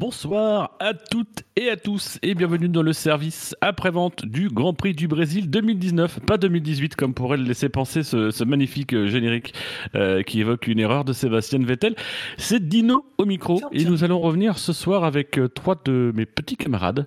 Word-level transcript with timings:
Bonsoir 0.00 0.78
à 0.80 0.94
toutes 0.94 1.42
et 1.56 1.68
à 1.68 1.76
tous 1.76 2.18
et 2.22 2.34
bienvenue 2.34 2.70
dans 2.70 2.80
le 2.80 2.94
service 2.94 3.54
après-vente 3.60 4.24
du 4.24 4.48
Grand 4.48 4.72
Prix 4.72 4.94
du 4.94 5.08
Brésil 5.08 5.50
2019, 5.50 6.20
pas 6.20 6.38
2018 6.38 6.96
comme 6.96 7.12
pourrait 7.12 7.36
le 7.36 7.44
laisser 7.44 7.68
penser 7.68 8.02
ce, 8.02 8.44
magnifique 8.44 8.94
euh, 8.94 9.08
générique 9.08 9.52
euh, 9.94 10.22
qui 10.22 10.40
évoque 10.40 10.68
une 10.68 10.78
erreur 10.78 11.04
de 11.04 11.12
Sébastien 11.12 11.58
Vettel. 11.58 11.96
C'est 12.38 12.66
Dino 12.66 13.04
au 13.18 13.26
micro 13.26 13.60
et 13.72 13.84
nous 13.84 14.02
allons 14.02 14.20
revenir 14.20 14.56
ce 14.56 14.72
soir 14.72 15.04
avec 15.04 15.38
euh, 15.38 15.48
trois 15.48 15.78
de 15.84 16.12
mes 16.14 16.24
petits 16.24 16.56
camarades 16.56 17.06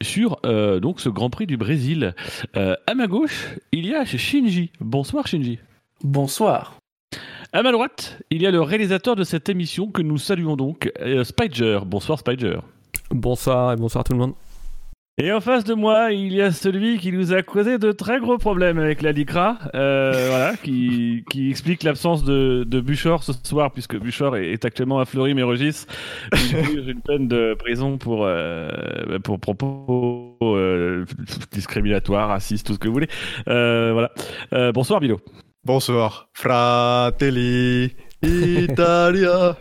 sur 0.00 0.40
donc 0.42 0.98
ce 0.98 1.10
Grand 1.10 1.30
Prix 1.30 1.46
du 1.46 1.56
Brésil. 1.56 2.12
à 2.54 2.94
ma 2.96 3.06
gauche, 3.06 3.50
il 3.70 3.86
y 3.86 3.94
a 3.94 4.04
Shinji. 4.04 4.72
Bonsoir 4.80 5.28
Shinji. 5.28 5.60
Bonsoir. 6.02 6.81
À 7.54 7.62
ma 7.62 7.70
droite, 7.70 8.18
il 8.30 8.40
y 8.40 8.46
a 8.46 8.50
le 8.50 8.62
réalisateur 8.62 9.14
de 9.14 9.24
cette 9.24 9.50
émission 9.50 9.90
que 9.90 10.00
nous 10.00 10.16
saluons 10.16 10.56
donc, 10.56 10.90
euh, 11.02 11.22
Spider. 11.22 11.80
Bonsoir 11.84 12.18
Spider. 12.18 12.60
Bonsoir 13.10 13.74
et 13.74 13.76
bonsoir 13.76 14.04
tout 14.04 14.14
le 14.14 14.20
monde. 14.20 14.32
Et 15.18 15.30
en 15.30 15.42
face 15.42 15.62
de 15.64 15.74
moi, 15.74 16.12
il 16.12 16.32
y 16.32 16.40
a 16.40 16.50
celui 16.50 16.96
qui 16.96 17.12
nous 17.12 17.34
a 17.34 17.42
causé 17.42 17.76
de 17.76 17.92
très 17.92 18.20
gros 18.20 18.38
problèmes 18.38 18.78
avec 18.78 19.02
la 19.02 19.12
DICRA, 19.12 19.58
euh, 19.74 20.28
voilà, 20.30 20.56
qui, 20.56 21.24
explique 21.50 21.82
l'absence 21.82 22.24
de, 22.24 22.64
de 22.66 22.80
Buchor 22.80 23.22
ce 23.22 23.32
soir, 23.44 23.70
puisque 23.70 23.98
Buchor 23.98 24.38
est, 24.38 24.64
actuellement 24.64 24.98
à 24.98 25.04
Fleury-Mérogis, 25.04 25.84
J'ai 26.32 26.90
une 26.90 27.02
peine 27.02 27.28
de 27.28 27.54
prison 27.58 27.98
pour, 27.98 28.24
euh, 28.24 28.70
pour 29.22 29.38
propos 29.38 30.38
discriminatoires, 31.50 32.30
racistes, 32.30 32.66
tout 32.66 32.72
ce 32.72 32.78
que 32.78 32.88
vous 32.88 32.94
voulez. 32.94 33.10
voilà. 33.44 34.10
bonsoir 34.72 35.00
Bilo. 35.00 35.20
Bonsoir. 35.64 36.28
Fratelli 36.32 37.94
Italia. 38.20 39.56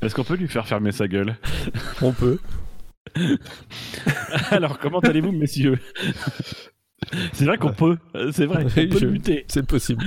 Est-ce 0.00 0.14
qu'on 0.14 0.22
peut 0.22 0.36
lui 0.36 0.46
faire 0.46 0.68
fermer 0.68 0.92
sa 0.92 1.08
gueule? 1.08 1.36
On 2.02 2.12
peut. 2.12 2.38
Alors, 4.52 4.78
comment 4.78 5.00
allez-vous, 5.00 5.32
messieurs? 5.32 5.80
C'est 7.32 7.46
vrai 7.46 7.58
qu'on 7.58 7.72
peut. 7.72 7.98
C'est 8.30 8.46
vrai. 8.46 8.64
On 8.64 8.68
peut 8.68 9.06
lutter. 9.06 9.44
C'est 9.48 9.66
possible. 9.66 10.04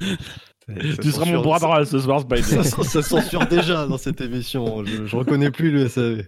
tu 0.00 1.12
seras 1.12 1.26
mon 1.26 1.40
bras 1.40 1.60
droit 1.60 1.84
ce 1.84 2.00
soir, 2.00 2.20
Spider. 2.22 2.42
Ça, 2.42 2.64
ça, 2.64 3.02
censure 3.02 3.46
déjà 3.46 3.86
dans 3.86 3.98
cette 3.98 4.20
émission. 4.20 4.84
Je, 4.84 5.06
je 5.06 5.14
reconnais 5.14 5.52
plus 5.52 5.70
le 5.70 5.86
SAV. 5.86 6.24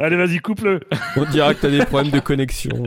Allez, 0.00 0.16
vas-y, 0.16 0.40
coupe-le. 0.40 0.80
On 1.14 1.24
dira 1.26 1.54
que 1.54 1.60
t'as 1.60 1.70
des 1.70 1.84
problèmes 1.84 2.10
de 2.10 2.18
connexion. 2.18 2.84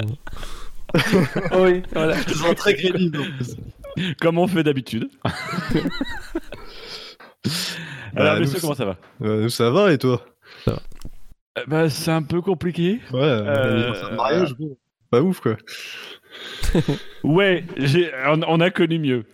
oui, 1.60 1.84
voilà. 1.94 2.16
Je 2.28 2.34
sens 2.34 2.56
très 2.56 2.76
crédible 2.76 3.20
Comme 4.20 4.38
on 4.38 4.48
fait 4.48 4.64
d'habitude. 4.64 5.10
Alors, 8.16 8.34
bah, 8.34 8.40
monsieur, 8.40 8.60
comment 8.60 8.76
ça 8.76 8.86
va 8.86 8.98
euh, 9.22 9.50
Ça 9.50 9.70
va 9.70 9.94
et 9.94 9.98
toi? 9.98 10.26
Ça 10.66 10.72
va. 10.72 10.80
Euh, 11.60 11.64
bah, 11.68 11.90
c'est 11.90 12.12
un 12.12 12.24
peu 12.24 12.42
compliqué. 12.42 13.00
Ouais, 13.12 13.22
euh, 13.22 14.16
mariage, 14.16 14.56
bon, 14.56 14.78
pas 15.12 15.22
ouf 15.22 15.40
quoi. 15.40 15.58
ouais, 17.24 17.64
on, 18.28 18.42
on, 18.48 18.60
a 18.60 18.70
connu 18.70 19.00
mieux. 19.00 19.26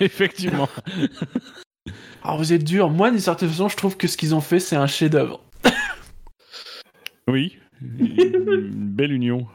Effectivement. 0.00 0.68
Alors 2.22 2.38
vous 2.38 2.52
êtes 2.52 2.64
dur. 2.64 2.88
Moi, 2.90 3.10
d'une 3.10 3.20
certaine 3.20 3.48
façon, 3.48 3.68
je 3.68 3.76
trouve 3.76 3.96
que 3.96 4.06
ce 4.08 4.16
qu'ils 4.16 4.34
ont 4.34 4.40
fait, 4.40 4.60
c'est 4.60 4.76
un 4.76 4.86
chef-d'œuvre. 4.86 5.44
oui, 7.28 7.58
une 7.80 8.70
belle 8.70 9.12
union. 9.12 9.46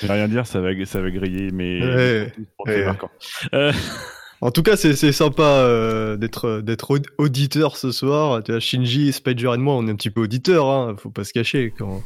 Je 0.00 0.06
vais 0.06 0.12
rien 0.12 0.28
dire, 0.28 0.46
ça 0.46 0.60
va, 0.60 0.70
ça 0.84 1.00
va 1.00 1.10
griller, 1.10 1.50
mais. 1.52 1.80
Euh, 1.82 2.26
en 4.40 4.50
tout 4.50 4.62
cas, 4.62 4.76
c'est 4.76 5.12
sympa 5.12 5.42
euh, 5.42 6.16
d'être 6.16 6.60
d'être 6.60 6.98
auditeur 7.18 7.76
ce 7.76 7.92
soir. 7.92 8.42
Tu 8.42 8.52
vois, 8.52 8.60
Shinji, 8.60 9.12
Spider 9.12 9.52
et 9.54 9.58
moi, 9.58 9.74
on 9.74 9.86
est 9.86 9.90
un 9.90 9.96
petit 9.96 10.10
peu 10.10 10.22
auditeurs. 10.22 10.66
Hein, 10.66 10.96
faut 10.98 11.10
pas 11.10 11.24
se 11.24 11.32
cacher. 11.32 11.72
Quand, 11.76 12.02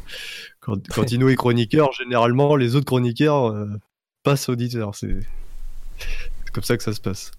quand, 0.61 0.89
quand 0.89 1.13
est 1.13 1.37
chroniqueur, 1.37 1.93
généralement, 1.93 2.57
les 2.57 2.77
autres 2.77 2.87
chroniqueurs 2.87 3.51
euh, 3.51 3.67
passent 4.23 4.49
auditeurs. 4.49 4.95
C'est 4.95 5.19
comme 6.53 6.65
ça 6.65 6.77
que 6.77 6.83
ça 6.83 6.93
se 6.93 7.01
passe. 7.01 7.33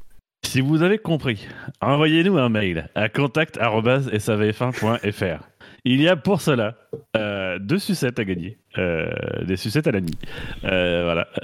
Si 0.43 0.59
vous 0.59 0.81
avez 0.81 0.97
compris, 0.97 1.47
envoyez-nous 1.81 2.37
un 2.37 2.49
mail 2.49 2.89
à 2.95 3.09
contact.savf1.fr. 3.09 5.50
Il 5.83 6.01
y 6.01 6.07
a 6.07 6.15
pour 6.15 6.41
cela 6.41 6.75
euh, 7.17 7.57
deux 7.59 7.79
sucettes 7.79 8.19
à 8.19 8.25
gagner. 8.25 8.57
Euh, 8.77 9.09
des 9.45 9.57
sucettes 9.57 9.87
à 9.87 9.91
la 9.91 10.01
nuit. 10.01 10.17
Euh, 10.63 11.03
voilà. 11.03 11.27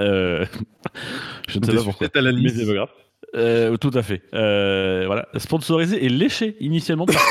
je 1.47 1.59
ne 1.59 1.65
sais 1.65 1.75
pas 1.75 1.83
pourquoi. 1.83 2.07
à 2.13 2.21
la 2.21 2.31
nuit. 2.31 2.43
Mais 2.43 2.49
c'est 2.49 2.65
pas 2.67 2.73
grave. 2.73 3.77
tout 3.79 3.91
à 3.93 4.03
fait. 4.03 4.21
voilà. 4.31 5.27
Sponsorisé 5.37 6.05
et 6.05 6.09
léché 6.09 6.55
initialement 6.59 7.05
par 7.05 7.21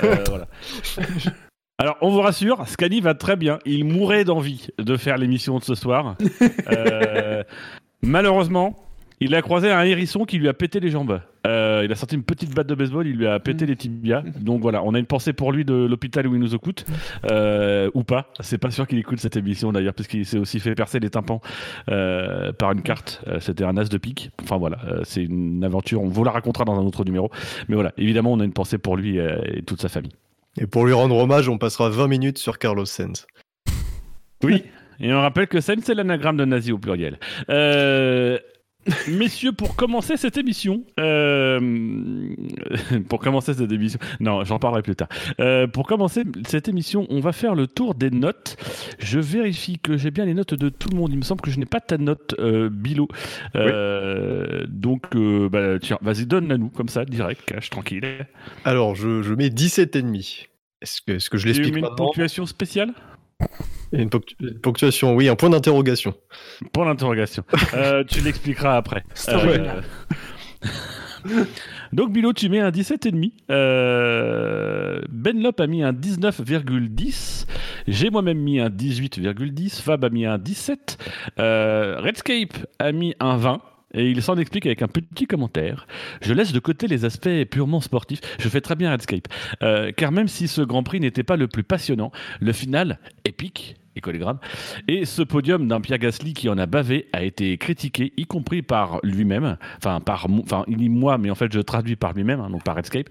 voilà. 0.28 0.48
Alors, 1.78 1.96
on 2.02 2.10
vous 2.10 2.20
rassure, 2.20 2.68
Scani 2.68 3.00
va 3.00 3.14
très 3.14 3.36
bien. 3.36 3.58
Il 3.64 3.84
mourait 3.84 4.24
d'envie 4.24 4.68
de 4.78 4.96
faire 4.96 5.16
l'émission 5.16 5.58
de 5.58 5.64
ce 5.64 5.74
soir. 5.74 6.16
malheureusement, 8.02 8.76
il 9.20 9.34
a 9.34 9.40
croisé 9.40 9.70
un 9.70 9.82
hérisson 9.82 10.24
qui 10.24 10.38
lui 10.38 10.48
a 10.48 10.54
pété 10.54 10.78
les 10.78 10.90
jambes. 10.90 11.20
Euh, 11.46 11.82
il 11.84 11.92
a 11.92 11.94
sorti 11.94 12.14
une 12.14 12.22
petite 12.22 12.54
batte 12.54 12.66
de 12.66 12.74
baseball, 12.74 13.06
il 13.06 13.16
lui 13.16 13.26
a 13.26 13.38
pété 13.38 13.64
mm. 13.64 13.68
les 13.68 13.76
tibias. 13.76 14.22
Donc 14.40 14.62
voilà, 14.62 14.82
on 14.82 14.94
a 14.94 14.98
une 14.98 15.06
pensée 15.06 15.32
pour 15.32 15.52
lui 15.52 15.64
de 15.64 15.74
l'hôpital 15.74 16.26
où 16.26 16.34
il 16.34 16.40
nous 16.40 16.54
écoute. 16.54 16.84
Euh, 17.30 17.90
ou 17.94 18.04
pas. 18.04 18.32
C'est 18.40 18.58
pas 18.58 18.70
sûr 18.70 18.86
qu'il 18.86 18.98
écoute 18.98 19.18
cette 19.18 19.36
émission 19.36 19.72
d'ailleurs, 19.72 19.94
parce 19.94 20.08
qu'il 20.08 20.24
s'est 20.26 20.38
aussi 20.38 20.60
fait 20.60 20.74
percer 20.74 21.00
les 21.00 21.10
tympans 21.10 21.40
euh, 21.90 22.52
par 22.52 22.72
une 22.72 22.82
carte. 22.82 23.24
C'était 23.40 23.64
un 23.64 23.76
as 23.76 23.88
de 23.88 23.98
pique. 23.98 24.30
Enfin 24.42 24.56
voilà, 24.56 24.78
c'est 25.04 25.22
une 25.22 25.64
aventure. 25.64 26.02
On 26.02 26.08
vous 26.08 26.24
la 26.24 26.30
racontera 26.30 26.64
dans 26.64 26.78
un 26.78 26.84
autre 26.84 27.04
numéro. 27.04 27.30
Mais 27.68 27.74
voilà, 27.74 27.92
évidemment, 27.96 28.32
on 28.32 28.40
a 28.40 28.44
une 28.44 28.52
pensée 28.52 28.78
pour 28.78 28.96
lui 28.96 29.18
et 29.18 29.62
toute 29.66 29.80
sa 29.80 29.88
famille. 29.88 30.12
Et 30.60 30.66
pour 30.66 30.86
lui 30.86 30.92
rendre 30.92 31.16
hommage, 31.16 31.48
on 31.48 31.58
passera 31.58 31.88
20 31.88 32.08
minutes 32.08 32.38
sur 32.38 32.58
Carlos 32.58 32.84
Sainz. 32.84 33.26
Oui. 34.42 34.62
Et 35.00 35.12
on 35.12 35.20
rappelle 35.20 35.48
que 35.48 35.60
Sainz, 35.60 35.82
c'est 35.84 35.94
l'anagramme 35.94 36.36
de 36.36 36.44
nazi 36.44 36.72
au 36.72 36.78
pluriel. 36.78 37.18
Euh, 37.50 38.38
Messieurs, 39.08 39.52
pour 39.52 39.76
commencer 39.76 40.16
cette 40.16 40.36
émission, 40.36 40.84
euh, 41.00 41.58
pour 43.08 43.20
commencer 43.20 43.54
cette 43.54 43.72
émission, 43.72 43.98
non, 44.20 44.44
j'en 44.44 44.58
parlerai 44.58 44.82
plus 44.82 44.96
tard. 44.96 45.08
Euh, 45.40 45.66
pour 45.66 45.86
commencer 45.86 46.24
cette 46.46 46.68
émission, 46.68 47.06
on 47.08 47.20
va 47.20 47.32
faire 47.32 47.54
le 47.54 47.66
tour 47.66 47.94
des 47.94 48.10
notes. 48.10 48.56
Je 48.98 49.18
vérifie 49.18 49.78
que 49.78 49.96
j'ai 49.96 50.10
bien 50.10 50.24
les 50.24 50.34
notes 50.34 50.54
de 50.54 50.68
tout 50.68 50.88
le 50.90 50.96
monde. 50.96 51.12
Il 51.12 51.18
me 51.18 51.22
semble 51.22 51.40
que 51.40 51.50
je 51.50 51.58
n'ai 51.58 51.66
pas 51.66 51.80
ta 51.80 51.98
note, 51.98 52.34
euh, 52.38 52.68
Bilo. 52.68 53.08
Donc, 54.68 55.16
bah, 55.50 55.78
tiens, 55.78 55.98
vas-y, 56.02 56.26
donne-la 56.26 56.58
nous, 56.58 56.68
comme 56.68 56.88
ça, 56.88 57.04
direct, 57.04 57.42
cash, 57.46 57.70
tranquille. 57.70 58.26
Alors, 58.64 58.94
je, 58.94 59.22
je 59.22 59.34
mets 59.34 59.48
17,5. 59.48 60.48
Est-ce 60.82 61.00
que, 61.00 61.12
est 61.12 61.28
que 61.28 61.38
je 61.38 61.46
l'explique 61.46 61.74
maintenant 61.74 61.90
une 61.90 61.96
ponctuation 61.96 62.44
spéciale? 62.44 62.92
Une 63.92 64.10
ponctuation, 64.10 65.14
oui, 65.14 65.28
un 65.28 65.36
point 65.36 65.50
d'interrogation. 65.50 66.14
Point 66.72 66.86
d'interrogation. 66.86 67.44
Euh, 67.74 68.04
tu 68.04 68.20
l'expliqueras 68.20 68.76
après. 68.76 69.02
Euh... 69.28 69.80
Donc 71.92 72.12
Bilo, 72.12 72.32
tu 72.32 72.48
mets 72.48 72.60
un 72.60 72.70
17,5. 72.70 73.32
Euh... 73.50 75.00
Ben 75.08 75.42
Lop 75.42 75.60
a 75.60 75.66
mis 75.66 75.82
un 75.82 75.92
19,10. 75.92 77.46
J'ai 77.88 78.10
moi-même 78.10 78.38
mis 78.38 78.60
un 78.60 78.68
18,10. 78.68 79.82
Fab 79.82 80.04
a 80.04 80.10
mis 80.10 80.24
un 80.24 80.38
17. 80.38 80.98
Euh, 81.38 82.00
Redscape 82.00 82.54
a 82.78 82.92
mis 82.92 83.14
un 83.18 83.36
20 83.36 83.60
et 83.94 84.10
il 84.10 84.22
s'en 84.22 84.36
explique 84.36 84.66
avec 84.66 84.82
un 84.82 84.88
petit 84.88 85.26
commentaire. 85.26 85.86
Je 86.20 86.32
laisse 86.34 86.52
de 86.52 86.58
côté 86.58 86.86
les 86.86 87.04
aspects 87.04 87.44
purement 87.50 87.80
sportifs. 87.80 88.20
Je 88.38 88.48
fais 88.48 88.60
très 88.60 88.76
bien 88.76 88.90
Redscape. 88.90 89.28
Euh, 89.62 89.92
car 89.92 90.12
même 90.12 90.28
si 90.28 90.48
ce 90.48 90.60
Grand 90.60 90.82
Prix 90.82 91.00
n'était 91.00 91.22
pas 91.22 91.36
le 91.36 91.48
plus 91.48 91.64
passionnant, 91.64 92.12
le 92.40 92.52
final, 92.52 92.98
épique, 93.24 93.76
et 94.88 95.04
ce 95.04 95.22
podium 95.22 95.68
d'un 95.68 95.80
Pierre 95.80 95.98
Gasly 95.98 96.32
qui 96.32 96.48
en 96.48 96.58
a 96.58 96.66
bavé 96.66 97.06
a 97.12 97.22
été 97.22 97.56
critiqué, 97.58 98.12
y 98.16 98.26
compris 98.26 98.62
par 98.62 98.98
lui-même. 99.02 99.56
Enfin, 99.78 100.00
il 100.66 100.76
dit 100.76 100.88
moi, 100.88 101.18
mais 101.18 101.30
en 101.30 101.34
fait, 101.34 101.52
je 101.52 101.60
traduis 101.60 101.96
par 101.96 102.12
lui-même, 102.12 102.40
hein, 102.40 102.50
donc 102.50 102.64
par 102.64 102.76
Redscape. 102.76 103.08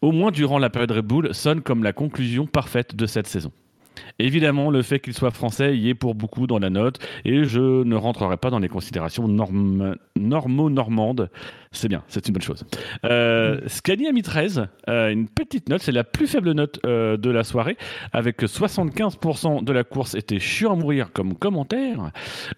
Au 0.00 0.12
moins 0.12 0.30
durant 0.30 0.58
la 0.58 0.70
période 0.70 0.90
Red 0.90 1.04
Bull, 1.04 1.34
sonne 1.34 1.60
comme 1.60 1.82
la 1.82 1.92
conclusion 1.92 2.46
parfaite 2.46 2.96
de 2.96 3.06
cette 3.06 3.26
saison. 3.26 3.52
Évidemment, 4.18 4.70
le 4.70 4.82
fait 4.82 5.00
qu'il 5.00 5.14
soit 5.14 5.30
français 5.30 5.76
y 5.76 5.88
est 5.88 5.94
pour 5.94 6.14
beaucoup 6.14 6.46
dans 6.46 6.58
la 6.58 6.70
note, 6.70 6.98
et 7.24 7.44
je 7.44 7.82
ne 7.82 7.96
rentrerai 7.96 8.36
pas 8.36 8.50
dans 8.50 8.58
les 8.58 8.68
considérations 8.68 9.28
normo-normandes. 10.16 11.30
C'est 11.72 11.88
bien, 11.88 12.02
c'est 12.08 12.26
une 12.26 12.34
bonne 12.34 12.42
chose. 12.42 12.64
Euh, 13.04 13.60
a 13.88 14.12
mis 14.12 14.22
13, 14.22 14.66
euh, 14.88 15.10
une 15.10 15.28
petite 15.28 15.68
note, 15.68 15.82
c'est 15.82 15.92
la 15.92 16.02
plus 16.04 16.26
faible 16.26 16.52
note 16.52 16.80
euh, 16.84 17.16
de 17.16 17.30
la 17.30 17.44
soirée, 17.44 17.76
avec 18.12 18.42
75% 18.42 19.62
de 19.62 19.72
la 19.72 19.84
course 19.84 20.14
était 20.14 20.40
chiant 20.40 20.72
à 20.72 20.76
mourir 20.76 21.12
comme 21.12 21.36
commentaire. 21.36 22.10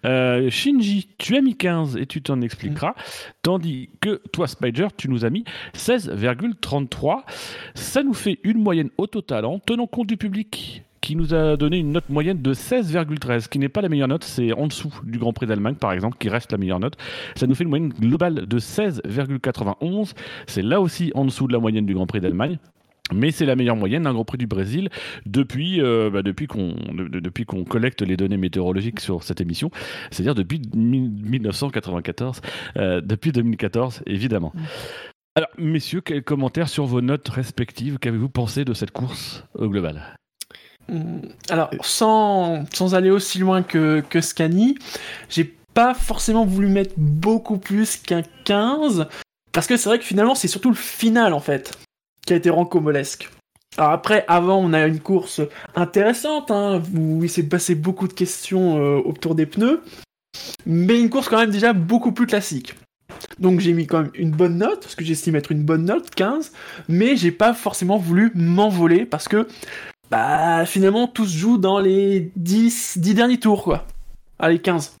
Euh, 0.05 0.49
Shinji, 0.49 1.09
tu 1.17 1.35
as 1.35 1.41
mis 1.41 1.55
15 1.55 1.97
et 1.97 2.07
tu 2.07 2.21
t'en 2.23 2.41
expliqueras, 2.41 2.95
tandis 3.43 3.89
que 4.01 4.21
toi, 4.31 4.47
Spider, 4.47 4.87
tu 4.97 5.09
nous 5.09 5.25
as 5.25 5.29
mis 5.29 5.43
16,33. 5.75 7.23
Ça 7.75 8.03
nous 8.03 8.13
fait 8.13 8.39
une 8.43 8.57
moyenne 8.57 8.89
au 8.97 9.07
total, 9.07 9.45
en 9.45 9.59
tenant 9.59 9.87
compte 9.87 10.07
du 10.07 10.17
public 10.17 10.83
qui 11.03 11.17
nous 11.17 11.33
a 11.33 11.57
donné 11.57 11.79
une 11.79 11.91
note 11.91 12.07
moyenne 12.07 12.41
de 12.41 12.53
16,13, 12.53 13.49
qui 13.49 13.59
n'est 13.59 13.67
pas 13.67 13.81
la 13.81 13.89
meilleure 13.89 14.07
note, 14.07 14.23
c'est 14.23 14.53
en 14.53 14.67
dessous 14.67 14.93
du 15.03 15.19
Grand 15.19 15.33
Prix 15.33 15.45
d'Allemagne 15.45 15.75
par 15.75 15.91
exemple, 15.91 16.17
qui 16.17 16.29
reste 16.29 16.53
la 16.53 16.57
meilleure 16.57 16.79
note. 16.79 16.95
Ça 17.35 17.45
nous 17.45 17.55
fait 17.55 17.65
une 17.65 17.69
moyenne 17.69 17.89
globale 17.89 18.47
de 18.47 18.59
16,91, 18.59 20.13
c'est 20.47 20.61
là 20.61 20.79
aussi 20.79 21.11
en 21.13 21.25
dessous 21.25 21.47
de 21.47 21.53
la 21.53 21.59
moyenne 21.59 21.85
du 21.85 21.93
Grand 21.93 22.07
Prix 22.07 22.21
d'Allemagne. 22.21 22.57
mais 23.13 23.31
c'est 23.31 23.45
la 23.45 23.57
meilleure 23.57 23.75
moyenne 23.75 24.03
d'un 24.03 24.13
Grand 24.13 24.23
Prix 24.23 24.37
du 24.37 24.47
Brésil 24.47 24.89
depuis, 25.25 25.81
euh, 25.81 26.09
bah, 26.09 26.21
depuis 26.21 26.47
qu'on 26.47 26.73
depuis 26.93 27.43
qu'on 27.43 27.65
collecte 27.65 28.01
les 28.01 28.15
données 28.15 28.37
météorologiques 28.37 29.01
sur 29.01 29.23
cette 29.23 29.41
émission, 29.41 29.71
c'est-à-dire 30.09 30.35
depuis 30.35 30.61
1994, 30.73 32.39
euh, 32.77 33.01
depuis 33.01 33.33
2014 33.33 34.03
évidemment. 34.07 34.53
Alors 35.35 35.49
messieurs, 35.57 35.99
quels 35.99 36.23
commentaires 36.23 36.69
sur 36.69 36.85
vos 36.85 37.01
notes 37.01 37.27
respectives 37.27 37.99
Qu'avez-vous 37.99 38.29
pensé 38.29 38.63
de 38.63 38.73
cette 38.73 38.91
course 38.91 39.45
au 39.53 39.67
global? 39.67 40.15
Alors, 41.49 41.69
sans, 41.81 42.65
sans 42.73 42.95
aller 42.95 43.09
aussi 43.09 43.39
loin 43.39 43.63
que, 43.63 44.03
que 44.09 44.21
Scani, 44.21 44.75
j'ai 45.29 45.55
pas 45.73 45.93
forcément 45.93 46.45
voulu 46.45 46.67
mettre 46.67 46.93
beaucoup 46.97 47.57
plus 47.57 47.97
qu'un 47.97 48.23
15, 48.45 49.07
parce 49.51 49.67
que 49.67 49.77
c'est 49.77 49.89
vrai 49.89 49.99
que 49.99 50.05
finalement, 50.05 50.35
c'est 50.35 50.47
surtout 50.47 50.69
le 50.69 50.75
final, 50.75 51.33
en 51.33 51.39
fait, 51.39 51.77
qui 52.25 52.33
a 52.33 52.35
été 52.35 52.49
rancomolesque. 52.49 53.29
Alors 53.77 53.91
après, 53.91 54.23
avant, 54.27 54.57
on 54.57 54.73
a 54.73 54.85
une 54.85 54.99
course 54.99 55.41
intéressante, 55.75 56.51
hein, 56.51 56.81
où 56.95 57.23
il 57.23 57.29
s'est 57.29 57.43
passé 57.43 57.75
beaucoup 57.75 58.07
de 58.07 58.13
questions 58.13 58.77
euh, 58.77 59.01
autour 59.03 59.35
des 59.35 59.45
pneus, 59.45 59.81
mais 60.65 60.99
une 60.99 61.09
course 61.09 61.27
quand 61.27 61.39
même 61.39 61.51
déjà 61.51 61.73
beaucoup 61.73 62.11
plus 62.11 62.27
classique. 62.27 62.75
Donc 63.39 63.59
j'ai 63.59 63.73
mis 63.73 63.87
quand 63.87 64.03
même 64.03 64.11
une 64.13 64.31
bonne 64.31 64.57
note, 64.57 64.81
parce 64.81 64.95
que 64.95 65.03
j'estime 65.03 65.35
être 65.35 65.51
une 65.51 65.63
bonne 65.63 65.85
note, 65.85 66.11
15, 66.11 66.51
mais 66.87 67.15
j'ai 67.15 67.31
pas 67.31 67.53
forcément 67.53 67.97
voulu 67.97 68.31
m'envoler, 68.35 69.05
parce 69.05 69.27
que 69.27 69.47
bah 70.09 70.65
finalement 70.65 71.07
tout 71.07 71.25
se 71.25 71.37
joue 71.37 71.57
dans 71.57 71.79
les 71.79 72.31
10, 72.35 72.97
10 72.99 73.15
derniers 73.15 73.39
tours, 73.39 73.63
quoi. 73.63 73.85
Allez, 74.39 74.59
15. 74.59 74.97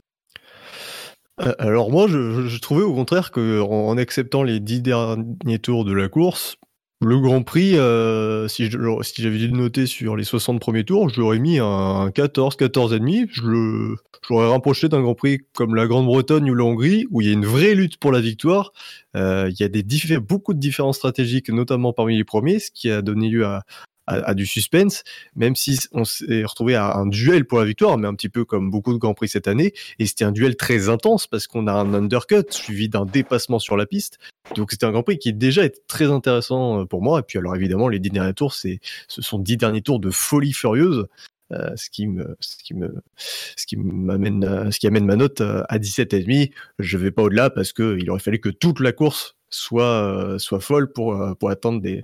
Euh, 1.41 1.53
alors 1.59 1.89
moi, 1.89 2.07
je, 2.07 2.59
trouvais 2.59 2.83
au 2.83 2.93
contraire 2.93 3.31
que 3.31 3.61
en, 3.61 3.97
acceptant 3.97 4.43
les 4.43 4.59
10 4.59 4.81
derniers 4.81 5.59
tours 5.59 5.85
de 5.85 5.93
la 5.93 6.07
course, 6.07 6.57
le 7.01 7.19
Grand 7.19 7.43
Prix, 7.43 7.77
euh, 7.77 8.47
si 8.47 8.69
j'avais 8.69 9.37
dû 9.37 9.47
le 9.47 9.57
noter 9.57 9.87
sur 9.87 10.15
les 10.15 10.23
60 10.23 10.61
premiers 10.61 10.85
tours, 10.85 11.09
je 11.09 11.19
l'aurais 11.19 11.39
mis 11.39 11.59
un 11.59 12.11
14, 12.11 12.55
14,5. 12.55 13.27
Je 13.31 13.41
le, 13.41 13.95
l'aurais 14.29 14.47
rapproché 14.47 14.87
d'un 14.87 15.01
Grand 15.01 15.15
Prix 15.15 15.39
comme 15.53 15.75
la 15.75 15.85
Grande-Bretagne 15.87 16.49
ou 16.49 16.55
la 16.55 16.63
Hongrie, 16.63 17.05
où 17.11 17.21
il 17.21 17.27
y 17.27 17.29
a 17.29 17.33
une 17.33 17.45
vraie 17.45 17.75
lutte 17.75 17.97
pour 17.97 18.11
la 18.11 18.21
victoire. 18.21 18.71
Euh, 19.15 19.49
il 19.49 19.59
y 19.59 19.63
a 19.63 19.67
des 19.67 19.83
beaucoup 20.19 20.53
de 20.53 20.59
différences 20.59 20.97
stratégiques, 20.97 21.49
notamment 21.49 21.93
parmi 21.93 22.15
les 22.15 22.23
premiers, 22.23 22.59
ce 22.59 22.71
qui 22.71 22.89
a 22.89 23.01
donné 23.01 23.29
lieu 23.29 23.45
à, 23.45 23.63
à, 24.07 24.33
du 24.33 24.45
suspense, 24.45 25.03
même 25.35 25.55
si 25.55 25.79
on 25.91 26.03
s'est 26.05 26.43
retrouvé 26.43 26.75
à 26.75 26.95
un 26.95 27.05
duel 27.05 27.45
pour 27.45 27.59
la 27.59 27.65
victoire, 27.65 27.97
mais 27.97 28.07
un 28.07 28.15
petit 28.15 28.29
peu 28.29 28.45
comme 28.45 28.69
beaucoup 28.69 28.93
de 28.93 28.97
Grands 28.97 29.13
Prix 29.13 29.29
cette 29.29 29.47
année. 29.47 29.73
Et 29.99 30.05
c'était 30.05 30.25
un 30.25 30.31
duel 30.31 30.55
très 30.55 30.89
intense 30.89 31.27
parce 31.27 31.47
qu'on 31.47 31.67
a 31.67 31.73
un 31.73 31.93
undercut 31.93 32.45
suivi 32.49 32.89
d'un 32.89 33.05
dépassement 33.05 33.59
sur 33.59 33.77
la 33.77 33.85
piste. 33.85 34.19
Donc 34.55 34.71
c'était 34.71 34.85
un 34.85 34.91
Grand 34.91 35.03
Prix 35.03 35.17
qui 35.17 35.33
déjà 35.33 35.65
été 35.65 35.79
très 35.87 36.05
intéressant 36.05 36.81
euh, 36.81 36.85
pour 36.85 37.01
moi. 37.01 37.19
Et 37.19 37.23
puis 37.23 37.39
alors 37.39 37.55
évidemment, 37.55 37.87
les 37.87 37.99
dix 37.99 38.09
derniers 38.09 38.33
tours, 38.33 38.53
c'est, 38.53 38.79
ce 39.07 39.21
sont 39.21 39.39
dix 39.39 39.57
derniers 39.57 39.81
tours 39.81 39.99
de 39.99 40.09
folie 40.09 40.53
furieuse. 40.53 41.07
Euh, 41.51 41.75
ce 41.75 41.89
qui 41.89 42.07
me, 42.07 42.35
ce 42.39 42.63
qui 42.63 42.73
me, 42.73 42.95
ce 43.15 43.65
qui 43.67 43.77
m'amène, 43.77 44.43
euh, 44.43 44.71
ce 44.71 44.79
qui 44.79 44.87
amène 44.87 45.05
ma 45.05 45.15
note 45.15 45.41
à 45.41 45.77
17,5. 45.77 46.51
Je 46.79 46.97
vais 46.97 47.11
pas 47.11 47.23
au-delà 47.23 47.49
parce 47.49 47.73
que 47.73 47.97
il 47.99 48.09
aurait 48.09 48.19
fallu 48.19 48.39
que 48.39 48.49
toute 48.49 48.79
la 48.79 48.91
course 48.91 49.35
soit, 49.53 49.83
euh, 49.83 50.39
soit 50.39 50.59
folle 50.59 50.91
pour, 50.91 51.13
euh, 51.13 51.33
pour 51.35 51.49
atteindre 51.49 51.81
des, 51.81 52.03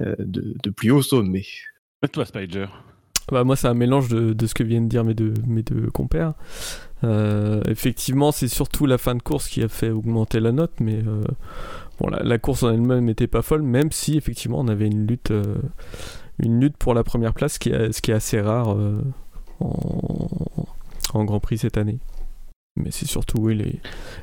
euh, 0.00 0.14
de, 0.18 0.70
plus 0.70 0.90
hauts 0.90 1.02
sommets. 1.02 1.46
Et 2.02 2.08
toi, 2.08 2.24
Spider? 2.24 2.66
Bah, 3.30 3.44
Moi, 3.44 3.56
c'est 3.56 3.68
un 3.68 3.74
mélange 3.74 4.08
de, 4.08 4.32
de, 4.32 4.46
ce 4.46 4.54
que 4.54 4.62
viennent 4.62 4.84
de 4.84 4.88
dire 4.88 5.04
mes 5.04 5.14
deux, 5.14 5.34
mes 5.46 5.62
deux 5.62 5.90
compères. 5.90 6.34
effectivement, 7.68 8.32
c'est 8.32 8.48
surtout 8.48 8.86
la 8.86 8.98
fin 8.98 9.14
de 9.14 9.22
course 9.22 9.48
qui 9.48 9.62
a 9.62 9.68
fait 9.68 9.90
augmenter 9.90 10.40
la 10.40 10.52
note, 10.52 10.72
mais 10.80 11.02
bon, 12.00 12.08
la, 12.08 12.38
course 12.38 12.62
en 12.62 12.70
elle-même 12.72 13.04
n'était 13.04 13.26
pas 13.26 13.42
folle, 13.42 13.62
même 13.62 13.92
si 13.92 14.16
effectivement 14.16 14.58
on 14.60 14.68
avait 14.68 14.86
une 14.86 15.06
lutte, 15.06 15.32
une 16.38 16.60
lutte 16.60 16.76
pour 16.76 16.94
la 16.94 17.04
première 17.04 17.34
place, 17.34 17.54
ce 17.54 17.58
qui 17.58 17.70
est, 17.70 17.92
ce 17.92 18.00
qui 18.00 18.10
est 18.10 18.14
assez 18.14 18.40
rare 18.40 18.76
en, 19.60 20.28
en, 21.14 21.24
Grand 21.24 21.40
Prix 21.40 21.58
cette 21.58 21.76
année. 21.76 21.98
Mais 22.76 22.90
c'est 22.90 23.06
surtout 23.06 23.38
oui, 23.40 23.56
les, 23.56 23.80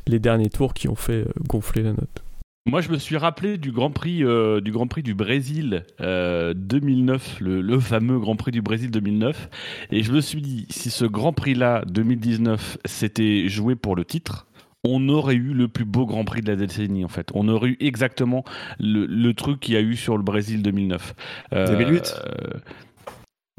les 0.08 0.20
derniers 0.20 0.50
tours 0.50 0.74
qui 0.74 0.88
ont 0.88 0.96
fait 0.96 1.26
gonfler 1.48 1.84
la 1.84 1.92
note. 1.92 2.23
Moi, 2.66 2.80
je 2.80 2.90
me 2.90 2.98
suis 2.98 3.18
rappelé 3.18 3.58
du 3.58 3.74
Grand 3.74 3.92
Prix, 3.92 4.24
euh, 4.24 4.62
du, 4.62 4.72
Grand 4.72 4.88
Prix 4.88 5.04
du 5.04 5.14
Brésil 5.14 5.84
2009, 6.00 7.40
euh, 7.42 7.62
le, 7.62 7.80
fameux 7.82 8.18
Grand 8.20 8.38
Prix 8.38 8.52
du 8.52 8.62
Brésil 8.62 8.90
2009. 8.90 9.50
Et 9.92 10.02
je 10.02 10.14
me 10.14 10.22
suis 10.22 10.42
dit, 10.42 10.66
si 10.70 10.90
ce 10.90 11.04
Grand 11.04 11.34
Prix-là, 11.34 11.84
2019, 11.88 12.78
s'était 12.86 13.50
joué 13.50 13.76
pour 13.76 13.98
le 13.98 14.06
titre, 14.06 14.48
on 14.86 15.10
aurait 15.10 15.36
eu 15.36 15.54
le 15.54 15.68
plus 15.68 15.84
beau 15.84 16.06
Grand 16.06 16.24
Prix 16.24 16.42
de 16.42 16.48
la 16.48 16.56
décennie, 16.56 17.04
en 17.04 17.10
fait. 17.10 17.32
On 17.34 17.50
aurait 17.50 17.72
eu 17.72 17.78
exactement 17.82 18.46
le, 18.80 19.34
truc 19.34 19.60
qu'il 19.60 19.74
y 19.74 19.78
a 19.78 19.82
eu 19.82 19.98
sur 19.98 20.16
le 20.16 20.24
Brésil 20.24 20.62
2009. 20.62 21.16
2008 21.52 22.16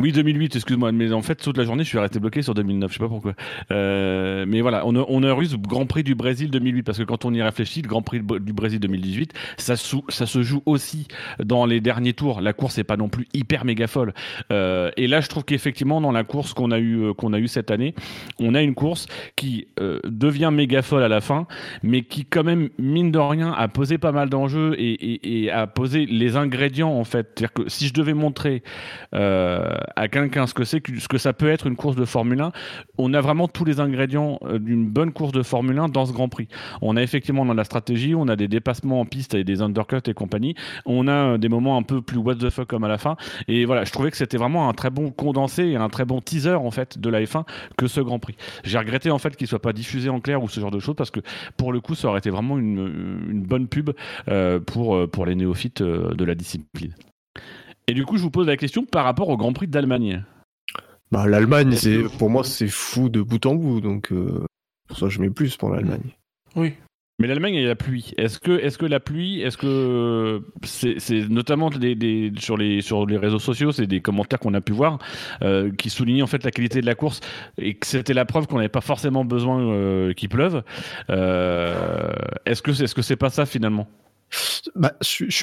oui, 0.03 0.11
2008, 0.11 0.57
excuse-moi, 0.57 0.91
mais 0.91 1.13
en 1.13 1.23
fait, 1.23 1.37
toute 1.37 1.57
la 1.57 1.63
journée, 1.63 1.85
je 1.85 1.89
suis 1.89 2.01
resté 2.01 2.19
bloqué 2.19 2.43
sur 2.43 2.53
2009, 2.53 2.91
je 2.91 2.95
sais 2.95 2.99
pas 2.99 3.09
pourquoi. 3.09 3.35
Euh, 3.71 4.45
mais 4.47 4.61
voilà, 4.61 4.83
on 4.87 4.97
a, 4.97 5.05
on 5.09 5.23
a 5.23 5.35
Grand 5.57 5.87
Prix 5.87 6.03
du 6.03 6.17
Brésil 6.17 6.51
2008, 6.51 6.83
parce 6.83 6.99
que 6.99 7.05
quand 7.05 7.25
on 7.25 7.33
y 7.33 7.41
réfléchit, 7.41 7.81
le 7.81 7.87
Grand 7.87 8.03
Prix 8.03 8.21
du 8.21 8.53
Brésil 8.53 8.81
2018, 8.81 9.33
ça, 9.57 9.77
se 9.77 10.43
joue 10.43 10.63
aussi 10.67 11.07
dans 11.39 11.65
les 11.65 11.81
derniers 11.81 12.13
tours. 12.13 12.41
La 12.41 12.53
course 12.53 12.77
n'est 12.77 12.85
pas 12.85 12.97
non 12.97 13.09
plus 13.09 13.29
hyper 13.35 13.65
méga 13.65 13.87
folle. 13.87 14.15
Euh, 14.51 14.91
et 14.97 15.07
là, 15.07 15.21
je 15.21 15.29
trouve 15.29 15.45
qu'effectivement, 15.45 16.01
dans 16.01 16.11
la 16.11 16.25
course 16.25 16.55
qu'on 16.55 16.73
a 16.73 16.79
eu 16.81 17.05
euh, 17.05 17.15
qu'on 17.15 17.33
a 17.33 17.39
eu 17.39 17.47
cette 17.47 17.71
année, 17.71 17.95
on 18.41 18.57
a 18.57 18.63
une 18.63 18.75
course 18.75 19.07
qui 19.37 19.69
devient 20.05 20.51
méga 20.53 20.83
folle 20.83 21.05
à 21.05 21.09
la 21.09 21.21
fin, 21.21 21.47
mais 21.85 22.03
qui 22.03 22.25
quand 22.25 22.43
même 22.43 22.69
mine 22.79 23.13
de 23.13 23.19
rien 23.21 23.53
a 23.53 23.69
posé 23.69 23.99
pas 23.99 24.11
mal 24.11 24.29
d'enjeux 24.29 24.75
et, 24.77 25.51
a 25.53 25.69
posé 25.69 26.05
les 26.05 26.37
ingrédients 26.37 26.93
en 26.93 27.05
fait. 27.05 27.29
C'est-à-dire 27.37 27.53
que 27.53 27.69
si 27.69 27.87
je 27.87 27.93
devais 27.95 28.15
montrer 28.15 28.65
à 29.97 30.09
quelqu'un 30.09 30.47
ce 30.47 30.55
que 30.55 30.65
c'est, 30.65 30.83
ce 30.99 31.09
que 31.09 31.19
ça 31.19 31.33
peut 31.33 31.49
être 31.49 31.67
une 31.67 31.77
course 31.77 31.97
de 31.97 32.05
Formule 32.05 32.41
1, 32.41 32.53
on 32.99 33.15
a 33.15 33.21
vraiment 33.21 33.49
tous 33.49 33.65
les 33.65 33.81
ingrédients 33.81 34.39
euh, 34.45 34.59
d'une 34.59 34.87
bonne 34.87 35.13
course 35.13 35.33
de 35.33 35.43
Formule 35.43 35.79
1 35.79 35.89
dans 35.89 36.07
ce 36.07 36.13
Grand 36.13 36.29
Prix. 36.29 36.49
On 36.83 36.97
a 36.97 37.03
effectivement 37.03 37.45
dans 37.45 37.55
la 37.55 37.65
stratégie, 37.65 38.15
on 38.15 38.29
a 38.29 38.37
des 38.37 38.49
dépassements 38.49 39.01
en 39.01 39.05
piste 39.05 39.35
et 39.35 39.45
des 39.45 39.63
undercuts 39.63 40.09
et 40.09 40.15
compagnie. 40.15 40.55
On 40.87 41.09
a 41.09 41.13
euh, 41.13 41.39
des 41.39 41.49
moments 41.49 41.77
un 41.77 41.83
peu 41.83 42.03
plus 42.03 42.19
what 42.19 42.37
the 42.37 42.51
fuck 42.51 42.69
comme 42.69 42.85
à 42.85 42.89
la 42.89 42.99
fin. 42.99 43.17
Et 43.49 43.65
voilà, 43.65 43.85
je 43.85 43.93
trouvais 43.93 44.11
que 44.11 44.17
c'était 44.17 44.37
vraiment 44.37 44.69
un 44.69 44.73
très 44.73 44.91
bon 44.91 45.11
condensé 45.11 45.65
et 45.65 45.77
un 45.77 45.89
très 45.89 46.05
bon 46.05 46.21
teaser 46.21 46.55
en 46.55 46.71
fait 46.71 46.99
de 46.99 47.09
la 47.11 47.23
F1 47.23 47.45
que 47.77 47.87
ce 47.87 48.01
Grand 48.01 48.19
Prix. 48.19 48.37
J'ai 48.65 48.79
regretté 48.79 49.11
en 49.11 49.19
fait 49.19 49.37
qu'il 49.37 49.47
soit 49.47 49.63
pas 49.63 49.73
diffusé 49.73 50.09
en 50.09 50.21
clair 50.21 50.43
ou 50.43 50.49
ce 50.49 50.61
genre 50.61 50.71
de 50.71 50.79
choses 50.81 50.97
parce 50.97 51.11
que 51.11 51.21
pour 51.57 51.73
le 51.73 51.81
coup, 51.81 51.95
ça 51.95 52.09
aurait 52.09 52.19
été 52.19 52.31
vraiment 52.31 52.59
une, 52.59 53.45
bonne 53.45 53.69
pub 53.69 53.91
euh, 54.29 54.59
pour, 54.61 55.09
pour 55.11 55.27
les 55.27 55.35
néophytes 55.35 55.83
de 55.83 56.25
la 56.25 56.35
discipline. 56.35 56.95
Et 57.87 57.95
du 57.95 58.05
coup, 58.05 58.17
je 58.17 58.23
vous 58.23 58.31
pose 58.31 58.47
la 58.47 58.57
question 58.57 58.85
par 58.85 59.05
rapport 59.05 59.29
au 59.29 59.37
Grand 59.37 59.53
Prix 59.53 59.69
d'Allemagne. 59.69 60.25
Bah, 61.13 61.27
L'Allemagne, 61.27 61.73
c'est 61.73 62.03
pour 62.19 62.31
moi, 62.31 62.45
c'est 62.45 62.69
fou 62.69 63.09
de 63.09 63.21
bout 63.21 63.45
en 63.47 63.55
bout, 63.55 63.81
donc 63.81 64.11
euh, 64.11 64.45
pour 64.89 64.99
ça, 64.99 65.09
je 65.09 65.21
mets 65.21 65.31
plus 65.31 65.57
pour 65.57 65.71
l'Allemagne. 65.71 66.17
Oui. 66.57 66.75
Mais 67.21 67.29
l'Allemagne, 67.29 67.55
il 67.55 67.63
y 67.63 67.65
a 67.65 67.69
la 67.69 67.77
pluie. 67.77 68.13
Est-ce 68.17 68.41
que, 68.41 68.51
est 68.51 68.77
que 68.77 68.87
la 68.87 68.99
pluie, 68.99 69.41
est-ce 69.41 69.57
que 69.57 70.43
c'est 70.65 71.29
notamment 71.29 71.71
des, 71.71 72.33
sur, 72.39 72.57
les, 72.57 72.81
sur 72.81 73.07
les 73.07 73.17
réseaux 73.17 73.39
sociaux, 73.39 73.71
c'est 73.71 73.87
des 73.87 74.01
commentaires 74.01 74.41
qu'on 74.41 74.55
a 74.55 74.61
pu 74.61 74.73
voir 74.73 74.99
euh, 75.43 75.71
qui 75.71 75.91
soulignent 75.91 76.25
en 76.25 76.27
fait 76.27 76.43
la 76.43 76.51
qualité 76.51 76.81
de 76.81 76.87
la 76.87 76.97
course 76.97 77.21
et 77.59 77.75
que 77.75 77.87
c'était 77.87 78.15
la 78.15 78.25
preuve 78.25 78.49
qu'on 78.49 78.57
n'avait 78.57 78.69
pas 78.69 78.81
forcément 78.81 79.25
besoin 79.25 79.61
euh, 79.61 80.13
qu'il 80.15 80.29
pleuve. 80.29 80.65
est-ce 81.09 82.63
que 82.63 82.83
est-ce 82.83 82.95
que 82.97 83.03
c'est 83.03 83.15
pas 83.15 83.31
ça 83.31 83.47
finalement? 83.47 83.87
Bah, 84.75 84.93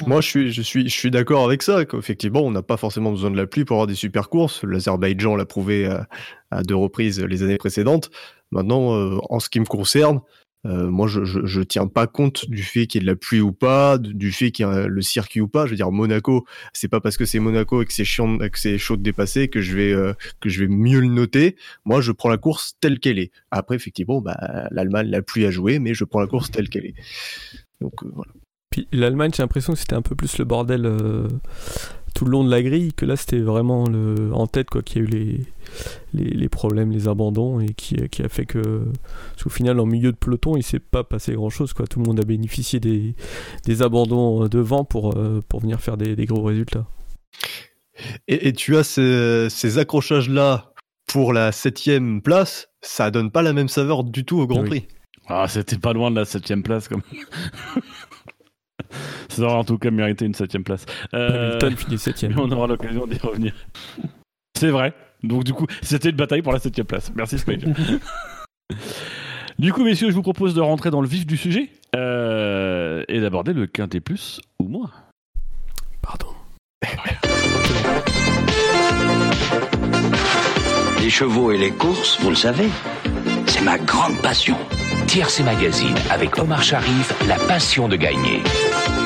moi, 0.06 0.20
je 0.20 0.26
suis, 0.26 0.52
je 0.52 0.62
suis, 0.62 0.88
je 0.88 0.94
suis 0.94 1.10
d'accord 1.10 1.44
avec 1.44 1.62
ça. 1.62 1.84
Qu'effectivement, 1.84 2.42
on 2.42 2.50
n'a 2.50 2.62
pas 2.62 2.76
forcément 2.76 3.10
besoin 3.10 3.30
de 3.30 3.36
la 3.36 3.46
pluie 3.46 3.64
pour 3.64 3.76
avoir 3.76 3.86
des 3.86 3.94
super 3.94 4.28
courses. 4.28 4.62
L'Azerbaïdjan 4.64 5.36
l'a 5.36 5.46
prouvé 5.46 5.86
à, 6.50 6.62
deux 6.62 6.76
reprises 6.76 7.20
les 7.20 7.42
années 7.42 7.58
précédentes. 7.58 8.10
Maintenant, 8.50 8.94
euh, 8.94 9.18
en 9.30 9.40
ce 9.40 9.48
qui 9.48 9.60
me 9.60 9.64
concerne, 9.64 10.20
euh, 10.64 10.88
moi, 10.88 11.08
je, 11.08 11.24
je, 11.24 11.60
tiens 11.62 11.88
pas 11.88 12.06
compte 12.06 12.48
du 12.48 12.62
fait 12.62 12.86
qu'il 12.86 13.00
y 13.00 13.02
ait 13.02 13.06
de 13.06 13.10
la 13.10 13.16
pluie 13.16 13.40
ou 13.40 13.52
pas, 13.52 13.98
du 13.98 14.30
fait 14.30 14.52
qu'il 14.52 14.66
y 14.66 14.68
ait 14.68 14.86
le 14.86 15.02
circuit 15.02 15.40
ou 15.40 15.48
pas. 15.48 15.66
Je 15.66 15.70
veux 15.70 15.76
dire, 15.76 15.90
Monaco, 15.90 16.46
c'est 16.72 16.88
pas 16.88 17.00
parce 17.00 17.16
que 17.16 17.24
c'est 17.24 17.40
Monaco 17.40 17.82
et 17.82 17.84
que 17.84 17.92
c'est 17.92 18.04
chiant, 18.04 18.38
que 18.38 18.58
c'est 18.58 18.78
chaud 18.78 18.96
de 18.96 19.02
dépasser 19.02 19.48
que 19.48 19.60
je 19.60 19.74
vais 19.74 19.92
euh, 19.92 20.12
que 20.40 20.48
je 20.48 20.60
vais 20.60 20.68
mieux 20.68 21.00
le 21.00 21.08
noter. 21.08 21.56
Moi, 21.84 22.00
je 22.00 22.12
prends 22.12 22.28
la 22.28 22.38
course 22.38 22.76
telle 22.80 23.00
qu'elle 23.00 23.18
est. 23.18 23.32
Après, 23.50 23.74
effectivement, 23.74 24.20
bah, 24.20 24.36
l'Allemagne, 24.70 25.08
la 25.08 25.22
pluie 25.22 25.46
à 25.46 25.50
jouer, 25.50 25.80
mais 25.80 25.94
je 25.94 26.04
prends 26.04 26.20
la 26.20 26.28
course 26.28 26.50
telle 26.50 26.68
qu'elle 26.68 26.86
est. 26.86 26.94
Donc 27.80 28.04
voilà. 28.04 28.32
Puis 28.72 28.88
l'Allemagne, 28.90 29.30
j'ai 29.36 29.42
l'impression 29.42 29.74
que 29.74 29.78
c'était 29.78 29.94
un 29.94 30.02
peu 30.02 30.16
plus 30.16 30.38
le 30.38 30.46
bordel 30.46 30.86
euh, 30.86 31.28
tout 32.14 32.24
le 32.24 32.30
long 32.30 32.42
de 32.42 32.50
la 32.50 32.62
grille, 32.62 32.94
que 32.94 33.04
là 33.04 33.16
c'était 33.16 33.38
vraiment 33.38 33.86
le, 33.86 34.30
en 34.32 34.46
tête 34.46 34.70
quoi, 34.70 34.82
qu'il 34.82 35.02
y 35.02 35.04
a 35.04 35.08
eu 35.08 35.44
les, 36.14 36.34
les, 36.34 36.48
problèmes, 36.48 36.90
les 36.90 37.06
abandons, 37.06 37.60
et 37.60 37.74
qui, 37.74 37.96
qui 38.08 38.22
a 38.22 38.30
fait 38.30 38.46
que, 38.46 38.86
au 39.44 39.48
final, 39.50 39.78
en 39.78 39.84
milieu 39.84 40.10
de 40.10 40.16
peloton, 40.16 40.56
il 40.56 40.62
s'est 40.62 40.78
pas 40.78 41.04
passé 41.04 41.34
grand 41.34 41.50
chose. 41.50 41.74
Quoi. 41.74 41.86
Tout 41.86 42.00
le 42.00 42.06
monde 42.06 42.18
a 42.18 42.24
bénéficié 42.24 42.80
des, 42.80 43.14
des 43.66 43.82
abandons 43.82 44.48
devant 44.48 44.84
pour, 44.84 45.18
euh, 45.18 45.42
pour 45.46 45.60
venir 45.60 45.78
faire 45.80 45.98
des, 45.98 46.16
des 46.16 46.24
gros 46.24 46.42
résultats. 46.42 46.86
Et, 48.26 48.54
tu 48.54 48.78
as 48.78 48.84
ces, 48.84 49.48
ces 49.50 49.78
accrochages-là 49.78 50.72
pour 51.06 51.34
la 51.34 51.52
septième 51.52 52.22
place, 52.22 52.70
ça 52.80 53.10
donne 53.10 53.30
pas 53.30 53.42
la 53.42 53.52
même 53.52 53.68
saveur 53.68 54.02
du 54.02 54.24
tout 54.24 54.40
au 54.40 54.46
Grand 54.46 54.64
Prix. 54.64 54.86
Ah, 55.28 55.46
c'était 55.46 55.78
pas 55.78 55.92
loin 55.92 56.10
de 56.10 56.16
la 56.16 56.24
septième 56.24 56.62
place, 56.62 56.88
comme. 56.88 57.02
Ça 59.28 59.42
aurait 59.42 59.54
en 59.54 59.64
tout 59.64 59.78
cas 59.78 59.90
mérité 59.90 60.24
une 60.24 60.34
septième 60.34 60.64
place. 60.64 60.84
Euh... 61.14 61.48
Hamilton 61.48 61.76
finit 61.76 61.98
septième. 61.98 62.38
On 62.38 62.50
aura 62.50 62.66
l'occasion 62.66 63.06
d'y 63.06 63.18
revenir. 63.18 63.52
C'est 64.58 64.70
vrai. 64.70 64.94
Donc 65.22 65.44
du 65.44 65.52
coup, 65.52 65.66
c'était 65.82 66.10
une 66.10 66.16
bataille 66.16 66.42
pour 66.42 66.52
la 66.52 66.58
septième 66.58 66.86
place. 66.86 67.12
Merci 67.14 67.38
Spider. 67.38 67.66
du 69.58 69.72
coup, 69.72 69.84
messieurs, 69.84 70.10
je 70.10 70.14
vous 70.14 70.22
propose 70.22 70.54
de 70.54 70.60
rentrer 70.60 70.90
dans 70.90 71.00
le 71.00 71.08
vif 71.08 71.26
du 71.26 71.36
sujet 71.36 71.70
euh, 71.96 73.04
et 73.08 73.20
d'aborder 73.20 73.52
le 73.52 73.66
quintet 73.66 74.00
plus 74.00 74.40
ou 74.58 74.68
moins. 74.68 74.90
Pardon. 76.00 76.28
Les 81.00 81.10
chevaux 81.10 81.50
et 81.50 81.58
les 81.58 81.70
courses, 81.72 82.20
vous 82.20 82.30
le 82.30 82.36
savez, 82.36 82.68
c'est 83.52 83.64
ma 83.64 83.76
grande 83.76 84.16
passion. 84.22 84.56
Tiercé 85.06 85.42
Magazine 85.42 85.94
avec 86.10 86.38
Omar 86.38 86.62
Sharif, 86.62 87.12
la 87.28 87.36
passion 87.36 87.86
de 87.86 87.96
gagner. 87.96 88.40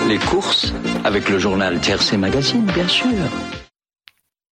Les 0.08 0.18
courses 0.18 0.72
avec 1.04 1.28
le 1.28 1.40
journal 1.40 1.80
Tiercé 1.80 2.16
Magazine, 2.16 2.64
bien 2.72 2.86
sûr. 2.86 3.08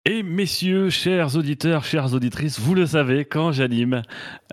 Et 0.04 0.24
messieurs, 0.24 0.90
chers 0.90 1.36
auditeurs, 1.36 1.84
chères 1.84 2.12
auditrices, 2.12 2.58
vous 2.58 2.74
le 2.74 2.86
savez, 2.86 3.24
quand 3.24 3.52
j'anime, 3.52 4.02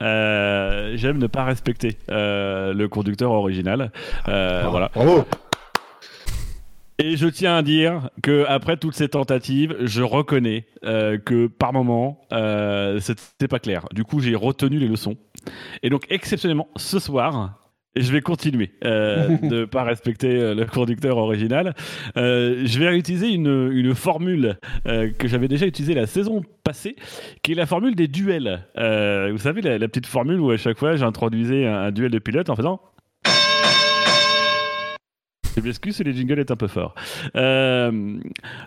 euh, 0.03 0.93
j'aime 0.95 1.17
ne 1.17 1.27
pas 1.27 1.43
respecter 1.43 1.97
euh, 2.11 2.71
le 2.73 2.87
conducteur 2.87 3.31
original. 3.31 3.91
Euh, 4.27 4.67
voilà. 4.69 4.91
Bravo. 4.93 5.25
Et 7.03 7.17
je 7.17 7.25
tiens 7.25 7.55
à 7.55 7.63
dire 7.63 8.11
que 8.21 8.45
après 8.47 8.77
toutes 8.77 8.93
ces 8.93 9.09
tentatives, 9.09 9.75
je 9.81 10.03
reconnais 10.03 10.67
euh, 10.85 11.17
que 11.17 11.47
par 11.47 11.73
moment, 11.73 12.21
euh, 12.31 12.99
c'était 12.99 13.47
pas 13.47 13.57
clair. 13.57 13.87
Du 13.91 14.03
coup, 14.03 14.19
j'ai 14.19 14.35
retenu 14.35 14.77
les 14.77 14.87
leçons. 14.87 15.17
Et 15.83 15.89
donc, 15.89 16.05
exceptionnellement, 16.09 16.69
ce 16.75 16.99
soir, 16.99 17.57
je 17.95 18.11
vais 18.11 18.21
continuer 18.21 18.71
euh, 18.85 19.37
de 19.41 19.61
ne 19.61 19.65
pas 19.65 19.83
respecter 19.83 20.39
euh, 20.39 20.55
le 20.55 20.65
conducteur 20.65 21.17
original. 21.17 21.75
Euh, 22.17 22.63
je 22.65 22.79
vais 22.79 22.87
réutiliser 22.87 23.29
une, 23.29 23.69
une 23.71 23.93
formule 23.95 24.57
euh, 24.87 25.11
que 25.11 25.27
j'avais 25.27 25.47
déjà 25.47 25.65
utilisée 25.65 25.93
la 25.93 26.07
saison 26.07 26.41
passée, 26.63 26.95
qui 27.43 27.51
est 27.51 27.55
la 27.55 27.65
formule 27.65 27.95
des 27.95 28.07
duels. 28.07 28.65
vous 28.75 29.37
savez, 29.37 29.61
la, 29.61 29.77
la, 29.77 29.87
petite 29.87 30.05
formule 30.05 30.39
où 30.39 30.51
à 30.51 30.57
chaque 30.57 30.77
fois 30.77 30.95
j'introduisais 30.95 31.65
un, 31.67 31.75
un 31.75 31.91
duel 31.91 32.11
de 32.11 32.19
pilote 32.19 32.49
en 32.49 32.55
faisant 32.55 32.81
je 35.55 35.61
m'excuse, 35.61 35.99
les 35.99 36.13
jingles 36.13 36.39
est 36.39 36.51
un 36.51 36.55
peu 36.55 36.67
fort. 36.67 36.95
Euh, 37.35 38.19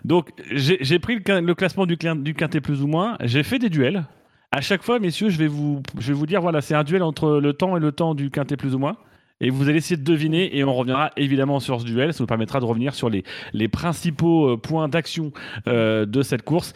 donc, 0.03 0.29
j'ai 0.51 0.99
pris 0.99 1.15
le, 1.15 1.39
le, 1.39 1.55
classement 1.55 1.85
du, 1.85 1.97
du 1.97 2.33
quintet 2.33 2.61
plus 2.61 2.81
ou 2.81 2.87
moins. 2.87 3.17
J'ai 3.21 3.43
fait 3.43 3.59
des 3.59 3.69
duels. 3.69 4.05
À 4.51 4.61
chaque 4.61 4.83
fois, 4.83 4.99
messieurs, 4.99 5.29
je 5.29 5.37
vais 5.37 5.47
vous, 5.47 5.81
je 5.99 6.07
vais 6.07 6.13
vous 6.13 6.25
dire 6.25 6.41
voilà, 6.41 6.61
c'est 6.61 6.75
un 6.75 6.83
duel 6.83 7.03
entre 7.03 7.39
le 7.39 7.53
temps 7.53 7.75
et 7.77 7.79
le 7.79 7.91
temps 7.91 8.15
du 8.15 8.29
quintet 8.29 8.57
plus 8.57 8.73
ou 8.75 8.79
moins. 8.79 8.97
Et 9.41 9.49
vous 9.49 9.67
allez 9.67 9.79
essayer 9.79 9.97
de 9.97 10.03
deviner, 10.03 10.57
et 10.57 10.63
on 10.63 10.73
reviendra 10.73 11.11
évidemment 11.17 11.59
sur 11.59 11.81
ce 11.81 11.85
duel. 11.85 12.13
Ça 12.13 12.23
nous 12.23 12.27
permettra 12.27 12.61
de 12.61 12.65
revenir 12.65 12.95
sur 12.95 13.09
les, 13.09 13.25
les 13.51 13.67
principaux 13.67 14.53
euh, 14.53 14.57
points 14.57 14.87
d'action 14.87 15.33
euh, 15.67 16.05
de 16.05 16.21
cette 16.21 16.43
course 16.43 16.71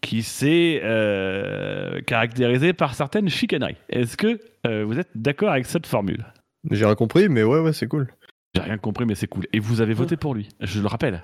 qui 0.00 0.24
s'est 0.24 0.80
euh, 0.82 2.00
caractérisée 2.00 2.72
par 2.72 2.94
certaines 2.94 3.28
chicaneries. 3.28 3.76
Est-ce 3.90 4.16
que 4.16 4.40
euh, 4.66 4.84
vous 4.84 4.98
êtes 4.98 5.10
d'accord 5.14 5.50
avec 5.50 5.66
cette 5.66 5.86
formule? 5.86 6.24
J'ai 6.68 6.84
rien 6.84 6.96
compris, 6.96 7.28
mais 7.28 7.44
ouais, 7.44 7.60
ouais, 7.60 7.72
c'est 7.72 7.86
cool. 7.86 8.08
J'ai 8.56 8.62
rien 8.62 8.76
compris, 8.76 9.06
mais 9.06 9.14
c'est 9.14 9.28
cool. 9.28 9.46
Et 9.52 9.60
vous 9.60 9.80
avez 9.80 9.94
voté 9.94 10.16
pour 10.16 10.34
lui, 10.34 10.48
je 10.60 10.80
le 10.80 10.88
rappelle. 10.88 11.22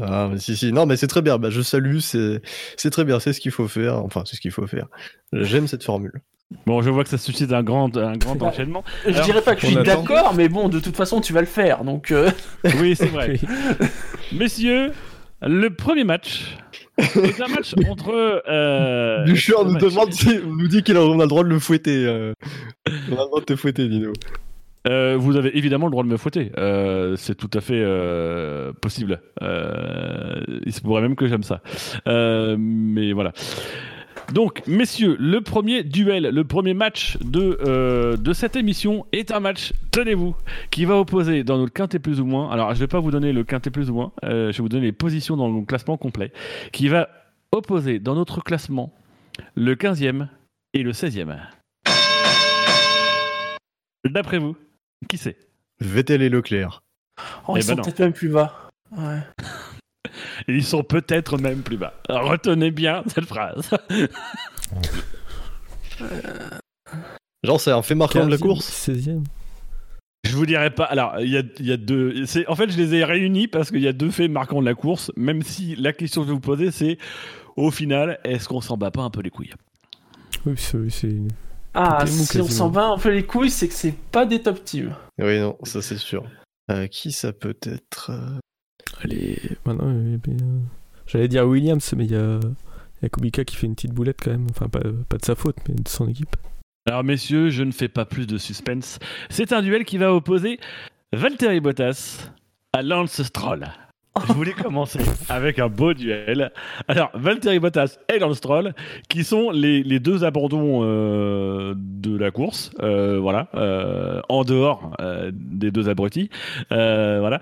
Ah, 0.00 0.28
mais 0.30 0.38
si, 0.38 0.56
si, 0.56 0.72
non, 0.72 0.86
mais 0.86 0.96
c'est 0.96 1.06
très 1.06 1.22
bien. 1.22 1.38
Bah, 1.38 1.50
je 1.50 1.62
salue, 1.62 1.98
c'est, 1.98 2.42
c'est 2.76 2.90
très 2.90 3.04
bien, 3.04 3.20
c'est 3.20 3.32
ce 3.32 3.40
qu'il 3.40 3.52
faut 3.52 3.68
faire. 3.68 3.98
Enfin, 3.98 4.22
c'est 4.26 4.36
ce 4.36 4.40
qu'il 4.40 4.50
faut 4.50 4.66
faire. 4.66 4.86
J'aime 5.32 5.68
cette 5.68 5.84
formule. 5.84 6.20
Bon, 6.66 6.82
je 6.82 6.90
vois 6.90 7.04
que 7.04 7.10
ça 7.10 7.18
suscite 7.18 7.52
un 7.52 7.62
grand, 7.62 7.96
un 7.96 8.16
grand 8.16 8.40
enchaînement. 8.42 8.84
Je 9.06 9.20
dirais 9.22 9.42
pas 9.42 9.54
que 9.54 9.62
je 9.62 9.66
suis 9.66 9.76
d'accord, 9.76 10.34
mais 10.34 10.48
bon, 10.48 10.68
de 10.68 10.80
toute 10.80 10.96
façon, 10.96 11.20
tu 11.20 11.32
vas 11.32 11.40
le 11.40 11.46
faire, 11.46 11.84
donc. 11.84 12.10
Euh... 12.10 12.30
Oui, 12.80 12.94
c'est 12.96 13.06
vrai. 13.06 13.38
Messieurs, 14.32 14.92
le 15.42 15.70
premier 15.70 16.04
match. 16.04 16.56
C'est 16.98 17.40
un 17.42 17.48
match 17.48 17.74
entre. 17.88 18.42
Euh, 18.48 19.24
Ducheur 19.24 19.64
nous 19.64 19.78
demande, 19.78 20.12
si, 20.12 20.38
nous 20.44 20.68
dit 20.68 20.82
qu'il 20.82 20.96
a, 20.96 21.02
on 21.02 21.18
a 21.18 21.24
le 21.24 21.28
droit 21.28 21.42
de 21.42 21.48
le 21.48 21.58
fouetter. 21.58 22.06
Euh... 22.06 22.34
On 22.86 23.16
a 23.16 23.22
le 23.22 23.26
droit 23.26 23.40
de 23.40 23.46
te 23.46 23.56
fouetter, 23.56 23.88
Dino. 23.88 24.12
Euh, 24.86 25.16
vous 25.18 25.36
avez 25.36 25.56
évidemment 25.56 25.86
le 25.86 25.90
droit 25.90 26.04
de 26.04 26.08
me 26.08 26.16
fouetter. 26.16 26.52
Euh, 26.58 27.16
c'est 27.16 27.34
tout 27.34 27.50
à 27.54 27.60
fait 27.60 27.80
euh, 27.80 28.72
possible. 28.72 29.20
Il 29.40 30.72
se 30.72 30.80
pourrait 30.80 31.02
même 31.02 31.16
que 31.16 31.26
j'aime 31.26 31.42
ça. 31.42 31.60
Mais 32.06 33.12
voilà. 33.12 33.32
Donc, 34.32 34.66
messieurs, 34.66 35.16
le 35.20 35.42
premier 35.42 35.82
duel, 35.82 36.30
le 36.30 36.44
premier 36.44 36.72
match 36.72 37.18
de, 37.18 38.16
de 38.16 38.32
cette 38.32 38.56
émission 38.56 39.04
est 39.12 39.32
un 39.32 39.40
match, 39.40 39.74
tenez-vous, 39.90 40.34
qui 40.70 40.86
va 40.86 40.96
opposer 40.98 41.44
dans 41.44 41.58
notre 41.58 41.74
quintet 41.74 41.98
plus 41.98 42.20
ou 42.20 42.24
moins. 42.24 42.50
Alors, 42.50 42.70
je 42.70 42.76
ne 42.76 42.80
vais 42.80 42.86
pas 42.86 43.00
vous 43.00 43.10
donner 43.10 43.32
le 43.34 43.44
quintet 43.44 43.70
plus 43.70 43.90
ou 43.90 43.94
moins, 43.94 44.12
je 44.22 44.50
vais 44.50 44.62
vous 44.62 44.70
donner 44.70 44.86
les 44.86 44.92
positions 44.92 45.36
dans 45.36 45.50
le 45.50 45.62
classement 45.66 45.98
complet, 45.98 46.32
qui 46.72 46.88
va 46.88 47.08
opposer 47.52 47.98
dans 47.98 48.14
notre 48.14 48.42
classement 48.42 48.94
le 49.56 49.74
15e 49.74 50.28
et 50.72 50.82
le 50.82 50.92
16e. 50.92 51.36
D'après 54.06 54.38
vous, 54.38 54.56
qui 55.08 55.18
c'est? 55.18 55.36
Vettel 55.80 56.22
et 56.22 56.28
Leclerc. 56.28 56.82
Oh, 57.46 57.56
ils 57.56 57.60
eh 57.60 57.62
sont 57.62 57.74
ben 57.74 57.82
peut-être 57.82 57.98
même 58.00 58.12
plus 58.12 58.28
bas. 58.28 58.70
Ouais. 58.96 59.20
ils 60.48 60.64
sont 60.64 60.82
peut-être 60.82 61.38
même 61.38 61.62
plus 61.62 61.76
bas. 61.76 61.94
Alors, 62.08 62.30
retenez 62.30 62.70
bien 62.70 63.02
cette 63.06 63.26
phrase. 63.26 63.70
Genre, 67.44 67.60
c'est 67.60 67.70
un 67.70 67.82
fait 67.82 67.94
marquant 67.94 68.24
de 68.24 68.30
la 68.30 68.38
course 68.38 68.88
16e. 68.88 69.22
Je 70.24 70.34
vous 70.34 70.46
dirais 70.46 70.70
pas. 70.70 70.84
Alors, 70.84 71.20
il 71.20 71.28
y 71.28 71.36
a, 71.36 71.42
y 71.60 71.70
a, 71.72 71.76
deux. 71.76 72.24
En 72.48 72.56
fait, 72.56 72.70
je 72.70 72.78
les 72.78 72.94
ai 72.94 73.04
réunis 73.04 73.46
parce 73.46 73.70
qu'il 73.70 73.82
y 73.82 73.88
a 73.88 73.92
deux 73.92 74.10
faits 74.10 74.30
marquants 74.30 74.60
de 74.60 74.66
la 74.66 74.74
course. 74.74 75.12
Même 75.16 75.42
si 75.42 75.76
la 75.76 75.92
question 75.92 76.22
que 76.22 76.28
je 76.28 76.30
vais 76.32 76.36
vous 76.36 76.40
poser, 76.40 76.70
c'est 76.70 76.96
au 77.56 77.70
final, 77.70 78.18
est-ce 78.24 78.48
qu'on 78.48 78.62
s'en 78.62 78.78
bat 78.78 78.90
pas 78.90 79.02
un 79.02 79.10
peu 79.10 79.20
les 79.20 79.30
couilles? 79.30 79.52
Oui, 80.46 80.54
c'est 80.56 81.08
ah, 81.74 82.06
si 82.06 82.40
on 82.40 82.48
s'en 82.48 82.68
va 82.68 82.86
un 82.86 82.98
peu 82.98 83.10
les 83.10 83.24
couilles, 83.24 83.50
c'est 83.50 83.68
que 83.68 83.74
c'est 83.74 83.94
pas 84.12 84.26
des 84.26 84.40
top 84.40 84.64
teams. 84.64 84.94
Oui, 85.18 85.40
non, 85.40 85.56
ça 85.64 85.82
c'est 85.82 85.98
sûr. 85.98 86.24
Euh, 86.70 86.86
qui 86.86 87.12
ça 87.12 87.32
peut 87.32 87.56
être 87.62 88.10
euh... 88.10 88.38
Allez, 89.02 89.38
maintenant, 89.66 89.88
euh, 89.88 90.18
j'allais 91.06 91.28
dire 91.28 91.46
Williams, 91.46 91.92
mais 91.96 92.04
il 92.04 92.12
y 92.12 92.16
a, 92.16 92.38
y 93.02 93.06
a 93.06 93.08
Kubica 93.08 93.44
qui 93.44 93.56
fait 93.56 93.66
une 93.66 93.74
petite 93.74 93.92
boulette 93.92 94.20
quand 94.22 94.30
même. 94.30 94.46
Enfin, 94.50 94.68
pas, 94.68 94.80
pas 95.08 95.18
de 95.18 95.24
sa 95.24 95.34
faute, 95.34 95.56
mais 95.68 95.74
de 95.74 95.88
son 95.88 96.08
équipe. 96.08 96.36
Alors, 96.86 97.02
messieurs, 97.02 97.50
je 97.50 97.62
ne 97.64 97.72
fais 97.72 97.88
pas 97.88 98.04
plus 98.04 98.26
de 98.26 98.38
suspense. 98.38 98.98
C'est 99.30 99.52
un 99.52 99.62
duel 99.62 99.84
qui 99.84 99.98
va 99.98 100.14
opposer 100.14 100.60
Valtteri 101.12 101.60
Bottas 101.60 102.30
à 102.72 102.82
Lance 102.82 103.22
Stroll. 103.22 103.66
Je 104.28 104.32
voulais 104.32 104.52
commencer 104.52 105.00
avec 105.28 105.58
un 105.58 105.68
beau 105.68 105.92
duel. 105.92 106.52
Alors, 106.86 107.10
Valtteri 107.14 107.58
Bottas 107.58 107.98
et 108.08 108.20
Lance 108.20 108.36
Stroll, 108.36 108.72
qui 109.08 109.24
sont 109.24 109.50
les, 109.50 109.82
deux 109.98 110.22
abandons 110.22 110.82
euh, 110.84 111.74
de 111.76 112.16
la 112.16 112.30
course, 112.30 112.70
euh, 112.80 113.18
voilà, 113.20 113.48
euh, 113.56 114.20
en 114.28 114.44
dehors 114.44 114.92
euh, 115.00 115.32
des 115.34 115.72
deux 115.72 115.88
abrutis. 115.88 116.30
Euh, 116.70 117.18
voilà. 117.18 117.40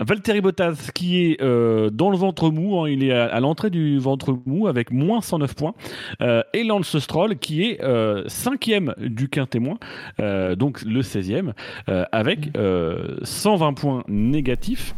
Valtteri 0.00 0.42
Bottas, 0.42 0.90
qui 0.94 1.22
est 1.24 1.40
dans 1.40 2.10
le 2.10 2.18
ventre 2.18 2.50
mou, 2.50 2.78
hein, 2.78 2.90
il 2.90 3.02
est 3.02 3.12
à, 3.12 3.24
à 3.24 3.40
l'entrée 3.40 3.70
du 3.70 3.98
ventre 3.98 4.36
mou 4.44 4.66
avec 4.66 4.90
moins 4.90 5.22
109 5.22 5.54
points. 5.54 5.74
et 6.52 6.64
Lance 6.64 6.98
Stroll, 6.98 7.38
qui 7.38 7.64
est 7.64 7.80
cinquième 8.28 8.94
du 8.98 9.30
quintémoin, 9.30 9.78
donc 10.18 10.82
le 10.82 11.00
16e, 11.00 11.52
avec 12.12 12.50
120 13.22 13.72
points 13.72 14.04
négatifs. 14.06 14.94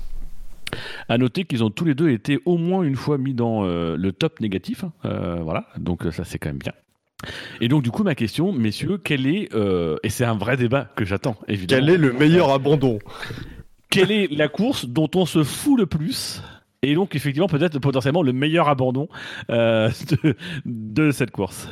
À 1.08 1.18
noter 1.18 1.44
qu'ils 1.44 1.62
ont 1.64 1.70
tous 1.70 1.84
les 1.84 1.94
deux 1.94 2.10
été 2.10 2.40
au 2.44 2.56
moins 2.56 2.82
une 2.82 2.96
fois 2.96 3.18
mis 3.18 3.34
dans 3.34 3.64
euh, 3.64 3.96
le 3.96 4.12
top 4.12 4.40
négatif. 4.40 4.84
Euh, 5.04 5.40
voilà, 5.42 5.66
donc 5.78 6.02
ça 6.10 6.24
c'est 6.24 6.38
quand 6.38 6.48
même 6.48 6.58
bien. 6.58 6.72
Et 7.60 7.68
donc 7.68 7.82
du 7.82 7.90
coup 7.90 8.02
ma 8.02 8.14
question, 8.14 8.52
messieurs, 8.52 8.98
quel 9.02 9.26
est 9.26 9.54
euh, 9.54 9.96
et 10.02 10.10
c'est 10.10 10.24
un 10.24 10.36
vrai 10.36 10.56
débat 10.56 10.88
que 10.96 11.04
j'attends 11.04 11.36
évidemment. 11.48 11.86
Quel 11.86 11.94
est 11.94 11.98
le 11.98 12.12
meilleur 12.12 12.50
abandon? 12.50 12.98
Quelle 13.90 14.10
est 14.10 14.32
la 14.32 14.48
course 14.48 14.86
dont 14.86 15.10
on 15.14 15.26
se 15.26 15.44
fout 15.44 15.78
le 15.78 15.86
plus? 15.86 16.42
Et 16.82 16.94
donc 16.94 17.14
effectivement 17.14 17.46
peut-être 17.46 17.78
potentiellement 17.78 18.22
le 18.22 18.32
meilleur 18.32 18.68
abandon 18.68 19.08
de, 19.48 20.36
de 20.64 21.10
cette 21.10 21.30
course 21.30 21.68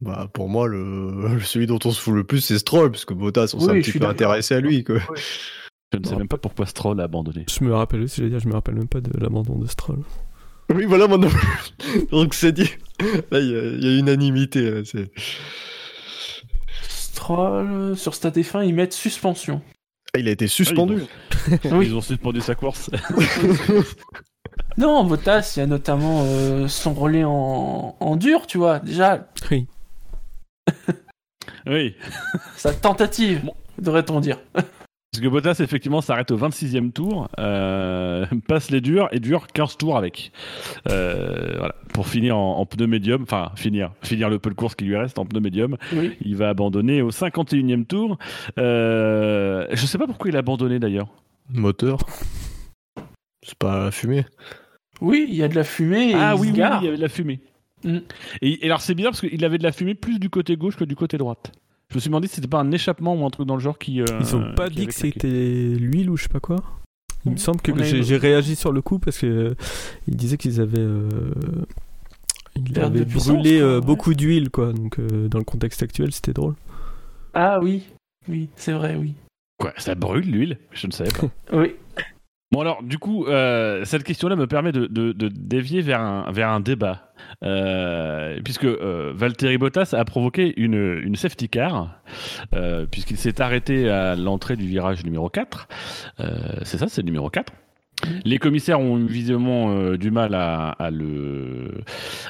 bah, 0.00 0.28
pour 0.32 0.48
moi, 0.48 0.66
le... 0.66 1.40
celui 1.44 1.66
dont 1.66 1.78
on 1.84 1.90
se 1.90 2.00
fout 2.00 2.14
le 2.14 2.24
plus, 2.24 2.40
c'est 2.40 2.58
Stroll, 2.58 2.90
parce 2.90 3.04
que 3.04 3.12
Bottas, 3.12 3.52
on 3.54 3.60
s'est 3.60 3.70
oui, 3.70 3.78
un 3.78 3.82
petit 3.82 3.98
peu 3.98 4.06
intéressé 4.06 4.54
à 4.54 4.60
lui. 4.60 4.82
Quoi. 4.82 4.96
Oui. 5.10 5.20
Je 5.92 5.98
ne 5.98 6.04
sais 6.04 6.16
même 6.16 6.28
pas 6.28 6.38
pourquoi 6.38 6.66
Stroll 6.66 7.00
a 7.00 7.04
abandonné. 7.04 7.44
Je 7.50 7.64
me 7.64 7.74
rappelle 7.74 8.02
aussi, 8.02 8.22
je, 8.22 8.26
dire, 8.26 8.38
je 8.38 8.48
me 8.48 8.54
rappelle 8.54 8.76
même 8.76 8.88
pas 8.88 9.00
de 9.00 9.10
l'abandon 9.18 9.58
de 9.58 9.66
Stroll. 9.66 10.02
Oui, 10.72 10.84
voilà, 10.84 11.08
mon 11.08 11.18
Donc 12.12 12.34
c'est 12.34 12.52
dit. 12.52 12.70
Là, 13.32 13.40
il 13.40 13.46
y, 13.46 13.86
y, 13.86 13.88
a 13.88 13.98
unanimité. 13.98 14.70
Là, 14.70 14.82
Stroll, 16.88 17.96
sur 17.96 18.14
Stat 18.14 18.30
F1, 18.30 18.64
ils 18.66 18.74
mettent 18.74 18.92
suspension. 18.92 19.62
Ah, 20.14 20.20
il 20.20 20.28
a 20.28 20.30
été 20.30 20.46
suspendu. 20.46 21.02
Ah, 21.02 21.56
ils, 21.64 21.72
ont... 21.72 21.78
oui. 21.78 21.86
ils 21.86 21.94
ont 21.96 22.00
suspendu 22.00 22.40
sa 22.40 22.54
course. 22.54 22.88
non, 24.78 25.02
Bottas, 25.04 25.54
il 25.56 25.60
y 25.60 25.62
a 25.62 25.66
notamment 25.66 26.22
euh, 26.24 26.68
son 26.68 26.94
relais 26.94 27.24
en, 27.24 27.96
en 27.98 28.16
dur, 28.16 28.46
tu 28.46 28.58
vois. 28.58 28.78
Déjà. 28.78 29.28
Oui. 29.50 29.66
oui. 31.66 31.96
Sa 32.56 32.72
tentative, 32.72 33.44
bon. 33.44 33.54
devrait-on 33.78 34.20
dire. 34.20 34.38
Parce 35.12 35.24
que 35.24 35.28
Bottas, 35.28 35.56
effectivement, 35.58 36.00
s'arrête 36.00 36.30
au 36.30 36.38
26e 36.38 36.92
tour, 36.92 37.28
euh, 37.40 38.26
passe 38.46 38.70
les 38.70 38.80
durs 38.80 39.08
et 39.10 39.18
dure 39.18 39.48
15 39.48 39.76
tours 39.76 39.96
avec. 39.96 40.30
Euh, 40.88 41.56
voilà, 41.58 41.74
pour 41.92 42.06
finir 42.06 42.36
en, 42.38 42.64
pneu 42.64 42.86
médium, 42.86 43.22
enfin, 43.24 43.50
finir, 43.56 43.90
finir 44.02 44.30
le 44.30 44.38
peu 44.38 44.50
de 44.50 44.54
course 44.54 44.76
qui 44.76 44.84
lui 44.84 44.96
reste 44.96 45.18
en 45.18 45.26
pneu 45.26 45.40
médium. 45.40 45.76
Il 46.20 46.36
va 46.36 46.50
abandonner 46.50 47.02
au 47.02 47.10
51e 47.10 47.86
tour. 47.86 48.18
Euh, 48.58 49.66
je 49.72 49.84
sais 49.84 49.98
pas 49.98 50.06
pourquoi 50.06 50.30
il 50.30 50.36
a 50.36 50.40
abandonné 50.40 50.78
d'ailleurs. 50.78 51.08
Moteur. 51.48 51.98
C'est 53.42 53.58
pas 53.58 53.86
la 53.86 53.90
fumée. 53.90 54.24
Oui, 55.00 55.26
il 55.28 55.34
y 55.34 55.42
a 55.42 55.48
de 55.48 55.56
la 55.56 55.64
fumée. 55.64 56.14
ah 56.14 56.36
oui, 56.36 56.52
oui, 56.52 56.52
il 56.54 56.58
y 56.58 56.62
avait 56.62 56.96
de 56.96 57.02
la 57.02 57.08
fumée. 57.08 57.40
Mm. 57.82 57.98
Et, 58.42 58.64
et, 58.64 58.66
alors 58.66 58.80
c'est 58.80 58.94
bizarre 58.94 59.10
parce 59.10 59.22
qu'il 59.22 59.44
avait 59.44 59.58
de 59.58 59.64
la 59.64 59.72
fumée 59.72 59.96
plus 59.96 60.20
du 60.20 60.30
côté 60.30 60.56
gauche 60.56 60.76
que 60.76 60.84
du 60.84 60.94
côté 60.94 61.18
droite. 61.18 61.50
Je 61.90 61.96
me 61.96 62.00
suis 62.00 62.08
demandé 62.08 62.28
si 62.28 62.36
c'était 62.36 62.48
pas 62.48 62.60
un 62.60 62.70
échappement 62.70 63.14
ou 63.16 63.26
un 63.26 63.30
truc 63.30 63.46
dans 63.46 63.56
le 63.56 63.60
genre 63.60 63.78
qui. 63.78 64.00
Euh, 64.00 64.04
Ils 64.20 64.36
ont 64.36 64.54
pas 64.54 64.68
dit 64.68 64.86
que 64.86 64.94
c'était 64.94 65.26
l'huile 65.28 66.08
ou 66.10 66.16
je 66.16 66.24
sais 66.24 66.28
pas 66.28 66.40
quoi. 66.40 66.56
Il 67.26 67.32
me 67.32 67.36
semble 67.36 67.60
que 67.60 67.72
j'ai 67.82 68.16
réagi 68.16 68.56
sur 68.56 68.72
le 68.72 68.80
coup 68.80 68.98
parce 68.98 69.18
que 69.18 69.26
euh, 69.26 69.54
ils 70.06 70.16
disaient 70.16 70.36
qu'ils 70.36 70.60
avaient. 70.60 70.78
Euh, 70.78 71.08
ils 72.56 72.78
avaient 72.78 73.04
brûlé 73.04 73.80
beaucoup 73.80 74.14
d'huile 74.14 74.50
quoi. 74.50 74.72
Donc 74.72 75.00
dans 75.00 75.38
le 75.38 75.44
contexte 75.44 75.82
actuel, 75.82 76.12
c'était 76.12 76.32
drôle. 76.32 76.54
Ah 77.34 77.60
oui, 77.60 77.84
oui, 78.28 78.48
c'est 78.56 78.72
vrai, 78.72 78.96
oui. 78.96 79.14
Quoi, 79.58 79.72
ça 79.76 79.94
brûle 79.94 80.30
l'huile? 80.30 80.58
Je 80.72 80.86
ne 80.86 80.92
savais 80.92 81.10
pas. 81.10 81.28
oui. 81.56 81.74
Bon 82.52 82.62
alors, 82.62 82.82
du 82.82 82.98
coup, 82.98 83.26
euh, 83.26 83.84
cette 83.84 84.02
question-là 84.02 84.34
me 84.34 84.48
permet 84.48 84.72
de, 84.72 84.88
dévier 85.28 85.82
vers 85.82 86.00
un, 86.00 86.60
débat, 86.60 87.12
euh, 87.44 88.40
puisque 88.42 88.64
euh, 88.64 89.12
Valtteri 89.14 89.56
Bottas 89.56 89.94
a 89.96 90.04
provoqué 90.04 90.52
une, 90.60 91.00
une 91.04 91.14
safety 91.14 91.48
car, 91.48 92.00
puisqu'il 92.90 93.18
s'est 93.18 93.40
arrêté 93.40 93.88
à 93.88 94.16
l'entrée 94.16 94.56
du 94.56 94.66
virage 94.66 95.04
numéro 95.04 95.28
4. 95.28 95.68
c'est 96.64 96.78
ça, 96.78 96.88
c'est 96.88 97.02
le 97.02 97.06
numéro 97.06 97.30
4. 97.30 97.52
Les 98.24 98.38
commissaires 98.38 98.80
ont 98.80 98.96
visiblement 98.96 99.70
euh, 99.70 99.96
du 99.96 100.10
mal 100.10 100.34
à, 100.34 100.90
le, 100.90 101.82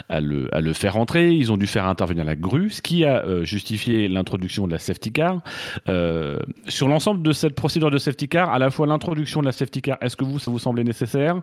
à, 0.09 0.21
le, 0.21 0.55
à, 0.55 0.61
le, 0.61 0.73
faire 0.73 0.97
entrer. 0.97 1.33
Ils 1.33 1.53
ont 1.53 1.57
dû 1.57 1.67
faire 1.67 1.87
intervenir 1.87 2.25
la 2.25 2.37
grue, 2.37 2.71
ce 2.71 2.83
qui 2.83 3.05
a 3.05 3.25
euh, 3.25 3.45
justifié 3.45 4.09
l'introduction 4.09 4.67
de 4.67 4.73
la 4.73 4.79
safety 4.79 5.13
car. 5.13 5.41
Euh, 5.89 6.39
sur 6.69 6.89
l'ensemble 6.89 7.23
de 7.23 7.33
cette 7.33 7.55
procédure 7.55 7.91
de 7.91 7.99
safety 7.99 8.29
car, 8.29 8.51
à 8.51 8.59
la 8.59 8.71
fois 8.71 8.87
l'introduction 8.87 9.41
de 9.41 9.47
la 9.47 9.53
safety 9.53 9.83
car, 9.83 9.99
est-ce 10.01 10.17
que 10.17 10.25
vous, 10.25 10.39
ça 10.39 10.51
vous 10.51 10.59
semblait 10.59 10.85
nécessaire? 10.85 11.41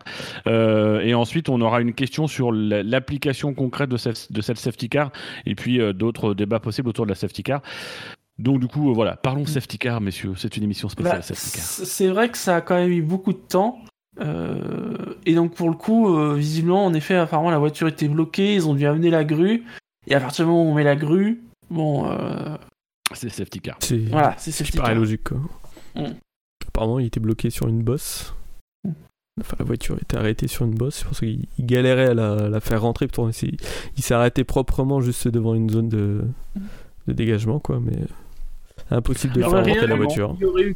Et 0.48 1.14
ensuite, 1.14 1.50
on 1.50 1.62
aura 1.62 1.82
une 1.82 1.94
question 1.94 2.28
sur 2.28 2.52
l'application 2.52 3.54
concrète 3.54 3.90
de 3.90 3.98
cette, 3.98 4.32
de 4.32 4.42
cette 4.42 4.58
safety 4.58 4.90
car 4.90 5.12
et 5.46 5.56
puis 5.56 5.80
d'autres 5.94 6.34
débats 6.34 6.60
possibles 6.60 6.90
autour 6.90 7.06
de 7.06 7.12
la 7.12 7.16
safety 7.16 7.44
car. 7.44 7.62
Donc 8.40 8.60
du 8.60 8.68
coup, 8.68 8.94
voilà, 8.94 9.16
parlons 9.16 9.46
safety 9.46 9.78
car, 9.78 10.00
messieurs. 10.00 10.34
C'est 10.38 10.58
une 10.58 10.64
émission 10.64 10.90
spéciale 10.90 11.18
bah, 11.18 11.22
safety 11.22 11.52
car. 11.54 11.64
C'est 11.64 12.08
vrai 12.08 12.30
que 12.30 12.38
ça 12.38 12.58
a 12.58 12.62
quand 12.62 12.76
même 12.76 12.92
eu 12.92 13.02
beaucoup 13.02 13.34
de 13.34 13.40
temps. 13.40 13.80
Euh, 14.20 15.16
et 15.26 15.36
donc 15.36 15.54
pour 15.54 15.70
le 15.70 15.76
coup, 15.76 16.16
euh, 16.16 16.36
visiblement, 16.36 16.86
en 16.86 16.94
effet, 16.94 17.16
apparemment 17.16 17.52
la 17.52 17.60
voiture 17.60 17.88
était 17.88 18.08
bloquée, 18.08 18.56
ils 18.56 18.68
ont 18.68 18.74
dû 18.74 18.86
amener 18.86 19.10
la 19.10 19.24
grue, 19.24 19.64
et 20.08 20.16
à 20.16 20.20
partir 20.20 20.46
du 20.46 20.52
moment 20.52 20.64
où 20.64 20.72
on 20.72 20.76
met 20.76 20.84
la 20.84 20.96
grue, 20.96 21.42
bon... 21.70 22.10
Euh, 22.10 22.58
c'est 23.14 23.30
safety 23.30 23.62
car. 23.62 23.78
Voilà, 24.10 24.36
c'est 24.38 24.52
safety 24.52 24.78
car. 24.78 24.94
logique 24.94 25.24
quoi. 25.24 25.38
Mm. 25.96 26.16
Apparemment 26.68 27.00
il 27.00 27.06
était 27.06 27.22
bloqué 27.22 27.50
sur 27.50 27.68
une 27.68 27.82
bosse. 27.82 28.34
Mm. 28.84 28.92
Enfin, 29.40 29.56
la 29.60 29.66
voiture 29.66 29.98
était 30.02 30.18
arrêtée 30.18 30.48
sur 30.48 30.66
une 30.66 30.74
bosse, 30.74 30.96
c'est 30.96 31.06
pour 31.06 31.16
ça 31.16 31.26
qu'il 31.26 31.48
galérait 31.60 32.10
à 32.10 32.14
la, 32.14 32.60
faire 32.60 32.82
rentrer. 32.82 33.08
Il 33.96 34.04
s'est 34.04 34.14
arrêté 34.14 34.44
proprement 34.44 35.00
juste 35.00 35.28
devant 35.28 35.54
une 35.54 35.70
zone 35.70 35.90
de, 35.90 36.24
de 37.08 37.14
dégagement, 37.14 37.60
quoi, 37.60 37.80
mais 37.80 37.98
impossible 38.90 39.36
de 39.36 39.42
faire 39.42 39.52
rentrer 39.52 39.88
la 39.88 39.96
voiture. 39.96 40.36
Il 40.40 40.46
aurait 40.46 40.64
eu 40.64 40.76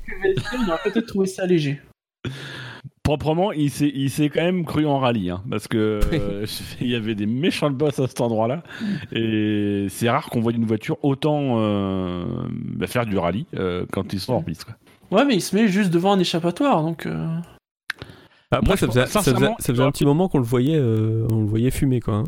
on 0.54 0.68
aurait 0.70 0.80
peut-être 0.84 1.08
trouvé 1.08 1.26
ça 1.26 1.46
léger. 1.46 1.82
Proprement, 3.04 3.52
il 3.52 3.70
s'est, 3.70 3.92
il 3.94 4.10
s'est 4.10 4.30
quand 4.30 4.42
même 4.42 4.66
cru 4.66 4.86
en 4.86 5.00
rallye, 5.00 5.30
hein, 5.30 5.44
parce 5.50 5.68
que 5.68 6.00
euh, 6.14 6.46
il 6.82 6.88
y 6.88 6.96
avait 6.96 7.16
des 7.16 7.26
méchants 7.26 7.72
boss 7.72 8.00
à 8.00 8.08
cet 8.08 8.22
endroit-là, 8.22 8.64
et 9.12 9.88
c'est 9.90 10.10
rare 10.10 10.30
qu'on 10.30 10.42
voit 10.42 10.52
une 10.52 10.66
voiture 10.66 10.98
autant 11.04 11.60
euh, 11.60 12.26
bah, 12.52 12.88
faire 12.88 13.06
du 13.06 13.18
rallye 13.18 13.46
euh, 13.56 13.86
quand 13.92 14.14
ils 14.14 14.20
sont 14.20 14.34
en 14.34 14.42
piste. 14.42 14.68
Ouais, 15.12 15.26
mais 15.26 15.36
il 15.36 15.42
se 15.42 15.56
met 15.56 15.68
juste 15.68 15.92
devant 15.92 16.14
un 16.14 16.20
échappatoire, 16.20 16.84
donc. 16.84 17.08
Après, 18.54 18.76
ça, 18.76 18.88
faisait, 18.88 19.06
ça, 19.06 19.22
faisait, 19.22 19.82
un 19.82 19.92
petit 19.92 20.06
moment 20.06 20.28
qu'on 20.28 20.40
le 20.40 20.46
voyait, 20.46 20.78
on 20.78 21.42
le 21.42 21.48
voyait 21.48 21.72
fumer, 21.72 22.02
quoi. 22.02 22.16
Hein 22.16 22.24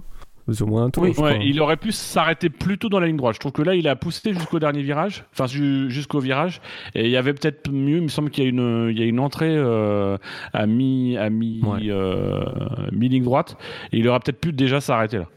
au 0.47 0.65
moins 0.65 0.85
un 0.85 0.89
tour. 0.89 1.07
il 1.41 1.61
aurait 1.61 1.77
pu 1.77 1.91
s'arrêter 1.91 2.49
plus 2.49 2.77
tôt 2.77 2.89
dans 2.89 2.99
la 2.99 3.07
ligne 3.07 3.17
droite. 3.17 3.35
Je 3.35 3.39
trouve 3.39 3.51
que 3.51 3.61
là, 3.61 3.75
il 3.75 3.87
a 3.87 3.95
poussé 3.95 4.33
jusqu'au 4.33 4.59
dernier 4.59 4.81
virage, 4.81 5.25
enfin 5.31 5.47
jusqu'au 5.47 6.19
virage, 6.19 6.61
et 6.95 7.05
il 7.05 7.11
y 7.11 7.17
avait 7.17 7.33
peut-être 7.33 7.71
mieux. 7.71 7.97
Il 7.97 8.03
me 8.03 8.07
semble 8.07 8.29
qu'il 8.29 8.43
y 8.43 8.47
a 8.47 8.49
une, 8.49 8.89
il 8.91 8.99
y 8.99 9.03
a 9.03 9.05
une 9.05 9.19
entrée 9.19 9.55
euh, 9.55 10.17
à 10.53 10.65
mi, 10.65 11.17
à 11.17 11.29
mi, 11.29 11.61
euh, 11.89 12.43
mi 12.91 13.09
ligne 13.09 13.23
droite, 13.23 13.57
et 13.91 13.97
il 13.97 14.07
aurait 14.07 14.19
peut-être 14.19 14.39
pu 14.39 14.51
déjà 14.51 14.81
s'arrêter 14.81 15.17
là. 15.17 15.27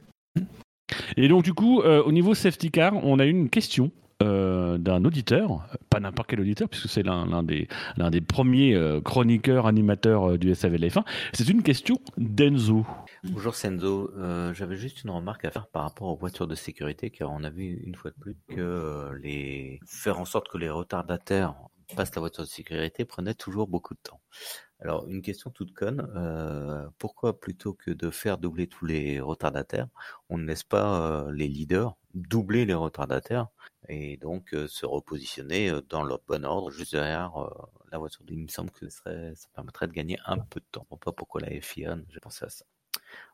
Et 1.16 1.28
donc 1.28 1.42
du 1.42 1.52
coup, 1.52 1.80
euh, 1.80 2.02
au 2.02 2.12
niveau 2.12 2.34
safety 2.34 2.70
car, 2.70 2.92
on 3.04 3.18
a 3.18 3.26
eu 3.26 3.30
une 3.30 3.48
question 3.50 3.90
euh, 4.22 4.78
d'un 4.78 5.04
auditeur, 5.04 5.66
pas 5.90 6.00
n'importe 6.00 6.30
quel 6.30 6.40
auditeur, 6.40 6.70
puisque 6.70 6.88
c'est 6.88 7.02
l'un 7.02 7.42
des, 7.42 7.68
des 8.10 8.20
premiers 8.22 8.74
euh, 8.74 8.98
chroniqueurs, 8.98 9.66
animateurs 9.66 10.30
euh, 10.30 10.38
du 10.38 10.52
SAVLF1. 10.52 11.02
C'est 11.34 11.46
une 11.50 11.62
question 11.62 11.98
d'Enzo. 12.16 12.86
Bonjour 13.30 13.54
Senzo, 13.54 14.10
j'avais 14.54 14.76
juste 14.76 15.02
une 15.02 15.10
remarque 15.10 15.44
à 15.44 15.50
faire 15.50 15.68
par 15.68 15.82
rapport 15.82 16.08
aux 16.08 16.16
voitures 16.16 16.46
de 16.46 16.54
sécurité, 16.54 17.10
car 17.10 17.30
on 17.32 17.44
a 17.44 17.50
vu 17.50 17.80
une 17.84 17.94
fois 17.94 18.10
de 18.10 18.16
plus 18.16 18.36
que 18.48 19.12
les 19.20 19.80
faire 19.86 20.18
en 20.18 20.24
sorte 20.24 20.48
que 20.48 20.58
les 20.58 20.70
retardataires 20.70 21.54
passent 21.94 22.14
la 22.14 22.20
voiture 22.20 22.44
de 22.44 22.48
sécurité 22.48 23.04
prenait 23.04 23.34
toujours 23.34 23.68
beaucoup 23.68 23.94
de 23.94 24.00
temps. 24.02 24.20
Alors, 24.80 25.06
une 25.08 25.22
question 25.22 25.50
toute 25.50 25.72
conne, 25.72 26.92
pourquoi 26.98 27.38
plutôt 27.38 27.74
que 27.74 27.90
de 27.90 28.10
faire 28.10 28.38
doubler 28.38 28.66
tous 28.66 28.86
les 28.86 29.20
retardataires, 29.20 29.88
on 30.28 30.38
ne 30.38 30.44
laisse 30.44 30.64
pas 30.64 31.26
les 31.32 31.48
leaders 31.48 31.96
doubler 32.14 32.64
les 32.64 32.74
retardataires 32.74 33.48
et 33.88 34.16
donc 34.16 34.54
se 34.68 34.86
repositionner 34.86 35.72
dans 35.88 36.02
le 36.02 36.16
bon 36.26 36.44
ordre 36.44 36.70
juste 36.70 36.92
derrière 36.92 37.32
la 37.90 37.98
voiture? 37.98 38.22
Il 38.28 38.38
me 38.38 38.48
semble 38.48 38.70
que 38.70 38.88
ça, 38.88 38.98
serait, 38.98 39.32
ça 39.34 39.48
permettrait 39.54 39.86
de 39.86 39.92
gagner 39.92 40.18
un 40.26 40.38
peu 40.38 40.60
de 40.60 40.66
temps. 40.70 40.86
Pas 41.00 41.12
pourquoi 41.12 41.40
la 41.40 41.60
FIA, 41.60 41.98
j'ai 42.08 42.20
pensé 42.20 42.44
à 42.44 42.48
ça. 42.48 42.64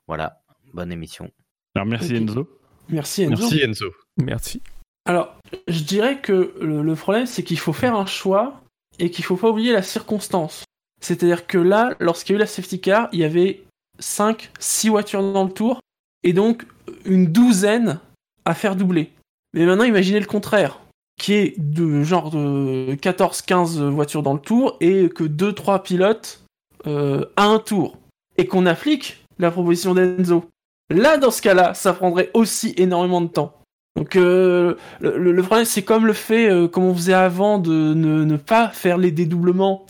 Voilà, 0.07 0.43
bonne 0.73 0.93
émission. 0.93 1.31
Alors 1.75 1.87
merci 1.87 2.15
Enzo. 2.17 2.49
Merci 2.89 3.23
Enzo. 3.23 3.43
Merci 3.43 3.63
Enzo. 3.63 3.87
Merci. 4.19 4.63
Alors, 5.05 5.37
je 5.67 5.83
dirais 5.83 6.21
que 6.21 6.55
le, 6.61 6.95
problème, 6.95 7.27
c'est 7.27 7.43
qu'il 7.43 7.59
faut 7.59 7.73
faire 7.73 7.95
un 7.97 8.07
choix 8.07 8.61
et 8.99 9.11
qu'il 9.11 9.25
faut 9.25 9.37
pas 9.37 9.51
oublier 9.51 9.73
la 9.73 9.83
circonstance. 9.83 10.65
C'est-à-dire 11.01 11.47
que 11.47 11.59
là, 11.59 11.97
lorsqu'il 11.99 12.35
y 12.35 12.37
a 12.37 12.37
eu 12.37 12.41
la 12.41 12.47
safety 12.47 12.81
car, 12.81 13.09
il 13.13 13.21
y 13.21 13.25
avait 13.25 13.65
5, 13.99 14.51
6 14.61 14.91
voitures 14.91 15.33
dans 15.33 15.45
le 15.45 15.53
tour, 15.53 15.81
et 16.23 16.33
donc 16.33 16.65
une 17.05 17.27
douzaine 17.27 17.99
à 18.45 18.55
faire 18.55 18.77
doubler. 18.77 19.11
Mais 19.55 19.67
maintenant, 19.67 19.85
imaginez 19.85 20.21
le 20.21 20.27
contraire, 20.27 20.79
qui 21.19 21.35
est 21.35 21.55
de 21.59 22.03
genre 22.03 22.31
de 22.31 22.95
14-15 22.95 23.89
voitures 23.89 24.23
dans 24.23 24.35
le 24.35 24.41
tour 24.41 24.77
et 24.81 25.09
que 25.09 25.25
2-3 25.25 25.83
pilotes 25.83 26.45
euh, 26.87 27.27
à 27.37 27.47
un 27.47 27.59
tour. 27.59 27.99
Et 28.39 28.47
qu'on 28.47 28.67
applique 28.67 29.22
la 29.39 29.51
proposition 29.51 29.95
d'Enzo. 29.95 30.45
Là, 30.91 31.17
dans 31.17 31.31
ce 31.31 31.43
cas-là, 31.43 31.75
ça 31.75 31.93
prendrait 31.93 32.31
aussi 32.35 32.75
énormément 32.77 33.21
de 33.21 33.29
temps. 33.29 33.59
Donc 33.97 34.17
euh, 34.17 34.77
le, 35.01 35.43
problème, 35.43 35.65
c'est 35.65 35.83
comme 35.83 36.07
le 36.07 36.13
fait, 36.13 36.51
euh, 36.51 36.69
comme 36.69 36.85
on 36.85 36.95
faisait 36.95 37.13
avant, 37.13 37.59
de 37.59 37.95
ne, 37.95 38.37
pas 38.37 38.69
faire 38.69 38.99
les 38.99 39.11
dédoublements. 39.11 39.87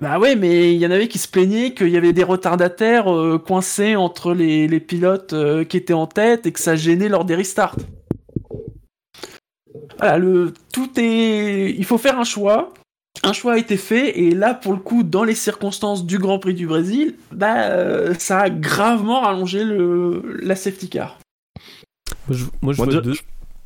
Bah 0.00 0.18
ouais, 0.18 0.36
mais 0.36 0.74
il 0.74 0.78
y 0.78 0.86
en 0.86 0.90
avait 0.90 1.08
qui 1.08 1.18
se 1.18 1.28
plaignaient 1.28 1.72
qu'il 1.72 1.88
y 1.88 1.96
avait 1.96 2.12
des 2.12 2.24
retardataires 2.24 3.06
coincés 3.46 3.96
entre 3.96 4.34
les, 4.34 4.68
les 4.68 4.80
pilotes 4.80 5.34
qui 5.68 5.76
étaient 5.78 5.94
en 5.94 6.06
tête 6.06 6.44
et 6.44 6.52
que 6.52 6.60
ça 6.60 6.76
gênait 6.76 7.08
lors 7.08 7.24
des 7.24 7.34
restarts 7.34 7.76
voilà, 9.98 10.18
le, 10.18 10.52
tout 10.72 10.90
est, 10.98 11.74
il 11.76 11.84
faut 11.84 11.98
faire 11.98 12.18
un 12.18 12.24
choix. 12.24 12.72
Un 13.22 13.32
choix 13.32 13.54
a 13.54 13.58
été 13.58 13.76
fait 13.76 14.18
et 14.18 14.32
là, 14.32 14.54
pour 14.54 14.72
le 14.72 14.78
coup, 14.78 15.02
dans 15.02 15.24
les 15.24 15.34
circonstances 15.34 16.04
du 16.04 16.18
Grand 16.18 16.38
Prix 16.38 16.54
du 16.54 16.66
Brésil, 16.66 17.16
bah, 17.32 17.70
euh, 17.70 18.14
ça 18.18 18.40
a 18.40 18.50
gravement 18.50 19.20
rallongé 19.20 19.64
le, 19.64 20.38
la 20.42 20.56
safety 20.56 20.88
car. 20.88 21.18
Moi, 22.60 22.72
je, 22.72 22.76
vois 22.76 23.02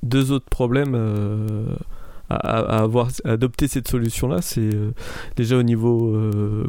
deux, 0.03 0.33
autres 0.33 0.49
problèmes 0.49 0.95
euh, 0.95 1.65
à, 2.29 2.81
avoir 2.83 3.09
adopté 3.25 3.69
cette 3.69 3.89
solution-là. 3.89 4.43
C'est 4.43 4.61
euh, 4.61 4.93
déjà 5.37 5.57
au 5.57 5.63
niveau 5.63 6.15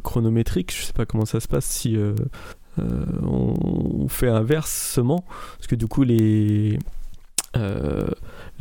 chronométrique. 0.04 0.74
Je 0.76 0.86
sais 0.86 0.94
pas 0.94 1.06
comment 1.06 1.26
ça 1.26 1.40
se 1.40 1.48
passe 1.48 1.66
si 1.66 1.98
on, 2.78 3.54
on, 4.04 4.08
fait 4.08 4.30
inversement, 4.30 5.26
parce 5.58 5.68
que 5.68 5.76
du 5.76 5.88
coup 5.88 6.04
les 6.04 6.80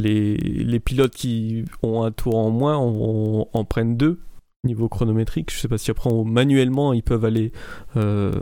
les, 0.00 0.80
pilotes 0.80 1.14
qui 1.14 1.64
ont 1.82 2.02
un 2.02 2.10
tour 2.10 2.36
en 2.36 2.50
moins 2.50 2.76
en, 2.76 3.64
prennent 3.64 3.96
deux 3.96 4.20
niveau 4.64 4.88
chronométrique. 4.90 5.50
Je 5.52 5.58
sais 5.58 5.68
pas 5.68 5.78
si 5.78 5.90
après 5.90 6.10
manuellement 6.24 6.92
ils 6.92 7.02
peuvent 7.02 7.24
aller 7.24 7.50
euh, 7.96 8.32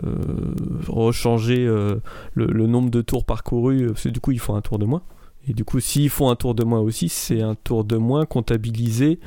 rechanger 0.89 1.65
euh, 1.65 2.01
le, 2.35 2.67
nombre 2.67 2.91
de 2.91 3.03
tours 3.03 3.25
parcourus, 3.25 3.87
parce 3.87 4.03
que 4.05 4.09
du 4.09 4.21
coup 4.21 4.33
ils 4.33 4.41
font 4.41 4.57
un 4.57 4.61
tour 4.61 4.79
de 4.79 4.85
moins. 4.85 5.03
Et 5.47 5.55
du 5.55 5.65
coup, 5.65 5.81
s'ils 5.81 6.11
font 6.11 6.29
un 6.29 6.37
tour 6.37 6.55
de 6.55 6.63
moins 6.63 6.81
aussi, 6.81 7.09
c'est 7.09 7.41
un 7.41 7.55
tour 7.55 7.85
de 7.85 7.97
moins 7.97 8.27
comptabilisé. 8.27 9.19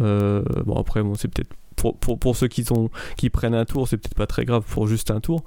Euh, 0.00 0.42
bon, 0.64 0.76
après, 0.76 1.02
c'est 1.16 1.28
peut-être 1.28 1.50
pour, 1.74 1.98
pour, 1.98 2.18
pour, 2.18 2.34
ceux 2.34 2.48
qui, 2.48 2.64
prennent 3.28 3.54
un 3.54 3.66
tour, 3.66 3.86
c'est 3.86 3.98
peut-être 3.98 4.14
pas 4.14 4.26
très 4.26 4.46
grave 4.46 4.64
pour 4.66 4.86
juste 4.86 5.10
un 5.10 5.20
tour, 5.20 5.44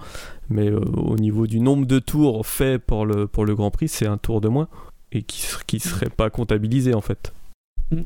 mais 0.49 0.69
au 0.69 1.15
niveau 1.15 1.47
du 1.47 1.59
nombre 1.59 1.87
de 1.87 1.97
tours 1.97 2.45
faits 2.45 2.85
pour 2.85 3.07
le 3.07 3.55
Grand 3.55 3.71
Prix, 3.71 3.87
c'est 3.87 4.05
un 4.05 4.19
tour 4.19 4.39
de 4.39 4.49
moins 4.49 4.67
et 5.11 5.23
qui 5.23 5.47
qui 5.67 5.79
serait 5.79 6.09
pas 6.09 6.29
comptabilisé 6.29 6.93
en 6.93 7.01
fait. 7.01 7.33
Mm. 7.91 8.01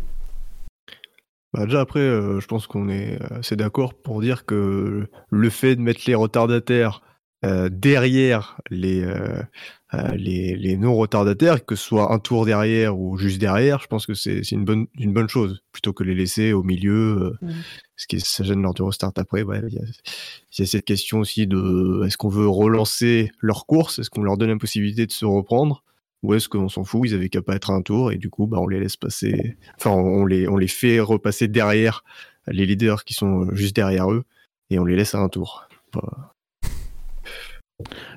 Bah 1.54 1.66
déjà 1.66 1.82
après, 1.82 2.00
euh, 2.00 2.40
je 2.40 2.48
pense 2.48 2.66
qu'on 2.66 2.90
est 2.90 3.20
assez 3.32 3.56
d'accord 3.56 3.94
pour 3.94 4.22
dire 4.22 4.46
que 4.46 5.08
le 5.30 5.50
fait 5.50 5.76
de 5.76 5.82
mettre 5.82 6.02
les 6.08 6.16
retardataires 6.16 7.04
euh, 7.46 7.70
derrière 7.70 8.58
les, 8.72 9.04
euh, 9.04 9.44
les, 10.16 10.56
les 10.56 10.78
non 10.78 10.96
retardataires, 10.96 11.64
que 11.64 11.76
ce 11.76 11.84
soit 11.84 12.12
un 12.12 12.18
tour 12.18 12.46
derrière 12.46 12.98
ou 12.98 13.18
juste 13.18 13.38
derrière, 13.38 13.82
je 13.82 13.88
pense 13.88 14.08
que 14.08 14.16
c'est 14.16 14.50
une 14.52 14.66
bonne 14.66 14.88
une 14.98 15.14
bonne 15.14 15.28
chose 15.28 15.62
plutôt 15.74 15.94
que 15.94 16.04
les 16.04 16.16
laisser 16.16 16.54
au 16.54 16.64
milieu, 16.64 17.36
mmh. 17.42 17.52
ce 17.98 18.08
qui 18.08 18.20
ça 18.20 18.44
gêne 18.44 18.62
leur 18.64 18.74
du 18.74 18.82
restart 18.82 19.12
après. 19.18 19.42
Il 19.42 19.74
y, 19.74 19.76
y, 20.60 20.64
a 20.64 20.66
cette 20.66 20.86
question 20.86 21.20
aussi 21.20 21.46
de 21.46 22.04
est-ce 22.08 22.18
qu'on 22.18 22.30
veut 22.30 22.48
relancer 22.48 23.30
leur 23.40 23.68
course, 23.68 24.00
est-ce 24.00 24.10
qu'on 24.10 24.24
leur 24.24 24.38
donne 24.38 24.50
la 24.50 24.58
possibilité 24.58 25.06
de 25.06 25.12
se 25.12 25.26
reprendre? 25.26 25.84
Ou 26.24 26.34
est-ce 26.34 26.50
qu'on 26.50 26.70
s'en 26.70 26.84
fout, 26.84 27.02
ils 27.06 27.14
avaient 27.14 27.30
qu'à 27.30 27.42
pas 27.42 27.56
être 27.56 27.70
un 27.70 27.82
tour 27.82 28.12
et 28.12 28.18
du 28.18 28.30
coup 28.30 28.48
bah 28.48 28.58
on 28.60 28.68
les 28.68 28.80
laisse 28.80 28.98
passer, 28.98 29.58
enfin 29.76 29.92
on 29.92 30.26
les 30.26 30.48
on 30.48 30.58
les 30.58 30.68
fait 30.68 31.00
repasser 31.00 31.48
derrière 31.48 32.04
les 32.48 32.66
leaders 32.66 33.04
qui 33.04 33.14
sont 33.14 33.54
juste 33.54 33.76
derrière 33.76 34.12
eux 34.12 34.24
et 34.70 34.80
on 34.80 34.86
les 34.86 34.96
laisse 34.96 35.16
à 35.16 35.20
un 35.20 35.30
tour. 35.30 35.68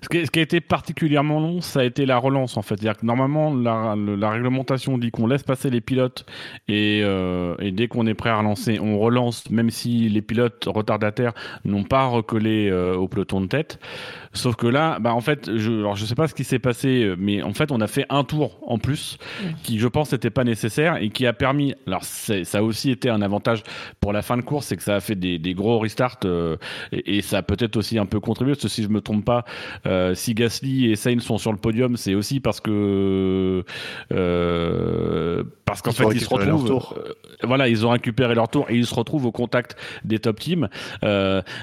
Ce 0.03 0.09
qui, 0.09 0.38
a 0.38 0.42
été 0.42 0.61
particulièrement 0.61 1.40
long, 1.40 1.61
ça 1.61 1.81
a 1.81 1.85
été 1.85 2.07
la 2.07 2.19
relance 2.19 2.57
en 2.57 2.62
fait. 2.62 2.77
C'est-à-dire 2.77 2.99
que 3.01 3.07
normalement, 3.07 3.53
la, 3.55 4.31
réglementation 4.31 4.99
dit 4.99 5.11
qu'on 5.11 5.27
laisse 5.27 5.42
passer 5.42 5.71
les 5.71 5.81
pilotes 5.81 6.27
euh, 6.71 7.57
et, 7.59 7.73
dès 7.73 7.88
qu'on 7.88 8.07
est 8.07 8.14
prêt 8.14 8.31
à 8.31 8.37
relancer, 8.37 8.79
on 8.79 8.99
relance, 8.99 9.51
même 9.51 9.71
si 9.71 10.09
les 10.09 10.23
pilotes 10.23 10.64
retardataires 10.66 11.33
n'ont 11.64 11.85
pas 11.85 12.05
recollé 12.05 12.69
euh, 12.71 12.95
au 12.95 13.09
peloton 13.09 13.40
de 13.40 13.47
tête. 13.47 13.81
Sauf 14.33 14.55
que 14.55 14.66
là, 14.66 14.99
bah 15.01 15.14
en 15.14 15.23
fait, 15.23 15.57
je, 15.57 15.73
alors 15.73 15.97
je 15.97 16.05
sais 16.05 16.14
pas 16.14 16.29
ce 16.29 16.35
qui 16.35 16.45
s'est 16.45 16.59
passé, 16.59 17.14
mais 17.19 17.42
en 17.42 17.55
fait, 17.55 17.73
on 17.73 17.81
a 17.81 17.87
fait 17.87 18.05
un 18.11 18.23
tour 18.23 18.61
en 18.66 18.79
plus, 18.79 19.16
qui 19.62 19.79
je 19.79 19.88
pense 19.88 20.12
n'était 20.12 20.31
pas 20.31 20.45
nécessaire 20.45 20.97
et 20.97 21.09
qui 21.09 21.27
a 21.27 21.33
permis. 21.33 21.75
Alors 21.87 22.05
ça 22.05 22.59
a 22.59 22.62
aussi 22.62 22.90
été 22.90 23.09
un 23.09 23.23
avantage 23.23 23.62
pour 24.01 24.12
la 24.12 24.21
fin 24.23 24.37
de 24.37 24.42
course, 24.42 24.66
c'est 24.66 24.77
que 24.77 24.83
ça 24.83 24.97
a 24.97 25.01
fait 25.01 25.14
des, 25.14 25.55
gros 25.55 25.79
restarts 25.79 26.19
euh, 26.25 26.57
et, 26.92 27.23
ça 27.23 27.38
a 27.38 27.42
peut-être 27.42 27.77
aussi 27.77 27.99
un 27.99 28.07
peu 28.07 28.21
contribué. 28.21 28.53
Parce 28.53 28.64
que 28.64 28.69
si 28.69 28.83
je 28.83 28.88
me 28.88 29.01
trompe 29.01 29.25
pas, 29.25 29.45
euh, 29.87 30.14
si 30.14 30.35
Gasly 30.35 30.90
et 30.90 30.96
Sainz 30.96 31.22
sont 31.22 31.38
sur 31.38 31.52
le 31.52 31.59
podium, 31.59 31.96
c'est 31.96 32.14
aussi 32.14 32.40
parce 32.40 32.61
que 32.61 33.64
euh, 34.12 35.44
parce 35.64 35.82
qu'en 35.82 35.92
fait 35.92 36.04
ils 36.12 36.20
se 36.20 36.28
retrouvent. 36.28 36.94
voilà, 37.42 37.68
ils 37.68 37.87
ont 37.87 37.90
récupéré 37.90 38.35
leur 38.35 38.48
tour 38.48 38.66
et 38.68 38.76
ils 38.76 38.87
se 38.87 38.94
retrouvent 38.94 39.26
au 39.26 39.32
contact 39.32 39.76
des 40.04 40.18
top 40.18 40.40
teams. 40.40 40.68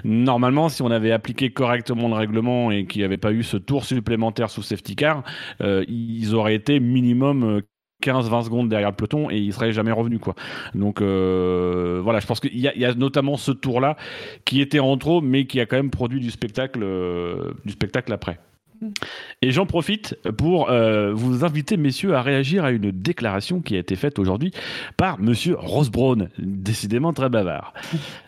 normalement, 0.04 0.69
si 0.69 0.82
on 0.82 0.91
avait 0.91 1.12
appliqué 1.12 1.52
correctement 1.52 2.08
le 2.08 2.15
règlement 2.15 2.72
et 2.72 2.86
qui 2.86 3.00
n'avaient 3.00 3.17
pas 3.17 3.32
eu 3.32 3.43
ce 3.43 3.58
tour 3.58 3.86
supplémentaire 3.86 4.50
sous 4.50 4.62
safety 4.62 4.96
car, 4.96 5.24
euh, 5.62 5.84
ils 5.88 6.34
auraient 6.36 6.56
été 6.56 6.80
minimum 6.80 7.62
15-20 8.04 8.39
euh, 8.39 8.42
secondes 8.44 8.70
derrière 8.70 8.89
le 8.89 8.96
peloton 8.96 9.30
et 9.30 9.38
ils 9.38 9.54
seraient 9.54 9.72
jamais 9.72 9.92
revenus 9.92 10.20
quoi. 10.20 10.36
Donc 10.76 11.02
euh, 11.02 12.00
voilà, 12.04 12.20
je 12.20 12.28
pense 12.28 12.39
qu'il 12.39 12.58
y, 12.58 12.86
a 12.86 12.94
notamment 12.96 13.38
ce 13.38 13.52
tour 13.52 13.80
là 13.80 13.98
qui 14.46 14.62
était 14.62 14.80
en 14.80 14.98
trop 14.98 15.22
mais 15.22 15.46
qui 15.46 15.60
a 15.60 15.66
quand 15.66 15.78
même 15.78 15.92
produit 15.92 16.20
du 16.20 16.32
spectacle 16.32 16.86
du 17.66 17.72
spectacle 17.72 18.12
après. 18.12 18.39
Et 19.42 19.52
j'en 19.52 19.66
profite 19.66 20.18
pour 20.38 20.70
vous 20.70 21.46
inviter, 21.46 21.78
messieurs, 21.78 22.16
à 22.16 22.22
réagir 22.22 22.66
à 22.66 22.72
une 22.72 22.92
déclaration 22.92 23.62
qui 23.62 23.78
a 23.78 23.80
été 23.80 23.96
faite 23.96 24.20
aujourd'hui 24.20 24.52
par 24.98 25.22
monsieur 25.22 25.56
Rosebrown, 25.58 26.30
décidément 26.38 27.13
très 27.13 27.30
bavard. 27.30 27.74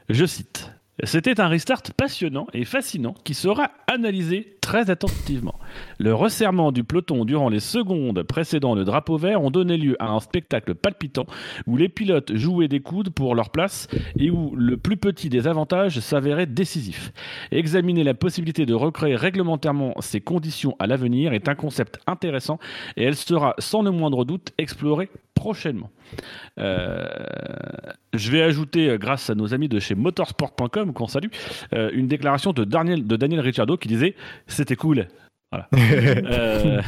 Je 0.07 0.25
cite 0.25 0.71
c'était 1.03 1.41
un 1.41 1.47
restart 1.47 1.81
passionnant 1.97 2.47
et 2.53 2.63
fascinant 2.63 3.15
qui 3.23 3.33
sera 3.33 3.71
analysé 3.87 4.55
très 4.61 4.89
attentivement. 4.89 5.59
Le 5.99 6.15
resserrement 6.15 6.71
du 6.71 6.83
peloton 6.83 7.25
durant 7.25 7.49
les 7.49 7.59
secondes 7.59 8.23
précédant 8.23 8.73
le 8.75 8.85
drapeau 8.85 9.17
vert 9.17 9.41
ont 9.41 9.51
donné 9.51 9.77
lieu 9.77 9.95
à 9.99 10.07
un 10.07 10.19
spectacle 10.19 10.73
palpitant 10.73 11.25
où 11.67 11.77
les 11.77 11.89
pilotes 11.89 12.35
jouaient 12.35 12.67
des 12.67 12.79
coudes 12.79 13.09
pour 13.09 13.35
leur 13.35 13.51
place 13.51 13.87
et 14.17 14.31
où 14.31 14.55
le 14.55 14.77
plus 14.77 14.97
petit 14.97 15.29
des 15.29 15.47
avantages 15.47 15.99
s'avérait 15.99 16.47
décisif. 16.47 17.11
Examiner 17.51 18.03
la 18.03 18.13
possibilité 18.13 18.65
de 18.65 18.73
recréer 18.73 19.15
réglementairement 19.15 19.93
ces 19.99 20.21
conditions 20.21 20.75
à 20.79 20.87
l'avenir 20.87 21.33
est 21.33 21.49
un 21.49 21.55
concept 21.55 21.99
intéressant 22.07 22.57
et 22.95 23.03
elle 23.03 23.15
sera 23.15 23.53
sans 23.59 23.83
le 23.83 23.91
moindre 23.91 24.25
doute 24.25 24.53
explorée 24.57 25.09
prochainement. 25.35 25.91
Euh, 26.59 27.05
je 28.13 28.31
vais 28.31 28.41
ajouter, 28.41 28.89
euh, 28.89 28.97
grâce 28.97 29.29
à 29.29 29.35
nos 29.35 29.53
amis 29.53 29.69
de 29.69 29.79
chez 29.79 29.93
motorsport.com, 29.93 30.93
qu'on 30.93 31.07
salue, 31.07 31.27
euh, 31.73 31.91
une 31.93 32.07
déclaration 32.07 32.53
de 32.53 32.63
Daniel, 32.63 33.05
de 33.05 33.15
Daniel 33.15 33.41
Ricciardo 33.41 33.77
qui 33.77 33.87
disait 33.87 34.15
C'était 34.47 34.75
cool. 34.75 35.07
Voilà. 35.51 35.69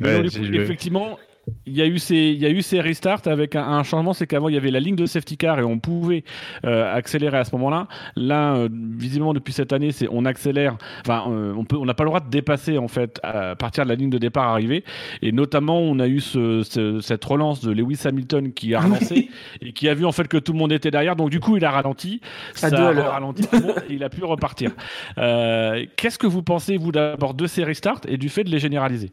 effectivement, 0.52 1.18
il 1.66 1.76
y 1.76 1.82
a 1.82 1.86
eu 1.86 1.98
ces, 1.98 2.16
il 2.16 2.38
y 2.38 2.46
a 2.46 2.50
eu 2.50 2.62
ces 2.62 2.80
restarts 2.80 3.26
avec 3.26 3.56
un, 3.56 3.82
changement, 3.82 4.12
c'est 4.12 4.26
qu'avant 4.26 4.48
il 4.48 4.54
y 4.54 4.58
avait 4.58 4.70
la 4.70 4.80
ligne 4.80 4.96
de 4.96 5.06
safety 5.06 5.36
car 5.36 5.58
et 5.58 5.62
on 5.62 5.78
pouvait 5.78 6.24
euh, 6.64 6.94
accélérer 6.94 7.38
à 7.38 7.44
ce 7.44 7.54
moment-là. 7.56 7.88
Là, 8.16 8.54
euh, 8.54 8.68
visiblement 8.72 9.34
depuis 9.34 9.52
cette 9.52 9.72
année, 9.72 9.92
c'est 9.92 10.08
on 10.10 10.24
accélère. 10.24 10.76
Enfin, 11.00 11.30
euh, 11.30 11.54
on 11.56 11.64
peut, 11.64 11.76
on 11.76 11.84
n'a 11.84 11.94
pas 11.94 12.04
le 12.04 12.10
droit 12.10 12.20
de 12.20 12.30
dépasser 12.30 12.78
en 12.78 12.88
fait 12.88 13.20
à 13.22 13.56
partir 13.56 13.84
de 13.84 13.88
la 13.88 13.94
ligne 13.94 14.10
de 14.10 14.18
départ 14.18 14.48
arrivée. 14.48 14.84
Et 15.22 15.32
notamment, 15.32 15.78
on 15.78 15.98
a 15.98 16.08
eu 16.08 16.20
ce, 16.20 16.62
cette 17.00 17.24
relance 17.24 17.60
de 17.60 17.72
Lewis 17.72 18.00
Hamilton 18.04 18.52
qui 18.52 18.74
a 18.74 18.80
relancé 18.80 19.28
et 19.60 19.72
qui 19.72 19.88
a 19.88 19.94
vu 19.94 20.04
en 20.04 20.12
fait 20.12 20.28
que 20.28 20.38
tout 20.38 20.52
le 20.52 20.58
monde 20.58 20.72
était 20.72 20.90
derrière. 20.90 21.16
Donc 21.16 21.30
du 21.30 21.40
coup, 21.40 21.56
il 21.56 21.64
a 21.64 21.70
ralenti. 21.70 22.20
Ça 22.54 22.68
a 22.68 23.10
ralenti 23.10 23.44
et 23.88 23.94
il 23.94 24.04
a 24.04 24.08
pu 24.08 24.24
repartir. 24.24 24.72
Qu'est-ce 25.16 26.18
que 26.18 26.26
vous 26.26 26.42
pensez 26.42 26.76
vous 26.76 26.92
d'abord 26.92 27.34
de 27.34 27.46
ces 27.46 27.64
restarts 27.64 28.00
et 28.08 28.16
du 28.16 28.28
fait 28.28 28.44
de 28.44 28.50
les 28.50 28.58
généraliser? 28.58 29.12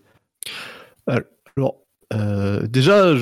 Alors 1.58 1.85
euh, 2.13 2.67
déjà, 2.67 3.13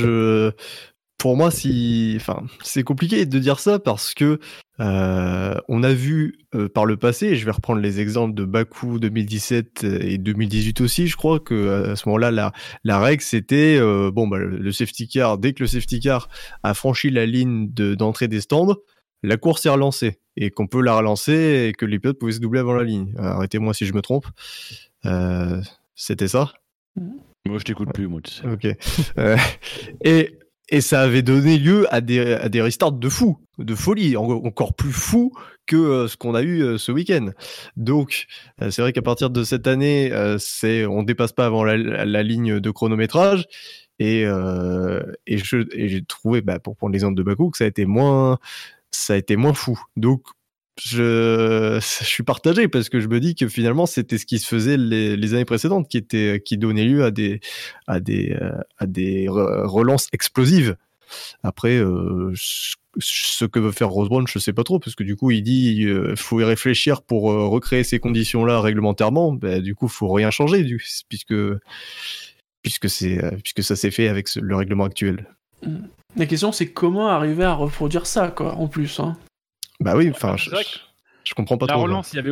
pour 1.17 1.37
moi, 1.37 1.51
c'est 1.51 2.83
compliqué 2.83 3.25
de 3.25 3.39
dire 3.39 3.59
ça 3.59 3.79
parce 3.79 4.13
que 4.13 4.39
euh, 4.79 5.55
on 5.67 5.83
a 5.83 5.93
vu 5.93 6.39
euh, 6.55 6.67
par 6.67 6.85
le 6.85 6.97
passé, 6.97 7.27
et 7.27 7.35
je 7.35 7.45
vais 7.45 7.51
reprendre 7.51 7.79
les 7.79 7.99
exemples 7.99 8.33
de 8.33 8.43
Baku 8.43 8.99
2017 8.99 9.83
et 9.83 10.17
2018 10.17 10.81
aussi, 10.81 11.07
je 11.07 11.15
crois 11.15 11.39
que 11.39 11.91
à 11.91 11.95
ce 11.95 12.07
moment-là, 12.09 12.31
la, 12.31 12.51
la 12.83 12.99
règle 12.99 13.21
c'était 13.21 13.79
bon, 14.11 14.27
bah, 14.27 14.37
le 14.37 14.71
safety 14.71 15.07
car, 15.07 15.37
dès 15.37 15.53
que 15.53 15.63
le 15.63 15.67
safety 15.67 15.99
car 15.99 16.27
a 16.63 16.73
franchi 16.73 17.09
la 17.09 17.25
ligne 17.25 17.69
d'entrée 17.69 18.27
des 18.27 18.41
stands, 18.41 18.75
la 19.21 19.37
course 19.37 19.65
est 19.65 19.69
relancée 19.69 20.19
et 20.35 20.49
qu'on 20.49 20.67
peut 20.67 20.81
la 20.81 20.97
relancer 20.97 21.67
et 21.69 21.73
que 21.73 21.85
les 21.85 21.99
pilotes 21.99 22.19
pouvaient 22.19 22.33
se 22.33 22.39
doubler 22.39 22.59
avant 22.59 22.73
la 22.73 22.83
ligne. 22.83 23.13
Arrêtez-moi 23.17 23.73
si 23.73 23.85
je 23.85 23.93
me 23.93 24.01
trompe. 24.01 24.25
c'était 25.95 26.27
ça. 26.27 26.51
Mmh. 26.95 27.11
Moi, 27.45 27.57
je 27.59 27.63
t'écoute 27.65 27.89
plus, 27.93 28.07
moi, 28.07 28.21
tu 28.21 28.31
sais. 28.31 28.47
Ok. 28.47 28.67
Euh, 29.17 29.37
et, 30.03 30.37
et 30.69 30.81
ça 30.81 31.01
avait 31.01 31.21
donné 31.21 31.57
lieu 31.57 31.93
à 31.93 31.99
des, 31.99 32.33
à 32.35 32.47
des 32.47 32.61
restarts 32.61 32.93
de 32.93 33.09
fou, 33.09 33.37
de 33.57 33.75
folie, 33.75 34.15
encore 34.15 34.73
plus 34.75 34.93
fou 34.93 35.33
que 35.65 35.75
euh, 35.75 36.07
ce 36.07 36.15
qu'on 36.15 36.35
a 36.35 36.41
eu 36.41 36.61
euh, 36.61 36.77
ce 36.77 36.91
week-end. 36.93 37.31
Donc, 37.75 38.27
c'est 38.59 38.81
vrai 38.81 38.93
qu'à 38.93 39.01
partir 39.01 39.29
de 39.29 39.43
cette 39.43 39.67
année, 39.67 40.11
c'est 40.39 40.85
on 40.85 41.03
dépasse 41.03 41.33
pas 41.33 41.45
avant 41.45 41.65
la, 41.65 41.75
la 41.77 42.23
ligne 42.23 42.59
de 42.59 42.71
chronométrage. 42.71 43.45
Et, 43.99 44.23
et 44.23 45.37
j'ai 45.37 46.03
trouvé, 46.05 46.41
bah, 46.41 46.59
pour 46.59 46.75
prendre 46.75 46.93
l'exemple 46.93 47.15
de 47.15 47.23
Bakou, 47.23 47.49
que 47.49 47.57
ça 47.57 47.65
a 47.65 47.67
été 47.67 47.85
moins, 47.85 48.39
ça 48.91 49.13
a 49.13 49.17
été 49.17 49.35
moins 49.35 49.53
fou. 49.53 49.79
Donc, 49.97 50.23
je, 50.81 51.79
suis 51.81 52.23
partagé 52.23 52.67
parce 52.67 52.89
que 52.89 52.99
je 52.99 53.07
me 53.07 53.19
dis 53.19 53.35
que 53.35 53.47
finalement 53.47 53.85
c'était 53.85 54.17
ce 54.17 54.25
qui 54.25 54.39
se 54.39 54.47
faisait 54.47 54.77
les, 54.77 55.33
années 55.33 55.45
précédentes 55.45 55.87
qui 55.87 55.97
était 55.97 56.41
qui 56.43 56.57
donnait 56.57 56.85
lieu 56.85 57.03
à 57.03 57.11
des 57.11 57.41
à 57.87 57.99
des 57.99 58.35
euh, 58.41 58.51
à 58.79 58.87
des 58.87 59.27
relances 59.29 60.07
explosives. 60.13 60.75
Après 61.43 61.77
euh, 61.77 62.33
ce 62.97 63.45
que 63.45 63.59
veut 63.59 63.71
faire 63.71 63.89
Rosebrown, 63.89 64.27
je 64.27 64.39
sais 64.39 64.53
pas 64.53 64.63
trop 64.63 64.79
parce 64.79 64.95
que 64.95 65.03
du 65.03 65.15
coup 65.15 65.29
il 65.29 65.43
dit 65.43 65.75
il 65.75 65.87
euh, 65.87 66.15
faut 66.15 66.39
y 66.39 66.43
réfléchir 66.43 67.03
pour 67.03 67.23
recréer 67.23 67.83
ces 67.83 67.99
conditions 67.99 68.43
là 68.43 68.59
réglementairement. 68.59 69.31
Ben, 69.31 69.61
du 69.61 69.75
coup 69.75 69.87
faut 69.87 70.11
rien 70.11 70.31
changer 70.31 70.65
puisque 71.07 71.35
puisque 72.63 72.89
c'est 72.89 73.21
puisque 73.43 73.61
ça 73.61 73.75
s'est 73.75 73.91
fait 73.91 74.07
avec 74.07 74.33
le 74.35 74.55
règlement 74.55 74.85
actuel. 74.85 75.27
La 76.15 76.25
question 76.25 76.51
c'est 76.51 76.67
comment 76.67 77.09
arriver 77.09 77.43
à 77.43 77.53
reproduire 77.53 78.07
ça 78.07 78.29
quoi 78.29 78.55
en 78.55 78.67
plus. 78.67 78.99
Hein. 78.99 79.15
Bah 79.79 79.95
oui, 79.95 80.09
enfin, 80.09 80.35
je, 80.37 80.49
comprends 81.33 81.57
pas 81.57 81.65
la 81.65 81.73
trop. 81.73 81.87
La 81.87 81.93
relance, 81.93 82.13
il 82.13 82.17
y 82.17 82.19
avait 82.19 82.31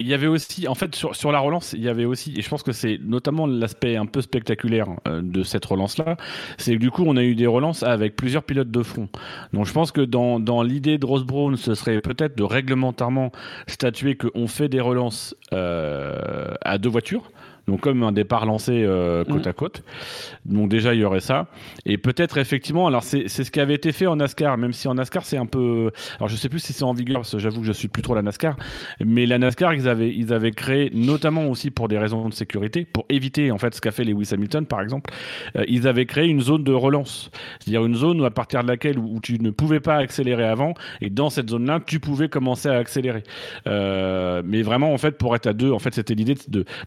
il 0.00 0.06
y 0.06 0.14
avait 0.14 0.26
aussi, 0.26 0.66
en 0.66 0.74
fait, 0.74 0.94
sur, 0.94 1.14
sur 1.14 1.30
la 1.30 1.40
relance, 1.40 1.74
il 1.74 1.82
y 1.82 1.88
avait 1.88 2.06
aussi, 2.06 2.32
et 2.36 2.40
je 2.40 2.48
pense 2.48 2.62
que 2.62 2.72
c'est 2.72 2.98
notamment 3.02 3.46
l'aspect 3.46 3.96
un 3.96 4.06
peu 4.06 4.22
spectaculaire 4.22 4.88
euh, 5.06 5.20
de 5.22 5.42
cette 5.42 5.64
relance-là, 5.66 6.16
c'est 6.56 6.72
que 6.72 6.78
du 6.78 6.90
coup, 6.90 7.04
on 7.06 7.18
a 7.18 7.22
eu 7.22 7.34
des 7.34 7.46
relances 7.46 7.82
avec 7.82 8.16
plusieurs 8.16 8.42
pilotes 8.42 8.70
de 8.70 8.82
front. 8.82 9.10
Donc, 9.52 9.66
je 9.66 9.72
pense 9.74 9.92
que 9.92 10.00
dans, 10.00 10.40
dans 10.40 10.62
l'idée 10.62 10.96
de 10.96 11.04
Ross 11.04 11.24
Brown, 11.24 11.54
ce 11.56 11.74
serait 11.74 12.00
peut-être 12.00 12.34
de 12.34 12.42
réglementairement 12.42 13.30
statuer 13.66 14.16
qu'on 14.16 14.46
fait 14.46 14.70
des 14.70 14.80
relances 14.80 15.36
euh, 15.52 16.54
à 16.62 16.78
deux 16.78 16.88
voitures. 16.88 17.30
Donc 17.66 17.80
comme 17.80 18.02
un 18.02 18.12
départ 18.12 18.46
lancé 18.46 18.82
euh, 18.84 19.24
côte 19.24 19.46
à 19.46 19.52
côte. 19.52 19.82
Donc 20.44 20.68
déjà 20.68 20.94
il 20.94 21.00
y 21.00 21.04
aurait 21.04 21.20
ça. 21.20 21.46
Et 21.86 21.98
peut-être 21.98 22.38
effectivement, 22.38 22.86
alors 22.86 23.02
c'est 23.02 23.28
ce 23.28 23.50
qui 23.50 23.60
avait 23.60 23.74
été 23.74 23.92
fait 23.92 24.06
en 24.06 24.16
NASCAR, 24.16 24.58
même 24.58 24.72
si 24.72 24.88
en 24.88 24.94
NASCAR 24.94 25.24
c'est 25.24 25.36
un 25.36 25.46
peu... 25.46 25.90
Alors 26.18 26.28
je 26.28 26.36
sais 26.36 26.48
plus 26.48 26.60
si 26.60 26.72
c'est 26.72 26.84
en 26.84 26.92
vigueur, 26.92 27.20
parce 27.20 27.32
que 27.32 27.38
j'avoue 27.38 27.60
que 27.60 27.66
je 27.66 27.72
suis 27.72 27.88
plus 27.88 28.02
trop 28.02 28.14
la 28.14 28.22
NASCAR. 28.22 28.56
Mais 29.04 29.26
la 29.26 29.38
NASCAR, 29.38 29.74
ils 29.74 29.88
avaient, 29.88 30.14
ils 30.14 30.32
avaient 30.32 30.50
créé, 30.50 30.90
notamment 30.94 31.46
aussi 31.48 31.70
pour 31.70 31.88
des 31.88 31.98
raisons 31.98 32.28
de 32.28 32.34
sécurité, 32.34 32.84
pour 32.84 33.04
éviter 33.08 33.50
en 33.50 33.58
fait 33.58 33.74
ce 33.74 33.80
qu'a 33.80 33.90
fait 33.90 34.04
Lewis 34.04 34.30
Hamilton 34.32 34.66
par 34.66 34.80
exemple, 34.80 35.12
euh, 35.56 35.64
ils 35.68 35.86
avaient 35.86 36.06
créé 36.06 36.26
une 36.26 36.40
zone 36.40 36.64
de 36.64 36.72
relance. 36.72 37.30
C'est-à-dire 37.60 37.84
une 37.84 37.94
zone 37.94 38.20
où 38.20 38.24
à 38.24 38.30
partir 38.30 38.62
de 38.62 38.68
laquelle 38.68 38.98
où 38.98 39.20
tu 39.20 39.38
ne 39.40 39.50
pouvais 39.50 39.80
pas 39.80 39.96
accélérer 39.96 40.44
avant. 40.44 40.74
Et 41.00 41.10
dans 41.10 41.30
cette 41.30 41.50
zone-là, 41.50 41.80
tu 41.84 42.00
pouvais 42.00 42.28
commencer 42.28 42.68
à 42.68 42.76
accélérer. 42.76 43.22
Euh, 43.66 44.42
mais 44.44 44.62
vraiment 44.62 44.92
en 44.92 44.98
fait 44.98 45.18
pour 45.18 45.34
être 45.34 45.46
à 45.46 45.52
deux, 45.52 45.72
en 45.72 45.78
fait 45.78 45.94
c'était 45.94 46.14
l'idée 46.14 46.34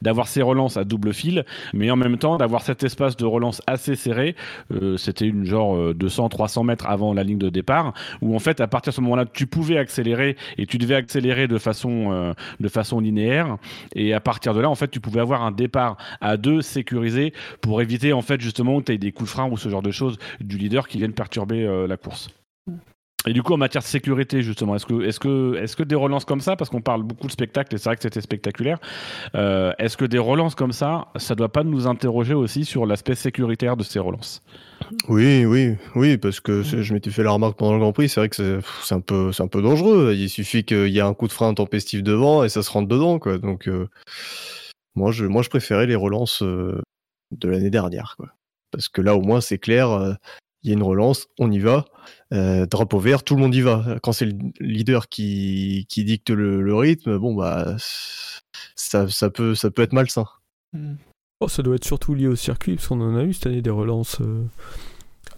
d'avoir 0.01 0.27
ces 0.27 0.41
relances 0.41 0.62
à 0.77 0.83
double 0.83 1.13
fil, 1.13 1.45
mais 1.73 1.91
en 1.91 1.95
même 1.95 2.17
temps 2.17 2.37
d'avoir 2.37 2.61
cet 2.61 2.83
espace 2.83 3.15
de 3.17 3.25
relance 3.25 3.61
assez 3.67 3.95
serré. 3.95 4.35
Euh, 4.71 4.97
c'était 4.97 5.27
une 5.27 5.45
genre 5.45 5.77
200-300 5.93 6.59
euh, 6.59 6.63
mètres 6.63 6.87
avant 6.87 7.13
la 7.13 7.23
ligne 7.23 7.37
de 7.37 7.49
départ, 7.49 7.93
où 8.21 8.35
en 8.35 8.39
fait 8.39 8.61
à 8.61 8.67
partir 8.67 8.91
de 8.91 8.95
ce 8.95 9.01
moment-là, 9.01 9.25
tu 9.25 9.47
pouvais 9.47 9.77
accélérer 9.77 10.37
et 10.57 10.65
tu 10.65 10.77
devais 10.77 10.95
accélérer 10.95 11.47
de 11.47 11.57
façon 11.57 12.11
euh, 12.11 12.33
de 12.59 12.67
façon 12.67 12.99
linéaire. 12.99 13.57
Et 13.95 14.13
à 14.13 14.19
partir 14.19 14.53
de 14.53 14.61
là, 14.61 14.69
en 14.69 14.75
fait, 14.75 14.89
tu 14.89 14.99
pouvais 14.99 15.19
avoir 15.19 15.43
un 15.43 15.51
départ 15.51 15.97
à 16.21 16.37
deux 16.37 16.61
sécurisé 16.61 17.33
pour 17.61 17.81
éviter 17.81 18.13
en 18.13 18.21
fait 18.21 18.41
justement 18.41 18.79
que 18.79 18.85
tu 18.85 18.93
aies 18.93 18.97
des 18.97 19.11
coups 19.11 19.29
de 19.29 19.33
frein 19.33 19.49
ou 19.49 19.57
ce 19.57 19.69
genre 19.69 19.81
de 19.81 19.91
choses 19.91 20.17
du 20.39 20.57
leader 20.57 20.87
qui 20.87 20.97
viennent 20.97 21.13
perturber 21.13 21.87
la 21.87 21.97
course. 21.97 22.29
Et 23.25 23.33
du 23.33 23.41
coup, 23.41 23.53
en 23.53 23.57
matière 23.57 23.81
de 23.81 23.87
sécurité, 23.87 24.41
justement, 24.41 24.75
est-ce 24.75 24.85
que, 24.85 25.83
des 25.83 25.95
relances 25.95 26.25
comme 26.25 26.41
ça, 26.41 26.55
parce 26.55 26.69
qu'on 26.69 26.81
parle 26.81 27.03
beaucoup 27.03 27.27
de 27.27 27.31
spectacles 27.31 27.75
et 27.75 27.77
c'est 27.77 27.89
vrai 27.89 27.95
que 27.95 28.01
c'était 28.01 28.21
spectaculaire, 28.21 28.79
euh, 29.35 29.71
est-ce 29.79 29.95
que 29.95 30.05
des 30.05 30.17
relances 30.17 30.55
comme 30.55 30.73
ça, 30.73 31.07
ça 31.15 31.35
doit 31.35 31.51
pas 31.51 31.63
nous 31.63 31.87
interroger 31.87 32.33
aussi 32.33 32.65
sur 32.65 32.85
l'aspect 32.85 33.15
sécuritaire 33.15 33.77
de 33.77 33.83
ces 33.83 33.99
relances? 33.99 34.43
Oui, 35.07 35.45
oui, 35.45 35.75
oui, 35.95 36.17
parce 36.17 36.41
que 36.41 36.61
je 36.63 36.93
m'étais 36.93 37.11
fait 37.11 37.23
la 37.23 37.31
remarque 37.31 37.57
pendant 37.57 37.73
le 37.73 37.79
Grand 37.79 37.93
Prix, 37.93 38.09
c'est 38.09 38.19
vrai 38.19 38.29
que 38.29 38.59
c'est 38.83 38.93
un 38.93 38.99
peu, 38.99 39.61
dangereux. 39.61 40.13
Il 40.13 40.29
suffit 40.29 40.65
qu'il 40.65 40.89
y 40.89 40.97
ait 40.97 41.01
un 41.01 41.13
coup 41.13 41.27
de 41.27 41.33
frein 41.33 41.47
intempestif 41.47 42.03
devant 42.03 42.43
et 42.43 42.49
ça 42.49 42.61
se 42.61 42.71
rentre 42.71 42.89
dedans. 42.89 43.19
Donc, 43.37 43.67
euh, 43.69 43.87
moi, 44.95 45.11
je, 45.11 45.25
moi, 45.25 45.41
je 45.41 45.49
préférais 45.49 45.87
les 45.87 45.95
relances 45.95 46.43
euh, 46.43 46.81
de 47.31 47.47
l'année 47.47 47.69
dernière. 47.69 48.17
Parce 48.71 48.89
que 48.89 49.01
là, 49.01 49.15
au 49.15 49.21
moins, 49.21 49.39
c'est 49.39 49.59
clair 49.59 50.17
il 50.63 50.69
y 50.69 50.71
a 50.71 50.75
une 50.75 50.83
relance, 50.83 51.27
on 51.39 51.51
y 51.51 51.59
va. 51.59 51.85
Euh, 52.33 52.65
drapeau 52.65 52.99
vert, 52.99 53.23
tout 53.23 53.35
le 53.35 53.41
monde 53.41 53.53
y 53.53 53.61
va. 53.61 53.97
Quand 54.01 54.11
c'est 54.11 54.25
le 54.25 54.33
leader 54.59 55.07
qui, 55.07 55.85
qui 55.87 56.03
dicte 56.03 56.31
le, 56.31 56.75
rythme, 56.75 57.17
bon 57.17 57.35
bah 57.35 57.75
ça, 58.75 59.07
ça, 59.07 59.29
peut, 59.29 59.53
ça 59.53 59.69
peut 59.69 59.83
être 59.83 59.93
malsain. 59.93 60.25
Hmm. 60.73 60.95
Oh, 61.39 61.47
ça 61.47 61.61
doit 61.61 61.75
être 61.75 61.85
surtout 61.85 62.15
lié 62.15 62.27
au 62.27 62.35
circuit, 62.35 62.75
parce 62.75 62.87
qu'on 62.87 63.01
en 63.01 63.15
a 63.15 63.23
eu 63.23 63.33
cette 63.33 63.47
année 63.47 63.61
des 63.61 63.69
relances 63.69 64.19
euh, 64.21 64.43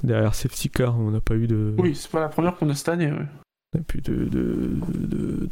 derrière 0.03 0.35
safety 0.35 0.69
car, 0.69 0.97
on 0.97 1.11
n'a 1.11 1.19
pas 1.19 1.35
eu 1.35 1.47
de. 1.47 1.75
Oui, 1.77 1.95
c'est 1.95 2.11
pas 2.11 2.21
la 2.21 2.29
première 2.29 2.55
qu'on 2.55 2.69
a 2.69 2.75
cette 2.75 2.89
année. 2.89 3.11
Ouais. 3.11 3.81
plus 3.87 4.01
de, 4.01 4.25
de, 4.25 4.79
de, 4.97 5.49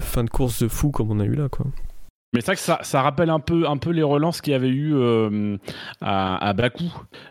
fin 0.00 0.24
de 0.24 0.30
course 0.30 0.62
de 0.62 0.68
fou 0.68 0.90
comme 0.90 1.10
on 1.10 1.20
a 1.20 1.24
eu 1.24 1.34
là, 1.34 1.48
quoi. 1.48 1.66
Mais 2.32 2.42
c'est 2.42 2.46
vrai 2.46 2.54
que 2.54 2.60
ça, 2.62 2.78
ça, 2.82 3.02
rappelle 3.02 3.28
un 3.28 3.40
peu, 3.40 3.68
un 3.68 3.76
peu 3.76 3.90
les 3.90 4.04
relances 4.04 4.40
qu'il 4.40 4.52
y 4.52 4.54
avait 4.54 4.68
eu 4.68 4.94
euh, 4.94 5.56
à, 6.00 6.52
Bakou 6.52 6.84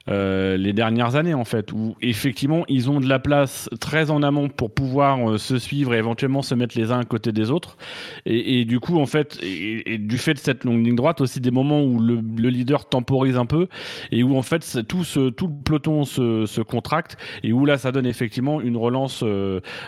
euh, 0.09 0.57
les 0.57 0.73
dernières 0.73 1.15
années 1.15 1.33
en 1.33 1.45
fait, 1.45 1.71
où 1.71 1.95
effectivement 2.01 2.65
ils 2.67 2.89
ont 2.89 2.99
de 2.99 3.07
la 3.07 3.17
place 3.17 3.69
très 3.79 4.11
en 4.11 4.23
amont 4.23 4.49
pour 4.49 4.73
pouvoir 4.73 5.31
euh, 5.31 5.37
se 5.37 5.57
suivre 5.57 5.93
et 5.93 5.99
éventuellement 5.99 6.41
se 6.41 6.53
mettre 6.53 6.77
les 6.77 6.91
uns 6.91 6.99
à 6.99 7.05
côté 7.05 7.31
des 7.31 7.49
autres. 7.49 7.77
Et, 8.25 8.65
du 8.65 8.81
coup 8.81 8.99
en 8.99 9.05
fait, 9.05 9.39
et, 9.41 9.97
du 9.99 10.17
fait 10.17 10.33
de 10.33 10.39
cette 10.39 10.65
longue 10.65 10.85
ligne 10.85 10.97
droite, 10.97 11.21
aussi 11.21 11.39
des 11.39 11.51
moments 11.51 11.81
où 11.81 12.01
le, 12.01 12.15
le 12.15 12.49
leader 12.49 12.89
temporise 12.89 13.37
un 13.37 13.45
peu 13.45 13.69
et 14.11 14.21
où 14.21 14.35
en 14.35 14.41
fait 14.41 14.85
tout, 14.85 15.05
ce, 15.05 15.29
tout 15.29 15.47
le 15.47 15.63
peloton 15.63 16.03
se, 16.03 16.61
contracte 16.61 17.15
et 17.41 17.53
où 17.53 17.65
là 17.65 17.77
ça 17.77 17.93
donne 17.93 18.05
effectivement 18.05 18.59
une 18.59 18.75
relance, 18.75 19.23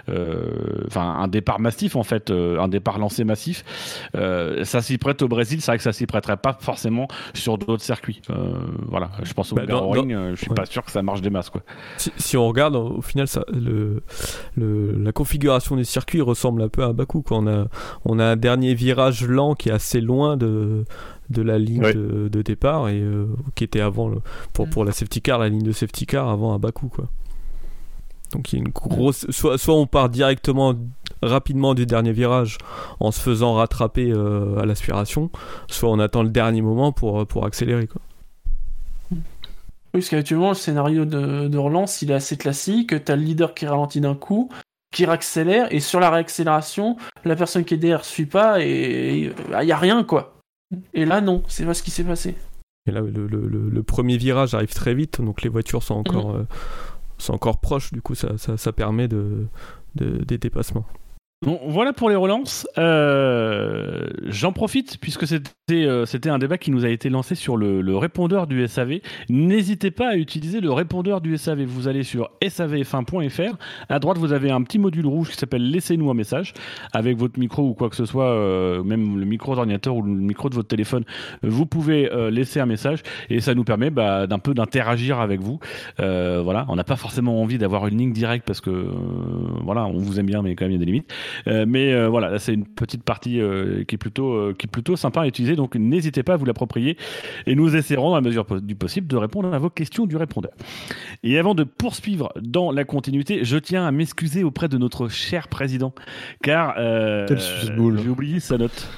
enfin 0.08 1.02
un 1.20 1.28
départ 1.28 1.60
massif 1.60 1.98
en 1.98 2.04
fait, 2.04 2.32
un 2.32 2.70
départ 2.70 2.98
lancé 2.98 3.26
massif. 3.26 3.66
ça 4.14 4.82
s'y 4.82 5.01
prête 5.02 5.22
au 5.22 5.28
Brésil, 5.28 5.60
c'est 5.60 5.72
vrai 5.72 5.78
que 5.78 5.84
ça 5.84 5.92
s'y 5.92 6.06
prêterait 6.06 6.38
pas 6.38 6.58
forcément 6.62 7.08
sur 7.34 7.58
d'autres 7.58 7.84
circuits. 7.84 8.22
Euh, 8.30 8.54
voilà, 8.88 9.12
je 9.24 9.34
pense 9.34 9.52
au 9.52 9.56
bah, 9.56 9.64
euh, 9.68 10.32
je 10.36 10.40
suis 10.40 10.50
pas 10.50 10.66
sûr 10.66 10.86
que 10.86 10.92
ça 10.92 11.02
marche 11.02 11.22
des 11.22 11.30
masses 11.30 11.50
quoi. 11.50 11.62
Si, 11.98 12.38
on 12.38 12.48
regarde, 12.48 12.76
au 12.76 13.02
final, 13.02 13.28
ça, 13.28 13.44
le, 13.52 14.02
la 14.56 15.12
configuration 15.12 15.76
des 15.76 15.84
circuits 15.84 16.22
ressemble 16.22 16.62
un 16.62 16.70
peu 16.70 16.84
à 16.84 16.94
Bakou. 16.94 17.22
Quoi. 17.22 17.40
On 17.40 17.48
a, 17.48 17.66
on 18.06 18.20
a 18.20 18.26
un 18.26 18.36
dernier 18.38 18.74
virage 18.74 19.26
lent 19.28 19.56
qui 19.56 19.70
est 19.70 19.74
assez 19.74 20.00
loin 20.00 20.38
de 20.38 20.86
de 21.30 21.42
la 21.42 21.58
ligne 21.58 21.94
de, 21.94 22.42
départ 22.42 22.90
et 22.90 23.00
euh, 23.00 23.26
qui 23.56 23.64
était 23.64 23.80
avant 23.80 24.12
pour, 24.52 24.70
pour 24.70 24.84
la 24.84 24.92
safety 24.92 25.22
car 25.22 25.40
la 25.40 25.48
ligne 25.48 25.64
de 25.64 25.72
safety 25.72 26.06
car 26.06 26.28
avant 26.28 26.54
à 26.54 26.58
Bakou 26.58 26.90
quoi 26.90 27.08
donc 28.32 28.52
il 28.52 28.60
y 28.60 28.62
a 28.62 28.66
une 28.66 28.72
grosse 28.72 29.30
soit, 29.30 29.58
soit 29.58 29.76
on 29.76 29.88
part 29.88 30.10
directement 30.10 30.76
rapidement 31.22 31.74
du 31.74 31.86
dernier 31.86 32.12
virage 32.14 32.58
en 33.00 33.12
se 33.12 33.20
faisant 33.20 33.54
rattraper 33.54 34.12
euh, 34.12 34.58
à 34.60 34.66
l'aspiration, 34.66 35.30
soit 35.68 35.90
on 35.90 36.00
attend 36.00 36.24
le 36.24 36.30
dernier 36.30 36.62
moment 36.62 36.92
pour, 36.92 37.28
pour 37.28 37.46
accélérer. 37.46 37.88
Quoi. 37.88 38.02
Oui, 39.94 40.00
parce 40.00 40.10
qu'actuellement, 40.10 40.50
le 40.50 40.56
scénario 40.56 41.04
de, 41.04 41.58
relance, 41.58 42.02
il 42.02 42.12
est 42.12 42.16
assez 42.16 42.38
classique. 42.38 43.04
Tu 43.04 43.12
as 43.12 43.16
le 43.16 43.24
leader 43.24 43.54
qui 43.54 43.66
ralentit 43.66 44.00
d'un 44.00 44.16
coup, 44.16 44.50
qui 44.94 45.06
réaccélère, 45.06 45.68
et 45.74 45.82
sur 45.82 46.00
la 46.00 46.10
réaccélération, 46.10 46.96
la 47.26 47.36
personne 47.36 47.66
qui 47.66 47.74
est 47.74 47.78
derrière 47.78 48.06
suit 48.06 48.26
pas, 48.26 48.62
et 48.62 49.34
il 49.60 49.66
n'y 49.66 49.72
a 49.72 49.78
rien, 49.78 50.04
quoi. 50.04 50.38
Et 50.94 51.04
là, 51.04 51.20
non, 51.20 51.44
c'est 51.48 51.66
pas 51.66 51.74
ce 51.74 51.84
qui 51.84 51.92
s'est 51.92 52.06
passé. 52.06 52.36
Et 52.88 52.92
là, 52.92 53.02
le, 53.02 53.28
le, 53.28 53.48
le, 53.48 53.84
premier 53.84 54.18
virage 54.18 54.54
arrive 54.54 54.74
très 54.74 54.94
vite, 54.96 55.22
donc 55.22 55.42
les 55.42 55.50
voitures 55.50 55.84
sont 55.84 55.96
encore, 55.96 56.30
mhm. 56.30 56.40
euh, 56.40 56.44
sont 57.22 57.34
encore 57.34 57.60
proches, 57.60 57.92
du 57.92 58.02
coup, 58.02 58.16
ça, 58.16 58.38
ça, 58.38 58.72
permet 58.72 59.08
de, 59.08 59.48
des 59.96 60.38
dépassements. 60.38 60.86
Bon, 61.44 61.60
voilà 61.66 61.92
pour 61.92 62.08
les 62.08 62.16
relances. 62.16 62.68
Euh, 62.78 64.06
j'en 64.28 64.52
profite 64.52 65.00
puisque 65.00 65.26
c'était 65.26 65.50
euh, 65.72 66.06
c'était 66.06 66.30
un 66.30 66.38
débat 66.38 66.60
qui 66.60 66.70
nous 66.70 66.86
a 66.86 66.90
été 66.90 67.10
lancé 67.10 67.34
sur 67.34 67.58
le, 67.58 67.98
répondeur 67.98 68.46
du 68.46 68.68
SAV. 68.68 69.00
N'hésitez 69.28 69.90
pas 69.90 70.10
à 70.10 70.16
utiliser 70.18 70.62
le 70.62 70.72
répondeur 70.72 71.20
du 71.20 71.36
SAV. 71.40 71.64
Vous 71.64 71.88
allez 71.88 72.04
sur 72.04 72.30
savf1.fr. 72.44 73.58
À 73.90 73.98
droite, 73.98 74.20
vous 74.20 74.34
avez 74.34 74.52
un 74.52 74.62
petit 74.62 74.78
module 74.78 75.08
rouge 75.08 75.30
qui 75.32 75.36
s'appelle 75.36 75.68
Laissez-nous 75.68 76.12
un 76.12 76.14
message 76.14 76.54
avec 76.94 77.18
votre 77.18 77.40
micro 77.40 77.64
ou 77.64 77.74
quoi 77.74 77.90
que 77.90 77.96
ce 77.96 78.06
soit, 78.06 78.30
euh, 78.30 78.84
même 78.84 79.20
le 79.20 79.26
micro 79.26 79.56
d'ordinateur 79.56 79.96
ou 79.96 80.04
le 80.04 80.12
micro 80.12 80.48
de 80.48 80.54
votre 80.54 80.68
téléphone. 80.68 81.06
Vous 81.42 81.66
pouvez 81.66 82.08
laisser 82.30 82.60
un 82.60 82.68
message 82.68 83.02
et 83.32 83.42
ça 83.42 83.56
nous 83.56 83.64
permet 83.64 83.90
bah, 83.90 84.28
d'un 84.28 84.38
peu 84.38 84.54
d'interagir 84.54 85.20
avec 85.20 85.42
vous. 85.42 85.60
voilà, 85.98 86.68
on 86.70 86.76
n'a 86.76 86.84
pas 86.84 86.98
forcément 86.98 87.42
envie 87.42 87.58
d'avoir 87.58 87.88
une 87.88 87.98
ligne 87.98 88.14
directe 88.14 88.46
parce 88.46 88.62
que 88.62 88.86
voilà, 89.64 89.88
on 89.88 89.98
vous 89.98 90.20
aime 90.20 90.28
bien, 90.28 90.44
mais 90.44 90.54
quand 90.54 90.66
même 90.66 90.74
il 90.74 90.76
y 90.76 90.78
a 90.78 90.86
des 90.86 90.86
limites. 90.86 91.12
Euh, 91.48 91.66
mais 91.68 91.94
euh, 91.94 92.08
voilà, 92.08 92.40
c'est 92.40 92.54
une 92.54 92.66
petite 92.66 93.04
partie 93.04 93.40
euh, 93.40 93.84
qui 93.84 93.96
est 93.96 93.98
plutôt 93.98 94.54
qui 94.54 94.68
est 94.68 94.70
plutôt 94.70 94.96
sympa 94.96 95.22
à 95.22 95.28
utiliser. 95.28 95.56
Donc 95.56 95.76
n'hésitez 95.76 96.24
pas 96.24 96.34
à 96.34 96.38
vous 96.38 96.46
l'approprier 96.46 96.98
et 97.46 97.56
nous 97.56 97.76
essaierons 97.76 98.10
dans 98.10 98.16
la 98.16 98.22
mesure 98.22 98.46
du 98.62 98.76
possible 98.76 99.08
de 99.08 99.18
répondre 99.18 99.54
à 99.54 99.60
vos 99.60 99.70
questions 99.70 100.06
du 100.06 100.18
répondeur. 100.18 100.52
Et 101.24 101.38
avant 101.38 101.56
de 101.56 101.64
poursuivre 101.64 102.32
dans 102.42 102.72
la 102.72 102.84
continuité, 102.84 103.44
je 103.44 103.58
tiens 103.58 103.86
à 103.86 103.92
m'excuser 103.92 104.44
auprès 104.44 104.68
de 104.68 104.78
notre 104.78 105.08
cher 105.08 105.48
président, 105.48 105.94
car 106.42 106.76
j'ai 106.78 108.10
oublié 108.10 108.40
sa 108.40 108.58
note. 108.58 108.90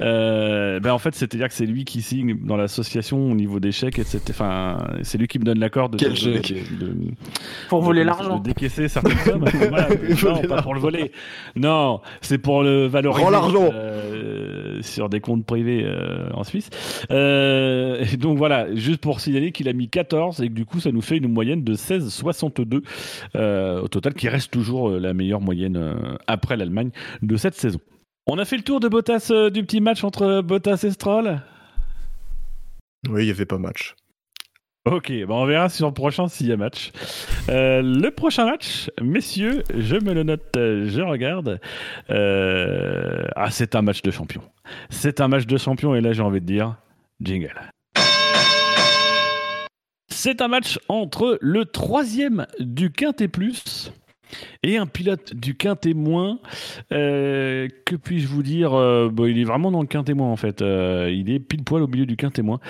Ben 0.00 0.90
en 0.90 0.98
fait, 0.98 1.14
c'est-à-dire 1.14 1.48
que 1.48 1.54
c'est 1.54 1.66
lui 1.66 1.84
qui 1.84 2.02
signe 2.02 2.38
dans 2.44 2.56
l'association 2.56 3.30
au 3.30 3.34
niveau 3.34 3.60
des 3.60 3.72
chèques, 3.72 3.98
etc. 3.98 4.20
Enfin, 4.30 4.78
c'est 5.02 5.18
lui 5.18 5.28
qui 5.28 5.38
me 5.38 5.44
donne 5.44 5.58
l'accord 5.58 5.88
de, 5.88 5.98
pour 7.68 7.82
voler 7.82 8.04
l'argent, 8.04 8.38
de 8.38 8.44
décaisser 8.44 8.88
certaines 8.88 9.18
sommes. 9.18 9.44
non, 10.24 10.42
pas 10.48 10.62
pour 10.62 10.74
le 10.74 10.80
voler. 10.80 11.12
Non, 11.56 12.00
c'est 12.20 12.38
pour 12.38 12.62
le 12.62 12.86
valoriser 12.86 13.30
l'argent 13.30 13.70
euh, 13.72 14.80
sur 14.82 15.08
des 15.08 15.20
comptes 15.20 15.44
privés 15.44 15.84
euh, 15.84 16.28
en 16.34 16.44
Suisse. 16.44 16.70
Euh, 17.10 18.04
et 18.12 18.16
donc 18.16 18.38
voilà, 18.38 18.74
juste 18.74 19.00
pour 19.00 19.20
signaler 19.20 19.52
qu'il 19.52 19.68
a 19.68 19.72
mis 19.72 19.88
14 19.88 20.40
et 20.42 20.48
que 20.48 20.52
du 20.52 20.64
coup 20.64 20.80
ça 20.80 20.92
nous 20.92 21.02
fait 21.02 21.18
une 21.18 21.28
moyenne 21.28 21.64
de 21.64 21.74
16,62 21.74 22.82
au 23.82 23.88
total, 23.88 24.14
qui 24.14 24.28
reste 24.28 24.50
toujours 24.50 24.90
la 24.90 25.14
meilleure 25.14 25.40
moyenne 25.40 25.96
après 26.26 26.56
l'Allemagne 26.56 26.90
de 27.22 27.36
cette 27.36 27.54
saison. 27.54 27.80
On 28.26 28.38
a 28.38 28.44
fait 28.44 28.56
le 28.56 28.62
tour 28.62 28.78
de 28.78 28.88
Bottas 28.88 29.32
du 29.52 29.64
petit 29.64 29.80
match 29.80 30.04
entre 30.04 30.42
Bottas 30.42 30.84
et 30.84 30.90
Stroll? 30.90 31.42
Oui, 33.08 33.22
il 33.22 33.24
n'y 33.24 33.30
avait 33.30 33.46
pas 33.46 33.58
match. 33.58 33.96
Ok, 34.84 35.12
bah 35.26 35.34
on 35.34 35.44
verra 35.44 35.68
sur 35.68 35.86
le 35.86 35.94
prochain 35.94 36.28
s'il 36.28 36.48
y 36.48 36.52
a 36.52 36.56
match. 36.56 36.90
Euh, 37.48 37.82
le 37.82 38.10
prochain 38.10 38.46
match, 38.46 38.90
messieurs, 39.00 39.62
je 39.76 39.96
me 39.96 40.12
le 40.12 40.24
note, 40.24 40.50
je 40.54 41.00
regarde. 41.00 41.60
Euh, 42.10 43.26
ah, 43.36 43.50
c'est 43.50 43.74
un 43.76 43.82
match 43.82 44.02
de 44.02 44.10
champion. 44.10 44.42
C'est 44.90 45.20
un 45.20 45.28
match 45.28 45.46
de 45.46 45.56
champion 45.56 45.94
et 45.94 46.00
là 46.00 46.12
j'ai 46.12 46.22
envie 46.22 46.40
de 46.40 46.46
dire, 46.46 46.76
jingle. 47.20 47.60
C'est 50.08 50.40
un 50.40 50.48
match 50.48 50.78
entre 50.88 51.38
le 51.40 51.64
troisième 51.64 52.46
du 52.60 52.90
Quintet 52.90 53.28
Plus 53.28 53.92
Et 54.62 54.76
un 54.76 54.86
pilote 54.86 55.34
du 55.34 55.56
quintémoin, 55.56 56.38
euh, 56.92 57.68
que 57.86 57.96
puis-je 57.96 58.26
vous 58.26 58.42
dire 58.42 58.74
euh, 58.74 59.10
Il 59.18 59.38
est 59.38 59.44
vraiment 59.44 59.70
dans 59.70 59.80
le 59.80 59.86
quintémoin 59.86 60.28
en 60.28 60.36
fait. 60.36 60.62
Euh, 60.62 61.10
il 61.12 61.30
est 61.30 61.40
pile 61.40 61.64
poil 61.64 61.82
au 61.82 61.88
milieu 61.88 62.06
du 62.06 62.16
quintémoin. 62.16 62.60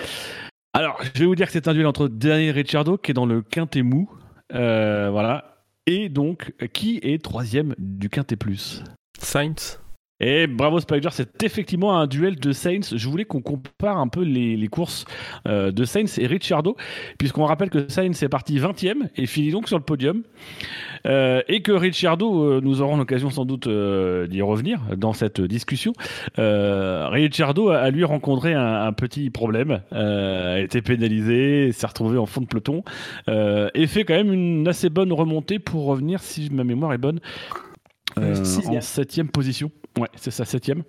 Alors, 0.73 0.99
je 1.13 1.19
vais 1.19 1.25
vous 1.25 1.35
dire 1.35 1.45
que 1.45 1.53
c'est 1.53 1.67
un 1.67 1.73
duel 1.73 1.85
entre 1.85 2.07
Daniel 2.07 2.55
Ricciardo 2.55 2.97
qui 2.97 3.11
est 3.11 3.13
dans 3.13 3.27
le 3.27 3.41
quinté 3.41 3.83
mou. 3.83 4.09
Euh, 4.53 5.09
voilà. 5.11 5.65
Et 5.85 6.09
donc, 6.09 6.53
qui 6.73 6.99
est 7.03 7.21
troisième 7.23 7.75
du 7.77 8.09
quinté 8.09 8.35
plus? 8.35 8.83
Sainz 9.19 9.82
et 10.19 10.47
bravo 10.47 10.79
Spider, 10.79 11.09
c'est 11.11 11.43
effectivement 11.43 11.97
un 11.97 12.07
duel 12.07 12.37
de 12.37 12.51
Sainz. 12.51 12.95
Je 12.95 13.09
voulais 13.09 13.25
qu'on 13.25 13.41
compare 13.41 13.97
un 13.97 14.07
peu 14.07 14.21
les, 14.21 14.55
les 14.55 14.67
courses 14.67 15.05
euh, 15.47 15.71
de 15.71 15.83
Sainz 15.85 16.17
et 16.19 16.27
Ricciardo, 16.27 16.77
puisqu'on 17.17 17.45
rappelle 17.45 17.69
que 17.69 17.89
Sainz 17.89 18.21
est 18.23 18.29
parti 18.29 18.57
20e 18.57 19.09
et 19.15 19.25
finit 19.25 19.51
donc 19.51 19.67
sur 19.67 19.77
le 19.77 19.83
podium. 19.83 20.23
Euh, 21.05 21.41
et 21.49 21.61
que 21.61 21.71
Ricciardo, 21.71 22.43
euh, 22.43 22.61
nous 22.63 22.81
aurons 22.81 22.95
l'occasion 22.95 23.29
sans 23.31 23.43
doute 23.43 23.67
d'y 23.67 24.41
revenir 24.41 24.79
dans 24.95 25.13
cette 25.13 25.41
discussion. 25.41 25.93
Ricciardo 26.37 27.69
a, 27.69 27.79
a 27.79 27.89
lui 27.89 28.03
rencontré 28.03 28.53
un, 28.53 28.83
un 28.83 28.93
petit 28.93 29.29
problème, 29.29 29.81
a 29.91 30.59
été 30.59 30.81
pénalisé, 30.81 31.71
s'est 31.71 31.87
retrouvé 31.87 32.17
en 32.17 32.25
fond 32.25 32.41
de 32.41 32.47
peloton 32.47 32.83
et 33.27 33.87
fait 33.87 34.05
quand 34.05 34.13
même 34.13 34.31
une 34.31 34.67
assez 34.67 34.89
bonne 34.89 35.11
remontée 35.11 35.59
pour 35.59 35.85
revenir, 35.85 36.21
si 36.21 36.49
ma 36.51 36.63
mémoire 36.63 36.93
est 36.93 36.97
bonne, 36.97 37.19
en 38.15 38.81
septième 38.81 39.29
position. 39.29 39.71
Ouais, 39.97 40.09
c'est 40.15 40.31
ça, 40.31 40.45
septième. 40.45 40.83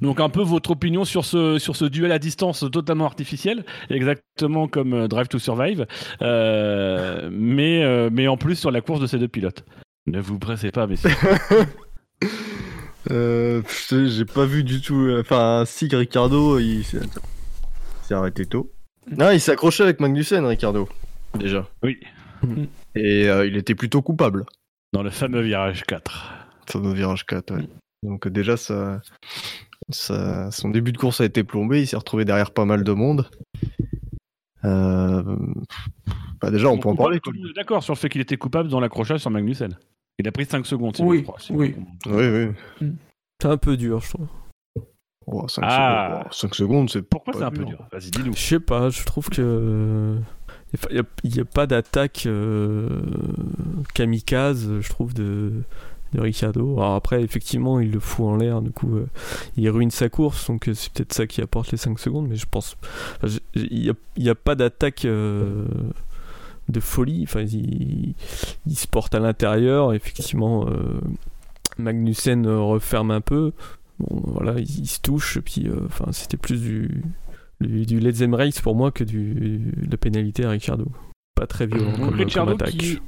Donc 0.00 0.20
un 0.20 0.28
peu 0.28 0.42
votre 0.42 0.70
opinion 0.70 1.04
sur 1.04 1.24
ce, 1.24 1.58
sur 1.58 1.76
ce 1.76 1.84
duel 1.84 2.10
à 2.10 2.18
distance 2.18 2.64
totalement 2.72 3.04
artificiel, 3.04 3.64
exactement 3.90 4.66
comme 4.66 4.94
euh, 4.94 5.08
Drive 5.08 5.28
to 5.28 5.38
Survive, 5.38 5.86
euh, 6.22 7.28
mais, 7.30 7.84
euh, 7.84 8.08
mais 8.10 8.28
en 8.28 8.36
plus 8.36 8.56
sur 8.56 8.70
la 8.70 8.80
course 8.80 9.00
de 9.00 9.06
ces 9.06 9.18
deux 9.18 9.28
pilotes. 9.28 9.64
Ne 10.06 10.20
vous 10.20 10.38
pressez 10.38 10.70
pas, 10.70 10.86
messieurs. 10.86 11.10
Euh, 13.12 13.62
j'ai 13.90 14.24
pas 14.24 14.46
vu 14.46 14.64
du 14.64 14.80
tout. 14.80 15.08
Enfin, 15.20 15.62
si 15.64 15.86
Ricardo, 15.92 16.58
il 16.58 16.84
s'est 16.84 16.98
arrêté 18.14 18.46
tôt. 18.46 18.72
Non, 19.16 19.30
il 19.30 19.40
s'est 19.40 19.52
accroché 19.52 19.84
avec 19.84 20.00
Magnussen, 20.00 20.44
Ricardo. 20.44 20.88
Déjà. 21.38 21.68
Oui. 21.84 22.00
Et 22.96 23.28
euh, 23.28 23.46
il 23.46 23.56
était 23.56 23.76
plutôt 23.76 24.02
coupable. 24.02 24.44
Dans 24.92 25.04
le 25.04 25.10
fameux 25.10 25.40
virage 25.40 25.84
4. 25.84 26.34
Sur 26.68 26.80
le 26.80 26.92
virage 26.92 27.24
4, 27.26 27.54
ouais. 27.54 27.68
Donc 28.06 28.28
déjà, 28.28 28.56
ça, 28.56 29.00
ça- 29.90 30.50
son 30.50 30.70
début 30.70 30.92
de 30.92 30.98
course 30.98 31.20
a 31.20 31.24
été 31.24 31.44
plombé. 31.44 31.80
Il 31.82 31.86
s'est 31.86 31.96
retrouvé 31.96 32.24
derrière 32.24 32.52
pas 32.52 32.64
mal 32.64 32.84
de 32.84 32.92
monde. 32.92 33.28
Euh, 34.64 35.36
bah 36.40 36.50
déjà, 36.50 36.68
on 36.68 36.78
peut 36.78 36.88
en 36.88 36.96
parler. 36.96 37.20
D'accord 37.54 37.82
sur 37.82 37.94
le 37.94 37.98
fait 37.98 38.08
qu'il 38.08 38.20
était 38.20 38.36
coupable 38.36 38.68
dans 38.68 38.80
l'accrochage 38.80 39.20
sur 39.20 39.30
Magnussen. 39.30 39.76
Il 40.18 40.26
a 40.26 40.32
pris 40.32 40.46
5 40.46 40.64
secondes. 40.66 40.96
si 40.96 41.02
Oui, 41.02 41.18
je 41.18 41.22
crois, 41.24 41.38
si 41.38 41.52
oui. 41.52 41.74
Oui, 42.06 42.54
oui. 42.80 42.88
C'est 43.40 43.48
un 43.48 43.58
peu 43.58 43.76
dur, 43.76 44.00
je 44.00 44.08
trouve. 44.14 44.28
Oh, 45.26 45.46
5, 45.48 45.62
Ah. 45.64 46.08
secondes, 46.08 46.24
oh, 46.24 46.32
5 46.32 46.54
secondes, 46.54 46.90
c'est 46.90 47.02
Pourquoi 47.02 47.34
c'est 47.34 47.42
un 47.42 47.50
peu 47.50 47.64
dur 47.64 47.86
Vas-y, 47.92 48.10
dis-nous. 48.10 48.32
Je 48.32 48.38
sais 48.40 48.60
pas, 48.60 48.88
je 48.90 49.04
trouve 49.04 49.28
que. 49.28 50.16
Il 50.90 51.04
n'y 51.32 51.40
a, 51.40 51.44
pas 51.44 51.66
d'attaque 51.66 52.24
euh, 52.26 53.00
kamikaze, 53.94 54.80
je 54.80 54.88
trouve, 54.88 55.14
de, 55.14 55.62
de 56.16 56.22
Ricciardo. 56.22 56.78
Alors 56.78 56.94
après, 56.94 57.22
effectivement, 57.22 57.78
il 57.78 57.90
le 57.90 58.00
fout 58.00 58.26
en 58.26 58.36
l'air, 58.36 58.62
du 58.62 58.70
coup, 58.70 58.96
euh, 58.96 59.06
il 59.56 59.68
ruine 59.68 59.90
sa 59.90 60.08
course, 60.08 60.46
donc 60.48 60.68
euh, 60.68 60.74
c'est 60.74 60.92
peut-être 60.92 61.12
ça 61.12 61.26
qui 61.26 61.40
apporte 61.42 61.70
les 61.70 61.78
5 61.78 61.98
secondes, 61.98 62.26
mais 62.28 62.36
je 62.36 62.46
pense. 62.50 62.76
Il 63.54 63.94
n'y 64.16 64.28
a, 64.28 64.34
pas 64.34 64.54
d'attaque 64.54 65.04
euh, 65.04 65.66
de 66.68 66.80
folie, 66.80 67.24
enfin, 67.24 67.42
il, 67.42 68.14
il 68.66 68.76
se 68.76 68.86
porte 68.86 69.14
à 69.14 69.20
l'intérieur, 69.20 69.92
effectivement, 69.92 70.66
Magnussen 71.78 72.46
referme 72.46 73.10
un 73.10 73.20
peu. 73.20 73.52
Bon, 73.98 74.22
voilà, 74.26 74.58
il, 74.58 74.80
il 74.80 74.86
se 74.86 75.00
touche, 75.00 75.38
puis 75.40 75.68
enfin, 75.86 76.12
c'était 76.12 76.36
plus 76.36 76.60
du, 76.60 77.02
du, 77.60 77.86
du 77.86 78.00
Let's 78.00 78.22
Race 78.22 78.60
pour 78.60 78.74
moi 78.74 78.90
que 78.90 79.04
du, 79.04 79.58
de 79.58 79.90
la 79.90 79.96
pénalité 79.96 80.44
à 80.44 80.50
Ricciardo. 80.50 80.86
Pas 81.34 81.46
très 81.46 81.66
violent 81.66 81.92
comme, 81.92 82.48
attaque. 82.48 82.70
qui, 82.70 82.98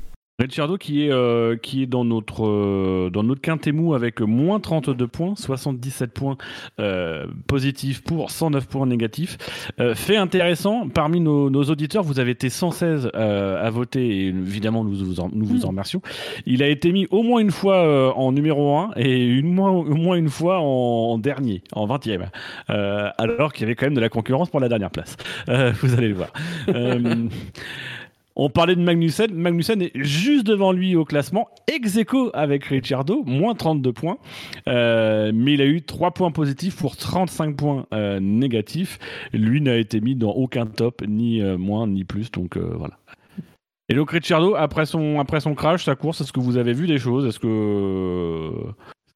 Ricciardo 0.41 0.79
qui 0.79 1.05
est, 1.05 1.11
euh, 1.11 1.57
qui 1.57 1.83
est 1.83 1.87
dans 1.87 2.05
notre, 2.05 2.47
euh, 2.47 3.11
dans 3.13 3.25
notre 3.25 3.41
quintémou 3.41 3.95
avec 3.95 4.21
moins 4.21 4.61
32 4.61 5.09
points, 5.09 5.35
77 5.35 6.13
points 6.13 6.37
euh, 6.79 7.27
positifs 7.49 8.05
pour 8.05 8.31
109 8.31 8.69
points 8.69 8.87
négatifs. 8.87 9.37
Euh, 9.81 9.97
fait 9.97 10.17
intéressant, 10.17 10.89
parmi 10.89 11.19
nos, 11.19 11.51
nos 11.51 11.65
auditeurs, 11.65 12.05
vous 12.05 12.21
avez 12.21 12.31
été 12.31 12.51
116 12.51 13.11
euh, 13.17 13.67
à 13.67 13.69
voter 13.71 14.07
et 14.07 14.27
évidemment 14.29 14.85
nous 14.85 14.95
vous 14.95 15.19
en, 15.19 15.29
nous 15.33 15.45
vous 15.45 15.65
en 15.65 15.71
remercions. 15.71 16.03
Il 16.47 16.63
a 16.63 16.69
été 16.69 16.93
mis 16.93 17.09
au 17.11 17.25
moins 17.25 17.41
une 17.41 17.51
fois 17.51 18.17
en 18.17 18.31
numéro 18.31 18.77
1 18.77 18.93
et 18.95 19.27
une, 19.27 19.53
moins, 19.53 19.73
au 19.73 19.97
moins 19.97 20.15
une 20.15 20.29
fois 20.29 20.61
en, 20.61 21.19
dernier, 21.19 21.63
en 21.73 21.89
20e. 21.89 22.29
Euh, 22.71 23.11
alors 23.19 23.53
qu'il 23.53 23.63
y 23.63 23.65
avait 23.65 23.75
quand 23.75 23.87
même 23.87 23.95
de 23.95 24.01
la 24.01 24.09
concurrence 24.09 24.51
pour 24.51 24.61
la 24.61 24.69
dernière 24.69 24.91
place. 24.91 25.17
Vous 25.49 25.95
allez 25.95 26.09
le 26.09 26.15
voir. 26.15 26.33
On 28.41 28.51
parlait 28.51 28.77
de 28.77 28.81
Magnussen. 28.81 29.35
Magnussen 29.35 29.83
est 29.83 29.91
juste 29.97 30.47
devant 30.47 30.71
lui 30.71 30.95
au 30.95 31.05
classement, 31.05 31.49
ex 31.67 31.97
aequo 31.97 32.31
avec 32.35 32.65
Ricciardo, 32.67 33.25
moins 33.27 33.57
32 33.57 33.93
points. 33.93 34.19
Euh, 34.69 35.33
mais 35.35 35.55
il 35.55 35.61
a 35.61 35.67
eu 35.67 35.83
3 35.83 36.13
points 36.13 36.31
positifs 36.31 36.77
pour 36.77 36.97
35 36.97 37.57
points 37.57 37.87
euh, 37.93 38.21
négatifs. 38.21 39.01
Lui 39.33 39.61
n'a 39.61 39.77
été 39.77 40.01
mis 40.01 40.15
dans 40.15 40.31
aucun 40.31 40.67
top, 40.67 41.03
ni 41.07 41.43
euh, 41.43 41.59
moins, 41.59 41.89
ni 41.89 42.05
plus. 42.05 42.31
Donc 42.31 42.57
voilà. 42.57 42.97
Et 43.89 43.95
donc 43.95 44.13
Ricciardo, 44.13 44.55
après 44.55 44.87
son, 44.87 45.19
après 45.19 45.41
son 45.41 45.57
crash, 45.57 45.85
sa 45.85 45.97
course, 45.97 46.21
est-ce 46.21 46.33
que 46.33 46.41
vous 46.41 46.59
avez 46.59 46.75
vu 46.75 46.87
des 46.87 46.99
choses? 46.99 47.27
Est-ce 47.27 47.41
que 47.41 48.53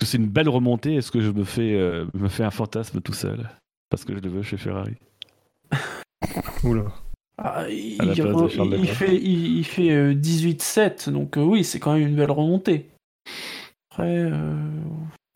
c'est 0.02 0.18
une 0.18 0.26
belle 0.26 0.48
remontée? 0.48 0.96
Est-ce 0.96 1.12
que 1.12 1.20
je 1.20 1.30
me 1.30 1.44
fais, 1.44 1.78
me 2.12 2.28
fais 2.28 2.42
un 2.42 2.50
fantasme 2.50 3.00
tout 3.00 3.12
seul? 3.12 3.48
Parce 3.88 4.04
que 4.04 4.16
je 4.16 4.18
le 4.18 4.30
veux 4.30 4.42
chez 4.42 4.56
Ferrari. 4.56 4.96
Oula. 6.64 6.86
Ah, 7.38 7.64
il, 7.68 8.86
fait, 8.88 9.16
il, 9.16 9.58
il 9.58 9.64
fait 9.64 9.90
euh, 9.90 10.14
18-7, 10.14 11.10
donc 11.10 11.36
euh, 11.36 11.42
oui, 11.42 11.64
c'est 11.64 11.80
quand 11.80 11.94
même 11.94 12.06
une 12.08 12.14
belle 12.16 12.30
remontée. 12.30 12.90
Après, 13.90 14.06
euh, 14.16 14.54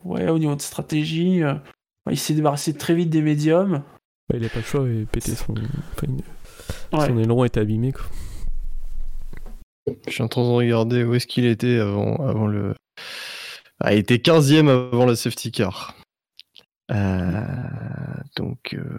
ouais, 0.03 0.29
au 0.29 0.39
niveau 0.39 0.55
de 0.55 0.61
stratégie, 0.61 1.43
euh, 1.43 1.53
ouais, 2.05 2.13
il 2.13 2.17
s'est 2.17 2.33
débarrassé 2.33 2.73
très 2.75 2.93
vite 2.95 3.09
des 3.09 3.21
médiums. 3.21 3.83
Bah, 4.29 4.37
il 4.37 4.45
a 4.45 4.49
pas 4.49 4.59
le 4.59 4.63
choix 4.65 4.87
et 4.87 5.05
pété 5.05 5.35
son. 5.35 5.53
enfin, 5.53 6.07
il- 6.07 6.97
Ouais. 6.97 7.07
Son 7.07 7.17
aileron 7.17 7.43
est 7.45 7.57
abîmé 7.57 7.91
quoi. 7.93 8.05
Je 10.05 10.11
suis 10.11 10.23
en 10.23 10.27
train 10.27 10.41
de 10.43 10.47
regarder 10.49 11.03
où 11.03 11.13
est-ce 11.15 11.27
qu'il 11.27 11.45
était 11.45 11.79
avant, 11.79 12.15
avant 12.17 12.47
le. 12.47 12.73
Ah, 13.79 13.93
il 13.93 13.99
était 13.99 14.17
15ème 14.17 14.67
avant 14.69 15.05
la 15.05 15.15
safety 15.15 15.51
car. 15.51 15.95
Euh, 16.91 17.41
donc, 18.35 18.73
euh, 18.73 18.97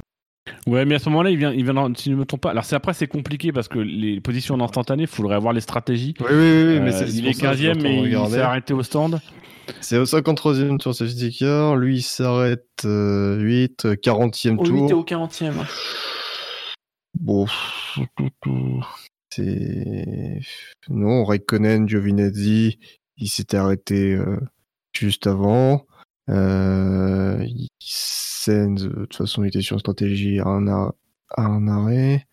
Ouais, 0.66 0.84
mais 0.84 0.96
à 0.96 0.98
ce 0.98 1.08
moment-là, 1.10 1.30
il 1.30 1.36
vient, 1.38 1.52
il 1.52 1.64
vient, 1.64 1.74
dans- 1.74 1.94
si 1.94 2.10
je 2.10 2.14
ne 2.14 2.20
me 2.20 2.24
trompe 2.24 2.42
pas. 2.42 2.50
Alors 2.50 2.64
c'est 2.64 2.76
après, 2.76 2.92
c'est 2.94 3.06
compliqué 3.06 3.52
parce 3.52 3.68
que 3.68 3.78
les 3.78 4.20
positions 4.20 4.54
en 4.54 4.60
instantané, 4.60 5.02
il 5.04 5.06
faudrait 5.08 5.36
avoir 5.36 5.52
les 5.52 5.60
stratégies. 5.60 6.14
oui, 6.20 6.26
oui, 6.30 6.34
oui, 6.36 6.80
mais 6.80 6.92
Euh, 6.94 6.98
c'est 7.06 7.10
il 7.12 7.26
est 7.26 7.32
ça 7.32 7.50
que 7.50 7.52
je 7.56 7.58
suis 7.58 7.68
en 7.68 7.72
15e, 7.72 7.78
train 7.78 7.88
de 7.88 8.02
mais 8.02 8.10
il 8.10 8.30
s'est 8.30 8.40
arrêté 8.40 8.74
au 8.74 8.82
stand. 8.82 9.20
C'est 9.80 9.98
au 9.98 10.06
53e 10.06 10.80
sur 10.80 10.94
safety 10.94 11.36
car. 11.38 11.76
Lui, 11.76 11.96
il 11.98 12.02
s'arrête 12.02 12.64
euh, 12.86 13.38
8, 13.38 13.84
euh, 13.84 13.94
40e 13.96 14.58
Au 14.58 14.64
8 14.64 14.84
et 14.84 14.88
tour. 14.88 15.00
au 15.00 15.04
40e. 15.04 15.52
Bon, 17.20 17.46
c'est 19.30 20.40
non, 20.88 21.24
Raikkonen, 21.24 21.88
Giovinazzi, 21.88 22.78
il 23.18 23.28
s'était 23.28 23.56
arrêté 23.56 24.14
euh, 24.14 24.38
juste 24.92 25.26
avant. 25.26 25.86
Euh, 26.28 27.46
Sainz, 27.80 28.84
de 28.84 28.88
toute 28.88 29.16
façon, 29.16 29.44
il 29.44 29.48
était 29.48 29.60
sur 29.62 29.74
une 29.74 29.80
stratégie 29.80 30.40
à 30.40 30.46
un, 30.46 30.66
ar- 30.68 30.94
à 31.30 31.42
un 31.42 31.68
arrêt. 31.68 32.26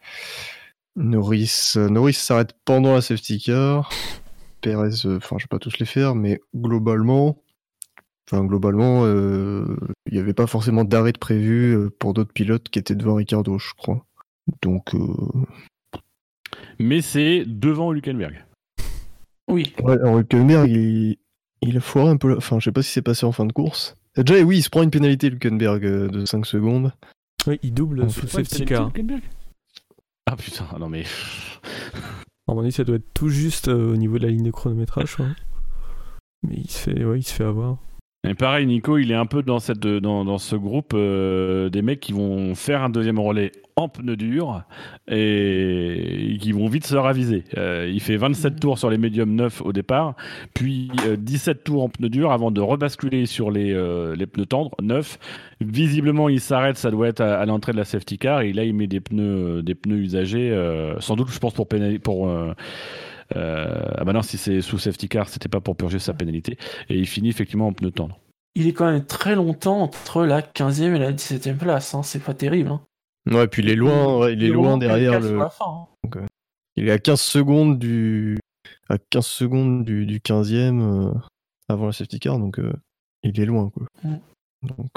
Norris, 0.95 1.73
euh, 1.75 1.89
Norris 1.89 2.13
s'arrête 2.13 2.53
pendant 2.65 2.93
la 2.93 3.01
safety 3.01 3.41
car. 3.41 3.89
Perez, 4.61 5.05
euh, 5.05 5.17
enfin, 5.17 5.37
je 5.37 5.43
vais 5.43 5.49
pas 5.49 5.59
tous 5.59 5.77
les 5.79 5.85
faire, 5.85 6.15
mais 6.15 6.39
globalement, 6.55 7.37
enfin, 8.27 8.43
globalement, 8.45 9.01
euh, 9.05 9.75
il 10.07 10.13
n'y 10.13 10.19
avait 10.19 10.33
pas 10.33 10.47
forcément 10.47 10.83
d'arrêt 10.85 11.11
de 11.11 11.17
prévu 11.17 11.89
pour 11.99 12.13
d'autres 12.13 12.33
pilotes 12.33 12.69
qui 12.69 12.79
étaient 12.79 12.95
devant 12.95 13.15
Ricardo, 13.15 13.59
je 13.59 13.73
crois. 13.77 14.05
Donc, 14.61 14.95
euh, 14.95 15.45
Mais 16.79 17.01
c'est 17.01 17.43
devant 17.45 17.91
Hülkenberg. 17.93 18.45
Oui. 19.47 19.73
ouais, 19.83 19.93
alors 19.93 20.17
Hülkenberg, 20.19 20.69
il, 20.69 21.17
il 21.61 21.77
a 21.77 21.79
foiré 21.81 22.09
un 22.09 22.17
peu. 22.17 22.29
la- 22.29 22.37
Enfin, 22.37 22.59
je 22.59 22.65
sais 22.65 22.71
pas 22.71 22.81
si 22.81 22.91
c'est 22.91 23.01
passé 23.01 23.25
en 23.25 23.31
fin 23.31 23.45
de 23.45 23.53
course. 23.53 23.95
Déjà, 24.17 24.41
oui, 24.43 24.57
il 24.59 24.63
se 24.63 24.69
prend 24.69 24.81
une 24.83 24.91
pénalité, 24.91 25.27
Hülkenberg, 25.27 25.85
euh, 25.85 26.07
de 26.07 26.25
5 26.25 26.45
secondes. 26.45 26.93
Oui, 27.47 27.59
il 27.63 27.73
double 27.73 28.01
sous 28.09 28.21
safety 28.27 28.65
car. 28.65 28.91
Ah 30.27 30.35
putain, 30.35 30.65
non 30.79 30.89
mais. 30.89 31.03
À 32.47 32.53
mon 32.53 32.61
avis, 32.61 32.71
ça 32.71 32.83
doit 32.83 32.95
être 32.97 33.13
tout 33.13 33.29
juste 33.29 33.67
euh, 33.67 33.93
au 33.93 33.97
niveau 33.97 34.17
de 34.17 34.23
la 34.23 34.29
ligne 34.31 34.43
de 34.43 34.51
chronométrage. 34.51 35.07
je 35.09 35.13
crois. 35.15 35.27
Mais 36.47 36.55
il 36.57 36.69
se 36.69 36.77
fait, 36.79 37.03
ouais, 37.05 37.19
il 37.19 37.23
se 37.23 37.33
fait 37.33 37.43
avoir. 37.43 37.77
Et 38.27 38.33
pareil, 38.33 38.65
Nico, 38.65 38.97
il 38.97 39.11
est 39.11 39.15
un 39.15 39.25
peu 39.25 39.43
dans, 39.43 39.59
cette, 39.59 39.79
dans, 39.85 40.25
dans 40.25 40.37
ce 40.37 40.55
groupe 40.55 40.93
euh, 40.95 41.69
des 41.69 41.81
mecs 41.81 41.99
qui 41.99 42.11
vont 42.11 42.55
faire 42.55 42.81
un 42.81 42.89
deuxième 42.89 43.19
relais 43.19 43.51
en 43.75 43.87
pneu 43.87 44.15
dur 44.15 44.63
et 45.07 46.37
qui 46.39 46.51
vont 46.51 46.67
vite 46.67 46.87
se 46.87 46.95
raviser. 46.95 47.43
Euh, 47.57 47.91
il 47.93 47.99
fait 47.99 48.15
27 48.15 48.59
tours 48.59 48.79
sur 48.79 48.89
les 48.89 48.97
médiums 48.97 49.35
neufs 49.35 49.61
au 49.61 49.73
départ, 49.73 50.15
puis 50.53 50.89
17 51.17 51.63
tours 51.65 51.83
en 51.83 51.89
pneu 51.89 52.09
dur 52.09 52.31
avant 52.31 52.51
de 52.51 52.61
rebasculer 52.61 53.25
sur 53.25 53.51
les, 53.51 53.73
les 54.15 54.25
pneus 54.25 54.45
tendres 54.45 54.71
neufs. 54.81 55.19
Visiblement, 55.61 56.29
il 56.29 56.39
s'arrête, 56.39 56.77
ça 56.77 56.89
doit 56.89 57.09
être 57.09 57.21
à, 57.21 57.45
l'entrée 57.45 57.73
de 57.73 57.77
la 57.77 57.85
safety 57.85 58.17
car, 58.17 58.41
et 58.41 58.53
là, 58.53 58.63
il 58.63 58.73
met 58.73 58.87
des 58.87 59.01
pneus, 59.01 59.61
des 59.61 59.75
pneus 59.75 59.97
usagés, 59.97 60.57
sans 60.99 61.15
doute, 61.15 61.29
je 61.31 61.39
pense, 61.39 61.53
pour, 61.53 61.67
pour 62.03 62.29
euh, 62.29 62.53
ah 63.33 64.03
bah 64.05 64.13
non, 64.13 64.21
si 64.21 64.37
c'est 64.37 64.61
sous 64.61 64.77
safety 64.77 65.09
car, 65.09 65.29
c'était 65.29 65.49
pas 65.49 65.61
pour 65.61 65.75
purger 65.75 65.99
sa 65.99 66.13
pénalité. 66.13 66.57
Et 66.89 66.97
il 66.97 67.07
finit 67.07 67.29
effectivement 67.29 67.67
en 67.67 67.73
pneu 67.73 67.91
tendre. 67.91 68.19
Il 68.55 68.67
est 68.67 68.73
quand 68.73 68.89
même 68.89 69.05
très 69.05 69.35
longtemps 69.35 69.81
entre 69.81 70.25
la 70.25 70.41
15e 70.41 70.95
et 70.95 70.99
la 70.99 71.11
17e 71.11 71.57
place, 71.57 71.93
hein. 71.93 72.03
c'est 72.03 72.23
pas 72.23 72.33
terrible. 72.33 72.71
Hein. 72.71 72.81
Ouais, 73.29 73.47
puis 73.47 73.61
il 73.63 73.69
est 73.69 73.75
loin, 73.75 74.29
il 74.29 74.43
est 74.43 74.49
loin 74.49 74.77
derrière 74.77 75.19
le. 75.19 75.41
Hein. 75.41 75.87
Euh, 76.15 76.25
il 76.77 76.87
est 76.87 76.91
à 76.91 76.99
15 76.99 77.19
secondes 77.19 77.79
du, 77.79 78.37
à 78.87 78.97
15 78.97 79.25
secondes 79.25 79.83
du, 79.83 80.05
du 80.05 80.19
15e 80.19 80.81
euh, 80.81 81.13
avant 81.67 81.87
la 81.87 81.91
safety 81.91 82.19
car, 82.19 82.39
donc 82.39 82.61
il 83.23 83.39
est 83.39 83.45
loin 83.45 83.69
quoi. 83.71 83.87
Mm. 84.03 84.19
Donc 84.63 84.91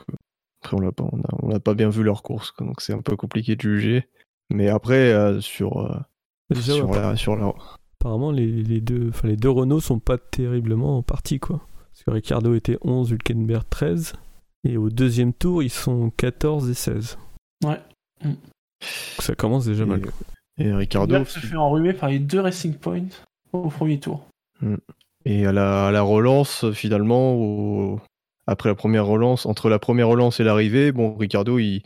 après 0.62 0.76
on 0.76 0.80
l'a 0.80 0.92
pas, 0.92 1.08
on 1.42 1.50
a, 1.50 1.58
pas 1.58 1.74
bien 1.74 1.88
vu 1.88 2.04
leur 2.04 2.22
course, 2.22 2.52
donc 2.60 2.80
c'est 2.80 2.92
un 2.92 3.02
peu 3.02 3.16
compliqué 3.16 3.56
de 3.56 3.62
juger. 3.62 4.08
Mais 4.50 4.68
après 4.68 5.40
sur, 5.40 6.06
sur, 6.52 6.92
la, 6.92 7.16
sur, 7.16 7.36
la, 7.36 7.52
apparemment 8.00 8.30
les, 8.30 8.80
deux, 8.80 9.08
enfin 9.08 9.28
les 9.28 9.36
deux 9.36 9.50
Renault 9.50 9.80
sont 9.80 9.98
pas 9.98 10.18
terriblement 10.18 11.02
partis 11.02 11.40
quoi. 11.40 11.60
Parce 11.92 12.04
que 12.04 12.10
Ricardo 12.10 12.54
était 12.54 12.78
11, 12.82 13.10
Hülkenberg 13.10 13.64
13, 13.68 14.12
et 14.64 14.76
au 14.76 14.88
deuxième 14.88 15.32
tour 15.32 15.62
ils 15.62 15.70
sont 15.70 16.10
14 16.16 16.70
et 16.70 16.74
16. 16.74 17.18
Ouais. 17.64 17.80
Mm. 18.22 18.34
ça 19.18 19.34
commence 19.34 19.66
déjà 19.66 19.84
mal. 19.84 20.02
Et 20.58 20.72
Ricardo 20.72 21.24
se 21.24 21.40
fait 21.40 21.56
enrhumer 21.56 21.92
par 21.92 22.08
les 22.08 22.18
deux 22.18 22.40
Racing 22.40 22.74
Points 22.74 23.08
au 23.52 23.68
premier 23.68 23.98
tour. 23.98 24.26
Mm. 24.60 24.76
Et 25.24 25.46
à 25.46 25.52
la, 25.52 26.00
relance, 26.02 26.70
finalement, 26.70 28.00
après 28.46 28.70
la 28.70 28.74
première 28.74 29.04
relance, 29.04 29.44
entre 29.44 29.68
la 29.68 29.78
première 29.78 30.08
relance 30.08 30.40
et 30.40 30.44
l'arrivée, 30.44 30.90
bon, 30.90 31.16
Ricardo, 31.16 31.58
il, 31.58 31.82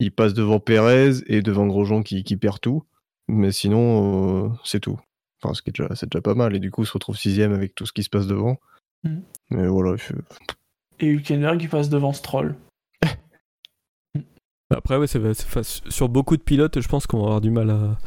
il 0.00 0.10
passe 0.10 0.34
devant 0.34 0.58
Perez 0.58 1.22
et 1.26 1.42
devant 1.42 1.66
Grosjean 1.66 2.02
qui, 2.02 2.24
qui 2.24 2.36
perd 2.36 2.60
tout. 2.60 2.82
Mais 3.28 3.52
sinon, 3.52 4.46
euh, 4.46 4.48
c'est 4.64 4.80
tout. 4.80 4.98
Enfin, 5.42 5.54
c'est 5.54 5.74
déjà, 5.74 5.88
déjà, 5.88 6.20
pas 6.20 6.34
mal. 6.34 6.54
Et 6.54 6.60
du 6.60 6.70
coup, 6.70 6.82
il 6.82 6.86
se 6.86 6.92
retrouve 6.92 7.16
sixième 7.16 7.52
avec 7.52 7.74
tout 7.74 7.86
ce 7.86 7.92
qui 7.92 8.02
se 8.02 8.10
passe 8.10 8.26
devant. 8.26 8.58
Mm. 9.04 9.18
Mais 9.50 9.66
voilà. 9.66 9.96
Et 11.00 11.06
Hülkenberg 11.06 11.58
qui 11.58 11.68
passe 11.68 11.88
devant 11.88 12.12
Stroll. 12.12 12.54
Après, 14.70 14.96
ouais, 14.96 15.06
sur 15.06 16.08
beaucoup 16.08 16.36
de 16.36 16.42
pilotes, 16.42 16.80
je 16.80 16.88
pense 16.88 17.06
qu'on 17.06 17.18
va 17.18 17.24
avoir 17.24 17.40
du 17.42 17.50
mal 17.50 17.70
à, 17.70 17.98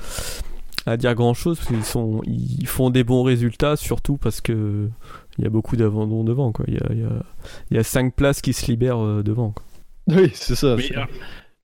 à 0.87 0.97
dire 0.97 1.13
grand 1.13 1.35
chose 1.35 1.57
parce 1.57 1.69
qu'ils 1.69 1.83
sont, 1.83 2.21
ils 2.25 2.67
font 2.67 2.89
des 2.89 3.03
bons 3.03 3.21
résultats, 3.21 3.75
surtout 3.75 4.17
parce 4.17 4.41
que 4.41 4.89
il 5.37 5.43
y 5.43 5.47
a 5.47 5.51
beaucoup 5.51 5.75
d'abandons 5.75 6.23
devant. 6.23 6.51
Quoi. 6.51 6.65
Il, 6.67 6.75
y 6.75 6.77
a, 6.77 6.87
il, 6.91 6.99
y 7.01 7.03
a, 7.03 7.23
il 7.69 7.77
y 7.77 7.79
a 7.79 7.83
cinq 7.83 8.15
places 8.15 8.41
qui 8.41 8.53
se 8.53 8.65
libèrent 8.65 9.03
euh, 9.03 9.21
devant. 9.21 9.51
Quoi. 9.51 9.63
Oui, 10.07 10.31
c'est 10.33 10.55
ça. 10.55 10.75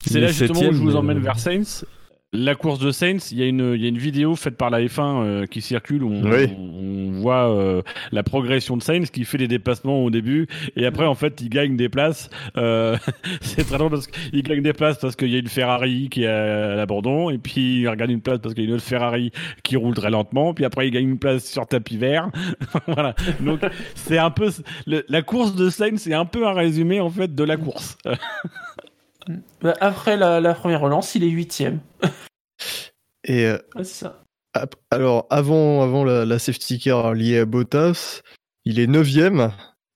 C'est 0.04 0.20
là 0.20 0.28
justement 0.28 0.70
où 0.70 0.74
je 0.74 0.82
vous 0.82 0.96
emmène 0.96 1.20
vers 1.20 1.40
Sainz 1.40 1.86
la 2.34 2.56
course 2.56 2.80
de 2.80 2.92
Saints, 2.92 3.18
il 3.32 3.40
y, 3.40 3.44
a 3.44 3.46
une, 3.46 3.76
y 3.76 3.86
a 3.86 3.90
une 3.90 3.98
vidéo 3.98 4.36
faite 4.36 4.56
par 4.56 4.70
la 4.70 4.80
F1 4.80 5.02
euh, 5.02 5.46
qui 5.48 5.62
circule 5.62 6.02
où 6.04 6.14
on, 6.14 7.12
voit 7.20 7.52
euh, 7.52 7.82
la 8.14 8.24
progression 8.24 8.78
de 8.78 8.82
Saints 8.82 9.04
qui 9.12 9.26
fait 9.26 9.38
des 9.38 9.50
dépassements 9.50 10.04
au 10.04 10.10
début 10.10 10.48
et 10.78 10.86
après 10.86 11.06
en 11.06 11.14
fait 11.14 11.42
il 11.42 11.50
gagne 11.50 11.76
des 11.76 11.90
places. 11.90 12.30
Euh, 12.56 12.98
c'est 13.42 13.66
très 13.66 13.78
drôle 13.78 13.92
parce 13.92 14.08
qu'il 14.08 14.44
gagne 14.44 14.62
des 14.62 14.72
places 14.72 14.98
parce 15.00 15.18
qu'il 15.18 15.28
y 15.28 15.36
a 15.36 15.40
une 15.40 15.50
Ferrari 15.50 16.08
qui 16.10 16.24
est 16.24 16.28
à 16.28 16.76
l'abandon 16.76 17.30
et 17.30 17.38
puis 17.38 17.82
il 17.82 17.90
regagne 17.90 18.12
une 18.12 18.22
place 18.22 18.40
parce 18.40 18.56
qu'il 18.56 18.64
y 18.64 18.68
a 18.68 18.70
une 18.70 18.76
autre 18.76 18.86
Ferrari 18.86 19.32
qui 19.64 19.76
roule 19.76 19.94
très 19.94 20.10
lentement 20.10 20.54
puis 20.54 20.64
après 20.64 20.88
il 20.88 20.92
gagne 20.92 21.10
une 21.10 21.20
place 21.20 21.46
sur 21.46 21.68
tapis 21.68 21.98
vert. 21.98 22.30
voilà. 22.88 23.14
Donc 23.42 23.60
c'est 23.96 24.18
un 24.18 24.32
peu 24.32 24.50
la 24.88 25.22
course 25.22 25.54
de 25.56 25.70
Saints 25.70 25.98
c'est 25.98 26.14
un 26.14 26.26
peu 26.26 26.48
un 26.48 26.54
résumé 26.54 27.02
en 27.02 27.10
fait 27.10 27.36
de 27.36 27.44
la 27.44 27.58
course. 27.58 27.98
Bah, 29.62 29.76
après 29.80 30.18
la, 30.18 30.54
première 30.54 30.82
relance, 30.82 31.16
il 31.16 31.24
est 31.24 31.30
huitième. 31.30 31.80
Et 33.24 33.46
euh, 33.46 33.58
ça. 33.84 34.24
alors 34.90 35.28
avant, 35.30 35.82
avant 35.82 36.04
la, 36.04 36.40
safety 36.40 36.80
car 36.80 37.14
liée 37.14 37.40
à 37.40 37.46
Bottas, 37.46 38.22
il 38.66 38.80
est 38.80 38.88
neuvième. 38.88 39.52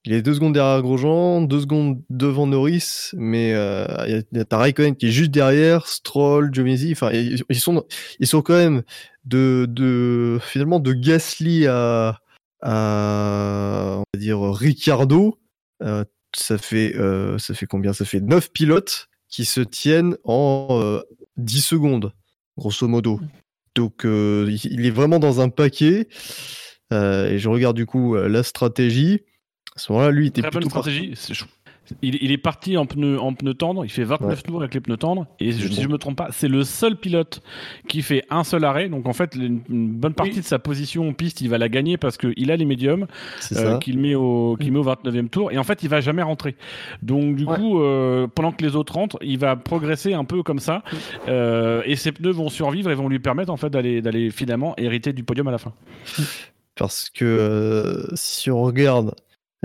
Il 0.07 0.13
est 0.13 0.21
deux 0.21 0.35
secondes 0.35 0.53
derrière 0.53 0.83
Grosjean, 0.83 1.41
deux 1.41 1.61
secondes 1.61 1.99
devant 2.11 2.45
Norris, 2.45 3.09
mais 3.13 3.53
euh, 3.55 3.87
il 4.07 4.23
y 4.37 4.39
a, 4.39 4.57
Raikkonen 4.57 4.95
qui 4.95 5.07
est 5.07 5.11
juste 5.11 5.31
derrière, 5.31 5.87
Stroll, 5.87 6.53
Giovinazzi. 6.53 6.91
Enfin, 6.91 7.11
ils, 7.11 7.59
sont 7.59 7.83
ils 8.19 8.27
sont 8.27 8.43
quand 8.43 8.53
même 8.53 8.83
de, 9.23 9.65
de 9.67 10.37
finalement 10.43 10.79
de 10.79 10.93
Gasly 10.93 11.65
à, 11.65 12.19
à 12.61 13.95
on 13.97 14.03
va 14.13 14.19
dire 14.19 14.39
Ricardo. 14.41 15.39
Euh, 15.81 16.05
ça 16.37 16.59
fait 16.59 16.93
ça 17.39 17.55
fait 17.55 17.65
combien? 17.65 17.91
Ça 17.93 18.05
fait 18.05 18.21
neuf 18.21 18.51
pilotes 18.51 19.07
qui 19.35 19.43
se 19.43 19.59
tiennent 19.59 20.15
en 20.23 21.01
10 21.35 21.57
euh, 21.57 21.61
secondes, 21.61 22.13
grosso 22.57 22.87
modo. 22.87 23.19
Donc 23.75 24.05
euh, 24.05 24.49
il 24.63 24.85
est 24.85 24.91
vraiment 24.91 25.19
dans 25.19 25.41
un 25.41 25.49
paquet. 25.49 26.07
Euh, 26.93 27.31
et 27.31 27.37
je 27.37 27.49
regarde 27.49 27.75
du 27.75 27.85
coup 27.85 28.15
la 28.15 28.43
stratégie. 28.43 29.23
À 29.75 29.79
ce 29.79 29.91
moment-là, 29.91 30.11
lui, 30.11 30.27
il 30.27 30.29
était 30.29 30.41
Très 30.41 30.51
plutôt 30.51 30.69
bonne 30.69 30.69
stratégie. 30.69 31.13
Il, 32.01 32.31
est 32.31 32.37
parti 32.37 32.77
en 32.77 32.85
pneu, 32.85 33.19
en 33.19 33.33
pneu 33.33 33.53
tendre, 33.53 33.85
il 33.85 33.89
fait 33.89 34.03
29 34.03 34.43
tours 34.43 34.59
avec 34.61 34.73
les 34.73 34.79
pneus 34.79 34.97
tendres, 34.97 35.27
et 35.39 35.51
si 35.51 35.81
je 35.81 35.87
me 35.87 35.97
trompe 35.97 36.17
pas, 36.17 36.29
c'est 36.31 36.47
le 36.47 36.63
seul 36.63 36.95
pilote 36.95 37.41
qui 37.87 38.01
fait 38.01 38.23
un 38.29 38.43
seul 38.43 38.63
arrêt, 38.63 38.89
donc 38.89 39.07
en 39.07 39.13
fait, 39.13 39.35
une, 39.35 39.61
bonne 39.67 40.13
partie 40.13 40.39
de 40.39 40.45
sa 40.45 40.59
position 40.59 41.09
en 41.09 41.13
piste, 41.13 41.41
il 41.41 41.49
va 41.49 41.57
la 41.57 41.69
gagner 41.69 41.97
parce 41.97 42.17
qu'il 42.17 42.51
a 42.51 42.55
les 42.55 42.65
médiums 42.65 43.07
euh, 43.55 43.77
qu'il 43.79 43.99
met, 43.99 44.15
au, 44.15 44.57
met 44.59 44.77
au 44.77 44.83
29e 44.83 45.29
tour, 45.29 45.51
et 45.51 45.57
en 45.57 45.63
fait, 45.63 45.83
il 45.83 45.89
va 45.89 46.01
jamais 46.01 46.23
rentrer. 46.23 46.55
Donc 47.01 47.35
du 47.35 47.45
coup, 47.45 47.81
euh, 47.81 48.27
pendant 48.27 48.51
que 48.51 48.63
les 48.63 48.75
autres 48.75 48.93
rentrent, 48.93 49.17
il 49.21 49.37
va 49.37 49.55
progresser 49.55 50.13
un 50.13 50.25
peu 50.25 50.43
comme 50.43 50.59
ça, 50.59 50.83
euh, 51.27 51.81
et 51.85 51.95
ses 51.95 52.11
pneus 52.11 52.31
vont 52.31 52.49
survivre 52.49 52.89
et 52.89 52.95
vont 52.95 53.09
lui 53.09 53.19
permettre 53.19 53.51
en 53.51 53.57
fait 53.57 53.69
d'aller 53.69 54.31
finalement 54.31 54.73
hériter 54.77 55.13
du 55.13 55.23
podium 55.23 55.47
à 55.47 55.51
la 55.51 55.57
fin. 55.57 55.73
Parce 56.75 57.09
que 57.09 58.09
si 58.15 58.51
on 58.51 58.61
regarde 58.61 59.15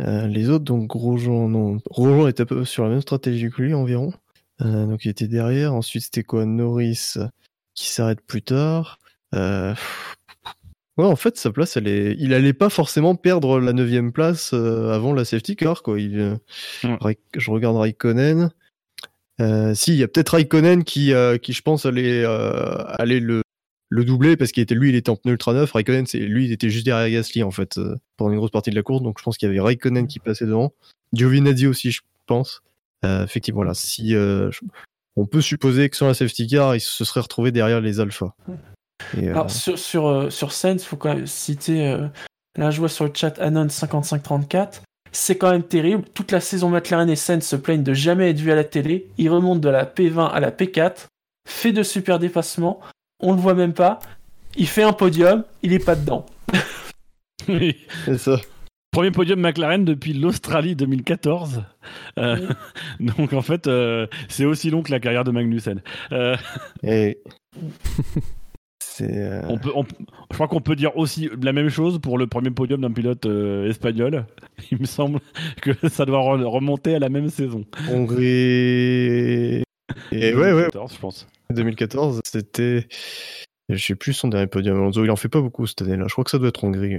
euh, 0.00 0.26
les 0.26 0.48
autres, 0.48 0.64
donc 0.64 0.86
Grosjean, 0.86 1.48
non. 1.48 1.78
Grosjean 1.90 2.28
était 2.28 2.42
un 2.42 2.46
peu 2.46 2.64
sur 2.64 2.84
la 2.84 2.90
même 2.90 3.00
stratégie 3.00 3.50
que 3.50 3.62
lui 3.62 3.74
environ. 3.74 4.12
Euh, 4.62 4.86
donc 4.86 5.04
il 5.04 5.08
était 5.08 5.28
derrière. 5.28 5.74
Ensuite, 5.74 6.04
c'était 6.04 6.22
quoi? 6.22 6.46
Norris 6.46 7.14
qui 7.74 7.88
s'arrête 7.88 8.20
plus 8.20 8.42
tard. 8.42 8.98
Euh, 9.34 9.74
ouais, 10.96 11.04
en 11.04 11.16
fait, 11.16 11.36
sa 11.36 11.50
place, 11.50 11.76
elle 11.76 11.88
est... 11.88 12.16
il 12.18 12.34
allait 12.34 12.52
pas 12.52 12.70
forcément 12.70 13.14
perdre 13.14 13.60
la 13.60 13.72
9 13.72 14.10
place 14.12 14.52
avant 14.52 15.12
la 15.12 15.24
safety 15.24 15.56
car. 15.56 15.82
Quoi. 15.82 16.00
Il... 16.00 16.38
Je 16.82 17.50
regarde 17.50 17.76
Raikkonen. 17.76 18.50
si, 19.74 19.92
il 19.92 19.98
y 19.98 20.02
a 20.02 20.08
peut-être 20.08 20.30
Raikkonen 20.30 20.84
qui, 20.84 21.12
qui, 21.42 21.52
je 21.52 21.62
pense, 21.62 21.84
allait, 21.84 22.24
allait 22.24 23.20
le, 23.20 23.42
le 23.90 24.04
doublé 24.04 24.36
parce 24.36 24.52
qu'il 24.52 24.62
était 24.62 24.76
lui, 24.76 24.88
il 24.88 24.94
était 24.94 25.10
en 25.10 25.16
pneu 25.16 25.32
ultra 25.32 25.52
neuf. 25.52 25.72
Raikkonen, 25.72 26.06
c'est 26.06 26.18
lui, 26.18 26.46
il 26.46 26.52
était 26.52 26.70
juste 26.70 26.86
derrière 26.86 27.10
Gasly 27.10 27.42
en 27.42 27.50
fait 27.50 27.76
euh, 27.76 27.96
pendant 28.16 28.30
une 28.30 28.38
grosse 28.38 28.52
partie 28.52 28.70
de 28.70 28.76
la 28.76 28.82
course. 28.82 29.02
Donc 29.02 29.18
je 29.18 29.24
pense 29.24 29.36
qu'il 29.36 29.48
y 29.48 29.50
avait 29.50 29.60
Raikkonen 29.60 30.06
qui 30.06 30.20
passait 30.20 30.46
devant, 30.46 30.72
Giovinazzi 31.12 31.66
aussi, 31.66 31.90
je 31.90 32.00
pense. 32.26 32.62
Euh, 33.04 33.24
effectivement, 33.24 33.58
voilà, 33.58 33.74
si 33.74 34.14
euh, 34.14 34.50
on 35.16 35.26
peut 35.26 35.40
supposer 35.40 35.90
que 35.90 35.96
sur 35.96 36.06
la 36.06 36.14
safety 36.14 36.46
car, 36.46 36.76
il 36.76 36.80
se 36.80 37.04
serait 37.04 37.20
retrouvé 37.20 37.50
derrière 37.50 37.80
les 37.80 37.98
alphas. 37.98 38.32
Alors 39.16 39.50
sur 39.50 39.78
sur 39.78 40.30
sur 40.30 40.52
faut 40.52 40.96
quand 40.96 41.14
même 41.14 41.26
citer. 41.26 41.96
là, 42.56 42.70
je 42.70 42.78
vois 42.78 42.88
sur 42.88 43.06
le 43.06 43.10
chat 43.12 43.38
Anon 43.40 43.68
5534. 43.68 44.82
C'est 45.10 45.36
quand 45.36 45.50
même 45.50 45.64
terrible. 45.64 46.04
Toute 46.14 46.30
la 46.30 46.38
saison 46.38 46.68
McLaren 46.68 47.10
et 47.10 47.16
Sainz 47.16 47.44
se 47.44 47.56
plaignent 47.56 47.82
de 47.82 47.94
jamais 47.94 48.30
être 48.30 48.38
vus 48.38 48.52
à 48.52 48.54
la 48.54 48.62
télé. 48.62 49.08
Ils 49.18 49.30
remontent 49.30 49.58
de 49.58 49.68
la 49.68 49.84
P20 49.84 50.30
à 50.30 50.38
la 50.38 50.52
P4, 50.52 51.06
fait 51.48 51.72
de 51.72 51.82
super 51.82 52.20
dépassements 52.20 52.80
on 53.20 53.32
le 53.32 53.40
voit 53.40 53.54
même 53.54 53.74
pas. 53.74 54.00
Il 54.56 54.66
fait 54.66 54.82
un 54.82 54.92
podium, 54.92 55.44
il 55.62 55.72
est 55.72 55.84
pas 55.84 55.94
dedans. 55.94 56.26
oui, 57.48 57.76
c'est 58.04 58.18
ça. 58.18 58.36
Premier 58.90 59.12
podium 59.12 59.38
McLaren 59.38 59.84
depuis 59.84 60.12
l'Australie 60.12 60.74
2014. 60.74 61.62
Euh, 62.18 62.48
donc 63.00 63.32
en 63.32 63.42
fait, 63.42 63.68
euh, 63.68 64.08
c'est 64.28 64.44
aussi 64.44 64.70
long 64.70 64.82
que 64.82 64.90
la 64.90 64.98
carrière 64.98 65.22
de 65.22 65.30
Magnussen. 65.30 65.80
Euh, 66.10 66.36
Et... 66.82 67.18
on 69.48 69.58
peut, 69.58 69.70
je 70.30 70.34
crois 70.34 70.48
qu'on 70.48 70.60
peut 70.60 70.74
dire 70.74 70.96
aussi 70.96 71.30
la 71.40 71.52
même 71.52 71.68
chose 71.68 72.00
pour 72.00 72.18
le 72.18 72.26
premier 72.26 72.50
podium 72.50 72.80
d'un 72.80 72.90
pilote 72.90 73.26
espagnol. 73.68 74.26
Il 74.72 74.80
me 74.80 74.86
semble 74.86 75.20
que 75.62 75.70
ça 75.88 76.04
doit 76.04 76.20
remonter 76.20 76.96
à 76.96 76.98
la 76.98 77.08
même 77.08 77.28
saison. 77.28 77.64
Hongrie. 77.90 79.62
Et 80.12 80.34
ouais, 80.34 80.52
ouais. 80.52 80.68
je 80.72 80.98
pense. 80.98 81.28
2014, 81.50 82.20
c'était. 82.24 82.88
Je 83.68 83.76
sais 83.76 83.94
plus 83.94 84.12
son 84.12 84.28
dernier 84.28 84.48
podium. 84.48 84.76
Alonso, 84.76 85.04
il 85.04 85.10
en 85.10 85.16
fait 85.16 85.28
pas 85.28 85.40
beaucoup 85.40 85.66
cette 85.66 85.82
année-là. 85.82 86.06
Je 86.08 86.12
crois 86.12 86.24
que 86.24 86.30
ça 86.30 86.38
doit 86.38 86.48
être 86.48 86.64
Hongrie. 86.64 86.98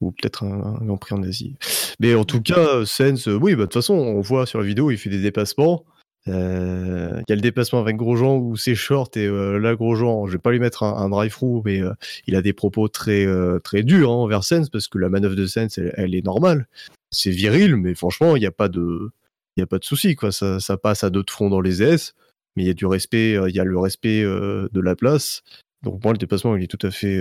ou 0.00 0.12
peut-être 0.12 0.44
un, 0.44 0.78
Grand 0.82 0.96
Prix 0.96 1.14
en 1.14 1.22
Asie. 1.22 1.56
Mais 2.00 2.14
en 2.14 2.24
tout 2.24 2.40
cas, 2.40 2.84
Sens, 2.86 3.26
oui, 3.26 3.52
bah, 3.54 3.62
de 3.62 3.64
toute 3.64 3.74
façon, 3.74 3.94
on 3.94 4.20
voit 4.20 4.46
sur 4.46 4.58
la 4.58 4.64
vidéo, 4.64 4.90
il 4.90 4.96
fait 4.98 5.10
des 5.10 5.20
dépassements. 5.20 5.84
Euh, 6.28 7.20
il 7.20 7.30
y 7.30 7.32
a 7.32 7.36
le 7.36 7.40
dépassement 7.40 7.80
avec 7.80 7.96
Grosjean 7.96 8.38
où 8.38 8.56
c'est 8.56 8.74
short 8.74 9.16
et 9.16 9.26
euh, 9.26 9.58
là 9.58 9.76
Grosjean, 9.76 10.26
je 10.26 10.32
vais 10.32 10.38
pas 10.38 10.50
lui 10.50 10.58
mettre 10.58 10.82
un, 10.82 11.08
drive-through, 11.08 11.62
mais 11.64 11.80
euh, 11.80 11.92
il 12.26 12.34
a 12.34 12.42
des 12.42 12.52
propos 12.52 12.88
très 12.88 13.26
très 13.62 13.82
durs 13.84 14.10
hein, 14.10 14.14
envers 14.14 14.42
Sens 14.42 14.68
parce 14.68 14.88
que 14.88 14.98
la 14.98 15.08
manœuvre 15.08 15.36
de 15.36 15.46
Sens, 15.46 15.78
elle, 15.78 16.14
est 16.14 16.24
normale, 16.24 16.66
c'est 17.10 17.30
viril, 17.30 17.76
mais 17.76 17.94
franchement 17.94 18.34
il 18.34 18.40
n'y 18.40 18.46
a 18.46 18.50
pas 18.52 18.68
de 18.68 19.10
il 19.56 19.60
y 19.60 19.62
a 19.62 19.66
pas 19.66 19.78
de 19.78 19.84
souci 19.84 20.16
quoi, 20.16 20.32
ça, 20.32 20.58
ça 20.58 20.76
passe 20.76 21.04
à 21.04 21.10
d'autres 21.10 21.32
fronts 21.32 21.48
dans 21.48 21.60
les 21.60 21.82
S, 21.82 22.14
mais 22.56 22.64
il 22.64 22.66
y 22.66 22.70
a 22.70 22.74
du 22.74 22.86
respect, 22.86 23.32
il 23.32 23.54
y 23.54 23.60
a 23.60 23.64
le 23.64 23.78
respect 23.78 24.22
de 24.22 24.80
la 24.80 24.96
place. 24.96 25.42
Donc 25.82 26.02
moi 26.02 26.12
le 26.12 26.18
dépassement 26.18 26.56
il 26.56 26.64
est 26.64 26.66
tout 26.66 26.84
à 26.86 26.90
fait, 26.90 27.20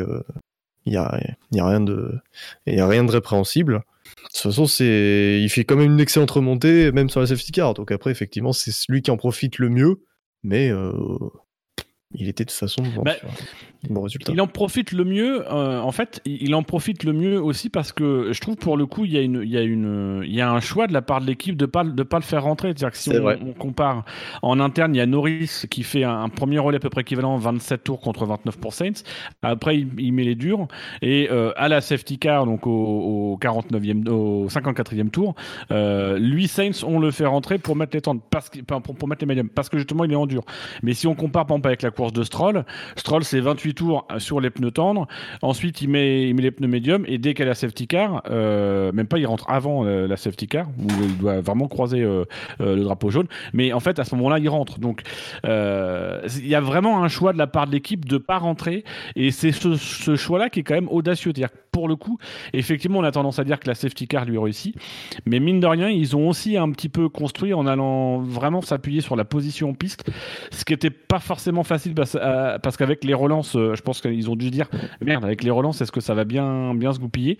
il 0.86 0.94
y 0.94 0.98
a 0.98 1.20
y 1.52 1.60
a 1.60 1.68
rien 1.68 1.82
de 1.82 2.18
il 2.66 2.76
y 2.76 2.80
a 2.80 2.88
rien 2.88 3.04
de 3.04 3.12
répréhensible. 3.12 3.84
De 4.06 4.22
toute 4.24 4.38
façon, 4.38 4.66
c'est, 4.66 5.40
il 5.42 5.50
fait 5.50 5.64
quand 5.64 5.76
même 5.76 5.94
une 5.94 6.00
excellente 6.00 6.32
remontée, 6.32 6.92
même 6.92 7.10
sur 7.10 7.20
la 7.20 7.28
safety 7.28 7.52
car. 7.52 7.74
Donc 7.74 7.92
après, 7.92 8.12
effectivement, 8.12 8.54
c'est 8.54 8.72
celui 8.72 9.02
qui 9.02 9.12
en 9.12 9.18
profite 9.18 9.58
le 9.58 9.70
mieux. 9.70 10.02
Mais 10.44 10.70
euh, 10.70 10.92
il 12.14 12.30
était 12.30 12.44
de 12.46 12.50
toute 12.50 12.58
façon 12.58 12.84
bon, 12.84 13.02
bah, 13.02 13.16
résultat. 13.94 14.32
Il 14.32 14.42
en 14.42 14.48
profite 14.48 14.92
le 14.92 15.04
mieux. 15.04 15.44
Euh, 15.52 15.80
en 15.80 15.92
fait, 15.92 16.22
il 16.26 16.54
en 16.56 16.64
profite 16.64 17.04
le 17.04 17.14
mieux 17.14 17.42
aussi 17.42 17.70
parce 17.70 17.92
que 17.92 18.30
je 18.32 18.40
trouve 18.42 18.56
pour 18.56 18.78
le 18.78 18.86
coup, 18.86 19.06
il 19.06 19.12
y 19.12 19.18
a 19.18 19.22
une, 19.22 19.42
il 19.44 19.50
y 19.50 19.58
a 19.58 19.62
une, 19.62 20.24
il 20.26 20.34
y 20.34 20.42
a 20.42 20.52
un 20.52 20.60
choix 20.60 20.88
de 20.88 20.94
la 20.94 21.02
part 21.02 21.22
de 21.22 21.28
l'équipe 21.28 21.56
de 21.56 21.66
pas 21.66 21.84
de 21.84 22.04
pas 22.04 22.18
le 22.18 22.24
faire 22.24 22.44
rentrer. 22.44 22.70
C'est-à-dire 22.70 22.92
que 22.92 22.98
si 22.98 23.12
on, 23.12 23.54
compare 23.54 24.06
en 24.42 24.60
interne, 24.60 24.96
il 24.96 24.98
y 24.98 25.02
a 25.02 25.06
Norris 25.06 25.64
qui 25.70 25.84
fait 25.84 26.04
un, 26.04 26.30
premier 26.30 26.60
relais 26.60 26.78
à 26.78 26.80
peu 26.80 26.90
près 26.90 27.02
équivalent 27.02 27.38
27 27.38 27.84
tours 27.84 28.02
contre 28.02 28.26
29 28.26 28.58
pour 28.58 28.74
Saints. 28.74 29.04
Après, 29.42 29.78
il, 29.78 30.14
met 30.14 30.24
les 30.24 30.36
durs 30.36 30.68
et 31.02 31.30
euh, 31.32 31.52
à 31.56 31.68
la 31.68 31.82
safety 31.82 32.18
car, 32.18 32.46
donc 32.46 32.68
au, 32.68 33.38
49e, 33.42 34.08
au 34.10 34.48
54e 34.48 35.10
tour, 35.10 35.36
euh, 35.72 36.18
lui 36.18 36.48
Saints, 36.48 36.84
on 36.86 37.00
le 37.00 37.12
fait 37.12 37.26
rentrer 37.26 37.58
pour 37.58 37.76
mettre 37.76 37.96
les 37.96 38.02
tendres, 38.02 38.22
parce 38.30 38.50
que, 38.50 38.60
pour, 38.60 38.82
pour 38.82 39.08
mettre 39.08 39.22
les 39.22 39.28
médiums, 39.28 39.50
parce 39.50 39.70
que 39.70 39.78
justement 39.78 40.04
il 40.06 40.12
est 40.12 40.16
en 40.16 40.26
dur. 40.26 40.44
Mais 40.84 40.94
si 40.94 41.08
on 41.08 41.16
compare 41.16 41.46
par 41.46 41.56
exemple 41.56 41.68
avec 41.68 41.82
la 41.82 41.92
course 41.92 42.14
de 42.14 42.24
Stroll, 42.24 42.66
Stroll 42.96 43.24
c'est 43.24 43.40
28 43.40 43.75
tours 43.76 44.08
sur 44.18 44.42
les 44.42 44.50
pneus 44.50 44.72
tendres. 44.72 45.08
Ensuite, 45.42 45.82
il 45.82 45.90
met, 45.90 46.28
il 46.28 46.36
met 46.36 46.42
les 46.42 46.52
pneus 46.52 46.68
médiums 46.68 47.06
et 47.08 47.18
dès 47.18 47.34
qu'elle 47.34 47.48
a 47.48 47.52
la 47.52 47.56
safety 47.56 47.88
car, 47.88 48.24
euh, 48.30 48.92
même 48.92 49.08
pas, 49.08 49.18
il 49.18 49.26
rentre 49.26 49.50
avant 49.50 49.86
euh, 49.86 50.08
la 50.08 50.18
safety 50.18 50.48
car 50.48 50.68
où 50.80 50.88
il 51.04 51.18
doit 51.18 51.42
vraiment 51.42 51.68
croiser 51.68 52.02
euh, 52.02 52.26
le 52.60 52.84
drapeau 52.84 53.10
jaune. 53.10 53.28
Mais 53.54 53.74
en 53.74 53.80
fait, 53.80 54.00
à 54.00 54.04
ce 54.04 54.16
moment-là, 54.16 54.40
il 54.40 54.50
rentre. 54.50 54.80
Donc, 54.80 55.02
il 55.44 56.48
y 56.48 56.56
a 56.56 56.62
vraiment 56.62 57.04
un 57.04 57.08
choix 57.08 57.34
de 57.34 57.38
la 57.38 57.48
part 57.48 57.68
de 57.68 57.72
l'équipe 57.72 58.06
de 58.06 58.18
pas 58.18 58.38
rentrer 58.38 58.84
et 59.16 59.32
c'est 59.32 59.52
ce, 59.52 60.16
choix-là 60.16 60.50
qui 60.50 60.62
est 60.62 60.64
quand 60.64 60.76
même 60.76 60.90
audacieux. 60.90 61.32
C'est-à-dire 61.36 61.56
pour 61.72 61.88
le 61.90 61.98
coup, 61.98 62.18
effectivement, 62.54 63.00
on 63.00 63.04
a 63.04 63.12
tendance 63.12 63.38
à 63.38 63.44
dire 63.44 63.60
que 63.60 63.68
la 63.68 63.76
safety 63.76 64.08
car 64.08 64.24
lui 64.24 64.38
réussit, 64.38 64.76
mais 65.26 65.42
mine 65.42 65.60
de 65.60 65.68
rien, 65.68 65.90
ils 65.90 66.16
ont 66.16 66.30
aussi 66.30 66.56
un 66.56 66.72
petit 66.72 66.88
peu 66.88 67.10
construit 67.10 67.54
en 67.54 67.68
allant 67.68 68.20
vraiment 68.20 68.62
s'appuyer 68.62 69.02
sur 69.02 69.18
la 69.18 69.26
position 69.26 69.74
piste, 69.74 70.10
ce 70.52 70.64
qui 70.64 70.72
n'était 70.72 70.90
pas 70.90 71.20
forcément 71.20 71.64
facile 71.64 71.94
parce 71.94 72.78
qu'avec 72.78 73.04
les 73.04 73.14
relances, 73.14 73.58
je 73.74 73.82
pense 73.82 74.02
qu'ils 74.02 74.30
ont 74.30 74.36
dû 74.36 74.52
dire 74.52 74.70
merde, 75.02 75.24
avec 75.24 75.44
les 75.44 75.52
relances, 75.52 75.82
est-ce 75.82 75.92
que 75.92 76.02
ça 76.02 76.14
va 76.14 76.26
bien, 76.26 76.76
bien 76.76 76.94
se 76.94 77.00
goupiller? 77.00 77.38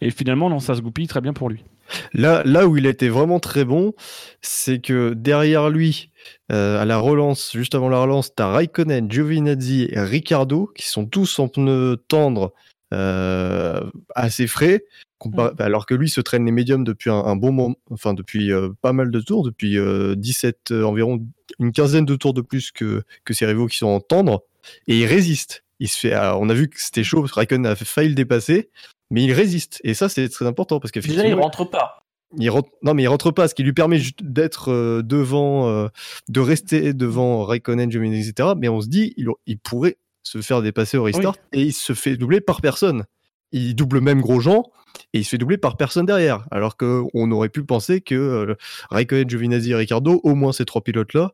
Et 0.00 0.10
finalement, 0.10 0.48
non, 0.48 0.60
ça 0.60 0.74
se 0.74 0.80
goupille 0.80 1.08
très 1.08 1.20
bien 1.20 1.32
pour 1.32 1.50
lui. 1.50 1.64
Là, 2.12 2.42
là 2.44 2.66
où 2.66 2.76
il 2.76 2.86
était 2.86 3.08
vraiment 3.08 3.40
très 3.40 3.64
bon, 3.64 3.94
c'est 4.42 4.80
que 4.80 5.14
derrière 5.14 5.70
lui, 5.70 6.10
euh, 6.52 6.80
à 6.80 6.84
la 6.84 6.98
relance, 6.98 7.52
juste 7.54 7.74
avant 7.74 7.88
la 7.88 7.98
relance, 7.98 8.34
tu 8.34 8.42
as 8.42 8.48
Raikkonen, 8.48 9.10
Giovinazzi 9.10 9.88
et 9.90 10.00
Ricciardo 10.00 10.70
qui 10.74 10.88
sont 10.88 11.06
tous 11.06 11.38
en 11.38 11.48
pneus 11.48 11.96
tendres 12.08 12.52
euh, 12.94 13.80
assez 14.14 14.46
frais. 14.46 14.84
Mm. 15.24 15.48
Alors 15.58 15.86
que 15.86 15.94
lui 15.94 16.10
se 16.10 16.20
traîne 16.20 16.44
les 16.44 16.52
médiums 16.52 16.84
depuis 16.84 17.10
un, 17.10 17.36
bon 17.36 17.52
moment, 17.52 17.76
enfin 17.90 18.14
depuis 18.14 18.52
euh, 18.52 18.68
pas 18.82 18.92
mal 18.92 19.10
de 19.10 19.20
tours, 19.20 19.44
depuis 19.44 19.78
17, 20.16 20.72
environ 20.72 21.24
une 21.58 21.72
quinzaine 21.72 22.04
de 22.04 22.16
tours 22.16 22.34
de 22.34 22.42
plus 22.42 22.70
que, 22.70 23.02
que 23.24 23.32
ses 23.32 23.46
rivaux 23.46 23.66
qui 23.66 23.78
sont 23.78 23.86
en 23.86 24.00
tendres, 24.00 24.42
et 24.88 24.98
il 24.98 25.06
résiste 25.06 25.64
il 25.80 25.88
se 25.88 25.98
fait, 25.98 26.12
ah, 26.12 26.36
on 26.38 26.48
a 26.48 26.54
vu 26.54 26.68
que 26.68 26.80
c'était 26.80 27.04
chaud, 27.04 27.26
Raikkonen 27.30 27.66
a 27.66 27.76
failli 27.76 28.08
le 28.10 28.14
dépasser, 28.14 28.70
mais 29.10 29.24
il 29.24 29.32
résiste. 29.32 29.80
Et 29.84 29.94
ça, 29.94 30.08
c'est 30.08 30.28
très 30.28 30.46
important 30.46 30.80
parce 30.80 30.92
qu'effectivement. 30.92 31.22
Déjà, 31.22 31.36
il 31.36 31.40
rentre 31.40 31.64
pas. 31.64 32.02
Il 32.38 32.50
rentre, 32.50 32.70
non, 32.82 32.94
mais 32.94 33.04
il 33.04 33.08
rentre 33.08 33.30
pas, 33.30 33.48
ce 33.48 33.54
qui 33.54 33.62
lui 33.62 33.72
permet 33.72 34.00
d'être 34.20 34.72
euh, 34.72 35.02
devant, 35.02 35.68
euh, 35.68 35.88
de 36.28 36.40
rester 36.40 36.92
devant 36.92 37.44
Raikkonen, 37.44 37.90
Giovinazzi, 37.90 38.30
etc. 38.30 38.50
Mais 38.56 38.68
on 38.68 38.80
se 38.80 38.88
dit, 38.88 39.14
il, 39.16 39.28
il, 39.46 39.58
pourrait 39.58 39.96
se 40.22 40.40
faire 40.40 40.60
dépasser 40.60 40.96
au 40.96 41.04
restart 41.04 41.36
et 41.52 41.62
il 41.62 41.72
se 41.72 41.92
fait 41.92 42.16
doubler 42.16 42.40
par 42.40 42.60
personne. 42.60 43.04
Il 43.52 43.76
double 43.76 44.00
même 44.00 44.20
Grosjean 44.20 44.64
et 45.12 45.20
il 45.20 45.24
se 45.24 45.30
fait 45.30 45.38
doubler 45.38 45.56
par 45.56 45.76
personne 45.76 46.04
derrière. 46.04 46.44
Alors 46.50 46.76
qu'on 46.76 47.30
aurait 47.30 47.48
pu 47.48 47.64
penser 47.64 48.00
que 48.00 48.14
euh, 48.14 48.54
Raikkonen, 48.90 49.28
Giovinazzi 49.28 49.70
et 49.70 49.76
Ricardo, 49.76 50.20
au 50.24 50.34
moins 50.34 50.52
ces 50.52 50.64
trois 50.64 50.82
pilotes-là, 50.82 51.30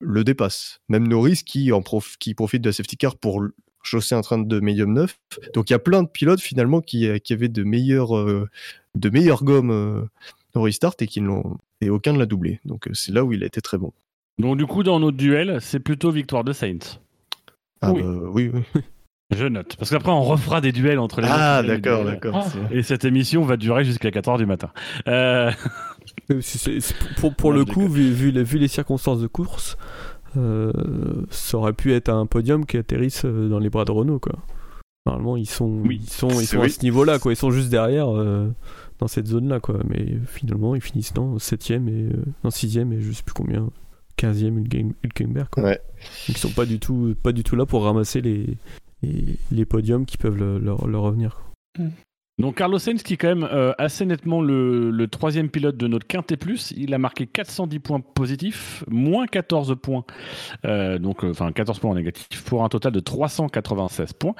le 0.00 0.24
dépasse. 0.24 0.80
Même 0.88 1.08
Norris 1.08 1.42
qui, 1.44 1.72
en 1.72 1.82
qui 2.18 2.34
profite 2.34 2.62
de 2.62 2.68
la 2.68 2.72
safety 2.72 2.96
car 2.96 3.16
pour 3.16 3.42
chausser 3.82 4.14
un 4.14 4.20
train 4.20 4.38
de 4.38 4.60
médium 4.60 4.92
neuf. 4.92 5.18
Donc 5.54 5.70
il 5.70 5.72
y 5.72 5.76
a 5.76 5.78
plein 5.78 6.02
de 6.02 6.08
pilotes 6.08 6.40
finalement 6.40 6.80
qui, 6.80 7.06
euh, 7.06 7.18
qui 7.18 7.32
avaient 7.32 7.48
de 7.48 7.64
meilleures, 7.64 8.16
euh, 8.16 8.48
de 8.94 9.10
meilleures 9.10 9.44
gommes 9.44 9.70
euh, 9.70 10.02
au 10.54 10.62
restart 10.62 10.94
et, 11.00 11.06
qui 11.06 11.20
l'ont, 11.20 11.58
et 11.80 11.90
aucun 11.90 12.12
ne 12.12 12.18
l'a 12.18 12.26
doublé. 12.26 12.60
Donc 12.64 12.88
c'est 12.92 13.12
là 13.12 13.24
où 13.24 13.32
il 13.32 13.42
a 13.42 13.46
été 13.46 13.60
très 13.60 13.78
bon. 13.78 13.92
Donc 14.38 14.56
du 14.56 14.66
coup 14.66 14.82
dans 14.82 15.00
notre 15.00 15.16
duel, 15.16 15.58
c'est 15.60 15.80
plutôt 15.80 16.10
victoire 16.10 16.44
de 16.44 16.52
Saints. 16.52 17.00
Ah 17.80 17.92
oui. 17.92 18.02
Bah, 18.02 18.08
oui, 18.32 18.50
oui. 18.52 18.82
Je 19.36 19.44
note. 19.44 19.76
Parce 19.76 19.90
qu'après, 19.90 20.10
on 20.10 20.22
refera 20.22 20.62
des 20.62 20.72
duels 20.72 20.98
entre 20.98 21.20
les 21.20 21.28
Ah, 21.30 21.62
d'accord, 21.62 22.02
d'accord. 22.02 22.46
Et 22.70 22.82
cette 22.82 23.04
émission 23.04 23.42
va 23.42 23.58
durer 23.58 23.84
jusqu'à 23.84 24.08
4h 24.08 24.38
du 24.38 24.46
matin. 24.46 24.70
Euh... 25.06 25.52
pour, 27.16 27.34
pour 27.34 27.52
le 27.52 27.64
coup, 27.64 27.88
vu, 27.88 28.10
vu, 28.10 28.30
les, 28.30 28.42
vu, 28.42 28.58
les, 28.58 28.68
circonstances 28.68 29.20
de 29.20 29.26
course, 29.26 29.76
euh, 30.36 30.72
ça 31.30 31.58
aurait 31.58 31.72
pu 31.72 31.92
être 31.94 32.08
un 32.08 32.26
podium 32.26 32.66
qui 32.66 32.76
atterrisse 32.76 33.24
euh, 33.24 33.48
dans 33.48 33.58
les 33.58 33.70
bras 33.70 33.84
de 33.84 33.92
Renault. 33.92 34.18
Quoi. 34.18 34.34
Normalement, 35.06 35.36
ils 35.36 35.48
sont, 35.48 35.82
ils 35.90 36.08
sont, 36.08 36.28
ils 36.28 36.46
sont 36.46 36.60
à 36.60 36.68
ce 36.68 36.82
niveau-là. 36.82 37.18
Quoi. 37.18 37.32
Ils 37.32 37.36
sont 37.36 37.50
juste 37.50 37.70
derrière 37.70 38.14
euh, 38.14 38.48
dans 38.98 39.08
cette 39.08 39.26
zone-là. 39.26 39.60
Quoi. 39.60 39.80
Mais 39.88 40.18
finalement, 40.26 40.74
ils 40.74 40.80
finissent 40.80 41.14
dans 41.14 41.38
7 41.38 41.70
et 41.70 41.80
dans 42.42 42.50
6 42.50 42.78
et 42.78 43.00
je 43.00 43.12
sais 43.12 43.22
plus 43.22 43.34
combien. 43.34 43.70
15e 44.18 44.92
Hülkenberg. 45.04 45.48
Quoi. 45.50 45.62
Ouais. 45.62 45.80
Ils 46.28 46.36
sont 46.36 46.50
pas 46.50 46.66
du, 46.66 46.80
tout, 46.80 47.14
pas 47.22 47.32
du 47.32 47.44
tout 47.44 47.54
là 47.54 47.66
pour 47.66 47.84
ramasser 47.84 48.20
les, 48.20 48.58
les, 49.02 49.38
les 49.52 49.64
podiums 49.64 50.06
qui 50.06 50.18
peuvent 50.18 50.36
leur, 50.36 50.86
leur 50.88 51.02
revenir. 51.02 51.40
Mm. 51.78 51.88
Donc 52.38 52.56
Carlos 52.56 52.78
Sainz 52.78 53.02
qui 53.02 53.14
est 53.14 53.16
quand 53.16 53.28
même 53.28 53.48
euh, 53.50 53.72
assez 53.78 54.06
nettement 54.06 54.40
le, 54.40 55.06
troisième 55.10 55.48
pilote 55.48 55.76
de 55.76 55.88
notre 55.88 56.06
quintet 56.06 56.36
plus, 56.36 56.72
il 56.76 56.94
a 56.94 56.98
marqué 56.98 57.26
410 57.26 57.78
points 57.80 58.00
positifs, 58.00 58.84
moins 58.88 59.26
14 59.26 59.76
points, 59.82 60.04
euh, 60.64 60.98
donc 60.98 61.24
euh, 61.24 61.30
enfin 61.30 61.50
14 61.50 61.78
points 61.80 61.90
en 61.90 61.94
négatif 61.94 62.44
pour 62.44 62.62
un 62.62 62.68
total 62.68 62.92
de 62.92 63.00
396 63.00 64.12
points. 64.12 64.34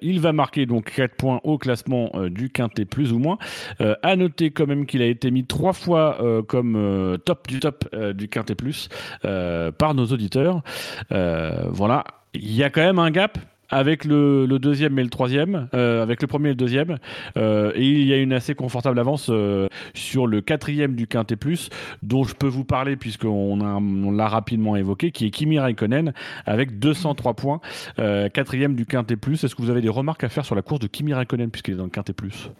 il 0.00 0.20
va 0.20 0.32
marquer 0.32 0.66
donc 0.66 0.92
4 0.94 1.16
points 1.16 1.40
au 1.42 1.58
classement 1.58 2.10
du 2.28 2.50
quintet 2.50 2.84
plus 2.84 3.12
ou 3.12 3.18
moins. 3.18 3.38
à 3.80 4.16
noter 4.16 4.50
quand 4.50 4.66
même 4.66 4.86
qu'il 4.86 5.02
a 5.02 5.06
été 5.06 5.30
mis 5.30 5.44
trois 5.44 5.72
fois 5.72 6.18
comme 6.48 7.18
top 7.24 7.48
du 7.48 7.60
top 7.60 7.94
du 8.14 8.28
quintet 8.28 8.54
plus 8.54 8.88
par 9.22 9.94
nos 9.94 10.06
auditeurs. 10.06 10.62
voilà, 11.10 12.04
il 12.34 12.54
y 12.54 12.62
a 12.62 12.70
quand 12.70 12.82
même 12.82 12.98
un 12.98 13.10
gap 13.10 13.38
avec 13.74 14.04
le, 14.04 14.46
deuxième 14.60 14.96
et 15.00 15.02
le 15.02 15.10
troisième, 15.10 15.68
euh, 15.74 16.00
avec 16.00 16.22
le 16.22 16.28
premier 16.28 16.50
et 16.50 16.52
le 16.52 16.56
deuxième. 16.56 16.98
Euh, 17.36 17.72
et 17.74 17.84
il 17.84 18.06
y 18.06 18.12
a 18.12 18.18
une 18.18 18.32
assez 18.32 18.54
confortable 18.54 19.00
avance 19.00 19.26
euh, 19.30 19.68
sur 19.94 20.28
le 20.28 20.40
quatrième 20.40 20.94
du 20.94 21.08
Quintet 21.08 21.34
Plus, 21.34 21.70
dont 22.02 22.22
je 22.22 22.34
peux 22.36 22.46
vous 22.46 22.64
parler 22.64 22.94
puisqu'on 22.94 23.60
on 23.60 24.12
l'a 24.12 24.28
rapidement 24.28 24.76
évoqué, 24.76 25.10
qui 25.10 25.26
est 25.26 25.30
Kimi 25.30 25.58
Raikkonen 25.58 26.12
avec 26.46 26.78
203 26.78 27.34
points, 27.34 27.60
quatrième 27.96 28.76
du 28.76 28.86
Quintet 28.86 29.16
Plus. 29.16 29.42
Est-ce 29.42 29.56
que 29.56 29.62
vous 29.62 29.70
avez 29.70 29.80
des 29.80 29.88
remarques 29.88 30.22
à 30.22 30.28
faire 30.28 30.44
sur 30.44 30.54
la 30.54 30.62
course 30.62 30.80
de 30.80 30.86
Kimi 30.86 31.12
Raikkonen 31.12 31.50
puisqu'il 31.50 31.74
est 31.74 31.78
dans 31.78 31.84
le 31.84 31.90
Quintet 31.90 32.12
Plus? 32.12 32.50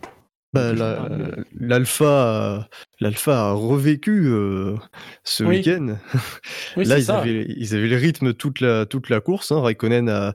Bah, 0.55 0.73
l'alpha, 1.59 2.69
a 3.27 3.53
revécu 3.53 4.27
euh, 4.29 4.77
ce 5.25 5.43
week-end. 5.43 5.97
Là, 6.77 6.99
ils 6.99 7.11
avaient, 7.11 7.45
ils 7.49 7.75
avaient, 7.75 7.89
le 7.89 7.97
rythme 7.97 8.35
toute 8.35 8.61
la 8.61 8.87
toute 8.87 9.11
la 9.11 9.21
course. 9.21 9.51
Hein. 9.51 9.61
Raikkonen 9.61 10.09
a, 10.09 10.35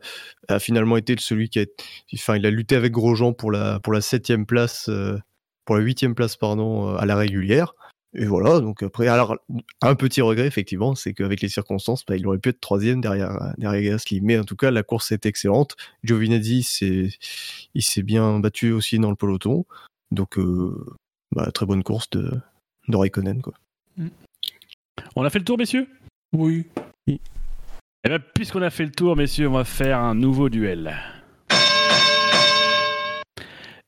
a, 0.50 0.60
finalement 0.60 0.98
été 0.98 1.16
celui 1.20 1.50
qui 1.50 1.60
a, 1.60 1.66
enfin, 2.14 2.36
il 2.36 2.46
a 2.46 2.52
lutté 2.52 2.76
avec 2.76 2.92
Grosjean 2.92 3.32
pour 3.32 3.50
la 3.50 3.80
pour 3.80 3.94
la 3.94 4.02
septième 4.02 4.46
place, 4.46 4.90
euh, 4.90 5.18
pour 5.64 5.78
la 5.78 5.82
huitième 5.82 6.16
place 6.16 6.36
pardon, 6.36 6.90
euh, 6.90 6.98
à 6.98 7.06
la 7.06 7.16
régulière. 7.16 7.74
Et 8.14 8.26
voilà. 8.26 8.60
Donc 8.60 8.84
après, 8.84 9.08
alors 9.08 9.38
un 9.82 9.96
petit 9.96 10.20
regret 10.22 10.48
effectivement, 10.48 10.96
c'est 10.96 11.14
qu'avec 11.14 11.42
les 11.42 11.50
circonstances, 11.50 12.04
bah, 12.06 12.18
il 12.18 12.28
aurait 12.28 12.40
pu 12.40 12.50
être 12.50 12.60
troisième 12.60 13.00
derrière 13.00 13.54
derrière 13.58 13.94
Gasly. 13.94 14.20
Mais 14.22 14.38
en 14.38 14.44
tout 14.44 14.58
cas, 14.58 14.70
la 14.70 14.84
course 14.84 15.14
est 15.14 15.26
excellente. 15.26 15.76
Giovinazzi, 16.04 16.68
il 17.74 17.82
s'est 17.82 18.04
bien 18.04 18.40
battu 18.40 18.72
aussi 18.72 19.00
dans 19.00 19.12
le 19.12 19.16
peloton. 19.16 19.66
Donc, 20.12 20.38
euh, 20.38 20.86
bah, 21.32 21.52
très 21.52 21.66
bonne 21.66 21.84
course 21.84 22.10
de, 22.10 22.32
de 22.88 22.98
Raikkonen. 22.98 23.42
Quoi. 23.42 23.54
Mm. 23.98 24.08
On 25.16 25.24
a 25.24 25.30
fait 25.30 25.40
le 25.40 25.46
tour, 25.46 25.58
messieurs? 25.58 25.88
Oui. 26.34 26.66
Et 27.08 27.20
eh 28.06 28.10
ben, 28.10 28.20
puisqu'on 28.20 28.62
a 28.62 28.70
fait 28.70 28.86
le 28.86 28.92
tour, 28.92 29.16
messieurs, 29.16 29.50
on 29.50 29.54
va 29.54 29.66
faire 29.66 30.00
un 30.00 30.16
nouveau 30.16 30.50
duel. 30.50 30.96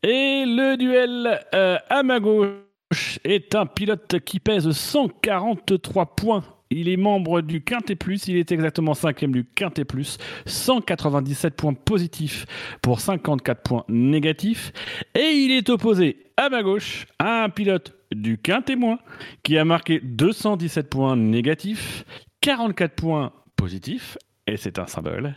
Et 0.03 0.43
le 0.45 0.75
duel 0.77 1.39
euh, 1.53 1.77
à 1.89 2.03
ma 2.03 2.19
gauche 2.19 3.19
est 3.23 3.55
un 3.55 3.65
pilote 3.65 4.19
qui 4.19 4.39
pèse 4.39 4.69
143 4.69 6.15
points. 6.15 6.43
Il 6.73 6.87
est 6.87 6.95
membre 6.95 7.41
du 7.41 7.61
Quintet 7.61 7.95
Plus, 7.95 8.29
il 8.29 8.37
est 8.37 8.49
exactement 8.53 8.93
cinquième 8.93 9.33
du 9.33 9.43
Quintet 9.43 9.83
Plus, 9.83 10.17
197 10.45 11.53
points 11.53 11.73
positifs 11.73 12.45
pour 12.81 13.01
54 13.01 13.61
points 13.61 13.83
négatifs. 13.89 14.71
Et 15.13 15.31
il 15.33 15.51
est 15.51 15.69
opposé 15.69 16.27
à 16.37 16.49
ma 16.49 16.63
gauche 16.63 17.07
à 17.19 17.43
un 17.43 17.49
pilote 17.49 17.93
du 18.13 18.37
Quintet 18.37 18.77
Moins 18.77 18.99
qui 19.43 19.57
a 19.57 19.65
marqué 19.65 19.99
217 20.01 20.89
points 20.89 21.17
négatifs, 21.17 22.05
44 22.39 22.95
points 22.95 23.33
positifs, 23.57 24.17
et 24.47 24.55
c'est 24.55 24.79
un 24.79 24.87
symbole, 24.87 25.33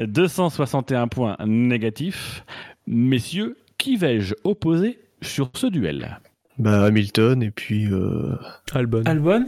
261 0.00 1.06
points 1.06 1.36
négatifs. 1.46 2.44
Messieurs, 2.88 3.56
qui 3.78 3.96
vais-je 3.96 4.34
opposer 4.42 4.98
sur 5.20 5.50
ce 5.54 5.68
duel? 5.68 6.18
Bah 6.58 6.84
Hamilton 6.84 7.40
et 7.40 7.52
puis 7.52 7.86
euh... 7.86 8.34
Albon. 8.74 9.04
Albon? 9.06 9.46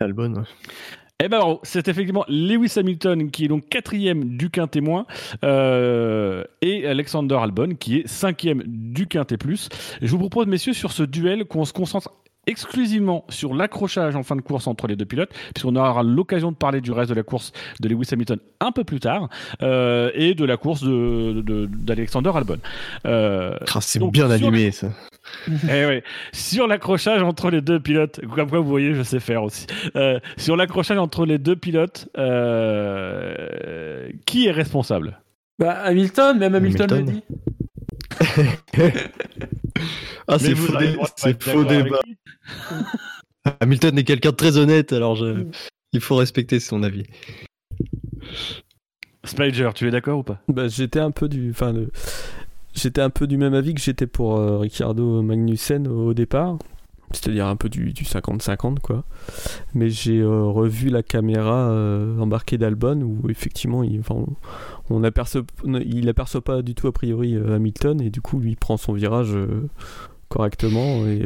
Albon. 0.00 0.44
Eh 1.22 1.28
ben, 1.28 1.58
c'est 1.62 1.88
effectivement 1.88 2.26
Lewis 2.28 2.74
Hamilton 2.76 3.30
qui 3.30 3.46
est 3.46 3.48
donc 3.48 3.68
quatrième 3.70 4.36
du 4.36 4.50
quintet 4.50 4.82
moins 4.82 5.06
euh, 5.44 6.44
et 6.60 6.86
Alexander 6.86 7.36
Albon 7.36 7.74
qui 7.74 7.98
est 7.98 8.06
cinquième 8.06 8.62
du 8.66 9.06
quintet 9.06 9.38
plus. 9.38 9.70
Je 10.02 10.10
vous 10.10 10.18
propose, 10.18 10.46
messieurs, 10.46 10.74
sur 10.74 10.92
ce 10.92 11.02
duel 11.02 11.46
qu'on 11.46 11.64
se 11.64 11.72
concentre 11.72 12.10
exclusivement 12.46 13.24
sur 13.28 13.54
l'accrochage 13.54 14.14
en 14.14 14.22
fin 14.22 14.36
de 14.36 14.40
course 14.40 14.66
entre 14.66 14.86
les 14.86 14.96
deux 14.96 15.04
pilotes, 15.04 15.30
puisqu'on 15.54 15.74
aura 15.76 16.02
l'occasion 16.02 16.52
de 16.52 16.56
parler 16.56 16.80
du 16.80 16.92
reste 16.92 17.10
de 17.10 17.14
la 17.14 17.22
course 17.22 17.52
de 17.80 17.88
Lewis 17.88 18.08
Hamilton 18.12 18.38
un 18.60 18.72
peu 18.72 18.84
plus 18.84 19.00
tard, 19.00 19.28
euh, 19.62 20.10
et 20.14 20.34
de 20.34 20.44
la 20.44 20.56
course 20.56 20.82
d'Alexander 20.82 22.28
de, 22.28 22.34
de, 22.34 22.38
Albon. 22.38 22.58
Euh, 23.06 23.56
c'est 23.80 24.02
bien 24.10 24.30
animé 24.30 24.70
ça. 24.70 24.90
Eh 25.48 25.86
ouais. 25.86 26.02
Sur 26.32 26.66
l'accrochage 26.66 27.22
entre 27.22 27.50
les 27.50 27.60
deux 27.60 27.80
pilotes, 27.80 28.20
comme 28.34 28.48
quoi 28.48 28.60
vous 28.60 28.68
voyez, 28.68 28.94
je 28.94 29.02
sais 29.02 29.20
faire 29.20 29.42
aussi. 29.42 29.66
Euh, 29.94 30.18
sur 30.36 30.56
l'accrochage 30.56 30.98
entre 30.98 31.26
les 31.26 31.38
deux 31.38 31.56
pilotes, 31.56 32.08
euh, 32.18 34.08
qui 34.26 34.46
est 34.46 34.52
responsable? 34.52 35.20
Bah, 35.58 35.72
Hamilton, 35.72 36.38
même 36.38 36.54
Hamilton, 36.54 36.92
Hamilton. 36.92 37.14
le 37.14 37.20
dit. 37.20 37.22
ah, 40.28 40.38
c'est 40.38 40.54
faux, 40.54 40.76
dé 40.76 40.96
faux 41.40 41.64
débat. 41.64 42.00
Hamilton 43.60 43.98
est 43.98 44.04
quelqu'un 44.04 44.30
de 44.30 44.36
très 44.36 44.56
honnête, 44.56 44.92
alors 44.92 45.16
je... 45.16 45.46
il 45.92 46.00
faut 46.00 46.16
respecter 46.16 46.60
son 46.60 46.82
avis. 46.82 47.04
Spider, 49.24 49.70
tu 49.74 49.88
es 49.88 49.90
d'accord 49.90 50.20
ou 50.20 50.22
pas? 50.22 50.40
Bah, 50.48 50.68
J'étais 50.68 51.00
un 51.00 51.10
peu 51.10 51.28
du. 51.28 51.50
Enfin, 51.50 51.72
le... 51.72 51.90
J'étais 52.76 53.00
un 53.00 53.10
peu 53.10 53.26
du 53.26 53.38
même 53.38 53.54
avis 53.54 53.74
que 53.74 53.80
j'étais 53.80 54.06
pour 54.06 54.36
euh, 54.36 54.58
Ricardo 54.58 55.22
Magnussen 55.22 55.88
au, 55.88 56.08
au 56.08 56.14
départ, 56.14 56.58
c'est-à-dire 57.12 57.46
un 57.46 57.56
peu 57.56 57.68
du 57.68 57.92
50-50 57.92 58.80
quoi. 58.80 59.04
Mais 59.74 59.88
j'ai 59.88 60.20
euh, 60.20 60.42
revu 60.42 60.90
la 60.90 61.02
caméra 61.02 61.70
euh, 61.70 62.18
embarquée 62.18 62.58
d'Albon 62.58 63.00
où 63.00 63.30
effectivement 63.30 63.82
il, 63.82 64.00
enfin, 64.00 64.14
on, 64.14 64.26
on 64.90 65.04
aperçoit, 65.04 65.42
il 65.64 66.08
aperçoit 66.08 66.42
pas 66.42 66.62
du 66.62 66.74
tout 66.74 66.86
a 66.86 66.92
priori 66.92 67.34
euh, 67.34 67.56
Hamilton 67.56 68.00
et 68.00 68.10
du 68.10 68.20
coup 68.20 68.38
lui 68.38 68.56
prend 68.56 68.76
son 68.76 68.92
virage 68.92 69.36
correctement 70.28 71.06
et 71.06 71.24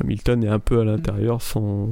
Hamilton 0.00 0.42
est 0.42 0.48
un 0.48 0.58
peu 0.58 0.80
à 0.80 0.84
l'intérieur 0.84 1.40
sans 1.40 1.88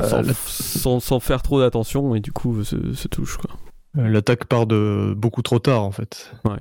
sans, 0.00 0.22
sans, 0.34 1.00
sans, 1.00 1.20
faire 1.20 1.40
trop 1.40 1.60
d'attention 1.60 2.14
et 2.14 2.20
du 2.20 2.32
coup 2.32 2.64
se, 2.64 2.92
se 2.92 3.08
touche 3.08 3.36
quoi. 3.36 3.50
L'attaque 3.94 4.46
part 4.46 4.66
de 4.66 5.14
beaucoup 5.16 5.42
trop 5.42 5.60
tard 5.60 5.84
en 5.84 5.92
fait. 5.92 6.32
Ouais. 6.44 6.58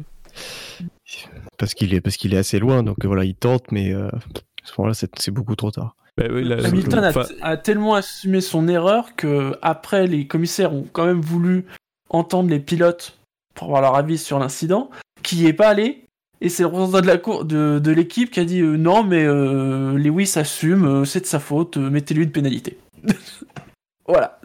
Parce 1.58 1.74
qu'il 1.74 1.94
est 1.94 2.02
parce 2.02 2.18
qu'il 2.18 2.34
est 2.34 2.38
assez 2.38 2.60
loin 2.60 2.84
donc 2.84 3.06
voilà 3.06 3.24
il 3.24 3.36
tente 3.36 3.72
mais 3.72 3.94
euh, 3.94 4.08
à 4.08 4.66
ce 4.66 4.74
moment-là 4.78 4.94
c'est 4.94 5.32
beaucoup 5.32 5.56
trop 5.56 5.72
tard. 5.72 5.96
Bah 6.16 6.26
oui, 6.30 6.44
là, 6.44 6.58
Hamilton 6.64 7.04
a, 7.06 7.12
a, 7.42 7.58
tellement 7.58 7.96
assumé 7.96 8.40
son 8.40 8.68
erreur 8.68 9.16
que 9.16 9.58
après 9.64 10.06
les 10.06 10.28
commissaires 10.28 10.72
ont 10.72 10.86
quand 10.92 11.08
même 11.08 11.22
voulu 11.22 11.66
entendre 12.10 12.52
les 12.52 12.60
pilotes 12.60 13.18
pour 13.56 13.68
avoir 13.68 13.82
leur 13.82 13.96
avis 13.96 14.18
sur 14.18 14.40
l'incident, 14.40 14.90
qui 15.22 15.38
n'y 15.38 15.46
est 15.46 15.54
pas 15.54 15.70
allé. 15.70 16.06
Et 16.42 16.50
c'est 16.50 16.64
le 16.64 16.68
représentant 16.68 17.02
de 17.02 17.08
la 17.08 17.18
cour, 17.18 17.46
de, 17.46 17.80
de 17.80 17.92
l'équipe 17.92 18.30
qui 18.30 18.40
a 18.40 18.46
dit 18.46 18.62
euh, 18.62 18.76
non 18.76 19.04
mais 19.04 19.24
euh, 19.24 19.98
Lewis 19.98 20.34
assume, 20.36 20.86
euh, 20.86 21.06
c'est 21.06 21.22
de 21.22 21.26
sa 21.26 21.40
faute, 21.40 21.78
mettez-lui 21.78 22.26
une 22.26 22.32
pénalité. 22.32 22.78
voilà. 24.08 24.40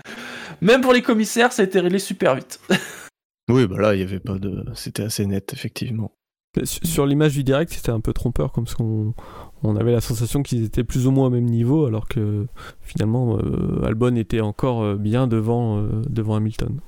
Même 0.60 0.80
pour 0.80 0.92
les 0.92 1.02
commissaires, 1.02 1.52
ça 1.52 1.62
a 1.62 1.64
été 1.64 1.78
réglé 1.80 1.98
super 1.98 2.34
vite. 2.34 2.60
oui, 3.48 3.66
bah 3.66 3.78
là, 3.78 3.94
il 3.94 4.00
y 4.00 4.04
avait 4.04 4.20
pas 4.20 4.38
de, 4.38 4.64
c'était 4.74 5.04
assez 5.04 5.26
net 5.26 5.52
effectivement. 5.52 6.12
Sur 6.64 7.04
l'image 7.04 7.34
du 7.34 7.44
direct, 7.44 7.70
c'était 7.70 7.90
un 7.90 8.00
peu 8.00 8.14
trompeur, 8.14 8.50
comme 8.50 8.66
ce 8.66 8.74
qu'on 8.76 9.12
on 9.62 9.76
avait 9.76 9.92
la 9.92 10.00
sensation 10.00 10.42
qu'ils 10.42 10.64
étaient 10.64 10.84
plus 10.84 11.06
ou 11.06 11.10
moins 11.10 11.26
au 11.26 11.30
même 11.30 11.44
niveau, 11.44 11.84
alors 11.84 12.08
que 12.08 12.46
finalement 12.80 13.38
euh, 13.38 13.84
Albon 13.84 14.16
était 14.16 14.40
encore 14.40 14.96
bien 14.96 15.26
devant, 15.26 15.78
euh, 15.78 16.00
devant 16.08 16.34
Hamilton. 16.34 16.80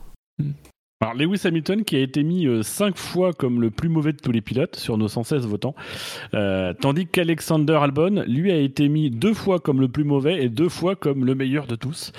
Alors 1.00 1.14
Lewis 1.14 1.42
Hamilton 1.44 1.84
qui 1.84 1.94
a 1.94 2.00
été 2.00 2.24
mis 2.24 2.48
5 2.60 2.88
euh, 2.88 2.92
fois 2.96 3.32
comme 3.32 3.60
le 3.60 3.70
plus 3.70 3.88
mauvais 3.88 4.12
de 4.12 4.16
tous 4.16 4.32
les 4.32 4.40
pilotes 4.40 4.74
sur 4.74 4.98
nos 4.98 5.06
116 5.06 5.46
votants, 5.46 5.76
euh, 6.34 6.74
tandis 6.74 7.06
qu'Alexander 7.06 7.74
Albon 7.74 8.24
lui 8.26 8.50
a 8.50 8.56
été 8.56 8.88
mis 8.88 9.08
deux 9.08 9.32
fois 9.32 9.60
comme 9.60 9.80
le 9.80 9.86
plus 9.86 10.02
mauvais 10.02 10.42
et 10.42 10.48
deux 10.48 10.68
fois 10.68 10.96
comme 10.96 11.24
le 11.24 11.36
meilleur 11.36 11.68
de 11.68 11.76
tous. 11.76 12.10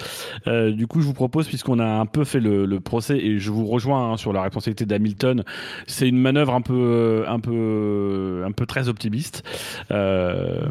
Euh, 0.47 0.71
du 0.71 0.88
coup 0.88 1.01
je 1.01 1.07
vous 1.07 1.13
propose 1.13 1.49
puisqu'on 1.49 1.80
a 1.80 1.86
un 1.86 2.05
peu 2.05 2.23
fait 2.23 2.39
le, 2.39 2.65
le, 2.65 2.80
procès 2.80 3.17
et 3.17 3.38
je 3.38 3.51
vous 3.51 3.65
rejoins 3.65 4.13
hein, 4.13 4.17
sur 4.17 4.32
la 4.32 4.43
responsabilité 4.43 4.86
d'Hamilton, 4.86 5.43
c'est 5.86 6.07
une 6.07 6.17
manœuvre 6.17 6.53
un 6.53 6.61
peu 6.61 7.25
un 7.27 7.41
peu 7.41 8.43
un 8.45 8.53
peu 8.53 8.65
très 8.65 8.88
optimiste. 8.88 9.43
Euh, 9.91 10.69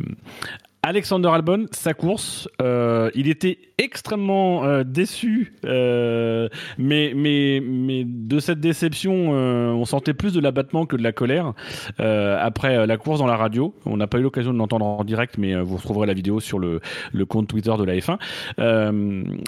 Alexander 0.83 1.29
Albon, 1.29 1.67
sa 1.73 1.93
course, 1.93 2.49
euh, 2.63 3.11
il 3.15 3.29
était 3.29 3.59
extrêmement 3.79 4.65
euh, 4.65 4.85
déçu, 4.85 5.55
euh, 5.65 6.49
mais, 6.79 7.13
mais, 7.17 7.61
mais 7.65 8.05
de 8.07 8.39
cette 8.39 8.61
déception, 8.61 9.31
on 9.31 9.85
sentait 9.85 10.15
plus 10.15 10.33
de 10.33 10.41
l'abattement 10.41 10.87
que 10.87 10.97
de 10.97 11.03
la 11.03 11.13
colère 11.13 11.53
après 11.99 12.87
la 12.87 12.97
course 12.97 13.19
dans 13.19 13.27
la 13.27 13.37
radio. 13.37 13.75
On 13.87 13.97
n'a 13.97 14.07
pas 14.07 14.19
eu 14.19 14.23
l'occasion 14.23 14.53
de 14.53 14.59
l'entendre 14.59 14.87
en 14.87 15.05
direct, 15.05 15.37
mais 15.37 15.61
vous 15.61 15.77
retrouverez 15.77 16.07
la 16.07 16.15
vidéo 16.15 16.41
sur 16.41 16.59
le, 16.59 16.81
le 17.13 17.27
compte 17.27 17.49
Twitter 17.49 17.75
de 17.79 17.85
la 17.85 17.97
F1. 17.97 18.19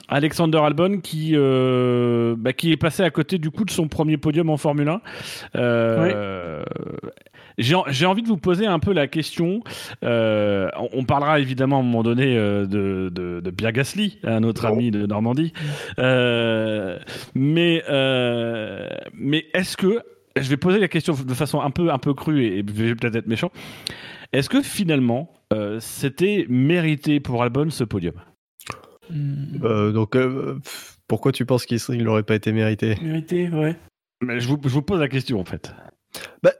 Alexander 0.08 0.58
Albon 0.58 1.00
qui, 1.00 1.34
bah, 1.36 2.52
qui 2.52 2.72
est 2.72 2.76
passé 2.76 3.02
à 3.02 3.10
côté 3.10 3.38
du 3.38 3.50
coup 3.50 3.64
de 3.64 3.70
son 3.70 3.88
premier 3.88 4.16
podium 4.16 4.50
en 4.50 4.56
Formule 4.56 4.88
1. 4.88 5.00
Oui. 6.02 6.10
J'ai 7.60 8.06
envie 8.06 8.22
de 8.22 8.28
vous 8.28 8.38
poser 8.38 8.66
un 8.66 8.78
peu 8.78 8.92
la 8.92 9.06
question. 9.06 9.62
Euh, 10.02 10.68
on, 10.92 11.04
parlera 11.04 11.40
évidemment 11.40 11.76
à 11.76 11.80
un 11.80 11.82
moment 11.82 12.02
donné 12.02 12.36
euh, 12.36 12.66
de, 12.66 13.10
de, 13.12 13.40
de, 13.40 13.50
Pierre 13.50 13.72
Gasly, 13.72 14.18
un 14.24 14.42
autre 14.42 14.66
bon. 14.66 14.74
ami 14.74 14.90
de 14.90 15.06
Normandie. 15.06 15.52
Euh, 15.98 16.98
mais 17.34 17.82
euh, 17.88 18.88
mais 19.14 19.46
est-ce 19.52 19.76
que 19.76 20.00
je 20.36 20.48
vais 20.48 20.56
poser 20.56 20.78
la 20.78 20.88
question 20.88 21.14
de 21.14 21.34
façon 21.34 21.60
un 21.60 21.70
peu 21.70 21.90
un 21.90 21.98
peu 21.98 22.14
crue 22.14 22.44
et, 22.44 22.58
et 22.60 22.64
je 22.66 22.84
vais 22.84 22.94
peut-être 22.94 23.16
être 23.16 23.26
méchant. 23.26 23.50
Est-ce 24.32 24.48
que 24.48 24.62
finalement 24.62 25.32
euh, 25.52 25.78
c'était 25.80 26.46
mérité 26.48 27.20
pour 27.20 27.42
Albon 27.42 27.68
ce 27.70 27.84
podium? 27.84 28.14
Donc 29.10 30.16
pourquoi 31.08 31.32
tu 31.32 31.44
penses 31.44 31.66
qu'il 31.66 32.04
n'aurait 32.04 32.22
pas 32.22 32.36
été 32.36 32.52
mérité? 32.52 32.96
Mérité, 33.02 33.48
ouais. 33.48 33.76
Mais 34.22 34.38
je 34.38 34.48
vous, 34.48 34.58
je 34.62 34.68
vous 34.68 34.82
pose 34.82 35.00
la 35.00 35.08
question 35.08 35.40
en 35.40 35.44
fait. 35.44 35.74
Bah, 36.42 36.52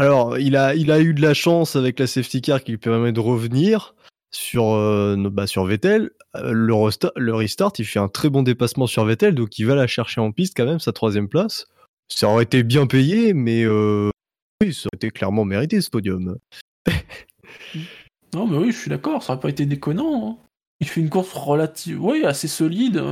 alors, 0.00 0.38
il 0.38 0.56
a, 0.56 0.74
eu 0.74 1.12
de 1.12 1.20
la 1.20 1.34
chance 1.34 1.76
avec 1.76 1.98
la 1.98 2.06
safety 2.06 2.40
car 2.40 2.64
qui 2.64 2.70
lui 2.70 2.78
permet 2.78 3.12
de 3.12 3.20
revenir 3.20 3.94
sur, 4.30 4.72
euh, 4.72 5.16
bah, 5.30 5.46
sur 5.46 5.64
Vettel. 5.64 6.10
Le, 6.34 6.72
resta- 6.72 7.12
le 7.16 7.34
restart, 7.34 7.72
il 7.78 7.84
fait 7.84 7.98
un 7.98 8.08
très 8.08 8.30
bon 8.30 8.42
dépassement 8.42 8.86
sur 8.86 9.04
Vettel, 9.04 9.34
donc 9.34 9.58
il 9.58 9.66
va 9.66 9.74
la 9.74 9.86
chercher 9.86 10.22
en 10.22 10.32
piste 10.32 10.56
quand 10.56 10.64
même, 10.64 10.80
sa 10.80 10.92
troisième 10.92 11.28
place. 11.28 11.66
Ça 12.08 12.28
aurait 12.28 12.44
été 12.44 12.62
bien 12.62 12.86
payé, 12.86 13.34
mais 13.34 13.62
euh, 13.64 14.08
ça 14.62 14.88
aurait 14.88 14.96
été 14.96 15.10
clairement 15.10 15.44
mérité 15.44 15.82
ce 15.82 15.90
podium. 15.90 16.38
non, 18.34 18.46
mais 18.46 18.56
oui, 18.56 18.72
je 18.72 18.78
suis 18.78 18.90
d'accord, 18.90 19.22
ça 19.22 19.34
aurait 19.34 19.40
pas 19.40 19.50
été 19.50 19.66
déconnant. 19.66 20.30
Hein. 20.30 20.46
Il 20.80 20.88
fait 20.88 21.02
une 21.02 21.10
course 21.10 21.34
relative, 21.34 22.02
oui, 22.02 22.24
assez 22.24 22.48
solide. 22.48 23.04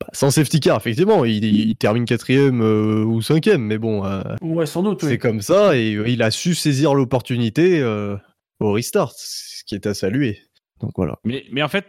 Bah, 0.00 0.06
sans 0.12 0.30
safety 0.30 0.60
car, 0.60 0.78
effectivement, 0.78 1.24
il, 1.26 1.44
il 1.44 1.76
termine 1.76 2.06
quatrième 2.06 2.62
euh, 2.62 3.04
ou 3.04 3.20
cinquième, 3.20 3.62
mais 3.62 3.76
bon, 3.76 4.04
euh, 4.04 4.22
ouais, 4.40 4.64
sans 4.64 4.82
doute. 4.82 5.02
C'est 5.02 5.08
oui. 5.08 5.18
comme 5.18 5.42
ça, 5.42 5.76
et 5.76 5.94
euh, 5.94 6.08
il 6.08 6.22
a 6.22 6.30
su 6.30 6.54
saisir 6.54 6.94
l'opportunité 6.94 7.80
euh, 7.80 8.16
au 8.60 8.72
restart, 8.72 9.12
ce 9.14 9.62
qui 9.64 9.74
est 9.74 9.86
à 9.86 9.92
saluer. 9.92 10.40
Donc 10.80 10.92
voilà. 10.96 11.18
Mais, 11.24 11.44
mais 11.52 11.62
en 11.62 11.68
fait, 11.68 11.84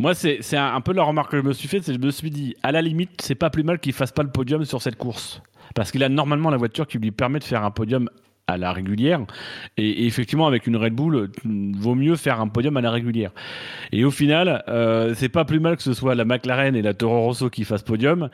moi, 0.00 0.14
c'est 0.14 0.56
un, 0.56 0.74
un 0.74 0.80
peu 0.80 0.92
la 0.92 1.04
remarque 1.04 1.30
que 1.30 1.36
je 1.36 1.42
me 1.42 1.52
suis 1.52 1.68
faite, 1.68 1.84
c'est 1.84 1.94
que 1.94 2.00
je 2.00 2.04
me 2.04 2.10
suis 2.10 2.30
dit, 2.30 2.56
à 2.64 2.72
la 2.72 2.82
limite, 2.82 3.10
c'est 3.22 3.36
pas 3.36 3.50
plus 3.50 3.62
mal 3.62 3.78
qu'il 3.78 3.92
fasse 3.92 4.10
pas 4.10 4.24
le 4.24 4.30
podium 4.32 4.64
sur 4.64 4.82
cette 4.82 4.96
course. 4.96 5.40
Parce 5.76 5.92
qu'il 5.92 6.02
a 6.02 6.08
normalement 6.08 6.50
la 6.50 6.56
voiture 6.56 6.88
qui 6.88 6.98
lui 6.98 7.12
permet 7.12 7.38
de 7.38 7.44
faire 7.44 7.64
un 7.64 7.70
podium 7.70 8.10
à 8.46 8.56
la 8.56 8.72
régulière. 8.72 9.20
Et, 9.76 10.06
effectivement, 10.06 10.46
avec 10.46 10.66
une 10.66 10.76
Red 10.76 10.94
Bull, 10.94 11.30
vaut 11.44 11.94
mieux 11.94 12.16
faire 12.16 12.40
un 12.40 12.48
podium 12.48 12.76
à 12.76 12.80
la 12.80 12.90
régulière. 12.90 13.32
Et 13.92 14.04
au 14.04 14.10
final, 14.10 14.64
euh, 14.68 15.14
c'est 15.14 15.28
pas 15.28 15.44
plus 15.44 15.60
mal 15.60 15.76
que 15.76 15.82
ce 15.82 15.94
soit 15.94 16.14
la 16.14 16.24
McLaren 16.24 16.76
et 16.76 16.82
la 16.82 16.94
Toro 16.94 17.20
Rosso 17.22 17.50
qui 17.50 17.64
fassent 17.64 17.82
podium. 17.82 18.28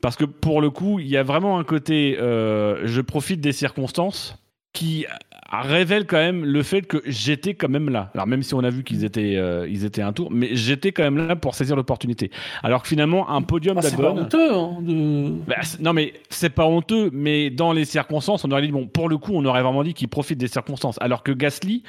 Parce 0.00 0.16
que 0.16 0.24
pour 0.24 0.60
le 0.60 0.70
coup, 0.70 1.00
il 1.00 1.08
y 1.08 1.16
a 1.16 1.22
vraiment 1.22 1.58
un 1.58 1.64
côté, 1.64 2.16
euh, 2.20 2.86
je 2.86 3.00
profite 3.00 3.40
des 3.40 3.52
circonstances 3.52 4.36
qui 4.72 5.06
révèle 5.50 6.06
quand 6.06 6.18
même 6.18 6.44
le 6.44 6.62
fait 6.62 6.82
que 6.82 6.98
j'étais 7.06 7.54
quand 7.54 7.68
même 7.68 7.88
là. 7.88 8.10
Alors 8.14 8.26
même 8.26 8.42
si 8.42 8.54
on 8.54 8.60
a 8.60 8.70
vu 8.70 8.84
qu'ils 8.84 9.04
étaient, 9.04 9.36
euh, 9.36 9.66
ils 9.68 9.84
étaient 9.84 10.02
un 10.02 10.12
tour, 10.12 10.30
mais 10.30 10.50
j'étais 10.52 10.92
quand 10.92 11.02
même 11.02 11.16
là 11.16 11.36
pour 11.36 11.54
saisir 11.54 11.74
l'opportunité. 11.74 12.30
Alors 12.62 12.82
que 12.82 12.88
finalement, 12.88 13.30
un 13.30 13.40
podium 13.42 13.78
Ah, 13.78 13.82
c'est 13.82 13.96
pas 13.96 14.12
honteux, 14.12 14.52
hein, 14.52 14.76
de... 14.80 15.32
Bah, 15.46 15.56
non 15.80 15.92
mais 15.94 16.12
c'est 16.28 16.50
pas 16.50 16.66
honteux, 16.66 17.10
mais 17.12 17.50
dans 17.50 17.72
les 17.72 17.86
circonstances, 17.86 18.44
on 18.44 18.50
aurait 18.50 18.62
dit 18.62 18.72
bon, 18.72 18.86
pour 18.86 19.08
le 19.08 19.16
coup, 19.16 19.32
on 19.34 19.44
aurait 19.46 19.62
vraiment 19.62 19.82
dit 19.82 19.94
qu'il 19.94 20.08
profite 20.08 20.38
des 20.38 20.48
circonstances. 20.48 20.98
Alors 21.00 21.22
que 21.22 21.32
Gasly, 21.32 21.82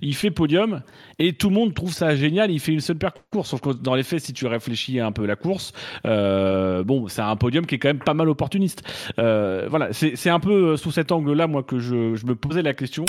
il 0.00 0.14
fait 0.14 0.30
podium 0.32 0.82
et 1.18 1.34
tout 1.34 1.48
le 1.50 1.54
monde 1.54 1.72
trouve 1.74 1.92
ça 1.92 2.16
génial. 2.16 2.50
Il 2.50 2.58
fait 2.58 2.72
une 2.72 2.80
seule 2.80 2.96
paire 2.96 3.12
de 3.12 3.20
courses, 3.30 3.50
sauf 3.50 3.60
que 3.60 3.70
dans 3.70 3.94
les 3.94 4.02
faits, 4.02 4.20
si 4.20 4.32
tu 4.32 4.46
réfléchis 4.46 4.98
un 4.98 5.12
peu 5.12 5.24
la 5.24 5.36
course, 5.36 5.72
euh, 6.06 6.82
bon, 6.82 7.06
c'est 7.08 7.22
un 7.22 7.36
podium 7.36 7.64
qui 7.64 7.76
est 7.76 7.78
quand 7.78 7.88
même 7.88 7.98
pas 7.98 8.14
mal 8.14 8.28
opportuniste. 8.28 8.82
Euh, 9.18 9.66
voilà, 9.70 9.92
c'est 9.92 10.16
c'est 10.16 10.30
un 10.30 10.40
peu 10.40 10.72
euh, 10.72 10.76
sous 10.76 10.90
cet 10.90 11.12
angle-là, 11.12 11.46
moi, 11.46 11.62
que 11.62 11.78
je, 11.78 12.14
je 12.16 12.26
me 12.26 12.34
posais 12.34 12.62
la 12.62 12.74
question. 12.74 13.03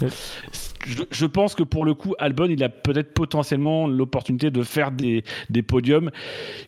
Je, 0.87 1.01
je 1.09 1.25
pense 1.25 1.55
que 1.55 1.63
pour 1.63 1.83
le 1.83 1.95
coup, 1.95 2.13
Albon, 2.19 2.45
il 2.47 2.63
a 2.63 2.69
peut-être 2.69 3.13
potentiellement 3.15 3.87
l'opportunité 3.87 4.51
de 4.51 4.61
faire 4.61 4.91
des, 4.91 5.23
des 5.49 5.63
podiums 5.63 6.11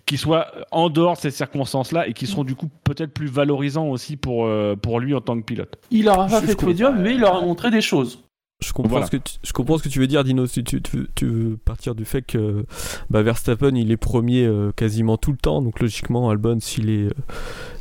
qui 0.07 0.17
soient 0.17 0.47
en 0.71 0.89
dehors 0.89 1.13
de 1.15 1.19
ces 1.21 1.29
circonstances-là 1.31 2.07
et 2.07 2.13
qui 2.13 2.25
seront 2.25 2.43
du 2.43 2.55
coup 2.55 2.67
peut-être 2.83 3.13
plus 3.13 3.27
valorisants 3.27 3.87
aussi 3.89 4.17
pour, 4.17 4.45
euh, 4.47 4.75
pour 4.75 4.99
lui 4.99 5.13
en 5.13 5.21
tant 5.21 5.37
que 5.37 5.43
pilote. 5.45 5.75
Il 5.91 6.09
aura 6.09 6.25
pas 6.27 6.41
Je- 6.41 6.47
fait 6.47 6.55
de 6.55 6.59
podium, 6.59 6.99
mais 6.99 7.13
il 7.13 7.23
aura 7.23 7.41
montré 7.41 7.69
des 7.69 7.81
choses. 7.81 8.23
Je 8.59 8.73
comprends, 8.73 8.89
Voilà. 8.89 9.05
ce 9.05 9.11
que 9.11 9.17
tu, 9.17 9.35
je 9.43 9.53
comprends 9.53 9.77
ce 9.77 9.83
que 9.83 9.89
tu 9.89 9.99
veux 9.99 10.07
dire, 10.07 10.23
Dino. 10.23 10.47
Si 10.47 10.63
tu, 10.63 10.81
tu 10.81 10.97
veux, 10.97 11.07
tu 11.13 11.27
veux 11.27 11.57
partir 11.57 11.93
du 11.93 12.05
fait 12.05 12.23
que 12.23 12.65
bah, 13.11 13.21
Verstappen 13.21 13.75
il 13.75 13.91
est 13.91 13.97
premier 13.97 14.45
euh, 14.45 14.71
quasiment 14.75 15.15
tout 15.17 15.29
le 15.31 15.37
temps, 15.37 15.61
donc 15.61 15.79
logiquement 15.79 16.31
Albon 16.31 16.57
s'il 16.59 16.89
est 16.89 17.05
euh, 17.05 17.11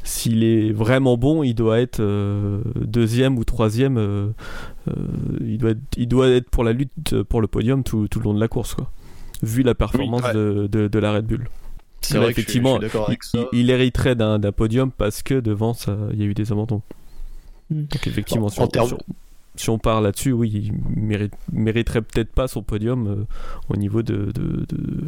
s'il 0.05 0.45
est 0.45 0.73
vraiment 0.73 1.17
bon, 1.17 1.43
il 1.43 1.55
doit 1.55 1.81
être 1.81 2.01
euh, 2.01 2.61
deuxième 2.75 3.39
ou 3.39 3.45
troisième. 3.45 3.97
euh, 3.97 4.29
euh, 4.89 4.93
il 5.41 5.57
doit 5.57 5.71
être, 5.71 5.81
il 5.97 6.09
doit 6.09 6.29
être 6.29 6.51
pour 6.51 6.63
la 6.63 6.75
lutte 6.75 7.23
pour 7.23 7.41
le 7.41 7.47
podium 7.47 7.83
tout, 7.83 8.07
tout 8.09 8.19
le 8.19 8.25
long 8.25 8.35
de 8.35 8.41
la 8.41 8.49
course, 8.49 8.75
quoi. 8.75 8.91
Vu 9.43 9.63
la 9.63 9.75
performance 9.75 10.25
ouais. 10.25 10.35
de, 10.35 10.69
de, 10.71 10.89
de 10.89 10.99
la 10.99 11.13
Red 11.13 11.27
Bull. 11.27 11.49
C'est 12.03 12.19
vrai 12.19 12.27
que 12.27 12.31
je 12.31 12.35
suis- 12.35 12.43
effectivement, 12.43 12.75
je 12.77 12.81
suis 12.81 12.89
d'accord 12.89 13.09
avec 13.09 13.25
ça. 13.25 13.39
Il, 13.53 13.61
il 13.61 13.71
hériterait 13.71 14.15
d'un 14.15 14.39
podium 14.53 14.91
parce 14.91 15.23
que 15.23 15.41
devant 15.41 15.73
ça, 15.73 15.97
il 16.13 16.21
y 16.21 16.23
a 16.23 16.27
eu 16.27 16.35
des 16.35 16.53
abandons. 16.53 16.83
Mm. 17.71 17.81
Donc 17.85 18.07
effectivement, 18.07 18.49
en 18.59 18.67
termes- 18.69 18.93
on- 18.93 19.15
si 19.61 19.71
on 19.71 19.79
part 19.79 20.01
là-dessus, 20.01 20.33
oui, 20.33 20.51
il 20.51 20.73
mérite, 21.01 21.35
mériterait 21.53 22.03
peut-être 22.03 22.33
pas 22.33 22.49
son 22.49 22.63
podium 22.63 23.07
euh, 23.07 23.25
au 23.69 23.77
niveau 23.77 24.03
de, 24.03 24.33
de, 24.33 24.65
de, 24.67 25.05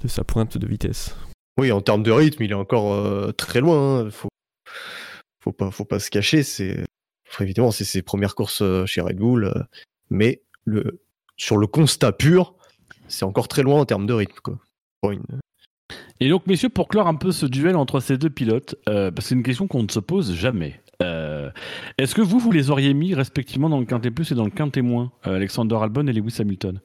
de 0.00 0.08
sa 0.08 0.24
pointe 0.24 0.58
de 0.58 0.66
vitesse. 0.66 1.16
Oui, 1.58 1.72
en 1.72 1.80
termes 1.80 2.02
de 2.02 2.10
rythme, 2.10 2.42
il 2.42 2.50
est 2.52 2.54
encore 2.54 2.94
euh, 2.94 3.32
très 3.32 3.60
loin. 3.60 4.00
hein. 4.06 4.10
Faut, 4.10 4.28
faut 5.42 5.52
pas, 5.52 5.70
faut 5.70 5.84
pas 5.84 5.98
se 5.98 6.10
cacher. 6.10 6.42
C'est, 6.42 6.84
évidemment, 7.40 7.70
c'est 7.70 7.84
ses 7.84 8.02
premières 8.02 8.34
courses 8.34 8.62
euh, 8.62 8.86
chez 8.86 9.00
Red 9.00 9.16
Bull, 9.18 9.44
euh, 9.44 9.62
mais 10.10 10.42
le, 10.64 11.00
sur 11.36 11.56
le 11.56 11.66
constat 11.66 12.12
pur, 12.12 12.54
c'est 13.08 13.24
encore 13.24 13.48
très 13.48 13.62
loin 13.62 13.80
en 13.80 13.84
termes 13.84 14.06
de 14.06 14.12
rythme, 14.14 14.38
quoi. 14.42 14.58
Pour 15.00 15.12
une- 15.12 15.22
Et 16.20 16.28
donc, 16.28 16.46
messieurs, 16.46 16.68
pour 16.68 16.88
clore 16.88 17.08
un 17.08 17.14
peu 17.14 17.32
ce 17.32 17.46
duel 17.46 17.76
entre 17.76 18.00
ces 18.00 18.18
deux 18.18 18.30
pilotes, 18.30 18.76
euh, 18.88 19.10
parce 19.10 19.24
que 19.26 19.28
c'est 19.30 19.34
une 19.34 19.42
question 19.42 19.66
qu'on 19.66 19.82
ne 19.82 19.90
se 19.90 20.00
pose 20.00 20.34
jamais. 20.34 20.80
Euh, 21.02 21.50
Est-ce 21.98 22.14
que 22.14 22.20
vous, 22.22 22.38
vous 22.38 22.52
les 22.52 22.70
auriez 22.70 22.94
mis 22.94 23.14
respectivement 23.14 23.68
dans 23.68 23.80
le 23.80 23.86
quintet 23.86 24.10
plus 24.10 24.30
et 24.32 24.34
dans 24.34 24.44
le 24.44 24.50
quintet 24.50 24.82
moins, 24.82 25.12
euh, 25.26 25.36
Alexander 25.36 25.76
Albon 25.76 26.06
et 26.06 26.12
Lewis 26.12 26.36
Hamilton? 26.40 26.80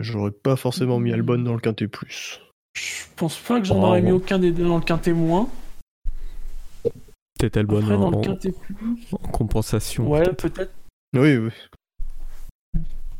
J'aurais 0.00 0.30
pas 0.32 0.56
forcément 0.56 0.98
mis 0.98 1.12
Albon 1.12 1.38
dans 1.38 1.54
le 1.54 1.60
quintet 1.60 1.88
plus. 1.88 2.40
Je 2.74 3.04
pense 3.16 3.38
pas 3.38 3.58
que 3.60 3.66
j'en 3.66 3.80
Oh, 3.80 3.86
aurais 3.86 4.02
mis 4.02 4.12
aucun 4.12 4.38
des 4.38 4.52
deux 4.52 4.64
dans 4.66 4.76
le 4.76 4.84
quintet 4.84 5.12
moins. 5.12 5.48
Peut-être 7.38 7.56
Albon 7.56 7.78
Après, 7.80 7.94
en, 7.94 7.98
dans 8.00 8.10
le 8.10 8.16
en- 8.16 8.20
quintet 8.20 8.52
plus. 8.52 8.76
en 9.12 9.28
compensation. 9.28 10.08
Ouais, 10.10 10.32
peut-être. 10.34 10.72
Oui, 11.14 11.36
oui. 11.36 11.50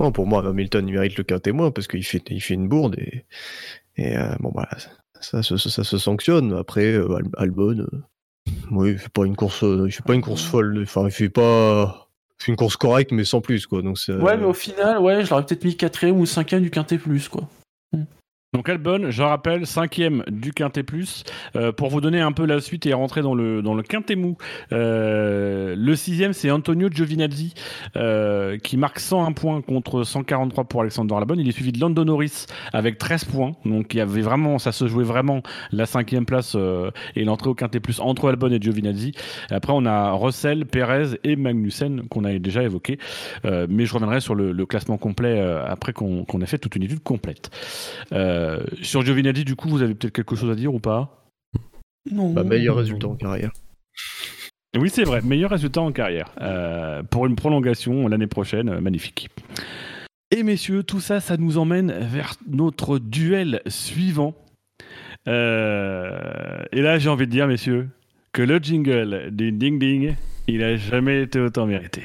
Non, 0.00 0.12
pour 0.12 0.26
moi, 0.26 0.46
Hamilton 0.46 0.86
il 0.86 0.94
mérite 0.94 1.16
le 1.16 1.24
quintet 1.24 1.52
moins 1.52 1.70
parce 1.70 1.88
qu'il 1.88 2.04
fait, 2.04 2.22
il 2.30 2.40
fait 2.40 2.54
une 2.54 2.68
bourde 2.68 2.96
et, 2.98 3.24
et 3.96 4.16
euh, 4.16 4.34
bon 4.38 4.52
bah 4.54 4.68
ça, 5.20 5.42
se- 5.42 5.56
ça, 5.56 5.82
se 5.82 5.98
sanctionne. 5.98 6.52
Après, 6.52 6.92
euh, 6.92 7.16
Al- 7.16 7.30
Albon, 7.36 7.78
euh, 7.80 8.02
oui, 8.70 8.92
il 8.92 8.98
fait 8.98 9.08
pas 9.08 9.24
une 9.24 9.36
course, 9.36 9.62
euh, 9.64 9.88
fait 9.88 10.04
pas 10.04 10.14
une 10.14 10.22
course 10.22 10.44
folle. 10.44 10.80
Enfin, 10.82 11.04
il 11.04 11.10
fait 11.10 11.28
pas, 11.28 12.08
il 12.46 12.50
une 12.50 12.56
course 12.56 12.76
correcte 12.76 13.12
mais 13.12 13.24
sans 13.24 13.40
plus 13.40 13.66
quoi. 13.66 13.82
Donc. 13.82 13.98
Ouais, 14.08 14.36
mais 14.36 14.44
au 14.44 14.54
final, 14.54 14.98
ouais, 14.98 15.24
je 15.24 15.30
l'aurais 15.30 15.44
peut-être 15.44 15.64
mis 15.64 15.76
quatrième 15.76 16.18
ou 16.18 16.26
cinquième 16.26 16.62
du 16.62 16.70
quintet 16.70 16.98
plus, 16.98 17.28
quoi. 17.28 17.48
Donc 18.54 18.70
Albon, 18.70 19.10
je 19.10 19.22
rappelle, 19.22 19.66
cinquième 19.66 20.24
du 20.26 20.54
Quintet 20.54 20.82
Plus. 20.82 21.22
Euh, 21.54 21.70
pour 21.70 21.90
vous 21.90 22.00
donner 22.00 22.22
un 22.22 22.32
peu 22.32 22.46
la 22.46 22.62
suite 22.62 22.86
et 22.86 22.94
rentrer 22.94 23.20
dans 23.20 23.34
le, 23.34 23.60
dans 23.60 23.74
le 23.74 23.82
Quintet 23.82 24.16
Mou, 24.16 24.38
euh, 24.72 25.74
le 25.76 25.96
sixième, 25.96 26.32
c'est 26.32 26.50
Antonio 26.50 26.88
Giovinazzi, 26.90 27.52
euh, 27.96 28.56
qui 28.56 28.78
marque 28.78 29.00
101 29.00 29.32
points 29.32 29.60
contre 29.60 30.02
143 30.02 30.64
pour 30.64 30.80
Alexander 30.80 31.14
Albon. 31.14 31.34
Il 31.36 31.46
est 31.46 31.52
suivi 31.52 31.72
de 31.72 31.78
Lando 31.78 32.06
Norris 32.06 32.46
avec 32.72 32.96
13 32.96 33.26
points. 33.26 33.52
Donc 33.66 33.92
il 33.92 33.98
y 33.98 34.00
avait 34.00 34.22
vraiment, 34.22 34.58
ça 34.58 34.72
se 34.72 34.88
jouait 34.88 35.04
vraiment 35.04 35.42
la 35.70 35.84
cinquième 35.84 36.24
place 36.24 36.56
et 37.16 37.24
l'entrée 37.24 37.50
au 37.50 37.54
Quintet 37.54 37.80
Plus 37.80 38.00
entre 38.00 38.30
Albon 38.30 38.50
et 38.50 38.62
Giovinazzi. 38.62 39.12
Après, 39.50 39.74
on 39.76 39.84
a 39.84 40.12
Russell, 40.12 40.64
Perez 40.64 41.18
et 41.22 41.36
Magnussen 41.36 42.08
qu'on 42.08 42.24
avait 42.24 42.38
déjà 42.38 42.62
évoqué. 42.62 42.98
Mais 43.44 43.84
je 43.84 43.92
reviendrai 43.92 44.22
sur 44.22 44.34
le, 44.34 44.64
classement 44.64 44.96
complet 44.96 45.38
après 45.66 45.92
qu'on 45.92 46.40
ait 46.40 46.46
fait 46.46 46.56
toute 46.56 46.76
une 46.76 46.84
étude 46.84 47.02
complète. 47.02 47.50
Sur 48.82 49.04
Giovinazzi, 49.04 49.44
du 49.44 49.56
coup, 49.56 49.68
vous 49.68 49.82
avez 49.82 49.94
peut-être 49.94 50.14
quelque 50.14 50.36
chose 50.36 50.50
à 50.50 50.54
dire 50.54 50.74
ou 50.74 50.80
pas? 50.80 51.26
Non. 52.10 52.32
Bah, 52.32 52.44
meilleur 52.44 52.76
résultat 52.76 53.08
en 53.08 53.16
carrière. 53.16 53.50
Oui, 54.76 54.90
c'est 54.90 55.04
vrai, 55.04 55.22
meilleur 55.22 55.50
résultat 55.50 55.80
en 55.80 55.92
carrière. 55.92 56.30
Euh, 56.40 57.02
pour 57.02 57.26
une 57.26 57.36
prolongation 57.36 58.06
l'année 58.06 58.26
prochaine, 58.26 58.68
euh, 58.68 58.80
magnifique. 58.80 59.28
Et 60.30 60.42
messieurs, 60.42 60.82
tout 60.82 61.00
ça, 61.00 61.20
ça 61.20 61.38
nous 61.38 61.56
emmène 61.56 61.90
vers 61.90 62.34
notre 62.46 62.98
duel 62.98 63.62
suivant. 63.66 64.34
Euh, 65.26 66.62
et 66.70 66.82
là, 66.82 66.98
j'ai 66.98 67.08
envie 67.08 67.26
de 67.26 67.32
dire, 67.32 67.46
messieurs, 67.46 67.88
que 68.32 68.42
le 68.42 68.58
jingle 68.58 69.30
du 69.32 69.52
ding 69.52 69.78
ding, 69.78 70.14
il 70.46 70.62
a 70.62 70.76
jamais 70.76 71.22
été 71.22 71.40
autant 71.40 71.66
mérité. 71.66 72.02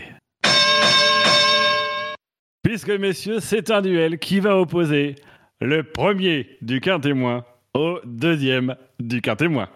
Puisque, 2.63 2.91
messieurs, 2.91 3.41
c'est 3.41 3.71
un 3.71 3.81
duel 3.81 4.19
qui 4.19 4.39
va 4.39 4.57
opposer 4.57 5.15
le 5.63 5.83
premier 5.83 6.47
du 6.61 6.81
quintémoin 6.81 7.45
au 7.73 7.99
deuxième 8.05 8.75
du 8.99 9.21
quintémoin. 9.21 9.69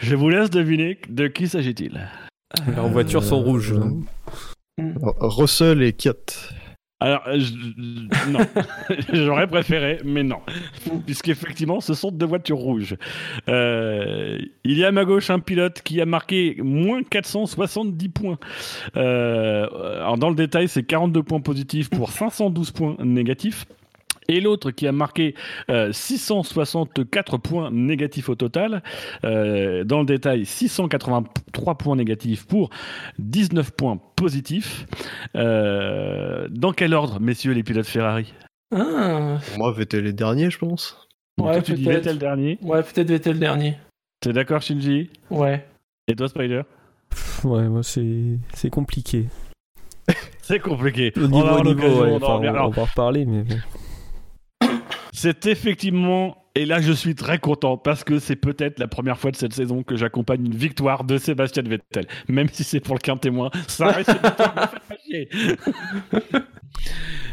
Je 0.00 0.14
vous 0.16 0.28
laisse 0.28 0.50
deviner 0.50 0.98
de 1.08 1.26
qui 1.26 1.48
s'agit-il. 1.48 2.08
Leurs 2.74 2.88
voitures 2.88 3.22
sont 3.24 3.40
rouges. 3.42 3.72
euh, 3.72 3.82
hein. 4.80 4.92
Russell 5.20 5.82
et 5.82 5.92
Kiat. 5.92 6.14
Alors, 7.00 7.22
euh, 7.28 7.38
je- 7.38 8.30
non, 8.30 8.40
j'aurais 9.12 9.46
préféré, 9.46 10.00
mais 10.04 10.24
non, 10.24 10.40
puisqu'effectivement, 11.06 11.80
ce 11.80 11.94
sont 11.94 12.10
deux 12.10 12.26
voitures 12.26 12.56
rouges. 12.58 12.96
Euh, 13.48 14.36
il 14.64 14.76
y 14.78 14.84
a 14.84 14.88
à 14.88 14.92
ma 14.92 15.04
gauche 15.04 15.30
un 15.30 15.38
pilote 15.38 15.80
qui 15.82 16.00
a 16.00 16.06
marqué 16.06 16.56
moins 16.60 17.02
470 17.04 18.08
points. 18.08 18.38
Euh, 18.96 19.66
alors, 20.00 20.18
dans 20.18 20.30
le 20.30 20.34
détail, 20.36 20.66
c'est 20.68 20.82
42 20.82 21.22
points 21.22 21.40
positifs 21.40 21.88
pour 21.90 22.10
512 22.10 22.72
points 22.72 22.96
négatifs. 23.04 23.66
Et 24.30 24.40
l'autre 24.40 24.70
qui 24.72 24.86
a 24.86 24.92
marqué 24.92 25.34
euh, 25.70 25.90
664 25.90 27.38
points 27.38 27.70
négatifs 27.70 28.28
au 28.28 28.34
total. 28.34 28.82
Euh, 29.24 29.84
dans 29.84 30.00
le 30.00 30.04
détail, 30.06 30.44
683 30.44 31.74
points 31.76 31.96
négatifs 31.96 32.46
pour 32.46 32.68
19 33.18 33.70
points 33.72 33.98
positifs. 34.16 34.86
Euh, 35.34 36.46
dans 36.50 36.72
quel 36.72 36.92
ordre, 36.92 37.20
messieurs 37.20 37.52
les 37.52 37.62
pilotes 37.62 37.86
Ferrari? 37.86 38.34
Ah, 38.74 39.38
moi, 39.56 39.72
Vettel 39.72 40.04
les 40.04 40.12
derniers, 40.12 40.50
je 40.50 40.58
pense. 40.58 41.08
Ouais, 41.40 41.52
toi, 41.54 41.62
tu 41.62 41.72
dis. 41.72 41.84
Vettel 41.84 42.18
dernier. 42.18 42.58
ouais, 42.60 42.82
peut-être 42.82 43.08
Vettel 43.08 43.38
dernier. 43.38 43.78
T'es 44.20 44.34
d'accord, 44.34 44.60
Shinji? 44.60 45.08
Ouais. 45.30 45.64
Et 46.06 46.14
toi, 46.14 46.28
Spider? 46.28 46.62
Pff, 47.08 47.44
Ouais, 47.46 47.68
moi 47.68 47.82
c'est 47.82 48.38
c'est 48.52 48.68
compliqué. 48.70 49.26
C'est 50.42 50.60
compliqué. 50.60 51.12
Au 51.16 51.24
On 51.24 51.28
niveau, 51.28 51.46
va 51.46 51.62
niveau, 51.62 52.02
ouais, 52.02 52.18
on, 52.20 52.42
Alors, 52.42 52.68
on 52.68 52.70
va 52.70 52.82
en 52.82 52.84
reparler, 52.86 53.26
mais. 53.26 53.44
C'est 55.12 55.46
effectivement, 55.46 56.44
et 56.54 56.64
là 56.64 56.80
je 56.80 56.92
suis 56.92 57.14
très 57.14 57.38
content 57.38 57.76
parce 57.76 58.04
que 58.04 58.18
c'est 58.18 58.36
peut-être 58.36 58.78
la 58.78 58.88
première 58.88 59.18
fois 59.18 59.30
de 59.30 59.36
cette 59.36 59.52
saison 59.52 59.82
que 59.82 59.96
j'accompagne 59.96 60.46
une 60.46 60.54
victoire 60.54 61.04
de 61.04 61.18
Sébastien 61.18 61.62
Vettel. 61.62 62.06
Même 62.28 62.48
si 62.52 62.64
c'est 62.64 62.80
pour 62.80 62.94
le 62.94 63.00
quin 63.00 63.16
témoin, 63.16 63.50
ça 63.66 63.88
reste 63.88 64.10
une 64.10 64.28
victoire, 64.28 64.74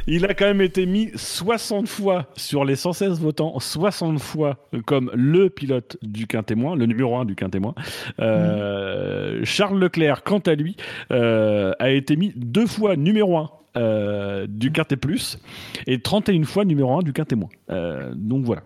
Il 0.08 0.26
a 0.26 0.36
quand 0.36 0.46
même 0.46 0.62
été 0.62 0.86
mis 0.86 1.12
60 1.16 1.88
fois 1.88 2.28
sur 2.36 2.64
les 2.64 2.76
116 2.76 3.20
votants, 3.20 3.60
60 3.60 4.20
fois 4.20 4.58
comme 4.86 5.10
le 5.16 5.50
pilote 5.50 5.98
du 6.04 6.28
quintémoin, 6.28 6.76
le 6.76 6.86
numéro 6.86 7.18
1 7.18 7.26
du 7.26 7.36
quintémoin. 7.36 7.74
Euh, 8.20 9.42
Charles 9.44 9.80
Leclerc, 9.80 10.24
quant 10.24 10.40
à 10.40 10.54
lui, 10.54 10.76
euh, 11.12 11.74
a 11.80 11.90
été 11.90 12.16
mis 12.18 12.34
deux 12.36 12.68
fois 12.68 12.96
numéro 12.96 13.38
1 13.38 13.50
euh, 13.78 14.48
du 14.48 14.72
Quintet 14.72 14.96
Plus 14.96 15.40
et 15.88 16.00
31 16.00 16.44
fois 16.44 16.66
numéro 16.66 16.98
1 16.98 17.02
du 17.02 17.12
Quintet 17.12 17.36
Moins. 17.36 17.50
Euh, 17.72 18.12
donc 18.16 18.46
voilà. 18.46 18.62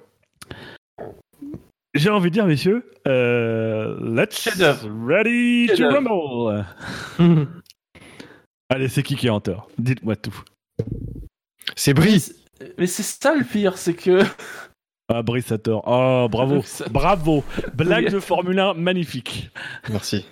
J'ai 1.93 2.09
envie 2.09 2.29
de 2.29 2.33
dire, 2.33 2.45
messieurs, 2.45 2.85
let's 3.05 4.47
ready 5.07 5.69
to 5.75 5.87
rumble. 5.87 6.65
Allez, 8.69 8.87
c'est 8.89 9.01
qui 9.01 9.15
qui 9.15 9.27
est 9.27 9.31
en 9.31 9.39
tort? 9.39 9.69
Dites-moi 9.79 10.15
tout. 10.15 10.43
C'est 11.75 11.93
Brice. 11.93 12.35
Mais 12.77 12.87
c'est 12.87 13.03
ça 13.03 13.35
le 13.35 13.43
pire, 13.43 13.77
c'est 13.77 13.93
que. 13.93 14.21
Ah, 15.07 15.23
Brice 15.23 15.51
a 15.51 15.57
tort. 15.57 15.83
Oh, 15.87 16.27
bravo. 16.29 16.63
bravo. 16.91 17.43
Blague 17.73 18.11
de 18.11 18.19
Formule 18.19 18.59
1 18.59 18.75
magnifique. 18.75 19.49
Merci. 19.89 20.25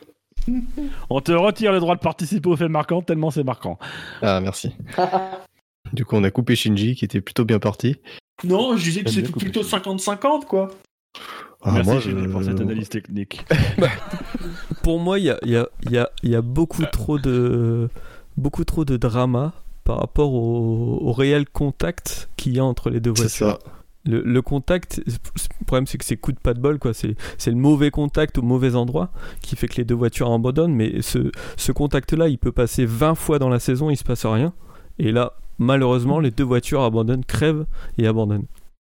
On 1.10 1.20
te 1.20 1.32
retire 1.32 1.72
le 1.72 1.80
droit 1.80 1.96
de 1.96 2.00
participer 2.00 2.50
au 2.50 2.56
fait 2.56 2.70
marquant 2.70 3.02
tellement 3.02 3.32
c'est 3.32 3.44
marquant. 3.44 3.80
Ah, 4.22 4.40
merci. 4.40 4.74
du 5.94 6.06
coup, 6.06 6.16
on 6.16 6.24
a 6.24 6.32
coupé 6.32 6.56
Shinji 6.56 6.96
qui 6.96 7.06
était 7.06 7.22
plutôt 7.22 7.46
bien 7.46 7.60
parti. 7.60 7.98
Non, 8.44 8.78
je 8.78 8.84
disais 8.84 9.04
que 9.04 9.10
c'était 9.10 9.32
plutôt 9.32 9.64
50-50, 9.64 10.46
quoi. 10.46 10.70
Ah, 11.64 11.72
Merci 11.72 11.90
moi, 11.90 12.00
je... 12.00 12.28
pour 12.28 12.44
cette 12.44 12.62
analyse 12.62 12.90
technique. 12.90 13.46
Bah, 13.80 13.90
pour 14.84 15.00
moi, 15.00 15.18
il 15.18 15.26
y 15.26 15.32
a, 15.32 15.40
y, 15.44 15.56
a, 15.56 15.68
y, 15.90 15.98
a, 15.98 16.10
y 16.22 16.36
a, 16.36 16.42
beaucoup 16.42 16.86
trop 16.86 17.18
de 17.18 17.90
beaucoup 18.38 18.64
trop 18.64 18.86
de 18.86 18.96
drama 18.96 19.54
par 19.88 20.00
rapport 20.00 20.34
au, 20.34 21.00
au 21.02 21.14
réel 21.14 21.48
contact 21.48 22.30
qu'il 22.36 22.54
y 22.54 22.60
a 22.60 22.66
entre 22.66 22.90
les 22.90 23.00
deux 23.00 23.12
voitures. 23.12 23.30
C'est 23.30 23.46
ça. 23.46 23.60
Le, 24.04 24.22
le, 24.22 24.42
contact, 24.42 25.02
le 25.08 25.66
problème 25.66 25.88
c'est 25.88 25.98
que 25.98 26.04
c'est 26.04 26.18
coup 26.18 26.34
de 26.34 26.40
pas 26.40 26.54
de 26.54 26.60
bol, 26.60 26.78
quoi. 26.78 26.94
C'est, 26.94 27.16
le 27.46 27.56
mauvais 27.56 27.90
contact 27.90 28.38
au 28.38 28.42
mauvais 28.42 28.76
endroit 28.76 29.12
qui 29.42 29.56
fait 29.56 29.70
que 29.70 29.78
les 29.78 29.86
deux 29.86 29.96
voitures 29.96 30.30
abandonnent. 30.30 30.74
Mais 30.74 31.02
ce, 31.02 31.32
ce 31.56 31.72
contact-là, 31.72 32.28
il 32.28 32.38
peut 32.38 32.52
passer 32.52 32.86
20 32.86 33.16
fois 33.16 33.40
dans 33.40 33.48
la 33.48 33.60
saison, 33.60 33.90
il 33.90 33.96
se 33.96 34.04
passe 34.04 34.26
rien. 34.26 34.52
Et 35.00 35.14
là, 35.14 35.32
malheureusement, 35.58 36.20
les 36.20 36.32
deux 36.32 36.44
voitures 36.44 36.82
abandonnent, 36.82 37.24
crèvent 37.24 37.66
et 37.98 38.08
abandonnent. 38.08 38.48